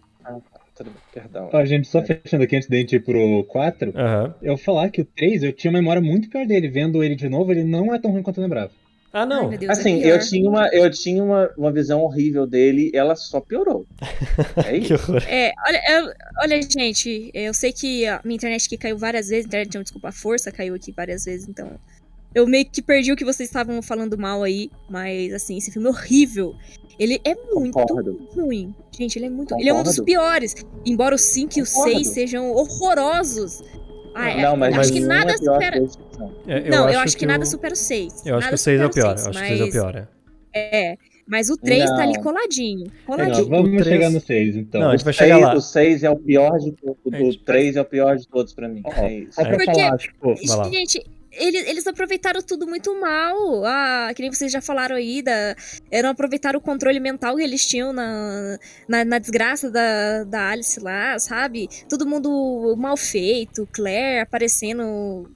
Tudo 0.75 0.89
bem, 0.89 0.99
Perdão. 1.13 1.49
Ó, 1.53 1.65
gente, 1.65 1.87
só 1.87 2.01
fechando 2.01 2.43
aqui 2.43 2.55
antes 2.55 2.67
da 2.69 2.77
gente 2.77 2.95
ir 2.95 2.99
pro 3.03 3.43
4, 3.45 3.91
Aham. 3.95 4.33
eu 4.41 4.57
falar 4.57 4.89
que 4.89 5.01
o 5.01 5.05
3, 5.05 5.43
eu 5.43 5.53
tinha 5.53 5.69
uma 5.69 5.79
memória 5.79 6.01
muito 6.01 6.29
pior 6.29 6.45
dele. 6.47 6.67
Vendo 6.67 7.03
ele 7.03 7.15
de 7.15 7.29
novo, 7.29 7.51
ele 7.51 7.63
não 7.63 7.93
é 7.93 7.99
tão 7.99 8.09
ruim 8.11 8.23
quanto 8.23 8.37
eu 8.39 8.43
lembrava. 8.43 8.71
Ah, 9.15 9.19
Ai, 9.21 9.25
não. 9.27 9.47
meu 9.49 9.59
Deus, 9.59 9.69
é 9.69 9.79
Assim, 9.79 9.99
pior. 10.01 10.09
eu 10.15 10.19
tinha, 10.19 10.49
uma, 10.49 10.67
eu 10.73 10.89
tinha 10.89 11.23
uma, 11.23 11.47
uma 11.55 11.71
visão 11.71 12.01
horrível 12.01 12.47
dele, 12.47 12.89
ela 12.95 13.15
só 13.15 13.39
piorou. 13.39 13.85
É 14.65 14.79
que 14.79 14.93
isso. 14.95 15.11
horror. 15.11 15.23
É, 15.27 15.51
olha, 15.67 15.81
eu- 15.91 16.13
olha, 16.41 16.59
gente, 16.63 17.29
eu 17.35 17.53
sei 17.53 17.71
que 17.71 18.07
a 18.07 18.19
minha 18.25 18.35
internet 18.35 18.65
aqui 18.65 18.77
caiu 18.77 18.97
várias 18.97 19.27
vezes, 19.27 19.45
internet 19.45 19.75
não, 19.75 19.83
desculpa, 19.83 20.09
a 20.09 20.11
força 20.11 20.51
caiu 20.51 20.73
aqui 20.73 20.91
várias 20.91 21.25
vezes, 21.25 21.47
então. 21.47 21.79
Eu 22.35 22.47
meio 22.47 22.65
que 22.65 22.81
perdi 22.81 23.11
o 23.11 23.15
que 23.15 23.23
vocês 23.25 23.47
estavam 23.49 23.81
falando 23.81 24.17
mal 24.17 24.43
aí, 24.43 24.69
mas 24.89 25.33
assim, 25.33 25.57
esse 25.57 25.71
filme 25.71 25.87
é 25.87 25.91
horrível. 25.91 26.55
Ele 26.99 27.19
é 27.25 27.35
muito 27.53 27.73
Concordo. 27.73 28.27
ruim. 28.35 28.73
Gente, 28.97 29.17
ele 29.17 29.25
é 29.25 29.29
muito. 29.29 29.55
Ele 29.59 29.69
é 29.69 29.73
um 29.73 29.83
dos 29.83 29.97
Concordo. 29.97 30.05
piores. 30.05 30.55
Embora 30.85 31.15
o 31.15 31.17
5 31.17 31.57
e 31.57 31.61
o 31.61 31.65
Concordo. 31.65 31.91
6 31.95 32.07
sejam 32.09 32.51
horrorosos. 32.51 33.61
Ah, 34.15 34.29
é, 34.29 34.41
Não, 34.43 34.55
mas, 34.55 34.77
acho 34.77 34.93
que 34.93 35.03
um 35.03 35.07
nada 35.07 35.31
é 35.31 35.37
pior 35.37 35.53
supera. 35.55 35.79
que 35.79 35.85
extinção. 35.85 36.31
É, 36.47 36.69
não, 36.69 36.87
eu 36.89 36.99
acho 36.99 37.17
que, 37.17 37.25
nada 37.25 37.43
o- 37.43 37.47
supera 37.47 37.73
o 37.73 37.77
6. 37.77 38.13
Eu 38.25 38.35
acho 38.35 38.45
Nada 38.45 38.47
que 38.49 38.53
o 38.53 38.57
6 38.57 38.79
é 38.81 38.85
o 38.85 38.89
pior. 38.91 39.05
Eu 39.05 39.11
acho 39.13 39.23
que 39.23 39.29
o 39.29 39.47
6 39.47 39.59
é 39.59 39.63
o 39.63 39.71
pior. 39.71 39.95
é. 39.95 40.07
É. 40.91 40.97
Mas 41.25 41.49
o 41.49 41.57
3 41.57 41.85
tá 41.89 42.03
ali 42.03 42.13
Não. 42.13 42.21
coladinho. 42.21 42.83
Não, 42.85 43.05
Coladinho. 43.15 43.47
vamos 43.49 43.69
o 43.69 43.71
três- 43.77 43.87
chegar 43.87 44.09
no 44.11 44.19
6, 44.19 44.55
então. 44.57 44.81
Não, 44.81 44.89
a 44.89 44.91
gente 44.91 45.01
O 45.01 45.05
vai 45.05 45.13
chegar 45.13 45.35
seis- 45.35 45.47
lá. 45.47 45.55
O 45.55 45.61
6 45.61 46.03
é 46.03 46.09
o 46.11 46.15
pior 46.17 46.57
de 46.59 46.71
todos. 46.73 46.97
O 47.05 47.11
gente- 47.31 47.43
3 47.45 47.75
é 47.77 47.81
o 47.81 47.85
pior 47.85 48.17
de 48.17 48.27
todos 48.27 48.53
pra 48.53 48.67
mim. 48.67 48.83
É 48.97 49.13
isso. 49.19 49.31
Só 49.31 49.41
pra 49.43 49.55
Porque- 49.57 49.65
falar, 49.73 49.97
tipo. 49.97 50.35
Gente, 50.71 51.03
eles, 51.37 51.67
eles 51.67 51.87
aproveitaram 51.87 52.41
tudo 52.41 52.67
muito 52.67 52.99
mal. 52.99 53.65
Ah, 53.65 54.11
que 54.15 54.21
nem 54.21 54.31
vocês 54.31 54.51
já 54.51 54.61
falaram 54.61 54.95
aí, 54.95 55.21
da, 55.21 55.55
não 56.01 56.09
aproveitaram 56.09 56.59
o 56.59 56.61
controle 56.61 56.99
mental 56.99 57.35
que 57.35 57.43
eles 57.43 57.65
tinham 57.65 57.91
na, 57.93 58.57
na, 58.87 59.05
na 59.05 59.19
desgraça 59.19 59.69
da, 59.69 60.23
da 60.23 60.49
Alice 60.49 60.79
lá, 60.79 61.17
sabe? 61.19 61.67
Todo 61.89 62.05
mundo 62.05 62.75
mal 62.77 62.95
feito, 62.97 63.67
Claire 63.71 64.19
aparecendo 64.21 65.29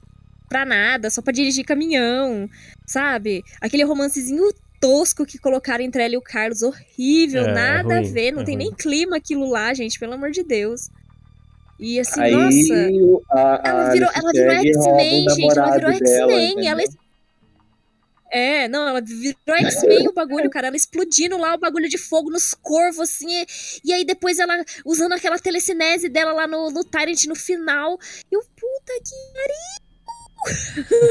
pra 0.48 0.64
nada, 0.64 1.10
só 1.10 1.20
pra 1.20 1.32
dirigir 1.32 1.64
caminhão, 1.64 2.48
sabe? 2.86 3.42
Aquele 3.60 3.84
romancezinho 3.84 4.42
tosco 4.80 5.26
que 5.26 5.38
colocaram 5.38 5.84
entre 5.84 6.02
ela 6.02 6.14
e 6.14 6.16
o 6.16 6.22
Carlos, 6.22 6.62
horrível, 6.62 7.46
É, 7.46 7.50
é 7.50 7.52
nada 7.52 7.94
a 7.96 8.00
ruim, 8.00 8.12
ver, 8.12 8.32
não 8.32 8.42
é 8.42 8.44
tem 8.44 8.54
ruim. 8.54 8.64
nem 8.66 8.74
clima 8.74 9.16
aquilo 9.16 9.48
lá, 9.50 9.74
gente, 9.74 9.98
pelo 9.98 10.14
amor 10.14 10.30
de 10.30 10.42
Deus. 10.42 10.88
E 11.78 12.00
assim, 12.00 12.20
Aí 12.20 12.32
nossa. 12.32 12.90
o- 12.92 13.22
a, 13.30 13.62
Ela 13.64 13.88
a 13.88 13.92
virou, 13.92 14.10
ela 14.14 14.32
virou 14.32 14.48
o 14.54 14.58
X-Men, 14.66 15.28
gente. 15.30 15.58
Ela 15.58 15.70
virou 15.76 15.90
X-Men. 15.92 16.68
Ela. 16.68 16.82
É, 18.30 18.68
não, 18.68 18.86
ela 18.88 19.00
virou 19.00 19.34
X-Men 19.70 20.08
o 20.08 20.12
bagulho, 20.12 20.50
cara. 20.50 20.66
Ela 20.66 20.76
explodindo 20.76 21.38
lá 21.38 21.54
o 21.54 21.58
bagulho 21.58 21.88
de 21.88 21.96
fogo 21.96 22.30
nos 22.30 22.52
corvos, 22.52 23.00
assim. 23.00 23.26
E, 23.30 23.46
e 23.86 23.92
aí 23.92 24.04
depois 24.04 24.38
ela 24.38 24.62
usando 24.84 25.12
aquela 25.12 25.38
telecinese 25.38 26.08
dela 26.08 26.32
lá 26.32 26.46
no, 26.46 26.70
no 26.70 26.84
Tyrant 26.84 27.24
no 27.26 27.34
final. 27.36 27.96
E 28.30 28.34
eu, 28.34 28.40
puta 28.40 28.92
que. 29.04 29.14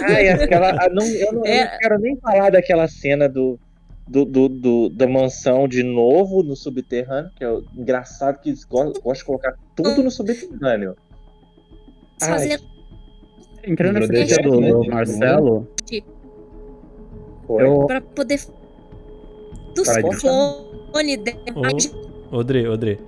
Ai, 0.05 0.29
aquela. 0.29 0.69
a- 0.85 0.89
não, 0.89 1.05
eu, 1.05 1.31
não, 1.33 1.45
eu 1.45 1.53
É. 1.53 1.71
não 1.71 1.77
quero 1.79 1.99
nem 1.99 2.17
falar 2.17 2.49
daquela 2.51 2.87
cena 2.87 3.27
do, 3.27 3.59
do, 4.07 4.25
do, 4.25 4.47
do- 4.49 4.89
da 4.89 5.07
mansão 5.07 5.67
de 5.67 5.83
novo 5.83 6.41
no 6.43 6.55
subterrâneo, 6.55 7.29
que 7.35 7.43
é 7.43 7.49
o- 7.51 7.63
engraçado 7.75 8.39
que 8.41 8.49
eles 8.49 8.63
go- 8.63 8.85
gostam 8.93 9.13
de 9.13 9.25
colocar 9.25 9.55
tudo 9.75 10.01
no 10.03 10.09
subterrâneo. 10.11 10.95
Ai, 12.21 12.29
Fazendo. 12.29 12.63
entrando 13.65 13.99
nessa 13.99 14.13
ideia 14.13 14.41
do 14.43 14.53
momento, 14.53 14.89
Marcelo, 14.89 15.67
eu, 17.49 17.85
Pra 17.87 18.01
poder. 18.01 18.39
Dos 19.75 19.87
Vai, 19.87 20.01
clones 20.01 21.17
dela. 21.23 21.47
Ô, 22.31 22.37
Odri, 22.37 22.67
Odri. 22.67 22.99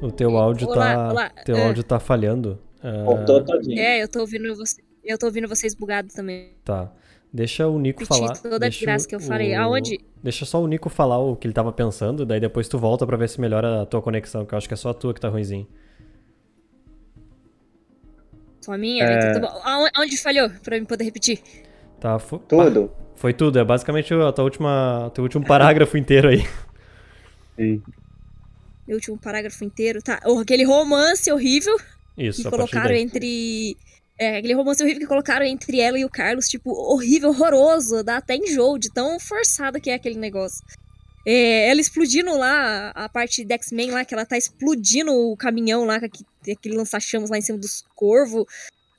O 0.00 0.10
teu 0.12 0.36
áudio 0.38 0.68
Olá, 0.68 0.94
tá. 0.94 1.10
olá, 1.10 1.30
Teu 1.44 1.56
é. 1.56 1.66
áudio 1.66 1.82
tá 1.82 1.98
falhando. 1.98 2.58
Cortou 3.04 3.42
todinho. 3.44 3.78
É, 3.80 4.00
eu 4.02 4.08
tô 4.08 4.20
ouvindo 4.20 4.54
você. 4.54 4.80
Eu 5.04 5.18
tô 5.18 5.26
ouvindo 5.26 5.48
vocês 5.48 5.74
bugados 5.74 6.14
também. 6.14 6.50
Tá. 6.64 6.92
Deixa 7.32 7.66
o 7.68 7.78
Nico 7.78 8.04
falar. 8.06 8.32
toda 8.38 8.56
a 8.56 8.58
deixa 8.58 8.84
graça 8.86 9.04
o- 9.04 9.08
que 9.08 9.14
eu 9.14 9.20
falei. 9.20 9.54
o- 9.56 9.60
Aonde? 9.60 10.00
Deixa 10.22 10.44
só 10.46 10.62
o 10.62 10.66
Nico 10.66 10.88
falar 10.88 11.18
o 11.18 11.36
que 11.36 11.46
ele 11.46 11.54
tava 11.54 11.70
pensando, 11.72 12.24
daí 12.24 12.40
depois 12.40 12.68
tu 12.68 12.78
volta 12.78 13.06
pra 13.06 13.16
ver 13.16 13.28
se 13.28 13.40
melhora 13.40 13.82
a 13.82 13.86
tua 13.86 14.00
conexão, 14.00 14.46
que 14.46 14.54
eu 14.54 14.58
acho 14.58 14.66
que 14.66 14.74
é 14.74 14.76
só 14.76 14.90
a 14.90 14.94
tua 14.94 15.12
que 15.12 15.20
tá 15.20 15.28
ruimzinho. 15.28 15.66
Só 18.60 18.72
a 18.72 18.78
minha? 18.78 19.04
É. 19.04 19.30
Então 19.30 19.40
tá 19.40 19.48
bom. 19.48 19.90
Aonde, 19.94 20.16
falhou? 20.18 20.50
Pra 20.62 20.76
eu 20.76 20.86
poder 20.86 21.04
repetir. 21.04 21.40
Tá? 22.00 22.18
Fo- 22.18 22.38
Tudo. 22.38 22.88
pá, 22.88 22.94
foi 23.16 23.32
tudo, 23.34 23.58
é 23.58 23.64
basicamente 23.64 24.12
a 24.14 24.32
tua 24.32 24.44
última, 24.44 25.10
teu 25.14 25.22
último 25.24 25.44
parágrafo 25.46 25.96
inteiro 25.96 26.28
aí. 26.28 26.44
sim, 27.56 27.82
Meu 28.86 28.96
último 28.96 29.18
parágrafo 29.18 29.64
inteiro. 29.64 30.00
Tá. 30.02 30.20
Aquele 30.40 30.64
romance 30.64 31.30
horrível. 31.30 31.76
Isso, 32.16 32.42
que 32.42 32.50
colocaram 32.50 32.88
daí. 32.88 33.02
entre. 33.02 33.76
É, 34.18 34.38
aquele 34.38 34.54
romance 34.54 34.82
horrível 34.82 35.00
que 35.00 35.06
colocaram 35.06 35.46
entre 35.46 35.78
ela 35.78 35.98
e 35.98 36.04
o 36.04 36.10
Carlos, 36.10 36.48
tipo, 36.48 36.70
horrível, 36.72 37.30
horroroso, 37.30 38.02
dá 38.02 38.16
até 38.16 38.34
enjoo 38.34 38.76
de 38.76 38.90
tão 38.90 39.18
forçado 39.20 39.80
que 39.80 39.90
é 39.90 39.94
aquele 39.94 40.18
negócio. 40.18 40.64
É, 41.24 41.68
ela 41.68 41.80
explodindo 41.80 42.36
lá, 42.36 42.90
a 42.94 43.08
parte 43.08 43.44
da 43.44 43.54
X-Men 43.54 43.92
lá, 43.92 44.04
que 44.04 44.14
ela 44.14 44.26
tá 44.26 44.36
explodindo 44.36 45.12
o 45.12 45.36
caminhão 45.36 45.84
lá, 45.84 45.96
aquele, 45.96 46.26
aquele 46.52 46.76
lança-chamas 46.76 47.30
lá 47.30 47.38
em 47.38 47.42
cima 47.42 47.58
dos 47.58 47.84
corvos, 47.94 48.44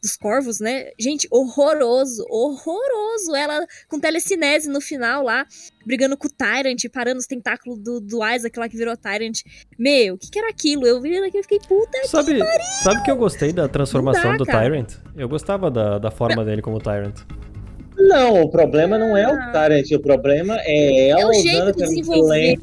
dos 0.02 0.16
corvos, 0.16 0.60
né? 0.60 0.90
Gente, 1.00 1.28
horroroso, 1.32 2.26
horroroso. 2.30 3.36
Ela 3.36 3.66
com 3.88 4.00
telecinese 4.00 4.70
no 4.70 4.82
final 4.82 5.24
lá, 5.24 5.46
brigando 5.86 6.18
com 6.18 6.28
o 6.28 6.32
Tyrant, 6.32 6.84
parando 6.92 7.20
os 7.20 7.28
tentáculos 7.28 7.80
do, 7.80 8.00
do 8.00 8.26
Isaac 8.26 8.58
lá 8.58 8.70
que 8.70 8.78
virou 8.78 8.96
Tyrant. 8.96 9.40
Meu, 9.78 10.16
o 10.16 10.18
que, 10.18 10.30
que 10.30 10.40
era 10.40 10.50
aquilo? 10.50 10.86
Eu 10.86 11.02
vi 11.02 11.18
aquilo 11.18 11.40
e 11.40 11.44
fiquei, 11.44 11.60
puta 11.60 12.06
Sabe, 12.06 12.40
sabe 12.82 13.04
que 13.04 13.12
eu 13.12 13.18
gostei 13.18 13.52
da 13.52 13.68
transformação 13.68 14.32
dá, 14.32 14.38
do 14.38 14.46
cara. 14.46 14.70
Tyrant? 14.70 14.94
Eu 15.16 15.28
gostava 15.28 15.70
da, 15.70 16.00
da 16.00 16.12
forma 16.12 16.44
dele 16.46 16.62
como 16.62 16.80
Tyrant. 16.80 17.20
Não, 18.00 18.42
o 18.42 18.50
problema 18.50 18.98
não 18.98 19.16
é 19.18 19.28
o 19.28 19.52
Tarant, 19.52 19.86
o 19.92 20.00
problema 20.00 20.58
é 20.62 21.10
ela 21.10 21.22
É 21.22 21.26
o 21.26 21.34
jeito 21.34 21.58
usando 21.58 21.76
de 21.76 21.84
desenvolver. 21.84 22.60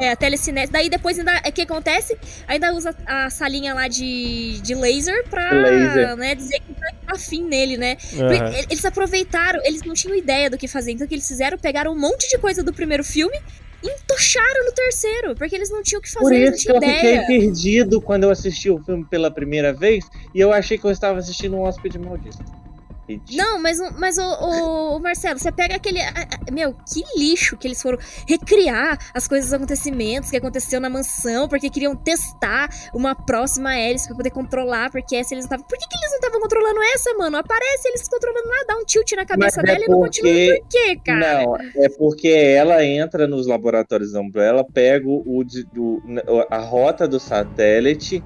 É, 0.00 0.10
a 0.10 0.16
telecinese. 0.16 0.72
Daí 0.72 0.88
depois 0.88 1.18
ainda. 1.18 1.36
O 1.46 1.52
que 1.52 1.62
acontece? 1.62 2.16
Ainda 2.48 2.72
usa 2.72 2.94
a 3.06 3.28
salinha 3.28 3.74
lá 3.74 3.88
de, 3.88 4.60
de 4.62 4.74
laser 4.74 5.24
pra 5.28 5.50
Laser. 5.52 6.16
Né, 6.16 6.34
dizer 6.34 6.60
que 6.60 6.72
tá 6.74 6.90
afim 7.08 7.42
nele, 7.44 7.76
né? 7.76 7.96
Porque 7.96 8.66
Eles 8.70 8.84
aproveitaram, 8.84 9.60
eles 9.64 9.82
não 9.82 9.92
tinham 9.94 10.16
ideia 10.16 10.48
do 10.48 10.56
que 10.56 10.66
fazer. 10.66 10.92
Então 10.92 11.04
o 11.04 11.08
que 11.08 11.14
eles 11.14 11.28
fizeram? 11.28 11.58
Pegaram 11.58 11.92
um 11.92 11.98
monte 11.98 12.28
de 12.30 12.38
coisa 12.38 12.62
do 12.62 12.72
primeiro 12.72 13.04
filme 13.04 13.38
e 13.82 13.88
entocharam 13.88 14.64
no 14.64 14.72
terceiro. 14.72 15.34
Porque 15.36 15.54
eles 15.54 15.70
não 15.70 15.82
tinham 15.82 15.98
o 15.98 16.02
que 16.02 16.10
fazer, 16.10 16.24
Por 16.24 16.32
eles 16.32 16.48
não 16.50 16.56
isso 16.56 16.66
que 16.66 16.72
eu 16.72 16.80
tinham 16.80 16.94
fiquei 16.94 17.12
ideia. 17.14 17.26
perdido 17.26 18.00
quando 18.00 18.24
eu 18.24 18.30
assisti 18.30 18.70
o 18.70 18.82
filme 18.82 19.04
pela 19.04 19.30
primeira 19.30 19.72
vez 19.74 20.04
e 20.34 20.40
eu 20.40 20.52
achei 20.52 20.78
que 20.78 20.84
eu 20.86 20.90
estava 20.90 21.18
assistindo 21.18 21.54
um 21.56 21.60
hóspede 21.60 21.98
maldito. 21.98 22.38
Não, 23.32 23.60
mas, 23.60 23.78
o- 23.80 23.92
mas 23.98 24.18
o, 24.18 24.22
o- 24.22 24.96
o 24.96 25.00
Marcelo, 25.00 25.38
você 25.38 25.50
pega 25.52 25.76
aquele. 25.76 26.00
a- 26.00 26.08
a- 26.10 26.52
Meu, 26.52 26.74
que 26.74 27.02
lixo 27.16 27.56
que 27.56 27.66
eles 27.66 27.80
foram 27.80 27.98
recriar 28.28 28.98
as 29.14 29.26
coisas, 29.28 29.48
os 29.48 29.52
acontecimentos 29.54 30.30
que 30.30 30.36
aconteceu 30.36 30.80
na 30.80 30.88
mansão, 30.90 31.48
porque 31.48 31.68
queriam 31.70 31.94
testar 31.96 32.68
uma 32.94 33.14
próxima 33.14 33.74
hélice 33.76 34.06
pra 34.08 34.16
poder 34.16 34.30
controlar, 34.30 34.90
porque 34.90 35.16
essa 35.16 35.34
eles 35.34 35.44
não 35.44 35.56
estavam. 35.56 35.66
Por 35.66 35.78
que, 35.78 35.86
que 35.88 35.96
eles 35.96 36.10
não 36.10 36.16
estavam 36.18 36.40
controlando 36.40 36.80
essa, 36.94 37.14
mano? 37.14 37.36
Aparece 37.36 37.88
eles 37.88 38.08
controlando 38.08 38.48
lá, 38.48 38.64
dá 38.68 38.76
um 38.76 38.84
tilt 38.84 39.12
na 39.12 39.24
cabeça 39.24 39.60
Mas 39.62 39.70
é 39.70 39.72
dela 39.74 39.84
e 39.84 39.88
não 39.88 40.00
continua. 40.00 40.32
porque- 40.32 40.60
Por 40.62 40.68
quê, 40.68 41.00
cara? 41.04 41.44
Não, 41.44 41.56
é 41.76 41.88
porque 41.88 42.28
ela 42.28 42.84
entra 42.84 43.26
nos 43.26 43.46
laboratórios 43.46 44.12
da 44.12 44.20
Umbrella, 44.20 44.64
pega 44.64 45.06
o, 45.08 45.44
do- 45.72 46.02
a 46.50 46.58
rota 46.58 47.06
do 47.08 47.18
satélite 47.20 48.22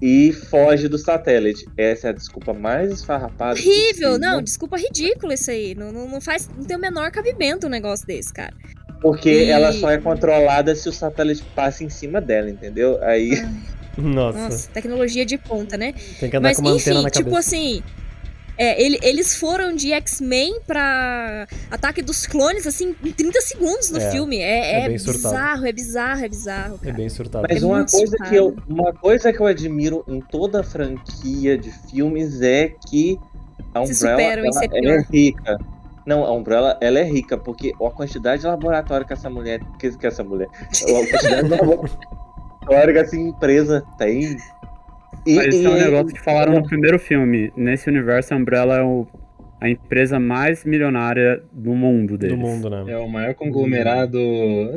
e 0.00 0.32
foge 0.32 0.88
do 0.88 0.96
satélite. 0.98 1.66
Essa 1.76 2.08
é 2.08 2.10
a 2.10 2.12
desculpa 2.12 2.52
mais 2.54 2.90
esfarrapada. 2.92 3.52
Horrível, 3.58 3.82
possível, 3.82 4.18
não, 4.18 4.42
desculpa, 4.42 4.76
ridículo 4.76 5.32
isso 5.32 5.50
aí. 5.50 5.74
Não, 5.74 5.90
não, 5.92 6.08
não 6.08 6.20
faz, 6.20 6.48
não 6.56 6.64
tem 6.64 6.76
o 6.76 6.80
menor 6.80 7.10
cabimento 7.10 7.66
um 7.66 7.70
negócio 7.70 8.06
desse, 8.06 8.32
cara. 8.32 8.52
Porque 9.00 9.30
E- 9.30 9.50
ela 9.50 9.72
só 9.72 9.90
é 9.90 9.98
controlada 9.98 10.74
se 10.74 10.88
o 10.88 10.92
satélite 10.92 11.42
passa 11.54 11.84
em 11.84 11.88
cima 11.88 12.20
dela, 12.20 12.48
entendeu? 12.50 12.98
Aí. 13.02 13.30
Nossa, 13.96 14.38
Nossa, 14.38 14.68
tecnologia 14.70 15.26
de 15.26 15.36
ponta, 15.36 15.76
né? 15.76 15.92
tem 16.20 16.30
que 16.30 16.36
andar 16.36 16.50
Mas 16.50 16.56
com 16.58 16.62
uma 16.62 16.70
antena 16.72 16.94
enfim, 16.96 17.02
na 17.04 17.10
tipo 17.10 17.30
cabeça. 17.30 17.48
assim. 17.56 17.82
É, 18.58 18.82
ele- 18.82 18.98
eles 19.02 19.36
foram 19.36 19.74
de 19.74 19.92
X-Men 19.92 20.60
pra 20.66 21.46
Ataque 21.70 22.02
dos 22.02 22.26
Clones, 22.26 22.66
assim, 22.66 22.94
em 23.04 23.12
30 23.12 23.40
segundos 23.40 23.90
no 23.90 23.98
É, 24.00 24.10
filme. 24.10 24.38
é 24.38 24.82
É, 24.88 24.92
é 24.94 24.98
surtado. 24.98 25.32
bizarro, 25.32 25.66
é 25.66 25.72
bizarro, 25.72 26.24
é 26.24 26.28
bizarro, 26.28 26.74
É 26.82 26.84
cara. 26.86 26.96
bem 26.96 27.08
surtado. 27.08 27.46
Mas 27.48 27.62
É 27.62 27.66
uma 27.66 27.86
coisa, 27.86 28.16
que 28.16 28.34
eu, 28.34 28.44
surtado. 28.46 28.64
uma 28.74 28.92
coisa 28.92 29.32
que 29.32 29.40
eu 29.40 29.46
admiro 29.46 30.04
em 30.08 30.20
toda 30.20 30.60
a 30.60 30.62
franquia 30.64 31.56
de 31.56 31.70
filmes 31.90 32.40
é 32.42 32.68
que 32.88 33.18
a 33.74 33.80
Umbrella 33.80 33.94
superam 33.94 34.44
em 34.44 34.48
ela, 34.48 34.64
ela 34.72 34.92
é 34.92 35.04
rica. 35.12 35.58
Não, 36.06 36.24
a 36.24 36.32
Umbrella 36.32 36.78
ela 36.80 36.98
é 36.98 37.04
rica, 37.04 37.36
porque 37.36 37.70
a 37.80 37.90
quantidade 37.90 38.40
de 38.42 38.48
laboratório 38.48 39.06
que 39.06 39.12
essa 39.12 39.28
mulher. 39.28 39.60
Que, 39.78 39.90
que 39.96 40.06
essa 40.06 40.24
mulher. 40.24 40.48
A 40.48 41.10
quantidade 41.10 41.42
de 41.42 41.48
laboratório 41.54 42.92
que 42.94 42.98
essa 42.98 43.16
empresa 43.16 43.84
tem. 43.98 44.36
E, 45.26 45.34
Mas 45.36 45.46
esse 45.48 45.64
é 45.64 45.68
um 45.68 45.76
e- 45.76 45.80
negócio 45.84 46.14
que 46.14 46.20
falaram 46.20 46.54
no 46.54 46.62
primeiro 46.62 46.98
filme. 46.98 47.52
Nesse 47.56 47.88
universo, 47.88 48.34
a 48.34 48.36
Umbrella 48.36 48.76
é 48.78 48.82
o- 48.82 49.06
a 49.60 49.68
empresa 49.68 50.18
mais 50.20 50.64
milionária 50.64 51.42
do 51.52 51.74
mundo 51.74 52.16
deles. 52.16 52.36
Do 52.36 52.40
mundo, 52.40 52.70
né? 52.70 52.84
É 52.92 52.96
o 52.96 53.08
maior 53.08 53.34
conglomerado. 53.34 54.18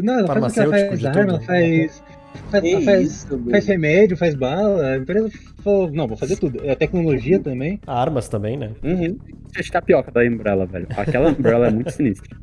Não, 0.02 0.20
ela 0.20 0.28
faz 0.40 0.52
o 0.52 0.54
que 0.54 0.60
ela 0.60 0.72
Farmacêutico 0.72 0.88
faz 0.90 1.00
de 1.00 1.08
arma, 1.08 1.34
tudo. 1.34 1.46
faz. 1.46 2.04
Faz, 2.50 2.86
faz, 2.86 3.02
isso, 3.12 3.44
faz 3.52 3.66
remédio, 3.68 4.16
faz 4.18 4.36
bala. 4.36 4.86
A 4.94 4.98
empresa 4.98 5.30
falou, 5.62 5.92
não, 5.92 6.08
vou 6.08 6.16
fazer 6.16 6.38
tudo. 6.38 6.62
A 6.70 6.76
tecnologia 6.78 7.38
também. 7.40 7.80
Armas 7.86 8.30
também, 8.30 8.56
né? 8.58 8.72
Uhum. 8.82 9.18
Gente, 9.54 9.70
tapioca 9.72 10.12
da 10.12 10.22
Umbrella, 10.22 10.66
velho. 10.66 10.88
Aquela 10.96 11.30
Umbrella 11.30 11.68
é 11.68 11.72
muito 11.72 11.92
sinistra. 11.92 12.36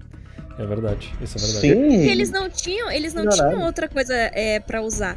É 0.59 0.66
verdade. 0.66 1.10
Isso 1.23 1.39
é 1.39 1.40
verdade. 1.40 1.60
Sim. 1.90 1.97
Porque 1.98 2.10
eles 2.12 2.31
não 2.31 2.51
tinham, 2.51 2.90
eles 2.90 3.15
não 3.15 3.27
tinham 3.28 3.62
outra 3.65 3.89
coisa 3.89 4.15
é, 4.15 4.60
para 4.60 4.82
usar. 4.82 5.16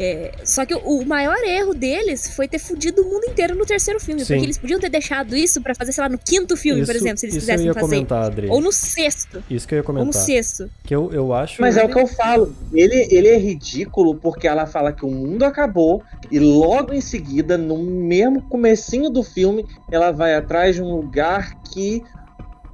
É, 0.00 0.32
só 0.44 0.64
que 0.64 0.74
o, 0.74 0.78
o 0.78 1.04
maior 1.06 1.36
erro 1.44 1.74
deles 1.74 2.30
foi 2.36 2.46
ter 2.46 2.58
fudido 2.60 3.02
o 3.02 3.04
mundo 3.04 3.24
inteiro 3.28 3.54
no 3.56 3.66
terceiro 3.66 3.98
filme. 3.98 4.20
Sim. 4.24 4.34
Porque 4.34 4.46
eles 4.46 4.58
podiam 4.58 4.78
ter 4.78 4.88
deixado 4.88 5.34
isso 5.34 5.60
pra 5.60 5.74
fazer, 5.74 5.92
sei 5.92 6.02
lá, 6.02 6.08
no 6.08 6.18
quinto 6.18 6.56
filme, 6.56 6.84
por 6.86 6.94
Isso- 6.94 7.02
exemplo, 7.04 7.18
se 7.18 7.26
eles 7.26 7.34
isso 7.36 7.40
quisessem 7.46 7.66
eu 7.66 7.70
ia 7.70 7.74
fazer. 7.74 7.86
comentar, 7.96 8.22
Adri. 8.24 8.48
Ou 8.48 8.60
no 8.60 8.70
sexto. 8.72 9.42
Isso 9.50 9.66
que 9.66 9.74
eu 9.74 9.78
ia 9.78 9.82
Ou 9.82 9.92
no 9.92 10.00
comentar. 10.00 10.22
sexto. 10.22 10.70
Que 10.84 10.94
eu, 10.94 11.10
eu 11.12 11.32
acho. 11.34 11.60
Mas 11.60 11.76
é 11.76 11.84
o 11.84 11.88
que 11.88 11.98
eu 11.98 12.06
falo. 12.06 12.54
Ele, 12.72 13.08
ele 13.10 13.26
é 13.28 13.36
ridículo 13.38 14.14
porque 14.14 14.46
ela 14.46 14.66
fala 14.66 14.92
que 14.92 15.04
o 15.04 15.10
mundo 15.10 15.42
acabou 15.44 16.02
e 16.30 16.38
logo 16.38 16.92
em 16.92 17.00
seguida, 17.00 17.58
no 17.58 17.78
mesmo 17.78 18.42
comecinho 18.42 19.10
do 19.10 19.22
filme, 19.24 19.66
ela 19.90 20.12
vai 20.12 20.34
atrás 20.34 20.76
de 20.76 20.82
um 20.82 20.94
lugar 20.94 21.60
que 21.72 22.02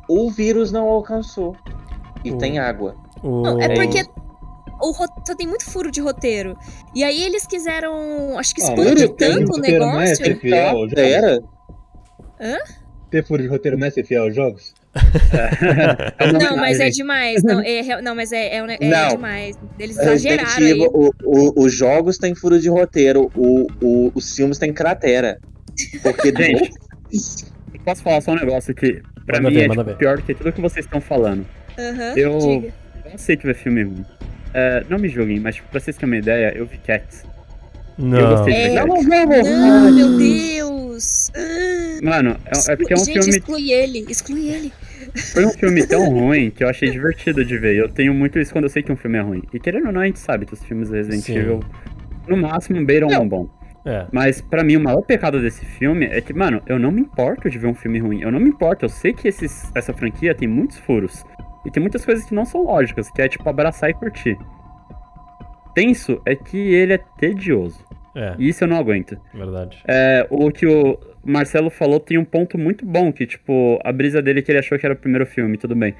o 0.08 0.30
vírus 0.30 0.70
não 0.70 0.86
alcançou. 0.88 1.56
E 2.22 2.32
O- 2.32 2.38
tem 2.38 2.58
água. 2.58 2.94
o... 3.22 3.42
Não, 3.42 3.60
é 3.60 3.68
porque 3.74 4.04
o 4.88 4.92
ro- 4.92 5.22
só 5.26 5.34
tem 5.34 5.46
muito 5.46 5.64
furo 5.64 5.90
de 5.90 6.00
roteiro. 6.00 6.56
E 6.94 7.02
aí 7.04 7.22
eles 7.24 7.46
quiseram, 7.46 8.38
acho 8.38 8.54
que 8.54 8.62
Ah, 8.62 8.66
expandir 8.66 9.08
tem 9.10 9.30
tanto 9.30 9.52
o 9.52 9.56
roteiro, 9.56 9.78
não 9.86 10.00
é? 10.00 10.04
negócio. 10.04 10.36
Fiel 10.40 10.68
ao 10.68 10.88
jogo. 10.88 11.00
Era? 11.00 11.42
Ter 13.10 13.24
furo 13.24 13.42
de 13.42 13.48
roteiro 13.48 13.78
não 13.78 13.86
é 13.86 13.90
ser 13.90 14.04
fiel 14.04 14.24
aos 14.24 14.34
jogos? 14.34 14.74
É 16.18 16.32
Não, 16.32 16.56
mas 16.56 16.78
é 16.78 16.84
homenagem. 16.84 16.90
demais. 16.92 17.42
Não, 17.42 17.60
é, 17.60 18.02
não 18.02 18.14
mas 18.14 18.30
é, 18.32 18.56
é, 18.56 18.58
é 18.58 18.88
Não. 18.88 19.08
demais. 19.08 19.56
Eles 19.78 19.96
Resident 19.96 20.40
exageraram 20.42 20.66
aí. 20.66 20.88
O- 20.92 21.10
o- 21.24 21.64
os 21.64 21.72
jogos 21.74 22.16
têm 22.18 22.34
furo 22.34 22.60
de 22.60 22.68
roteiro, 22.68 23.30
o- 23.34 23.66
o- 23.82 24.12
os 24.14 24.34
filmes 24.36 24.58
têm 24.58 24.72
cratera. 24.72 25.38
Porque 26.02 26.32
Gente, 26.36 26.72
Posso 27.84 28.02
falar 28.02 28.20
só 28.22 28.32
um 28.32 28.36
negócio 28.36 28.74
que, 28.74 29.02
pra 29.26 29.38
Manda 29.42 29.50
mim, 29.50 29.56
ver, 29.56 29.64
é 29.66 29.68
tipo, 29.68 29.94
pior 29.98 30.16
do 30.16 30.22
que 30.22 30.34
tudo 30.34 30.52
que 30.52 30.60
vocês 30.60 30.86
estão 30.86 31.00
falando. 31.02 31.44
Aham, 31.78 32.14
Eu- 32.16 32.38
diga. 32.38 32.74
Não 33.04 33.14
aceito 33.14 33.42
ver 33.42 33.54
filme 33.54 33.82
ruim. 33.82 34.04
É, 34.54 34.84
não 34.88 34.98
me 34.98 35.08
julguem, 35.08 35.40
mas 35.40 35.56
tipo, 35.56 35.68
pra 35.68 35.80
vocês 35.80 35.96
terem 35.96 36.12
uma 36.12 36.16
ideia, 36.18 36.52
eu 36.56 36.64
vi 36.64 36.78
Cats. 36.78 37.24
Eu 37.98 38.04
Não. 38.04 38.30
gostei 38.36 38.54
de 38.54 38.60
É. 38.60 38.68
ver 38.68 38.74
Não, 38.86 38.94
Cats. 38.94 39.06
não, 39.06 39.26
não. 39.26 39.42
Não, 39.42 39.92
meu 39.92 40.18
Deus! 40.18 41.32
Ah, 41.34 42.00
Mano, 42.02 42.36
é, 42.46 42.72
é 42.72 42.76
porque 42.76 42.92
é 42.92 42.96
um 42.96 43.04
Gente, 43.04 43.12
filme 43.20 43.30
exclui 43.38 43.72
ele, 43.72 44.06
exclui 44.08 44.48
ele. 44.48 44.72
Foi 45.32 45.44
um 45.46 45.50
filme 45.50 45.84
tão 45.86 46.08
ruim 46.10 46.50
que 46.50 46.62
eu 46.62 46.68
achei 46.68 46.88
divertido 46.90 47.44
de 47.44 47.58
ver. 47.58 47.76
Eu 47.76 47.88
tenho 47.88 48.14
muito 48.14 48.38
isso 48.38 48.52
quando 48.52 48.64
eu 48.64 48.70
sei 48.70 48.82
que 48.82 48.92
um 48.92 48.96
filme 48.96 49.18
é 49.18 49.20
ruim. 49.20 49.42
E 49.52 49.58
querendo 49.58 49.86
ou 49.88 49.92
não, 49.92 50.00
a 50.00 50.06
gente 50.06 50.18
sabe 50.20 50.46
que 50.46 50.54
os 50.54 50.62
filmes 50.64 50.88
do 50.88 50.94
Resident 50.94 51.22
Sim. 51.22 51.36
Evil, 51.38 51.60
no 52.28 52.36
máximo, 52.36 52.84
beiram 52.84 53.08
um 53.08 53.28
bom. 53.28 53.48
É. 53.86 54.06
Mas 54.12 54.40
pra 54.40 54.62
mim, 54.64 54.76
o 54.76 54.80
maior 54.80 55.02
pecado 55.02 55.40
desse 55.40 55.64
filme 55.64 56.06
é 56.06 56.20
que, 56.20 56.32
mano, 56.32 56.62
eu 56.66 56.78
não 56.78 56.90
me 56.90 57.00
importo 57.02 57.50
de 57.50 57.58
ver 57.58 57.66
um 57.66 57.74
filme 57.74 57.98
ruim. 57.98 58.22
Eu 58.22 58.30
não 58.32 58.40
me 58.40 58.48
importo. 58.48 58.84
Eu 58.84 58.88
sei 58.88 59.12
que 59.12 59.28
esses, 59.28 59.70
essa 59.74 59.92
franquia 59.92 60.34
tem 60.34 60.48
muitos 60.48 60.78
furos. 60.78 61.24
E 61.64 61.70
tem 61.70 61.80
muitas 61.80 62.04
coisas 62.04 62.24
que 62.24 62.34
não 62.34 62.44
são 62.44 62.62
lógicas, 62.64 63.10
que 63.10 63.22
é 63.22 63.28
tipo 63.28 63.48
abraçar 63.48 63.90
e 63.90 63.94
curtir. 63.94 64.36
Tenso 65.74 66.20
é 66.24 66.34
que 66.36 66.56
ele 66.56 66.92
é 66.94 66.98
tedioso. 67.18 67.84
É, 68.14 68.34
E 68.38 68.48
isso 68.48 68.62
eu 68.62 68.68
não 68.68 68.76
aguento. 68.76 69.18
verdade. 69.32 69.82
É, 69.88 70.24
o 70.30 70.50
que 70.52 70.66
o 70.66 70.96
Marcelo 71.24 71.68
falou 71.68 71.98
tem 71.98 72.16
um 72.16 72.24
ponto 72.24 72.56
muito 72.56 72.86
bom, 72.86 73.12
que, 73.12 73.26
tipo, 73.26 73.80
a 73.82 73.90
brisa 73.90 74.22
dele 74.22 74.40
que 74.40 74.52
ele 74.52 74.58
achou 74.58 74.78
que 74.78 74.86
era 74.86 74.94
o 74.94 74.98
primeiro 74.98 75.26
filme, 75.26 75.56
tudo 75.58 75.74
bem. 75.74 75.94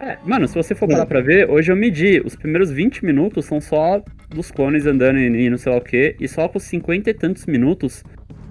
É, 0.00 0.18
mano, 0.24 0.48
se 0.48 0.54
você 0.54 0.74
for 0.74 0.88
parar 0.88 1.06
pra 1.06 1.20
ver, 1.20 1.48
hoje 1.48 1.70
eu 1.70 1.76
medi, 1.76 2.20
os 2.24 2.34
primeiros 2.34 2.72
20 2.72 3.04
minutos 3.04 3.44
são 3.44 3.60
só 3.60 4.02
dos 4.28 4.50
clones 4.50 4.84
andando 4.84 5.18
e, 5.20 5.48
não 5.48 5.56
sei 5.56 5.70
lá 5.70 5.78
o 5.78 5.80
que, 5.80 6.16
e 6.18 6.26
só 6.26 6.48
com 6.48 6.58
os 6.58 6.64
50 6.64 7.08
e 7.10 7.14
tantos 7.14 7.46
minutos 7.46 8.02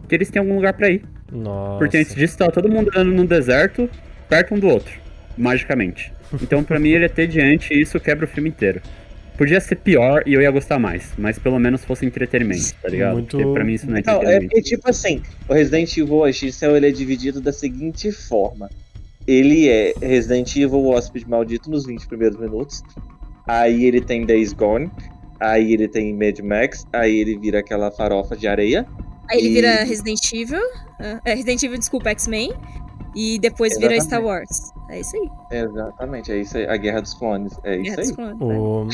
que 0.07 0.15
eles 0.15 0.29
têm 0.31 0.39
algum 0.39 0.55
lugar 0.55 0.71
pra 0.73 0.89
ir. 0.89 1.03
Nossa. 1.29 1.79
Porque 1.79 1.97
antes 1.97 2.15
disso 2.15 2.37
tava 2.37 2.51
todo 2.51 2.69
mundo 2.69 2.89
andando 2.95 3.11
no 3.13 3.25
deserto, 3.25 3.89
perto 4.29 4.53
um 4.55 4.59
do 4.59 4.69
outro, 4.69 4.97
magicamente. 5.37 6.11
Então 6.41 6.63
pra 6.63 6.79
mim 6.79 6.89
ele 6.89 7.05
é 7.05 7.09
tediante 7.09 7.73
e 7.73 7.81
isso 7.81 7.99
quebra 7.99 8.25
o 8.25 8.27
filme 8.27 8.49
inteiro. 8.49 8.81
Podia 9.37 9.59
ser 9.59 9.75
pior 9.77 10.21
e 10.27 10.33
eu 10.33 10.41
ia 10.41 10.51
gostar 10.51 10.77
mais, 10.77 11.11
mas 11.17 11.39
pelo 11.39 11.57
menos 11.57 11.83
fosse 11.83 12.05
entretenimento, 12.05 12.73
tá 12.81 12.87
ligado? 12.87 13.13
Muito- 13.13 13.35
Porque 13.37 13.51
pra 13.53 13.63
mim 13.63 13.73
isso 13.73 13.87
não 13.89 13.97
é 13.97 14.03
Não, 14.05 14.13
é 14.13 14.17
entretenimento. 14.17 14.49
porque, 14.49 14.61
tipo 14.61 14.89
assim, 14.89 15.21
o 15.49 15.53
Resident 15.53 15.97
Evil 15.97 16.31
X 16.31 16.61
ele 16.61 16.87
é 16.87 16.91
dividido 16.91 17.41
da 17.41 17.51
seguinte 17.51 18.11
forma. 18.11 18.69
Ele 19.25 19.67
é 19.69 19.93
Resident 20.01 20.55
Evil 20.55 20.85
Hóspede 20.87 21.27
Maldito 21.27 21.69
nos 21.71 21.85
20 21.85 22.05
primeiros 22.07 22.37
minutos. 22.39 22.83
Aí 23.47 23.85
ele 23.85 24.01
tem 24.01 24.25
Days 24.25 24.53
Gone. 24.53 24.91
Aí 25.39 25.73
ele 25.73 25.87
tem 25.87 26.13
Mad 26.13 26.39
Max. 26.39 26.85
Aí 26.93 27.17
ele 27.19 27.37
vira 27.37 27.59
aquela 27.59 27.89
farofa 27.89 28.35
de 28.37 28.47
areia. 28.47 28.85
Aí 29.31 29.39
ele 29.39 29.47
E- 29.49 29.53
vira 29.53 29.83
Resident 29.83 30.31
Evil. 30.31 30.59
É, 31.25 31.33
Resident 31.33 31.63
Evil, 31.63 31.77
desculpa, 31.79 32.09
X-Men. 32.11 32.53
E 33.15 33.39
depois 33.39 33.77
vira 33.79 33.95
Exatamente. 33.95 34.05
Star 34.05 34.23
Wars. 34.23 34.71
É 34.93 34.99
isso 34.99 35.15
aí. 35.15 35.57
Exatamente, 35.59 36.31
é 36.31 36.37
isso 36.37 36.57
aí. 36.57 36.67
A 36.67 36.77
Guerra 36.77 37.01
dos 37.01 37.13
Clones. 37.15 37.53
É 37.63 37.75
isso 37.77 37.83
Guerra 37.83 37.97
aí. 38.01 38.07
dos 38.07 38.15
Clones? 38.15 38.41
O... 38.41 38.87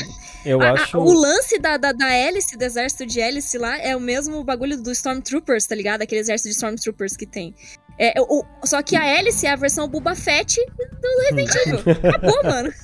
Eu 0.48 0.60
A- 0.62 0.68
a- 0.70 0.72
acho. 0.72 0.98
o 0.98 1.12
lance 1.12 1.58
da, 1.58 1.76
da, 1.76 1.92
da 1.92 2.10
hélice, 2.12 2.56
do 2.56 2.62
exército 2.62 3.04
de 3.04 3.20
hélice 3.20 3.58
lá, 3.58 3.78
é 3.78 3.94
o 3.94 4.00
mesmo 4.00 4.42
bagulho 4.42 4.80
do 4.82 4.90
Stormtroopers, 4.92 5.66
tá 5.66 5.74
ligado? 5.74 6.02
Aquele 6.02 6.20
exército 6.22 6.48
de 6.48 6.54
Stormtroopers 6.54 7.16
que 7.16 7.26
tem. 7.26 7.54
É, 7.98 8.14
o, 8.18 8.42
só 8.64 8.82
que 8.82 8.96
a 8.96 9.04
hélice 9.04 9.46
é 9.46 9.50
a 9.50 9.56
versão 9.56 9.86
Boba 9.86 10.14
Fett 10.14 10.58
do 10.78 11.34
Resident 11.34 11.54
Evil. 11.66 11.80
Acabou, 12.08 12.42
mano. 12.44 12.72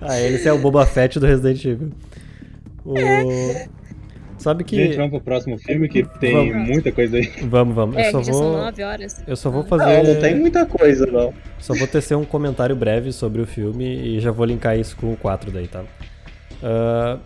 Ah, 0.00 0.18
esse 0.18 0.48
é 0.48 0.52
o 0.54 0.58
Boba 0.58 0.86
Fett 0.86 1.20
do 1.20 1.26
Resident 1.26 1.62
Evil. 1.62 1.92
O... 2.82 2.94
Sabe 4.46 4.62
que. 4.62 4.76
Gente, 4.76 4.96
vamos 4.96 5.10
pro 5.10 5.20
próximo 5.22 5.58
filme 5.58 5.88
que 5.88 6.04
tem 6.20 6.32
Vamos. 6.52 6.68
muita 6.68 6.92
coisa 6.92 7.16
aí. 7.16 7.26
Vamos, 7.42 7.74
vamos. 7.74 7.96
É, 7.96 8.06
Eu 8.06 8.12
só 8.12 8.18
que 8.20 8.24
já 8.26 8.32
são 8.32 8.42
vou. 8.42 8.56
nove 8.58 8.82
horas. 8.84 9.24
Eu 9.26 9.34
só 9.36 9.50
vou 9.50 9.62
Ah. 9.62 9.64
fazer. 9.64 10.02
Não, 10.04 10.14
não 10.14 10.20
tem 10.20 10.36
muita 10.36 10.64
coisa, 10.64 11.04
não. 11.06 11.34
Só 11.58 11.74
vou 11.74 11.88
tecer 11.88 12.16
um 12.16 12.24
comentário 12.24 12.76
breve 12.76 13.10
sobre 13.12 13.42
o 13.42 13.46
filme 13.46 13.84
e 13.84 14.20
já 14.20 14.30
vou 14.30 14.46
linkar 14.46 14.78
isso 14.78 14.96
com 14.96 15.12
o 15.12 15.16
4 15.16 15.50
daí, 15.50 15.66
tá? 15.66 15.82
Ah, 16.62 17.18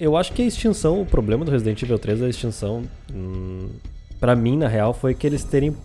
eu 0.00 0.16
acho 0.16 0.32
que 0.32 0.40
a 0.40 0.46
extinção, 0.46 1.02
o 1.02 1.04
problema 1.04 1.44
do 1.44 1.50
Resident 1.50 1.82
Evil 1.82 1.98
3, 1.98 2.22
a 2.22 2.28
extinção, 2.30 2.84
hum, 3.14 3.68
pra 4.18 4.34
mim, 4.34 4.56
na 4.56 4.66
real, 4.66 4.94
foi 4.94 5.12
que 5.14 5.26
eles 5.26 5.44
terem 5.44 5.76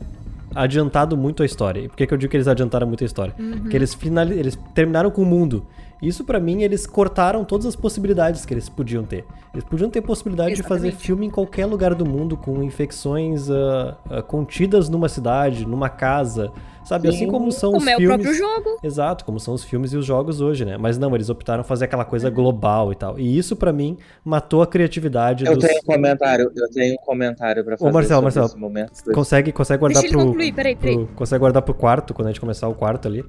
adiantado 0.55 1.17
muito 1.17 1.43
a 1.43 1.45
história. 1.45 1.81
E 1.81 1.87
por 1.89 1.97
que, 1.97 2.07
que 2.07 2.13
eu 2.13 2.17
digo 2.17 2.31
que 2.31 2.37
eles 2.37 2.47
adiantaram 2.47 2.87
muito 2.87 3.03
a 3.03 3.05
história? 3.05 3.33
Uhum. 3.37 3.59
Porque 3.59 3.75
eles, 3.75 3.93
finali- 3.93 4.39
eles 4.39 4.57
terminaram 4.73 5.11
com 5.11 5.21
o 5.21 5.25
mundo. 5.25 5.67
Isso, 6.01 6.23
pra 6.23 6.39
mim, 6.39 6.61
eles 6.63 6.87
cortaram 6.87 7.43
todas 7.43 7.65
as 7.65 7.75
possibilidades 7.75 8.45
que 8.45 8.53
eles 8.53 8.69
podiam 8.69 9.03
ter. 9.03 9.25
Eles 9.53 9.65
podiam 9.65 9.89
ter 9.89 10.01
possibilidade 10.01 10.55
de 10.55 10.63
fazer 10.63 10.87
Exatamente. 10.87 11.05
filme 11.05 11.25
em 11.25 11.29
qualquer 11.29 11.65
lugar 11.65 11.93
do 11.93 12.05
mundo, 12.05 12.37
com 12.37 12.63
infecções 12.63 13.49
ah, 13.49 13.97
ah, 14.09 14.21
contidas 14.21 14.87
numa 14.87 15.09
cidade, 15.09 15.67
numa 15.67 15.89
casa, 15.89 16.51
sabe? 16.85 17.09
Assim 17.09 17.27
como 17.27 17.51
são 17.51 17.71
os 17.71 17.79
Como 17.79 17.89
é 17.89 17.95
o 17.95 17.97
filmes. 17.99 18.15
próprio 18.21 18.33
jogo. 18.37 18.79
Exato, 18.81 19.25
como 19.25 19.41
são 19.41 19.53
os 19.53 19.63
filmes 19.65 19.91
e 19.91 19.97
os 19.97 20.05
jogos 20.05 20.39
hoje, 20.39 20.63
né? 20.63 20.77
Mas 20.77 20.97
não, 20.97 21.13
eles 21.13 21.29
optaram 21.29 21.65
fazer 21.65 21.83
aquela 21.85 22.05
coisa 22.05 22.29
global 22.29 22.93
e 22.93 22.95
tal. 22.95 23.19
E 23.19 23.37
isso, 23.37 23.55
pra 23.57 23.73
mim, 23.73 23.97
matou 24.23 24.61
a 24.61 24.67
criatividade 24.67 25.45
Eu 25.45 25.55
dos. 25.55 25.65
tenho 25.65 25.79
um 25.79 25.83
comentário, 25.83 26.49
eu 26.55 26.69
tenho 26.71 26.93
um 26.93 27.05
comentário 27.05 27.65
pra 27.65 27.77
fazer 27.77 27.91
Marcelo, 27.91 28.07
sobre 28.21 28.23
Marcelo, 28.23 28.45
esse 28.45 28.57
momento. 28.57 28.91
Consegue, 29.13 29.51
consegue 29.51 29.79
guardar 29.81 30.01
Deixa 30.01 30.15
ele 30.15 30.21
pro, 30.23 30.31
concluir, 30.31 30.53
peraí, 30.53 30.75
peraí. 30.77 30.95
pro- 30.95 31.07
Consegue 31.15 31.39
guardar 31.39 31.61
pro 31.61 31.73
quarto, 31.73 32.13
quando 32.13 32.27
a 32.27 32.31
gente 32.31 32.39
começar 32.39 32.69
o 32.69 32.73
quarto 32.75 33.05
ali? 33.07 33.25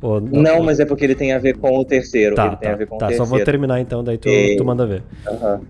Ou- 0.00 0.20
Não, 0.20 0.62
mas 0.62 0.78
é 0.80 0.84
porque 0.86 1.04
ele 1.04 1.14
tem 1.14 1.32
a 1.32 1.38
ver 1.38 1.56
com 1.58 1.76
o 1.78 1.84
terceiro. 1.84 2.34
Tá, 2.36 2.54
tá, 2.56 2.76
tá 2.76 2.84
o 2.84 2.88
só 2.88 2.96
terceiro. 2.98 3.24
vou 3.26 3.40
terminar 3.44 3.80
então, 3.80 4.02
daí 4.04 4.16
tu, 4.18 4.28
É. 4.28 4.56
tu 4.56 4.64
manda 4.64 4.86
ver. 4.86 5.02
Aham. 5.26 5.60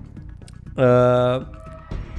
Ah, 0.76 1.44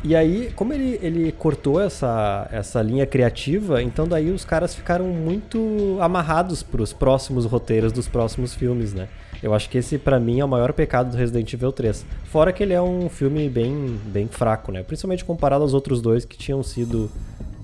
E 0.01 0.15
aí, 0.15 0.49
como 0.55 0.71
ele, 0.71 0.97
ele 1.03 1.29
cortou 1.33 1.77
essa, 1.81 2.47
essa 2.53 2.81
linha 2.81 3.05
criativa, 3.05 3.83
então 3.83 4.07
daí 4.07 4.29
os 4.31 4.45
caras 4.45 4.73
ficaram 4.73 5.07
muito 5.07 5.97
amarrados 5.99 6.63
pros 6.63 6.93
próximos 6.93 7.43
roteiros 7.45 7.91
dos 7.91 8.07
próximos 8.07 8.55
filmes, 8.55 8.93
né? 8.93 9.09
Eu 9.43 9.53
acho 9.53 9.69
que 9.69 9.77
esse, 9.77 9.97
pra 9.97 10.17
mim, 10.17 10.39
é 10.39 10.45
o 10.45 10.47
maior 10.47 10.71
pecado 10.71 11.11
do 11.11 11.17
Resident 11.17 11.51
Evil 11.53 11.73
3. 11.73 12.05
Fora 12.23 12.53
que 12.53 12.63
ele 12.63 12.73
é 12.73 12.81
um 12.81 13.09
filme 13.09 13.49
bem, 13.49 13.99
bem 14.05 14.25
fraco, 14.29 14.71
né? 14.71 14.83
Principalmente 14.83 15.25
comparado 15.25 15.63
aos 15.63 15.73
outros 15.73 16.01
dois 16.01 16.23
que 16.23 16.37
tinham 16.37 16.63
sido 16.63 17.11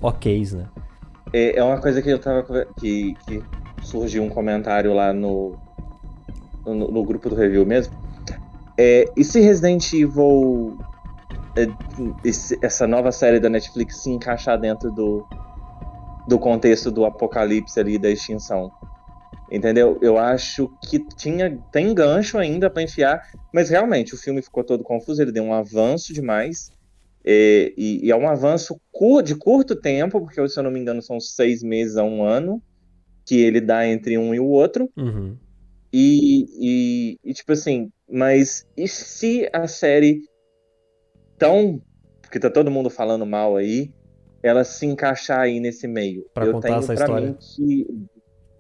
oks, 0.02 0.52
né? 0.54 0.66
É, 1.32 1.58
é 1.58 1.64
uma 1.64 1.80
coisa 1.80 2.02
que 2.02 2.10
eu 2.10 2.20
tava. 2.20 2.44
Que, 2.82 3.14
que 3.26 3.42
surgiu 3.86 4.24
um 4.24 4.30
comentário 4.30 4.94
lá 4.94 5.14
no, 5.14 5.60
no, 6.66 6.92
no 6.92 7.06
grupo 7.06 7.30
do 7.30 7.36
review 7.36 7.66
mesmo. 7.66 7.94
É, 8.80 9.14
e 9.18 9.24
se 9.24 9.40
Resident 9.42 9.94
Evil. 9.94 10.80
é, 11.58 11.76
esse- 12.24 12.60
essa 12.64 12.88
nova 12.88 13.12
série 13.12 13.40
da 13.40 13.50
Netflix 13.50 14.02
se 14.04 14.10
encaixar 14.12 14.60
dentro 14.60 14.92
do, 14.92 15.28
do 16.28 16.40
contexto 16.40 16.92
do 16.92 17.06
apocalipse 17.06 17.80
ali, 17.80 17.98
da 18.00 18.10
extinção? 18.12 18.74
Entendeu? 19.50 20.00
Eu 20.02 20.18
acho 20.18 20.74
que 20.90 21.00
tinha, 21.00 21.62
tem 21.72 21.94
gancho 21.94 22.38
ainda 22.38 22.70
pra 22.70 22.84
enfiar, 22.84 23.22
mas 23.54 23.70
realmente 23.70 24.16
o 24.16 24.18
filme 24.18 24.42
ficou 24.42 24.64
todo 24.64 24.84
confuso, 24.84 25.22
ele 25.22 25.32
deu 25.32 25.44
um 25.44 25.54
avanço 25.54 26.14
demais. 26.14 26.72
É, 27.26 27.74
e, 27.78 28.06
e 28.08 28.12
é 28.12 28.16
um 28.18 28.28
avanço 28.30 28.80
de 29.24 29.36
curto 29.36 29.76
tempo, 29.76 30.22
porque 30.22 30.48
se 30.50 30.60
eu 30.60 30.64
não 30.64 30.72
me 30.72 30.80
engano 30.80 31.02
são 31.02 31.20
seis 31.20 31.64
meses 31.64 31.98
a 31.98 32.04
um 32.04 32.24
ano 32.24 32.64
que 33.26 33.42
ele 33.42 33.60
dá 33.60 33.86
entre 33.88 34.18
um 34.18 34.34
e 34.34 34.40
o 34.40 34.46
outro. 34.46 34.90
Uhum. 34.96 35.36
E, 35.92 36.46
e, 36.60 37.18
e, 37.24 37.34
tipo 37.34 37.54
assim, 37.54 37.90
mas 38.10 38.68
e 38.78 38.88
se 38.88 39.50
a 39.52 39.68
série 39.68 40.22
tão. 41.38 41.82
Porque 42.22 42.40
tá 42.40 42.50
todo 42.50 42.70
mundo 42.72 42.90
falando 42.90 43.26
mal 43.26 43.56
aí, 43.56 43.92
ela 44.44 44.64
se 44.64 44.86
encaixar 44.86 45.40
aí 45.40 45.60
nesse 45.60 45.88
meio? 45.88 46.26
Pra 46.34 46.46
eu 46.46 46.54
contar 46.54 46.68
tenho 46.68 46.80
essa 46.80 46.94
pra 46.94 47.04
história. 47.04 47.28
mim 47.28 47.38
que. 47.40 47.88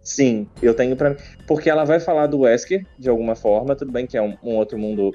Sim, 0.01 0.47
eu 0.61 0.73
tenho 0.73 0.95
pra 0.95 1.11
mim. 1.11 1.17
Porque 1.47 1.69
ela 1.69 1.83
vai 1.83 1.99
falar 1.99 2.27
do 2.27 2.41
Wesker, 2.41 2.85
de 2.97 3.09
alguma 3.09 3.35
forma, 3.35 3.75
tudo 3.75 3.91
bem 3.91 4.05
que 4.05 4.17
é 4.17 4.21
um, 4.21 4.37
um 4.43 4.55
outro 4.55 4.77
mundo. 4.77 5.11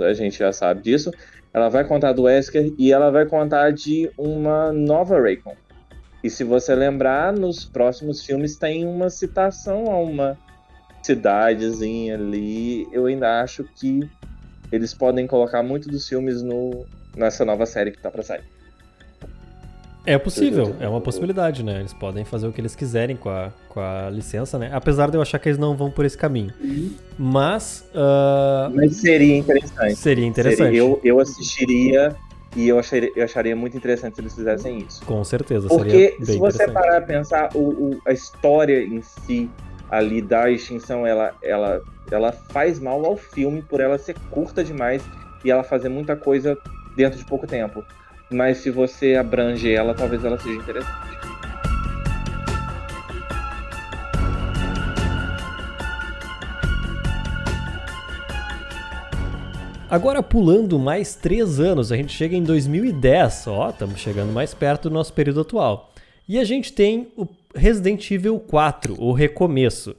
A 0.00 0.12
gente 0.12 0.38
já 0.38 0.52
sabe 0.52 0.82
disso. 0.82 1.10
Ela 1.52 1.68
vai 1.68 1.86
contar 1.86 2.12
do 2.12 2.22
Wesker 2.22 2.74
e 2.78 2.92
ela 2.92 3.10
vai 3.10 3.26
contar 3.26 3.70
de 3.70 4.10
uma 4.18 4.72
nova 4.72 5.20
Raycon. 5.20 5.54
E 6.26 6.30
se 6.30 6.42
você 6.42 6.74
lembrar, 6.74 7.32
nos 7.32 7.64
próximos 7.64 8.24
filmes 8.24 8.56
tem 8.56 8.84
uma 8.84 9.08
citação 9.08 9.92
a 9.92 9.96
uma 10.00 10.36
cidadezinha 11.00 12.16
ali. 12.16 12.84
Eu 12.90 13.06
ainda 13.06 13.42
acho 13.42 13.62
que 13.62 14.00
eles 14.72 14.92
podem 14.92 15.24
colocar 15.24 15.62
muito 15.62 15.88
dos 15.88 16.08
filmes 16.08 16.42
no, 16.42 16.84
nessa 17.16 17.44
nova 17.44 17.64
série 17.64 17.92
que 17.92 18.02
tá 18.02 18.10
pra 18.10 18.24
sair. 18.24 18.42
É 20.04 20.18
possível, 20.18 20.74
é 20.80 20.88
uma 20.88 21.00
possibilidade, 21.00 21.62
né? 21.62 21.78
Eles 21.78 21.92
podem 21.94 22.24
fazer 22.24 22.48
o 22.48 22.52
que 22.52 22.60
eles 22.60 22.74
quiserem 22.74 23.16
com 23.16 23.28
a, 23.28 23.52
com 23.68 23.78
a 23.78 24.10
licença, 24.10 24.58
né? 24.58 24.70
Apesar 24.72 25.08
de 25.12 25.16
eu 25.16 25.22
achar 25.22 25.38
que 25.38 25.48
eles 25.48 25.58
não 25.58 25.76
vão 25.76 25.92
por 25.92 26.04
esse 26.04 26.18
caminho. 26.18 26.52
Mas 27.16 27.88
ah, 27.94 28.68
Mas 28.74 28.96
seria 28.96 29.36
interessante. 29.36 29.94
seria 29.94 30.26
interessante. 30.26 30.64
Seria- 30.64 30.78
eu, 30.80 31.00
eu 31.04 31.20
assistiria 31.20 32.16
e 32.56 32.66
eu 32.68 32.78
acharia, 32.78 33.12
eu 33.14 33.22
acharia 33.24 33.54
muito 33.54 33.76
interessante 33.76 34.14
se 34.16 34.20
eles 34.22 34.34
fizessem 34.34 34.78
isso. 34.78 35.04
Com 35.04 35.22
certeza, 35.22 35.68
Porque 35.68 36.16
se 36.24 36.38
você 36.38 36.66
parar 36.68 36.96
a 36.98 37.02
pensar, 37.02 37.50
o, 37.54 37.60
o- 37.90 38.00
a 38.06 38.12
história 38.12 38.82
em 38.82 39.02
si 39.02 39.50
ali 39.90 40.22
da 40.22 40.50
extinção, 40.50 41.06
ela, 41.06 41.34
ela, 41.42 41.82
ela 42.10 42.32
faz 42.32 42.80
mal 42.80 43.04
ao 43.04 43.16
filme 43.16 43.62
por 43.62 43.80
ela 43.80 43.98
ser 43.98 44.16
curta 44.30 44.64
demais 44.64 45.02
e 45.44 45.50
ela 45.50 45.62
fazer 45.62 45.88
muita 45.90 46.16
coisa 46.16 46.56
dentro 46.96 47.18
de 47.18 47.24
pouco 47.26 47.46
tempo. 47.46 47.84
Mas 48.30 48.58
se 48.58 48.70
você 48.70 49.14
abrange 49.14 49.70
ela, 49.72 49.94
talvez 49.94 50.24
ela 50.24 50.38
seja 50.38 50.56
interessante. 50.58 51.25
Agora 59.88 60.20
pulando 60.20 60.80
mais 60.80 61.14
três 61.14 61.60
anos, 61.60 61.92
a 61.92 61.96
gente 61.96 62.12
chega 62.12 62.34
em 62.34 62.42
2010, 62.42 63.46
ó, 63.46 63.70
estamos 63.70 64.00
chegando 64.00 64.32
mais 64.32 64.52
perto 64.52 64.88
do 64.88 64.92
nosso 64.92 65.12
período 65.12 65.42
atual. 65.42 65.92
E 66.28 66.40
a 66.40 66.44
gente 66.44 66.72
tem 66.72 67.06
o 67.16 67.24
Resident 67.54 68.10
Evil 68.10 68.40
4, 68.40 69.00
o 69.00 69.12
recomeço. 69.12 69.94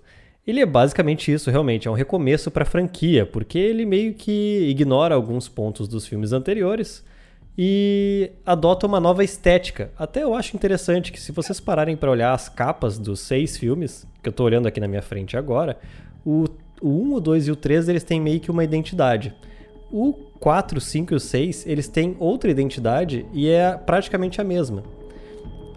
Ele 0.45 0.59
é 0.59 0.65
basicamente 0.65 1.31
isso, 1.31 1.49
realmente, 1.49 1.88
é 1.88 1.91
um 1.91 1.93
recomeço 1.93 2.51
para 2.51 2.64
a 2.64 2.65
franquia, 2.65 3.26
porque 3.26 3.57
ele 3.57 3.85
meio 3.85 4.14
que 4.14 4.68
ignora 4.69 5.15
alguns 5.15 5.47
pontos 5.47 5.88
dos 5.88 6.05
filmes 6.05 6.34
anteriores 6.34 7.01
e 7.57 8.30
adota 8.45 8.85
uma 8.85 8.99
nova 8.99 9.23
estética. 9.23 9.89
Até 9.97 10.22
eu 10.22 10.35
acho 10.35 10.53
interessante 10.53 11.14
que 11.14 11.19
se 11.19 11.31
vocês 11.31 11.61
pararem 11.61 11.95
para 11.95 12.11
olhar 12.11 12.34
as 12.34 12.49
capas 12.49 12.97
dos 12.99 13.22
seis 13.22 13.55
filmes, 13.55 14.05
que 14.22 14.27
eu 14.27 14.34
tô 14.34 14.43
olhando 14.43 14.68
aqui 14.68 14.81
na 14.81 14.88
minha 14.88 15.01
frente 15.01 15.38
agora, 15.38 15.80
o, 16.26 16.43
o 16.81 16.89
1, 16.89 17.14
o 17.14 17.19
2 17.22 17.47
e 17.47 17.51
o 17.51 17.55
3 17.55 17.88
eles 17.88 18.03
têm 18.03 18.19
meio 18.19 18.41
que 18.41 18.51
uma 18.51 18.65
identidade. 18.65 19.34
O 19.91 20.14
4, 20.39 20.80
5 20.80 21.14
e 21.14 21.15
o 21.15 21.19
6, 21.19 21.65
eles 21.65 21.88
têm 21.88 22.15
outra 22.19 22.51
identidade 22.51 23.26
e 23.34 23.49
é 23.49 23.76
praticamente 23.77 24.41
a 24.41 24.43
mesma. 24.43 24.84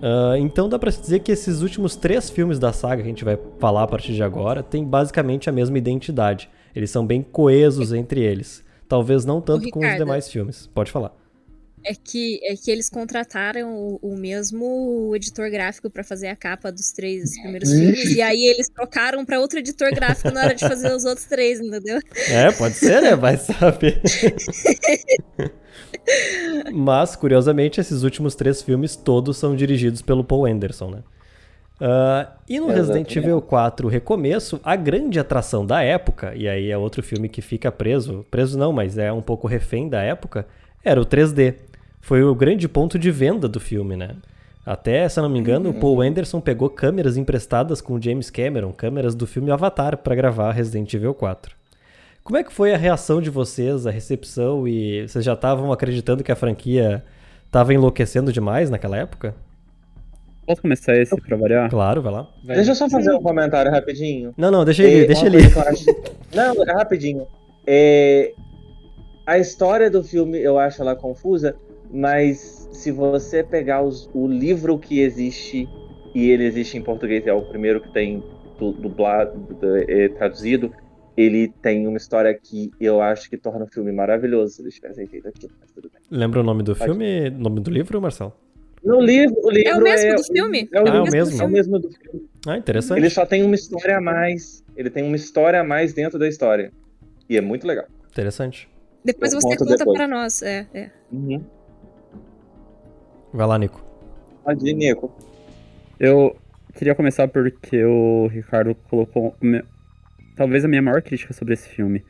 Ah, 0.03 0.35
então 0.39 0.69
dá 0.69 0.79
pra 0.79 0.91
se 0.91 1.01
dizer 1.01 1.21
que 1.21 1.31
esses 1.31 1.61
últimos 1.61 1.95
três 1.95 2.31
filmes 2.31 2.59
da 2.59 2.73
saga 2.73 3.03
que 3.03 3.09
a 3.09 3.11
gente 3.11 3.25
vai 3.25 3.39
falar 3.59 3.83
a 3.85 3.87
partir 3.87 4.15
de 4.15 4.23
agora 4.23 4.63
têm 4.63 4.85
basicamente 4.85 5.49
a 5.49 5.53
mesma 5.53 5.77
identidade. 5.79 6.49
Eles 6.75 6.91
são 6.91 7.07
bem 7.07 7.23
coesos 7.23 7.93
entre 7.93 8.21
eles. 8.21 8.65
Talvez 8.89 9.25
não 9.25 9.41
tanto 9.41 9.69
com 9.71 9.81
os 9.81 9.85
Ricardo. 9.85 10.05
demais 10.05 10.29
filmes. 10.29 10.67
Pode 10.67 10.91
falar. 10.91 11.20
É 11.85 11.95
que, 11.95 12.41
é 12.43 12.55
que 12.57 12.71
eles 12.71 12.91
contrataram 12.91 13.75
o, 13.75 13.99
o 14.03 14.17
mesmo 14.17 15.13
editor 15.15 15.51
gráfico 15.51 15.89
pra 15.89 16.05
fazer 16.05 16.29
a 16.29 16.37
capa 16.37 16.71
dos 16.71 16.93
três 16.93 17.39
primeiros 17.41 17.71
filmes. 17.71 18.15
E 18.15 18.21
aí 18.21 18.45
eles 18.45 18.69
trocaram 18.69 19.25
pra 19.25 19.41
outro 19.41 19.59
editor 19.59 19.91
gráfico 19.95 20.31
na 20.31 20.43
hora 20.43 20.55
de 20.55 20.67
fazer 20.67 20.93
os 20.93 21.05
outros 21.05 21.27
três, 21.27 21.61
entendeu? 21.61 21.99
É, 22.29 22.53
pode 22.53 22.75
ser, 22.75 23.01
né? 23.01 23.17
Vai 23.17 23.37
saber. 23.37 24.03
Mas, 26.73 27.17
curiosamente, 27.17 27.81
esses 27.81 28.03
últimos 28.03 28.35
três 28.35 28.63
filmes 28.63 28.97
todos 28.97 29.37
são 29.37 29.57
dirigidos 29.57 30.03
pelo 30.03 30.25
Paul 30.25 30.47
Anderson, 30.47 30.91
né? 30.91 31.03
Ah, 31.81 32.37
e 32.47 32.61
no 32.61 32.67
Resident. 32.67 33.17
Evil 33.17 33.41
4 33.41 33.89
Recomeço, 33.89 34.61
a 34.63 34.77
grande 34.77 35.19
atração 35.19 35.65
da 35.65 35.83
época, 35.83 36.35
e 36.37 36.47
aí 36.47 36.71
é 36.71 36.77
outro 36.77 37.03
filme 37.03 37.29
que 37.29 37.41
fica 37.41 37.73
preso, 37.73 38.27
preso 38.31 38.59
não, 38.59 38.71
mas 38.71 38.99
é 38.99 39.11
um 39.11 39.23
pouco 39.23 39.49
refém 39.49 39.89
da 39.89 40.03
época, 40.03 40.47
era 40.85 41.01
o 41.01 41.07
3D. 41.07 41.55
Foi 42.01 42.23
o 42.23 42.35
grande 42.35 42.69
ponto 42.69 42.99
de 42.99 43.11
venda 43.11 43.49
do 43.49 43.61
filme, 43.61 43.97
né? 43.97 44.17
Até, 44.65 45.09
se 45.09 45.19
eu 45.19 45.23
não 45.23 45.31
me 45.31 45.39
engano, 45.39 45.71
o 45.71 45.75
Paul 45.75 46.01
Anderson 46.03 46.41
pegou 46.41 46.69
câmeras 46.69 47.17
emprestadas 47.17 47.81
com 47.81 47.95
o 47.95 48.03
James 48.03 48.31
Cameron, 48.31 48.73
câmeras 48.73 49.15
do 49.15 49.27
filme 49.27 49.51
Avatar, 49.51 49.97
para 49.97 50.15
gravar 50.15 50.53
Resident 50.53 50.93
Evil 50.95 51.15
4. 51.15 51.55
Como 52.23 52.37
é 52.37 52.45
que 52.45 52.53
foi 52.53 52.73
a 52.75 52.77
reação 52.77 53.21
de 53.21 53.31
vocês, 53.31 53.87
a 53.87 53.91
recepção 53.91 54.69
e 54.69 55.09
vocês 55.09 55.25
já 55.25 55.33
estavam 55.33 55.73
acreditando 55.73 56.23
que 56.23 56.31
a 56.31 56.37
franquia 56.37 57.03
estava 57.47 57.73
enlouquecendo 57.75 58.33
demais 58.33 58.69
naquela 58.71 58.97
época? 58.99 59.35
Posso 60.47 60.63
começar 60.63 60.97
esse 60.97 61.17
pra 61.23 61.37
variar? 61.37 61.71
Claro, 61.71 62.03
vai 62.03 62.13
lá. 62.13 62.29
Vai. 62.45 62.57
Deixa 62.57 62.73
eu 62.73 62.75
só 62.75 62.89
fazer 62.89 63.13
um 63.15 63.23
comentário 63.23 63.71
rapidinho. 63.71 64.35
Não, 64.37 64.51
não, 64.51 64.65
deixa 64.65 64.83
ele, 64.85 65.05
É, 65.05 65.07
deixa 65.07 65.27
ele. 65.27 65.39
acho- 65.39 65.85
Não, 66.35 66.63
é 66.65 66.73
rapidinho. 66.73 67.27
É, 67.67 68.33
A 69.27 69.39
história 69.39 69.91
do 69.91 70.03
filme 70.03 70.39
eu 70.39 70.59
acho 70.59 70.83
ela 70.83 70.95
confusa, 70.97 71.57
mas 71.93 72.69
se 72.73 72.91
você 72.91 73.43
pegar 73.43 73.83
os- 73.83 74.09
o 74.15 74.27
livro 74.27 74.79
que 74.79 75.01
existe, 75.01 75.69
e 76.15 76.31
ele 76.31 76.45
existe 76.45 76.77
em 76.77 76.83
português, 76.83 77.27
é 77.27 77.33
o 77.33 77.43
primeiro 77.43 77.81
que 77.81 77.93
tem 77.93 78.23
du- 78.59 78.73
dublado, 78.73 79.39
du- 79.39 79.77
é, 79.77 80.09
traduzido, 80.09 80.73
ele 81.17 81.49
tem 81.63 81.87
uma 81.87 81.97
história 81.97 82.33
que 82.33 82.71
eu 82.81 83.01
acho 83.03 83.29
que 83.29 83.37
torna 83.37 83.65
o 83.65 83.69
filme 83.69 83.93
maravilhoso 83.93 84.55
se 84.55 84.63
eles 84.63 84.75
tivessem 84.75 85.07
feito 85.07 85.29
aquilo, 85.29 85.53
mas 85.61 85.71
tudo 85.73 85.91
bem. 85.93 86.01
Lembra 86.11 86.41
o 86.41 86.43
nome 86.43 86.63
do 86.63 86.75
Pode. 86.75 86.91
filme, 86.91 87.31
nome 87.31 87.61
do 87.61 87.71
livro, 87.71 88.01
Marcelo? 88.01 88.33
No 88.83 88.99
livro, 89.01 89.37
o 89.43 89.51
livro 89.51 89.69
É 89.69 89.77
o 89.77 89.83
mesmo 89.83 90.17
do 90.17 90.25
filme? 90.25 90.69
É 90.73 90.81
o, 90.81 90.89
Ah, 90.89 90.97
é 90.97 91.01
o 91.01 91.11
mesmo, 91.11 91.43
é 91.43 91.45
o 91.45 91.49
mesmo 91.51 91.79
do 91.79 91.91
filme. 91.91 92.27
Ah, 92.47 92.57
interessante. 92.57 92.99
Ele 92.99 93.11
só 93.11 93.27
tem 93.27 93.43
uma 93.43 93.55
história 93.55 93.99
a 93.99 94.01
mais. 94.01 94.65
Ele 94.75 94.89
tem 94.89 95.05
uma 95.05 95.17
história 95.17 95.61
a 95.61 95.65
mais 95.65 95.93
dentro 95.93 96.19
da 96.19 96.27
história. 96.27 96.73
E 97.29 97.37
é 97.37 97.43
muito 97.43 97.67
legal. 97.67 97.85
Interessante. 98.11 98.67
Depois 99.05 99.35
Eu 99.35 99.41
você 99.43 99.57
conta 99.59 99.77
depois. 99.77 99.97
pra 99.99 100.09
nós. 100.09 100.41
É, 100.41 100.67
é. 100.73 100.91
Uhum. 101.13 101.45
Vai 103.33 103.47
lá, 103.47 103.59
Nico. 103.59 103.81
Pode 104.45 104.69
ir, 104.69 104.75
Nico. 104.75 105.11
Eu 105.99 106.37
queria 106.75 106.95
começar 106.95 107.29
porque 107.29 107.85
o 107.85 108.27
Ricardo 108.29 108.75
colocou. 108.89 109.35
meu- 109.41 109.65
Talvez 110.37 110.65
a 110.65 110.69
minha 110.69 110.81
maior 110.81 111.03
crítica 111.03 111.33
sobre 111.35 111.55
esse 111.55 111.69
filme. 111.69 112.03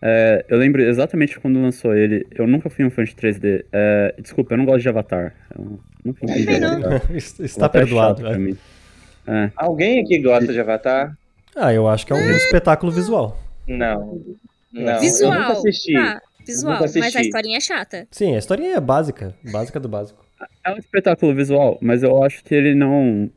É, 0.00 0.44
eu 0.48 0.58
lembro 0.58 0.82
exatamente 0.82 1.40
quando 1.40 1.60
lançou 1.60 1.94
ele. 1.94 2.26
Eu 2.30 2.46
nunca 2.46 2.68
fui 2.70 2.84
um 2.84 2.90
fã 2.90 3.02
de 3.02 3.14
3D. 3.14 3.64
É, 3.72 4.14
desculpa, 4.20 4.52
eu 4.54 4.58
não 4.58 4.64
gosto 4.64 4.82
de 4.82 4.88
Avatar. 4.88 5.34
Eu 5.58 5.80
nunca 6.04 6.20
fui 6.20 6.28
de 6.36 6.44
Também 6.44 6.60
não. 6.60 6.74
Avatar. 6.86 7.16
Está 7.16 7.66
é 7.66 7.68
perdoado. 7.68 8.38
mim. 8.40 8.56
É. 9.26 9.50
Alguém 9.56 10.00
aqui 10.02 10.18
gosta 10.18 10.52
de 10.52 10.60
Avatar? 10.60 11.16
Ah, 11.56 11.72
eu 11.72 11.88
acho 11.88 12.06
que 12.06 12.12
é 12.12 12.16
um 12.16 12.30
espetáculo 12.32 12.92
visual. 12.92 13.38
Não. 13.66 14.20
Não. 14.72 15.00
Visual. 15.00 15.32
Eu 15.32 15.40
nunca 15.40 15.52
assisti. 15.52 15.92
Tá. 15.94 16.22
visual, 16.46 16.72
Nunca 16.74 16.84
mas 16.84 16.96
a 16.96 17.00
assisti. 17.00 17.20
historinha 17.22 17.56
é 17.56 17.60
chata. 17.60 18.06
Sim, 18.10 18.34
a 18.34 18.38
historinha 18.38 18.76
é 18.76 18.80
básica. 18.80 19.34
Básica 19.50 19.80
do 19.80 19.88
básico. 19.88 20.23
É 20.64 20.72
um 20.72 20.76
espetáculo 20.76 21.34
visual, 21.34 21.78
mas 21.80 22.02
eu 22.02 22.22
acho 22.22 22.42
que 22.44 22.54
ele 22.54 22.74
não. 22.74 23.30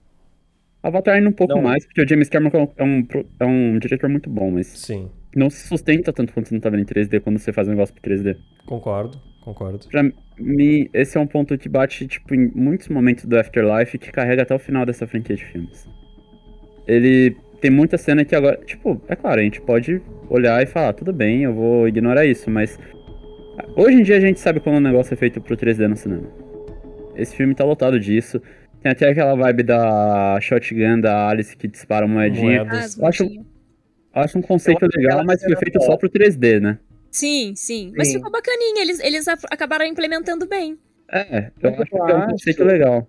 Avatar 0.81 1.15
ainda 1.15 1.29
um 1.29 1.33
pouco 1.33 1.55
Não. 1.55 1.61
mais, 1.63 1.85
porque 1.85 2.01
o 2.01 2.07
James 2.07 2.29
Cameron 2.29 2.71
é 2.77 2.83
um, 2.83 3.03
pro- 3.03 3.25
é 3.39 3.45
um 3.45 3.77
diretor 3.79 4.09
muito 4.09 4.29
bom, 4.29 4.51
mas 4.51 4.67
Sim, 4.67 5.09
não 5.35 5.49
se 5.49 5.67
sustenta 5.67 6.13
tanto 6.13 6.31
quanto 6.33 6.47
você 6.47 6.53
não 6.53 6.61
tá 6.61 6.69
vendo 6.69 6.81
em 6.81 6.85
3D 6.85 7.19
quando 7.19 7.39
você 7.39 7.51
faz 7.51 7.67
um 7.67 7.71
negócio 7.71 7.93
pro 7.93 8.01
3D. 8.03 8.37
concordo, 8.65 9.19
concordo. 9.43 9.79
Pra 9.89 10.03
mim, 10.37 10.87
esse 10.93 11.17
é 11.17 11.19
um 11.19 11.27
ponto 11.27 11.57
que 11.57 11.67
bate, 11.67 12.07
tipo, 12.07 12.33
em 12.33 12.51
muitos 12.55 12.87
momentos 12.89 13.25
do 13.25 13.37
Afterlife 13.37 13.97
que 13.97 14.11
carrega 14.11 14.43
até 14.43 14.53
o 14.55 14.59
final 14.59 14.85
dessa 14.85 15.05
franquia 15.07 15.35
de 15.35 15.43
filmes. 15.45 15.89
Ele 16.87 17.35
tem 17.59 17.71
muita 17.71 17.97
cena 17.97 18.23
que 18.23 18.35
agora, 18.35 18.57
tipo, 18.65 19.01
é 19.09 19.15
claro, 19.15 19.41
a 19.41 19.43
gente 19.43 19.59
pode 19.61 20.01
olhar 20.29 20.61
e 20.61 20.65
falar, 20.67 20.93
tudo 20.93 21.11
bem, 21.11 21.43
eu 21.43 21.53
vou 21.53 21.87
ignorar 21.87 22.25
isso, 22.25 22.49
mas 22.49 22.79
hoje 23.75 23.97
em 23.99 24.03
dia 24.03 24.17
a 24.17 24.21
gente 24.21 24.39
sabe 24.39 24.59
quando 24.59 24.77
um 24.77 24.79
negócio 24.81 25.13
é 25.13 25.17
feito 25.17 25.41
pro 25.41 25.57
3D 25.57 25.87
no 25.87 25.97
cinema. 25.97 26.27
Esse 27.17 27.35
filme 27.35 27.53
tá 27.55 27.63
lotado 27.63 27.99
disso. 27.99 28.41
Tem 28.81 28.91
até 28.91 29.09
aquela 29.09 29.35
vibe 29.35 29.63
da 29.63 30.37
shotgun 30.39 31.01
da 31.01 31.27
Alice 31.29 31.55
que 31.57 31.67
dispara 31.67 32.05
uma 32.05 32.15
moedinha. 32.15 32.63
Moeda. 32.63 32.85
Ah, 33.01 33.07
acho-. 33.09 33.45
Acho 34.13 34.37
um 34.39 34.41
conceito 34.41 34.85
acho 34.85 34.97
legal, 34.99 35.23
mas 35.25 35.41
foi 35.43 35.55
feito 35.55 35.81
só 35.83 35.95
pro 35.97 36.09
3D, 36.09 36.59
né? 36.59 36.79
Sim, 37.11 37.53
sim. 37.55 37.91
Mas 37.95 38.07
Sim. 38.09 38.15
ficou 38.15 38.31
bacaninha, 38.31 38.81
eles, 38.81 38.99
eles 38.99 39.27
acabaram 39.27 39.85
implementando 39.85 40.47
bem. 40.47 40.77
É, 41.11 41.51
eu 41.61 41.69
Eu 41.71 41.81
acho 41.81 41.85
que 41.91 41.97
é 41.97 42.15
um 42.15 42.17
acho. 42.17 42.31
conceito 42.31 42.63
legal. 42.63 43.07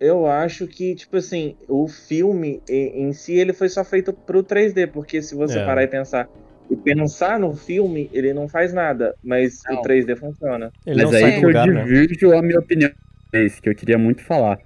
Eu 0.00 0.26
acho 0.26 0.66
que, 0.66 0.94
tipo 0.96 1.16
assim, 1.16 1.56
o 1.68 1.86
filme 1.86 2.60
em 2.68 3.04
em 3.08 3.12
si 3.12 3.34
ele 3.34 3.52
foi 3.52 3.68
só 3.68 3.84
feito 3.84 4.12
pro 4.12 4.42
3D, 4.42 4.88
porque 4.88 5.22
se 5.22 5.34
você 5.34 5.60
É. 5.60 5.64
parar 5.64 5.84
e 5.84 5.86
pensar 5.88 6.28
e 6.72 6.76
pensar 6.76 7.38
no 7.38 7.54
filme, 7.54 8.08
ele 8.12 8.32
não 8.32 8.48
faz 8.48 8.72
nada, 8.72 9.14
mas 9.22 9.60
Não. 9.68 9.80
o 9.80 9.82
3D 9.82 10.16
funciona. 10.16 10.72
Ele 10.86 11.02
Mas 11.02 11.10
não 11.10 11.16
aí 11.18 11.22
sai 11.22 11.34
que 11.34 11.40
do 11.40 11.46
lugar, 11.48 11.68
eu 11.68 11.74
né? 11.74 11.84
divirjo 11.84 12.32
a 12.32 12.42
minha 12.42 12.58
opinião. 12.58 12.90
É 13.32 13.44
isso 13.44 13.60
que 13.62 13.68
eu 13.68 13.74
queria 13.74 13.98
muito 13.98 14.22
falar. 14.22 14.58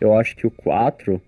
Eu 0.00 0.16
acho 0.18 0.34
que 0.36 0.46
o 0.46 0.50
4 0.50 1.20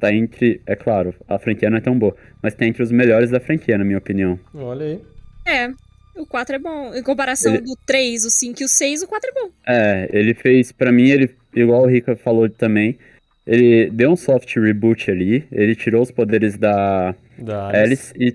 tá 0.00 0.12
entre. 0.12 0.60
É 0.66 0.74
claro, 0.76 1.14
a 1.28 1.38
franquia 1.38 1.70
não 1.70 1.78
é 1.78 1.80
tão 1.80 1.98
boa, 1.98 2.14
mas 2.42 2.54
tá 2.54 2.66
entre 2.66 2.82
os 2.82 2.90
melhores 2.90 3.30
da 3.30 3.40
franquia, 3.40 3.78
na 3.78 3.84
minha 3.84 3.98
opinião. 3.98 4.38
Olha 4.54 4.84
aí. 4.86 5.00
É, 5.46 5.68
o 6.16 6.26
4 6.26 6.56
é 6.56 6.58
bom. 6.58 6.94
Em 6.94 7.02
comparação 7.02 7.54
Ele- 7.54 7.64
do 7.64 7.76
3, 7.86 8.24
o 8.24 8.30
5 8.30 8.60
e 8.62 8.64
o 8.64 8.68
6, 8.68 9.02
o 9.02 9.06
4 9.08 9.30
é 9.30 9.32
bom. 9.40 9.50
É, 9.66 10.08
ele 10.12 10.34
fez. 10.34 10.72
Pra 10.72 10.90
mim, 10.92 11.08
ele, 11.08 11.30
igual 11.54 11.82
o 11.82 11.86
Rica 11.86 12.16
falou 12.16 12.48
também, 12.50 12.98
ele 13.46 13.88
deu 13.90 14.10
um 14.10 14.16
soft 14.16 14.54
reboot 14.56 15.10
ali, 15.10 15.46
ele 15.52 15.74
tirou 15.74 16.02
os 16.02 16.10
poderes 16.10 16.58
da 16.58 17.14
Da 17.38 17.68
Alice 17.68 18.12
e, 18.18 18.34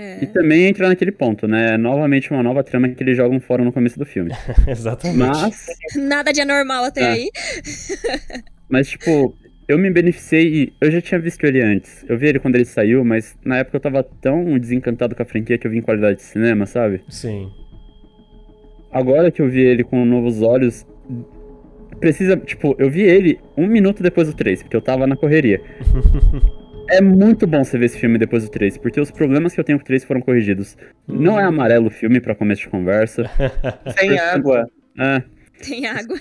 É. 0.00 0.22
e 0.22 0.26
também 0.28 0.66
entra 0.66 0.86
naquele 0.86 1.10
ponto, 1.10 1.48
né? 1.48 1.76
Novamente 1.76 2.30
uma 2.30 2.40
nova 2.42 2.62
trama 2.62 2.88
que 2.88 3.02
eles 3.02 3.16
jogam 3.16 3.40
fora 3.40 3.64
no 3.64 3.72
começo 3.72 3.98
do 3.98 4.06
filme. 4.06 4.30
Exatamente. 4.68 5.18
Mas. 5.18 5.66
Nada 5.96 6.32
de 6.32 6.40
anormal 6.40 6.84
até 6.84 7.00
É. 7.02 7.06
aí. 7.14 7.28
Mas, 8.70 8.88
tipo, 8.90 9.34
eu 9.66 9.76
me 9.78 9.90
beneficiei 9.90 10.46
e 10.46 10.72
eu 10.80 10.90
já 10.90 11.00
tinha 11.00 11.18
visto 11.18 11.42
ele 11.44 11.60
antes. 11.60 12.04
Eu 12.08 12.16
vi 12.16 12.28
ele 12.28 12.38
quando 12.38 12.54
ele 12.54 12.64
saiu, 12.64 13.04
mas 13.04 13.36
na 13.44 13.58
época 13.58 13.76
eu 13.76 13.80
tava 13.80 14.02
tão 14.02 14.56
desencantado 14.58 15.14
com 15.16 15.22
a 15.22 15.26
franquia 15.26 15.58
que 15.58 15.66
eu 15.66 15.70
vi 15.70 15.78
em 15.78 15.82
qualidade 15.82 16.16
de 16.18 16.22
cinema, 16.22 16.64
sabe? 16.66 17.02
Sim. 17.08 17.50
Agora 18.92 19.30
que 19.30 19.42
eu 19.42 19.48
vi 19.48 19.60
ele 19.62 19.82
com 19.84 20.04
novos 20.04 20.42
olhos, 20.42 20.86
precisa, 21.98 22.36
tipo, 22.36 22.76
eu 22.78 22.88
vi 22.90 23.02
ele 23.02 23.40
um 23.56 23.66
minuto 23.66 24.02
depois 24.02 24.28
do 24.28 24.34
3, 24.36 24.62
porque 24.62 24.76
eu 24.76 24.80
tava 24.82 25.06
na 25.06 25.16
correria. 25.16 25.60
É 26.88 27.00
muito 27.02 27.46
bom 27.46 27.62
você 27.62 27.76
ver 27.78 27.86
esse 27.86 27.98
filme 27.98 28.16
depois 28.18 28.44
do 28.44 28.50
3, 28.50 28.78
porque 28.78 28.98
os 29.00 29.10
problemas 29.10 29.52
que 29.54 29.60
eu 29.60 29.64
tenho 29.64 29.78
com 29.78 29.82
o 29.82 29.86
3 29.86 30.04
foram 30.04 30.20
corrigidos. 30.22 30.76
Não 31.06 31.38
é 31.38 31.44
amarelo 31.44 31.88
o 31.88 31.90
filme 31.90 32.18
pra 32.20 32.34
começo 32.34 32.62
de 32.62 32.68
conversa. 32.68 33.24
Sem 33.98 34.18
água. 34.18 34.68
É, 34.98 35.22
Tem 35.62 35.86
água. 35.86 36.18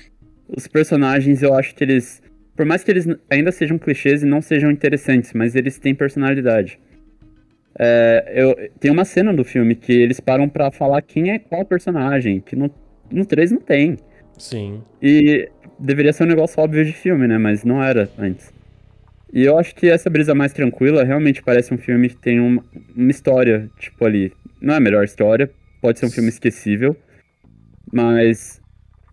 os 0.49 0.68
personagens, 0.68 1.41
eu 1.41 1.53
acho 1.53 1.73
que 1.73 1.84
eles. 1.84 2.22
Por 2.56 2.65
mais 2.65 2.84
que 2.84 2.91
eles 2.91 3.07
ainda 3.30 3.52
sejam 3.52 3.77
clichês 3.77 4.23
e 4.23 4.26
não 4.26 4.41
sejam 4.41 4.69
interessantes, 4.69 5.31
mas 5.34 5.56
eles 5.56 5.80
têm 5.80 5.95
personalidade. 5.95 6.80
É, 7.80 8.34
eu, 8.35 8.69
tem 8.80 8.89
uma 8.91 9.06
cena 9.06 9.31
do 9.34 9.44
filme 9.45 9.76
que 9.76 9.94
eles 9.94 10.19
param 10.19 10.49
pra 10.49 10.72
falar 10.72 11.02
quem 11.02 11.31
é 11.31 11.39
qual 11.39 11.64
personagem, 11.64 12.41
que 12.41 12.56
no, 12.56 12.69
no 13.11 13.26
3 13.26 13.52
não 13.52 13.61
tem. 13.61 13.98
Sim. 14.38 14.81
E 15.02 15.48
deveria 15.80 16.11
ser 16.11 16.23
um 16.23 16.27
negócio 16.27 16.61
óbvio 16.61 16.84
de 16.84 16.91
filme, 16.91 17.27
né? 17.27 17.38
Mas 17.38 17.64
não 17.64 17.81
era 17.81 18.10
antes. 18.18 18.52
E 19.34 19.44
eu 19.44 19.58
acho 19.58 19.76
que 19.76 19.88
essa 19.88 20.10
brisa 20.10 20.34
mais 20.34 20.54
tranquila 20.54 21.04
realmente 21.04 21.44
parece 21.44 21.74
um 21.74 21.78
filme 21.78 22.10
que 22.10 22.16
tem 22.18 22.40
uma, 22.40 22.64
uma 22.95 23.12
história, 23.12 23.70
tipo 23.80 24.06
ali. 24.06 24.34
Não 24.62 24.74
é 24.74 24.78
a 24.78 24.82
melhor 24.82 25.04
história, 25.04 25.49
pode 25.82 25.99
ser 25.99 26.06
um 26.06 26.12
filme 26.12 26.30
esquecível, 26.30 26.95
mas 27.91 28.62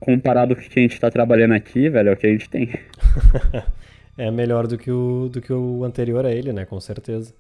comparado 0.01 0.55
com 0.55 0.62
o 0.62 0.65
que 0.65 0.78
a 0.78 0.82
gente 0.82 1.01
tá 1.01 1.11
trabalhando 1.11 1.53
aqui, 1.55 1.89
velho, 1.89 2.11
é 2.11 2.12
o 2.12 2.16
que 2.16 2.27
a 2.27 2.31
gente 2.31 2.49
tem. 2.49 2.70
É 4.16 4.31
melhor 4.31 4.69
do 4.69 4.78
que 4.78 4.93
o, 4.93 5.28
do 5.28 5.41
que 5.41 5.53
o 5.53 5.82
anterior 5.82 6.24
a 6.24 6.31
ele, 6.31 6.53
né? 6.53 6.65
Com 6.65 6.78
certeza. 6.81 7.35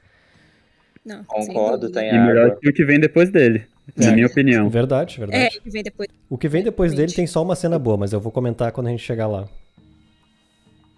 Não, 1.06 1.22
Concordo, 1.22 1.88
tem 1.88 2.08
E 2.08 2.12
melhor 2.18 2.46
água. 2.46 2.58
que 2.60 2.68
o 2.68 2.72
que 2.72 2.84
vem 2.84 2.98
depois 2.98 3.30
dele, 3.30 3.64
na 3.96 4.06
É. 4.08 4.12
minha 4.12 4.26
opinião. 4.26 4.68
Verdade, 4.68 5.14
É, 5.14 5.18
verdade. 5.24 5.60
que 5.60 5.70
vem 5.70 5.84
depois. 5.84 6.08
O 6.28 6.36
que 6.36 6.48
vem 6.48 6.64
depois 6.64 6.92
dele 6.92 7.12
tem 7.12 7.28
só 7.28 7.44
uma 7.44 7.54
cena 7.54 7.78
boa, 7.78 7.96
mas 7.96 8.12
eu 8.12 8.18
vou 8.18 8.32
comentar 8.32 8.72
quando 8.72 8.88
a 8.88 8.90
gente 8.90 9.04
chegar 9.04 9.28
lá. 9.28 9.48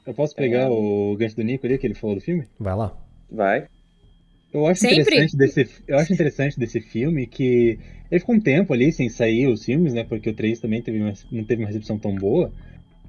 Eu 0.07 0.15
posso 0.15 0.35
pegar 0.35 0.71
o 0.71 1.17
gancho 1.19 1.37
do 1.37 1.43
Nico 1.43 1.67
ali 1.67 1.79
que 1.79 1.87
ele 1.87 1.95
falou 1.95 2.17
do 2.17 2.23
filme? 2.23 2.45
Vai 2.59 2.77
lá. 2.77 2.97
Vai. 3.31 3.67
Eu 4.53 4.67
acho 4.67 4.81
Sempre. 4.81 5.01
interessante 5.01 5.37
desse, 5.37 5.69
eu 5.87 5.99
acho 5.99 6.13
interessante 6.13 6.59
desse 6.59 6.81
filme 6.81 7.27
que 7.27 7.79
ele 8.11 8.21
ficou 8.21 8.35
um 8.35 8.41
tempo 8.41 8.73
ali 8.73 8.93
sem 8.93 9.09
sair 9.09 9.49
os 9.49 9.65
filmes, 9.65 9.93
né? 9.93 10.05
Porque 10.05 10.31
o 10.31 10.35
3 10.35 10.61
também 10.61 10.81
teve 10.81 11.01
uma- 11.01 11.13
não 11.33 11.45
teve 11.45 11.63
uma 11.63 11.67
recepção 11.67 11.99
tão 11.99 12.15
boa. 12.15 12.53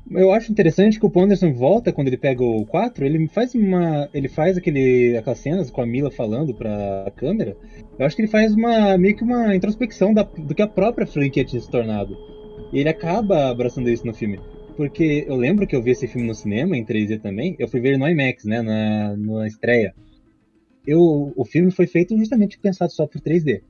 Eu 0.10 0.32
acho 0.32 0.52
interessante 0.52 1.00
que 1.00 1.06
o 1.06 1.10
Paul 1.10 1.26
Anderson 1.26 1.54
volta 1.54 1.92
quando 1.92 2.08
ele 2.08 2.18
pega 2.18 2.42
o 2.44 2.66
4, 2.66 3.06
ele 3.06 3.28
faz 3.28 3.54
uma, 3.54 4.10
ele 4.14 4.28
faz 4.30 4.58
aquele 4.58 5.16
aquelas 5.18 5.40
cenas 5.40 5.70
com 5.70 5.82
a 5.82 5.86
Mila 5.86 6.10
falando 6.10 6.54
pra 6.54 7.12
câmera. 7.16 7.56
Eu 8.00 8.06
acho 8.06 8.16
que 8.16 8.22
ele 8.22 8.30
faz 8.32 8.54
uma 8.54 8.98
meio 8.98 9.16
que 9.16 9.24
uma 9.24 9.54
introspecção 9.56 10.14
da- 10.14 10.24
do 10.24 10.56
que 10.56 10.62
a 10.62 10.68
própria 10.68 11.06
franquia 11.06 11.44
tinha 11.46 11.62
se 11.62 11.70
tornado. 11.70 12.18
E 12.74 12.80
ele 12.80 12.90
acaba 12.90 13.50
abraçando 13.50 13.90
isso 13.90 14.06
no 14.08 14.14
filme. 14.14 14.40
Porque 14.78 15.26
eu 15.28 15.36
lembro 15.36 15.66
que 15.66 15.76
eu 15.76 15.82
vi 15.82 15.92
esse 15.92 16.08
filme 16.08 16.28
no 16.28 16.36
cinema, 16.36 16.78
em 16.78 16.86
3D 16.86 17.20
também. 17.20 17.56
Eu 17.58 17.68
fui 17.68 17.80
ver 17.82 17.90
ele 17.90 17.98
no 17.98 18.08
IMAX, 18.08 18.46
né? 18.46 18.62
Na, 18.62 19.18
na 19.18 19.48
estreia. 19.48 19.94
Eu, 20.86 21.34
o 21.36 21.44
filme 21.44 21.72
foi 21.72 21.88
feito 21.88 22.16
justamente 22.18 22.60
pensado 22.60 22.92
só 22.94 23.08
pro 23.08 23.20
3D. 23.20 23.62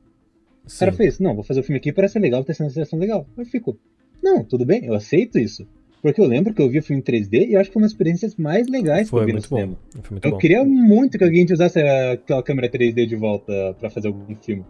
O 0.66 0.80
cara 0.80 0.92
fez, 0.92 1.18
não, 1.18 1.34
vou 1.34 1.46
fazer 1.46 1.62
o 1.62 1.64
filme 1.64 1.78
aqui 1.78 1.94
para 1.94 2.10
ser 2.10 2.20
legal, 2.20 2.44
ter 2.44 2.52
essa 2.52 2.66
sensação 2.70 3.00
legal. 3.00 3.26
Eu 3.38 3.46
fico, 3.46 3.80
não, 4.22 4.44
tudo 4.44 4.66
bem, 4.66 4.86
eu 4.86 4.94
aceito 4.94 5.40
isso. 5.40 5.66
Porque 6.02 6.22
eu 6.22 6.26
lembro 6.26 6.54
que 6.54 6.62
eu 6.62 6.70
vi 6.70 6.80
o 6.80 6.84
filme 6.84 7.02
em 7.02 7.04
3D 7.04 7.48
e 7.48 7.54
eu 7.54 7.60
acho 7.60 7.70
que 7.70 7.74
foi 7.74 7.82
uma 7.82 7.86
das 7.86 7.94
experiências 7.94 8.36
mais 8.36 8.68
legais 8.68 9.10
que 9.10 9.16
eu 9.16 9.20
Foi 9.20 9.26
vi 9.26 9.34
no 9.34 9.42
cinema. 9.42 9.80
Foi 10.04 10.20
Eu 10.22 10.32
bom. 10.32 10.38
queria 10.38 10.64
muito 10.64 11.18
que 11.18 11.24
alguém 11.24 11.46
usasse 11.50 11.80
aquela 11.80 12.44
câmera 12.44 12.70
3D 12.70 13.06
de 13.06 13.16
volta 13.16 13.74
pra 13.80 13.90
fazer 13.90 14.10
algum 14.10 14.36
filme. 14.36 14.64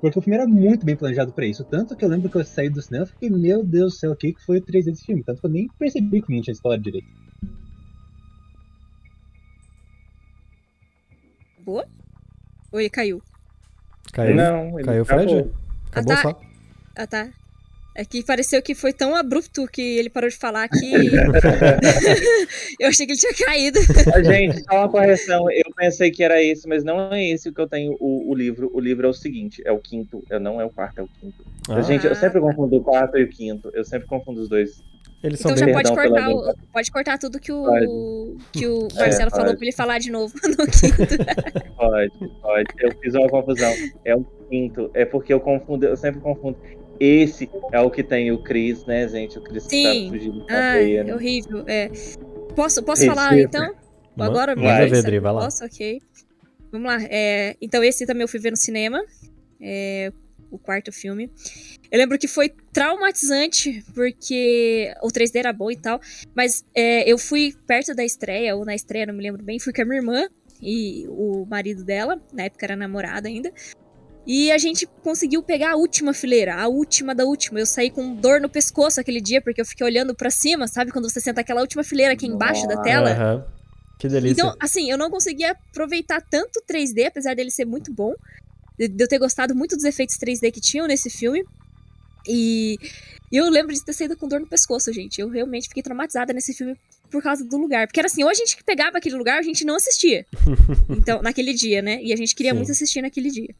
Porque 0.00 0.18
o 0.18 0.22
filme 0.22 0.36
era 0.36 0.46
muito 0.46 0.86
bem 0.86 0.96
planejado 0.96 1.32
pra 1.32 1.44
isso. 1.46 1.64
Tanto 1.64 1.96
que 1.96 2.04
eu 2.04 2.08
lembro 2.08 2.30
que 2.30 2.36
eu 2.36 2.44
saí 2.44 2.70
do 2.70 2.80
cinema 2.80 3.04
e 3.04 3.08
fiquei, 3.08 3.30
meu 3.30 3.64
Deus 3.64 3.94
do 3.94 3.98
céu, 3.98 4.12
o 4.12 4.16
que 4.16 4.32
que 4.32 4.44
foi 4.44 4.58
o 4.58 4.62
3D 4.62 4.84
desse 4.92 5.04
filme? 5.04 5.24
Tanto 5.24 5.40
que 5.40 5.46
eu 5.46 5.50
nem 5.50 5.68
percebi 5.78 6.22
que 6.22 6.32
não 6.34 6.40
tinha 6.40 6.52
história 6.52 6.80
direito. 6.80 7.06
Boa? 11.58 11.84
Ele 12.72 12.88
caiu? 12.90 13.22
Caiu, 14.12 14.36
Não, 14.36 14.78
ele 14.78 14.84
caiu 14.86 15.02
o 15.02 15.04
acabou. 15.04 15.26
Fred? 15.26 15.50
Acabou 15.90 16.12
Ah, 16.12 16.16
tá. 16.16 16.22
só? 16.22 16.40
Ah, 16.96 17.06
tá. 17.06 17.32
É 17.98 18.04
que 18.04 18.22
pareceu 18.22 18.62
que 18.62 18.76
foi 18.76 18.92
tão 18.92 19.12
abrupto 19.16 19.66
que 19.66 19.82
ele 19.98 20.08
parou 20.08 20.30
de 20.30 20.36
falar 20.36 20.68
que. 20.68 20.78
eu 22.78 22.88
achei 22.88 23.04
que 23.04 23.12
ele 23.12 23.18
tinha 23.18 23.34
caído. 23.44 23.80
Gente, 24.24 24.62
só 24.62 24.76
uma 24.78 24.88
correção. 24.88 25.50
Eu 25.50 25.64
pensei 25.76 26.08
que 26.12 26.22
era 26.22 26.40
esse, 26.40 26.68
mas 26.68 26.84
não 26.84 27.12
é 27.12 27.24
esse 27.30 27.50
que 27.52 27.60
eu 27.60 27.66
tenho 27.66 27.96
o, 27.98 28.30
o 28.30 28.34
livro. 28.36 28.70
O 28.72 28.78
livro 28.78 29.04
é 29.04 29.10
o 29.10 29.12
seguinte: 29.12 29.60
é 29.64 29.72
o 29.72 29.80
quinto. 29.80 30.22
É, 30.30 30.38
não 30.38 30.60
é 30.60 30.64
o 30.64 30.70
quarto, 30.70 31.00
é 31.00 31.02
o 31.02 31.08
quinto. 31.08 31.44
Ah, 31.68 31.80
Gente, 31.80 32.06
eu 32.06 32.14
sempre 32.14 32.40
confundo 32.40 32.76
o 32.76 32.80
quarto 32.84 33.18
e 33.18 33.24
o 33.24 33.28
quinto. 33.28 33.68
Eu 33.74 33.84
sempre 33.84 34.06
confundo 34.06 34.42
os 34.42 34.48
dois. 34.48 34.80
eles 35.24 35.40
são 35.40 35.50
Então 35.50 35.58
já 35.58 35.66
bem... 35.66 35.74
pode 35.74 35.92
cortar, 35.92 36.30
o, 36.30 36.54
pode 36.72 36.90
cortar 36.92 37.18
tudo 37.18 37.40
que 37.40 37.50
o, 37.50 37.64
Pode. 37.64 37.86
que 38.52 38.64
o 38.68 38.86
É, 38.94 39.00
Marcelo 39.00 39.30
falou 39.32 39.46
pode. 39.46 39.58
pra 39.58 39.66
ele 39.66 39.74
falar 39.76 39.98
de 39.98 40.12
novo 40.12 40.32
no 40.46 40.56
quinto. 40.66 41.74
Pode, 41.76 42.12
pode. 42.40 42.66
Eu 42.78 42.92
fiz 43.00 43.12
uma 43.16 43.28
confusão. 43.28 43.74
É 44.04 44.14
o 44.14 44.22
quinto. 44.48 44.88
É 44.94 45.04
porque 45.04 45.34
eu 45.34 45.40
confundo, 45.40 45.84
eu 45.84 45.96
sempre 45.96 46.20
confundo. 46.20 46.56
Esse 47.00 47.48
é 47.72 47.80
o 47.80 47.90
que 47.90 48.02
tem 48.02 48.32
o 48.32 48.42
Chris, 48.42 48.84
né, 48.84 49.06
gente? 49.08 49.38
O 49.38 49.42
Chris 49.42 49.64
que 49.64 49.70
Sim. 49.70 50.04
tá 50.06 50.10
fugindo 50.12 50.44
da 50.46 50.54
Ai, 50.72 50.78
teia, 50.84 51.04
né? 51.04 51.14
horrível. 51.14 51.64
É. 51.66 51.88
Posso, 52.56 52.82
posso 52.82 53.02
Esse 53.02 53.06
falar 53.14 53.38
é- 53.38 53.42
então? 53.42 53.74
Ma- 54.16 54.26
Agora 54.26 54.56
Manda 54.56 54.68
Vai. 54.68 54.88
ver, 54.88 55.02
Dri, 55.02 55.20
vai 55.20 55.32
lá. 55.32 55.42
Posso? 55.42 55.64
Ok. 55.64 56.00
Vamos 56.72 56.88
lá. 56.88 56.98
É, 57.08 57.56
então, 57.62 57.82
esse 57.84 58.04
também 58.04 58.22
eu 58.22 58.28
fui 58.28 58.40
ver 58.40 58.50
no 58.50 58.56
cinema. 58.56 59.00
É, 59.60 60.12
o 60.50 60.58
quarto 60.58 60.90
filme. 60.90 61.30
Eu 61.90 61.98
lembro 61.98 62.18
que 62.18 62.26
foi 62.26 62.50
traumatizante, 62.72 63.84
porque 63.94 64.92
o 65.02 65.08
3D 65.08 65.36
era 65.38 65.52
bom 65.52 65.70
e 65.70 65.76
tal. 65.76 66.00
Mas 66.34 66.64
é, 66.74 67.08
eu 67.10 67.16
fui 67.16 67.54
perto 67.66 67.94
da 67.94 68.04
estreia, 68.04 68.56
ou 68.56 68.64
na 68.64 68.74
estreia, 68.74 69.06
não 69.06 69.14
me 69.14 69.22
lembro 69.22 69.42
bem. 69.44 69.58
Fui 69.60 69.72
com 69.72 69.82
a 69.82 69.84
minha 69.84 69.98
irmã 70.00 70.28
e 70.60 71.06
o 71.08 71.46
marido 71.48 71.84
dela. 71.84 72.20
Na 72.32 72.44
época 72.44 72.66
era 72.66 72.74
namorado 72.76 73.28
ainda. 73.28 73.52
E 74.28 74.52
a 74.52 74.58
gente 74.58 74.86
conseguiu 75.02 75.42
pegar 75.42 75.72
a 75.72 75.76
última 75.76 76.12
fileira, 76.12 76.54
a 76.54 76.68
última 76.68 77.14
da 77.14 77.24
última. 77.24 77.58
Eu 77.58 77.64
saí 77.64 77.90
com 77.90 78.14
dor 78.14 78.42
no 78.42 78.48
pescoço 78.50 79.00
aquele 79.00 79.22
dia, 79.22 79.40
porque 79.40 79.58
eu 79.58 79.64
fiquei 79.64 79.86
olhando 79.86 80.14
pra 80.14 80.30
cima, 80.30 80.68
sabe? 80.68 80.92
Quando 80.92 81.08
você 81.08 81.18
senta 81.18 81.40
aquela 81.40 81.62
última 81.62 81.82
fileira 81.82 82.12
aqui 82.12 82.26
embaixo 82.26 82.68
da 82.68 82.76
tela. 82.82 83.48
Que 83.98 84.06
delícia. 84.06 84.32
Então, 84.32 84.54
assim, 84.60 84.90
eu 84.90 84.98
não 84.98 85.10
conseguia 85.10 85.52
aproveitar 85.52 86.20
tanto 86.20 86.58
o 86.58 86.62
3D, 86.62 87.06
apesar 87.06 87.34
dele 87.34 87.50
ser 87.50 87.64
muito 87.64 87.90
bom. 87.90 88.14
De 88.78 88.92
eu 89.02 89.08
ter 89.08 89.18
gostado 89.18 89.54
muito 89.56 89.74
dos 89.76 89.86
efeitos 89.86 90.18
3D 90.18 90.52
que 90.52 90.60
tinham 90.60 90.86
nesse 90.86 91.08
filme. 91.08 91.42
E 92.28 92.76
eu 93.32 93.48
lembro 93.48 93.72
de 93.72 93.82
ter 93.82 93.94
saído 93.94 94.14
com 94.14 94.28
dor 94.28 94.40
no 94.40 94.46
pescoço, 94.46 94.92
gente. 94.92 95.22
Eu 95.22 95.30
realmente 95.30 95.68
fiquei 95.68 95.82
traumatizada 95.82 96.34
nesse 96.34 96.52
filme 96.52 96.76
por 97.10 97.22
causa 97.22 97.42
do 97.42 97.56
lugar. 97.56 97.86
Porque 97.86 97.98
era 97.98 98.06
assim, 98.06 98.22
ou 98.22 98.28
a 98.28 98.34
gente 98.34 98.62
pegava 98.62 98.98
aquele 98.98 99.16
lugar, 99.16 99.38
a 99.38 99.42
gente 99.42 99.64
não 99.64 99.76
assistia. 99.76 100.26
Então, 100.90 101.22
naquele 101.22 101.54
dia, 101.54 101.80
né? 101.80 101.98
E 102.02 102.12
a 102.12 102.16
gente 102.16 102.34
queria 102.34 102.52
Sim. 102.52 102.58
muito 102.58 102.72
assistir 102.72 103.00
naquele 103.00 103.30
dia. 103.30 103.54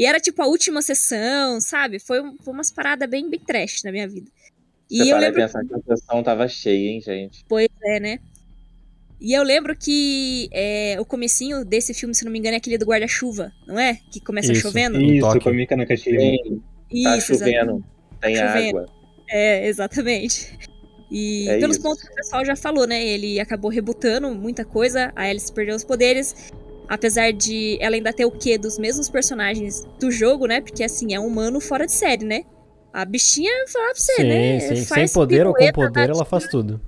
E 0.00 0.06
era 0.06 0.18
tipo 0.18 0.40
a 0.40 0.46
última 0.46 0.80
sessão, 0.80 1.60
sabe? 1.60 1.98
Foi, 1.98 2.22
um- 2.22 2.34
foi 2.42 2.54
umas 2.54 2.70
paradas 2.72 3.06
bem, 3.06 3.28
bem 3.28 3.38
trash 3.38 3.82
na 3.84 3.92
minha 3.92 4.08
vida. 4.08 4.30
E 4.90 4.96
Você 4.96 5.02
eu 5.04 5.08
para 5.10 5.18
lembro 5.18 5.42
pensar 5.42 5.62
que 5.62 5.74
a 5.74 5.96
sessão 5.96 6.22
tava 6.22 6.48
cheia, 6.48 6.88
hein, 6.88 7.00
gente? 7.02 7.44
Pois 7.46 7.68
é, 7.84 8.00
né? 8.00 8.18
E 9.20 9.34
eu 9.34 9.42
lembro 9.42 9.76
que 9.76 10.48
é, 10.52 10.96
o 10.98 11.04
comecinho 11.04 11.66
desse 11.66 11.92
filme, 11.92 12.14
se 12.14 12.24
não 12.24 12.32
me 12.32 12.38
engano, 12.38 12.54
é 12.54 12.56
aquele 12.56 12.78
do 12.78 12.86
guarda-chuva, 12.86 13.52
não 13.66 13.78
é? 13.78 13.98
Que 14.10 14.20
começa 14.20 14.50
Isso. 14.52 14.62
chovendo. 14.62 14.98
Isso, 14.98 15.38
com 15.40 15.48
a 15.50 15.52
Mika 15.52 15.76
Nakashima. 15.76 16.16
Tem, 16.16 16.38
tá 17.02 17.18
Isso, 17.18 17.32
exatamente. 17.32 17.58
chovendo, 17.58 17.84
tem 18.22 18.36
Chovendo. 18.36 18.78
água. 18.78 18.86
É, 19.28 19.66
exatamente. 19.68 20.58
E 21.10 21.46
É 21.48 21.58
pelos 21.58 21.76
isso. 21.76 21.82
pontos 21.84 22.02
que 22.02 22.10
o 22.10 22.14
pessoal 22.14 22.42
já 22.44 22.56
falou, 22.56 22.86
né? 22.86 23.04
Ele 23.06 23.38
acabou 23.38 23.70
rebutando 23.70 24.34
muita 24.34 24.64
coisa, 24.64 25.12
a 25.14 25.24
Alice 25.24 25.52
perdeu 25.52 25.76
os 25.76 25.84
poderes. 25.84 26.50
Apesar 26.90 27.32
de 27.32 27.78
ela 27.80 27.94
ainda 27.94 28.12
ter 28.12 28.24
o 28.24 28.32
quê 28.32 28.58
dos 28.58 28.76
mesmos 28.76 29.08
personagens 29.08 29.86
do 30.00 30.10
jogo, 30.10 30.46
né? 30.46 30.60
Porque 30.60 30.82
assim, 30.82 31.14
é 31.14 31.20
um 31.20 31.26
humano 31.28 31.60
fora 31.60 31.86
de 31.86 31.92
série, 31.92 32.24
né? 32.24 32.42
A 32.92 33.04
bichinha, 33.04 33.52
falar 33.68 33.92
pra 33.92 33.94
você, 33.94 34.16
sim, 34.16 34.24
né? 34.24 34.58
sim. 34.58 34.74
Sem 34.74 34.84
faz 34.86 35.12
poder 35.12 35.46
ou 35.46 35.54
com 35.54 35.70
poder, 35.72 36.10
ela 36.10 36.24
faz 36.24 36.48
tudo. 36.48 36.80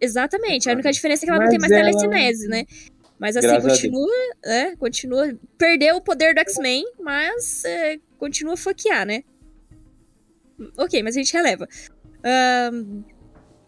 Exatamente. 0.00 0.68
A 0.68 0.72
única 0.72 0.90
diferença 0.90 1.24
é 1.24 1.26
que 1.26 1.30
ela 1.30 1.38
não 1.38 1.44
Mas 1.46 1.50
tem 1.52 1.60
mais 1.60 1.70
ela- 1.70 1.84
telecinese, 1.84 2.48
né? 2.48 2.64
Mas 3.16 3.36
assim, 3.36 3.46
Graças 3.46 3.80
continua, 3.80 4.08
é, 4.44 4.74
continua. 4.74 5.32
Perdeu 5.56 5.94
o 5.94 6.00
poder 6.00 6.34
do 6.34 6.40
X-Men, 6.40 6.84
mas 6.98 7.64
é, 7.64 8.00
continua 8.18 8.54
a 8.54 8.56
foquear, 8.56 9.06
né? 9.06 9.22
Ok, 10.76 11.00
mas 11.04 11.14
a 11.16 11.20
gente 11.20 11.32
releva. 11.32 11.68
Ahn, 12.24 13.04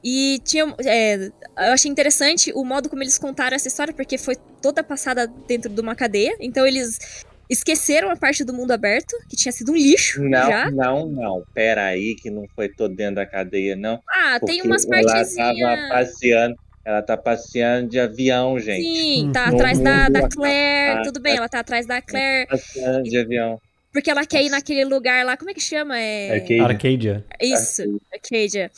e 0.04 0.38
tinha. 0.44 0.64
é, 0.84 1.14
eu 1.16 1.72
achei 1.72 1.90
interessante 1.90 2.52
o 2.54 2.62
modo 2.64 2.88
como 2.90 3.02
eles 3.02 3.16
contaram 3.18 3.56
essa 3.56 3.68
história, 3.68 3.94
porque 3.94 4.18
foi 4.18 4.36
toda 4.60 4.84
passada 4.84 5.26
dentro 5.48 5.70
de 5.72 5.80
uma 5.80 5.94
cadeia. 5.94 6.36
Então 6.40 6.66
eles 6.66 7.24
esqueceram 7.48 8.10
a 8.10 8.16
parte 8.16 8.44
do 8.44 8.52
mundo 8.54 8.70
aberto, 8.72 9.16
que 9.28 9.36
tinha 9.36 9.52
sido 9.52 9.72
um 9.72 9.76
lixo 9.76 10.22
Não, 10.22 10.46
já. 10.46 10.70
não, 10.70 11.06
não. 11.08 11.42
Pera 11.54 11.86
aí, 11.86 12.14
que 12.16 12.30
não 12.30 12.44
foi 12.54 12.68
todo 12.68 12.94
dentro 12.94 13.16
da 13.16 13.26
cadeia, 13.26 13.74
não. 13.76 14.00
Ah, 14.08 14.38
tem 14.40 14.56
Porque 14.58 14.68
umas 14.68 14.84
Ela 14.84 14.92
tava 15.02 15.12
partezinhas. 15.12 15.88
passeando. 15.88 16.56
Ela 16.86 17.00
tá 17.00 17.16
passeando 17.16 17.88
de 17.88 17.98
avião, 17.98 18.58
gente. 18.60 18.82
Sim, 18.82 19.30
tá 19.32 19.46
No 19.50 19.54
atrás 19.54 19.78
da, 19.78 20.08
da 20.10 20.18
aberto. 20.18 20.36
Claire. 20.36 20.98
Ah, 20.98 21.02
Tudo 21.02 21.18
bem, 21.18 21.34
ela 21.36 21.48
tá 21.48 21.60
atrás 21.60 21.86
da 21.86 22.02
Claire. 22.02 22.46
Passeando 22.46 23.04
de 23.04 23.16
avião. 23.16 23.58
Porque 23.90 24.10
ela 24.10 24.26
quer 24.26 24.42
ir 24.42 24.50
naquele 24.50 24.84
lugar 24.84 25.24
lá. 25.24 25.34
Como 25.36 25.50
é 25.50 25.54
que 25.54 25.60
chama? 25.62 25.98
É. 25.98 26.32
Arcade. 26.32 26.60
Arcadia. 26.60 27.24
Isso, 27.40 27.82
Arcadia. 28.12 28.70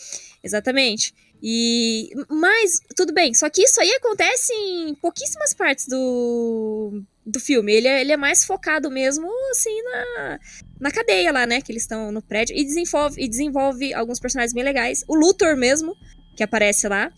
Exatamente. 0.47 1.12
E. 1.43 2.10
Mas, 2.31 2.81
tudo 2.97 3.12
bem. 3.12 3.35
Só 3.35 3.51
que 3.51 3.62
isso 3.62 3.81
aí 3.81 3.90
acontece 3.90 4.52
em 4.55 4.94
pouquíssimas 4.94 5.52
partes 5.52 5.86
do. 5.86 7.02
Do 7.24 7.40
filme. 7.40 7.73
Ele 7.73 7.89
é, 7.89 8.01
ele 8.01 8.12
é 8.12 8.16
mais 8.16 8.44
focado 8.44 8.89
mesmo, 8.89 9.28
assim, 9.51 9.82
na, 9.82 10.39
na 10.81 10.90
cadeia 10.93 11.32
lá, 11.32 11.44
né? 11.44 11.60
Que 11.60 11.73
eles 11.73 11.82
estão 11.82 12.12
no 12.12 12.23
prédio. 12.23 12.56
E 12.56 12.64
desenvolve, 12.64 13.20
e 13.20 13.28
desenvolve 13.28 13.93
alguns 13.93 14.20
personagens 14.20 14.55
bem 14.55 14.62
legais. 14.62 15.05
O 15.09 15.16
Luthor 15.16 15.56
mesmo, 15.56 15.94
que 16.36 16.43
aparece 16.43 16.89
lá. 16.89 17.12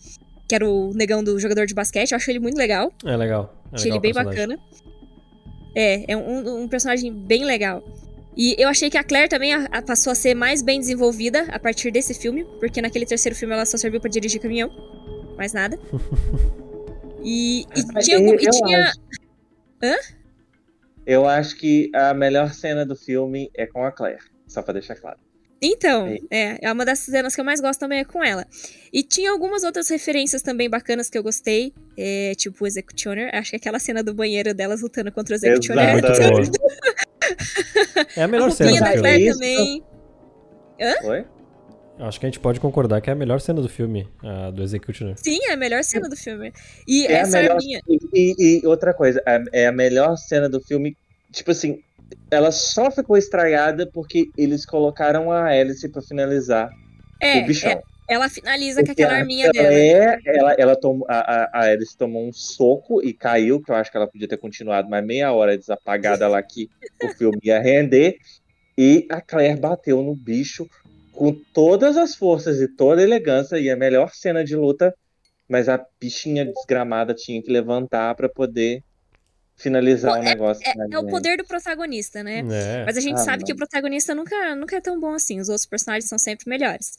Que 0.47 0.55
era 0.55 0.67
o 0.67 0.91
negão 0.95 1.23
do 1.23 1.39
jogador 1.39 1.67
de 1.67 1.75
basquete. 1.75 2.11
Eu 2.11 2.15
acho 2.15 2.29
ele 2.31 2.39
muito 2.39 2.57
legal. 2.57 2.91
É 3.05 3.15
legal. 3.15 3.55
É 3.71 3.75
Achei 3.75 3.91
legal 3.91 3.95
ele 3.95 4.01
bem 4.01 4.13
personagem. 4.13 4.57
bacana. 4.57 4.79
É, 5.75 6.11
é 6.13 6.17
um, 6.17 6.63
um 6.63 6.67
personagem 6.67 7.13
bem 7.13 7.45
legal. 7.45 7.83
E 8.41 8.55
eu 8.57 8.69
achei 8.69 8.89
que 8.89 8.97
a 8.97 9.03
Claire 9.03 9.27
também 9.27 9.53
a- 9.53 9.67
a- 9.69 9.81
passou 9.81 10.11
a 10.11 10.15
ser 10.15 10.33
mais 10.33 10.61
bem 10.61 10.79
desenvolvida 10.79 11.41
a 11.51 11.59
partir 11.59 11.91
desse 11.91 12.13
filme, 12.13 12.45
porque 12.61 12.81
naquele 12.81 13.05
terceiro 13.05 13.35
filme 13.37 13.53
ela 13.53 13.65
só 13.65 13.75
serviu 13.75 13.99
pra 13.99 14.09
dirigir 14.09 14.39
caminhão. 14.41 14.69
Mais 15.37 15.51
nada. 15.51 15.77
E, 17.21 17.65
e 17.75 17.99
tinha, 18.01 18.15
algum- 18.17 18.33
e 18.33 18.45
Eu 18.45 18.51
tinha- 18.51 18.83
acho. 18.85 18.99
Eu 21.05 21.27
acho 21.27 21.57
que 21.57 21.91
a 21.93 22.13
melhor 22.13 22.53
cena 22.53 22.85
do 22.85 22.95
filme 22.95 23.51
é 23.57 23.67
com 23.67 23.83
a 23.83 23.91
Claire. 23.91 24.21
Só 24.47 24.61
pra 24.61 24.71
deixar 24.71 24.95
claro. 24.95 25.19
Então, 25.61 26.07
Ei. 26.07 26.21
é, 26.31 26.67
é 26.67 26.71
uma 26.71 26.85
das 26.85 26.99
cenas 26.99 27.35
que 27.35 27.41
eu 27.41 27.45
mais 27.45 27.59
gosto 27.59 27.79
também 27.79 27.99
é 27.99 28.05
com 28.05 28.23
ela. 28.23 28.45
E 28.93 29.03
tinha 29.03 29.29
algumas 29.31 29.63
outras 29.63 29.89
referências 29.89 30.41
também 30.41 30.69
bacanas 30.69 31.09
que 31.09 31.17
eu 31.17 31.23
gostei, 31.23 31.73
é, 31.97 32.33
tipo 32.35 32.63
o 32.63 32.67
Executioner. 32.67 33.29
Acho 33.35 33.51
que 33.51 33.55
aquela 33.57 33.77
cena 33.79 34.01
do 34.01 34.13
banheiro 34.13 34.53
delas 34.53 34.81
lutando 34.81 35.11
contra 35.11 35.33
o 35.33 35.37
Executioner 35.37 35.97
é 35.97 36.01
boa. 36.01 36.41
É 38.15 38.23
a 38.23 38.27
melhor 38.27 38.47
A 38.47 38.51
cena 38.51 38.79
da 38.79 38.85
filme. 38.87 38.99
Claire 39.01 39.31
também. 39.33 39.83
Oi? 41.03 41.25
Acho 41.99 42.19
que 42.19 42.25
a 42.25 42.29
gente 42.29 42.39
pode 42.39 42.59
concordar 42.61 43.01
que 43.01 43.09
é 43.09 43.13
a 43.13 43.15
melhor 43.15 43.41
cena 43.41 43.61
do 43.61 43.67
filme, 43.67 44.07
a 44.23 44.49
do 44.51 44.63
Executioner. 44.63 45.15
Sim, 45.17 45.37
é 45.49 45.51
a 45.51 45.57
melhor 45.57 45.83
cena 45.83 46.07
do 46.07 46.15
filme. 46.15 46.53
E 46.87 47.05
É 47.05 47.15
a 47.15 47.19
essa 47.19 47.37
melhor. 47.41 47.57
arminha. 47.57 47.81
E, 47.87 47.97
e- 48.13 48.61
e 48.63 48.65
outra 48.67 48.93
coisa, 48.93 49.21
a- 49.25 49.43
é 49.51 49.67
a 49.67 49.71
melhor 49.71 50.15
cena 50.17 50.47
do 50.47 50.61
filme. 50.61 50.95
Tipo 51.31 51.51
assim, 51.51 51.81
ela 52.31 52.51
só 52.51 52.89
ficou 52.91 53.17
estragada 53.17 53.89
porque 53.91 54.29
eles 54.37 54.65
colocaram 54.65 55.31
a 55.31 55.45
Alice 55.45 55.87
pra 55.89 56.01
finalizar 56.01 56.69
É, 57.21 57.39
o 57.39 57.45
bichão. 57.45 57.71
é, 57.71 57.81
ela 58.07 58.27
finaliza 58.29 58.81
com 58.81 58.85
Porque 58.87 59.01
aquela 59.03 59.17
a- 59.17 59.19
arminha 59.21 59.45
ela 59.45 59.53
dela. 59.53 59.73
É, 59.73 60.17
ela, 60.25 60.53
ela 60.53 60.75
tomou, 60.75 61.05
a, 61.09 61.19
a, 61.19 61.49
a 61.53 61.61
Alice 61.71 61.95
tomou 61.97 62.27
um 62.27 62.33
soco 62.33 63.01
e 63.03 63.13
caiu, 63.13 63.61
que 63.61 63.71
eu 63.71 63.75
acho 63.75 63.91
que 63.91 63.97
ela 63.97 64.07
podia 64.07 64.27
ter 64.27 64.37
continuado 64.37 64.89
mais 64.89 65.05
meia 65.05 65.31
hora 65.31 65.57
desapagada 65.57 66.27
lá 66.27 66.41
que 66.41 66.69
o 67.03 67.07
filme 67.09 67.39
ia 67.43 67.59
render. 67.59 68.17
E 68.77 69.05
a 69.11 69.19
Claire 69.21 69.59
bateu 69.59 70.01
no 70.01 70.15
bicho 70.15 70.65
com 71.11 71.33
todas 71.53 71.97
as 71.97 72.15
forças 72.15 72.61
e 72.61 72.67
toda 72.67 73.01
a 73.01 73.03
elegância 73.03 73.57
e 73.59 73.69
a 73.69 73.75
melhor 73.75 74.11
cena 74.13 74.43
de 74.43 74.55
luta, 74.55 74.95
mas 75.49 75.67
a 75.67 75.83
bichinha 75.99 76.45
desgramada 76.45 77.13
tinha 77.13 77.41
que 77.43 77.51
levantar 77.51 78.15
pra 78.15 78.29
poder 78.29 78.81
finalizar 79.59 80.13
Pô, 80.15 80.19
o 80.19 80.23
negócio. 80.23 80.63
É, 80.67 80.75
né, 80.75 80.87
é 80.91 80.97
o 80.97 81.05
poder 81.07 81.37
do 81.37 81.45
protagonista, 81.45 82.23
né? 82.23 82.39
É. 82.51 82.85
Mas 82.85 82.97
a 82.97 83.01
gente 83.01 83.15
Ah, 83.19 83.23
sabe 83.23 83.43
que 83.43 83.53
o 83.53 83.55
protagonista 83.55 84.15
nunca, 84.15 84.55
nunca 84.55 84.77
é 84.77 84.81
tão 84.81 84.99
bom 84.99 85.13
assim. 85.13 85.39
Os 85.39 85.49
outros 85.49 85.65
personagens 85.67 86.09
são 86.09 86.17
sempre 86.17 86.49
melhores. 86.49 86.93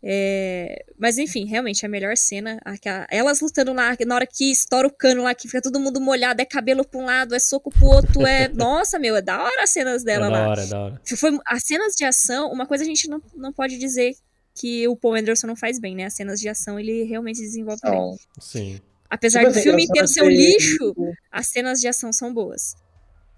É, 0.00 0.84
Mas 0.96 1.18
enfim, 1.18 1.44
realmente, 1.46 1.84
a 1.84 1.88
melhor 1.88 2.16
cena. 2.16 2.60
aquela- 2.64 3.06
Elas 3.10 3.40
lutando 3.40 3.72
lá, 3.72 3.96
na 4.06 4.14
hora 4.14 4.26
que 4.26 4.50
estoura 4.50 4.86
o 4.86 4.90
cano 4.92 5.22
lá, 5.24 5.34
que 5.34 5.48
fica 5.48 5.60
todo 5.60 5.80
mundo 5.80 6.00
molhado, 6.00 6.40
é 6.40 6.44
cabelo 6.44 6.84
pra 6.86 7.00
um 7.00 7.04
lado, 7.04 7.34
é 7.34 7.38
soco 7.40 7.68
pro 7.70 7.86
outro, 7.86 8.24
é. 8.26 8.48
Nossa, 8.54 8.96
meu, 8.98 9.16
é 9.16 9.22
da 9.22 9.42
hora 9.42 9.62
as 9.64 9.70
cenas 9.70 10.02
É 10.02 10.04
dela 10.04 10.30
da 10.30 10.32
lá. 10.32 10.48
hora, 10.48 10.62
é 10.62 10.66
da 10.66 10.80
hora. 10.80 11.00
Foi, 11.16 11.36
as 11.46 11.62
cenas 11.64 11.94
de 11.96 12.04
ação, 12.04 12.50
uma 12.52 12.64
coisa 12.66 12.84
a 12.84 12.86
gente 12.86 13.08
não, 13.08 13.20
não 13.34 13.52
pode 13.52 13.76
dizer 13.76 14.14
que 14.54 14.86
o 14.88 14.96
Paul 14.96 15.14
Anderson 15.14 15.46
não 15.48 15.56
faz 15.56 15.78
bem, 15.80 15.94
né? 15.96 16.04
As 16.06 16.14
cenas 16.14 16.40
de 16.40 16.48
ação 16.48 16.78
ele 16.78 17.02
realmente 17.04 17.40
desenvolve 17.40 17.80
bem. 17.82 17.92
Então, 17.92 18.16
Sim. 18.40 18.80
Apesar 19.10 19.40
tipo 19.40 19.52
do 19.52 19.58
assim, 19.58 19.68
filme 19.68 19.84
inteiro 19.84 20.06
ser 20.08 20.22
um 20.22 20.28
lixo, 20.28 20.84
ridículo- 20.88 21.12
as 21.30 21.46
cenas 21.46 21.80
de 21.80 21.88
ação 21.88 22.12
são 22.12 22.32
boas. 22.32 22.76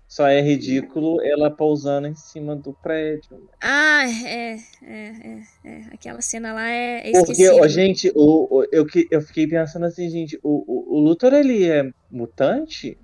Só 0.08 0.26
é 0.26 0.40
ridículo 0.40 1.22
ela 1.22 1.48
pousando 1.52 2.08
em 2.08 2.16
cima 2.16 2.56
do 2.56 2.72
prédio. 2.72 3.48
Ah, 3.62 4.02
é, 4.08 4.56
é, 4.56 4.58
é, 4.84 5.42
é. 5.64 5.80
Aquela 5.92 6.20
cena 6.20 6.52
lá 6.52 6.68
é, 6.68 7.10
é 7.10 7.12
Porque, 7.12 7.48
ó, 7.48 7.68
gente, 7.68 8.10
o, 8.16 8.58
o- 8.58 8.64
eu, 8.72 8.84
eu 9.08 9.20
fiquei 9.20 9.46
pensando 9.46 9.86
assim, 9.86 10.10
gente, 10.10 10.36
o, 10.42 10.64
o, 10.66 10.96
o 10.96 11.00
Luthor, 11.00 11.32
ele 11.32 11.64
é 11.70 11.88
mutante? 12.10 12.98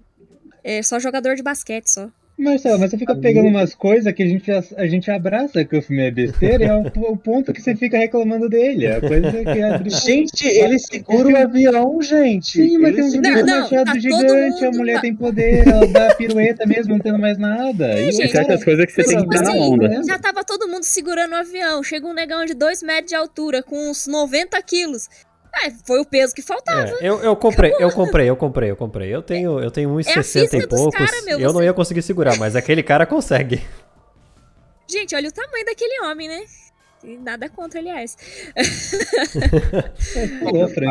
É 0.64 0.82
só 0.82 0.98
jogador 0.98 1.36
de 1.36 1.44
basquete, 1.44 1.86
só. 1.88 2.10
Marcelo, 2.38 2.78
mas 2.78 2.90
você 2.90 2.98
fica 2.98 3.14
pegando 3.16 3.48
umas 3.48 3.74
coisas 3.74 4.12
que 4.12 4.22
a 4.22 4.26
gente, 4.26 4.50
a 4.52 4.86
gente 4.86 5.10
abraça 5.10 5.64
que 5.64 5.76
o 5.76 5.80
filme 5.80 6.02
é 6.02 6.10
besteira 6.10 6.64
e 6.64 6.66
é 6.68 6.74
o, 6.74 7.12
o 7.12 7.16
ponto 7.16 7.52
que 7.52 7.62
você 7.62 7.74
fica 7.74 7.96
reclamando 7.96 8.46
dele. 8.48 8.86
A 8.86 9.00
coisa 9.00 9.32
que 9.32 9.60
abre. 9.62 9.88
Gente, 9.90 10.46
ele 10.46 10.78
segura 10.78 11.28
o 11.28 11.36
avião, 11.36 12.00
gente. 12.02 12.62
Sim, 12.62 12.78
mas 12.78 12.92
Ele 12.92 12.96
tem 12.96 13.04
um 13.04 13.10
segura- 13.10 13.42
Não, 13.42 13.60
machado 13.62 13.84
tá 13.92 13.98
gigante, 13.98 14.64
a 14.66 14.70
mulher 14.70 14.94
tá- 14.96 15.00
tem 15.00 15.14
poder, 15.14 15.66
ela 15.66 15.86
dá 15.86 16.14
pirueta 16.14 16.66
mesmo, 16.66 16.92
não 16.92 16.98
tendo 17.00 17.18
mais 17.18 17.38
nada. 17.38 17.98
E 17.98 18.08
É, 18.08 18.12
gente, 18.12 18.18
Tem 18.18 18.28
certas 18.28 18.62
coisas 18.62 18.84
que 18.84 18.92
você 18.92 19.00
Mas, 19.02 19.08
tem 19.08 19.16
que 19.16 19.22
tipo 19.22 19.34
estar 19.34 19.44
na 19.44 19.50
assim, 19.58 19.72
onda. 19.74 19.88
né? 19.88 20.02
Já 20.06 20.18
tava 20.18 20.44
todo 20.44 20.68
mundo 20.68 20.84
segurando 20.84 21.32
o 21.32 21.36
avião. 21.36 21.82
Chega 21.82 22.06
um 22.06 22.12
negão 22.12 22.44
de 22.44 22.52
2 22.54 22.82
metros 22.82 23.08
de 23.08 23.14
altura, 23.14 23.62
com 23.62 23.90
uns 23.90 24.06
90 24.06 24.60
quilos. 24.62 25.08
Ah, 25.58 25.70
foi 25.86 26.00
o 26.00 26.04
peso 26.04 26.34
que 26.34 26.42
faltava. 26.42 26.90
É, 27.00 27.08
eu, 27.08 27.18
eu 27.20 27.34
comprei, 27.34 27.72
eu 27.78 27.90
comprei, 27.90 28.28
eu 28.28 28.36
comprei, 28.36 28.70
eu 28.70 28.76
comprei. 28.76 29.14
Eu 29.14 29.22
tenho, 29.22 29.58
eu 29.58 29.70
tenho 29.70 29.88
1,60 29.90 30.52
É 30.54 30.58
e 30.58 30.66
poucos. 30.66 30.94
cara, 30.94 31.22
meu, 31.22 31.38
eu 31.40 31.46
não 31.52 31.60
você- 31.60 31.64
ia 31.64 31.72
conseguir 31.72 32.02
segurar, 32.02 32.36
mas 32.36 32.54
aquele 32.54 32.82
cara 32.82 33.06
consegue. 33.06 33.62
Gente, 34.88 35.14
olha 35.16 35.28
o 35.28 35.32
tamanho 35.32 35.64
daquele 35.64 36.00
homem, 36.02 36.28
né? 36.28 36.40
E 37.06 37.16
nada 37.18 37.48
contra, 37.48 37.78
aliás. 37.78 38.16
A 38.56 38.62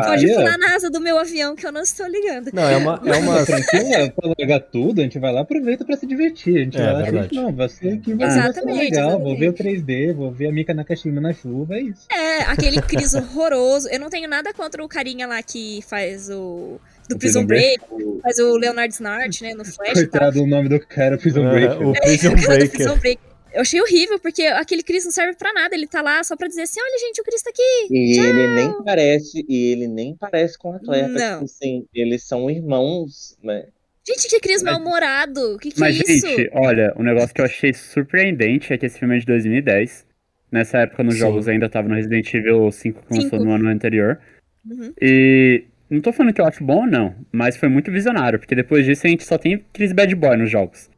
Pode 0.08 0.26
pular 0.34 0.58
na 0.58 0.74
asa 0.74 0.88
do 0.90 1.00
meu 1.00 1.18
avião 1.18 1.54
que 1.54 1.66
eu 1.66 1.72
não 1.72 1.82
estou 1.82 2.06
ligando. 2.06 2.50
Não, 2.52 2.62
é 2.68 2.76
uma. 2.76 3.02
É 3.04 3.16
uma 3.18 3.36
A 3.42 3.46
franquia, 3.46 4.12
pra 4.16 4.32
largar 4.38 4.60
tudo, 4.60 5.00
a 5.00 5.04
gente 5.04 5.18
vai 5.18 5.32
lá 5.32 5.42
aproveita 5.42 5.84
pra 5.84 5.96
se 5.96 6.06
divertir. 6.06 6.56
A 6.56 6.60
gente 6.64 6.78
É, 6.78 6.82
vai 6.84 6.92
lá 6.94 7.00
e 7.00 7.10
verdade. 7.10 7.34
não, 7.36 7.52
vai 7.54 7.68
ser 7.68 7.92
aqui 7.94 8.14
vai 8.14 8.28
Exatamente, 8.28 8.78
ser 8.78 8.84
legal, 8.84 9.10
vou 9.20 9.34
exatamente. 9.34 9.38
ver 9.40 9.48
o 9.48 9.52
3D, 9.52 10.14
vou 10.14 10.32
ver 10.32 10.46
a 10.48 10.52
Mika 10.52 10.72
Nakashima 10.74 11.20
na 11.20 11.32
chuva, 11.32 11.74
é 11.76 11.80
isso. 11.82 12.06
É, 12.10 12.38
aquele 12.44 12.80
Cris 12.80 13.14
horroroso. 13.14 13.88
Eu 13.90 14.00
não 14.00 14.08
tenho 14.08 14.28
nada 14.28 14.52
contra 14.54 14.82
o 14.82 14.88
carinha 14.88 15.26
lá 15.26 15.42
que 15.42 15.80
faz 15.88 16.30
o. 16.30 16.80
Do 17.08 17.16
Prison 17.18 17.46
Prison 17.46 17.46
Break, 17.46 18.20
faz 18.20 18.38
o 18.40 18.56
Leonard 18.56 18.92
Snart, 18.92 19.40
né, 19.40 19.54
no 19.54 19.64
Flash. 19.64 19.92
Coitado, 19.92 20.42
o 20.42 20.46
nome 20.46 20.68
do 20.68 20.80
cara, 20.80 21.16
Prison 21.16 21.46
Ah, 21.46 21.50
Break. 21.50 21.74
o 21.84 21.92
Breaker. 21.92 22.30
Prison 22.72 22.96
Break. 22.98 23.20
Eu 23.56 23.62
achei 23.62 23.80
horrível, 23.80 24.18
porque 24.20 24.42
aquele 24.42 24.82
Chris 24.82 25.04
não 25.04 25.10
serve 25.12 25.34
pra 25.36 25.52
nada. 25.52 25.74
Ele 25.74 25.86
tá 25.86 26.02
lá 26.02 26.22
só 26.22 26.36
pra 26.36 26.46
dizer 26.46 26.62
assim: 26.62 26.78
olha, 26.80 26.98
gente, 26.98 27.20
o 27.20 27.24
Chris 27.24 27.42
tá 27.42 27.50
aqui. 27.50 27.86
E 27.90 28.18
ele 28.18 28.54
nem 28.54 28.82
parece, 28.84 29.44
e 29.48 29.72
ele 29.72 29.88
nem 29.88 30.14
parece 30.14 30.58
com 30.58 30.70
o 30.70 30.74
atleta. 30.74 31.08
Não. 31.08 31.32
Tipo 31.40 31.44
assim, 31.44 31.86
eles 31.94 32.22
são 32.24 32.50
irmãos, 32.50 33.36
né? 33.42 33.66
Gente, 34.06 34.28
que 34.28 34.38
Chris 34.40 34.62
Mas- 34.62 34.74
mal-humorado. 34.74 35.58
Que 35.58 35.70
que 35.72 35.80
Mas, 35.80 35.98
é 35.98 36.12
isso? 36.12 36.26
gente, 36.28 36.50
olha, 36.52 36.94
um 36.96 37.02
negócio 37.02 37.34
que 37.34 37.40
eu 37.40 37.44
achei 37.46 37.72
surpreendente 37.72 38.72
é 38.72 38.78
que 38.78 38.86
esse 38.86 38.98
filme 38.98 39.16
é 39.16 39.18
de 39.18 39.26
2010. 39.26 40.06
Nessa 40.52 40.78
época, 40.78 41.02
nos 41.02 41.14
Sim. 41.14 41.20
jogos 41.20 41.48
ainda 41.48 41.68
tava 41.68 41.88
no 41.88 41.94
Resident 41.96 42.32
Evil 42.32 42.70
5, 42.70 43.02
que 43.06 43.14
lançou 43.18 43.40
no 43.44 43.52
ano 43.52 43.68
anterior. 43.68 44.20
Uhum. 44.64 44.92
E 45.02 45.64
não 45.90 46.00
tô 46.00 46.12
falando 46.12 46.32
que 46.32 46.40
eu 46.40 46.46
acho 46.46 46.62
bom 46.62 46.82
ou 46.82 46.86
não, 46.86 47.14
mas 47.32 47.56
foi 47.56 47.68
muito 47.68 47.90
visionário, 47.90 48.38
porque 48.38 48.54
depois 48.54 48.84
disso 48.84 49.06
a 49.06 49.10
gente 49.10 49.24
só 49.24 49.38
tem 49.38 49.64
Chris 49.72 49.92
Bad 49.92 50.14
Boy 50.14 50.36
nos 50.36 50.50
jogos. 50.50 50.88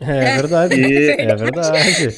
É 0.00 0.36
verdade. 0.36 0.80
E 0.80 1.10
É 1.10 1.34
verdade. 1.34 2.16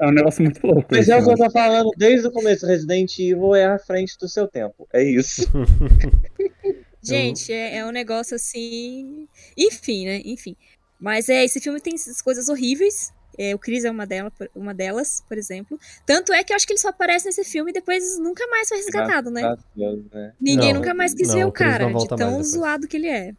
é 0.00 0.06
um 0.06 0.12
negócio 0.12 0.42
muito 0.42 0.66
louco. 0.66 0.86
Mas 0.90 1.00
esse 1.02 1.12
é 1.12 1.16
o 1.16 1.24
que 1.24 1.30
eu 1.30 1.36
filme. 1.36 1.46
tô 1.46 1.52
falando 1.52 1.90
desde 1.96 2.26
o 2.28 2.32
começo. 2.32 2.66
Resident 2.66 3.18
Evil 3.18 3.54
é 3.54 3.66
à 3.66 3.78
frente 3.78 4.16
do 4.18 4.28
seu 4.28 4.46
tempo. 4.46 4.86
É 4.92 5.02
isso. 5.02 5.42
Gente, 7.02 7.52
é, 7.52 7.76
é 7.78 7.86
um 7.86 7.90
negócio 7.92 8.34
assim. 8.34 9.28
Enfim, 9.56 10.06
né? 10.06 10.22
Enfim. 10.24 10.56
Mas 10.98 11.28
é, 11.28 11.44
esse 11.44 11.60
filme 11.60 11.80
tem 11.80 11.94
essas 11.94 12.20
coisas 12.20 12.48
horríveis. 12.48 13.12
É, 13.38 13.54
o 13.54 13.58
Chris 13.58 13.84
é 13.84 13.90
uma, 13.90 14.06
dela, 14.06 14.32
uma 14.54 14.72
delas, 14.72 15.22
por 15.28 15.36
exemplo. 15.36 15.78
Tanto 16.06 16.32
é 16.32 16.42
que 16.42 16.52
eu 16.52 16.56
acho 16.56 16.66
que 16.66 16.72
ele 16.72 16.80
só 16.80 16.88
aparece 16.88 17.26
nesse 17.26 17.44
filme 17.44 17.70
e 17.70 17.74
depois 17.74 18.18
nunca 18.18 18.46
mais 18.48 18.68
foi 18.68 18.78
resgatado, 18.78 19.30
né? 19.30 19.56
Deus, 19.74 20.00
né? 20.12 20.32
Ninguém 20.40 20.72
Não, 20.72 20.80
nunca 20.80 20.94
mais 20.94 21.14
quis 21.14 21.28
não, 21.28 21.34
ver 21.36 21.44
o 21.44 21.48
o 21.48 21.52
cara, 21.52 21.92
de 21.92 22.08
tão 22.08 22.42
zoado 22.42 22.88
que 22.88 22.96
ele 22.96 23.08
é. 23.08 23.34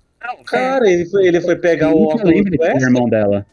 Cara, 0.46 0.90
ele 0.90 1.06
foi, 1.06 1.28
ele 1.28 1.42
foi 1.42 1.56
pegar 1.56 1.92
o 1.94 2.04
óculos 2.04 2.44
do 2.44 2.62
Wesker. 2.62 2.82
irmão 2.82 3.08
dela. 3.10 3.46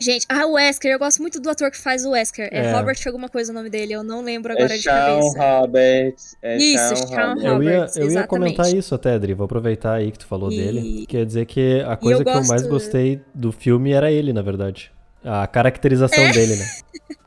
Gente, 0.00 0.26
ah, 0.28 0.44
o 0.46 0.54
Wesker, 0.54 0.90
eu 0.90 0.98
gosto 0.98 1.22
muito 1.22 1.40
do 1.40 1.48
ator 1.48 1.70
que 1.70 1.78
faz 1.78 2.04
o 2.04 2.10
Wesker. 2.10 2.48
É, 2.52 2.66
É. 2.66 2.72
Robert 2.72 2.96
alguma 3.06 3.28
coisa 3.28 3.52
o 3.52 3.54
nome 3.54 3.70
dele, 3.70 3.92
eu 3.94 4.02
não 4.02 4.22
lembro 4.22 4.52
agora 4.52 4.74
É 4.74 4.76
de 4.76 4.82
Sean 4.82 4.92
cabeça. 4.92 5.38
Roberts. 5.60 6.36
É 6.42 6.56
Isso, 6.56 6.96
Sean 6.96 7.06
Sean 7.06 7.34
Roberts. 7.34 7.44
Eu 7.44 7.62
ia, 7.62 7.70
Roberts, 7.78 7.96
eu 7.96 8.10
ia 8.10 8.26
comentar 8.26 8.74
isso 8.74 8.94
até, 8.94 9.14
Adri. 9.14 9.34
Vou 9.34 9.44
aproveitar 9.44 9.94
aí 9.94 10.10
que 10.10 10.18
tu 10.18 10.26
falou 10.26 10.50
E- 10.52 10.56
dele. 10.56 11.06
Quer 11.06 11.24
dizer 11.24 11.46
que 11.46 11.80
a 11.86 11.96
coisa 11.96 12.20
eu 12.20 12.24
que 12.24 12.30
eu 12.30 12.34
mais 12.44 12.62
gosto- 12.62 12.68
gostei 12.68 13.20
do 13.32 13.52
filme 13.52 13.92
era 13.92 14.10
ele, 14.10 14.32
na 14.32 14.42
verdade. 14.42 14.92
A 15.24 15.46
caracterização 15.46 16.22
É. 16.24 16.32
dele, 16.32 16.56
né? 16.56 16.64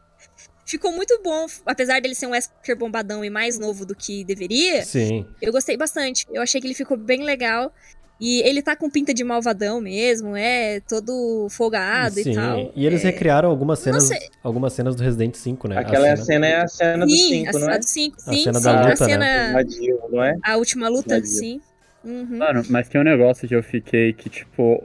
Ficou 0.65 0.91
muito 0.91 1.17
bom, 1.23 1.45
apesar 1.65 2.01
dele 2.01 2.13
ser 2.13 2.27
um 2.27 2.31
Wesker 2.31 2.77
bombadão 2.77 3.23
e 3.23 3.29
mais 3.29 3.57
novo 3.57 3.85
do 3.85 3.95
que 3.95 4.25
deveria. 4.25 4.83
Sim. 4.83 5.25
Eu 5.41 5.53
gostei 5.53 5.77
bastante. 5.77 6.25
Eu 6.29 6.41
achei 6.41 6.59
que 6.59 6.67
ele 6.67 6.73
ficou 6.73 6.97
bem 6.97 7.23
legal. 7.23 7.73
E 8.19 8.41
ele 8.41 8.63
tá 8.63 8.75
com 8.75 8.89
pinta 8.89 9.13
de 9.13 9.23
malvadão 9.23 9.79
mesmo, 9.79 10.35
é 10.35 10.79
todo 10.89 11.47
folgado 11.51 12.15
Sim. 12.15 12.31
e 12.31 12.35
tal. 12.35 12.71
E 12.75 12.85
eles 12.85 13.03
é... 13.03 13.07
recriaram 13.09 13.47
algumas 13.49 13.77
cenas, 13.79 14.09
algumas 14.43 14.73
cenas 14.73 14.95
do 14.95 15.03
Resident 15.03 15.35
5, 15.35 15.67
né? 15.67 15.77
A 15.77 15.79
Aquela 15.81 16.05
cena- 16.15 16.25
cena 16.25 16.47
é 16.47 16.55
a 16.61 16.67
cena 16.67 17.05
do 17.05 17.11
Sim, 17.11 17.45
5, 17.45 17.49
a, 17.57 17.59
não 17.59 17.67
a 17.67 17.73
é? 17.73 17.77
do 17.79 17.85
5, 17.87 18.17
A 18.17 18.33
sim, 18.33 18.43
cena 18.43 18.59
sim. 18.59 18.65
da 18.65 18.71
a 18.71 18.89
luta, 18.89 18.89
né? 18.89 18.95
cena. 19.11 19.49
Invadiu, 19.51 19.99
não 20.11 20.23
é? 20.23 20.35
A 20.43 20.55
última 20.57 20.87
luta, 20.89 21.23
sim. 21.23 21.61
Uhum. 22.03 22.37
Mano, 22.37 22.63
mas 22.69 22.89
tem 22.89 22.99
um 22.99 23.03
negócio 23.03 23.47
que 23.47 23.53
eu 23.55 23.61
fiquei 23.61 24.13
que, 24.13 24.29
tipo, 24.29 24.83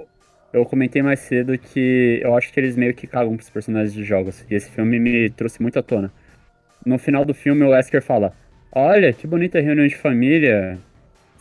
eu 0.53 0.67
comentei 0.67 1.01
mais 1.01 1.21
cedo 1.21 1.57
que 1.57 2.21
eu 2.23 2.37
acho 2.37 2.53
que 2.53 2.61
eles 2.61 2.77
meio 2.77 2.93
que 2.93 3.07
cagam 3.07 3.35
pros 3.37 3.49
personagens 3.49 3.95
de 3.95 4.05
jogos. 4.05 4.45
E 4.51 4.55
esse 4.55 4.69
filme 4.71 4.99
me 4.99 5.31
trouxe 5.31 5.63
muito 5.63 5.79
à 5.79 5.83
tona. 5.83 6.13
No 6.85 6.99
final 6.99 7.25
do 7.25 7.33
filme, 7.33 7.65
o 7.65 7.71
Wesker 7.71 8.03
fala: 8.03 8.35
Olha, 8.73 9.11
que 9.13 9.27
bonita 9.27 9.59
reunião 9.61 9.87
de 9.87 9.97
família. 9.97 10.79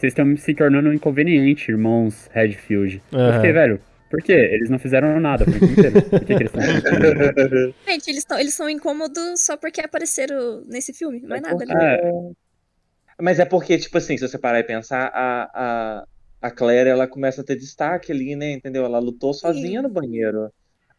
Vocês 0.02 0.14
estão 0.14 0.36
se 0.36 0.56
tornando 0.56 0.92
inconveniente, 0.92 1.70
irmãos 1.70 2.28
Redfield. 2.34 3.00
Eu 3.12 3.20
Aham. 3.20 3.34
fiquei, 3.36 3.52
velho, 3.54 3.80
por 4.10 4.20
quê? 4.24 4.34
Eles 4.34 4.68
não 4.68 4.80
fizeram 4.80 5.20
nada 5.20 5.46
por 5.46 5.54
inteiro. 5.56 6.02
Por 6.02 6.20
que, 6.22 6.26
que 6.26 6.34
eles 6.44 6.52
estão? 6.52 6.64
Gente, 7.88 8.08
eles, 8.10 8.26
tão, 8.26 8.40
eles 8.40 8.54
são 8.56 8.68
incômodos 8.68 9.42
só 9.42 9.56
porque 9.56 9.80
apareceram 9.80 10.64
nesse 10.66 10.92
filme. 10.92 11.22
Não 11.22 11.36
é 11.36 11.40
nada. 11.40 11.56
porque- 11.56 11.72
né? 11.72 12.00
Mas 13.22 13.38
é 13.40 13.46
porque, 13.46 13.78
tipo 13.78 13.96
assim, 14.00 14.18
se 14.18 14.28
você 14.28 14.40
parar 14.40 14.60
e 14.60 14.64
pensar, 14.64 15.12
a, 15.14 15.52
a, 15.54 16.04
a 16.42 16.50
Claire, 16.50 16.90
ela 16.90 17.08
começa 17.08 17.42
a 17.42 17.44
ter 17.44 17.56
destaque 17.56 18.12
ali, 18.12 18.36
né? 18.36 18.54
Entendeu? 18.54 18.84
Ela 18.84 18.98
lutou 18.98 19.32
sozinha 19.36 19.84
no 19.84 19.90
banheiro. 19.90 20.50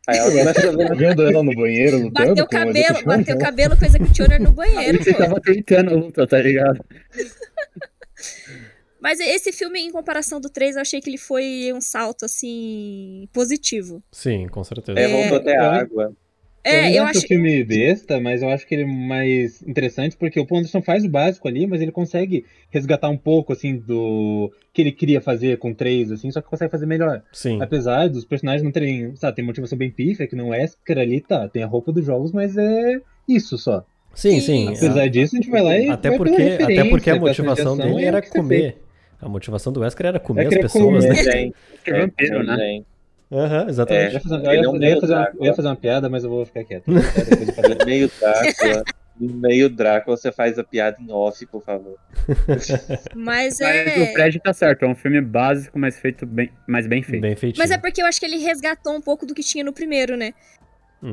Aí 0.07 0.17
ela 0.19 0.31
começa 0.31 0.69
a 0.69 0.77
ver 0.77 0.97
Vendo 0.97 1.23
ela 1.29 1.43
no 1.43 1.53
banheiro 1.57 1.97
lutando 1.97 2.29
Bateu 2.29 2.45
o 2.45 2.49
com 2.49 2.55
o 2.55 2.59
cabelo, 2.59 2.77
executioner. 2.79 3.19
bateu 3.19 3.35
o 3.37 3.39
cabelo 3.41 3.77
com 3.77 3.83
o 3.85 3.89
Executioner 3.89 4.41
no 4.41 4.53
banheiro, 4.53 5.03
Você 5.03 5.13
tava 5.13 5.41
tentando 5.41 5.91
a 5.91 5.95
luta, 5.95 6.25
tá 6.25 6.39
ligado? 6.41 6.85
Mas 9.03 9.19
esse 9.19 9.51
filme, 9.51 9.81
em 9.81 9.91
comparação 9.91 10.41
do 10.41 10.49
3, 10.49 10.77
eu 10.77 10.83
achei 10.83 11.01
que 11.01 11.11
ele 11.11 11.19
foi 11.19 11.73
um 11.75 11.81
salto, 11.81 12.25
assim, 12.25 13.29
positivo. 13.33 14.01
Sim, 14.13 14.47
com 14.47 14.63
certeza. 14.63 14.99
É, 14.99 15.09
voltou 15.09 15.39
até 15.39 15.57
eu- 15.57 15.61
a 15.63 15.77
água. 15.77 16.17
É, 16.65 16.83
não 16.91 16.97
eu 16.99 17.05
acho 17.07 17.19
o 17.19 17.23
filme 17.23 17.65
besta, 17.65 18.21
mas 18.21 18.41
eu 18.41 18.49
acho 18.49 18.65
que 18.65 18.73
ele 18.77 18.85
é 18.85 18.87
mais 18.87 19.61
interessante 19.63 20.17
porque 20.17 20.39
o 20.39 20.47
Paul 20.47 20.61
Anderson 20.61 20.81
faz 20.81 21.05
o 21.05 21.09
básico 21.09 21.49
ali, 21.49 21.67
mas 21.67 21.81
ele 21.83 21.91
consegue 21.91 22.45
resgatar 22.71 23.09
um 23.09 23.17
pouco, 23.17 23.53
assim, 23.53 23.77
do 23.77 24.53
que 24.73 24.81
ele 24.81 24.93
queria 24.93 25.21
fazer 25.21 25.59
com 25.59 25.75
três, 25.75 26.13
assim, 26.13 26.31
só 26.31 26.41
que 26.41 26.49
consegue 26.49 26.71
fazer 26.71 26.87
melhor. 26.87 27.21
Sim. 27.33 27.61
Apesar 27.61 28.09
dos 28.09 28.25
personagens 28.25 28.63
não 28.63 28.71
terem, 28.71 29.17
sabe, 29.17 29.35
tem 29.35 29.45
motivação 29.45 29.77
bem 29.77 29.91
pífia, 29.91 30.29
que 30.29 30.37
não 30.37 30.55
é 30.55 30.59
Wesker 30.61 30.99
ali, 30.99 31.21
tá, 31.21 31.49
tem 31.49 31.65
a 31.65 31.67
roupa 31.67 31.91
dos 31.91 32.05
jogos, 32.07 32.31
mas 32.31 32.57
é 32.57 33.01
isso 33.29 33.59
só. 33.59 33.85
Sim, 34.15 34.39
Sim. 34.39 34.69
Apesar 34.69 35.09
disso, 35.09 35.35
a 35.35 35.39
gente 35.41 35.51
vai 35.51 35.63
lá 35.63 35.77
e 35.77 35.89
Até 35.89 36.17
porque, 36.17 36.59
até 36.63 36.85
porque 36.85 37.11
a 37.11 37.19
motivação 37.19 37.77
dele 37.77 38.05
é 38.05 38.07
era 38.07 38.23
comer. 38.23 38.77
A 39.23 39.29
motivação 39.29 39.73
do 39.73 39.81
Wesker 39.81 40.07
era 40.07 40.21
comer 40.21 40.45
É 40.45 40.49
as 40.49 40.55
pessoas, 40.57 41.05
comer. 41.07 41.15
né? 41.15 41.23
Gente, 41.33 41.55
Que 41.85 41.91
é 41.93 42.01
vampiro, 42.01 42.43
né? 42.45 42.57
gente. 42.57 42.87
Aham, 43.31 43.67
exatamente. 43.69 44.07
Eu 44.09 44.13
ia 44.13 44.21
fazer, 44.21 44.35
eu 44.35 44.53
ia 44.53 44.61
é 44.61 44.65
fazer- 44.65 44.85
eu 44.85 44.91
ia 44.91 45.01
fazer 45.01 45.15
uma, 45.15 45.31
eu 45.41 45.45
ia 45.47 45.55
fazer 45.55 45.69
uma 45.69 45.77
piada, 45.77 46.09
mas 46.11 46.25
eu 46.25 46.29
vou 46.31 46.45
ficar 46.45 46.65
quieto. 46.65 46.85
Meio 47.87 48.11
Drácula. 48.21 48.85
Meio 49.19 49.71
Drácula, 49.71 50.17
você 50.17 50.33
faz 50.33 50.59
a 50.59 50.65
piada 50.65 50.97
em 51.01 51.11
off, 51.13 51.47
por 51.47 51.63
favor. 51.63 51.97
Mas 53.15 53.59
Mas 53.59 53.61
o 53.61 53.65
é. 53.65 54.13
Fred 54.13 54.41
tá 54.41 54.53
certo, 54.53 54.85
é 54.85 54.89
um 54.89 54.95
filme 54.95 55.21
básico, 55.21 55.79
mas 55.79 55.99
feito 55.99 56.27
bem, 56.27 56.51
mas 56.67 56.87
bem 56.87 57.03
feito. 57.03 57.23
Bem 57.23 57.37
feitinho. 57.37 57.63
Mas 57.63 57.71
é 57.71 57.79
porque 57.79 58.03
eu 58.03 58.07
acho 58.07 58.19
que 58.19 58.27
ele 58.27 58.39
resgatou 58.39 58.95
um 58.95 59.01
pouco 59.01 59.25
do 59.25 59.35
que 59.35 59.43
tinha 59.43 59.63
no 59.63 59.73
primeiro, 59.73 60.17
né? 60.17 60.35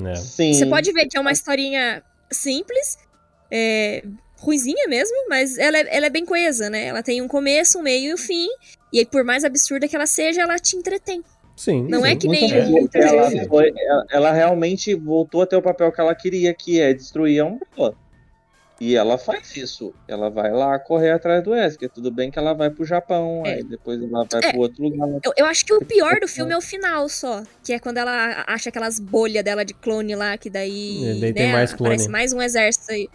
É. 0.08 0.16
Sim. 0.16 0.54
Você 0.54 0.66
pode 0.66 0.92
ver 0.92 1.06
que 1.08 1.18
é 1.18 1.22
uma 1.22 1.32
historinha 1.32 2.02
simples, 2.32 2.98
é, 3.52 4.04
ruizinha 4.40 4.88
mesmo, 4.88 5.16
mas 5.30 5.58
ela 5.58 5.78
é, 5.78 5.98
ela 5.98 6.06
é 6.08 6.10
bem 6.10 6.26
coesa, 6.26 6.70
né? 6.70 6.86
Ela 6.86 7.04
tem 7.04 7.22
um 7.22 7.28
começo, 7.28 7.80
um 7.80 7.82
meio 7.82 8.12
e 8.12 8.14
um 8.14 8.18
fim. 8.18 8.48
E 8.92 9.00
aí, 9.00 9.06
por 9.06 9.24
mais 9.24 9.44
absurda 9.44 9.88
que 9.88 9.96
ela 9.96 10.08
seja, 10.08 10.42
ela 10.42 10.58
te 10.58 10.76
entretém. 10.76 11.22
Sim. 11.56 11.86
Não 11.90 12.06
é 12.06 12.12
sim. 12.12 12.18
que 12.20 12.28
Muito 12.28 12.40
nem 12.42 12.84
o 12.86 12.90
Ela, 12.94 13.48
foi, 13.48 13.74
ela, 13.78 14.06
ela 14.10 14.32
realmente 14.32 14.96
voltou 14.96 15.42
a 15.42 15.46
ter 15.46 15.58
o 15.58 15.62
papel 15.62 15.92
que 15.92 16.00
ela 16.00 16.16
queria, 16.16 16.54
que 16.54 16.80
é 16.80 16.94
destruir 16.94 17.42
a 17.42 17.46
Umbrella. 17.46 17.96
E 18.80 18.96
ela 18.96 19.18
faz 19.18 19.58
isso. 19.58 19.94
Ela 20.08 20.30
vai 20.30 20.52
lá 20.54 20.80
correr 20.80 21.12
atrás 21.12 21.44
do 21.44 21.52
Wesker. 21.52 21.90
Tudo 21.90 22.10
bem 22.10 22.32
que 22.32 22.40
ela 22.40 22.54
vai 22.54 22.70
pro 22.70 22.86
Japão, 22.86 23.44
É. 23.46 23.56
aí 23.56 23.64
depois 23.64 24.02
ela 24.02 24.26
vai 24.32 24.42
É. 24.42 24.52
pro 24.52 24.62
outro 24.62 24.82
lugar. 24.82 25.10
Eu, 25.22 25.34
eu 25.36 25.46
acho 25.46 25.66
que 25.66 25.74
o 25.74 25.84
pior 25.84 26.18
do 26.22 26.30
filme 26.30 26.54
é 26.54 26.58
o 26.58 26.62
final 26.62 27.10
só. 27.10 27.44
Que 27.62 27.74
é 27.74 27.80
quando 27.80 27.98
ela 27.98 28.46
acha 28.48 28.70
aquelas 28.70 28.98
bolhas 28.98 29.44
dela 29.44 29.66
de 29.66 29.74
clone 29.74 30.16
lá, 30.16 30.38
que 30.38 30.50
daí. 30.50 31.02
E 31.02 31.20
daí 31.20 31.34
né, 31.34 31.34
tem 31.34 31.52
mais 31.52 31.74
clone. 31.74 31.90
Parece 31.96 32.10
mais 32.10 32.32
um 32.32 32.42
exército 32.42 32.90
aí. 32.94 33.10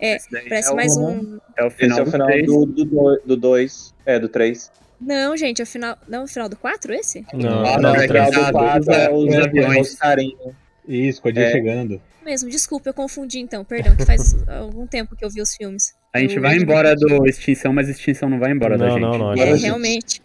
Daí 0.00 0.48
Parece 0.48 0.68
é 0.68 0.72
o- 0.72 0.76
mais 0.76 0.96
um. 0.96 1.38
É 1.56 1.64
o 1.64 1.70
final 1.70 1.98
é 1.98 2.02
o 2.02 2.04
do 2.04 2.10
final 2.10 2.28
do 2.28 2.64
2. 2.64 2.90
Do, 2.90 3.22
do 3.26 3.36
dois. 3.36 3.94
é, 4.06 4.18
do 4.18 4.28
3. 4.28 4.70
Não, 5.00 5.36
gente, 5.36 5.60
é 5.60 5.64
o 5.64 5.66
final. 5.66 5.96
Não, 6.08 6.24
o 6.24 6.26
final 6.26 6.48
do 6.48 6.56
4, 6.56 6.92
esse? 6.94 7.24
Não, 7.32 7.48
Ah, 7.64 7.78
não, 7.78 7.82
não, 7.82 7.94
não, 7.94 7.94
é 7.96 8.06
que- 8.06 8.12
do 8.12 8.52
4 8.52 8.92
é 8.92 9.10
os, 9.12 9.24
os 9.24 9.34
é 9.34 9.42
aviões. 9.42 9.88
os 9.92 9.94
carinhos. 9.96 10.54
Isso, 10.88 11.22
com 11.22 11.28
a 11.28 11.32
dia 11.32 11.44
É. 11.44 11.52
chegando. 11.52 12.00
Mesmo, 12.24 12.50
desculpa, 12.50 12.88
eu 12.90 12.94
confundi 12.94 13.38
então, 13.38 13.64
perdão, 13.64 13.96
que 13.96 14.04
faz 14.04 14.34
algum 14.48 14.86
tempo 14.86 15.16
que 15.16 15.24
eu 15.24 15.30
vi 15.30 15.40
os 15.40 15.54
filmes. 15.54 15.94
A 16.12 16.18
gente 16.18 16.38
vai 16.38 16.56
embora 16.56 16.94
do 16.94 17.26
Extinção, 17.26 17.72
mas 17.72 17.88
Extinção 17.88 18.28
não 18.28 18.38
vai 18.38 18.50
embora 18.52 18.76
da 18.76 18.86
Não, 18.86 18.92
gente. 18.94 19.00
não, 19.02 19.18
não. 19.18 19.30
É, 19.32 19.42
Agora, 19.42 19.56
realmente. 19.56 20.20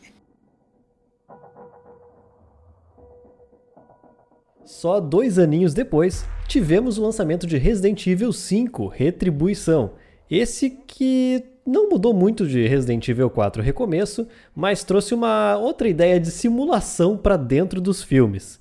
Só 4.86 4.99
dois 4.99 5.40
aninhos 5.40 5.74
depois, 5.74 6.28
tivemos 6.48 6.99
o 6.99 7.02
lançamento 7.02 7.48
de 7.48 7.57
Resident 7.57 8.06
Evil 8.06 8.32
5 8.32 8.86
Retribuição. 8.86 9.94
Esse 10.30 10.70
que 10.86 11.44
não 11.66 11.90
mudou 11.90 12.14
muito 12.14 12.45
de 12.45 12.68
Resident 12.68 13.07
Evil 13.07 13.28
4 13.32 13.64
Recomeço, 13.64 14.28
mas 14.56 14.84
trouxe 14.84 15.16
uma 15.16 15.57
outra 15.57 15.88
ideia 15.88 16.20
de 16.20 16.30
simulação 16.30 17.18
para 17.18 17.36
dentro 17.36 17.82
dos 17.82 18.03
filmes. 18.03 18.60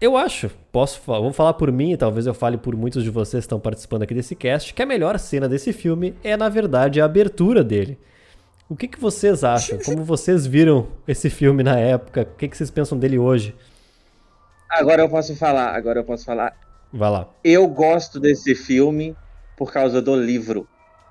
Eu 0.00 0.16
acho, 0.16 0.48
posso 0.70 1.00
vou 1.04 1.32
falar 1.32 1.54
por 1.54 1.72
mim 1.72 1.90
e 1.90 1.96
talvez 1.96 2.28
eu 2.28 2.32
fale 2.32 2.56
por 2.56 2.76
muitos 2.76 3.02
de 3.02 3.10
vocês 3.10 3.42
que 3.42 3.46
estão 3.46 3.58
participando 3.58 4.02
aqui 4.02 4.14
desse 4.14 4.36
cast, 4.36 4.72
que 4.72 4.80
a 4.80 4.86
melhor 4.86 5.18
cena 5.18 5.48
desse 5.48 5.72
filme 5.72 6.14
é, 6.22 6.36
na 6.36 6.48
verdade, 6.48 7.00
a 7.00 7.04
abertura 7.04 7.64
dele. 7.64 7.98
O 8.68 8.76
que, 8.76 8.86
que 8.86 9.00
vocês 9.00 9.42
acham? 9.42 9.76
Como 9.84 10.04
vocês 10.04 10.46
viram 10.46 10.86
esse 11.08 11.28
filme 11.28 11.64
na 11.64 11.76
época? 11.76 12.22
O 12.22 12.36
que, 12.36 12.46
que 12.46 12.56
vocês 12.56 12.70
pensam 12.70 12.96
dele 12.96 13.18
hoje? 13.18 13.52
Agora 14.68 15.02
eu 15.02 15.08
posso 15.08 15.36
falar, 15.36 15.74
agora 15.74 16.00
eu 16.00 16.04
posso 16.04 16.24
falar. 16.24 16.52
Vai 16.92 17.10
lá. 17.10 17.28
Eu 17.44 17.66
gosto 17.68 18.18
desse 18.20 18.54
filme 18.54 19.16
por 19.56 19.72
causa 19.72 20.00
do 20.02 20.14
livro. 20.16 20.68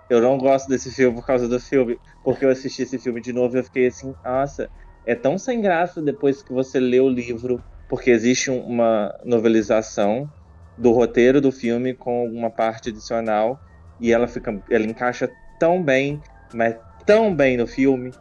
Eu 0.09 0.21
não 0.21 0.37
gosto 0.37 0.67
desse 0.67 0.91
filme 0.91 1.15
por 1.15 1.25
causa 1.25 1.47
do 1.47 1.59
filme. 1.59 1.99
Porque 2.23 2.45
eu 2.45 2.49
assisti 2.49 2.83
esse 2.83 2.97
filme 2.99 3.21
de 3.21 3.33
novo 3.33 3.55
e 3.55 3.59
eu 3.59 3.63
fiquei 3.63 3.87
assim, 3.87 4.13
nossa, 4.23 4.69
é 5.05 5.15
tão 5.15 5.37
sem 5.37 5.61
graça 5.61 6.01
depois 6.01 6.41
que 6.41 6.51
você 6.53 6.79
lê 6.79 6.99
o 6.99 7.09
livro. 7.09 7.61
Porque 7.87 8.09
existe 8.11 8.49
um- 8.51 8.65
uma 8.65 9.13
novelização 9.23 10.29
do 10.77 10.91
roteiro 10.91 11.39
do 11.39 11.51
filme 11.51 11.93
com 11.93 12.25
uma 12.27 12.49
parte 12.49 12.89
adicional. 12.89 13.59
E 13.99 14.11
ela 14.11 14.27
fica. 14.27 14.61
Ela 14.69 14.85
encaixa 14.85 15.29
tão 15.59 15.81
bem, 15.81 16.21
mas 16.53 16.75
tão 17.05 17.33
bem 17.33 17.57
no 17.57 17.65
filme. 17.65 18.11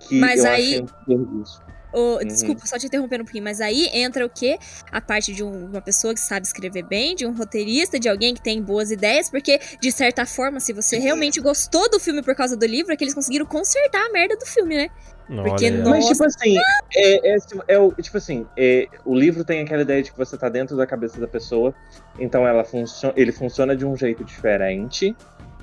Que 0.00 0.20
Mas 0.20 0.44
eu 0.44 0.50
aí- 0.50 0.74
achei 0.74 0.82
um 1.08 1.44
Ô, 1.92 2.16
Uhum. 2.16 2.18
Desculpa, 2.18 2.66
só 2.66 2.78
te 2.78 2.86
interrompendo 2.86 3.22
um 3.22 3.24
pouquinho, 3.24 3.44
mas 3.44 3.60
aí 3.60 3.88
entra 3.92 4.24
o 4.26 4.28
quê? 4.28 4.58
A 4.92 5.00
parte 5.00 5.32
de 5.34 5.42
um- 5.42 5.66
uma 5.66 5.80
pessoa 5.80 6.12
que 6.12 6.20
sabe 6.20 6.46
escrever 6.46 6.82
bem, 6.82 7.14
de 7.14 7.26
um 7.26 7.32
roteirista, 7.34 7.98
de 7.98 8.08
alguém 8.08 8.34
que 8.34 8.42
tem 8.42 8.60
boas 8.62 8.90
ideias, 8.90 9.30
porque, 9.30 9.58
de 9.80 9.90
certa 9.90 10.26
forma, 10.26 10.60
se 10.60 10.72
você 10.72 10.98
realmente 10.98 11.40
gostou 11.40 11.88
do 11.90 11.98
filme 11.98 12.22
por 12.22 12.34
causa 12.34 12.56
do 12.56 12.66
livro, 12.66 12.92
é 12.92 12.96
que 12.96 13.04
eles 13.04 13.14
conseguiram 13.14 13.46
consertar 13.46 14.04
a 14.06 14.12
merda 14.12 14.36
do 14.36 14.44
filme, 14.46 14.76
né? 14.76 14.88
Porque 15.26 15.66
aí, 15.66 15.80
ó. 15.80 15.84
não- 15.84 15.90
Mas, 15.90 16.00
Nossa. 16.04 16.12
tipo 16.14 16.24
assim, 16.24 16.56
é, 16.94 17.34
é, 17.34 17.38
é 17.68 17.78
o- 17.78 17.92
tipo 17.92 18.16
assim, 18.16 18.46
é, 18.56 18.88
o 19.04 19.14
livro 19.14 19.44
tem 19.44 19.60
aquela 19.60 19.82
ideia 19.82 20.02
de 20.02 20.10
que 20.10 20.16
você 20.18 20.36
tá 20.38 20.48
dentro 20.48 20.76
da 20.76 20.86
cabeça 20.86 21.20
da 21.20 21.26
pessoa, 21.28 21.74
então 22.18 22.46
ela 22.46 22.64
funcio 22.64 23.12
ele 23.16 23.32
funciona 23.32 23.76
de 23.76 23.84
um 23.86 23.94
jeito 23.96 24.24
diferente, 24.24 25.14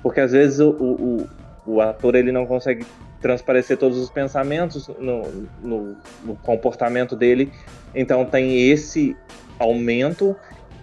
porque 0.03 0.19
às 0.19 0.31
vezes 0.31 0.59
o, 0.59 0.69
o, 0.69 1.19
o- 1.21 1.29
o 1.67 1.81
ator 1.81 2.13
ele 2.15 2.31
não 2.31 2.45
consegue 2.45 2.85
transparecer 3.25 3.75
todos 3.75 3.97
os 3.97 4.07
pensamentos 4.07 4.87
no, 4.99 5.23
no, 5.63 5.97
no 6.23 6.35
comportamento 6.43 7.15
dele, 7.15 7.51
então 7.95 8.23
tem 8.23 8.69
esse 8.69 9.17
aumento 9.57 10.35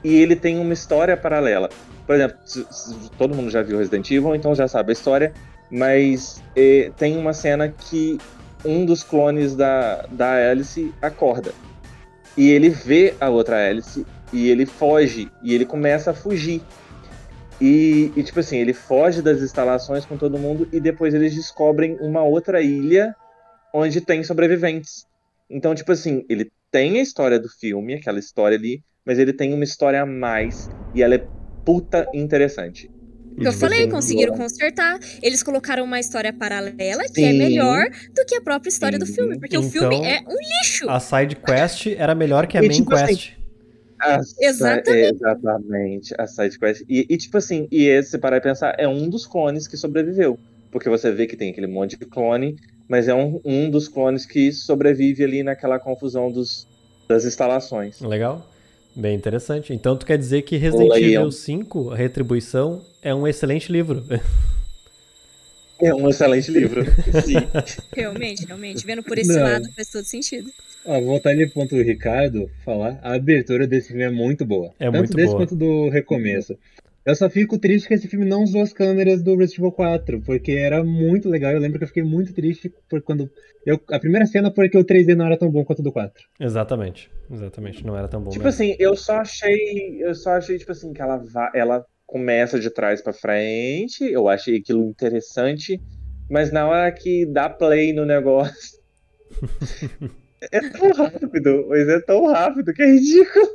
e 0.02 0.20
ele 0.20 0.34
tem 0.34 0.58
uma 0.58 0.72
história 0.72 1.16
paralela. 1.16 1.68
Por 2.04 2.16
exemplo, 2.16 2.36
todo 3.16 3.32
mundo 3.32 3.48
já 3.48 3.62
viu 3.62 3.78
Resident 3.78 4.10
Evil, 4.10 4.34
então 4.34 4.56
já 4.56 4.66
sabe 4.66 4.90
a 4.90 4.92
história, 4.92 5.32
mas 5.70 6.42
eh, 6.56 6.90
tem 6.96 7.16
uma 7.16 7.32
cena 7.32 7.68
que 7.68 8.18
um 8.64 8.84
dos 8.84 9.04
clones 9.04 9.54
da, 9.54 10.04
da 10.10 10.50
Alice 10.50 10.92
acorda. 11.00 11.52
E 12.36 12.50
ele 12.50 12.70
vê 12.70 13.14
a 13.20 13.28
outra 13.28 13.68
Alice 13.68 14.04
e 14.32 14.50
ele 14.50 14.66
foge. 14.66 15.30
E 15.44 15.54
ele 15.54 15.64
começa 15.64 16.10
a 16.10 16.14
fugir. 16.14 16.60
E, 17.62 18.12
e, 18.16 18.24
tipo 18.24 18.40
assim, 18.40 18.58
ele 18.58 18.74
foge 18.74 19.22
das 19.22 19.40
instalações 19.40 20.04
com 20.04 20.16
todo 20.18 20.38
mundo 20.38 20.68
e 20.72 20.80
depois 20.80 21.14
eles 21.14 21.34
descobrem 21.34 21.96
uma 22.00 22.24
outra 22.24 22.60
ilha 22.60 23.14
onde 23.74 24.00
tem 24.00 24.24
sobreviventes. 24.24 25.06
Então, 25.48 25.74
tipo 25.74 25.92
assim, 25.92 26.24
ele 26.28 26.50
tem 26.72 26.98
a 26.98 27.02
história 27.02 27.38
do 27.38 27.48
filme, 27.48 27.94
aquela 27.94 28.18
história 28.18 28.56
ali, 28.58 28.82
mas 29.04 29.18
ele 29.18 29.32
tem 29.32 29.54
uma 29.54 29.64
história 29.64 30.02
a 30.02 30.06
mais 30.06 30.68
e 30.94 31.02
ela 31.02 31.14
é 31.14 31.26
puta 31.64 32.08
interessante. 32.14 32.90
Eu 33.38 33.52
Tipo 33.52 33.64
falei, 33.64 33.80
assim, 33.80 33.90
conseguiram 33.90 34.34
consertar. 34.34 34.98
Eles 35.22 35.42
colocaram 35.42 35.84
uma 35.84 36.00
história 36.00 36.32
paralela 36.32 37.02
que 37.04 37.22
é 37.22 37.32
Sim. 37.32 37.38
melhor 37.38 37.84
do 38.14 38.24
que 38.26 38.36
a 38.36 38.40
própria 38.40 38.68
história 38.70 38.98
do 38.98 39.06
Sim. 39.06 39.14
filme. 39.14 39.38
Porque 39.38 39.56
o 39.56 39.62
Então, 39.62 39.90
filme 39.90 39.96
é 40.06 40.20
um 40.28 40.36
lixo. 40.62 40.88
A 40.88 41.00
side 41.00 41.36
quest 41.36 41.86
era 41.96 42.14
melhor 42.14 42.46
que 42.46 42.58
a 42.58 42.62
E, 42.62 42.68
main 42.68 42.78
tipo 42.78 42.94
assim, 42.94 43.16
quest. 43.16 43.41
A 44.02 44.20
Exatamente. 44.40 44.90
é, 44.90 45.10
exatamente, 45.10 46.14
a 46.18 46.26
sidequest. 46.26 46.82
E, 46.88 47.06
e, 47.08 47.16
tipo 47.16 47.36
assim, 47.36 47.68
e 47.70 47.86
esse, 47.86 48.10
se 48.10 48.18
parar 48.18 48.38
e 48.38 48.40
pensar, 48.40 48.74
é 48.78 48.88
um 48.88 49.08
dos 49.08 49.26
clones 49.26 49.68
que 49.68 49.76
sobreviveu. 49.76 50.38
Porque 50.70 50.88
você 50.88 51.12
vê 51.12 51.26
que 51.26 51.36
tem 51.36 51.50
aquele 51.50 51.66
monte 51.68 51.96
de 51.96 52.04
clone, 52.06 52.56
mas 52.88 53.06
é 53.06 53.14
um, 53.14 53.40
um 53.44 53.70
dos 53.70 53.86
clones 53.88 54.26
que 54.26 54.50
sobrevive 54.52 55.22
ali 55.22 55.42
naquela 55.42 55.78
confusão 55.78 56.32
dos, 56.32 56.66
das 57.06 57.24
instalações. 57.24 58.00
Legal? 58.00 58.46
Bem 58.94 59.14
interessante. 59.14 59.72
Então 59.72 59.96
tu 59.96 60.04
quer 60.04 60.18
dizer 60.18 60.42
que 60.42 60.56
Resident 60.56 60.90
Evil 60.96 61.22
Ian. 61.22 61.30
5, 61.30 61.90
A 61.90 61.96
Retribuição, 61.96 62.84
é 63.00 63.14
um 63.14 63.26
excelente 63.26 63.70
livro. 63.70 64.04
É 65.80 65.94
um 65.94 66.08
excelente 66.08 66.50
livro. 66.50 66.84
Sim. 67.24 67.36
Realmente, 67.94 68.44
realmente. 68.46 68.86
Vendo 68.86 69.02
por 69.02 69.18
esse 69.18 69.32
Não. 69.32 69.42
lado 69.42 69.68
faz 69.74 69.88
todo 69.88 70.04
sentido. 70.04 70.50
Voltar 70.84 71.30
ali 71.30 71.44
pro 71.46 71.54
ponto 71.62 71.74
do 71.76 71.82
Ricardo 71.82 72.50
falar. 72.64 72.98
A 73.02 73.14
abertura 73.14 73.66
desse 73.66 73.88
filme 73.88 74.02
é 74.02 74.10
muito 74.10 74.44
boa. 74.44 74.72
É 74.80 74.86
Tanto 74.86 74.98
muito 74.98 75.12
desse 75.14 75.28
boa. 75.28 75.38
quanto 75.40 75.56
do 75.56 75.88
recomeço. 75.88 76.56
Eu 77.04 77.16
só 77.16 77.28
fico 77.28 77.58
triste 77.58 77.88
que 77.88 77.94
esse 77.94 78.06
filme 78.06 78.24
não 78.24 78.44
usou 78.44 78.60
as 78.62 78.72
câmeras 78.72 79.22
do 79.24 79.34
Resident 79.36 79.58
Evil 79.58 79.72
4, 79.72 80.20
porque 80.20 80.52
era 80.52 80.84
muito 80.84 81.28
legal. 81.28 81.50
Eu 81.52 81.58
lembro 81.58 81.78
que 81.78 81.84
eu 81.84 81.88
fiquei 81.88 82.04
muito 82.04 82.32
triste 82.32 82.72
por 82.88 83.02
quando. 83.02 83.28
Eu, 83.66 83.80
a 83.90 83.98
primeira 83.98 84.24
cena 84.24 84.52
foi 84.54 84.68
que 84.68 84.78
o 84.78 84.84
3D 84.84 85.16
não 85.16 85.26
era 85.26 85.36
tão 85.36 85.50
bom 85.50 85.64
quanto 85.64 85.80
o 85.80 85.82
do 85.82 85.90
4. 85.92 86.22
Exatamente. 86.38 87.10
Exatamente. 87.28 87.84
Não 87.84 87.96
era 87.98 88.06
tão 88.06 88.20
bom 88.22 88.30
tipo 88.30 88.44
mesmo. 88.44 88.48
assim, 88.62 88.76
eu 88.78 88.94
só 88.94 89.16
achei. 89.16 89.96
Eu 90.00 90.14
só 90.14 90.30
achei, 90.34 90.58
tipo 90.58 90.70
assim, 90.70 90.92
que 90.92 91.02
ela, 91.02 91.16
va- 91.16 91.50
ela 91.56 91.84
começa 92.06 92.60
de 92.60 92.70
trás 92.70 93.02
pra 93.02 93.12
frente. 93.12 94.04
Eu 94.04 94.28
achei 94.28 94.58
aquilo 94.58 94.84
interessante. 94.84 95.80
Mas 96.30 96.52
na 96.52 96.68
hora 96.68 96.92
que 96.92 97.26
dá 97.26 97.48
play 97.50 97.92
no 97.92 98.06
negócio. 98.06 98.78
É 100.50 100.60
tão 100.70 100.90
rápido, 100.92 101.66
mas 101.68 101.88
é 101.88 102.00
tão 102.00 102.26
rápido 102.26 102.72
que 102.74 102.82
é 102.82 102.86
ridículo. 102.86 103.48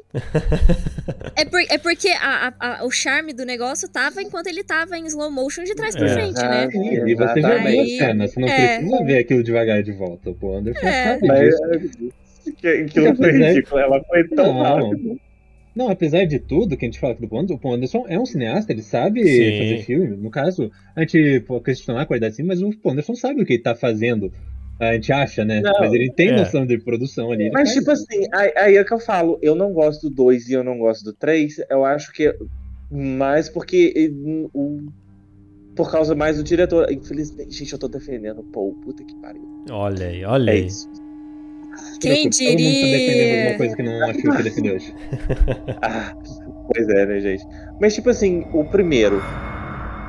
É, 1.36 1.44
por- 1.46 1.62
é 1.70 1.78
porque 1.78 2.08
a- 2.10 2.54
a- 2.60 2.80
a- 2.80 2.86
o 2.86 2.92
charme 2.92 3.34
do 3.34 3.46
negócio 3.46 3.90
tava 3.90 4.22
enquanto 4.22 4.48
ele 4.48 4.64
tava 4.64 4.98
em 4.98 5.06
slow 5.06 5.30
motion 5.32 5.64
de 5.64 5.76
trás 5.76 5.96
pra 5.96 6.08
É. 6.08 6.14
frente, 6.14 6.42
né? 6.42 6.70
Sim, 6.72 7.08
e 7.10 7.16
você 7.16 7.42
já 7.42 7.58
viu 7.58 7.82
a 7.82 7.86
cena, 7.86 8.28
você 8.28 8.40
não 8.40 8.48
é. 8.48 8.78
precisa 8.78 9.04
ver 9.04 9.18
aquilo 9.18 9.44
devagar 9.44 9.84
de 9.84 9.92
volta. 9.92 10.34
O 10.40 10.56
Anderson 10.56 10.88
É. 10.88 11.04
sabe 11.16 11.28
Mas 11.28 11.56
disso. 11.98 12.14
que- 12.58 12.68
aquilo 12.68 13.16
foi 13.16 13.32
ridículo, 13.32 13.80
ela 13.82 14.04
foi 14.06 14.28
tão 14.30 14.54
Não. 14.54 14.62
rápido. 14.62 15.20
Não, 15.76 15.90
apesar 15.90 16.26
de 16.26 16.40
tudo 16.40 16.76
que 16.76 16.86
a 16.86 16.88
gente 16.88 17.00
fala 17.00 17.14
aqui 17.14 17.22
do 17.22 17.28
Paul 17.28 17.42
Anderson, 17.42 17.56
o 17.56 17.60
Paul 17.60 17.76
Anderson 17.76 18.06
é 18.08 18.18
um 18.20 18.26
cineasta, 18.26 18.72
ele 18.72 18.82
sabe 18.82 19.24
Sim. 19.24 19.58
fazer 19.60 19.84
filme. 19.86 20.08
No 20.18 20.32
caso, 20.32 20.72
a 20.96 21.02
gente 21.02 21.42
pode 21.42 21.66
questionar 21.66 22.02
a 22.02 22.06
qualidade 22.06 22.36
sim, 22.36 22.44
mas 22.44 22.62
o 22.64 22.72
Paul 22.80 22.94
Anderson 22.94 23.14
sabe 23.14 23.42
o 23.44 23.46
que 23.46 23.54
ele 23.54 23.62
tá 23.62 23.76
fazendo. 23.76 24.32
A 24.80 24.94
gente 24.94 25.12
acha, 25.12 25.44
né? 25.44 25.60
Não. 25.62 25.74
mas 25.80 25.92
ele 25.94 26.12
tem 26.12 26.30
É. 26.30 26.36
noção 26.38 26.66
de 26.66 26.78
produção 26.78 27.32
ali. 27.32 27.50
Mas, 27.52 27.74
tipo 27.74 27.90
assim, 27.90 28.28
aí, 28.34 28.54
aí 28.56 28.78
é 28.78 28.84
que 28.84 28.94
eu 28.94 29.00
falo, 29.00 29.40
eu 29.42 29.56
não 29.56 29.74
gosto 29.74 30.10
do 30.10 30.16
2 30.16 30.48
e 30.50 30.54
eu 30.54 30.64
não 30.64 30.78
gosto 30.78 31.04
do 31.04 31.14
3, 31.14 31.56
eu 31.70 31.84
acho 31.84 32.12
que 32.14 32.28
é 32.28 32.36
mais 32.92 33.50
porque 33.50 34.12
o, 34.54 34.88
por 35.76 35.92
causa 35.92 36.14
mais 36.16 36.38
do 36.38 36.44
diretor. 36.44 36.92
Infelizmente, 36.92 37.56
gente, 37.56 37.74
eu 37.74 37.80
tô 37.80 37.88
defendendo 37.88 38.40
o 38.40 38.44
Paul, 38.44 38.74
puta 38.84 39.04
que 39.04 39.16
pariu. 39.16 39.42
Olha 39.72 40.08
aí, 40.08 40.24
olha 40.26 40.52
É 40.52 40.54
aí. 40.54 40.66
isso. 40.68 40.88
Quem 42.00 42.12
Todo 42.12 42.24
mundo 42.24 42.32
tá 42.32 42.38
defendendo 42.40 42.58
diria? 42.58 43.42
alguma 43.44 43.58
coisa 43.58 43.76
que 43.76 43.84
não 43.84 44.04
achou 44.10 44.32
que 44.36 44.44
defendeu 44.44 44.76
hoje. 44.76 44.94
Ah, 45.82 46.16
pois 46.74 46.90
é, 46.90 47.06
né, 47.06 47.20
gente? 47.20 47.44
Mas, 47.82 47.94
tipo 47.96 48.10
assim, 48.10 48.46
o 48.54 48.64
primeiro, 48.66 49.22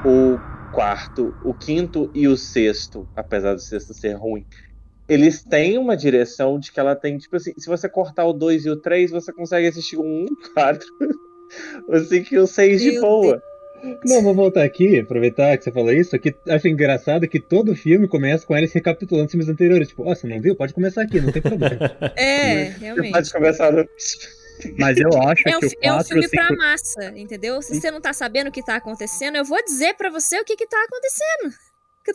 o 0.04 0.38
quarto, 0.78 1.34
o 1.42 1.52
quinto 1.52 2.08
e 2.14 2.28
o 2.28 2.36
sexto, 2.36 3.08
apesar 3.16 3.52
do 3.52 3.60
sexto 3.60 3.92
ser 3.92 4.12
ruim, 4.12 4.46
eles 5.08 5.42
têm 5.42 5.76
uma 5.76 5.96
direção 5.96 6.56
de 6.56 6.70
que 6.70 6.78
ela 6.78 6.94
tem, 6.94 7.18
tipo 7.18 7.34
assim, 7.34 7.52
se 7.58 7.68
você 7.68 7.88
cortar 7.88 8.24
o 8.26 8.32
2 8.32 8.64
e 8.64 8.70
o 8.70 8.76
3, 8.76 9.10
você 9.10 9.32
consegue 9.32 9.66
assistir 9.66 9.96
o 9.98 10.04
1 10.04 10.04
e 10.04 10.24
o 10.26 10.54
4. 10.54 10.86
o 11.88 11.98
5 11.98 12.32
e 12.32 12.38
o 12.38 12.46
6 12.46 12.80
de 12.80 13.00
boa. 13.00 13.42
Não, 14.04 14.22
vou 14.22 14.34
voltar 14.34 14.62
aqui, 14.62 15.00
aproveitar 15.00 15.58
que 15.58 15.64
você 15.64 15.72
falou 15.72 15.92
isso, 15.92 16.16
que 16.16 16.32
acho 16.48 16.68
engraçado 16.68 17.26
que 17.26 17.40
todo 17.40 17.74
filme 17.74 18.06
começa 18.06 18.46
com 18.46 18.56
eles 18.56 18.72
recapitulando 18.72 19.26
os 19.26 19.32
filmes 19.32 19.48
anteriores. 19.48 19.88
Tipo, 19.88 20.04
ó, 20.04 20.14
você 20.14 20.28
não 20.28 20.40
viu? 20.40 20.54
Pode 20.54 20.74
começar 20.74 21.02
aqui, 21.02 21.20
não 21.20 21.32
tem 21.32 21.42
problema. 21.42 21.90
É, 22.16 22.68
realmente. 22.78 23.12
pode 23.12 23.32
começar 23.32 23.72
no... 23.72 23.84
Mas 24.78 24.96
eu 24.98 25.08
acho 25.22 25.42
É 25.48 25.56
um, 25.56 25.60
que 25.60 25.66
o 25.66 25.70
fi- 25.70 25.76
é 25.82 25.92
um 25.92 25.94
4 25.96 26.08
filme 26.08 26.28
5... 26.28 26.36
pra 26.46 26.56
massa, 26.56 27.12
entendeu? 27.16 27.60
Se 27.62 27.74
você 27.80 27.90
não 27.90 28.00
tá 28.00 28.12
sabendo 28.12 28.48
o 28.48 28.52
que 28.52 28.62
tá 28.64 28.76
acontecendo, 28.76 29.36
eu 29.36 29.44
vou 29.44 29.62
dizer 29.64 29.94
pra 29.94 30.10
você 30.10 30.40
o 30.40 30.44
que 30.44 30.56
que 30.56 30.66
tá 30.66 30.76
acontecendo. 30.84 31.54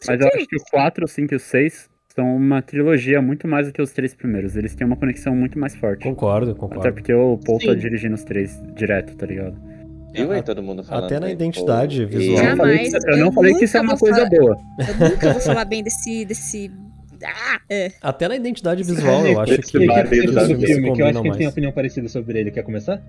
Mas 0.08 0.20
eu 0.22 0.28
acho 0.28 0.48
que 0.48 0.56
o 0.56 0.64
4, 0.72 1.06
o 1.06 1.08
5 1.08 1.34
e 1.34 1.38
o 1.38 1.40
6 1.40 1.90
são 2.16 2.36
uma 2.36 2.62
trilogia 2.62 3.22
muito 3.22 3.48
mais 3.48 3.68
do 3.68 3.74
que 3.74 3.82
os 3.82 3.92
três 3.92 4.14
primeiros. 4.14 4.56
Eles 4.56 4.76
têm 4.76 4.86
uma 4.88 4.96
conexão 4.96 5.36
muito 5.36 5.58
mais 5.60 5.76
forte. 5.76 6.04
Concordo, 6.04 6.52
Até 6.52 6.60
concordo. 6.60 6.94
porque 6.94 7.14
o 7.14 7.38
Paul 7.38 7.60
tá 7.60 7.74
Sim. 7.74 7.78
dirigindo 7.78 8.16
os 8.16 8.24
três 8.24 8.60
direto, 8.76 9.16
tá 9.16 9.26
ligado? 9.26 9.56
Viu 10.14 10.32
aí 10.32 10.44
todo 10.44 10.62
mundo 10.62 10.84
falando? 10.84 11.06
Até 11.06 11.20
na 11.20 11.32
identidade 11.32 12.04
pô, 12.06 12.18
visual. 12.18 12.38
Eu 12.44 12.50
não 12.52 12.58
falei 12.58 12.78
que, 12.78 12.86
Jamais. 12.92 13.04
eu 13.06 13.18
não 13.18 13.26
Eu 13.28 13.32
falei 13.34 13.54
que 13.56 13.66
isso 13.66 13.78
é 13.78 13.82
uma 13.82 13.98
coisa 13.98 14.18
falar- 14.18 14.30
boa. 14.30 14.58
Eu 15.02 15.10
nunca 15.10 15.32
vou 15.34 15.42
falar 15.42 15.66
bem 15.66 15.84
desse. 15.84 16.24
desse... 16.26 16.72
Ah, 17.24 17.62
é. 17.70 17.92
Até 18.02 18.28
na 18.28 18.36
identidade 18.36 18.84
visual, 18.84 19.26
eu 19.26 19.40
acho 19.40 19.54
que, 19.54 19.62
do 19.62 19.68
filme? 19.68 19.88
Que 19.88 19.94
eu 19.94 19.96
acho 19.96 20.10
combinam 20.10 20.94
que 20.94 21.00
a 21.04 21.14
gente 21.14 21.22
tem 21.22 21.30
mais. 21.30 21.48
opinião 21.48 21.72
parecida 21.72 22.10
sobre 22.10 22.40
ele. 22.40 22.52
Quer 22.52 22.64
começar? 22.64 23.02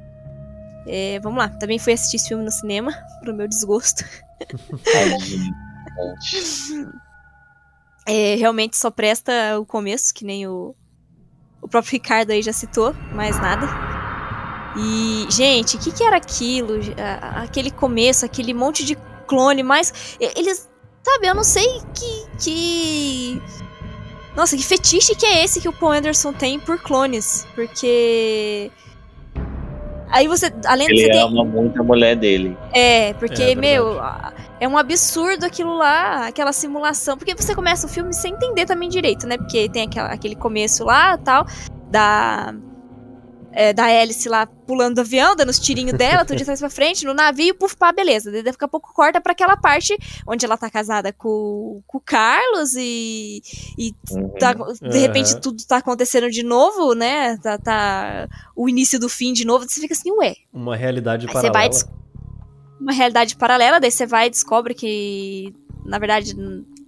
É, 0.86 1.18
vamos 1.20 1.38
lá, 1.38 1.48
também 1.48 1.78
fui 1.78 1.94
assistir 1.94 2.16
esse 2.16 2.28
filme 2.28 2.44
no 2.44 2.52
cinema, 2.52 2.92
pro 3.22 3.34
meu 3.34 3.48
desgosto. 3.48 4.04
É, 8.06 8.34
realmente 8.34 8.76
só 8.76 8.90
presta 8.90 9.58
o 9.58 9.64
começo, 9.64 10.12
que 10.12 10.26
nem 10.26 10.46
o, 10.46 10.74
o 11.62 11.66
próprio 11.66 11.92
Ricardo 11.92 12.32
aí 12.32 12.42
já 12.42 12.52
citou, 12.52 12.94
mais 13.14 13.40
nada. 13.40 13.66
E, 14.76 15.26
gente, 15.30 15.76
o 15.76 15.80
que, 15.80 15.92
que 15.92 16.04
era 16.04 16.16
aquilo? 16.16 16.74
Aquele 17.36 17.70
começo, 17.70 18.26
aquele 18.26 18.52
monte 18.52 18.84
de 18.84 18.96
clone, 19.26 19.62
mas 19.62 20.16
eles. 20.20 20.68
Sabe, 21.02 21.28
eu 21.28 21.34
não 21.34 21.44
sei 21.44 21.66
que. 21.94 22.26
que... 22.42 23.42
Nossa, 24.36 24.56
que 24.56 24.64
fetiche 24.64 25.14
que 25.14 25.24
é 25.24 25.44
esse 25.44 25.60
que 25.60 25.68
o 25.68 25.72
Paul 25.72 25.92
Anderson 25.92 26.32
tem 26.32 26.58
por 26.58 26.78
clones? 26.80 27.46
Porque. 27.54 28.70
Aí 30.10 30.28
você. 30.28 30.52
Além 30.66 30.86
de 30.88 30.92
Ele 30.92 31.12
você 31.12 31.18
ama 31.18 31.44
muito 31.44 31.80
a 31.80 31.84
mulher 31.84 32.16
dele. 32.16 32.56
É, 32.72 33.12
porque, 33.14 33.42
É, 33.42 33.54
meu, 33.54 34.00
é 34.60 34.68
um 34.68 34.76
absurdo 34.78 35.44
aquilo 35.44 35.76
lá, 35.76 36.26
aquela 36.26 36.52
simulação. 36.52 37.16
Porque 37.16 37.34
você 37.34 37.54
começa 37.54 37.86
o 37.86 37.90
filme 37.90 38.12
sem 38.12 38.32
entender 38.34 38.66
também 38.66 38.88
direito, 38.88 39.26
né? 39.26 39.36
Porque 39.36 39.68
tem 39.68 39.84
aquela- 39.84 40.08
aquele 40.12 40.34
começo 40.36 40.84
lá 40.84 41.16
tal, 41.18 41.46
da. 41.90 42.54
É, 43.54 43.72
da 43.72 43.88
hélice 43.88 44.28
lá 44.28 44.46
pulando 44.46 44.96
do 44.96 45.00
avião, 45.02 45.36
dando 45.36 45.48
os 45.50 45.58
tirinhos 45.58 45.96
dela, 45.96 46.24
tudo 46.24 46.36
de 46.36 46.44
trás 46.44 46.58
pra 46.60 46.68
frente, 46.68 47.04
no 47.06 47.14
navio, 47.14 47.54
puf, 47.54 47.76
pá, 47.76 47.92
beleza. 47.92 48.30
Daí 48.30 48.42
daqui 48.42 48.64
a 48.64 48.68
pouco 48.68 48.92
corta 48.92 49.20
pra 49.20 49.32
aquela 49.32 49.56
parte 49.56 49.96
onde 50.26 50.44
ela 50.44 50.56
tá 50.56 50.68
casada 50.68 51.12
com, 51.12 51.80
com 51.86 51.98
o 51.98 52.00
Carlos 52.00 52.74
e, 52.74 53.40
e 53.78 53.94
Uhum. 54.10 54.28
tá- 54.38 54.54
de 54.54 54.98
repente 54.98 55.40
tudo 55.40 55.64
tá 55.66 55.76
acontecendo 55.76 56.28
de 56.30 56.42
novo, 56.42 56.94
né? 56.94 57.36
Tá, 57.38 57.56
tá 57.58 58.28
o 58.56 58.68
início 58.68 58.98
do 58.98 59.08
fim 59.08 59.32
de 59.32 59.44
novo. 59.46 59.64
Você 59.68 59.80
fica 59.80 59.94
assim, 59.94 60.10
ué, 60.12 60.34
Uma 60.52 60.76
realidade 60.76 61.26
Aí 61.26 61.32
você 61.32 61.50
vai 61.50 61.68
paralela. 61.70 61.90
uma 62.80 62.92
realidade 62.92 63.36
paralela, 63.36 63.80
daí 63.80 63.90
você 63.90 64.04
vai 64.06 64.26
e 64.26 64.30
descobre 64.30 64.74
que, 64.74 65.54
na 65.84 65.98
verdade, 65.98 66.34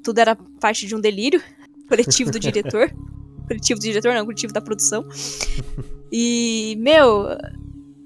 tudo 0.03 0.19
era 0.19 0.37
parte 0.61 0.87
de 0.87 0.95
um 0.95 1.01
delírio 1.01 1.41
coletivo 1.89 2.31
do 2.31 2.39
diretor. 2.41 2.91
coletivo 3.47 3.79
do 3.79 3.83
diretor, 3.83 4.13
não, 4.15 4.25
coletivo 4.25 4.53
da 4.53 4.61
produção. 4.61 5.05
E, 6.13 6.77
meu, 6.79 7.27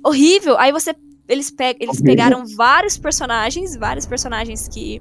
horrível. 0.05 0.59
Aí 0.59 0.73
você. 0.73 0.95
Eles, 1.29 1.51
pe 1.51 1.77
eles 1.79 2.01
pegaram 2.01 2.45
vários 2.57 2.99
personagens, 2.99 3.77
vários 3.77 4.07
personagens 4.07 4.69
que. 4.69 5.01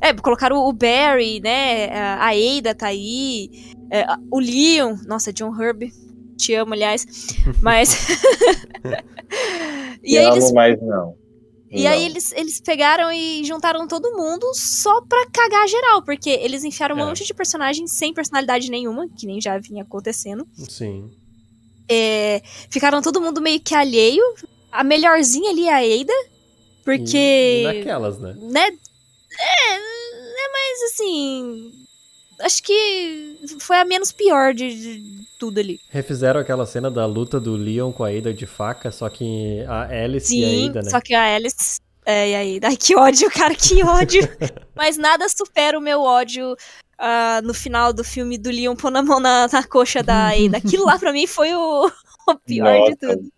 É, 0.00 0.12
colocaram 0.12 0.56
o 0.58 0.72
Barry, 0.72 1.40
né? 1.40 1.88
A 2.18 2.30
Ada 2.30 2.74
tá 2.74 2.86
aí. 2.88 3.50
é, 3.90 4.04
o 4.30 4.38
Leon. 4.40 4.96
Nossa, 5.06 5.32
John 5.32 5.54
Herb. 5.60 5.90
Te 6.36 6.54
amo, 6.54 6.74
aliás. 6.74 7.06
Mas. 7.62 7.96
e 10.02 10.18
aí 10.18 10.24
amo 10.26 10.34
eles 10.36 10.52
mais 10.52 10.80
não. 10.82 11.14
e 11.70 11.84
Não. 11.84 11.90
aí 11.90 12.04
eles, 12.04 12.32
eles 12.32 12.60
pegaram 12.60 13.10
e 13.12 13.44
juntaram 13.44 13.86
todo 13.86 14.16
mundo 14.16 14.46
só 14.54 15.00
pra 15.02 15.26
cagar 15.32 15.66
geral, 15.68 16.02
porque 16.02 16.30
eles 16.30 16.64
enfiaram 16.64 16.96
um 16.96 17.00
É. 17.00 17.04
monte 17.06 17.24
de 17.24 17.32
personagens 17.34 17.92
sem 17.92 18.12
personalidade 18.12 18.70
nenhuma, 18.70 19.08
que 19.16 19.26
nem 19.26 19.40
já 19.40 19.56
vinha 19.58 19.82
acontecendo. 19.84 20.46
Sim. 20.68 21.10
É, 21.88 22.42
ficaram 22.70 23.02
todo 23.02 23.20
mundo 23.20 23.40
meio 23.40 23.60
que 23.60 23.74
alheio. 23.74 24.22
A 24.72 24.82
melhorzinha 24.82 25.50
ali 25.50 25.66
é 25.66 25.72
a 25.72 25.76
Ada, 25.78 26.12
E- 26.12 26.28
porque. 26.84 27.62
naquelas, 27.64 28.18
né? 28.18 28.34
né? 28.40 28.66
É, 29.40 29.74
é 29.74 30.48
mais 30.52 30.82
assim. 30.92 31.72
Acho 32.40 32.62
que 32.62 33.38
foi 33.60 33.76
a 33.76 33.84
menos 33.84 34.10
pior 34.10 34.52
de, 34.52 34.74
de 34.74 35.24
tudo 35.38 35.60
ali. 35.60 35.78
Refizeram 35.90 36.40
aquela 36.40 36.66
cena 36.66 36.90
da 36.90 37.06
luta 37.06 37.38
do 37.38 37.54
Leon 37.56 37.92
com 37.92 38.02
a 38.04 38.08
Ada 38.10 38.34
de 38.34 38.44
faca, 38.46 38.90
só 38.90 39.08
que 39.08 39.62
a 39.68 39.82
Alice 40.04 40.36
e 40.36 40.44
a 40.44 40.48
Sim, 40.48 40.68
Ada, 40.70 40.82
né? 40.82 40.90
só 40.90 41.00
que 41.00 41.14
a 41.14 41.34
Alice. 41.36 41.78
É, 42.06 42.30
e 42.30 42.34
aí, 42.34 42.60
ai, 42.62 42.76
que 42.76 42.94
ódio, 42.96 43.30
cara, 43.30 43.54
que 43.54 43.82
ódio. 43.82 44.20
Mas 44.74 44.96
nada 44.98 45.26
supera 45.28 45.78
o 45.78 45.82
meu 45.82 46.02
ódio 46.02 46.54
ah, 46.98 47.40
no 47.42 47.52
final 47.54 47.92
do 47.92 48.04
filme 48.04 48.38
do 48.38 48.50
Leon 48.50 48.74
pondo 48.76 48.96
a 48.98 49.02
mão 49.02 49.20
na, 49.20 49.48
na 49.52 49.62
coxa 49.66 50.02
da 50.02 50.28
Ada. 50.34 50.58
Aquilo 50.58 50.84
lá 50.86 50.98
pra 50.98 51.12
mim 51.12 51.26
foi 51.26 51.54
o, 51.54 51.86
o 52.28 52.34
pior 52.36 52.72
de 52.90 53.06
Nossa. 53.06 53.16
tudo. 53.16 53.32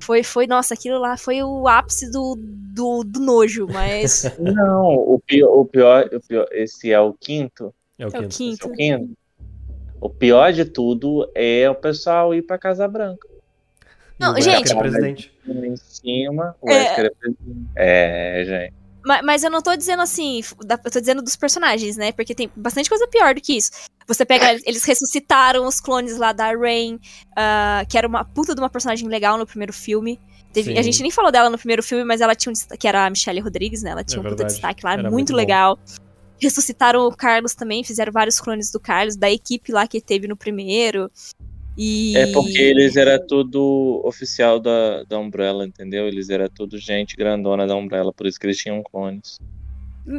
Foi, 0.00 0.22
foi, 0.22 0.46
nossa, 0.46 0.74
aquilo 0.74 0.98
lá 0.98 1.16
foi 1.16 1.42
o 1.42 1.66
ápice 1.66 2.10
do, 2.10 2.36
do, 2.38 3.02
do 3.04 3.18
nojo, 3.20 3.66
mas. 3.66 4.24
Não, 4.38 4.94
o 4.94 5.20
pior, 5.24 5.48
o 5.50 5.64
pior, 5.64 6.08
o 6.12 6.20
pior, 6.20 6.46
esse 6.52 6.92
é 6.92 7.00
o 7.00 7.12
quinto. 7.14 7.74
É 7.98 8.06
o 8.06 8.08
É 8.08 8.08
o 8.08 8.12
quinto. 8.12 8.26
Esse 8.28 8.42
é 8.42 8.46
quinto. 8.46 8.68
o 8.68 8.72
quinto. 8.72 9.18
O 10.00 10.08
pior 10.08 10.52
de 10.52 10.64
tudo 10.64 11.28
é 11.34 11.68
o 11.68 11.74
pessoal 11.74 12.32
ir 12.34 12.42
pra 12.42 12.56
Casa 12.58 12.86
Branca. 12.86 13.26
Não, 14.18 14.32
o 14.34 14.40
gente- 14.40 14.58
Wesker 14.60 14.76
é 14.76 14.80
presidente. 14.80 15.32
Em 15.46 15.76
cima, 15.76 16.54
o 16.60 16.70
É. 16.70 16.84
É 16.84 16.94
presidente. 16.94 17.38
É, 17.74 18.44
gente. 18.46 18.74
Ma- 19.04 19.22
Mas, 19.22 19.42
eu 19.44 19.50
não 19.50 19.62
tô 19.62 19.74
dizendo 19.76 20.02
assim, 20.02 20.40
eu 20.84 20.90
tô 20.90 21.00
dizendo 21.00 21.22
dos 21.22 21.36
personagens, 21.36 21.96
né? 21.96 22.12
Porque 22.12 22.34
tem 22.34 22.50
bastante 22.56 22.88
coisa 22.88 23.06
pior 23.08 23.34
do 23.34 23.40
que 23.40 23.56
isso. 23.56 23.70
Você 24.06 24.24
pega, 24.24 24.52
eles 24.64 24.84
ressuscitaram 24.84 25.66
os 25.66 25.80
clones 25.80 26.16
lá 26.16 26.32
da 26.32 26.50
Rain, 26.56 26.98
ah, 27.36 27.84
que 27.88 27.96
era 27.98 28.08
uma 28.08 28.24
puta 28.24 28.54
de 28.54 28.60
uma 28.60 28.70
personagem 28.70 29.06
legal 29.08 29.36
no 29.38 29.46
primeiro 29.46 29.72
filme. 29.72 30.18
Teve- 30.52 30.72
a 30.78 30.82
gente 30.82 31.02
nem 31.02 31.10
falou 31.10 31.30
dela 31.30 31.50
no 31.50 31.58
primeiro 31.58 31.82
filme, 31.82 32.04
mas 32.04 32.20
ela 32.22 32.34
tinha 32.34 32.50
um 32.50 32.54
destaque, 32.54 32.78
que 32.80 32.88
era 32.88 33.04
a 33.06 33.10
Michelle 33.10 33.40
Rodrigues, 33.40 33.82
né? 33.82 33.90
Ela 33.90 34.02
tinha 34.04 34.18
É 34.18 34.20
um 34.20 34.22
puta 34.30 34.44
destaque 34.44 34.84
lá, 34.84 34.92
Era 34.94 35.02
muito, 35.02 35.12
muito 35.12 35.34
legal. 35.34 35.78
Ressuscitaram 36.40 37.00
o 37.06 37.14
Carlos 37.14 37.54
também, 37.54 37.82
fizeram 37.84 38.12
vários 38.12 38.40
clones 38.40 38.70
do 38.70 38.78
Carlos, 38.78 39.16
da 39.16 39.30
equipe 39.30 39.72
lá 39.72 39.86
que 39.88 40.00
teve 40.00 40.26
no 40.28 40.36
primeiro. 40.36 41.10
E... 41.78 42.16
É 42.16 42.26
porque 42.32 42.58
eles 42.58 42.96
eram 42.96 43.24
tudo 43.24 44.02
oficial 44.04 44.58
da, 44.58 45.04
da 45.04 45.16
Umbrella, 45.16 45.64
entendeu? 45.64 46.08
Eles 46.08 46.28
eram 46.28 46.48
tudo 46.48 46.76
gente 46.76 47.14
grandona 47.14 47.68
da 47.68 47.76
Umbrella, 47.76 48.12
por 48.12 48.26
isso 48.26 48.38
que 48.38 48.46
eles 48.46 48.58
tinham 48.58 48.82
clones. 48.82 49.38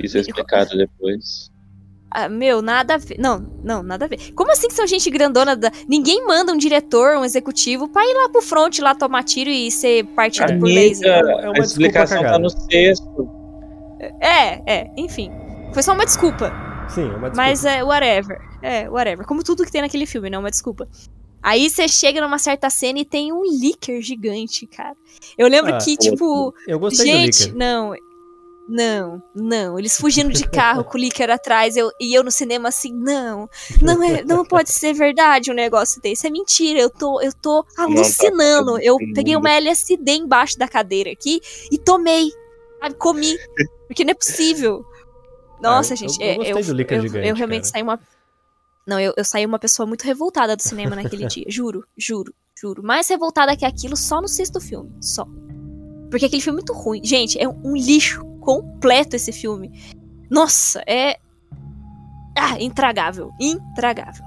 Isso 0.01 0.17
é 0.17 0.21
explicado 0.21 0.77
depois. 0.77 1.51
Ah, 2.09 2.29
meu, 2.29 2.61
nada 2.61 2.95
a 2.95 2.97
ver. 2.97 3.17
Não, 3.19 3.45
não, 3.61 3.83
nada 3.83 4.05
a 4.05 4.07
ver. 4.07 4.31
Como 4.33 4.51
assim 4.51 4.69
que 4.69 4.73
são 4.73 4.87
gente 4.87 5.09
grandona? 5.09 5.53
Da... 5.55 5.69
Ninguém 5.87 6.25
manda 6.25 6.53
um 6.53 6.57
diretor, 6.57 7.17
um 7.17 7.25
executivo, 7.25 7.89
pra 7.89 8.03
ir 8.03 8.13
lá 8.13 8.29
pro 8.29 8.41
front, 8.41 8.79
lá 8.79 8.95
tomar 8.95 9.23
tiro 9.23 9.49
e 9.49 9.69
ser 9.69 10.05
partido 10.15 10.47
por 10.59 10.69
Amiga, 10.69 10.79
laser. 10.79 11.09
É 11.09 11.49
uma 11.49 11.57
a 11.57 11.59
explicação 11.59 12.21
tá 12.21 12.39
no 12.39 12.49
sexto. 12.49 13.29
É, 14.21 14.73
é, 14.73 14.91
enfim. 14.95 15.29
Foi 15.73 15.83
só 15.83 15.93
uma 15.93 16.05
desculpa. 16.05 16.53
Sim, 16.87 17.01
é 17.01 17.05
uma 17.05 17.29
desculpa. 17.29 17.35
Mas 17.35 17.65
é, 17.65 17.83
whatever. 17.83 18.39
É, 18.61 18.89
whatever. 18.89 19.25
Como 19.25 19.43
tudo 19.43 19.65
que 19.65 19.71
tem 19.71 19.81
naquele 19.81 20.05
filme, 20.05 20.29
não 20.29 20.37
é 20.37 20.39
uma 20.39 20.51
desculpa. 20.51 20.87
Aí 21.41 21.69
você 21.69 21.87
chega 21.87 22.21
numa 22.21 22.37
certa 22.39 22.69
cena 22.69 22.99
e 22.99 23.05
tem 23.05 23.31
um 23.31 23.41
leaker 23.41 24.01
gigante, 24.01 24.67
cara. 24.67 24.95
Eu 25.37 25.47
lembro 25.47 25.73
Ah, 25.73 25.77
que, 25.77 25.95
tipo. 25.97 26.53
Eu 26.67 26.79
gostei 26.79 27.05
do 27.05 27.11
Gente, 27.11 27.39
Licker. 27.43 27.55
não. 27.57 27.93
Não, 28.71 29.23
não. 29.33 29.79
Eles 29.79 29.97
fugindo 29.97 30.31
de 30.31 30.47
carro 30.47 30.83
com 30.83 30.95
o 30.95 31.01
Licker 31.01 31.31
atrás 31.31 31.75
eu, 31.75 31.89
e 31.99 32.13
eu 32.13 32.23
no 32.23 32.29
cinema 32.29 32.69
assim, 32.69 32.93
não. 32.93 33.49
Não, 33.81 34.03
é, 34.03 34.23
não 34.23 34.45
pode 34.45 34.71
ser 34.71 34.93
verdade 34.93 35.49
um 35.49 35.55
negócio 35.55 35.99
desse. 35.99 36.27
É 36.27 36.29
mentira. 36.29 36.79
Eu 36.79 36.89
tô, 36.91 37.19
eu 37.19 37.33
tô 37.33 37.63
tá 37.63 37.83
alucinando. 37.85 38.79
eu 38.79 38.95
peguei 39.15 39.35
uma 39.35 39.49
LSD 39.51 40.11
embaixo 40.11 40.55
da 40.57 40.67
cadeira 40.67 41.09
aqui 41.11 41.41
e 41.71 41.79
tomei. 41.79 42.31
Sabe, 42.79 42.93
comi. 42.95 43.37
Porque 43.87 44.03
não 44.03 44.11
é 44.11 44.13
possível. 44.13 44.85
Nossa, 45.59 45.93
Ah, 45.93 45.95
eu- 45.95 45.97
gente. 45.97 46.21
eu 46.21 46.27
é, 46.27 46.35
do 46.35 46.59
eu, 46.59 46.63
gigante, 46.63 47.27
eu 47.27 47.35
realmente 47.35 47.61
cara. 47.63 47.71
saí 47.73 47.81
uma. 47.81 47.99
Não, 48.89 48.99
eu, 48.99 49.13
eu 49.15 49.23
saí 49.23 49.45
uma 49.45 49.59
pessoa 49.59 49.85
muito 49.85 50.03
revoltada 50.03 50.55
do 50.55 50.63
cinema 50.63 50.95
naquele 50.95 51.27
dia. 51.29 51.45
Juro, 51.47 51.85
juro, 51.95 52.33
juro. 52.59 52.81
Mais 52.83 53.07
revoltada 53.07 53.55
que 53.55 53.63
aquilo 53.63 53.95
só 53.95 54.19
no 54.19 54.27
sexto 54.27 54.59
filme. 54.59 54.91
Só. 54.99 55.27
Porque 56.09 56.25
aquele 56.25 56.41
filme 56.41 56.57
é 56.57 56.61
muito 56.61 56.73
ruim. 56.73 56.99
Gente, 57.03 57.39
é 57.39 57.47
um 57.47 57.75
lixo 57.75 58.25
completo 58.39 59.15
esse 59.15 59.31
filme. 59.31 59.71
Nossa, 60.27 60.83
é. 60.87 61.17
Ah, 62.35 62.59
intragável. 62.59 63.31
Intragável. 63.39 64.25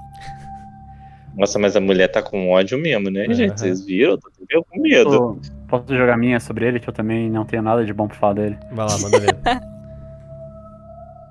Nossa, 1.35 1.59
mas 1.59 1.75
a 1.75 1.81
mulher 1.81 2.07
tá 2.09 2.21
com 2.21 2.51
ódio 2.51 2.77
mesmo, 2.77 3.09
né, 3.09 3.25
Aham. 3.25 3.33
gente? 3.33 3.59
Vocês 3.59 3.83
viram? 3.83 4.11
Eu 4.11 4.17
tô 4.19 4.63
com 4.63 4.79
medo. 4.79 5.09
Posso, 5.09 5.51
posso 5.67 5.95
jogar 5.97 6.15
minha 6.15 6.39
sobre 6.39 6.67
ele, 6.67 6.79
que 6.79 6.87
eu 6.87 6.93
também 6.93 7.29
não 7.29 7.43
tenho 7.43 7.63
nada 7.63 7.83
de 7.83 7.91
bom 7.91 8.07
pra 8.07 8.15
falar 8.15 8.33
dele. 8.33 8.57
Vai 8.71 8.87
lá, 8.87 8.97
manda 8.99 9.19
ver. 9.19 9.35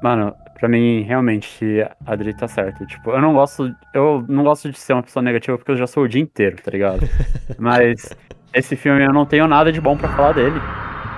Mano, 0.02 0.34
pra 0.62 0.68
mim, 0.68 1.02
realmente, 1.02 1.82
a 2.06 2.12
Adri 2.12 2.32
tá 2.32 2.46
certo. 2.46 2.86
Tipo, 2.86 3.10
eu 3.10 3.20
não 3.20 3.32
gosto. 3.32 3.74
Eu 3.92 4.24
não 4.28 4.44
gosto 4.44 4.70
de 4.70 4.78
ser 4.78 4.92
uma 4.92 5.02
pessoa 5.02 5.20
negativa 5.20 5.58
porque 5.58 5.72
eu 5.72 5.76
já 5.76 5.88
sou 5.88 6.04
o 6.04 6.08
dia 6.08 6.22
inteiro, 6.22 6.56
tá 6.62 6.70
ligado? 6.70 7.00
Mas 7.58 8.16
esse 8.54 8.76
filme 8.76 9.04
eu 9.04 9.12
não 9.12 9.26
tenho 9.26 9.48
nada 9.48 9.72
de 9.72 9.80
bom 9.80 9.96
pra 9.96 10.08
falar 10.10 10.34
dele. 10.34 10.60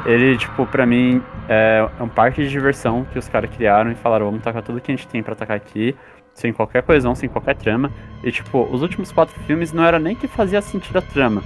Ele, 0.06 0.38
tipo, 0.38 0.64
pra 0.64 0.86
mim, 0.86 1.22
é 1.46 1.86
um 2.00 2.08
parque 2.08 2.42
de 2.42 2.48
diversão 2.48 3.06
que 3.12 3.18
os 3.18 3.28
caras 3.28 3.50
criaram 3.54 3.92
e 3.92 3.94
falaram, 3.94 4.26
vamos 4.26 4.42
tacar 4.42 4.62
tudo 4.62 4.80
que 4.80 4.90
a 4.90 4.96
gente 4.96 5.06
tem 5.08 5.22
pra 5.22 5.34
tacar 5.34 5.58
aqui, 5.58 5.94
sem 6.32 6.50
qualquer 6.50 6.82
coesão, 6.82 7.14
sem 7.14 7.28
qualquer 7.28 7.54
trama. 7.54 7.92
E, 8.22 8.32
tipo, 8.32 8.66
os 8.72 8.80
últimos 8.80 9.12
quatro 9.12 9.38
filmes 9.40 9.74
não 9.74 9.84
era 9.84 9.98
nem 9.98 10.16
que 10.16 10.26
fazia 10.26 10.62
sentido 10.62 11.00
a 11.00 11.02
trama, 11.02 11.42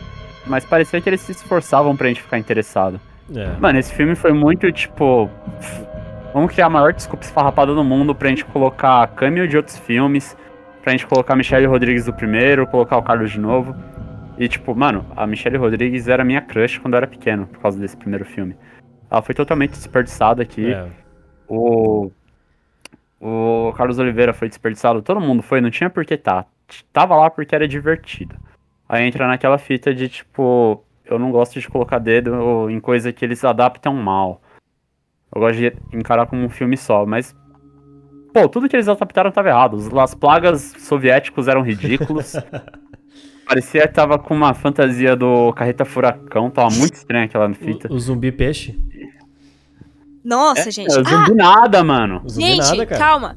mas 0.46 0.64
parecia 0.64 1.00
que 1.00 1.08
eles 1.08 1.20
se 1.20 1.32
esforçavam 1.32 1.96
pra 1.96 2.06
gente 2.06 2.22
ficar 2.22 2.38
interessado. 2.38 3.00
É. 3.34 3.58
Mano, 3.58 3.76
esse 3.76 3.92
filme 3.92 4.14
foi 4.14 4.32
muito, 4.32 4.70
tipo. 4.70 5.28
Vamos 6.38 6.52
criar 6.52 6.66
a 6.66 6.70
maior 6.70 6.92
desculpa 6.92 7.24
esfarrapada 7.24 7.74
do 7.74 7.82
mundo 7.82 8.14
pra 8.14 8.28
gente 8.28 8.44
colocar 8.44 9.04
cameo 9.08 9.48
de 9.48 9.56
outros 9.56 9.76
filmes, 9.76 10.36
pra 10.80 10.92
gente 10.92 11.04
colocar 11.04 11.32
a 11.32 11.36
Michelle 11.36 11.66
Rodrigues 11.66 12.04
do 12.04 12.12
primeiro, 12.12 12.64
colocar 12.64 12.96
o 12.96 13.02
Carlos 13.02 13.32
de 13.32 13.40
novo. 13.40 13.74
E, 14.38 14.46
tipo, 14.46 14.72
mano, 14.72 15.04
a 15.16 15.26
Michelle 15.26 15.56
Rodrigues 15.56 16.06
era 16.06 16.22
minha 16.22 16.40
crush 16.40 16.78
quando 16.78 16.94
eu 16.94 16.98
era 16.98 17.08
pequeno, 17.08 17.48
por 17.48 17.58
causa 17.58 17.76
desse 17.80 17.96
primeiro 17.96 18.24
filme. 18.24 18.54
Ela 19.10 19.20
foi 19.20 19.34
totalmente 19.34 19.72
desperdiçada 19.72 20.40
aqui. 20.40 20.72
É. 20.72 20.86
O. 21.48 22.08
O 23.20 23.72
Carlos 23.76 23.98
Oliveira 23.98 24.32
foi 24.32 24.48
desperdiçado, 24.48 25.02
todo 25.02 25.20
mundo 25.20 25.42
foi, 25.42 25.60
não 25.60 25.72
tinha 25.72 25.90
por 25.90 26.04
que 26.04 26.16
tá. 26.16 26.46
Tava 26.92 27.16
lá 27.16 27.28
porque 27.28 27.52
era 27.52 27.66
divertido. 27.66 28.36
Aí 28.88 29.04
entra 29.04 29.26
naquela 29.26 29.58
fita 29.58 29.92
de 29.92 30.08
tipo. 30.08 30.84
eu 31.04 31.18
não 31.18 31.32
gosto 31.32 31.58
de 31.58 31.68
colocar 31.68 31.98
dedo 31.98 32.70
em 32.70 32.78
coisa 32.78 33.12
que 33.12 33.24
eles 33.24 33.44
adaptam 33.44 33.92
mal. 33.92 34.40
Eu 35.34 35.40
gosto 35.40 35.56
de 35.58 35.72
encarar 35.92 36.26
como 36.26 36.42
um 36.44 36.48
filme 36.48 36.76
só, 36.76 37.04
mas. 37.06 37.34
Pô, 38.32 38.48
tudo 38.48 38.68
que 38.68 38.76
eles 38.76 38.88
adaptaram 38.88 39.30
tava 39.30 39.48
errado. 39.48 39.74
Os- 39.74 39.92
As 39.94 40.14
plagas 40.14 40.74
soviéticos 40.78 41.48
eram 41.48 41.62
ridículos. 41.62 42.34
Parecia 43.46 43.88
que 43.88 43.94
tava 43.94 44.18
com 44.18 44.34
uma 44.34 44.52
fantasia 44.52 45.16
do 45.16 45.52
Carreta 45.54 45.84
Furacão, 45.84 46.50
tava 46.50 46.68
muito 46.74 46.94
estranha 46.94 47.24
aquela 47.24 47.52
fita. 47.54 47.88
O, 47.90 47.94
o 47.96 47.98
zumbi 48.00 48.30
peixe? 48.30 48.78
Nossa, 50.24 50.70
gente. 50.70 50.92
É, 50.94 51.00
Ah, 51.00 51.02
zumbi 51.24 51.34
nada, 51.34 51.82
mano. 51.82 52.20
O 52.24 52.28
zumbi 52.28 52.46
gente, 52.46 52.58
nada, 52.58 52.86
cara. 52.86 52.98
calma. 53.00 53.36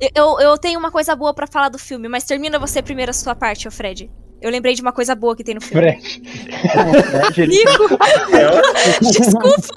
Eu- 0.00 0.10
Eu, 0.14 0.40
eu 0.40 0.58
tenho 0.58 0.78
uma 0.80 0.90
coisa 0.90 1.14
boa 1.14 1.32
pra 1.34 1.46
falar 1.46 1.68
do 1.68 1.78
filme, 1.78 2.08
mas 2.08 2.24
termina 2.24 2.58
você 2.58 2.82
primeiro 2.82 3.10
a 3.10 3.12
sua 3.12 3.34
parte, 3.34 3.68
ô 3.68 3.70
Fred. 3.70 4.10
Eu 4.40 4.50
lembrei 4.50 4.74
de 4.74 4.82
uma 4.82 4.92
coisa 4.92 5.14
boa 5.14 5.36
que 5.36 5.44
tem 5.44 5.54
no 5.54 5.60
filme. 5.60 6.00
Fred, 6.00 7.46
Nico! 7.46 7.98
Desculpa, 9.02 9.74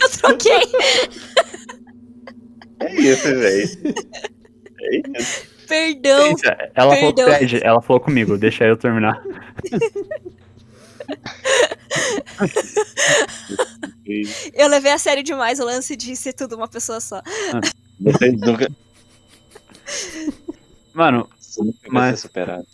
eu 0.00 0.08
troquei. 0.20 0.62
É 2.80 2.94
isso, 2.94 3.24
velho. 3.24 3.94
É 4.80 5.20
isso. 5.20 5.56
Perdão. 5.68 6.34
Ela 6.74 6.96
falou, 6.96 7.14
Perdão. 7.14 7.34
Fred, 7.36 7.60
ela 7.62 7.82
falou 7.82 8.00
comigo, 8.00 8.38
deixa 8.38 8.64
eu 8.64 8.76
terminar. 8.76 9.22
Eu 14.54 14.68
levei 14.68 14.92
a 14.92 14.98
sério 14.98 15.22
demais 15.22 15.58
o 15.60 15.64
lance 15.64 15.96
de 15.96 16.14
ser 16.16 16.32
tudo 16.32 16.56
uma 16.56 16.68
pessoa 16.68 17.00
só. 17.00 17.20
Nunca, 17.98 18.68
Mano, 20.92 21.28
isso 21.40 21.64
nunca 21.64 21.78
vai 21.82 21.90
Mas- 21.92 22.20
ser 22.20 22.26
superado. 22.28 22.66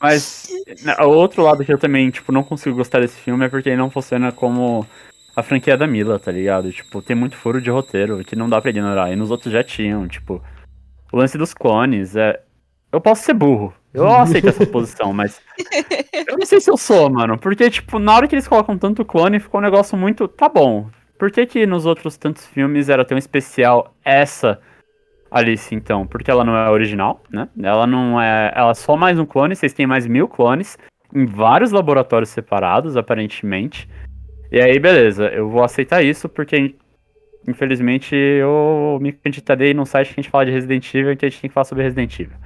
Mas 0.00 0.48
né, 0.84 0.94
o 1.00 1.08
outro 1.08 1.42
lado 1.42 1.64
que 1.64 1.72
eu 1.72 1.78
também, 1.78 2.10
tipo, 2.10 2.30
não 2.30 2.42
consigo 2.42 2.76
gostar 2.76 3.00
desse 3.00 3.16
filme 3.16 3.46
é 3.46 3.48
porque 3.48 3.68
ele 3.68 3.76
não 3.76 3.90
funciona 3.90 4.30
como 4.30 4.86
a 5.34 5.42
franquia 5.42 5.76
da 5.76 5.86
Mila, 5.86 6.18
tá 6.18 6.30
ligado? 6.30 6.72
Tipo, 6.72 7.02
tem 7.02 7.16
muito 7.16 7.36
furo 7.36 7.60
de 7.60 7.70
roteiro 7.70 8.24
que 8.24 8.36
não 8.36 8.48
dá 8.48 8.60
pra 8.60 8.70
ignorar. 8.70 9.12
E 9.12 9.16
nos 9.16 9.30
outros 9.30 9.52
já 9.52 9.62
tinham, 9.62 10.06
tipo, 10.08 10.42
o 11.12 11.16
lance 11.16 11.36
dos 11.36 11.52
clones 11.52 12.16
é. 12.16 12.40
Eu 12.92 13.00
posso 13.00 13.22
ser 13.22 13.34
burro. 13.34 13.74
Eu 13.92 14.08
aceito 14.16 14.48
essa 14.48 14.66
posição, 14.66 15.12
mas. 15.12 15.40
Eu 16.26 16.38
não 16.38 16.46
sei 16.46 16.60
se 16.60 16.70
eu 16.70 16.76
sou, 16.76 17.10
mano. 17.10 17.38
Porque, 17.38 17.68
tipo, 17.70 17.98
na 17.98 18.14
hora 18.14 18.28
que 18.28 18.34
eles 18.34 18.48
colocam 18.48 18.78
tanto 18.78 19.04
clone, 19.04 19.40
ficou 19.40 19.60
um 19.60 19.64
negócio 19.64 19.96
muito. 19.96 20.26
Tá 20.28 20.48
bom. 20.48 20.88
Por 21.18 21.30
que, 21.30 21.46
que 21.46 21.66
nos 21.66 21.86
outros 21.86 22.16
tantos 22.16 22.46
filmes 22.46 22.88
era 22.88 23.04
tão 23.04 23.16
especial 23.16 23.94
essa 24.04 24.60
Alice, 25.30 25.74
então? 25.74 26.06
Porque 26.06 26.30
ela 26.30 26.44
não 26.44 26.56
é 26.56 26.70
original, 26.70 27.22
né? 27.30 27.48
Ela 27.62 27.86
não 27.86 28.20
é. 28.20 28.52
Ela 28.54 28.70
é 28.70 28.74
só 28.74 28.96
mais 28.96 29.18
um 29.18 29.26
clone, 29.26 29.54
vocês 29.54 29.72
têm 29.72 29.86
mais 29.86 30.06
mil 30.06 30.28
clones 30.28 30.78
em 31.14 31.24
vários 31.24 31.72
laboratórios 31.72 32.30
separados, 32.30 32.96
aparentemente. 32.96 33.88
E 34.50 34.60
aí, 34.60 34.78
beleza, 34.78 35.26
eu 35.28 35.48
vou 35.48 35.64
aceitar 35.64 36.02
isso, 36.02 36.28
porque 36.28 36.74
infelizmente 37.48 38.14
eu 38.14 38.98
me 39.00 39.12
candidatei 39.12 39.72
num 39.72 39.84
site 39.84 40.08
que 40.08 40.20
a 40.20 40.22
gente 40.22 40.30
fala 40.30 40.46
de 40.46 40.52
Resident 40.52 40.94
Evil, 40.94 41.12
então 41.12 41.26
a 41.26 41.30
gente 41.30 41.40
tem 41.40 41.48
que 41.48 41.54
falar 41.54 41.64
sobre 41.64 41.84
Resident 41.84 42.18
Evil. 42.18 42.36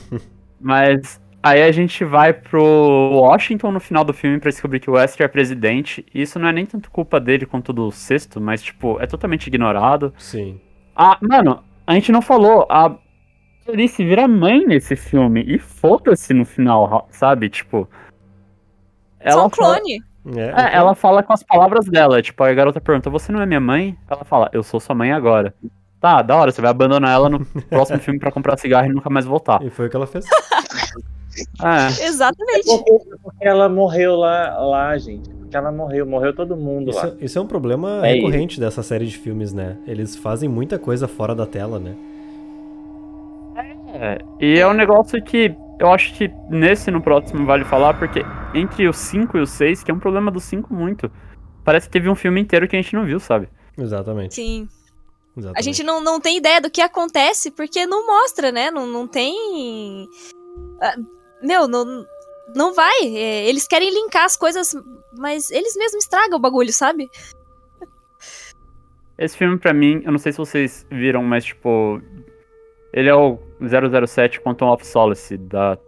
Mas 0.60 1.20
aí 1.42 1.62
a 1.62 1.72
gente 1.72 2.04
vai 2.04 2.32
pro 2.32 2.62
Washington 2.62 3.72
no 3.72 3.80
final 3.80 4.04
do 4.04 4.12
filme 4.12 4.38
pra 4.38 4.50
descobrir 4.50 4.78
que 4.80 4.88
o 4.88 4.94
Wesker 4.94 5.24
é 5.24 5.28
presidente. 5.28 6.06
E 6.14 6.22
isso 6.22 6.38
não 6.38 6.48
é 6.48 6.52
nem 6.52 6.64
tanto 6.64 6.90
culpa 6.90 7.18
dele 7.18 7.44
quanto 7.44 7.72
do 7.72 7.90
sexto, 7.90 8.40
mas, 8.40 8.62
tipo, 8.62 9.00
é 9.00 9.06
totalmente 9.06 9.48
ignorado. 9.48 10.14
Sim. 10.16 10.60
Ah, 10.94 11.18
mano, 11.20 11.64
a 11.92 11.94
gente 11.94 12.12
não 12.12 12.22
falou. 12.22 12.66
A 12.70 12.94
Alice 13.68 14.02
vira 14.04 14.26
mãe 14.26 14.66
nesse 14.66 14.96
filme. 14.96 15.42
E 15.46 15.58
foda-se 15.58 16.32
no 16.34 16.44
final, 16.44 17.06
sabe? 17.10 17.48
Tipo. 17.48 17.88
Só 19.28 19.46
um 19.46 19.50
fala- 19.50 19.76
clone. 19.76 20.02
É, 20.36 20.40
é, 20.40 20.76
ela 20.76 20.94
fala 20.94 21.22
com 21.22 21.32
as 21.32 21.42
palavras 21.42 21.86
dela. 21.86 22.22
Tipo, 22.22 22.44
a 22.44 22.52
garota 22.52 22.80
pergunta: 22.80 23.10
Você 23.10 23.32
não 23.32 23.40
é 23.40 23.46
minha 23.46 23.60
mãe? 23.60 23.96
Ela 24.08 24.24
fala: 24.24 24.48
Eu 24.52 24.62
sou 24.62 24.78
sua 24.80 24.94
mãe 24.94 25.12
agora. 25.12 25.54
Tá, 26.00 26.20
da 26.22 26.34
hora, 26.36 26.50
você 26.50 26.60
vai 26.60 26.70
abandonar 26.70 27.12
ela 27.12 27.28
no 27.28 27.44
próximo 27.70 27.98
filme 28.00 28.18
pra 28.18 28.32
comprar 28.32 28.58
cigarro 28.58 28.86
e 28.86 28.92
nunca 28.92 29.08
mais 29.10 29.24
voltar. 29.24 29.62
E 29.62 29.70
foi 29.70 29.86
o 29.86 29.90
que 29.90 29.96
ela 29.96 30.06
fez. 30.06 30.24
É. 31.62 32.04
Exatamente. 32.04 32.66
Porque, 32.66 33.16
porque 33.22 33.46
ela 33.48 33.68
morreu 33.68 34.16
lá, 34.16 34.58
lá, 34.58 34.98
gente. 34.98 35.30
Ela 35.52 35.70
morreu, 35.70 36.06
morreu 36.06 36.34
todo 36.34 36.56
mundo 36.56 36.90
Isso, 36.90 36.98
lá. 37.06 37.12
é- 37.12 37.24
isso 37.24 37.38
é 37.38 37.42
um 37.42 37.46
problema 37.46 38.06
É 38.06 38.14
recorrente 38.14 38.58
dessa 38.58 38.82
série 38.82 39.06
de 39.06 39.16
filmes, 39.18 39.52
né? 39.52 39.76
Eles 39.86 40.16
fazem 40.16 40.48
muita 40.48 40.78
coisa 40.78 41.06
fora 41.06 41.34
da 41.34 41.46
tela, 41.46 41.78
né? 41.78 41.94
É, 43.94 44.18
e 44.40 44.58
é 44.58 44.66
um 44.66 44.72
negócio 44.72 45.22
que 45.22 45.54
eu 45.78 45.92
acho 45.92 46.14
que 46.14 46.30
nesse 46.48 46.88
e 46.88 46.92
no 46.92 47.02
próximo 47.02 47.44
vale 47.44 47.64
falar, 47.64 47.98
porque 47.98 48.20
entre 48.54 48.88
o 48.88 48.92
5 48.92 49.36
e 49.36 49.40
o 49.42 49.46
6, 49.46 49.82
que 49.82 49.90
é 49.90 49.94
um 49.94 49.98
problema 49.98 50.30
do 50.30 50.40
5 50.40 50.72
muito, 50.72 51.10
parece 51.64 51.86
que 51.86 51.92
teve 51.92 52.08
um 52.08 52.14
filme 52.14 52.40
inteiro 52.40 52.66
que 52.66 52.74
a 52.76 52.80
gente 52.80 52.94
não 52.94 53.04
viu, 53.04 53.20
sabe? 53.20 53.48
Exatamente. 53.76 54.34
Sim. 54.34 54.66
exatamente. 55.36 55.58
A 55.58 55.62
gente 55.62 55.82
não, 55.82 56.02
não 56.02 56.20
tem 56.20 56.38
ideia 56.38 56.60
do 56.60 56.70
que 56.70 56.80
acontece 56.80 57.50
porque 57.50 57.84
não 57.84 58.06
mostra, 58.06 58.50
né? 58.50 58.70
Não, 58.70 58.86
não 58.86 59.06
tem. 59.06 60.08
Ah, 60.80 60.94
Meu, 61.42 61.66
não, 61.68 62.04
não 62.54 62.74
vai. 62.74 63.02
É, 63.16 63.48
eles 63.48 63.66
querem 63.66 63.92
linkar 63.92 64.24
as 64.24 64.36
coisas, 64.36 64.74
mas 65.16 65.50
eles 65.50 65.76
mesmos 65.76 66.04
estragam 66.04 66.36
o 66.38 66.40
bagulho, 66.40 66.72
sabe? 66.72 67.08
Esse 69.18 69.36
filme, 69.36 69.58
pra 69.58 69.72
mim, 69.72 70.02
eu 70.04 70.10
não 70.12 70.18
sei 70.18 70.32
se 70.32 70.38
vocês 70.38 70.86
viram, 70.90 71.22
mas 71.22 71.44
tipo. 71.44 72.00
Ele 72.92 73.08
é 73.08 73.14
o 73.14 73.38
007 74.06 74.40
Quantum 74.40 74.66
of 74.68 74.86
Solace 74.86 75.36
da 75.36 75.78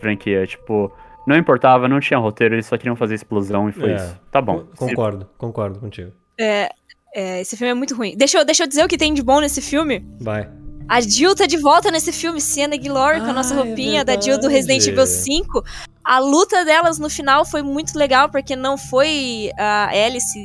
franquia. 0.00 0.46
Tipo, 0.46 0.90
não 1.26 1.36
importava, 1.36 1.88
não 1.88 2.00
tinha 2.00 2.18
roteiro, 2.18 2.54
eles 2.54 2.66
só 2.66 2.76
queriam 2.78 2.96
fazer 2.96 3.14
explosão 3.14 3.68
e 3.68 3.72
foi 3.72 3.90
É. 3.92 3.96
isso. 3.96 4.20
Tá 4.30 4.40
bom. 4.40 4.64
Con- 4.76 4.88
Concordo, 4.88 5.28
concordo 5.36 5.78
contigo. 5.80 6.12
É, 6.40 6.70
é, 7.14 7.40
esse 7.42 7.56
filme 7.56 7.70
é 7.70 7.74
muito 7.74 7.94
ruim. 7.94 8.16
Deixa 8.16 8.38
eu, 8.38 8.44
deixa 8.44 8.62
eu 8.64 8.66
dizer 8.66 8.82
o 8.84 8.88
que 8.88 8.96
tem 8.96 9.12
de 9.12 9.22
bom 9.22 9.40
nesse 9.40 9.60
filme. 9.60 10.06
Vai. 10.20 10.48
A 10.88 11.00
Jill 11.00 11.34
tá 11.34 11.46
de 11.46 11.56
volta 11.56 11.90
nesse 11.90 12.12
filme, 12.12 12.40
Sienna 12.40 12.76
Glory 12.76 13.20
com 13.20 13.30
a 13.30 13.32
nossa 13.32 13.54
Ah, 13.54 13.58
é 13.58 13.62
roupinha 13.62 14.04
da 14.04 14.20
Jill 14.20 14.38
do 14.38 14.48
Resident 14.48 14.82
Evil 14.82 14.96
verdade. 15.04 15.22
5. 15.22 15.62
A 16.04 16.18
luta 16.18 16.64
delas 16.64 16.98
no 16.98 17.08
final 17.08 17.44
foi 17.46 17.62
muito 17.62 17.96
legal, 17.98 18.28
porque 18.28 18.54
não 18.54 18.76
foi 18.76 19.50
a 19.58 19.88
Alice 19.88 20.38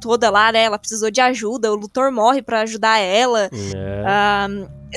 toda 0.00 0.30
lá, 0.30 0.52
né? 0.52 0.62
Ela 0.64 0.78
precisou 0.78 1.10
de 1.10 1.20
ajuda, 1.20 1.72
o 1.72 1.74
Luthor 1.74 2.12
morre 2.12 2.40
pra 2.42 2.60
ajudar 2.60 2.98
ela. 2.98 3.50
É. 3.52 4.04
Ah, 4.06 4.46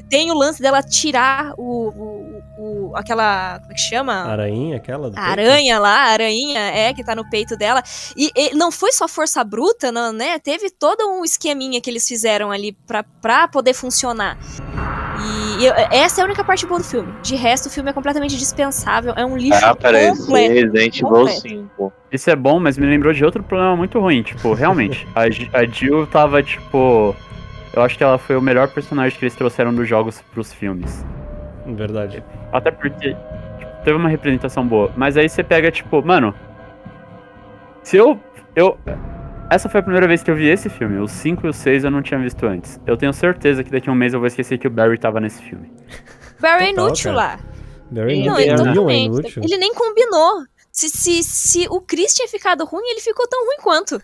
tem 0.08 0.30
o 0.32 0.36
lance 0.36 0.62
dela 0.62 0.84
tirar 0.84 1.54
o, 1.58 1.88
o- 1.90 2.19
o- 2.58 2.92
aquela. 2.96 3.60
Como 3.60 3.72
é 3.72 3.76
que 3.76 3.82
chama? 3.82 4.14
Arainha, 4.14 4.78
aquela? 4.78 5.10
do 5.10 5.18
A 5.18 5.22
peito? 5.36 5.40
aranha 5.50 5.80
lá, 5.80 5.96
a 6.06 6.10
aranha, 6.12 6.60
é, 6.60 6.94
que 6.94 7.04
tá 7.04 7.16
no 7.16 7.30
peito 7.30 7.56
dela. 7.58 7.82
E, 8.16 8.32
e 8.36 8.56
não 8.56 8.72
foi 8.72 8.92
só 8.92 9.08
força 9.08 9.44
bruta, 9.44 9.92
não, 9.92 10.12
né? 10.14 10.40
Teve 10.40 10.70
todo 10.70 11.02
um 11.10 11.24
esqueminha 11.24 11.80
que 11.82 11.90
eles 11.90 12.08
fizeram 12.08 12.52
ali 12.52 12.72
pra, 12.88 13.04
pra 13.04 13.48
poder 13.48 13.74
funcionar. 13.74 14.38
E 15.60 15.66
eu- 15.66 15.74
essa 15.92 16.22
é 16.22 16.24
a 16.24 16.26
única 16.26 16.44
parte 16.44 16.66
boa 16.66 16.80
do 16.80 16.86
filme. 16.86 17.14
De 17.22 17.36
resto, 17.36 17.66
o 17.68 17.70
filme 17.70 17.90
é 17.90 17.94
completamente 17.94 18.38
dispensável. 18.38 19.14
É 19.18 19.26
um 19.26 19.36
lixo 19.36 19.60
Ah, 19.66 19.76
parece 19.76 20.22
completo. 20.22 20.54
Resident 20.54 20.96
Evil 20.96 21.10
completo. 21.10 21.42
5. 21.42 21.94
Isso 22.12 22.30
é 22.30 22.36
bom, 22.36 22.60
mas 22.60 22.78
me 22.78 22.86
lembrou 22.86 23.12
de 23.14 23.24
outro 23.26 23.44
problema 23.44 23.76
muito 23.76 24.00
ruim. 24.00 24.24
Tipo, 24.24 24.54
realmente, 24.54 25.06
a, 25.14 25.24
a 25.60 25.66
Jill 25.66 26.08
tava, 26.08 26.42
tipo. 26.42 27.14
Eu 27.74 27.84
acho 27.84 27.98
que 27.98 28.04
ela 28.04 28.18
foi 28.18 28.36
o 28.36 28.42
melhor 28.42 28.68
personagem 28.70 29.18
que 29.20 29.24
eles 29.26 29.36
trouxeram 29.36 29.74
dos 29.74 29.88
jogos 29.88 30.20
pros 30.34 30.52
filmes. 30.52 31.06
Verdade. 31.76 32.24
Até 32.52 32.72
porque 32.72 33.16
tipo, 33.60 33.84
teve 33.84 33.98
uma 33.98 34.10
representação 34.10 34.66
boa. 34.68 34.92
Mas 34.96 35.18
aí 35.18 35.28
você 35.30 35.44
pega, 35.44 35.72
tipo, 35.72 36.02
mano. 36.04 36.34
Se 37.84 37.98
eu. 37.98 38.20
eu 38.56 38.78
essa 39.50 39.68
foi 39.68 39.80
a 39.80 39.84
primeira 39.84 40.08
vez 40.08 40.22
que 40.22 40.30
eu 40.30 40.36
vi 40.36 40.48
esse 40.48 40.70
filme. 40.70 41.00
Os 41.00 41.12
5 41.12 41.48
e 41.48 41.50
o 41.50 41.54
6 41.54 41.84
eu 41.84 41.90
não 41.92 42.04
tinha 42.04 42.20
visto 42.20 42.46
antes. 42.46 42.80
Eu 42.86 42.96
tenho 42.96 43.12
certeza 43.12 43.64
que 43.64 43.72
daqui 43.72 43.90
a 43.90 43.92
um 43.92 43.96
mês 43.96 44.14
eu 44.14 44.20
vou 44.20 44.28
esquecer 44.28 44.60
que 44.60 44.68
o 44.68 44.70
Barry 44.70 44.98
tava 45.00 45.20
nesse 45.20 45.42
filme. 45.42 45.72
Barry 46.40 46.66
é 46.66 46.68
Total, 46.70 46.86
inútil 46.86 47.14
cara. 47.16 47.16
lá. 47.16 47.40
Very 47.92 48.26
Não, 48.26 48.40
Ele 48.40 48.50
é 48.50 48.54
é 48.54 48.56
totalmente. 48.56 49.06
inútil. 49.06 49.44
Ele 49.44 49.58
nem 49.58 49.74
combinou. 49.74 50.44
Se, 50.72 50.88
se, 50.90 51.24
se 51.24 51.68
o 51.70 51.82
Chris 51.82 52.14
tinha 52.14 52.28
ficado 52.28 52.64
ruim, 52.64 52.88
ele 52.92 53.02
ficou 53.02 53.28
tão 53.28 53.44
ruim 53.46 53.58
quanto. 53.62 54.02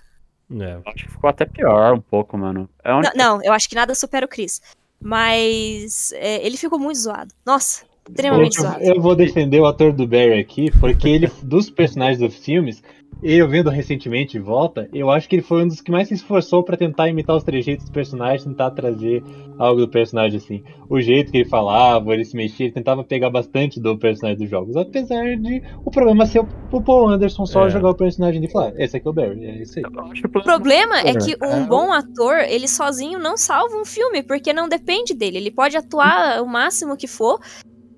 É. 0.60 0.80
Acho 0.86 1.06
que 1.06 1.12
ficou 1.12 1.30
até 1.30 1.46
pior 1.46 1.94
um 1.94 2.02
pouco, 2.02 2.38
mano. 2.38 2.68
É. 2.84 2.92
Não, 2.92 3.12
não, 3.16 3.44
eu 3.44 3.54
acho 3.54 3.70
que 3.70 3.76
nada 3.76 3.94
supera 3.94 4.26
o 4.26 4.30
Chris. 4.30 4.62
Mas 5.02 6.12
é, 6.14 6.46
ele 6.46 6.58
ficou 6.58 6.80
muito 6.80 6.98
zoado. 6.98 7.34
Nossa, 7.46 7.84
extremamente 8.08 8.58
Eu, 8.58 8.64
zoado. 8.64 8.84
eu 8.84 9.02
vou 9.02 9.16
defender 9.16 9.60
o 9.60 9.66
ator 9.66 9.94
do 9.94 10.08
Barry 10.08 10.40
aqui, 10.40 10.72
porque 10.80 11.08
ele, 11.08 11.32
dos 11.44 11.70
personagens 11.70 12.20
dos 12.20 12.44
filmes, 12.44 12.82
eu 13.22 13.48
vendo 13.48 13.70
recentemente 13.70 14.34
de 14.34 14.40
volta, 14.40 14.88
eu 14.94 15.10
acho 15.10 15.28
que 15.28 15.36
ele 15.36 15.42
foi 15.44 15.64
um 15.64 15.68
dos 15.68 15.82
que 15.82 15.92
mais 15.92 16.08
se 16.08 16.14
esforçou 16.14 16.64
pra 16.64 16.78
tentar 16.78 17.10
imitar 17.10 17.36
os 17.36 17.44
trejeitos 17.44 17.86
dos 17.86 17.94
personagens, 17.94 18.44
tentar 18.44 18.72
trazer 18.72 19.24
algo 19.58 19.82
do 19.82 19.88
personagem 19.88 20.38
assim. 20.38 20.64
O 20.90 21.00
jeito 21.02 21.32
que 21.32 21.38
ele 21.38 21.50
falava, 21.50 22.14
ele 22.14 22.26
se 22.26 22.36
mexia, 22.36 22.66
ele 22.66 22.74
tentava 22.74 23.04
pegar 23.04 23.30
bastante 23.30 23.80
do 23.80 23.98
personagem 23.98 24.40
dos 24.40 24.50
jogos. 24.50 24.76
Apesar 24.76 25.38
de 25.38 25.62
o 25.84 25.90
problema 25.90 26.26
ser 26.26 26.40
o, 26.40 26.48
o 26.72 26.84
Paul 26.84 27.10
Anderson 27.10 27.46
só 27.46 27.68
É. 27.68 27.70
jogar 27.70 27.90
o 27.90 27.96
personagem 27.96 28.42
de 28.42 28.52
falar, 28.52 28.74
esse 28.80 28.98
aqui 28.98 29.08
é 29.08 29.10
o 29.10 29.14
Barry, 29.14 29.46
é 29.46 29.62
isso 29.62 29.80
aí. 29.80 29.86
O 29.86 30.44
problema 30.44 31.00
é 31.00 31.14
que 31.16 31.36
É. 31.42 31.46
um 31.46 31.66
bom 31.66 31.92
ator, 31.92 32.40
ele 32.40 32.68
sozinho 32.68 33.18
não 33.18 33.38
salva 33.38 33.76
um 33.76 33.86
filme, 33.86 34.24
porque 34.24 34.54
não 34.54 34.68
depende 34.68 35.14
dele. 35.14 35.38
Ele 35.38 35.52
pode 35.52 35.78
atuar 35.78 36.42
o 36.42 36.48
máximo 36.48 36.98
que 36.98 37.08
for, 37.08 37.40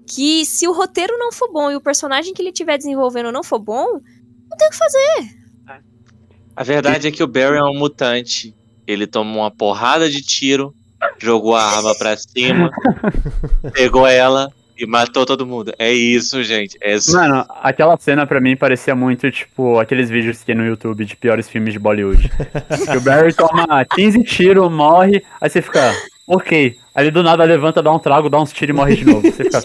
que 0.07 0.45
se 0.45 0.67
o 0.67 0.73
roteiro 0.73 1.17
não 1.17 1.31
for 1.31 1.51
bom 1.51 1.71
e 1.71 1.75
o 1.75 1.81
personagem 1.81 2.33
que 2.33 2.41
ele 2.41 2.49
estiver 2.49 2.77
desenvolvendo 2.77 3.31
não 3.31 3.43
for 3.43 3.59
bom, 3.59 3.85
não 4.57 4.59
tem 4.59 4.67
o 4.67 4.71
que 4.71 4.77
fazer. 4.77 5.37
A 6.55 6.63
verdade 6.63 7.07
é 7.07 7.11
que 7.11 7.23
o 7.23 7.27
Barry 7.27 7.57
é 7.57 7.63
um 7.63 7.77
mutante. 7.77 8.55
Ele 8.87 9.05
tomou 9.05 9.43
uma 9.43 9.51
porrada 9.51 10.09
de 10.09 10.21
tiro, 10.21 10.73
jogou 11.19 11.55
a 11.55 11.63
arma 11.63 11.93
pra 11.95 12.17
cima, 12.17 12.71
pegou 13.73 14.07
ela 14.07 14.51
e 14.75 14.87
matou 14.87 15.25
todo 15.25 15.45
mundo. 15.45 15.73
É 15.77 15.91
isso, 15.91 16.43
gente. 16.43 16.77
É 16.81 16.95
isso. 16.95 17.11
Mano, 17.11 17.45
aquela 17.61 17.95
cena 17.97 18.25
pra 18.25 18.41
mim 18.41 18.55
parecia 18.55 18.95
muito, 18.95 19.29
tipo, 19.29 19.77
aqueles 19.77 20.09
vídeos 20.09 20.39
que 20.39 20.45
tem 20.45 20.55
no 20.55 20.65
YouTube 20.65 21.05
de 21.05 21.15
piores 21.15 21.47
filmes 21.47 21.73
de 21.73 21.79
Bollywood. 21.79 22.29
que 22.29 22.97
o 22.97 23.01
Barry 23.01 23.33
toma 23.33 23.85
15 23.93 24.23
tiros, 24.23 24.71
morre, 24.71 25.23
aí 25.39 25.49
você 25.49 25.61
fica, 25.61 25.93
ok. 26.25 26.75
Aí 26.95 27.03
ele 27.03 27.11
do 27.11 27.21
nada 27.21 27.43
levanta, 27.43 27.83
dá 27.83 27.91
um 27.91 27.99
trago, 27.99 28.29
dá 28.29 28.41
uns 28.41 28.53
tiros 28.53 28.73
e 28.73 28.77
morre 28.77 28.95
de 28.95 29.05
novo. 29.05 29.21
Você 29.21 29.43
fica, 29.43 29.61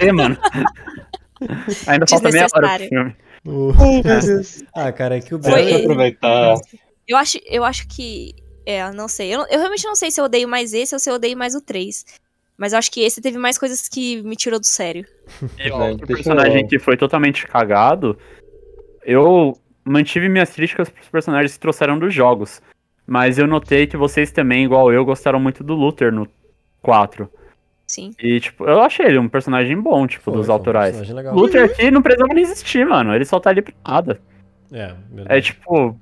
é, 0.00 0.10
mano. 0.10 0.36
Ainda 1.86 2.06
falta 2.08 2.30
meia 2.30 2.46
hora 2.54 2.78
pro 3.42 3.72
Desnecessário. 4.02 4.44
filme. 4.44 4.68
O- 4.76 4.80
ah, 4.80 4.92
cara, 4.92 5.16
é 5.16 5.20
que 5.20 5.34
o 5.34 5.42
Foi-. 5.42 5.52
Deixa 5.62 5.70
eu 5.78 5.80
aproveitar. 5.80 6.54
Eu 7.08 7.16
acho, 7.16 7.38
eu 7.46 7.64
acho 7.64 7.86
que. 7.88 8.34
É, 8.64 8.90
não 8.92 9.08
sei. 9.08 9.34
Eu, 9.34 9.40
eu 9.50 9.58
realmente 9.58 9.84
não 9.84 9.96
sei 9.96 10.10
se 10.10 10.20
eu 10.20 10.24
odeio 10.26 10.48
mais 10.48 10.72
esse 10.72 10.94
ou 10.94 10.98
se 10.98 11.10
eu 11.10 11.14
odeio 11.14 11.36
mais 11.36 11.54
o 11.54 11.60
3. 11.60 12.04
Mas 12.56 12.72
eu 12.72 12.78
acho 12.78 12.92
que 12.92 13.00
esse 13.00 13.20
teve 13.20 13.38
mais 13.38 13.58
coisas 13.58 13.88
que 13.88 14.22
me 14.22 14.36
tirou 14.36 14.60
do 14.60 14.66
sério. 14.66 15.04
E 15.58 15.64
Gente, 15.64 15.72
outro 15.72 16.06
personagem 16.06 16.66
que 16.66 16.78
foi 16.78 16.96
totalmente 16.96 17.44
cagado, 17.46 18.16
eu 19.04 19.58
mantive 19.84 20.28
minhas 20.28 20.50
críticas 20.50 20.88
pros 20.88 21.08
personagens 21.08 21.54
que 21.54 21.58
trouxeram 21.58 21.98
dos 21.98 22.14
jogos. 22.14 22.62
Mas 23.04 23.36
eu 23.36 23.48
notei 23.48 23.86
que 23.88 23.96
vocês 23.96 24.30
também, 24.30 24.64
igual 24.64 24.92
eu, 24.92 25.04
gostaram 25.04 25.40
muito 25.40 25.64
do 25.64 25.74
Luther 25.74 26.12
no 26.12 26.28
4. 26.80 27.28
Sim. 27.92 28.14
E, 28.18 28.40
tipo, 28.40 28.64
eu 28.64 28.80
achei 28.80 29.04
ele 29.04 29.18
um 29.18 29.28
personagem 29.28 29.78
bom, 29.78 30.06
tipo, 30.06 30.24
Foi, 30.24 30.32
dos 30.32 30.46
foi 30.46 30.54
um 30.54 30.56
autorais. 30.56 31.10
legal. 31.10 31.34
Luther 31.34 31.64
aqui 31.66 31.90
não 31.90 32.00
precisava 32.00 32.32
nem 32.32 32.42
existir, 32.42 32.86
mano. 32.86 33.14
Ele 33.14 33.24
só 33.26 33.38
tá 33.38 33.50
ali 33.50 33.60
pra 33.60 33.74
nada. 33.86 34.18
É, 34.72 34.78
É 34.84 34.96
verdade. 35.10 35.42
tipo. 35.42 36.00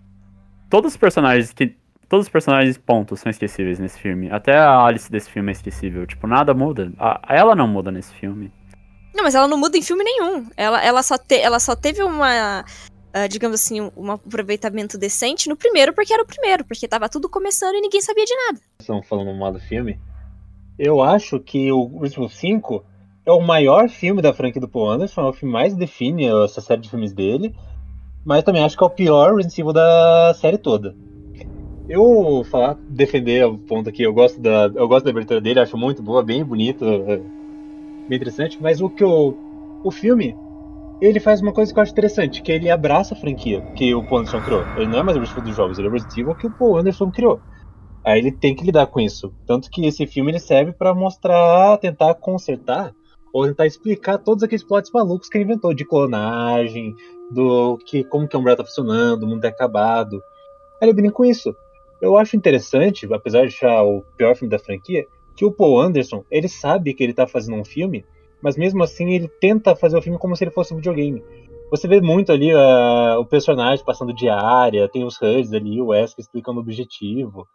Todos 0.69 0.93
os 0.93 0.97
personagens 0.97 1.53
que. 1.53 1.75
Todos 2.09 2.27
os 2.27 2.31
personagens 2.31 2.79
pontos 2.79 3.19
são 3.19 3.29
esquecíveis 3.29 3.81
nesse 3.81 3.99
filme. 3.99 4.31
Até 4.31 4.57
a 4.57 4.85
Alice 4.85 5.11
desse 5.11 5.29
filme 5.31 5.49
é 5.51 5.53
esquecível. 5.53 6.07
Tipo, 6.07 6.29
nada 6.29 6.55
muda. 6.55 6.93
A, 6.97 7.21
ela 7.29 7.57
não 7.57 7.67
muda 7.67 7.91
nesse 7.91 8.15
filme. 8.15 8.53
Não, 9.13 9.25
mas 9.25 9.35
ela 9.35 9.49
não 9.49 9.57
muda 9.59 9.77
em 9.77 9.83
filme 9.83 10.05
nenhum. 10.05 10.47
Ela, 10.57 10.85
ela, 10.85 11.03
só, 11.03 11.19
te, 11.19 11.41
ela 11.41 11.59
só 11.59 11.75
teve 11.75 12.05
uma. 12.05 12.65
ah, 13.13 13.27
digamos 13.29 13.61
assim, 13.61 13.81
um, 13.81 13.91
um 13.97 14.13
aproveitamento 14.13 14.97
decente 14.97 15.49
no 15.49 15.57
primeiro, 15.57 15.93
porque 15.93 16.13
era 16.13 16.23
o 16.23 16.27
primeiro, 16.27 16.65
porque 16.65 16.87
tava 16.87 17.09
tudo 17.09 17.29
começando 17.29 17.75
e 17.75 17.81
ninguém 17.81 18.01
sabia 18.01 18.25
de 18.25 18.35
nada. 18.47 18.61
estão 18.81 19.03
falando 19.03 19.35
mal 19.35 19.53
do 19.53 19.59
filme. 19.61 19.99
Eu 20.83 21.03
acho 21.03 21.39
que 21.39 21.71
o 21.71 21.77
Último 21.77 22.27
5 22.27 22.83
é 23.27 23.31
o 23.31 23.39
maior 23.39 23.91
filme 23.91 24.23
da 24.23 24.33
franquia 24.33 24.63
do 24.63 24.67
Paul 24.67 24.89
Anderson, 24.89 25.21
é 25.21 25.29
o 25.29 25.33
filme 25.35 25.53
mais 25.53 25.75
define 25.75 26.25
essa 26.25 26.63
série 26.63 26.81
de 26.81 26.89
filmes 26.89 27.13
dele, 27.13 27.55
mas 28.25 28.43
também 28.43 28.65
acho 28.65 28.79
que 28.79 28.83
é 28.83 28.87
o 28.87 28.91
pior 28.91 29.35
Resident 29.35 29.59
Evil 29.59 29.75
da 29.75 30.33
série 30.35 30.57
toda. 30.57 30.97
Eu 31.87 32.43
falar, 32.51 32.79
defender 32.89 33.45
o 33.45 33.59
ponto 33.59 33.91
aqui, 33.91 34.03
eu 34.03 34.15
gosto 34.15 34.41
da, 34.41 34.71
eu 34.75 34.89
gosto 34.89 35.05
da 35.05 35.11
abertura 35.11 35.39
dele, 35.39 35.61
acho 35.61 35.77
muito 35.77 36.03
boa, 36.03 36.23
bem 36.23 36.43
bonita, 36.43 36.87
é, 36.87 37.17
bem 38.09 38.17
interessante, 38.17 38.57
mas 38.59 38.81
o 38.81 38.89
que 38.89 39.05
eu, 39.05 39.37
o 39.85 39.91
filme, 39.91 40.35
ele 40.99 41.21
faz 41.21 41.43
uma 41.43 41.53
coisa 41.53 41.75
que 41.75 41.79
eu 41.79 41.83
acho 41.83 41.93
interessante, 41.93 42.41
que 42.41 42.53
ele 42.53 42.71
abraça 42.71 43.13
a 43.13 43.19
franquia 43.19 43.61
que 43.77 43.95
o 43.95 44.03
Paul 44.03 44.21
Anderson 44.21 44.41
criou. 44.41 44.65
Ele 44.79 44.87
não 44.87 45.01
é 45.01 45.03
mais 45.03 45.19
o 45.19 45.21
Resident 45.21 45.41
Evil 45.41 45.51
dos 45.51 45.57
jogos, 45.57 45.79
ele 45.79 45.89
é 45.89 45.91
o 45.91 45.93
Resident 45.93 46.17
Evil 46.17 46.35
que 46.37 46.47
o 46.47 46.51
Paul 46.51 46.79
Anderson 46.79 47.11
criou. 47.11 47.39
Aí 48.11 48.19
ele 48.19 48.33
tem 48.33 48.57
que 48.57 48.65
lidar 48.65 48.89
com 48.89 48.99
isso. 48.99 49.33
Tanto 49.47 49.71
que 49.71 49.87
esse 49.87 50.05
filme 50.05 50.33
ele 50.33 50.41
serve 50.41 50.73
pra 50.73 50.93
mostrar, 50.93 51.79
tentar 51.79 52.13
consertar 52.15 52.93
ou 53.33 53.47
tentar 53.47 53.67
explicar 53.67 54.19
todos 54.19 54.43
aqueles 54.43 54.65
plots 54.65 54.91
malucos 54.93 55.29
que 55.29 55.39
ele 55.39 55.45
inventou 55.45 55.73
de 55.73 55.85
clonagem, 55.85 56.93
do 57.31 57.79
que 57.87 58.03
como 58.03 58.27
que 58.27 58.35
a 58.35 58.39
Umbrella 58.41 58.57
tá 58.57 58.65
funcionando, 58.65 59.23
o 59.23 59.27
mundo 59.29 59.45
é 59.45 59.49
acabado. 59.49 60.21
Aí 60.81 60.89
ele 60.89 60.93
brinca 60.93 61.15
com 61.15 61.25
isso. 61.25 61.55
Eu 62.03 62.17
acho 62.17 62.37
interessante, 62.37 63.07
apesar 63.13 63.43
de 63.43 63.55
achar 63.55 63.85
o 63.85 64.03
pior 64.17 64.35
filme 64.35 64.51
da 64.51 64.59
franquia, 64.59 65.07
que 65.37 65.45
o 65.45 65.53
Paul 65.53 65.81
Anderson, 65.81 66.25
ele 66.29 66.49
sabe 66.49 66.93
que 66.93 67.05
ele 67.05 67.15
tá 67.15 67.29
fazendo 67.29 67.59
um 67.59 67.65
filme, 67.65 68.05
mas 68.43 68.57
mesmo 68.57 68.83
assim 68.83 69.13
ele 69.13 69.29
tenta 69.41 69.77
fazer 69.77 69.97
o 69.97 70.03
filme 70.03 70.19
como 70.19 70.35
se 70.35 70.43
ele 70.43 70.51
fosse 70.51 70.75
um 70.75 70.79
videogame. 70.79 71.23
Você 71.71 71.87
vê 71.87 72.01
muito 72.01 72.33
ali 72.33 72.51
ah, 72.51 73.19
o 73.21 73.25
personagem 73.25 73.85
passando 73.85 74.13
de 74.13 74.29
área, 74.29 74.89
tem 74.89 75.05
os 75.05 75.17
HUDs 75.21 75.53
ali, 75.53 75.81
o 75.81 75.89
Wesker 75.89 76.21
explicando 76.25 76.59
o 76.59 76.63
objetivo. 76.63 77.47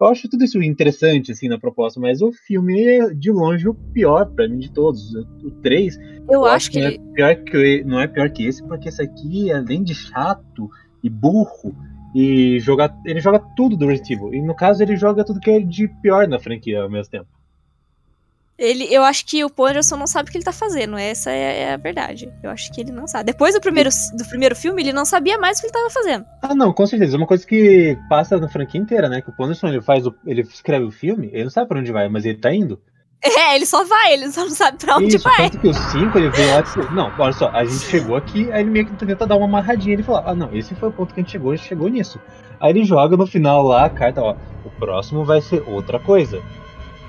Eu 0.00 0.06
acho 0.06 0.28
tudo 0.28 0.44
isso 0.44 0.62
interessante, 0.62 1.32
assim, 1.32 1.48
na 1.48 1.58
proposta, 1.58 1.98
mas 1.98 2.22
o 2.22 2.30
filme 2.30 2.84
é, 2.84 3.12
de 3.12 3.32
longe, 3.32 3.68
o 3.68 3.74
pior 3.74 4.26
pra 4.26 4.48
mim 4.48 4.58
de 4.58 4.70
todos. 4.70 5.12
O 5.42 5.50
3, 5.62 5.98
Eu, 6.30 6.44
acho 6.44 6.70
que 6.70 6.80
não, 6.80 6.86
ele. 6.86 6.96
é 6.96 7.14
pior 7.14 7.36
que, 7.36 7.84
não 7.84 8.00
é 8.00 8.06
pior 8.06 8.30
que 8.30 8.46
esse, 8.46 8.62
porque 8.62 8.88
esse 8.88 9.02
aqui, 9.02 9.50
além 9.50 9.82
de 9.82 9.94
chato 9.94 10.70
e 11.02 11.10
burro, 11.10 11.74
e 12.14 12.58
jogar, 12.60 12.96
ele 13.04 13.20
joga 13.20 13.40
tudo 13.56 13.76
do 13.76 13.86
Resident 13.86 14.10
Evil. 14.10 14.34
E 14.34 14.40
no 14.40 14.54
caso, 14.54 14.82
ele 14.82 14.96
joga 14.96 15.24
tudo 15.24 15.40
que 15.40 15.50
é 15.50 15.60
de 15.60 15.88
pior 16.00 16.28
na 16.28 16.38
franquia 16.38 16.82
ao 16.82 16.90
mesmo 16.90 17.10
tempo. 17.10 17.37
Ele, 18.58 18.92
eu 18.92 19.04
acho 19.04 19.24
que 19.24 19.44
o 19.44 19.50
Paul 19.50 19.68
Anderson 19.68 19.96
não 19.96 20.06
sabe 20.08 20.28
o 20.28 20.32
que 20.32 20.38
ele 20.38 20.44
tá 20.44 20.52
fazendo. 20.52 20.98
Essa 20.98 21.30
é, 21.30 21.60
é 21.60 21.74
a 21.74 21.76
verdade. 21.76 22.28
Eu 22.42 22.50
acho 22.50 22.72
que 22.72 22.80
ele 22.80 22.90
não 22.90 23.06
sabe. 23.06 23.26
Depois 23.26 23.54
do 23.54 23.60
primeiro, 23.60 23.88
do 24.16 24.24
primeiro 24.24 24.56
filme, 24.56 24.82
ele 24.82 24.92
não 24.92 25.04
sabia 25.04 25.38
mais 25.38 25.58
o 25.58 25.60
que 25.60 25.66
ele 25.66 25.72
tava 25.72 25.90
fazendo. 25.90 26.26
Ah, 26.42 26.54
não, 26.56 26.72
com 26.72 26.84
certeza. 26.84 27.14
É 27.14 27.18
uma 27.18 27.26
coisa 27.26 27.46
que 27.46 27.96
passa 28.08 28.36
na 28.36 28.48
franquia 28.48 28.80
inteira, 28.80 29.08
né? 29.08 29.22
Que 29.22 29.30
o 29.30 29.32
Paul 29.32 29.46
Anderson, 29.46 29.68
ele 29.68 29.80
faz 29.80 30.04
o, 30.06 30.14
ele 30.26 30.40
escreve 30.40 30.84
o 30.84 30.90
filme, 30.90 31.30
ele 31.32 31.44
não 31.44 31.50
sabe 31.50 31.68
pra 31.68 31.78
onde 31.78 31.92
vai, 31.92 32.08
mas 32.08 32.24
ele 32.24 32.38
tá 32.38 32.52
indo. 32.52 32.80
É, 33.22 33.54
ele 33.56 33.66
só 33.66 33.84
vai, 33.84 34.12
ele 34.12 34.30
só 34.30 34.42
não 34.42 34.50
sabe 34.50 34.78
pra 34.78 34.96
onde 34.96 35.16
Isso, 35.16 35.24
vai. 35.24 35.50
tanto 35.50 35.58
que 35.58 35.68
o 35.68 35.74
5 35.74 36.18
ele 36.18 36.30
veio 36.30 36.54
lá 36.54 36.60
disse, 36.60 36.78
não, 36.92 37.12
olha 37.18 37.32
só, 37.32 37.48
a 37.50 37.64
gente 37.64 37.80
chegou 37.80 38.14
aqui, 38.14 38.50
aí 38.52 38.60
ele 38.60 38.70
meio 38.70 38.86
que 38.86 38.94
tenta 39.04 39.26
dar 39.26 39.36
uma 39.36 39.46
amarradinha, 39.46 39.94
ele 39.94 40.04
fala, 40.04 40.22
ah 40.24 40.34
não, 40.36 40.54
esse 40.54 40.72
foi 40.76 40.88
o 40.88 40.92
ponto 40.92 41.12
que 41.12 41.18
a 41.18 41.22
gente 41.24 41.32
chegou, 41.32 41.50
a 41.50 41.56
gente 41.56 41.66
chegou 41.66 41.88
nisso. 41.88 42.20
Aí 42.60 42.70
ele 42.70 42.84
joga 42.84 43.16
no 43.16 43.26
final 43.26 43.62
lá 43.62 43.86
a 43.86 43.90
carta, 43.90 44.22
ó, 44.22 44.36
o 44.64 44.70
próximo 44.70 45.24
vai 45.24 45.40
ser 45.40 45.64
outra 45.66 45.98
coisa. 45.98 46.40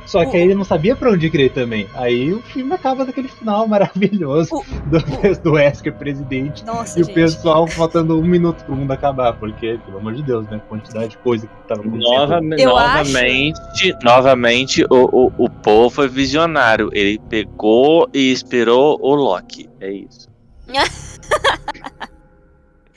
Só 0.09 0.25
que 0.25 0.35
aí 0.37 0.43
ele 0.43 0.55
não 0.55 0.63
sabia 0.63 0.95
pra 0.95 1.11
onde 1.11 1.29
querer 1.29 1.51
também. 1.51 1.87
Aí 1.93 2.33
o 2.33 2.41
filme 2.41 2.73
acaba 2.73 3.05
daquele 3.05 3.27
final 3.27 3.67
maravilhoso 3.67 4.55
O- 4.55 4.63
do, 4.89 4.99
do 5.43 5.51
Wesker 5.53 5.93
presidente. 5.93 6.65
Nossa, 6.65 6.97
E 6.97 7.03
o 7.03 7.05
gente. 7.05 7.13
pessoal 7.13 7.67
faltando 7.67 8.17
um 8.19 8.23
minuto 8.23 8.63
pro 8.65 8.75
mundo 8.75 8.91
acabar, 8.91 9.33
porque, 9.33 9.79
pelo 9.85 9.99
amor 9.99 10.13
de 10.15 10.23
Deus, 10.23 10.47
né? 10.49 10.59
Quantidade 10.67 11.09
de 11.09 11.17
coisa 11.19 11.45
que 11.45 11.53
tava 11.67 11.81
acontecendo. 11.81 12.11
Nova- 12.11 12.39
Eu 12.57 12.69
novamente, 12.69 13.95
novamente 14.03 14.83
o, 14.89 15.27
o, 15.27 15.31
o 15.45 15.49
Paul 15.49 15.89
foi 15.91 16.07
visionário. 16.07 16.89
Ele 16.91 17.19
pegou 17.29 18.09
e 18.13 18.31
inspirou 18.31 18.97
o 19.01 19.13
Loki. 19.13 19.69
É 19.79 19.91
isso. 19.91 20.27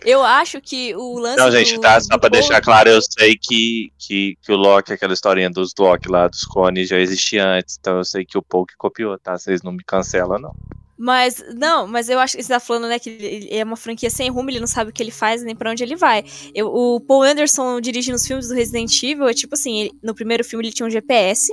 Eu 0.04 0.22
acho 0.22 0.60
que 0.60 0.94
o 0.94 1.18
lance. 1.18 1.36
Não, 1.38 1.50
gente, 1.50 1.78
tá? 1.80 2.00
Só 2.00 2.18
pra 2.18 2.28
deixar 2.28 2.60
claro, 2.60 2.88
eu 2.88 3.00
sei 3.02 3.36
que, 3.40 3.92
que, 3.98 4.36
que 4.42 4.52
o 4.52 4.56
Loki, 4.56 4.92
aquela 4.92 5.12
historinha 5.12 5.50
dos 5.50 5.72
Loki 5.78 6.08
lá, 6.08 6.28
dos 6.28 6.44
clones, 6.44 6.88
já 6.88 6.98
existia 6.98 7.46
antes. 7.46 7.76
Então 7.80 7.98
eu 7.98 8.04
sei 8.04 8.24
que 8.24 8.36
o 8.38 8.42
que 8.66 8.76
copiou, 8.76 9.18
tá? 9.18 9.36
Vocês 9.38 9.62
não 9.62 9.72
me 9.72 9.82
cancelam, 9.84 10.38
não. 10.38 10.54
Mas, 10.98 11.42
não, 11.56 11.86
mas 11.86 12.08
eu 12.08 12.20
acho 12.20 12.36
que 12.36 12.42
você 12.44 12.52
tá 12.52 12.60
falando, 12.60 12.86
né, 12.86 12.96
que 12.98 13.48
é 13.50 13.64
uma 13.64 13.76
franquia 13.76 14.08
sem 14.08 14.30
rumo, 14.30 14.48
ele 14.50 14.60
não 14.60 14.68
sabe 14.68 14.90
o 14.90 14.92
que 14.92 15.02
ele 15.02 15.10
faz 15.10 15.42
nem 15.42 15.56
pra 15.56 15.70
onde 15.70 15.82
ele 15.82 15.96
vai. 15.96 16.24
Eu- 16.54 16.68
o 16.72 17.00
Paul 17.00 17.22
Anderson 17.24 17.80
dirigindo 17.80 18.14
os 18.16 18.24
filmes 18.24 18.46
do 18.46 18.54
Resident 18.54 19.02
Evil, 19.02 19.26
é 19.26 19.34
tipo 19.34 19.54
assim, 19.54 19.80
ele- 19.80 19.92
no 20.00 20.14
primeiro 20.14 20.44
filme 20.44 20.64
ele 20.64 20.72
tinha 20.72 20.86
um 20.86 20.90
GPS 20.90 21.52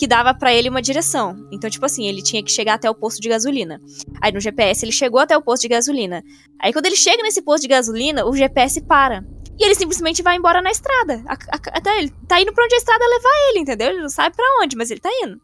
que 0.00 0.06
dava 0.06 0.32
pra 0.32 0.50
ele 0.50 0.70
uma 0.70 0.80
direção. 0.80 1.46
Então, 1.52 1.68
tipo 1.68 1.84
assim, 1.84 2.06
ele 2.06 2.22
tinha 2.22 2.42
que 2.42 2.50
chegar 2.50 2.72
até 2.72 2.88
o 2.88 2.94
posto 2.94 3.20
de 3.20 3.28
gasolina. 3.28 3.78
Aí 4.18 4.32
no 4.32 4.40
GPS 4.40 4.82
ele 4.82 4.92
chegou 4.92 5.20
até 5.20 5.36
o 5.36 5.42
posto 5.42 5.60
de 5.60 5.68
gasolina. 5.68 6.24
Aí 6.58 6.72
quando 6.72 6.86
ele 6.86 6.96
chega 6.96 7.22
nesse 7.22 7.42
posto 7.42 7.60
de 7.60 7.68
gasolina, 7.68 8.24
o 8.24 8.34
GPS 8.34 8.80
para. 8.80 9.22
E 9.58 9.62
ele 9.62 9.74
simplesmente 9.74 10.22
vai 10.22 10.36
embora 10.36 10.62
na 10.62 10.70
estrada. 10.70 11.22
Até 11.26 11.98
ele 11.98 12.10
tá 12.26 12.40
indo 12.40 12.50
pra 12.54 12.64
onde 12.64 12.74
a 12.76 12.78
estrada 12.78 13.04
levar 13.06 13.50
ele, 13.50 13.58
entendeu? 13.58 13.88
Ele 13.90 14.00
não 14.00 14.08
sabe 14.08 14.34
pra 14.34 14.44
onde, 14.62 14.74
mas 14.74 14.90
ele 14.90 15.00
tá 15.00 15.10
indo. 15.22 15.38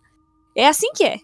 É 0.57 0.67
assim 0.67 0.91
que 0.95 1.05
é. 1.05 1.19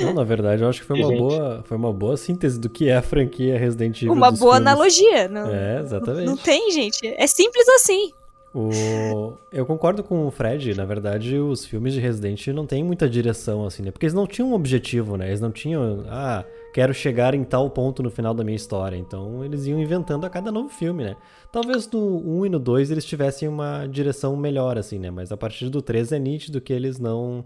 Não, 0.00 0.14
na 0.14 0.24
verdade, 0.24 0.62
eu 0.62 0.70
acho 0.70 0.80
que 0.80 0.86
foi 0.86 0.98
uma, 0.98 1.08
Gente. 1.10 1.18
boa, 1.18 1.62
foi 1.66 1.76
uma 1.76 1.92
boa 1.92 2.16
síntese 2.16 2.58
do 2.58 2.70
que 2.70 2.88
é 2.88 2.96
a 2.96 3.02
franquia 3.02 3.58
Resident 3.58 3.98
Evil. 4.00 4.14
Uma 4.14 4.30
dos 4.30 4.40
boa 4.40 4.54
filmes. 4.54 4.72
analogia. 4.72 5.28
Não, 5.28 5.50
É, 5.54 5.80
exatamente. 5.80 6.24
Não 6.24 6.36
tem, 6.38 6.70
gente. 6.72 7.06
É 7.18 7.26
simples 7.26 7.68
assim. 7.68 8.10
O... 8.54 9.32
Eu 9.50 9.64
concordo 9.64 10.04
com 10.04 10.26
o 10.26 10.30
Fred, 10.30 10.74
na 10.74 10.84
verdade, 10.84 11.38
os 11.38 11.64
filmes 11.64 11.94
de 11.94 12.00
Resident 12.00 12.48
não 12.48 12.66
tem 12.66 12.84
muita 12.84 13.08
direção, 13.08 13.64
assim, 13.64 13.82
né? 13.82 13.90
Porque 13.90 14.04
eles 14.04 14.14
não 14.14 14.26
tinham 14.26 14.50
um 14.50 14.54
objetivo, 14.54 15.16
né? 15.16 15.28
Eles 15.28 15.40
não 15.40 15.50
tinham, 15.50 16.04
ah, 16.08 16.44
quero 16.74 16.92
chegar 16.92 17.34
em 17.34 17.44
tal 17.44 17.70
ponto 17.70 18.02
no 18.02 18.10
final 18.10 18.34
da 18.34 18.44
minha 18.44 18.56
história. 18.56 18.96
Então 18.96 19.42
eles 19.42 19.64
iam 19.66 19.80
inventando 19.80 20.26
a 20.26 20.30
cada 20.30 20.52
novo 20.52 20.68
filme, 20.68 21.02
né? 21.02 21.16
Talvez 21.50 21.90
no 21.90 22.40
1 22.40 22.46
e 22.46 22.48
no 22.50 22.58
2 22.58 22.90
eles 22.90 23.06
tivessem 23.06 23.48
uma 23.48 23.86
direção 23.86 24.36
melhor, 24.36 24.76
assim, 24.76 24.98
né? 24.98 25.10
Mas 25.10 25.32
a 25.32 25.36
partir 25.36 25.70
do 25.70 25.80
3 25.80 26.12
é 26.12 26.18
nítido 26.18 26.60
que 26.60 26.74
eles 26.74 26.98
não, 26.98 27.44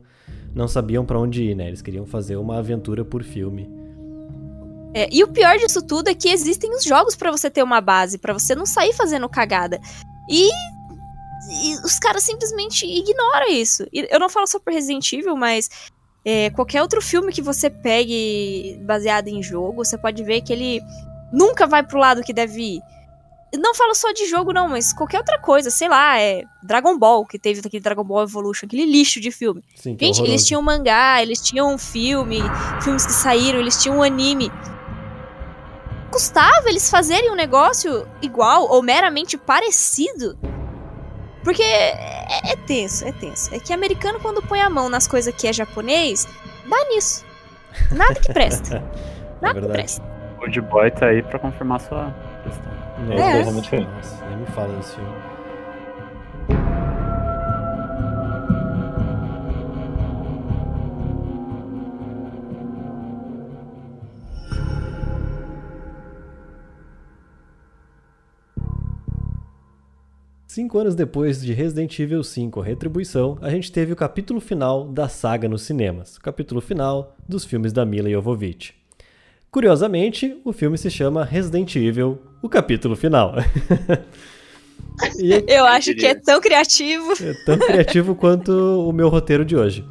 não 0.52 0.66
sabiam 0.66 1.04
pra 1.04 1.20
onde 1.20 1.44
ir, 1.44 1.54
né? 1.54 1.68
Eles 1.68 1.82
queriam 1.82 2.04
fazer 2.04 2.36
uma 2.36 2.58
aventura 2.58 3.04
por 3.04 3.22
filme. 3.22 3.70
É, 4.92 5.08
e 5.12 5.22
o 5.22 5.28
pior 5.28 5.58
disso 5.58 5.82
tudo 5.82 6.08
é 6.08 6.14
que 6.14 6.28
existem 6.28 6.74
os 6.74 6.82
jogos 6.82 7.14
pra 7.14 7.30
você 7.30 7.50
ter 7.50 7.62
uma 7.62 7.80
base, 7.80 8.18
pra 8.18 8.32
você 8.32 8.54
não 8.54 8.64
sair 8.64 8.94
fazendo 8.94 9.28
cagada. 9.28 9.78
E, 10.28 10.48
e 11.48 11.76
os 11.84 11.98
caras 11.98 12.22
simplesmente 12.22 12.84
ignoram 12.84 13.48
isso. 13.48 13.86
E 13.92 14.06
eu 14.10 14.18
não 14.18 14.28
falo 14.28 14.46
só 14.46 14.58
por 14.58 14.72
Resident 14.72 15.12
Evil, 15.12 15.36
mas 15.36 15.68
é, 16.24 16.50
qualquer 16.50 16.82
outro 16.82 17.00
filme 17.00 17.32
que 17.32 17.40
você 17.40 17.70
pegue 17.70 18.80
baseado 18.84 19.28
em 19.28 19.42
jogo, 19.42 19.84
você 19.84 19.96
pode 19.96 20.22
ver 20.24 20.40
que 20.40 20.52
ele 20.52 20.82
nunca 21.32 21.66
vai 21.66 21.82
pro 21.82 21.98
lado 21.98 22.22
que 22.22 22.32
deve 22.32 22.76
ir. 22.76 22.80
Não 23.54 23.74
falo 23.74 23.94
só 23.94 24.12
de 24.12 24.26
jogo, 24.26 24.52
não, 24.52 24.68
mas 24.68 24.92
qualquer 24.92 25.18
outra 25.18 25.38
coisa, 25.38 25.70
sei 25.70 25.88
lá, 25.88 26.18
é 26.20 26.42
Dragon 26.64 26.98
Ball, 26.98 27.24
que 27.24 27.38
teve 27.38 27.60
aquele 27.60 27.80
Dragon 27.80 28.02
Ball 28.02 28.24
Evolution, 28.24 28.66
aquele 28.66 28.84
lixo 28.84 29.20
de 29.20 29.30
filme. 29.30 29.62
Sim, 29.76 29.96
é 29.98 30.04
Gente, 30.04 30.04
eles 30.04 30.18
horroroso. 30.18 30.46
tinham 30.46 30.62
mangá, 30.62 31.22
eles 31.22 31.40
tinham 31.40 31.72
um 31.72 31.78
filme, 31.78 32.40
filmes 32.82 33.06
que 33.06 33.12
saíram, 33.12 33.60
eles 33.60 33.80
tinham 33.80 33.98
um 33.98 34.02
anime. 34.02 34.50
Custava 36.10 36.68
eles 36.68 36.90
fazerem 36.90 37.30
um 37.30 37.36
negócio 37.36 38.06
igual 38.20 38.68
ou 38.68 38.82
meramente 38.82 39.38
parecido? 39.38 40.36
Porque 41.46 41.62
é, 41.62 42.26
é 42.50 42.56
tenso, 42.56 43.06
é 43.06 43.12
tenso. 43.12 43.54
É 43.54 43.60
que 43.60 43.72
americano, 43.72 44.18
quando 44.18 44.42
põe 44.42 44.60
a 44.60 44.68
mão 44.68 44.88
nas 44.88 45.06
coisas 45.06 45.32
que 45.32 45.46
é 45.46 45.52
japonês, 45.52 46.26
dá 46.68 46.76
nisso. 46.88 47.24
Nada 47.92 48.16
que 48.16 48.32
presta. 48.32 48.82
Nada 49.40 49.54
que 49.54 49.60
verdade. 49.60 49.72
presta. 49.72 50.02
O 50.38 50.42
Old 50.42 50.60
Boy 50.62 50.90
tá 50.90 51.06
aí 51.06 51.22
pra 51.22 51.38
confirmar 51.38 51.80
sua 51.82 52.12
questão. 52.42 52.72
Nossa, 52.98 53.22
É. 53.22 53.42
Realmente 53.42 53.70
foi. 53.70 53.78
Nossa, 53.78 54.26
nem 54.26 54.38
me 54.38 54.46
fala 54.46 54.74
desse 54.74 54.96
filme. 54.96 55.14
Cinco 70.56 70.78
anos 70.78 70.94
depois 70.94 71.42
de 71.42 71.52
Resident 71.52 71.98
Evil 71.98 72.24
5 72.24 72.62
Retribuição, 72.62 73.36
a 73.42 73.50
gente 73.50 73.70
teve 73.70 73.92
o 73.92 73.96
capítulo 73.96 74.40
final 74.40 74.88
da 74.88 75.06
saga 75.06 75.46
nos 75.46 75.60
cinemas, 75.60 76.16
o 76.16 76.20
capítulo 76.22 76.62
final 76.62 77.14
dos 77.28 77.44
filmes 77.44 77.74
da 77.74 77.84
Mila 77.84 78.08
Jovovich. 78.08 78.72
Curiosamente, 79.50 80.34
o 80.46 80.54
filme 80.54 80.78
se 80.78 80.90
chama 80.90 81.26
Resident 81.26 81.76
Evil, 81.76 82.18
o 82.40 82.48
capítulo 82.48 82.96
final. 82.96 83.34
e 85.20 85.34
é 85.34 85.44
Eu 85.46 85.66
acho 85.66 85.94
que 85.94 86.06
é 86.06 86.14
tão 86.14 86.40
criativo. 86.40 87.12
é 87.22 87.34
tão 87.44 87.58
criativo 87.58 88.14
quanto 88.16 88.50
o 88.50 88.92
meu 88.94 89.10
roteiro 89.10 89.44
de 89.44 89.54
hoje. 89.54 89.84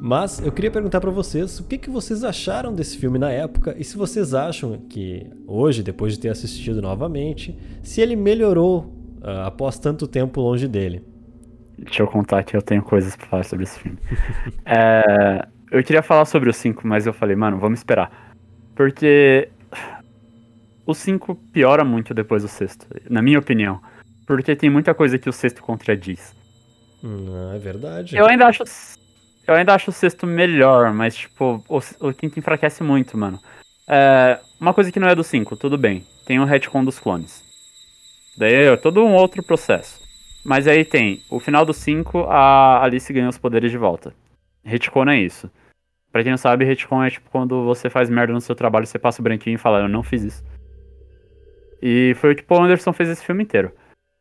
Mas 0.00 0.38
eu 0.38 0.52
queria 0.52 0.70
perguntar 0.70 1.00
pra 1.00 1.10
vocês 1.10 1.58
o 1.58 1.64
que, 1.64 1.76
que 1.76 1.90
vocês 1.90 2.22
acharam 2.22 2.72
desse 2.72 2.96
filme 2.98 3.18
na 3.18 3.32
época 3.32 3.74
e 3.76 3.82
se 3.82 3.96
vocês 3.96 4.32
acham 4.32 4.78
que 4.88 5.26
hoje, 5.44 5.82
depois 5.82 6.12
de 6.12 6.20
ter 6.20 6.28
assistido 6.28 6.80
novamente, 6.80 7.58
se 7.82 8.00
ele 8.00 8.14
melhorou 8.14 8.93
ah, 9.24 9.46
após 9.46 9.78
tanto 9.78 10.06
tempo 10.06 10.40
longe 10.40 10.68
dele. 10.68 11.02
Deixa 11.78 12.02
eu 12.02 12.06
contar 12.06 12.44
que 12.44 12.54
eu 12.54 12.62
tenho 12.62 12.82
coisas 12.82 13.16
pra 13.16 13.26
falar 13.26 13.44
sobre 13.44 13.64
esse 13.64 13.78
filme. 13.80 13.98
É, 14.66 15.46
eu 15.70 15.82
queria 15.82 16.02
falar 16.02 16.24
sobre 16.24 16.48
o 16.48 16.52
5, 16.52 16.86
mas 16.86 17.06
eu 17.06 17.12
falei, 17.12 17.34
mano, 17.34 17.58
vamos 17.58 17.80
esperar. 17.80 18.32
Porque 18.74 19.48
o 20.86 20.94
5 20.94 21.34
piora 21.52 21.84
muito 21.84 22.12
depois 22.14 22.42
do 22.42 22.48
sexto, 22.48 22.86
na 23.08 23.22
minha 23.22 23.38
opinião. 23.38 23.80
Porque 24.26 24.54
tem 24.54 24.70
muita 24.70 24.94
coisa 24.94 25.18
que 25.18 25.28
o 25.28 25.32
sexto 25.32 25.62
contradiz. 25.62 26.34
Hum, 27.02 27.52
é 27.54 27.58
verdade. 27.58 28.16
Eu 28.16 28.26
ainda 28.26 28.46
acho. 28.46 28.62
Eu 29.46 29.54
ainda 29.54 29.74
acho 29.74 29.90
o 29.90 29.92
sexto 29.92 30.26
melhor, 30.26 30.92
mas, 30.94 31.14
tipo, 31.14 31.62
o, 31.68 32.08
o 32.08 32.14
quinto 32.14 32.38
enfraquece 32.38 32.82
muito, 32.82 33.18
mano. 33.18 33.38
É, 33.86 34.40
uma 34.58 34.72
coisa 34.72 34.90
que 34.90 34.98
não 34.98 35.08
é 35.08 35.14
do 35.14 35.22
5, 35.22 35.56
tudo 35.56 35.76
bem. 35.76 36.02
Tem 36.26 36.40
o 36.40 36.44
retcon 36.44 36.82
dos 36.82 36.98
clones. 36.98 37.43
Daí 38.36 38.54
é 38.54 38.76
todo 38.76 39.04
um 39.04 39.14
outro 39.14 39.42
processo. 39.42 40.00
Mas 40.44 40.66
aí 40.66 40.84
tem, 40.84 41.20
o 41.30 41.40
final 41.40 41.64
do 41.64 41.72
5, 41.72 42.24
a 42.28 42.82
Alice 42.82 43.12
ganha 43.12 43.28
os 43.28 43.38
poderes 43.38 43.70
de 43.70 43.78
volta. 43.78 44.14
Retcon 44.62 45.08
é 45.08 45.18
isso. 45.18 45.50
Pra 46.12 46.22
quem 46.22 46.30
não 46.30 46.38
sabe, 46.38 46.64
retcon 46.64 47.02
é 47.02 47.10
tipo 47.10 47.30
quando 47.30 47.64
você 47.64 47.90
faz 47.90 48.08
merda 48.10 48.32
no 48.32 48.40
seu 48.40 48.54
trabalho, 48.54 48.86
você 48.86 48.98
passa 48.98 49.20
o 49.20 49.24
branquinho 49.24 49.54
e 49.54 49.58
fala, 49.58 49.80
eu 49.80 49.88
não 49.88 50.02
fiz 50.02 50.22
isso. 50.22 50.44
E 51.82 52.14
foi 52.16 52.32
o 52.32 52.36
que 52.36 52.42
o 52.42 52.46
Paul 52.46 52.62
Anderson 52.62 52.92
fez 52.92 53.08
esse 53.08 53.24
filme 53.24 53.42
inteiro. 53.42 53.72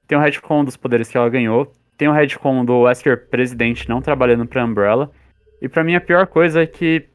Tem 0.07 0.18
o 0.18 0.22
retcon 0.22 0.64
dos 0.64 0.76
poderes 0.76 1.10
que 1.10 1.18
ela 1.18 1.30
ganhou, 1.30 1.72
tem 1.98 2.07
o 2.07 2.11
retcon 2.11 2.65
do 2.65 2.81
Wesker 2.81 3.30
presidente 3.30 3.88
não 3.88 4.02
trabalhando 4.02 4.45
pra 4.45 4.65
Umbrella. 4.65 5.11
E 5.61 5.69
pra 5.69 5.84
mim 5.84 5.95
a 5.95 6.02
pior 6.02 6.27
coisa 6.27 6.64
é 6.64 6.68
que 6.68 7.07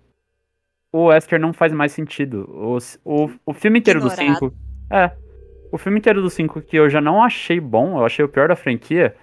o 0.93 1.07
Wesker 1.07 1.39
não 1.39 1.53
faz 1.53 1.73
mais 1.73 1.93
sentido. 1.93 2.49
O, 2.49 2.79
o, 3.05 3.31
o 3.45 3.53
filme 3.53 3.79
inteiro 3.79 4.01
do 4.01 4.07
Ignorado. 4.07 4.51
5. 4.51 4.55
É. 4.91 5.13
O 5.71 5.79
filme 5.79 5.99
inteiro 5.99 6.23
do 6.23 6.31
5 6.31 6.63
que 6.63 6.77
eu 6.77 6.89
já 6.89 7.01
não 7.01 7.23
achei 7.23 7.61
bom, 7.61 7.99
eu 7.99 8.05
achei 8.07 8.25
o 8.25 8.29
pior 8.29 8.49
da 8.49 8.57
franquia, 8.57 9.15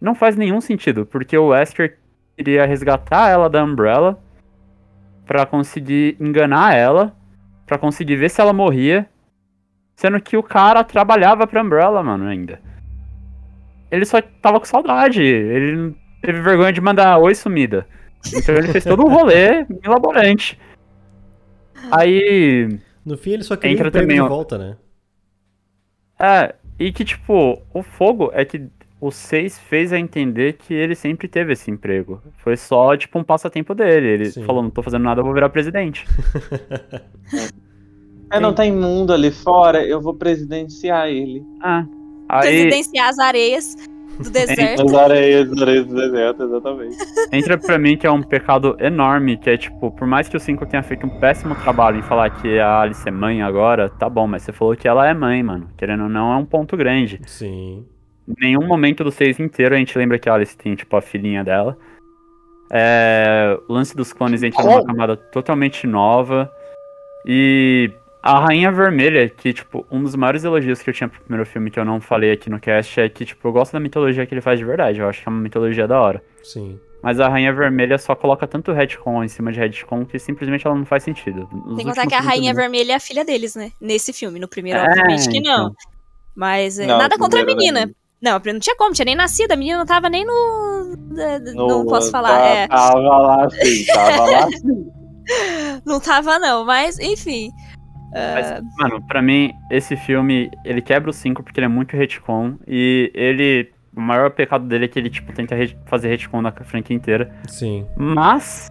não 0.00 0.14
faz 0.14 0.36
nenhum 0.36 0.60
sentido, 0.60 1.06
porque 1.06 1.36
o 1.36 1.48
Wesker 1.48 1.98
queria 2.36 2.66
resgatar 2.66 3.28
ela 3.28 3.48
da 3.48 3.62
Umbrella 3.62 4.18
pra 5.26 5.46
conseguir 5.46 6.16
enganar 6.18 6.74
ela, 6.74 7.14
pra 7.66 7.78
conseguir 7.78 8.16
ver 8.16 8.30
se 8.30 8.40
ela 8.40 8.52
morria, 8.52 9.08
sendo 9.94 10.20
que 10.20 10.36
o 10.36 10.42
cara 10.42 10.82
trabalhava 10.82 11.46
pra 11.46 11.62
Umbrella, 11.62 12.02
mano, 12.02 12.26
ainda. 12.26 12.60
Ele 13.90 14.04
só 14.04 14.20
tava 14.20 14.58
com 14.58 14.66
saudade, 14.66 15.22
ele 15.22 15.76
não 15.76 15.94
teve 16.22 16.40
vergonha 16.40 16.72
de 16.72 16.80
mandar 16.80 17.18
oi 17.18 17.34
sumida. 17.34 17.86
Então 18.34 18.54
ele 18.54 18.68
fez 18.68 18.84
todo 18.84 19.04
um 19.04 19.10
rolê 19.10 19.66
elaborante. 19.84 20.58
Aí, 21.90 22.78
No 23.04 23.16
fim, 23.16 23.32
ele 23.32 23.42
só 23.42 23.56
queria 23.56 23.74
Entra 23.74 23.88
um 23.88 23.90
também, 23.90 24.22
de 24.22 24.28
volta, 24.28 24.56
né? 24.56 24.76
É, 26.22 26.54
e 26.78 26.92
que, 26.92 27.04
tipo, 27.04 27.60
o 27.74 27.82
fogo 27.82 28.30
é 28.32 28.44
que 28.44 28.68
o 29.00 29.10
6 29.10 29.58
fez 29.58 29.92
a 29.92 29.98
entender 29.98 30.52
que 30.52 30.72
ele 30.72 30.94
sempre 30.94 31.26
teve 31.26 31.52
esse 31.52 31.68
emprego. 31.68 32.22
Foi 32.38 32.56
só, 32.56 32.96
tipo, 32.96 33.18
um 33.18 33.24
passatempo 33.24 33.74
dele. 33.74 34.06
Ele 34.06 34.30
Sim. 34.30 34.44
falou, 34.44 34.62
não 34.62 34.70
tô 34.70 34.80
fazendo 34.82 35.02
nada, 35.02 35.20
eu 35.20 35.24
vou 35.24 35.34
virar 35.34 35.48
presidente. 35.48 36.06
É, 38.32 38.40
não 38.40 38.54
tem 38.54 38.72
mundo 38.72 39.12
ali 39.12 39.30
fora, 39.30 39.84
eu 39.84 40.00
vou 40.00 40.14
presidenciar 40.14 41.06
ele. 41.08 41.44
Ah, 41.60 41.84
aí 42.30 42.48
Presidenciar 42.48 43.10
as 43.10 43.18
areias 43.18 43.76
do 44.18 44.30
deserto. 44.30 44.82
As 44.82 44.94
areias, 44.94 45.52
as 45.52 45.62
areias 45.62 45.86
do 45.86 45.94
deserto, 45.94 46.42
exatamente. 46.42 46.96
entra 47.32 47.58
pra 47.58 47.78
mim 47.78 47.96
que 47.96 48.06
é 48.06 48.10
um 48.10 48.22
pecado 48.22 48.76
enorme, 48.78 49.36
que 49.36 49.50
é, 49.50 49.56
tipo, 49.56 49.90
por 49.90 50.06
mais 50.06 50.28
que 50.28 50.36
o 50.36 50.40
5 50.40 50.66
tenha 50.66 50.82
feito 50.82 51.06
um 51.06 51.20
péssimo 51.20 51.54
trabalho 51.54 51.98
em 51.98 52.02
falar 52.02 52.30
que 52.30 52.58
a 52.58 52.80
Alice 52.80 53.06
é 53.08 53.10
mãe 53.10 53.42
agora, 53.42 53.88
tá 53.88 54.08
bom, 54.08 54.26
mas 54.26 54.42
você 54.42 54.52
falou 54.52 54.76
que 54.76 54.88
ela 54.88 55.08
é 55.08 55.14
mãe, 55.14 55.42
mano. 55.42 55.68
Querendo 55.76 56.04
ou 56.04 56.08
não, 56.08 56.32
é 56.32 56.36
um 56.36 56.44
ponto 56.44 56.76
grande. 56.76 57.20
Sim. 57.26 57.86
Em 58.28 58.34
nenhum 58.40 58.66
momento 58.66 59.02
do 59.02 59.10
6 59.10 59.40
inteiro 59.40 59.74
a 59.74 59.78
gente 59.78 59.96
lembra 59.96 60.18
que 60.18 60.28
a 60.28 60.34
Alice 60.34 60.56
tem, 60.56 60.74
tipo, 60.74 60.96
a 60.96 61.02
filhinha 61.02 61.42
dela. 61.42 61.76
É, 62.70 63.58
o 63.68 63.72
lance 63.72 63.94
dos 63.94 64.12
clones 64.12 64.42
entra 64.42 64.62
numa 64.64 64.84
camada 64.84 65.16
totalmente 65.16 65.86
nova. 65.86 66.50
E 67.26 67.90
a 68.22 68.38
Rainha 68.46 68.70
Vermelha, 68.70 69.28
que, 69.28 69.52
tipo, 69.52 69.84
um 69.90 70.02
dos 70.02 70.14
maiores 70.14 70.44
elogios 70.44 70.80
que 70.80 70.88
eu 70.88 70.94
tinha 70.94 71.08
pro 71.08 71.20
primeiro 71.22 71.44
filme 71.44 71.70
que 71.70 71.78
eu 71.78 71.84
não 71.84 72.00
falei 72.00 72.30
aqui 72.32 72.48
no 72.48 72.60
cast 72.60 73.00
é 73.00 73.08
que, 73.08 73.24
tipo, 73.24 73.46
eu 73.48 73.52
gosto 73.52 73.72
da 73.72 73.80
mitologia 73.80 74.24
que 74.24 74.32
ele 74.32 74.40
faz 74.40 74.58
de 74.58 74.64
verdade. 74.64 75.00
Eu 75.00 75.08
acho 75.08 75.22
que 75.22 75.28
é 75.28 75.30
uma 75.30 75.40
mitologia 75.40 75.88
da 75.88 76.00
hora. 76.00 76.22
Sim. 76.42 76.78
Mas 77.02 77.18
a 77.18 77.28
Rainha 77.28 77.52
Vermelha 77.52 77.98
só 77.98 78.14
coloca 78.14 78.46
tanto 78.46 78.70
retcon 78.72 79.24
em 79.24 79.28
cima 79.28 79.50
de 79.50 79.58
retcon 79.58 80.04
que 80.06 80.20
simplesmente 80.20 80.64
ela 80.64 80.76
não 80.76 80.84
faz 80.86 81.02
sentido. 81.02 81.48
Nos 81.52 81.76
Sem 81.76 81.84
contar 81.84 82.02
últimos 82.02 82.06
que 82.08 82.14
a 82.14 82.20
Rainha 82.20 82.52
também. 82.52 82.70
Vermelha 82.70 82.92
é 82.92 82.94
a 82.94 83.00
filha 83.00 83.24
deles, 83.24 83.56
né? 83.56 83.72
Nesse 83.80 84.12
filme. 84.12 84.38
No 84.38 84.46
primeiro, 84.46 84.78
É, 84.78 84.84
obviamente 84.84 85.28
que 85.28 85.40
não. 85.40 85.52
então. 85.64 85.74
Mas 86.36 86.78
é, 86.78 86.86
Não, 86.86 86.98
nada 86.98 87.18
contra 87.18 87.42
a 87.42 87.44
menina. 87.44 87.90
Não, 88.22 88.40
não 88.44 88.60
tinha 88.60 88.76
como, 88.76 88.92
tinha 88.94 89.04
nem 89.04 89.16
nascido. 89.16 89.50
A 89.50 89.56
menina 89.56 89.78
não 89.78 89.84
tava 89.86 90.08
nem 90.08 90.24
no. 90.24 90.96
da- 91.12 91.38
da- 91.38 91.52
não 91.54 91.80
No- 91.80 91.86
posso 91.86 92.08
falar. 92.08 92.38
tá- 92.38 92.46
É, 92.46 92.68
Tava 92.68 92.98
lá 93.00 93.50
sim, 93.50 93.84
tava 93.86 94.30
lá 94.30 94.48
sim. 94.54 94.86
não 95.84 95.98
tava, 96.00 96.38
não. 96.38 96.64
Mas, 96.64 97.00
enfim. 97.00 97.50
Mas, 98.34 98.62
mano, 98.78 99.00
pra 99.06 99.22
mim, 99.22 99.52
esse 99.70 99.96
filme, 99.96 100.50
ele 100.64 100.82
quebra 100.82 101.10
o 101.10 101.12
5 101.12 101.42
porque 101.42 101.58
ele 101.60 101.64
é 101.66 101.68
muito 101.68 101.96
retcon. 101.96 102.54
E 102.66 103.10
ele. 103.14 103.70
O 103.94 104.00
maior 104.00 104.30
pecado 104.30 104.64
dele 104.66 104.86
é 104.86 104.88
que 104.88 104.98
ele, 104.98 105.10
tipo, 105.10 105.32
tenta 105.34 105.54
re- 105.54 105.76
fazer 105.86 106.08
retcon 106.08 106.40
na 106.40 106.50
franquia 106.52 106.96
inteira. 106.96 107.30
Sim. 107.48 107.86
Mas. 107.96 108.70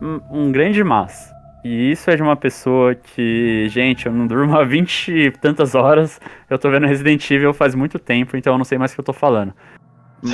Um, 0.00 0.20
um 0.30 0.52
grande 0.52 0.82
mas. 0.82 1.30
E 1.64 1.92
isso 1.92 2.10
é 2.10 2.16
de 2.16 2.22
uma 2.22 2.34
pessoa 2.34 2.94
que, 2.94 3.68
gente, 3.68 4.06
eu 4.06 4.12
não 4.12 4.26
durmo 4.26 4.56
há 4.56 4.64
20 4.64 5.12
e 5.12 5.30
tantas 5.30 5.76
horas. 5.76 6.20
Eu 6.50 6.58
tô 6.58 6.68
vendo 6.70 6.86
Resident 6.88 7.30
Evil 7.30 7.54
faz 7.54 7.74
muito 7.76 8.00
tempo, 8.00 8.36
então 8.36 8.54
eu 8.54 8.58
não 8.58 8.64
sei 8.64 8.78
mais 8.78 8.90
o 8.90 8.94
que 8.96 9.00
eu 9.00 9.04
tô 9.04 9.12
falando. 9.12 9.52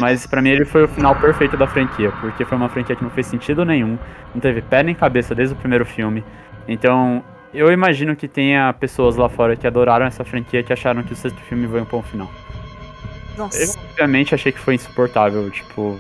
Mas 0.01 0.27
pra 0.27 0.41
mim 0.41 0.51
ele 0.51 0.65
foi 0.65 0.85
o 0.85 0.89
final 0.89 1.15
perfeito 1.17 1.57
da 1.57 1.67
franquia, 1.67 2.11
porque 2.21 2.45
foi 2.47 2.57
uma 2.57 2.69
franquia 2.71 2.95
que 2.97 3.03
não 3.03 3.11
fez 3.11 3.27
sentido 3.27 3.65
nenhum, 3.65 3.99
não 4.35 4.41
teve 4.41 4.61
pé 4.63 4.83
nem 4.83 4.95
cabeça 4.95 5.35
desde 5.35 5.55
o 5.55 5.59
primeiro 5.59 5.85
filme. 5.87 6.23
Então, 6.67 7.23
eu 7.53 7.71
imagino 7.73 8.15
que 8.17 8.29
tenha 8.29 8.73
pessoas 8.73 9.17
lá 9.17 9.29
fora 9.29 9.57
que 9.57 9.67
adoraram 9.67 10.07
essa 10.07 10.25
franquia 10.25 10.63
que 10.63 10.73
acharam 10.73 11.03
que 11.03 11.13
o 11.13 11.17
sexto 11.17 11.41
filme 11.43 11.67
foi 11.69 11.81
um 11.81 11.85
bom 11.85 12.03
final. 12.03 12.31
Eu, 13.37 13.45
Nossa. 13.45 13.79
obviamente, 13.91 14.35
achei 14.35 14.51
que 14.53 14.59
foi 14.59 14.75
insuportável, 14.75 15.49
tipo. 15.51 15.99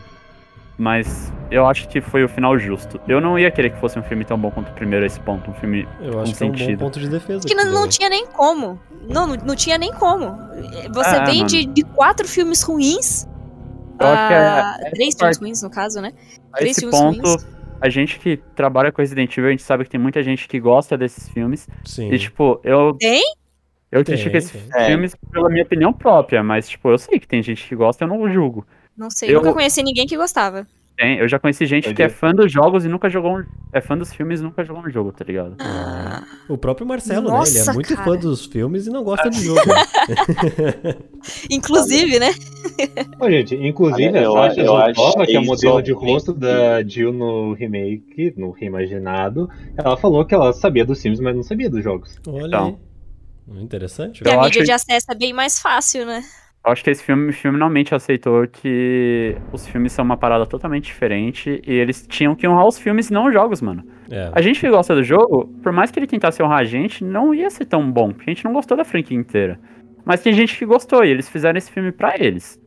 Mas 0.76 1.32
eu 1.50 1.66
acho 1.66 1.88
que 1.88 2.00
foi 2.00 2.22
o 2.22 2.28
final 2.28 2.56
justo. 2.56 3.00
Eu 3.08 3.20
não 3.20 3.36
ia 3.36 3.50
querer 3.50 3.70
que 3.70 3.80
fosse 3.80 3.98
um 3.98 4.02
filme 4.02 4.24
tão 4.24 4.38
bom 4.38 4.48
quanto 4.48 4.68
o 4.70 4.74
primeiro 4.74 5.04
a 5.04 5.06
esse 5.08 5.18
ponto. 5.18 5.50
Um 5.50 5.54
filme 5.54 5.88
Eu 6.00 6.20
acho 6.20 6.32
com 6.32 6.38
que 6.38 6.44
é 6.44 6.46
um 6.46 6.50
bom 6.50 6.56
sentido. 6.58 6.78
ponto 6.78 7.00
de 7.00 7.08
defesa. 7.08 7.46
Que 7.48 7.54
não, 7.54 7.64
não 7.72 7.88
tinha 7.88 8.08
nem 8.08 8.26
como. 8.28 8.78
Não, 9.08 9.26
não, 9.26 9.36
não 9.44 9.56
tinha 9.56 9.76
nem 9.76 9.92
como. 9.92 10.36
Você 10.94 11.16
Ah, 11.16 11.24
vem 11.24 11.44
de, 11.46 11.64
de 11.66 11.82
quatro 11.82 12.28
filmes 12.28 12.62
ruins. 12.62 13.26
Eu 14.00 14.06
acho 14.06 14.28
que 14.28 14.34
é- 14.86 14.90
três 14.90 15.16
filmes 15.16 15.38
ruins, 15.38 15.62
no 15.62 15.70
caso, 15.70 16.00
né? 16.00 16.12
A 16.52 16.58
Três 16.58 16.70
esse 16.76 16.80
filmes 16.82 17.00
ponto, 17.00 17.22
ruins. 17.28 17.46
A 17.80 17.88
gente 17.88 18.18
que 18.18 18.36
trabalha 18.54 18.90
com 18.92 19.00
Resident 19.02 19.32
Evil, 19.36 19.48
a 19.48 19.50
gente 19.50 19.62
sabe 19.62 19.84
que 19.84 19.90
tem 19.90 20.00
muita 20.00 20.22
gente 20.22 20.46
que 20.48 20.58
gosta 20.60 20.96
desses 20.96 21.28
filmes. 21.28 21.68
Sim. 21.84 22.10
E, 22.12 22.18
tipo, 22.18 22.60
eu. 22.64 22.94
Tem? 22.98 23.22
Eu 23.90 24.04
Tem, 24.04 24.14
critico 24.16 24.36
esses 24.36 24.50
tem. 24.50 24.82
É. 24.82 24.86
filmes 24.86 25.14
pela 25.32 25.48
minha 25.48 25.62
opinião 25.64 25.92
própria, 25.92 26.42
mas, 26.42 26.68
tipo, 26.68 26.90
eu 26.90 26.98
sei 26.98 27.18
que 27.18 27.26
tem 27.26 27.42
gente 27.42 27.66
que 27.66 27.74
gosta, 27.74 28.04
eu 28.04 28.08
não 28.08 28.30
julgo. 28.30 28.66
Não 28.96 29.10
sei, 29.10 29.30
Eu- 29.30 29.34
nunca 29.40 29.52
conheci 29.52 29.82
ninguém 29.82 30.06
que 30.06 30.16
gostava. 30.16 30.66
Tem, 30.98 31.18
eu 31.18 31.28
já 31.28 31.38
conheci 31.38 31.64
gente 31.64 31.94
que 31.94 32.02
é 32.02 32.08
fã 32.08 32.34
dos 32.34 32.50
jogos 32.50 32.84
e 32.84 32.88
nunca 32.88 33.08
jogou 33.08 33.38
um. 33.38 33.44
É 33.72 33.80
fã 33.80 33.96
dos 33.96 34.12
filmes 34.12 34.40
e 34.40 34.42
nunca 34.42 34.64
jogou 34.64 34.82
um 34.84 34.90
jogo, 34.90 35.12
tá 35.12 35.24
ligado? 35.24 35.56
O 36.48 36.58
próprio 36.58 36.84
Marcelo, 36.84 37.22
né? 37.26 37.28
Ele 37.28 37.38
Nossa, 37.38 37.70
é 37.70 37.74
muito 37.74 37.94
cara. 37.94 38.04
fã 38.04 38.16
dos 38.16 38.46
filmes 38.46 38.88
e 38.88 38.90
não 38.90 39.04
gosta 39.04 39.30
de 39.30 39.40
jogo. 39.44 39.60
Inclusive, 41.50 42.18
né? 42.18 42.30
Ô, 43.20 43.30
gente, 43.30 43.54
inclusive, 43.54 44.08
Olha, 44.08 44.18
eu- 44.18 44.36
a 44.36 44.48
Sasha 44.48 44.60
eu 44.60 44.66
Zolkova, 44.66 45.26
que 45.26 45.36
é 45.36 45.40
o 45.40 45.44
modelo 45.44 45.82
de 45.82 45.92
rosto 45.92 46.32
da 46.32 46.82
Jill 46.82 47.12
no 47.12 47.52
remake, 47.54 48.34
no 48.36 48.50
reimaginado, 48.50 49.48
ela 49.76 49.96
falou 49.96 50.24
que 50.24 50.34
ela 50.34 50.52
sabia 50.52 50.84
dos 50.84 51.00
filmes, 51.00 51.20
mas 51.20 51.34
não 51.34 51.42
sabia 51.42 51.70
dos 51.70 51.82
jogos. 51.82 52.16
Olha 52.26 52.46
Então. 52.46 52.78
aí. 53.48 53.62
Interessante. 53.62 54.22
Porque 54.22 54.34
a 54.34 54.42
mídia 54.42 54.60
acho- 54.62 54.66
de 54.66 54.72
acesso 54.72 55.06
é 55.10 55.14
bem 55.14 55.32
mais 55.32 55.58
fácil, 55.60 56.04
né? 56.04 56.22
Eu 56.64 56.72
acho 56.72 56.84
que 56.84 56.90
esse 56.90 57.02
filme 57.02 57.32
finalmente 57.32 57.94
aceitou 57.94 58.46
que 58.46 59.36
os 59.52 59.66
filmes 59.66 59.92
são 59.92 60.04
uma 60.04 60.16
parada 60.16 60.44
totalmente 60.44 60.84
diferente 60.84 61.62
e 61.66 61.72
eles 61.72 62.06
tinham 62.06 62.34
que 62.34 62.46
honrar 62.46 62.66
os 62.66 62.78
filmes 62.78 63.08
e 63.08 63.12
não 63.12 63.26
os 63.26 63.32
jogos, 63.32 63.62
mano. 63.62 63.84
É. 64.10 64.30
A 64.34 64.40
gente 64.42 64.60
que 64.60 64.68
gosta 64.68 64.94
do 64.94 65.02
jogo, 65.02 65.46
por 65.62 65.72
mais 65.72 65.90
que 65.90 65.98
ele 65.98 66.06
tentasse 66.06 66.42
honrar 66.42 66.58
a 66.58 66.64
gente, 66.64 67.02
não 67.04 67.32
ia 67.32 67.48
ser 67.48 67.64
tão 67.64 67.90
bom, 67.90 68.10
porque 68.12 68.30
a 68.30 68.34
gente 68.34 68.44
não 68.44 68.52
gostou 68.52 68.76
da 68.76 68.84
franquia 68.84 69.16
inteira. 69.16 69.58
Mas 70.04 70.20
tem 70.22 70.32
gente 70.32 70.58
que 70.58 70.66
gostou 70.66 71.04
e 71.04 71.08
eles 71.10 71.28
fizeram 71.28 71.56
esse 71.56 71.70
filme 71.70 71.92
pra 71.92 72.14
eles. 72.18 72.60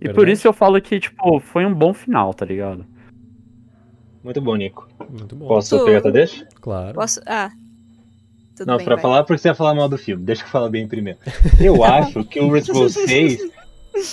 E 0.00 0.04
por 0.06 0.16
Verdade. 0.16 0.32
isso 0.32 0.46
eu 0.46 0.52
falo 0.52 0.80
que, 0.80 1.00
tipo, 1.00 1.40
foi 1.40 1.64
um 1.64 1.74
bom 1.74 1.92
final, 1.92 2.32
tá 2.34 2.44
ligado? 2.44 2.84
Muito 4.22 4.40
bom, 4.40 4.54
Nico. 4.56 4.86
Muito 5.08 5.34
bom. 5.34 5.48
Posso 5.48 5.78
Tu- 5.78 5.84
pegar 5.84 6.00
tua 6.02 6.12
deixa? 6.12 6.46
Claro. 6.60 6.94
Posso. 6.94 7.20
Ah. 7.26 7.50
Tudo 8.58 8.68
Não, 8.68 8.76
bem, 8.76 8.84
pra 8.84 8.96
vai. 8.96 9.02
falar 9.02 9.24
porque 9.24 9.38
você 9.40 9.48
ia 9.48 9.54
falar 9.54 9.74
mal 9.74 9.88
do 9.88 9.96
filme. 9.98 10.24
Deixa 10.24 10.42
eu 10.42 10.48
falar 10.48 10.68
bem 10.68 10.86
primeiro. 10.86 11.18
Eu 11.60 11.82
acho 11.84 12.24
que 12.24 12.40
o 12.40 12.50
Resident 12.50 12.76
Evil 12.76 12.88
6 12.90 13.40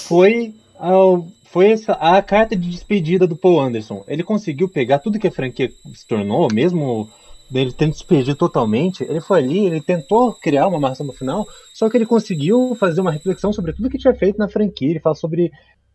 foi, 0.07 0.53
ao- 0.77 1.27
foi 1.45 1.71
essa, 1.71 1.93
a 1.93 2.21
carta 2.21 2.55
de 2.55 2.69
despedida 2.69 3.25
do 3.27 3.35
Paul 3.35 3.59
Anderson. 3.61 4.03
Ele 4.07 4.23
conseguiu 4.23 4.67
pegar 4.69 4.99
tudo 4.99 5.19
que 5.19 5.27
a 5.27 5.31
franquia 5.31 5.69
se 5.93 6.07
tornou, 6.07 6.47
mesmo 6.53 7.09
dele 7.49 7.71
tendo 7.71 7.91
despedido 7.91 8.35
totalmente. 8.35 9.03
Ele 9.03 9.21
foi 9.21 9.39
ali, 9.39 9.65
ele 9.65 9.81
tentou 9.81 10.33
criar 10.33 10.67
uma 10.67 10.77
amarração 10.77 11.05
no 11.05 11.13
final, 11.13 11.47
só 11.73 11.89
que 11.89 11.95
ele 11.97 12.05
conseguiu 12.05 12.75
fazer 12.79 13.01
uma 13.01 13.11
reflexão 13.11 13.53
sobre 13.53 13.71
tudo 13.73 13.89
que 13.89 13.97
tinha 13.97 14.13
feito 14.15 14.37
na 14.37 14.49
franquia. 14.49 14.89
Ele 14.89 14.99
fala 14.99 15.15
sobre, 15.15 15.51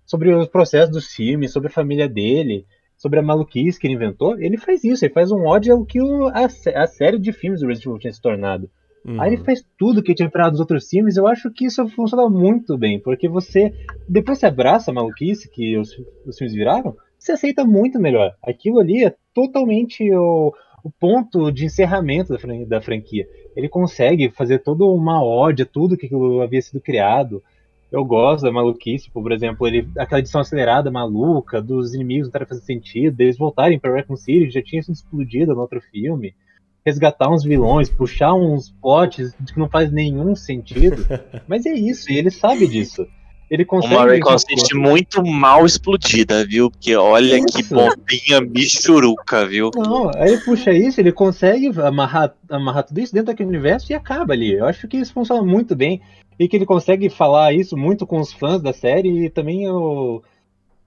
sobre 0.07 0.33
os 0.35 0.47
processos 0.49 0.91
dos 0.93 1.07
filmes, 1.09 1.53
sobre 1.53 1.69
a 1.69 1.73
família 1.73 2.09
dele. 2.09 2.65
Sobre 3.03 3.19
a 3.19 3.23
maluquice 3.23 3.81
que 3.81 3.87
ele 3.87 3.95
inventou, 3.95 4.39
ele 4.39 4.59
faz 4.59 4.85
isso, 4.85 5.03
ele 5.07 5.15
faz 5.15 5.33
um 5.33 5.47
ódio 5.47 5.73
ao 5.75 5.87
que 5.87 6.01
o- 6.03 6.29
a, 6.29 6.45
a 6.45 6.87
série 6.87 7.19
de 7.19 7.33
filmes 7.33 7.61
do 7.61 7.67
Resident 7.67 7.87
Evil 7.87 7.99
tinha 7.99 8.13
se 8.13 8.21
tornado. 8.21 8.69
Uhum. 9.07 9.19
Aí 9.19 9.33
ele 9.33 9.43
faz 9.43 9.65
tudo 9.79 10.03
que 10.03 10.15
tinha 10.15 10.27
esperado 10.27 10.51
dos 10.51 10.61
outros 10.61 10.87
filmes. 10.87 11.17
Eu 11.17 11.27
acho 11.27 11.51
que 11.51 11.65
isso 11.65 11.89
funciona 11.89 12.29
muito 12.29 12.77
bem, 12.77 13.01
porque 13.01 13.27
você, 13.27 13.73
depois 14.07 14.39
você 14.39 14.45
abraça 14.45 14.91
a 14.91 14.95
maluquice 14.95 15.51
que 15.51 15.79
os, 15.79 15.89
os 16.27 16.37
filmes 16.37 16.55
viraram, 16.55 16.95
você 17.19 17.33
aceita 17.33 17.65
muito 17.65 17.99
melhor. 17.99 18.35
Aquilo 18.43 18.79
ali 18.79 19.03
é 19.07 19.15
totalmente 19.35 20.05
o, 20.15 20.53
o 20.85 20.91
ponto 20.91 21.51
de 21.51 21.65
encerramento 21.65 22.35
da, 22.35 22.39
fran- 22.39 22.65
da 22.67 22.81
franquia. 22.83 23.27
Ele 23.57 23.69
consegue 23.71 24.29
fazer 24.31 24.59
toda 24.59 24.85
uma 24.85 25.25
ódio 25.25 25.65
a 25.65 25.69
tudo 25.73 25.97
que 25.97 26.05
aquilo 26.05 26.43
havia 26.43 26.61
sido 26.61 26.81
criado. 26.83 27.43
Eu 27.91 28.05
gosto 28.05 28.45
da 28.45 28.53
maluquice, 28.53 29.05
tipo, 29.07 29.21
por 29.21 29.33
exemplo, 29.33 29.67
ele, 29.67 29.89
aquela 29.99 30.21
edição 30.21 30.41
acelerada 30.41 30.91
maluca, 30.91 31.61
dos 31.61 31.93
inimigos 31.93 32.27
não 32.27 32.29
estarem 32.29 32.47
fazendo 32.47 32.65
sentido, 32.65 33.17
deles 33.17 33.37
voltarem 33.37 33.79
para 33.79 33.95
Raccoon 33.95 34.17
City, 34.17 34.47
que 34.47 34.53
já 34.53 34.63
tinha 34.63 34.83
sido 34.83 34.95
explodida 34.95 35.55
no 35.55 35.61
outro 35.61 35.81
filme 35.81 36.35
resgatar 36.85 37.31
uns 37.31 37.45
vilões, 37.45 37.89
puxar 37.91 38.35
uns 38.35 38.71
potes 38.81 39.33
que 39.53 39.59
não 39.59 39.69
faz 39.69 39.93
nenhum 39.93 40.35
sentido. 40.35 41.07
Mas 41.47 41.67
é 41.67 41.73
isso, 41.73 42.11
e 42.11 42.17
ele 42.17 42.31
sabe 42.31 42.67
disso. 42.67 43.07
Ele 43.51 43.65
consegue. 43.65 43.95
Uma 43.97 44.21
com- 44.21 44.39
City 44.39 44.77
muito 44.77 45.27
mal 45.27 45.67
explodida, 45.67 46.47
viu? 46.47 46.71
Porque 46.71 46.95
olha 46.95 47.45
que 47.45 47.63
Isso. 47.63 47.75
bombinha 47.75 48.41
michuruca, 48.41 49.45
viu? 49.45 49.73
Não, 49.75 50.09
aí 50.15 50.35
ele 50.35 50.41
puxa 50.43 50.73
isso, 50.73 51.01
ele 51.01 51.11
consegue 51.11 51.69
amarrar, 51.81 52.33
amarrar 52.49 52.85
tudo 52.85 53.01
isso 53.01 53.13
dentro 53.13 53.27
daquele 53.27 53.49
universo 53.49 53.91
e 53.91 53.95
acaba 53.95 54.35
ali. 54.35 54.53
Eu 54.53 54.67
acho 54.67 54.87
que 54.87 54.99
isso 54.99 55.13
funciona 55.13 55.43
muito 55.43 55.75
bem. 55.75 56.01
E 56.41 56.49
que 56.49 56.57
ele 56.57 56.65
consegue 56.65 57.11
falar 57.11 57.53
isso 57.53 57.77
muito 57.77 58.07
com 58.07 58.19
os 58.19 58.33
fãs 58.33 58.63
da 58.63 58.73
série 58.73 59.27
e 59.27 59.29
também 59.29 59.69
o. 59.69 60.23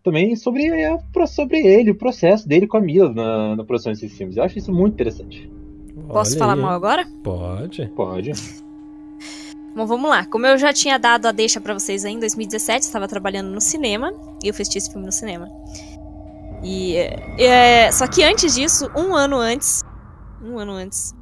Também 0.02 0.36
sobre, 0.36 0.66
é, 0.66 0.98
sobre 1.28 1.60
ele, 1.60 1.92
o 1.92 1.96
processo 1.96 2.48
dele 2.48 2.66
com 2.66 2.76
a 2.76 2.82
Mila 2.82 3.14
na, 3.14 3.56
na 3.56 3.64
produção 3.64 3.94
desses 3.94 4.18
filmes. 4.18 4.36
Eu 4.36 4.44
acho 4.44 4.58
isso 4.58 4.74
muito 4.74 4.96
interessante. 4.96 5.50
Posso 6.08 6.32
Olha 6.32 6.40
falar 6.40 6.54
aí. 6.56 6.60
mal 6.60 6.72
agora? 6.72 7.08
Pode. 7.24 7.86
Pode. 7.90 8.32
Bom, 9.76 9.86
vamos 9.86 10.10
lá. 10.10 10.26
Como 10.26 10.48
eu 10.48 10.58
já 10.58 10.74
tinha 10.74 10.98
dado 10.98 11.28
a 11.28 11.32
deixa 11.32 11.62
pra 11.62 11.76
vocês 11.76 12.04
aí, 12.04 12.14
em 12.14 12.20
2017, 12.20 12.82
estava 12.82 13.08
trabalhando 13.08 13.52
no 13.52 13.62
cinema 13.62 14.12
e 14.44 14.48
eu 14.48 14.52
assisti 14.52 14.80
esse 14.80 14.90
filme 14.90 15.06
no 15.06 15.12
cinema. 15.12 15.48
E 16.64 16.96
é, 17.38 17.92
só 17.92 18.08
que 18.08 18.24
antes 18.24 18.56
disso, 18.56 18.90
um 18.98 19.16
ano 19.16 19.38
antes, 19.38 19.84
um 20.42 20.58
ano 20.58 20.72
antes, 20.72 21.14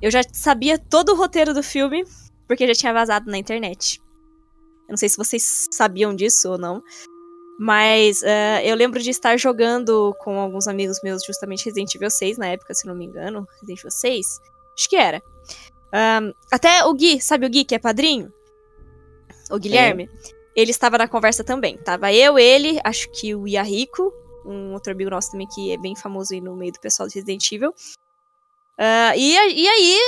eu 0.00 0.12
já 0.12 0.20
sabia 0.32 0.78
todo 0.78 1.10
o 1.10 1.16
roteiro 1.16 1.52
do 1.52 1.62
filme 1.62 2.04
porque 2.46 2.66
já 2.66 2.74
tinha 2.74 2.92
vazado 2.92 3.30
na 3.30 3.38
internet. 3.38 4.00
Eu 4.88 4.92
não 4.92 4.96
sei 4.96 5.08
se 5.08 5.16
vocês 5.16 5.68
sabiam 5.72 6.14
disso 6.14 6.50
ou 6.50 6.58
não, 6.58 6.82
mas 7.58 8.22
é, 8.22 8.62
eu 8.64 8.74
lembro 8.74 9.00
de 9.00 9.10
estar 9.10 9.36
jogando 9.38 10.14
com 10.20 10.38
alguns 10.38 10.66
amigos 10.66 11.00
meus 11.02 11.24
justamente 11.24 11.64
Resident 11.64 11.94
Evil 11.94 12.10
6 12.10 12.38
na 12.38 12.48
época, 12.48 12.74
se 12.74 12.86
não 12.86 12.94
me 12.94 13.06
engano, 13.06 13.46
Resident 13.60 13.78
Evil 13.78 13.90
6, 13.90 14.40
acho 14.76 14.88
que 14.88 14.96
era. 14.96 15.22
Ahn, 15.92 16.32
até 16.50 16.84
o 16.84 16.92
Gui, 16.92 17.20
sabe 17.20 17.46
o 17.46 17.50
Gui 17.50 17.64
que 17.64 17.74
é 17.74 17.78
padrinho? 17.78 18.32
O 19.50 19.58
Guilherme? 19.58 20.10
Ele 20.56 20.70
estava 20.70 20.98
na 20.98 21.08
conversa 21.08 21.44
também. 21.44 21.76
Tava 21.78 22.12
eu, 22.12 22.38
ele, 22.38 22.80
acho 22.82 23.10
que 23.10 23.34
o 23.34 23.46
Yahiko, 23.46 24.12
um 24.44 24.72
outro 24.72 24.92
amigo 24.92 25.10
nosso 25.10 25.30
também 25.30 25.46
que 25.46 25.72
é 25.72 25.78
bem 25.78 25.94
famoso 25.96 26.34
aí 26.34 26.40
no 26.40 26.56
meio 26.56 26.72
do 26.72 26.80
pessoal 26.80 27.08
de 27.08 27.14
Resident 27.14 27.50
Evil. 27.52 27.72
Ah, 28.76 29.12
e, 29.16 29.32
e 29.34 29.68
aí, 29.68 29.98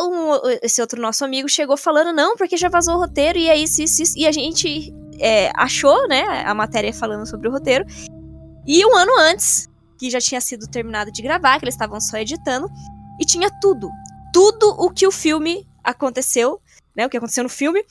um- 0.00 0.58
esse 0.62 0.80
outro 0.80 1.00
nosso 1.00 1.24
amigo 1.24 1.48
chegou 1.48 1.76
falando, 1.76 2.12
não, 2.12 2.36
porque 2.36 2.56
já 2.56 2.68
vazou 2.68 2.94
o 2.94 2.98
roteiro, 2.98 3.38
e 3.38 3.48
isso, 3.62 3.82
isso, 3.82 4.02
isso. 4.02 4.18
E 4.18 4.26
a 4.26 4.32
gente 4.32 4.92
é, 5.20 5.50
achou, 5.54 6.08
né, 6.08 6.22
a 6.44 6.54
matéria 6.54 6.92
falando 6.92 7.28
sobre 7.28 7.48
o 7.48 7.52
roteiro. 7.52 7.84
E 8.66 8.84
um 8.86 8.96
ano 8.96 9.12
antes, 9.20 9.68
que 9.98 10.10
já 10.10 10.20
tinha 10.20 10.40
sido 10.40 10.66
terminado 10.66 11.12
de 11.12 11.22
gravar, 11.22 11.58
que 11.58 11.64
eles 11.64 11.74
estavam 11.74 12.00
só 12.00 12.16
editando, 12.16 12.68
e 13.20 13.24
tinha 13.26 13.50
tudo. 13.60 13.90
Tudo 14.32 14.74
o 14.78 14.90
que 14.90 15.06
o 15.06 15.12
filme 15.12 15.66
aconteceu, 15.84 16.60
né, 16.96 17.06
o 17.06 17.10
que 17.10 17.16
aconteceu 17.18 17.44
no 17.44 17.50
filme, 17.50 17.84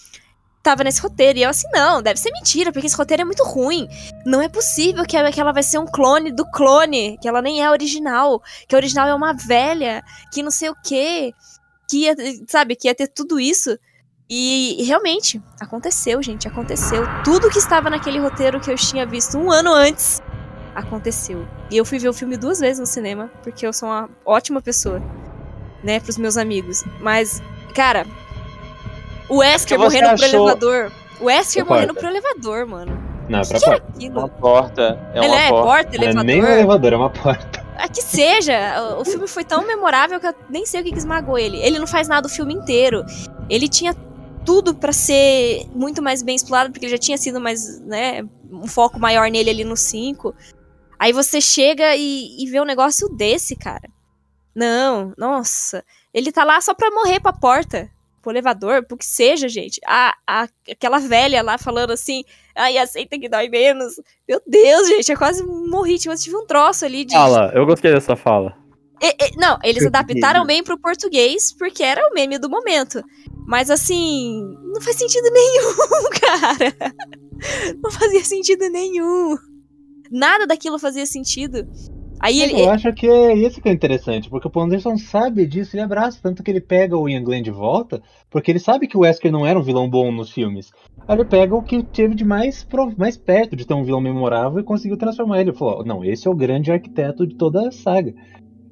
tava 0.63 0.83
nesse 0.83 1.01
roteiro. 1.01 1.37
E 1.37 1.43
eu 1.43 1.49
assim, 1.49 1.67
não, 1.73 2.01
deve 2.01 2.19
ser 2.19 2.31
mentira, 2.31 2.71
porque 2.71 2.87
esse 2.87 2.95
roteiro 2.95 3.21
é 3.21 3.25
muito 3.25 3.43
ruim. 3.43 3.87
Não 4.25 4.41
é 4.41 4.47
possível 4.47 5.05
que 5.05 5.17
ela, 5.17 5.31
que 5.31 5.39
ela 5.39 5.51
vai 5.51 5.61
ser 5.61 5.77
um 5.77 5.85
clone 5.85 6.31
do 6.31 6.49
clone, 6.49 7.17
que 7.21 7.27
ela 7.27 7.41
nem 7.41 7.61
é 7.61 7.69
original, 7.69 8.41
que 8.67 8.73
a 8.73 8.77
original 8.77 9.07
é 9.07 9.13
uma 9.13 9.33
velha, 9.33 10.01
que 10.31 10.41
não 10.41 10.49
sei 10.49 10.69
o 10.69 10.75
quê, 10.81 11.33
que 11.89 12.05
ia, 12.05 12.15
sabe, 12.47 12.75
que 12.75 12.87
ia 12.87 12.95
ter 12.95 13.07
tudo 13.07 13.39
isso. 13.39 13.77
E 14.29 14.81
realmente, 14.85 15.39
aconteceu, 15.59 16.23
gente, 16.23 16.47
aconteceu. 16.47 17.03
Tudo 17.23 17.49
que 17.49 17.59
estava 17.59 17.89
naquele 17.89 18.17
roteiro 18.19 18.59
que 18.59 18.71
eu 18.71 18.75
tinha 18.75 19.05
visto 19.05 19.37
um 19.37 19.51
ano 19.51 19.71
antes, 19.71 20.23
aconteceu. 20.73 21.45
E 21.69 21.77
eu 21.77 21.85
fui 21.85 21.99
ver 21.99 22.09
o 22.09 22.13
filme 22.13 22.37
duas 22.37 22.59
vezes 22.59 22.79
no 22.79 22.85
cinema, 22.85 23.29
porque 23.43 23.67
eu 23.67 23.73
sou 23.73 23.89
uma 23.89 24.09
ótima 24.25 24.61
pessoa, 24.61 25.03
né, 25.83 25.99
pros 25.99 26.17
meus 26.17 26.37
amigos. 26.37 26.83
Mas, 26.99 27.43
cara, 27.75 28.07
o 29.29 29.37
Wesker 29.37 29.79
morrendo 29.79 30.15
pro 30.15 30.25
achou- 30.25 30.39
elevador. 30.47 30.91
O 31.19 31.25
Wesker 31.25 31.65
morrendo 31.65 31.93
pro 31.93 32.07
elevador, 32.07 32.65
mano. 32.65 33.13
Não, 33.29 33.39
é 33.39 33.45
pra 33.45 33.59
porta. 33.59 33.85
aquilo? 33.95 34.19
Uma 34.19 34.27
porta. 34.29 34.99
É 35.13 35.17
Ele 35.19 35.27
uma 35.27 35.39
é 35.39 35.49
porta. 35.49 35.65
porta, 35.67 35.89
Não 35.97 36.03
é 36.03 36.05
elevador. 36.05 36.23
nem 36.25 36.43
um 36.43 36.47
elevador, 36.47 36.93
é 36.93 36.97
uma 36.97 37.09
porta. 37.09 37.63
Ah, 37.75 37.87
que 37.89 38.03
seja, 38.03 38.53
o- 38.99 39.03
filme 39.03 39.27
foi 39.27 39.43
tão 39.43 39.65
memorável 39.65 40.19
que 40.19 40.27
eu 40.27 40.33
nem 40.47 40.63
sei 40.65 40.79
o 40.81 40.83
que, 40.83 40.91
que 40.91 40.97
esmagou 40.97 41.37
ele. 41.39 41.57
Ele 41.57 41.79
não 41.79 41.87
faz 41.87 42.07
nada 42.07 42.27
o 42.27 42.29
filme 42.29 42.53
inteiro. 42.53 43.03
Ele 43.49 43.67
tinha 43.67 43.95
tudo 44.45 44.75
pra 44.75 44.93
ser 44.93 45.65
muito 45.73 45.99
mais 46.01 46.21
bem 46.21 46.35
explorado, 46.35 46.71
porque 46.71 46.85
ele 46.85 46.91
já 46.91 46.99
tinha 46.99 47.17
sido 47.17 47.41
mais, 47.41 47.79
né, 47.81 48.23
um 48.51 48.67
foco 48.67 48.99
maior 48.99 49.29
nele 49.31 49.49
ali 49.49 49.63
no 49.63 49.75
5. 49.75 50.33
Aí 50.99 51.11
você 51.11 51.41
chega 51.41 51.95
e, 51.95 52.41
e 52.41 52.45
vê 52.49 52.61
um 52.61 52.65
negócio 52.65 53.09
desse, 53.09 53.55
cara. 53.55 53.89
Não, 54.55 55.11
nossa. 55.17 55.83
Ele 56.13 56.31
tá 56.31 56.43
lá 56.43 56.61
só 56.61 56.73
pra 56.75 56.91
morrer 56.91 57.19
pra 57.19 57.33
porta, 57.33 57.89
pro 58.23 58.31
elevador, 58.31 58.83
pro 58.87 58.97
que 58.97 59.05
seja, 59.05 59.47
gente. 59.47 59.79
A, 59.85 60.15
a, 60.25 60.47
aquela 60.71 60.97
velha 60.97 61.43
lá 61.43 61.57
falando 61.57 61.91
assim, 61.91 62.23
ai, 62.55 62.77
aceita 62.77 63.19
que 63.19 63.29
dói 63.29 63.49
menos. 63.49 63.99
Meu 64.27 64.41
Deus, 64.47 64.87
gente, 64.87 65.11
eu 65.11 65.17
quase 65.17 65.43
morri, 65.43 65.99
tipo, 65.99 66.13
eu 66.13 66.17
tive 66.17 66.35
um 66.37 66.45
troço 66.47 66.85
ali 66.85 67.05
de... 67.05 67.13
Fala, 67.13 67.51
eu 67.53 67.65
gostei 67.65 67.93
dessa 67.93 68.15
fala. 68.15 68.57
E- 69.01 69.07
e- 69.25 69.35
não, 69.37 69.59
eles 69.63 69.85
adaptaram 69.85 70.45
bem 70.45 70.63
pro 70.63 70.79
português, 70.79 71.51
porque 71.55 71.83
era 71.83 72.01
o 72.09 72.13
meme 72.13 72.39
do 72.39 72.49
momento. 72.49 73.03
Mas 73.45 73.69
assim, 73.69 74.41
não 74.73 74.79
faz 74.81 74.95
sentido 74.95 75.27
nenhum, 75.29 76.09
cara. 76.21 76.95
Não 77.83 77.91
fazia 77.91 78.23
sentido 78.23 78.69
nenhum. 78.69 79.35
Nada 80.09 80.47
daquilo 80.47 80.79
fazia 80.79 81.05
sentido. 81.05 81.67
Aí 82.23 82.41
ele. 82.41 82.61
Eu 82.61 82.69
acho 82.69 82.93
que 82.93 83.05
é 83.05 83.33
isso 83.35 83.61
que 83.61 83.67
é 83.67 83.71
interessante, 83.73 84.29
porque 84.29 84.47
o 84.47 84.49
Paul 84.49 84.65
Anderson 84.65 84.95
sabe 84.97 85.45
disso 85.45 85.75
e 85.75 85.81
abraça, 85.81 86.19
tanto 86.23 86.41
que 86.41 86.49
ele 86.49 86.61
pega 86.61 86.97
o 86.97 87.09
Ian 87.09 87.21
Glenn 87.21 87.43
de 87.43 87.51
volta, 87.51 88.01
porque 88.31 88.49
ele 88.49 88.59
sabe 88.59 88.87
que 88.87 88.95
o 88.95 89.01
Wesker 89.01 89.29
não 89.29 89.45
era 89.45 89.59
um 89.59 89.61
vilão 89.61 89.89
bom 89.89 90.09
nos 90.09 90.31
filmes. 90.31 90.71
Aí 91.05 91.17
ele 91.17 91.25
pega 91.25 91.53
o 91.53 91.61
que 91.61 91.83
teve 91.83 92.15
de 92.15 92.23
mais, 92.23 92.65
mais 92.97 93.17
perto 93.17 93.57
de 93.57 93.67
ter 93.67 93.73
um 93.73 93.83
vilão 93.83 93.99
memorável 93.99 94.61
e 94.61 94.63
conseguiu 94.63 94.95
transformar 94.95 95.41
ele. 95.41 95.49
Ele 95.49 95.57
falou, 95.57 95.83
não, 95.83 96.01
esse 96.01 96.25
é 96.25 96.31
o 96.31 96.35
grande 96.35 96.71
arquiteto 96.71 97.27
de 97.27 97.35
toda 97.35 97.67
a 97.67 97.71
saga. 97.71 98.13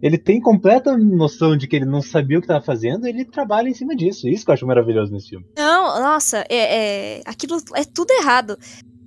Ele 0.02 0.18
tem 0.18 0.40
completa 0.40 0.98
noção 0.98 1.58
de 1.58 1.68
que 1.68 1.76
ele 1.76 1.86
não 1.86 2.02
sabia 2.02 2.38
o 2.38 2.42
que 2.42 2.46
estava 2.46 2.64
fazendo 2.64 3.06
e 3.06 3.10
ele 3.10 3.26
trabalha 3.26 3.68
em 3.68 3.74
cima 3.74 3.94
disso. 3.94 4.30
Isso 4.30 4.46
que 4.46 4.52
eu 4.52 4.54
acho 4.54 4.66
maravilhoso 4.66 5.12
nesse 5.12 5.28
filme. 5.28 5.46
Não, 5.58 6.02
nossa, 6.02 6.46
é, 6.50 7.18
é- 7.18 7.22
aquilo 7.26 7.58
é 7.76 7.84
tudo 7.84 8.12
errado. 8.12 8.58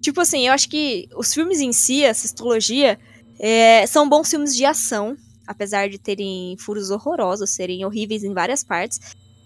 Tipo 0.02 0.20
assim, 0.20 0.46
eu 0.46 0.52
acho 0.52 0.68
que 0.68 1.08
os 1.16 1.32
filmes 1.32 1.62
em 1.62 1.72
si, 1.72 2.04
essa 2.04 2.26
histologia, 2.26 2.98
é, 3.38 3.86
são 3.86 4.08
bons 4.08 4.30
filmes 4.30 4.54
de 4.54 4.64
ação, 4.64 5.16
apesar 5.46 5.88
de 5.88 5.98
terem 5.98 6.56
furos 6.58 6.90
horrorosos, 6.90 7.50
serem 7.50 7.84
horríveis 7.84 8.24
em 8.24 8.32
várias 8.32 8.62
partes. 8.64 9.00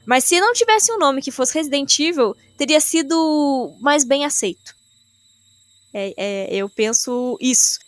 Mas 0.07 0.25
se 0.25 0.41
não 0.41 0.53
tivesse 0.53 0.91
um 0.93 0.99
nome 0.99 1.21
que 1.21 1.31
fosse 1.31 1.55
Resident 1.55 1.99
Evil, 1.99 2.35
teria 2.57 2.81
sido 2.81 3.77
mais 3.81 4.05
bem 4.05 4.25
aceito. 4.25 4.75
É, 5.93 6.15
é, 6.17 6.55
eu 6.55 6.69
penso 6.69 7.37
isso. 7.41 7.79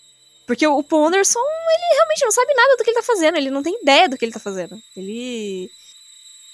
Porque 0.47 0.67
o 0.67 0.83
Paul 0.83 1.07
Anderson, 1.07 1.39
ele 1.39 1.95
realmente 1.95 2.25
não 2.25 2.33
sabe 2.33 2.53
nada 2.55 2.77
do 2.77 2.85
que 2.85 2.91
ele 2.91 2.99
tá 2.99 3.03
fazendo, 3.03 3.37
ele 3.37 3.51
não 3.51 3.63
tem 3.63 3.81
ideia 3.81 4.09
do 4.09 4.19
que 4.19 4.25
ele 4.25 4.33
tá 4.33 4.41
fazendo. 4.41 4.77
Ele 4.97 5.71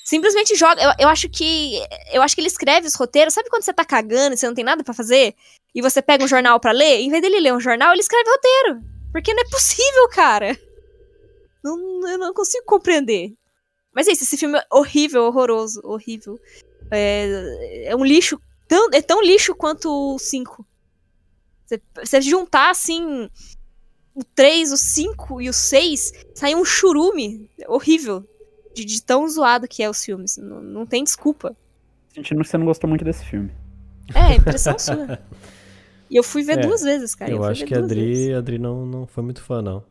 simplesmente 0.04 0.54
joga. 0.54 0.82
Eu, 0.82 0.92
eu 0.98 1.08
acho 1.08 1.28
que. 1.28 1.80
Eu 2.12 2.22
acho 2.22 2.34
que 2.34 2.40
ele 2.40 2.48
escreve 2.48 2.86
os 2.86 2.94
roteiros. 2.94 3.34
Sabe 3.34 3.48
quando 3.48 3.62
você 3.62 3.72
tá 3.72 3.84
cagando 3.84 4.34
e 4.34 4.36
você 4.36 4.46
não 4.46 4.54
tem 4.54 4.64
nada 4.64 4.84
pra 4.84 4.94
fazer? 4.94 5.34
E 5.74 5.82
você 5.82 6.00
pega 6.02 6.22
um 6.22 6.28
jornal 6.28 6.60
pra 6.60 6.72
ler? 6.72 7.00
Em 7.00 7.10
vez 7.10 7.22
dele 7.22 7.40
ler 7.40 7.54
um 7.54 7.60
jornal, 7.60 7.92
ele 7.92 8.02
escreve 8.02 8.28
roteiro. 8.30 8.95
Porque 9.16 9.32
não 9.32 9.40
é 9.40 9.48
possível, 9.48 10.08
cara. 10.10 10.58
Não, 11.64 12.06
eu 12.06 12.18
não 12.18 12.34
consigo 12.34 12.66
compreender. 12.66 13.32
Mas 13.94 14.06
é 14.06 14.12
isso, 14.12 14.24
esse 14.24 14.36
filme 14.36 14.58
é 14.58 14.66
horrível, 14.70 15.22
horroroso, 15.22 15.80
horrível. 15.82 16.38
É, 16.90 17.86
é 17.86 17.96
um 17.96 18.04
lixo. 18.04 18.38
Tão, 18.68 18.90
é 18.92 19.00
tão 19.00 19.22
lixo 19.22 19.54
quanto 19.54 19.88
o 19.88 20.18
5. 20.18 20.66
Você, 21.64 21.80
você 21.94 22.20
juntar 22.20 22.68
assim. 22.68 23.30
O 24.14 24.22
3, 24.22 24.72
o 24.72 24.76
5 24.76 25.40
e 25.40 25.48
o 25.48 25.52
6, 25.54 26.12
sai 26.34 26.54
um 26.54 26.64
churume 26.64 27.50
horrível 27.68 28.22
de, 28.74 28.84
de 28.84 29.02
tão 29.02 29.26
zoado 29.26 29.66
que 29.66 29.82
é 29.82 29.88
os 29.88 30.04
filmes. 30.04 30.36
Não, 30.36 30.60
não 30.60 30.84
tem 30.84 31.02
desculpa. 31.02 31.56
Sentindo 32.12 32.42
que 32.42 32.48
você 32.48 32.58
não 32.58 32.66
gostou 32.66 32.86
muito 32.86 33.02
desse 33.02 33.24
filme. 33.24 33.50
É, 34.14 34.34
impressão 34.34 34.78
sua. 34.78 35.18
E 36.10 36.16
eu 36.16 36.22
fui 36.22 36.42
ver 36.42 36.58
É, 36.58 36.62
duas 36.62 36.82
vezes, 36.82 37.14
cara. 37.14 37.30
eu 37.30 37.38
fui 37.38 37.50
acho 37.50 37.64
que 37.64 37.74
a 37.74 37.80
vezes. 37.80 37.90
Adri, 37.92 38.34
a 38.34 38.38
Adri 38.38 38.58
não, 38.58 38.86
não 38.86 39.06
foi 39.06 39.22
muito 39.24 39.42
fã, 39.42 39.60
não. 39.62 39.82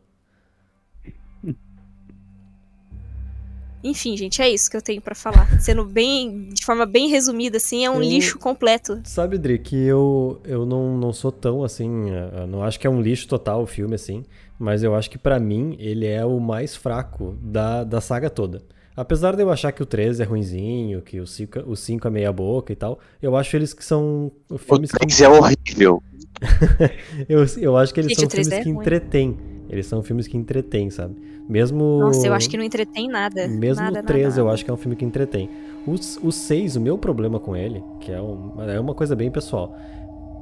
Enfim, 3.84 4.16
gente, 4.16 4.42
é 4.42 4.48
isso 4.48 4.68
que 4.68 4.76
eu 4.76 4.82
tenho 4.82 5.00
pra 5.00 5.14
falar. 5.14 5.60
Sendo 5.60 5.84
bem, 5.84 6.48
de 6.48 6.64
forma 6.64 6.84
bem 6.84 7.08
resumida, 7.08 7.58
assim, 7.58 7.84
é 7.84 7.90
um 7.90 7.96
Eu- 7.96 8.00
lixo 8.00 8.36
completo. 8.38 9.00
Sabe, 9.04 9.38
Dri, 9.38 9.58
que 9.60 9.76
eu, 9.76 10.40
eu 10.44 10.66
não, 10.66 10.96
não 10.98 11.12
sou 11.12 11.30
tão 11.30 11.62
assim. 11.62 12.10
eh, 12.10 12.30
eu 12.42 12.46
não 12.48 12.64
acho 12.64 12.80
que 12.80 12.86
é 12.86 12.90
um 12.90 13.00
lixo 13.00 13.28
total 13.28 13.62
o 13.62 13.66
filme, 13.66 13.94
assim. 13.94 14.24
Mas 14.58 14.82
eu 14.82 14.94
acho 14.94 15.08
que 15.10 15.18
pra 15.18 15.38
mim 15.38 15.76
ele 15.78 16.06
é 16.06 16.24
o 16.24 16.40
mais 16.40 16.74
fraco 16.74 17.36
da, 17.40 17.84
da 17.84 18.00
saga 18.00 18.28
toda. 18.28 18.62
Apesar 18.96 19.36
de 19.36 19.42
eu 19.42 19.50
achar 19.50 19.72
que 19.72 19.82
o 19.82 19.86
13 19.86 20.22
é 20.22 20.26
ruinzinho, 20.26 21.02
que 21.02 21.20
o 21.20 21.26
5, 21.26 21.60
o 21.66 21.76
5 21.76 22.08
é 22.08 22.10
meia 22.10 22.32
boca 22.32 22.72
e 22.72 22.76
tal, 22.76 22.98
eu 23.20 23.36
acho 23.36 23.54
eles 23.56 23.74
que 23.74 23.84
são 23.84 24.32
O 24.50 24.56
filmes 24.56 24.90
que 24.90 24.98
3 24.98 25.20
é 25.20 25.28
horrível. 25.28 26.02
eu, 27.28 27.44
eu 27.58 27.76
acho 27.76 27.92
que 27.92 28.00
eles 28.00 28.10
Gente, 28.10 28.20
são 28.20 28.26
o 28.26 28.30
3D 28.30 28.34
filmes 28.44 28.52
é 28.52 28.62
que 28.62 28.70
ruim. 28.70 28.80
entretêm. 28.80 29.36
Eles 29.68 29.86
são 29.86 30.02
filmes 30.02 30.26
que 30.28 30.36
entretêm, 30.36 30.90
sabe? 30.90 31.14
Mesmo. 31.48 31.98
Nossa, 32.00 32.26
eu 32.26 32.32
acho 32.32 32.48
que 32.48 32.56
não 32.56 32.64
entretém 32.64 33.08
nada. 33.08 33.46
Mesmo 33.48 33.82
nada, 33.82 34.00
o 34.00 34.02
13 34.02 34.28
nada, 34.28 34.40
eu 34.40 34.50
acho 34.50 34.64
que 34.64 34.70
é 34.70 34.74
um 34.74 34.76
filme 34.76 34.96
que 34.96 35.04
entretém. 35.04 35.50
O, 35.86 35.92
o 36.28 36.32
6, 36.32 36.76
o 36.76 36.80
meu 36.80 36.96
problema 36.98 37.38
com 37.38 37.56
ele, 37.56 37.82
que 38.00 38.10
é, 38.12 38.20
um- 38.20 38.60
é 38.62 38.78
uma 38.80 38.94
coisa 38.94 39.14
bem 39.14 39.30
pessoal, 39.30 39.76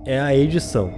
é 0.06 0.20
a 0.20 0.34
edição. 0.36 0.92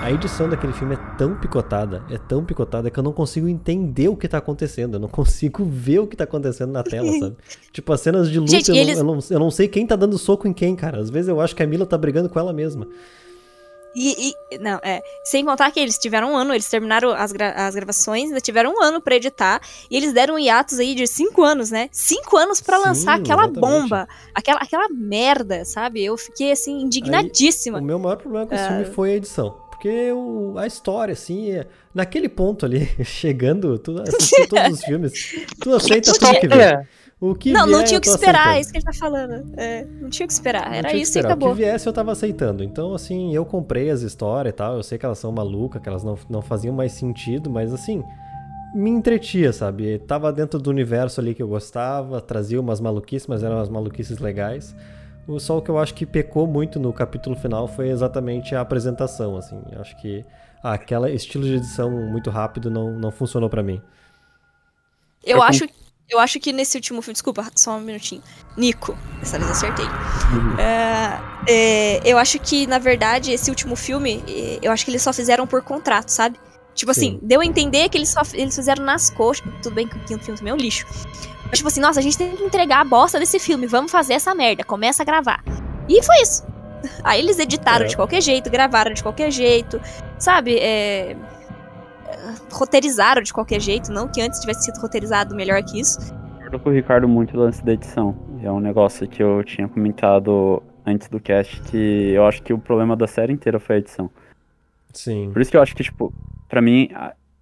A 0.00 0.12
edição 0.12 0.48
daquele 0.48 0.72
filme 0.72 0.94
é 0.94 0.98
tão 1.16 1.34
picotada, 1.36 2.02
é 2.10 2.18
tão 2.18 2.44
picotada 2.44 2.90
que 2.90 2.98
eu 2.98 3.02
não 3.02 3.12
consigo 3.12 3.48
entender 3.48 4.08
o 4.08 4.16
que 4.16 4.28
tá 4.28 4.38
acontecendo. 4.38 4.94
Eu 4.94 5.00
não 5.00 5.08
consigo 5.08 5.64
ver 5.64 6.00
o 6.00 6.06
que 6.06 6.14
tá 6.16 6.24
acontecendo 6.24 6.70
na 6.70 6.82
tela, 6.82 7.10
sabe? 7.18 7.36
Tipo, 7.72 7.92
as 7.92 8.00
cenas 8.02 8.30
de 8.30 8.38
luta, 8.38 8.50
Gente, 8.52 8.68
eu, 8.70 8.74
e 8.74 8.78
não, 8.78 8.84
eles- 8.84 8.98
eu, 8.98 9.04
não, 9.04 9.18
eu 9.30 9.38
não 9.40 9.50
sei 9.50 9.68
quem 9.68 9.86
tá 9.86 9.96
dando 9.96 10.18
soco 10.18 10.46
em 10.46 10.52
quem, 10.52 10.76
cara. 10.76 11.00
Às 11.00 11.08
vezes 11.10 11.28
eu 11.28 11.40
acho 11.40 11.56
que 11.56 11.62
a 11.62 11.66
Mila 11.66 11.86
tá 11.86 11.96
brigando 11.96 12.28
com 12.28 12.38
ela 12.38 12.52
mesma. 12.52 12.86
E, 13.98 14.34
e- 14.52 14.58
não, 14.58 14.78
é. 14.82 15.02
Sem 15.24 15.42
contar 15.44 15.70
que 15.70 15.80
eles 15.80 15.96
tiveram 15.96 16.32
um 16.32 16.36
ano, 16.36 16.52
eles 16.52 16.68
terminaram 16.68 17.12
as, 17.12 17.32
gra- 17.32 17.52
as 17.66 17.74
gravações, 17.74 18.24
ainda 18.28 18.40
tiveram 18.42 18.74
um 18.74 18.82
ano 18.82 19.00
pra 19.00 19.16
editar, 19.16 19.60
e 19.90 19.96
eles 19.96 20.12
deram 20.12 20.38
hiatus 20.38 20.78
aí 20.78 20.94
de 20.94 21.06
cinco 21.06 21.42
anos, 21.42 21.70
né? 21.70 21.88
Cinco 21.90 22.36
anos 22.36 22.60
pra 22.60 22.76
Sim, 22.78 22.84
lançar 22.84 23.14
aquela 23.18 23.44
exatamente. 23.44 23.60
bomba, 23.60 24.06
aquela, 24.34 24.58
aquela 24.60 24.88
merda, 24.90 25.64
sabe? 25.64 26.04
Eu 26.04 26.16
fiquei, 26.18 26.52
assim, 26.52 26.82
indignadíssima. 26.82 27.78
O 27.78 27.82
meu 27.82 27.98
maior 27.98 28.16
problema 28.16 28.46
com 28.46 28.54
esse 28.54 28.64
Ah. 28.64 28.68
filme 28.68 28.84
foi 28.84 29.12
a 29.12 29.14
edição. 29.14 29.56
Porque 29.76 30.10
o- 30.12 30.54
a 30.56 30.66
história, 30.66 31.12
assim, 31.12 31.50
é- 31.50 31.66
naquele 31.94 32.28
ponto 32.28 32.64
ali, 32.64 32.86
chegando, 33.04 33.78
tu 33.78 34.00
assistiu 34.00 34.48
todos 34.48 34.72
os 34.78 34.84
filmes, 34.84 35.12
tu 35.60 35.74
aceita 35.74 36.12
tudo 36.12 36.40
que. 36.40 36.46
É. 36.54 36.82
O 37.18 37.34
que 37.34 37.50
não, 37.50 37.66
não 37.66 37.78
vier, 37.78 37.84
tinha 37.84 37.96
eu 37.96 37.98
o 37.98 38.02
que 38.02 38.08
esperar, 38.10 38.56
é 38.56 38.60
isso 38.60 38.70
que 38.70 38.76
ele 38.76 38.84
tá 38.84 38.92
falando. 38.92 39.52
É, 39.56 39.86
não 40.00 40.10
tinha 40.10 40.24
o 40.24 40.28
que 40.28 40.34
esperar, 40.34 40.66
Não 40.68 40.74
era 40.74 40.88
tinha 40.88 40.98
que 40.98 41.02
isso 41.02 41.10
e 41.10 41.18
esperar. 41.18 41.28
acabou. 41.28 41.48
O 41.48 41.52
que 41.56 41.62
viesse 41.62 41.88
eu 41.88 41.92
tava 41.92 42.12
aceitando. 42.12 42.62
Então, 42.62 42.92
assim, 42.94 43.34
eu 43.34 43.42
comprei 43.46 43.88
as 43.88 44.02
histórias 44.02 44.52
e 44.52 44.56
tal. 44.56 44.76
Eu 44.76 44.82
sei 44.82 44.98
que 44.98 45.06
elas 45.06 45.18
são 45.18 45.32
malucas, 45.32 45.80
que 45.80 45.88
elas 45.88 46.04
não, 46.04 46.18
não 46.28 46.42
faziam 46.42 46.74
mais 46.74 46.92
sentido, 46.92 47.48
mas 47.48 47.72
assim, 47.72 48.02
me 48.74 48.90
entretia, 48.90 49.50
sabe? 49.50 49.98
Tava 50.00 50.30
dentro 50.30 50.58
do 50.60 50.68
universo 50.68 51.18
ali 51.18 51.34
que 51.34 51.42
eu 51.42 51.48
gostava, 51.48 52.20
trazia 52.20 52.60
umas 52.60 52.82
maluquices, 52.82 53.26
mas 53.26 53.42
eram 53.42 53.56
umas 53.56 53.70
maluquices 53.70 54.18
legais. 54.18 54.76
O 55.26 55.40
só 55.40 55.58
o 55.58 55.62
que 55.62 55.70
eu 55.70 55.78
acho 55.78 55.94
que 55.94 56.06
pecou 56.06 56.46
muito 56.46 56.78
no 56.78 56.92
capítulo 56.92 57.34
final 57.34 57.66
foi 57.66 57.88
exatamente 57.88 58.54
a 58.54 58.60
apresentação, 58.60 59.36
assim. 59.36 59.60
Eu 59.72 59.80
acho 59.80 59.96
que 60.00 60.24
aquela 60.62 61.10
estilo 61.10 61.44
de 61.44 61.54
edição 61.54 61.90
muito 61.90 62.30
rápido 62.30 62.70
não, 62.70 62.92
não 62.92 63.10
funcionou 63.10 63.50
pra 63.50 63.62
mim. 63.62 63.82
Eu 65.24 65.38
Eu 65.38 65.42
acho, 65.42 65.66
eu 66.08 66.20
acho 66.20 66.38
que 66.38 66.52
nesse 66.52 66.76
último 66.76 67.02
filme. 67.02 67.14
Desculpa, 67.14 67.50
só 67.56 67.76
um 67.76 67.80
minutinho. 67.80 68.22
Nico, 68.56 68.96
dessa 69.18 69.38
vez 69.38 69.50
acertei. 69.50 69.86
É, 70.58 71.52
é, 71.52 72.00
eu 72.04 72.16
acho 72.18 72.38
que, 72.38 72.66
na 72.66 72.78
verdade, 72.78 73.32
esse 73.32 73.50
último 73.50 73.74
filme, 73.74 74.22
é, 74.28 74.60
eu 74.62 74.70
acho 74.70 74.84
que 74.84 74.90
eles 74.92 75.02
só 75.02 75.12
fizeram 75.12 75.46
por 75.46 75.62
contrato, 75.62 76.10
sabe? 76.10 76.38
Tipo 76.74 76.92
assim, 76.92 77.12
Sim. 77.12 77.20
deu 77.22 77.40
a 77.40 77.44
entender 77.44 77.88
que 77.88 77.98
eles 77.98 78.10
só 78.10 78.20
eles 78.34 78.54
fizeram 78.54 78.84
nas 78.84 79.10
coxas. 79.10 79.44
Tudo 79.62 79.74
bem 79.74 79.88
que 79.88 79.96
o 79.96 80.04
quinto 80.04 80.22
filme 80.22 80.38
também 80.38 80.52
é 80.52 80.54
um 80.54 80.58
lixo. 80.58 80.86
Mas, 81.48 81.58
tipo 81.58 81.68
assim, 81.68 81.80
nossa, 81.80 82.00
a 82.00 82.02
gente 82.02 82.18
tem 82.18 82.34
que 82.36 82.42
entregar 82.42 82.80
a 82.80 82.84
bosta 82.84 83.18
desse 83.18 83.38
filme, 83.38 83.66
vamos 83.66 83.90
fazer 83.92 84.14
essa 84.14 84.34
merda, 84.34 84.64
começa 84.64 85.02
a 85.02 85.06
gravar. 85.06 85.42
E 85.88 86.02
foi 86.02 86.16
isso. 86.22 86.44
Aí 87.04 87.20
eles 87.20 87.38
editaram 87.38 87.84
É. 87.84 87.88
de 87.88 87.96
qualquer 87.96 88.20
jeito, 88.20 88.50
gravaram 88.50 88.92
de 88.92 89.02
qualquer 89.02 89.30
jeito, 89.30 89.80
sabe? 90.18 90.56
É, 90.58 91.16
roteirizaram 92.52 93.22
de 93.22 93.32
qualquer 93.32 93.60
jeito, 93.60 93.92
não 93.92 94.08
que 94.08 94.20
antes 94.20 94.40
tivesse 94.40 94.64
sido 94.64 94.78
roteirizado 94.80 95.34
melhor 95.34 95.62
que 95.62 95.80
isso. 95.80 95.98
concordo 96.34 96.58
com 96.60 96.70
o 96.70 96.72
Ricardo 96.72 97.08
muito 97.08 97.36
lance 97.36 97.64
da 97.64 97.72
edição. 97.72 98.16
É 98.42 98.50
um 98.50 98.60
negócio 98.60 99.06
que 99.08 99.22
eu 99.22 99.42
tinha 99.44 99.68
comentado 99.68 100.62
antes 100.84 101.08
do 101.08 101.18
cast 101.18 101.60
que 101.62 102.12
eu 102.12 102.24
acho 102.26 102.42
que 102.42 102.52
o 102.52 102.58
problema 102.58 102.94
da 102.96 103.06
série 103.06 103.32
inteira 103.32 103.58
foi 103.58 103.76
a 103.76 103.78
edição. 103.78 104.08
Sim. 104.92 105.30
Por 105.32 105.42
isso 105.42 105.50
que 105.50 105.56
eu 105.56 105.62
acho 105.62 105.74
que, 105.74 105.82
tipo, 105.82 106.12
pra 106.48 106.62
mim, 106.62 106.88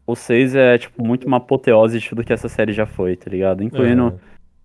o 0.07 0.15
6 0.15 0.55
é, 0.55 0.79
tipo, 0.79 1.05
muito 1.05 1.27
uma 1.27 1.39
apoteose 1.39 1.99
de 1.99 2.09
tudo 2.09 2.25
que 2.25 2.33
essa 2.33 2.49
série 2.49 2.73
já 2.73 2.87
foi, 2.87 3.17
tá 3.17 3.31
ligado? 3.31 3.63
Incluindo 3.63 4.03
Aham. 4.03 4.19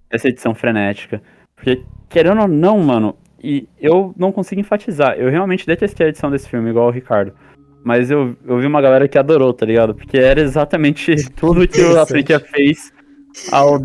essa 0.10 0.28
edição 0.28 0.54
frenética. 0.54 1.22
Porque, 1.56 1.84
querendo 2.10 2.42
ou 2.42 2.48
não, 2.48 2.80
mano, 2.80 3.16
e 3.42 3.68
eu 3.80 4.14
não 4.18 4.32
consigo 4.32 4.62
enfatizar, 4.62 5.16
eu 5.18 5.30
realmente 5.30 5.66
detestei 5.66 6.08
a 6.08 6.10
edição 6.10 6.30
desse 6.30 6.50
filme, 6.50 6.70
igual 6.70 6.88
o 6.88 6.92
Ricardo. 6.92 7.34
Mas 7.84 8.12
eu, 8.12 8.36
eu 8.46 8.60
vi 8.60 8.68
uma 8.68 8.82
galera 8.82 9.08
que 9.08 9.18
adorou, 9.18 9.54
tá 9.54 9.66
ligado? 9.66 9.96
Porque 9.96 10.18
era 10.18 10.42
exatamente 10.42 11.16
tudo 11.36 11.68
que 11.68 11.82
a 11.82 12.06
franquia 12.06 12.40
fez 12.40 12.92
ao, 13.52 13.82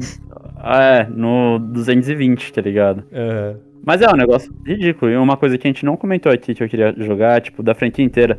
é, 0.64 1.06
no 1.08 1.58
220, 1.58 2.52
tá 2.52 2.60
ligado? 2.60 3.04
Aham. 3.12 3.60
Mas 3.86 4.00
é 4.00 4.08
um 4.08 4.16
negócio 4.16 4.52
ridículo. 4.64 5.12
E 5.12 5.16
uma 5.16 5.36
coisa 5.36 5.58
que 5.58 5.68
a 5.68 5.70
gente 5.70 5.84
não 5.84 5.96
comentou 5.96 6.32
aqui 6.32 6.54
que 6.54 6.64
eu 6.64 6.68
queria 6.68 6.94
jogar, 6.96 7.40
tipo, 7.42 7.62
da 7.62 7.74
franquia 7.74 8.04
inteira. 8.04 8.38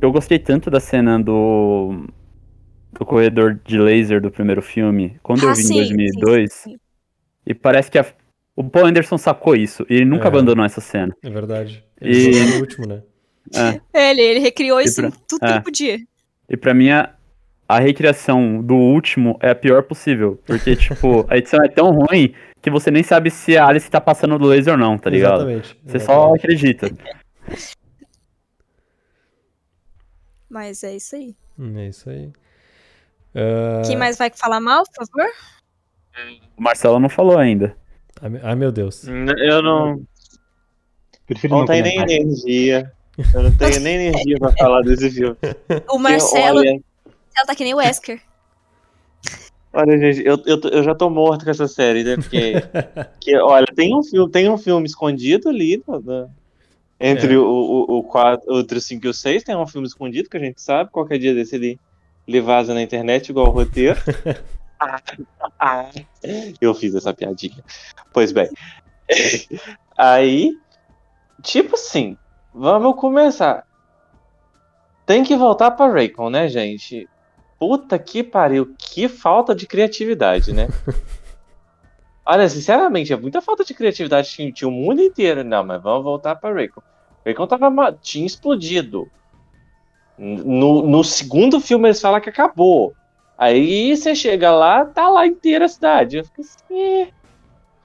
Eu 0.00 0.12
gostei 0.12 0.38
tanto 0.38 0.70
da 0.70 0.80
cena 0.80 1.18
do. 1.20 2.06
do 2.92 3.04
corredor 3.04 3.58
de 3.64 3.78
laser 3.78 4.20
do 4.20 4.30
primeiro 4.30 4.62
filme, 4.62 5.18
quando 5.22 5.42
eu 5.44 5.50
Ah, 5.50 5.54
vi 5.54 5.62
sim, 5.62 5.74
em 5.74 5.76
2002. 5.78 6.52
sim, 6.52 6.70
sim. 6.72 6.76
E 7.46 7.54
parece 7.54 7.90
que 7.90 7.98
a- 7.98 8.06
o 8.56 8.64
Paul 8.64 8.86
Anderson 8.86 9.16
sacou 9.18 9.54
isso. 9.56 9.84
E 9.88 9.94
ele 9.96 10.04
nunca 10.04 10.24
É. 10.24 10.28
abandonou 10.28 10.64
essa 10.64 10.80
cena. 10.80 11.14
É 11.22 11.30
verdade. 11.30 11.84
E- 12.00 12.08
Ele 12.08 12.32
foi 12.34 12.46
no 12.54 12.60
último, 12.60 12.86
né? 12.86 13.02
É. 13.54 13.80
É, 13.98 14.10
ele, 14.10 14.20
ele 14.22 14.38
recriou 14.40 14.80
E 14.80 14.84
isso 14.84 15.00
pra- 15.00 15.08
em 15.10 15.12
tudo 15.28 15.44
é. 15.46 15.52
que 15.58 15.64
podia. 15.64 15.98
E 16.48 16.56
pra 16.56 16.74
mim, 16.74 16.90
a, 16.90 17.10
a 17.68 17.78
recriação 17.78 18.62
do 18.62 18.74
último 18.74 19.38
é 19.40 19.50
a 19.50 19.54
pior 19.54 19.82
possível. 19.84 20.40
Porque, 20.46 20.74
tipo, 20.76 21.24
a 21.30 21.36
edição 21.38 21.60
é 21.64 21.68
tão 21.68 21.90
ruim 21.90 22.34
que 22.60 22.70
você 22.70 22.90
nem 22.90 23.02
sabe 23.02 23.30
se 23.30 23.56
a 23.56 23.66
Alice 23.66 23.90
tá 23.90 24.00
passando 24.00 24.38
do 24.38 24.46
laser 24.46 24.74
ou 24.74 24.78
não, 24.78 24.98
tá 24.98 25.08
ligado? 25.08 25.42
Exatamente. 25.50 25.76
Você 25.84 25.98
só 26.00 26.34
acredita. 26.34 26.90
Mas 30.48 30.82
é 30.82 30.96
isso 30.96 31.14
aí. 31.16 31.36
Hum, 31.58 31.78
É 31.78 31.88
isso 31.88 32.08
aí. 32.08 32.30
Ah, 33.34 33.82
Quem 33.86 33.96
mais 33.96 34.16
vai 34.16 34.30
falar 34.30 34.60
mal, 34.60 34.82
por 34.84 35.06
favor? 35.06 35.30
O 36.56 36.62
Marcelo 36.62 36.98
não 36.98 37.08
falou 37.08 37.38
ainda. 37.38 37.76
ai, 38.20 38.28
meu- 38.30 38.40
ai, 38.44 38.54
meu 38.54 38.72
Deus. 38.72 39.04
Eu 39.06 39.62
não, 39.62 40.02
Prefiro 41.26 41.52
não 41.52 41.60
não 41.60 41.66
tenho 41.66 41.84
nem 41.84 41.98
energia. 42.00 42.92
Eu 43.34 43.42
não 43.42 43.52
tenho 43.56 43.80
nem 43.80 43.94
energia 44.06 44.38
pra 44.38 44.52
falar 44.52 44.82
desse 44.82 45.10
filme. 45.10 45.36
O 45.90 45.98
Marcelo, 45.98 46.58
Olha, 46.60 46.72
Marcelo 46.72 47.46
tá 47.46 47.54
que 47.54 47.64
nem 47.64 47.74
o 47.74 47.78
Wesker. 47.78 48.20
olha, 49.72 49.98
gente, 49.98 50.26
eu, 50.26 50.42
eu, 50.46 50.58
eu 50.72 50.82
já 50.82 50.94
tô 50.94 51.08
morto 51.10 51.44
com 51.44 51.50
essa 51.50 51.68
série, 51.68 52.02
né? 52.02 52.16
Porque, 52.16 52.52
que, 53.20 53.36
olha, 53.38 53.66
tem 53.74 53.94
um 53.94 54.02
filme, 54.02 54.30
tem 54.32 54.48
um 54.48 54.58
filme 54.58 54.86
escondido 54.86 55.48
ali, 55.48 55.82
no- 55.86 56.30
entre 57.00 57.34
É. 57.34 57.38
o, 57.38 57.44
o, 57.44 57.98
o, 57.98 58.02
4, 58.02 58.58
entre 58.58 58.78
o 58.78 58.80
5 58.80 59.06
e 59.06 59.08
o 59.08 59.14
6, 59.14 59.44
tem 59.44 59.56
um 59.56 59.66
filme 59.66 59.86
escondido 59.86 60.28
que 60.28 60.36
a 60.36 60.40
gente 60.40 60.60
sabe. 60.60 60.90
Qualquer 60.90 61.18
dia 61.18 61.34
desse 61.34 61.54
ele, 61.54 61.78
ele 62.26 62.40
vaza 62.40 62.74
na 62.74 62.82
internet, 62.82 63.28
igual 63.28 63.46
o 63.46 63.50
roteiro. 63.50 63.98
Eu 66.60 66.74
fiz 66.74 66.94
essa 66.94 67.12
piadinha. 67.12 67.64
Pois 68.12 68.32
bem. 68.32 68.48
Aí, 69.96 70.52
tipo 71.42 71.74
assim, 71.74 72.16
vamos 72.54 72.96
começar. 72.96 73.66
Tem 75.04 75.24
que 75.24 75.36
voltar 75.36 75.72
pra 75.72 75.90
Raycon, 75.90 76.30
né, 76.30 76.48
gente? 76.48 77.08
Puta 77.58 77.98
que 77.98 78.22
pariu, 78.22 78.74
que 78.78 79.08
falta 79.08 79.54
de 79.54 79.66
criatividade, 79.66 80.52
né? 80.52 80.68
Olha, 82.30 82.46
sinceramente, 82.46 83.10
é 83.10 83.16
muita 83.16 83.40
falta 83.40 83.64
de 83.64 83.72
criatividade. 83.72 84.28
Tinha, 84.28 84.52
tinha 84.52 84.68
o 84.68 84.70
mundo 84.70 85.00
inteiro. 85.00 85.42
Não, 85.42 85.64
mas 85.64 85.82
vamos 85.82 86.04
voltar 86.04 86.36
pra 86.36 86.52
Raycon. 86.52 86.82
Raycon 87.24 87.46
tava, 87.46 87.98
tinha 88.02 88.26
explodido. 88.26 89.10
No, 90.18 90.86
no 90.86 91.02
segundo 91.02 91.58
filme 91.58 91.88
eles 91.88 92.02
falam 92.02 92.20
que 92.20 92.28
acabou. 92.28 92.94
Aí 93.38 93.96
você 93.96 94.14
chega 94.14 94.52
lá, 94.52 94.84
tá 94.84 95.08
lá 95.08 95.26
inteira 95.26 95.64
a 95.64 95.68
cidade. 95.68 96.18
Eu 96.18 96.24
fico 96.26 96.42
assim, 96.42 96.78
é. 96.78 97.08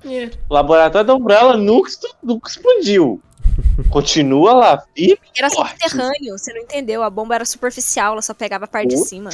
É. 0.06 0.30
O 0.50 0.54
laboratório 0.54 1.08
da 1.08 1.16
Umbrella 1.16 1.56
nunca, 1.56 1.90
nunca 2.22 2.50
explodiu. 2.50 3.22
Continua 3.90 4.52
lá, 4.52 4.84
firme 4.94 5.20
Era 5.38 5.50
forte. 5.50 5.70
subterrâneo, 5.80 6.38
você 6.38 6.52
não 6.52 6.60
entendeu. 6.60 7.02
A 7.02 7.10
bomba 7.10 7.36
era 7.36 7.46
superficial, 7.46 8.12
ela 8.12 8.22
só 8.22 8.34
pegava 8.34 8.66
a 8.66 8.68
parte 8.68 8.90
de 8.90 8.96
Puta. 8.96 9.08
cima. 9.08 9.30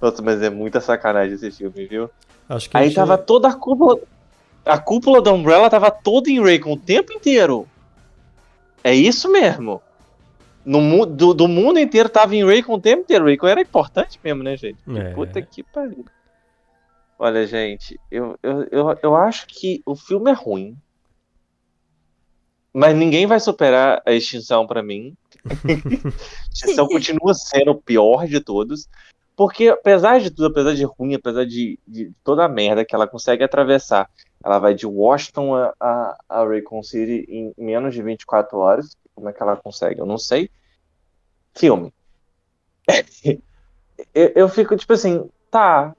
Nossa, 0.00 0.20
mas 0.22 0.42
é 0.42 0.50
muita 0.50 0.80
sacanagem 0.80 1.34
esse 1.36 1.52
filme, 1.52 1.86
viu? 1.86 2.10
Acho 2.54 2.70
que 2.70 2.76
Aí 2.76 2.92
tava 2.92 3.18
toda 3.18 3.48
a 3.48 3.54
cúpula. 3.54 3.98
A 4.64 4.78
cúpula 4.78 5.20
da 5.20 5.32
Umbrella 5.32 5.68
tava 5.68 5.90
toda 5.90 6.30
em 6.30 6.42
Raycon 6.42 6.72
o 6.72 6.78
tempo 6.78 7.12
inteiro. 7.12 7.68
É 8.82 8.94
isso 8.94 9.30
mesmo. 9.30 9.82
No, 10.64 11.04
do, 11.04 11.34
do 11.34 11.46
mundo 11.46 11.78
inteiro 11.78 12.08
tava 12.08 12.34
em 12.34 12.44
Raycon 12.44 12.74
o 12.74 12.80
tempo 12.80 13.02
inteiro. 13.02 13.24
Raycon 13.26 13.46
era 13.46 13.60
importante 13.60 14.18
mesmo, 14.22 14.42
né, 14.42 14.56
gente? 14.56 14.78
É. 14.88 15.12
Puta 15.12 15.42
que 15.42 15.62
pariu. 15.62 16.04
Olha, 17.18 17.46
gente, 17.46 17.98
eu, 18.10 18.38
eu, 18.42 18.66
eu, 18.70 18.98
eu 19.02 19.16
acho 19.16 19.46
que 19.46 19.82
o 19.86 19.94
filme 19.94 20.30
é 20.30 20.34
ruim. 20.34 20.76
Mas 22.72 22.96
ninguém 22.96 23.26
vai 23.26 23.38
superar 23.38 24.02
a 24.04 24.12
extinção 24.12 24.66
pra 24.66 24.82
mim. 24.82 25.16
a 25.44 26.52
extinção 26.52 26.88
continua 26.88 27.32
sendo 27.34 27.70
o 27.70 27.80
pior 27.80 28.26
de 28.26 28.40
todos. 28.40 28.88
Porque, 29.36 29.68
apesar 29.68 30.20
de 30.20 30.30
tudo, 30.30 30.46
apesar 30.46 30.74
de 30.74 30.84
ruim, 30.84 31.14
apesar 31.14 31.44
de, 31.44 31.78
de 31.86 32.12
toda 32.22 32.44
a 32.44 32.48
merda 32.48 32.84
que 32.84 32.94
ela 32.94 33.06
consegue 33.06 33.42
atravessar, 33.42 34.08
ela 34.44 34.58
vai 34.58 34.74
de 34.74 34.86
Washington 34.86 35.54
a, 35.54 35.74
a, 35.80 36.16
a 36.28 36.44
Raycon 36.44 36.82
City 36.82 37.24
em 37.28 37.52
menos 37.56 37.94
de 37.94 38.02
24 38.02 38.56
horas. 38.58 38.96
Como 39.14 39.28
é 39.28 39.32
que 39.32 39.42
ela 39.42 39.56
consegue? 39.56 40.00
Eu 40.00 40.06
não 40.06 40.18
sei. 40.18 40.50
Filme. 41.54 41.92
eu, 44.14 44.32
eu 44.36 44.48
fico 44.48 44.76
tipo 44.76 44.92
assim, 44.92 45.28
tá. 45.50 45.96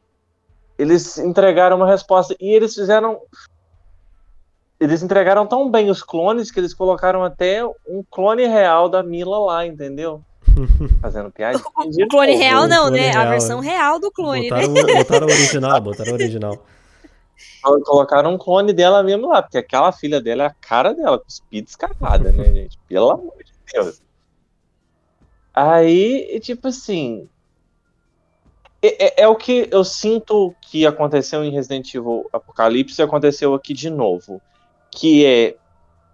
Eles 0.78 1.18
entregaram 1.18 1.78
uma 1.78 1.88
resposta 1.88 2.36
e 2.40 2.54
eles 2.54 2.74
fizeram. 2.74 3.20
Eles 4.80 5.02
entregaram 5.02 5.48
tão 5.48 5.72
bem 5.72 5.90
os 5.90 6.04
clones 6.04 6.52
que 6.52 6.60
eles 6.60 6.74
colocaram 6.74 7.24
até 7.24 7.66
um 7.88 8.04
clone 8.10 8.46
real 8.46 8.90
da 8.90 9.02
Mila 9.02 9.40
lá, 9.40 9.66
entendeu? 9.66 10.24
Fazendo 11.02 11.32
piada. 11.32 11.58
O 11.58 12.08
clone 12.08 12.36
real 12.36 12.68
não, 12.68 12.84
clone 12.88 13.00
né? 13.00 13.10
A 13.10 13.20
real, 13.20 13.30
versão 13.30 13.62
né? 13.62 13.68
real 13.68 14.00
do 14.00 14.12
clone, 14.12 14.50
né? 14.50 14.68
botaram, 14.68 14.74
o- 14.74 14.98
botaram 14.98 15.28
o 15.28 15.30
original, 15.30 15.82
botaram 15.82 16.12
o 16.12 16.14
original. 16.16 16.66
Colocaram 17.84 18.34
um 18.34 18.38
clone 18.38 18.72
dela 18.74 19.02
mesmo 19.04 19.28
lá, 19.28 19.42
porque 19.42 19.58
aquela 19.58 19.92
filha 19.92 20.22
dela 20.22 20.44
é 20.44 20.48
a 20.48 20.54
cara 20.54 20.94
dela, 20.94 21.20
com 21.20 21.30
speed 21.30 21.68
escapada, 21.68 22.32
né, 22.32 22.46
gente? 22.54 22.78
Pelo 22.88 23.10
amor 23.12 23.34
de 23.44 23.52
Deus. 23.74 24.02
Aí, 25.54 26.40
tipo 26.42 26.68
assim. 26.68 27.28
É, 28.82 29.06
é- 29.06 29.24
é 29.24 29.28
o 29.28 29.36
que 29.36 29.68
eu 29.72 29.84
sinto 29.84 30.54
que 30.62 30.86
aconteceu 30.86 31.44
em 31.44 31.52
Resident 31.52 31.94
Evil 31.94 32.30
Apocalipse 32.32 33.02
e 33.02 33.04
aconteceu 33.04 33.54
aqui 33.54 33.74
de 33.74 33.90
novo. 33.90 34.42
Que 34.92 35.26
é. 35.26 35.56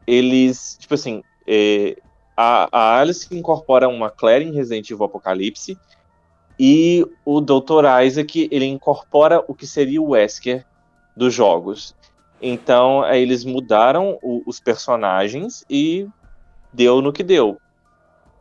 Eles. 0.08 0.78
Tipo 0.80 0.94
assim. 0.94 1.24
é, 1.48 1.98
a, 2.42 2.68
a 2.72 3.00
Alice 3.00 3.28
incorpora 3.36 3.88
uma 3.88 4.10
Claire 4.10 4.44
em 4.46 4.52
Resident 4.52 4.90
Evil 4.90 5.06
Apocalipse. 5.06 5.78
E 6.60 7.06
o 7.26 7.40
Dr. 7.42 7.86
Isaac 8.04 8.48
ele 8.52 8.66
incorpora 8.66 9.44
o 9.48 9.54
que 9.54 9.68
seria 9.68 10.02
o 10.02 10.10
Wesker 10.10 10.66
dos 11.16 11.34
jogos. 11.34 11.96
Então, 12.42 13.04
aí 13.04 13.22
eles 13.22 13.46
mudaram 13.46 14.18
o- 14.22 14.42
os 14.46 14.60
personagens 14.60 15.64
e 15.70 16.08
deu 16.74 17.02
no 17.02 17.14
que 17.14 17.24
deu. 17.24 17.60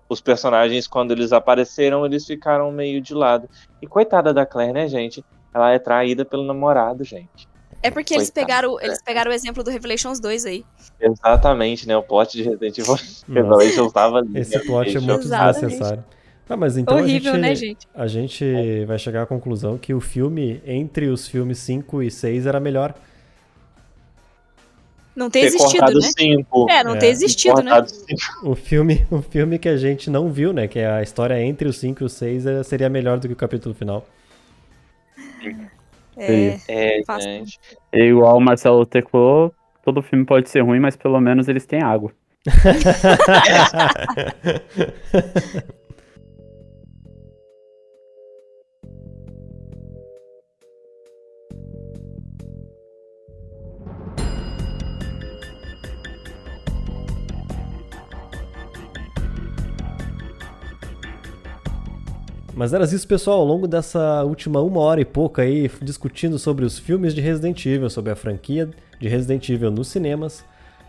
Os 0.08 0.20
personagens, 0.20 0.86
quando 0.86 1.12
eles 1.12 1.32
apareceram, 1.32 2.04
eles 2.04 2.26
ficaram 2.26 2.72
meio 2.72 3.00
de 3.00 3.14
lado. 3.14 3.48
E 3.80 3.86
coitada 3.86 4.32
da 4.32 4.46
Claire, 4.46 4.72
né, 4.72 4.88
gente? 4.88 5.24
Ela 5.52 5.72
é 5.72 5.78
traída 5.78 6.24
pelo 6.24 6.44
namorado, 6.44 7.04
gente. 7.04 7.48
É 7.82 7.90
porque 7.90 8.14
eles 8.14 8.28
pegaram, 8.30 8.78
eles 8.80 9.02
pegaram 9.02 9.30
o 9.30 9.34
exemplo 9.34 9.62
do 9.64 9.70
Revelations 9.70 10.20
2 10.20 10.44
aí. 10.46 10.64
Exatamente, 11.00 11.88
né? 11.88 11.96
O 11.96 12.02
plot 12.02 12.36
de 12.36 12.42
Resident 12.42 12.76
Evil 12.78 12.96
Revelations 13.28 13.92
tava 13.92 14.18
ali. 14.18 14.38
esse 14.38 14.58
plot 14.60 14.96
é 14.96 15.00
muito 15.00 15.20
Exatamente. 15.24 15.54
desnecessário. 15.60 16.04
Ah, 16.48 16.56
mas 16.56 16.76
então 16.76 16.96
Horrível, 16.98 17.30
a 17.32 17.36
gente, 17.36 17.42
né, 17.42 17.54
gente? 17.54 17.88
A 17.94 18.06
gente 18.08 18.84
vai 18.84 18.98
chegar 18.98 19.22
à 19.22 19.26
conclusão 19.26 19.78
que 19.78 19.94
o 19.94 20.00
filme, 20.00 20.60
entre 20.66 21.06
os 21.06 21.28
filmes 21.28 21.58
5 21.60 22.02
e 22.02 22.10
6, 22.10 22.44
era 22.44 22.58
melhor. 22.58 22.92
Não 25.14 25.30
ter 25.30 25.40
ter 25.40 25.46
existido, 25.46 25.92
né? 26.00 26.08
cinco. 26.18 26.66
É, 26.70 26.82
não 26.84 26.94
É. 26.96 26.98
ter 26.98 27.06
existido, 27.06 27.62
né? 27.62 27.84
cinco. 27.86 28.50
O 28.50 28.54
filme, 28.56 29.06
o 29.10 29.22
filme 29.22 29.58
que 29.58 29.68
a 29.68 29.76
gente 29.76 30.10
não 30.10 30.30
viu, 30.32 30.52
né? 30.52 30.66
Que 30.66 30.80
é 30.80 30.86
a 30.90 31.02
história 31.02 31.40
entre 31.42 31.68
os 31.68 31.78
5 31.78 32.02
e 32.02 32.06
os 32.06 32.12
6 32.14 32.44
é- 32.46 32.62
seria 32.62 32.88
melhor 32.88 33.18
do 33.18 33.26
que 33.28 33.34
o 33.34 33.36
capítulo 33.36 33.74
final. 33.74 34.04
É, 36.20 36.56
É, 36.68 37.02
Faço. 37.04 37.26
gente. 37.26 37.58
É 37.92 38.06
igual 38.06 38.36
o 38.36 38.40
Marcelo 38.40 38.86
teclou, 38.86 39.52
todo 39.84 40.02
filme 40.02 40.24
pode 40.24 40.48
ser 40.48 40.60
ruim, 40.60 40.80
mas 40.80 40.96
pelo 40.96 41.20
menos 41.20 41.48
eles 41.48 41.66
têm 41.66 41.82
água. 41.82 42.12
Mas 62.60 62.74
era 62.74 62.84
isso, 62.84 63.08
pessoal, 63.08 63.38
ao 63.38 63.46
longo 63.46 63.66
dessa 63.66 64.22
última 64.22 64.60
uma 64.60 64.80
hora 64.80 65.00
e 65.00 65.04
pouco 65.06 65.40
aí, 65.40 65.70
discutindo 65.80 66.38
sobre 66.38 66.62
os 66.62 66.78
filmes 66.78 67.14
de 67.14 67.20
Resident 67.22 67.64
Evil, 67.64 67.88
sobre 67.88 68.12
a 68.12 68.14
franquia 68.14 68.68
de 69.00 69.08
Resident 69.08 69.48
Evil 69.48 69.70
nos 69.70 69.88
cinemas. 69.88 70.44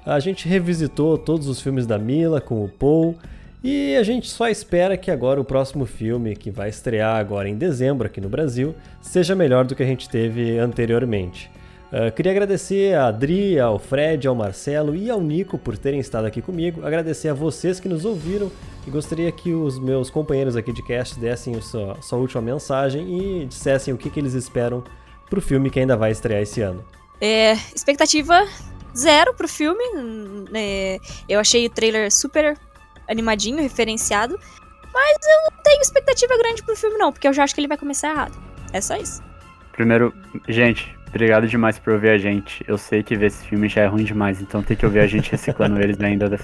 A 0.06 0.20
gente 0.20 0.50
revisitou 0.50 1.18
todos 1.18 1.48
os 1.48 1.62
filmes 1.62 1.88
da 1.88 1.98
Mila 1.98 2.42
com 2.42 2.62
o 2.62 2.68
Paul. 2.68 3.16
E 3.64 3.96
a 3.96 4.04
gente 4.04 4.30
só 4.30 4.50
espera 4.50 4.98
que 4.98 5.10
agora 5.10 5.40
o 5.40 5.46
próximo 5.46 5.86
filme, 5.86 6.36
que 6.36 6.52
vai 6.52 6.68
estrear 6.68 7.16
agora 7.16 7.48
em 7.48 7.56
dezembro 7.56 8.06
aqui 8.06 8.20
no 8.20 8.28
Brasil, 8.28 8.76
seja 9.02 9.34
melhor 9.34 9.64
do 9.64 9.74
que 9.74 9.82
a 9.82 9.88
gente 9.88 10.10
teve 10.10 10.60
anteriormente. 10.60 11.50
Uh, 11.92 12.10
queria 12.16 12.32
agradecer 12.32 12.96
a 12.96 13.08
Adri, 13.08 13.60
ao 13.60 13.78
Fred, 13.78 14.26
ao 14.26 14.34
Marcelo 14.34 14.96
e 14.96 15.10
ao 15.10 15.20
Nico 15.20 15.58
por 15.58 15.78
terem 15.78 16.00
estado 16.00 16.26
aqui 16.26 16.42
comigo. 16.42 16.86
Agradecer 16.86 17.28
a 17.28 17.34
vocês 17.34 17.82
que 17.82 17.90
nos 17.90 18.06
ouviram 18.06 18.50
e 18.88 18.90
gostaria 18.90 19.30
que 19.30 19.54
os 19.54 19.78
meus 19.78 20.10
companheiros 20.10 20.56
aqui 20.56 20.72
de 20.72 20.82
cast 20.82 21.20
dessem 21.20 21.54
a 21.56 21.62
sua, 21.62 22.02
sua 22.02 22.18
última 22.18 22.42
mensagem 22.42 23.42
e 23.42 23.46
dissessem 23.46 23.94
o 23.94 23.98
que, 23.98 24.10
que 24.10 24.20
eles 24.20 24.34
esperam 24.34 24.84
pro 25.30 25.42
filme 25.42 25.70
que 25.70 25.82
ainda 25.82 25.98
vai 25.98 26.12
estrear 26.12 26.42
esse 26.42 26.62
ano. 26.62 26.84
É, 27.20 27.54
expectativa 27.76 28.48
zero 28.96 29.34
pro 29.34 29.48
filme. 29.48 29.84
hum, 29.96 30.46
é, 30.54 30.98
eu 31.28 31.42
achei 31.42 31.66
o 31.66 31.70
trailer 31.70 32.10
super 32.10 32.58
animadinho, 33.10 33.62
referenciado. 33.62 34.40
Mas 34.94 35.18
eu 35.26 35.52
não 35.52 35.64
tenho 35.64 35.82
expectativa 35.82 36.38
grande 36.38 36.64
pro 36.64 36.76
filme, 36.76 36.98
não, 36.98 37.12
porque 37.12 37.28
eu 37.28 37.34
já 37.34 37.44
acho 37.44 37.54
que 37.54 37.62
ele 37.62 37.68
vai 37.68 37.78
começar 37.78 38.12
errado. 38.12 38.38
É 38.74 38.82
só 38.82 38.96
isso. 38.96 39.22
Primeiro, 39.74 40.14
gente, 40.50 40.94
Obrigado 41.14 41.46
demais 41.46 41.78
por 41.78 41.92
ouvir 41.92 42.10
a 42.10 42.18
gente. 42.18 42.64
Eu 42.66 42.78
sei 42.78 43.04
que 43.04 43.18
ver 43.18 43.26
esse 43.26 43.46
filme 43.46 43.68
já 43.68 43.82
é 43.82 43.86
ruim 43.86 44.06
demais, 44.06 44.42
então 44.42 44.64
tem 44.64 44.78
que 44.78 44.86
ouvir 44.86 45.02
a 45.02 45.08
gente 45.08 45.30
reciclando 45.36 45.80
eles 45.82 46.00
ainda. 46.00 46.40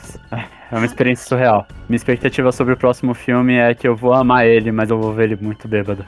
É 0.69 0.75
uma 0.75 0.85
experiência 0.85 1.25
surreal. 1.25 1.65
Minha 1.87 1.95
expectativa 1.95 2.51
sobre 2.51 2.73
o 2.73 2.77
próximo 2.77 3.13
filme 3.13 3.55
é 3.55 3.73
que 3.73 3.87
eu 3.87 3.95
vou 3.95 4.13
amar 4.13 4.45
ele, 4.45 4.69
mas 4.73 4.89
eu 4.89 4.99
vou 4.99 5.13
ver 5.13 5.31
ele 5.31 5.41
muito 5.41 5.69
bêbado. 5.69 6.05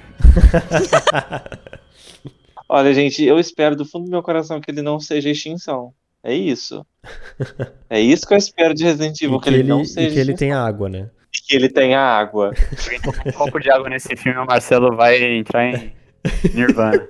Olha, 2.68 2.94
gente, 2.94 3.24
eu 3.24 3.40
espero 3.40 3.78
do 3.78 3.86
fundo 3.86 4.06
do 4.06 4.12
meu 4.12 4.22
coração 4.22 4.60
que 4.60 4.70
ele 4.70 4.82
não 4.82 5.00
seja 5.00 5.30
extinção. 5.30 5.94
É 6.22 6.36
isso. 6.36 6.86
É 7.90 8.00
isso 8.00 8.28
que 8.28 8.34
eu 8.36 8.38
espero 8.38 8.76
de 8.76 8.84
Resident 8.84 9.20
Evil, 9.20 9.38
E 9.38 9.42
que, 9.42 9.50
ele, 9.50 9.64
não 9.64 9.84
seja 9.84 10.10
e 10.10 10.14
que 10.14 10.20
ele 10.20 10.36
tenha 10.36 10.60
água, 10.60 10.88
né? 10.88 11.10
E 11.34 11.42
que 11.42 11.56
ele 11.56 11.70
tenha 11.70 12.00
água. 12.00 12.54
Tomar 13.02 13.24
um 13.26 13.32
copo 13.32 13.60
de 13.60 13.72
água 13.72 13.90
nesse 13.90 14.16
filme, 14.16 14.38
o 14.38 14.46
Marcelo 14.46 14.96
vai 14.96 15.20
entrar 15.24 15.66
em 15.66 15.92
Nirvana. 16.54 17.08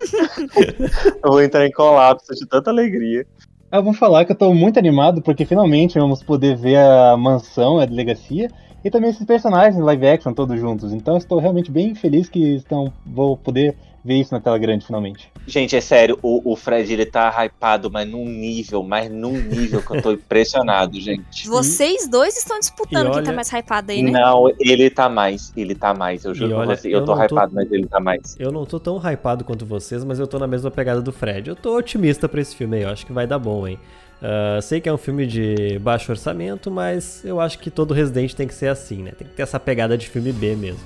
Eu 1.22 1.30
vou 1.30 1.42
entrar 1.42 1.66
em 1.66 1.72
colapso 1.72 2.34
de 2.34 2.46
tanta 2.46 2.70
alegria. 2.70 3.26
Ah, 3.70 3.80
vou 3.80 3.92
falar 3.92 4.24
que 4.24 4.32
eu 4.32 4.36
tô 4.36 4.54
muito 4.54 4.78
animado 4.78 5.20
porque 5.20 5.44
finalmente 5.44 5.98
vamos 5.98 6.22
poder 6.22 6.56
ver 6.56 6.78
a 6.78 7.16
mansão, 7.18 7.78
a 7.78 7.84
delegacia 7.84 8.50
e 8.82 8.90
também 8.90 9.10
esses 9.10 9.26
personagens 9.26 9.82
live 9.82 10.06
action 10.06 10.32
todos 10.32 10.58
juntos. 10.58 10.92
Então 10.92 11.14
eu 11.14 11.18
estou 11.18 11.38
realmente 11.38 11.70
bem 11.70 11.94
feliz 11.94 12.30
que 12.30 12.54
estão, 12.54 12.90
vou 13.04 13.36
poder 13.36 13.76
ver 14.04 14.14
isso 14.20 14.32
na 14.32 14.40
tela 14.40 14.58
grande 14.58 14.86
finalmente. 14.86 15.28
Gente, 15.46 15.74
é 15.76 15.80
sério, 15.80 16.18
o, 16.22 16.52
o 16.52 16.56
Fred 16.56 16.92
ele 16.92 17.04
tá 17.06 17.28
hypado, 17.44 17.90
mas 17.90 18.08
num 18.08 18.24
nível, 18.24 18.82
mas 18.82 19.10
num 19.10 19.32
nível 19.32 19.82
que 19.82 19.90
eu 19.96 20.02
tô 20.02 20.12
impressionado, 20.12 20.98
gente. 21.00 21.46
Vocês 21.48 22.08
dois 22.08 22.36
estão 22.36 22.58
disputando 22.58 23.08
E 23.08 23.10
quem 23.10 23.22
tá 23.22 23.28
olha- 23.30 23.32
mais 23.36 23.48
hypado 23.52 23.92
aí, 23.92 24.02
né? 24.02 24.10
Não, 24.10 24.48
ele 24.58 24.88
tá 24.90 25.08
mais, 25.08 25.52
ele 25.56 25.74
tá 25.74 25.92
mais. 25.94 26.24
Eu 26.24 26.34
juro 26.34 26.50
E 26.50 26.54
pra 26.54 26.58
olha, 26.60 26.76
você, 26.76 26.88
eu 26.88 26.92
eu 27.00 27.04
tô 27.04 27.14
não 27.16 27.26
tô- 27.26 27.34
hypado, 27.34 27.54
mas 27.54 27.70
ele 27.72 27.86
tá 27.86 28.00
mais. 28.00 28.36
Eu 28.38 28.50
não 28.52 28.64
tô 28.64 28.78
tão 28.80 28.98
hypado 28.98 29.44
quanto 29.44 29.66
vocês, 29.66 30.04
mas 30.04 30.18
eu 30.18 30.26
tô 30.26 30.38
na 30.38 30.46
mesma 30.46 30.70
pegada 30.70 31.00
do 31.02 31.12
Fred. 31.12 31.48
Eu 31.50 31.56
tô 31.56 31.76
otimista 31.76 32.28
pra 32.28 32.40
esse 32.40 32.54
filme 32.56 32.76
aí, 32.78 32.82
eu 32.84 32.90
acho 32.90 33.04
que 33.06 33.12
vai 33.12 33.26
dar 33.26 33.38
bom, 33.38 33.66
hein? 33.66 33.78
Ah, 34.22 34.58
sei 34.60 34.80
que 34.80 34.88
é 34.88 34.92
um 34.92 34.98
filme 34.98 35.26
de 35.26 35.78
baixo 35.78 36.10
orçamento, 36.10 36.70
mas 36.70 37.24
eu 37.24 37.40
acho 37.40 37.58
que 37.58 37.70
todo 37.70 37.94
Resident 37.94 38.32
tem 38.34 38.46
que 38.48 38.54
ser 38.54 38.68
assim, 38.68 39.02
né? 39.02 39.12
Tem 39.12 39.26
que 39.26 39.34
ter 39.34 39.42
essa 39.42 39.60
pegada 39.60 39.96
de 39.96 40.08
filme 40.08 40.32
B 40.32 40.56
mesmo. 40.56 40.80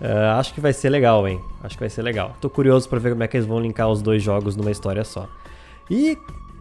Ah, 0.00 0.38
acho 0.38 0.54
que 0.54 0.60
vai 0.60 0.72
ser 0.72 0.90
legal, 0.90 1.26
hein? 1.26 1.40
Acho 1.62 1.76
que 1.76 1.80
vai 1.80 1.90
ser 1.90 2.02
legal. 2.02 2.36
Tô 2.40 2.48
curioso 2.48 2.88
pra 2.88 2.98
ver 2.98 3.10
como 3.10 3.22
é 3.22 3.28
que 3.28 3.36
eles 3.36 3.46
vão 3.46 3.58
linkar 3.60 3.88
os 3.88 4.00
dois 4.00 4.22
jogos 4.22 4.54
numa 4.56 4.70
história 4.70 5.02
só. 5.04 5.28
E 5.90 6.16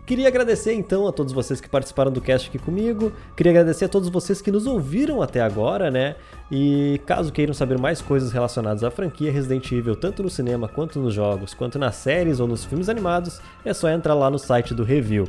queria 0.08 0.28
agradecer 0.28 0.74
então 0.74 1.06
a 1.08 1.12
todos 1.12 1.34
vocês 1.34 1.60
que 1.62 1.70
participaram 1.70 2.12
do 2.12 2.20
cast 2.22 2.50
aqui 2.50 2.58
comigo. 2.58 3.12
Queria 3.36 3.52
agradecer 3.52 3.86
a 3.86 3.90
todos 3.90 4.10
vocês 4.10 4.42
que 4.42 4.50
nos 4.50 4.66
ouviram 4.66 5.22
até 5.22 5.42
agora, 5.42 5.92
né? 5.92 6.16
E 6.50 7.00
caso 7.06 7.32
queiram 7.32 7.54
saber 7.54 7.78
mais 7.78 8.02
coisas 8.02 8.32
relacionadas 8.32 8.84
à 8.84 8.90
franquia 8.90 9.32
Resident 9.32 9.70
Evil, 9.72 9.96
tanto 9.96 10.24
no 10.24 10.30
cinema 10.30 10.68
quanto 10.68 10.98
nos 11.00 11.14
jogos, 11.14 11.54
quanto 11.54 11.78
nas 11.78 11.96
séries 11.96 12.40
ou 12.40 12.48
nos 12.48 12.64
filmes 12.66 12.90
animados, 12.90 13.40
é 13.64 13.74
só 13.74 13.90
entrar 13.90 14.14
lá 14.14 14.30
no 14.30 14.40
site 14.40 14.74
do 14.74 14.84
Review. 14.84 15.26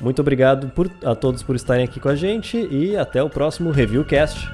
Muito 0.00 0.20
obrigado 0.20 0.68
por- 0.70 0.90
a 1.04 1.14
todos 1.14 1.42
por 1.42 1.56
estarem 1.56 1.84
aqui 1.84 1.98
com 1.98 2.08
a 2.08 2.14
gente 2.14 2.58
e 2.70 2.96
até 2.96 3.22
o 3.22 3.30
próximo 3.30 3.70
Reviewcast. 3.70 4.48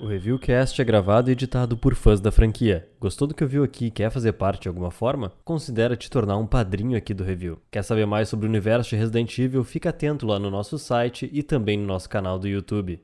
O 0.00 0.06
Reviewcast 0.06 0.80
é 0.80 0.84
gravado 0.84 1.28
e 1.28 1.32
editado 1.32 1.76
por 1.76 1.96
fãs 1.96 2.20
da 2.20 2.30
franquia. 2.30 2.88
Gostou 3.00 3.26
do 3.26 3.34
que 3.34 3.42
ouviu 3.42 3.64
aqui 3.64 3.86
e 3.86 3.90
quer 3.90 4.10
fazer 4.10 4.32
parte 4.32 4.62
de 4.62 4.68
alguma 4.68 4.92
forma? 4.92 5.32
Considera 5.44 5.96
te 5.96 6.08
tornar 6.08 6.36
um 6.36 6.46
padrinho 6.46 6.96
aqui 6.96 7.12
do 7.12 7.24
Review. 7.24 7.58
Quer 7.68 7.82
saber 7.82 8.06
mais 8.06 8.28
sobre 8.28 8.46
o 8.46 8.48
universo 8.48 8.90
de 8.90 8.96
Resident 8.96 9.36
Evil? 9.36 9.64
Fica 9.64 9.90
atento 9.90 10.24
lá 10.24 10.38
no 10.38 10.50
nosso 10.50 10.78
site 10.78 11.28
e 11.32 11.42
também 11.42 11.76
no 11.76 11.84
nosso 11.84 12.08
canal 12.08 12.38
do 12.38 12.46
YouTube. 12.46 13.00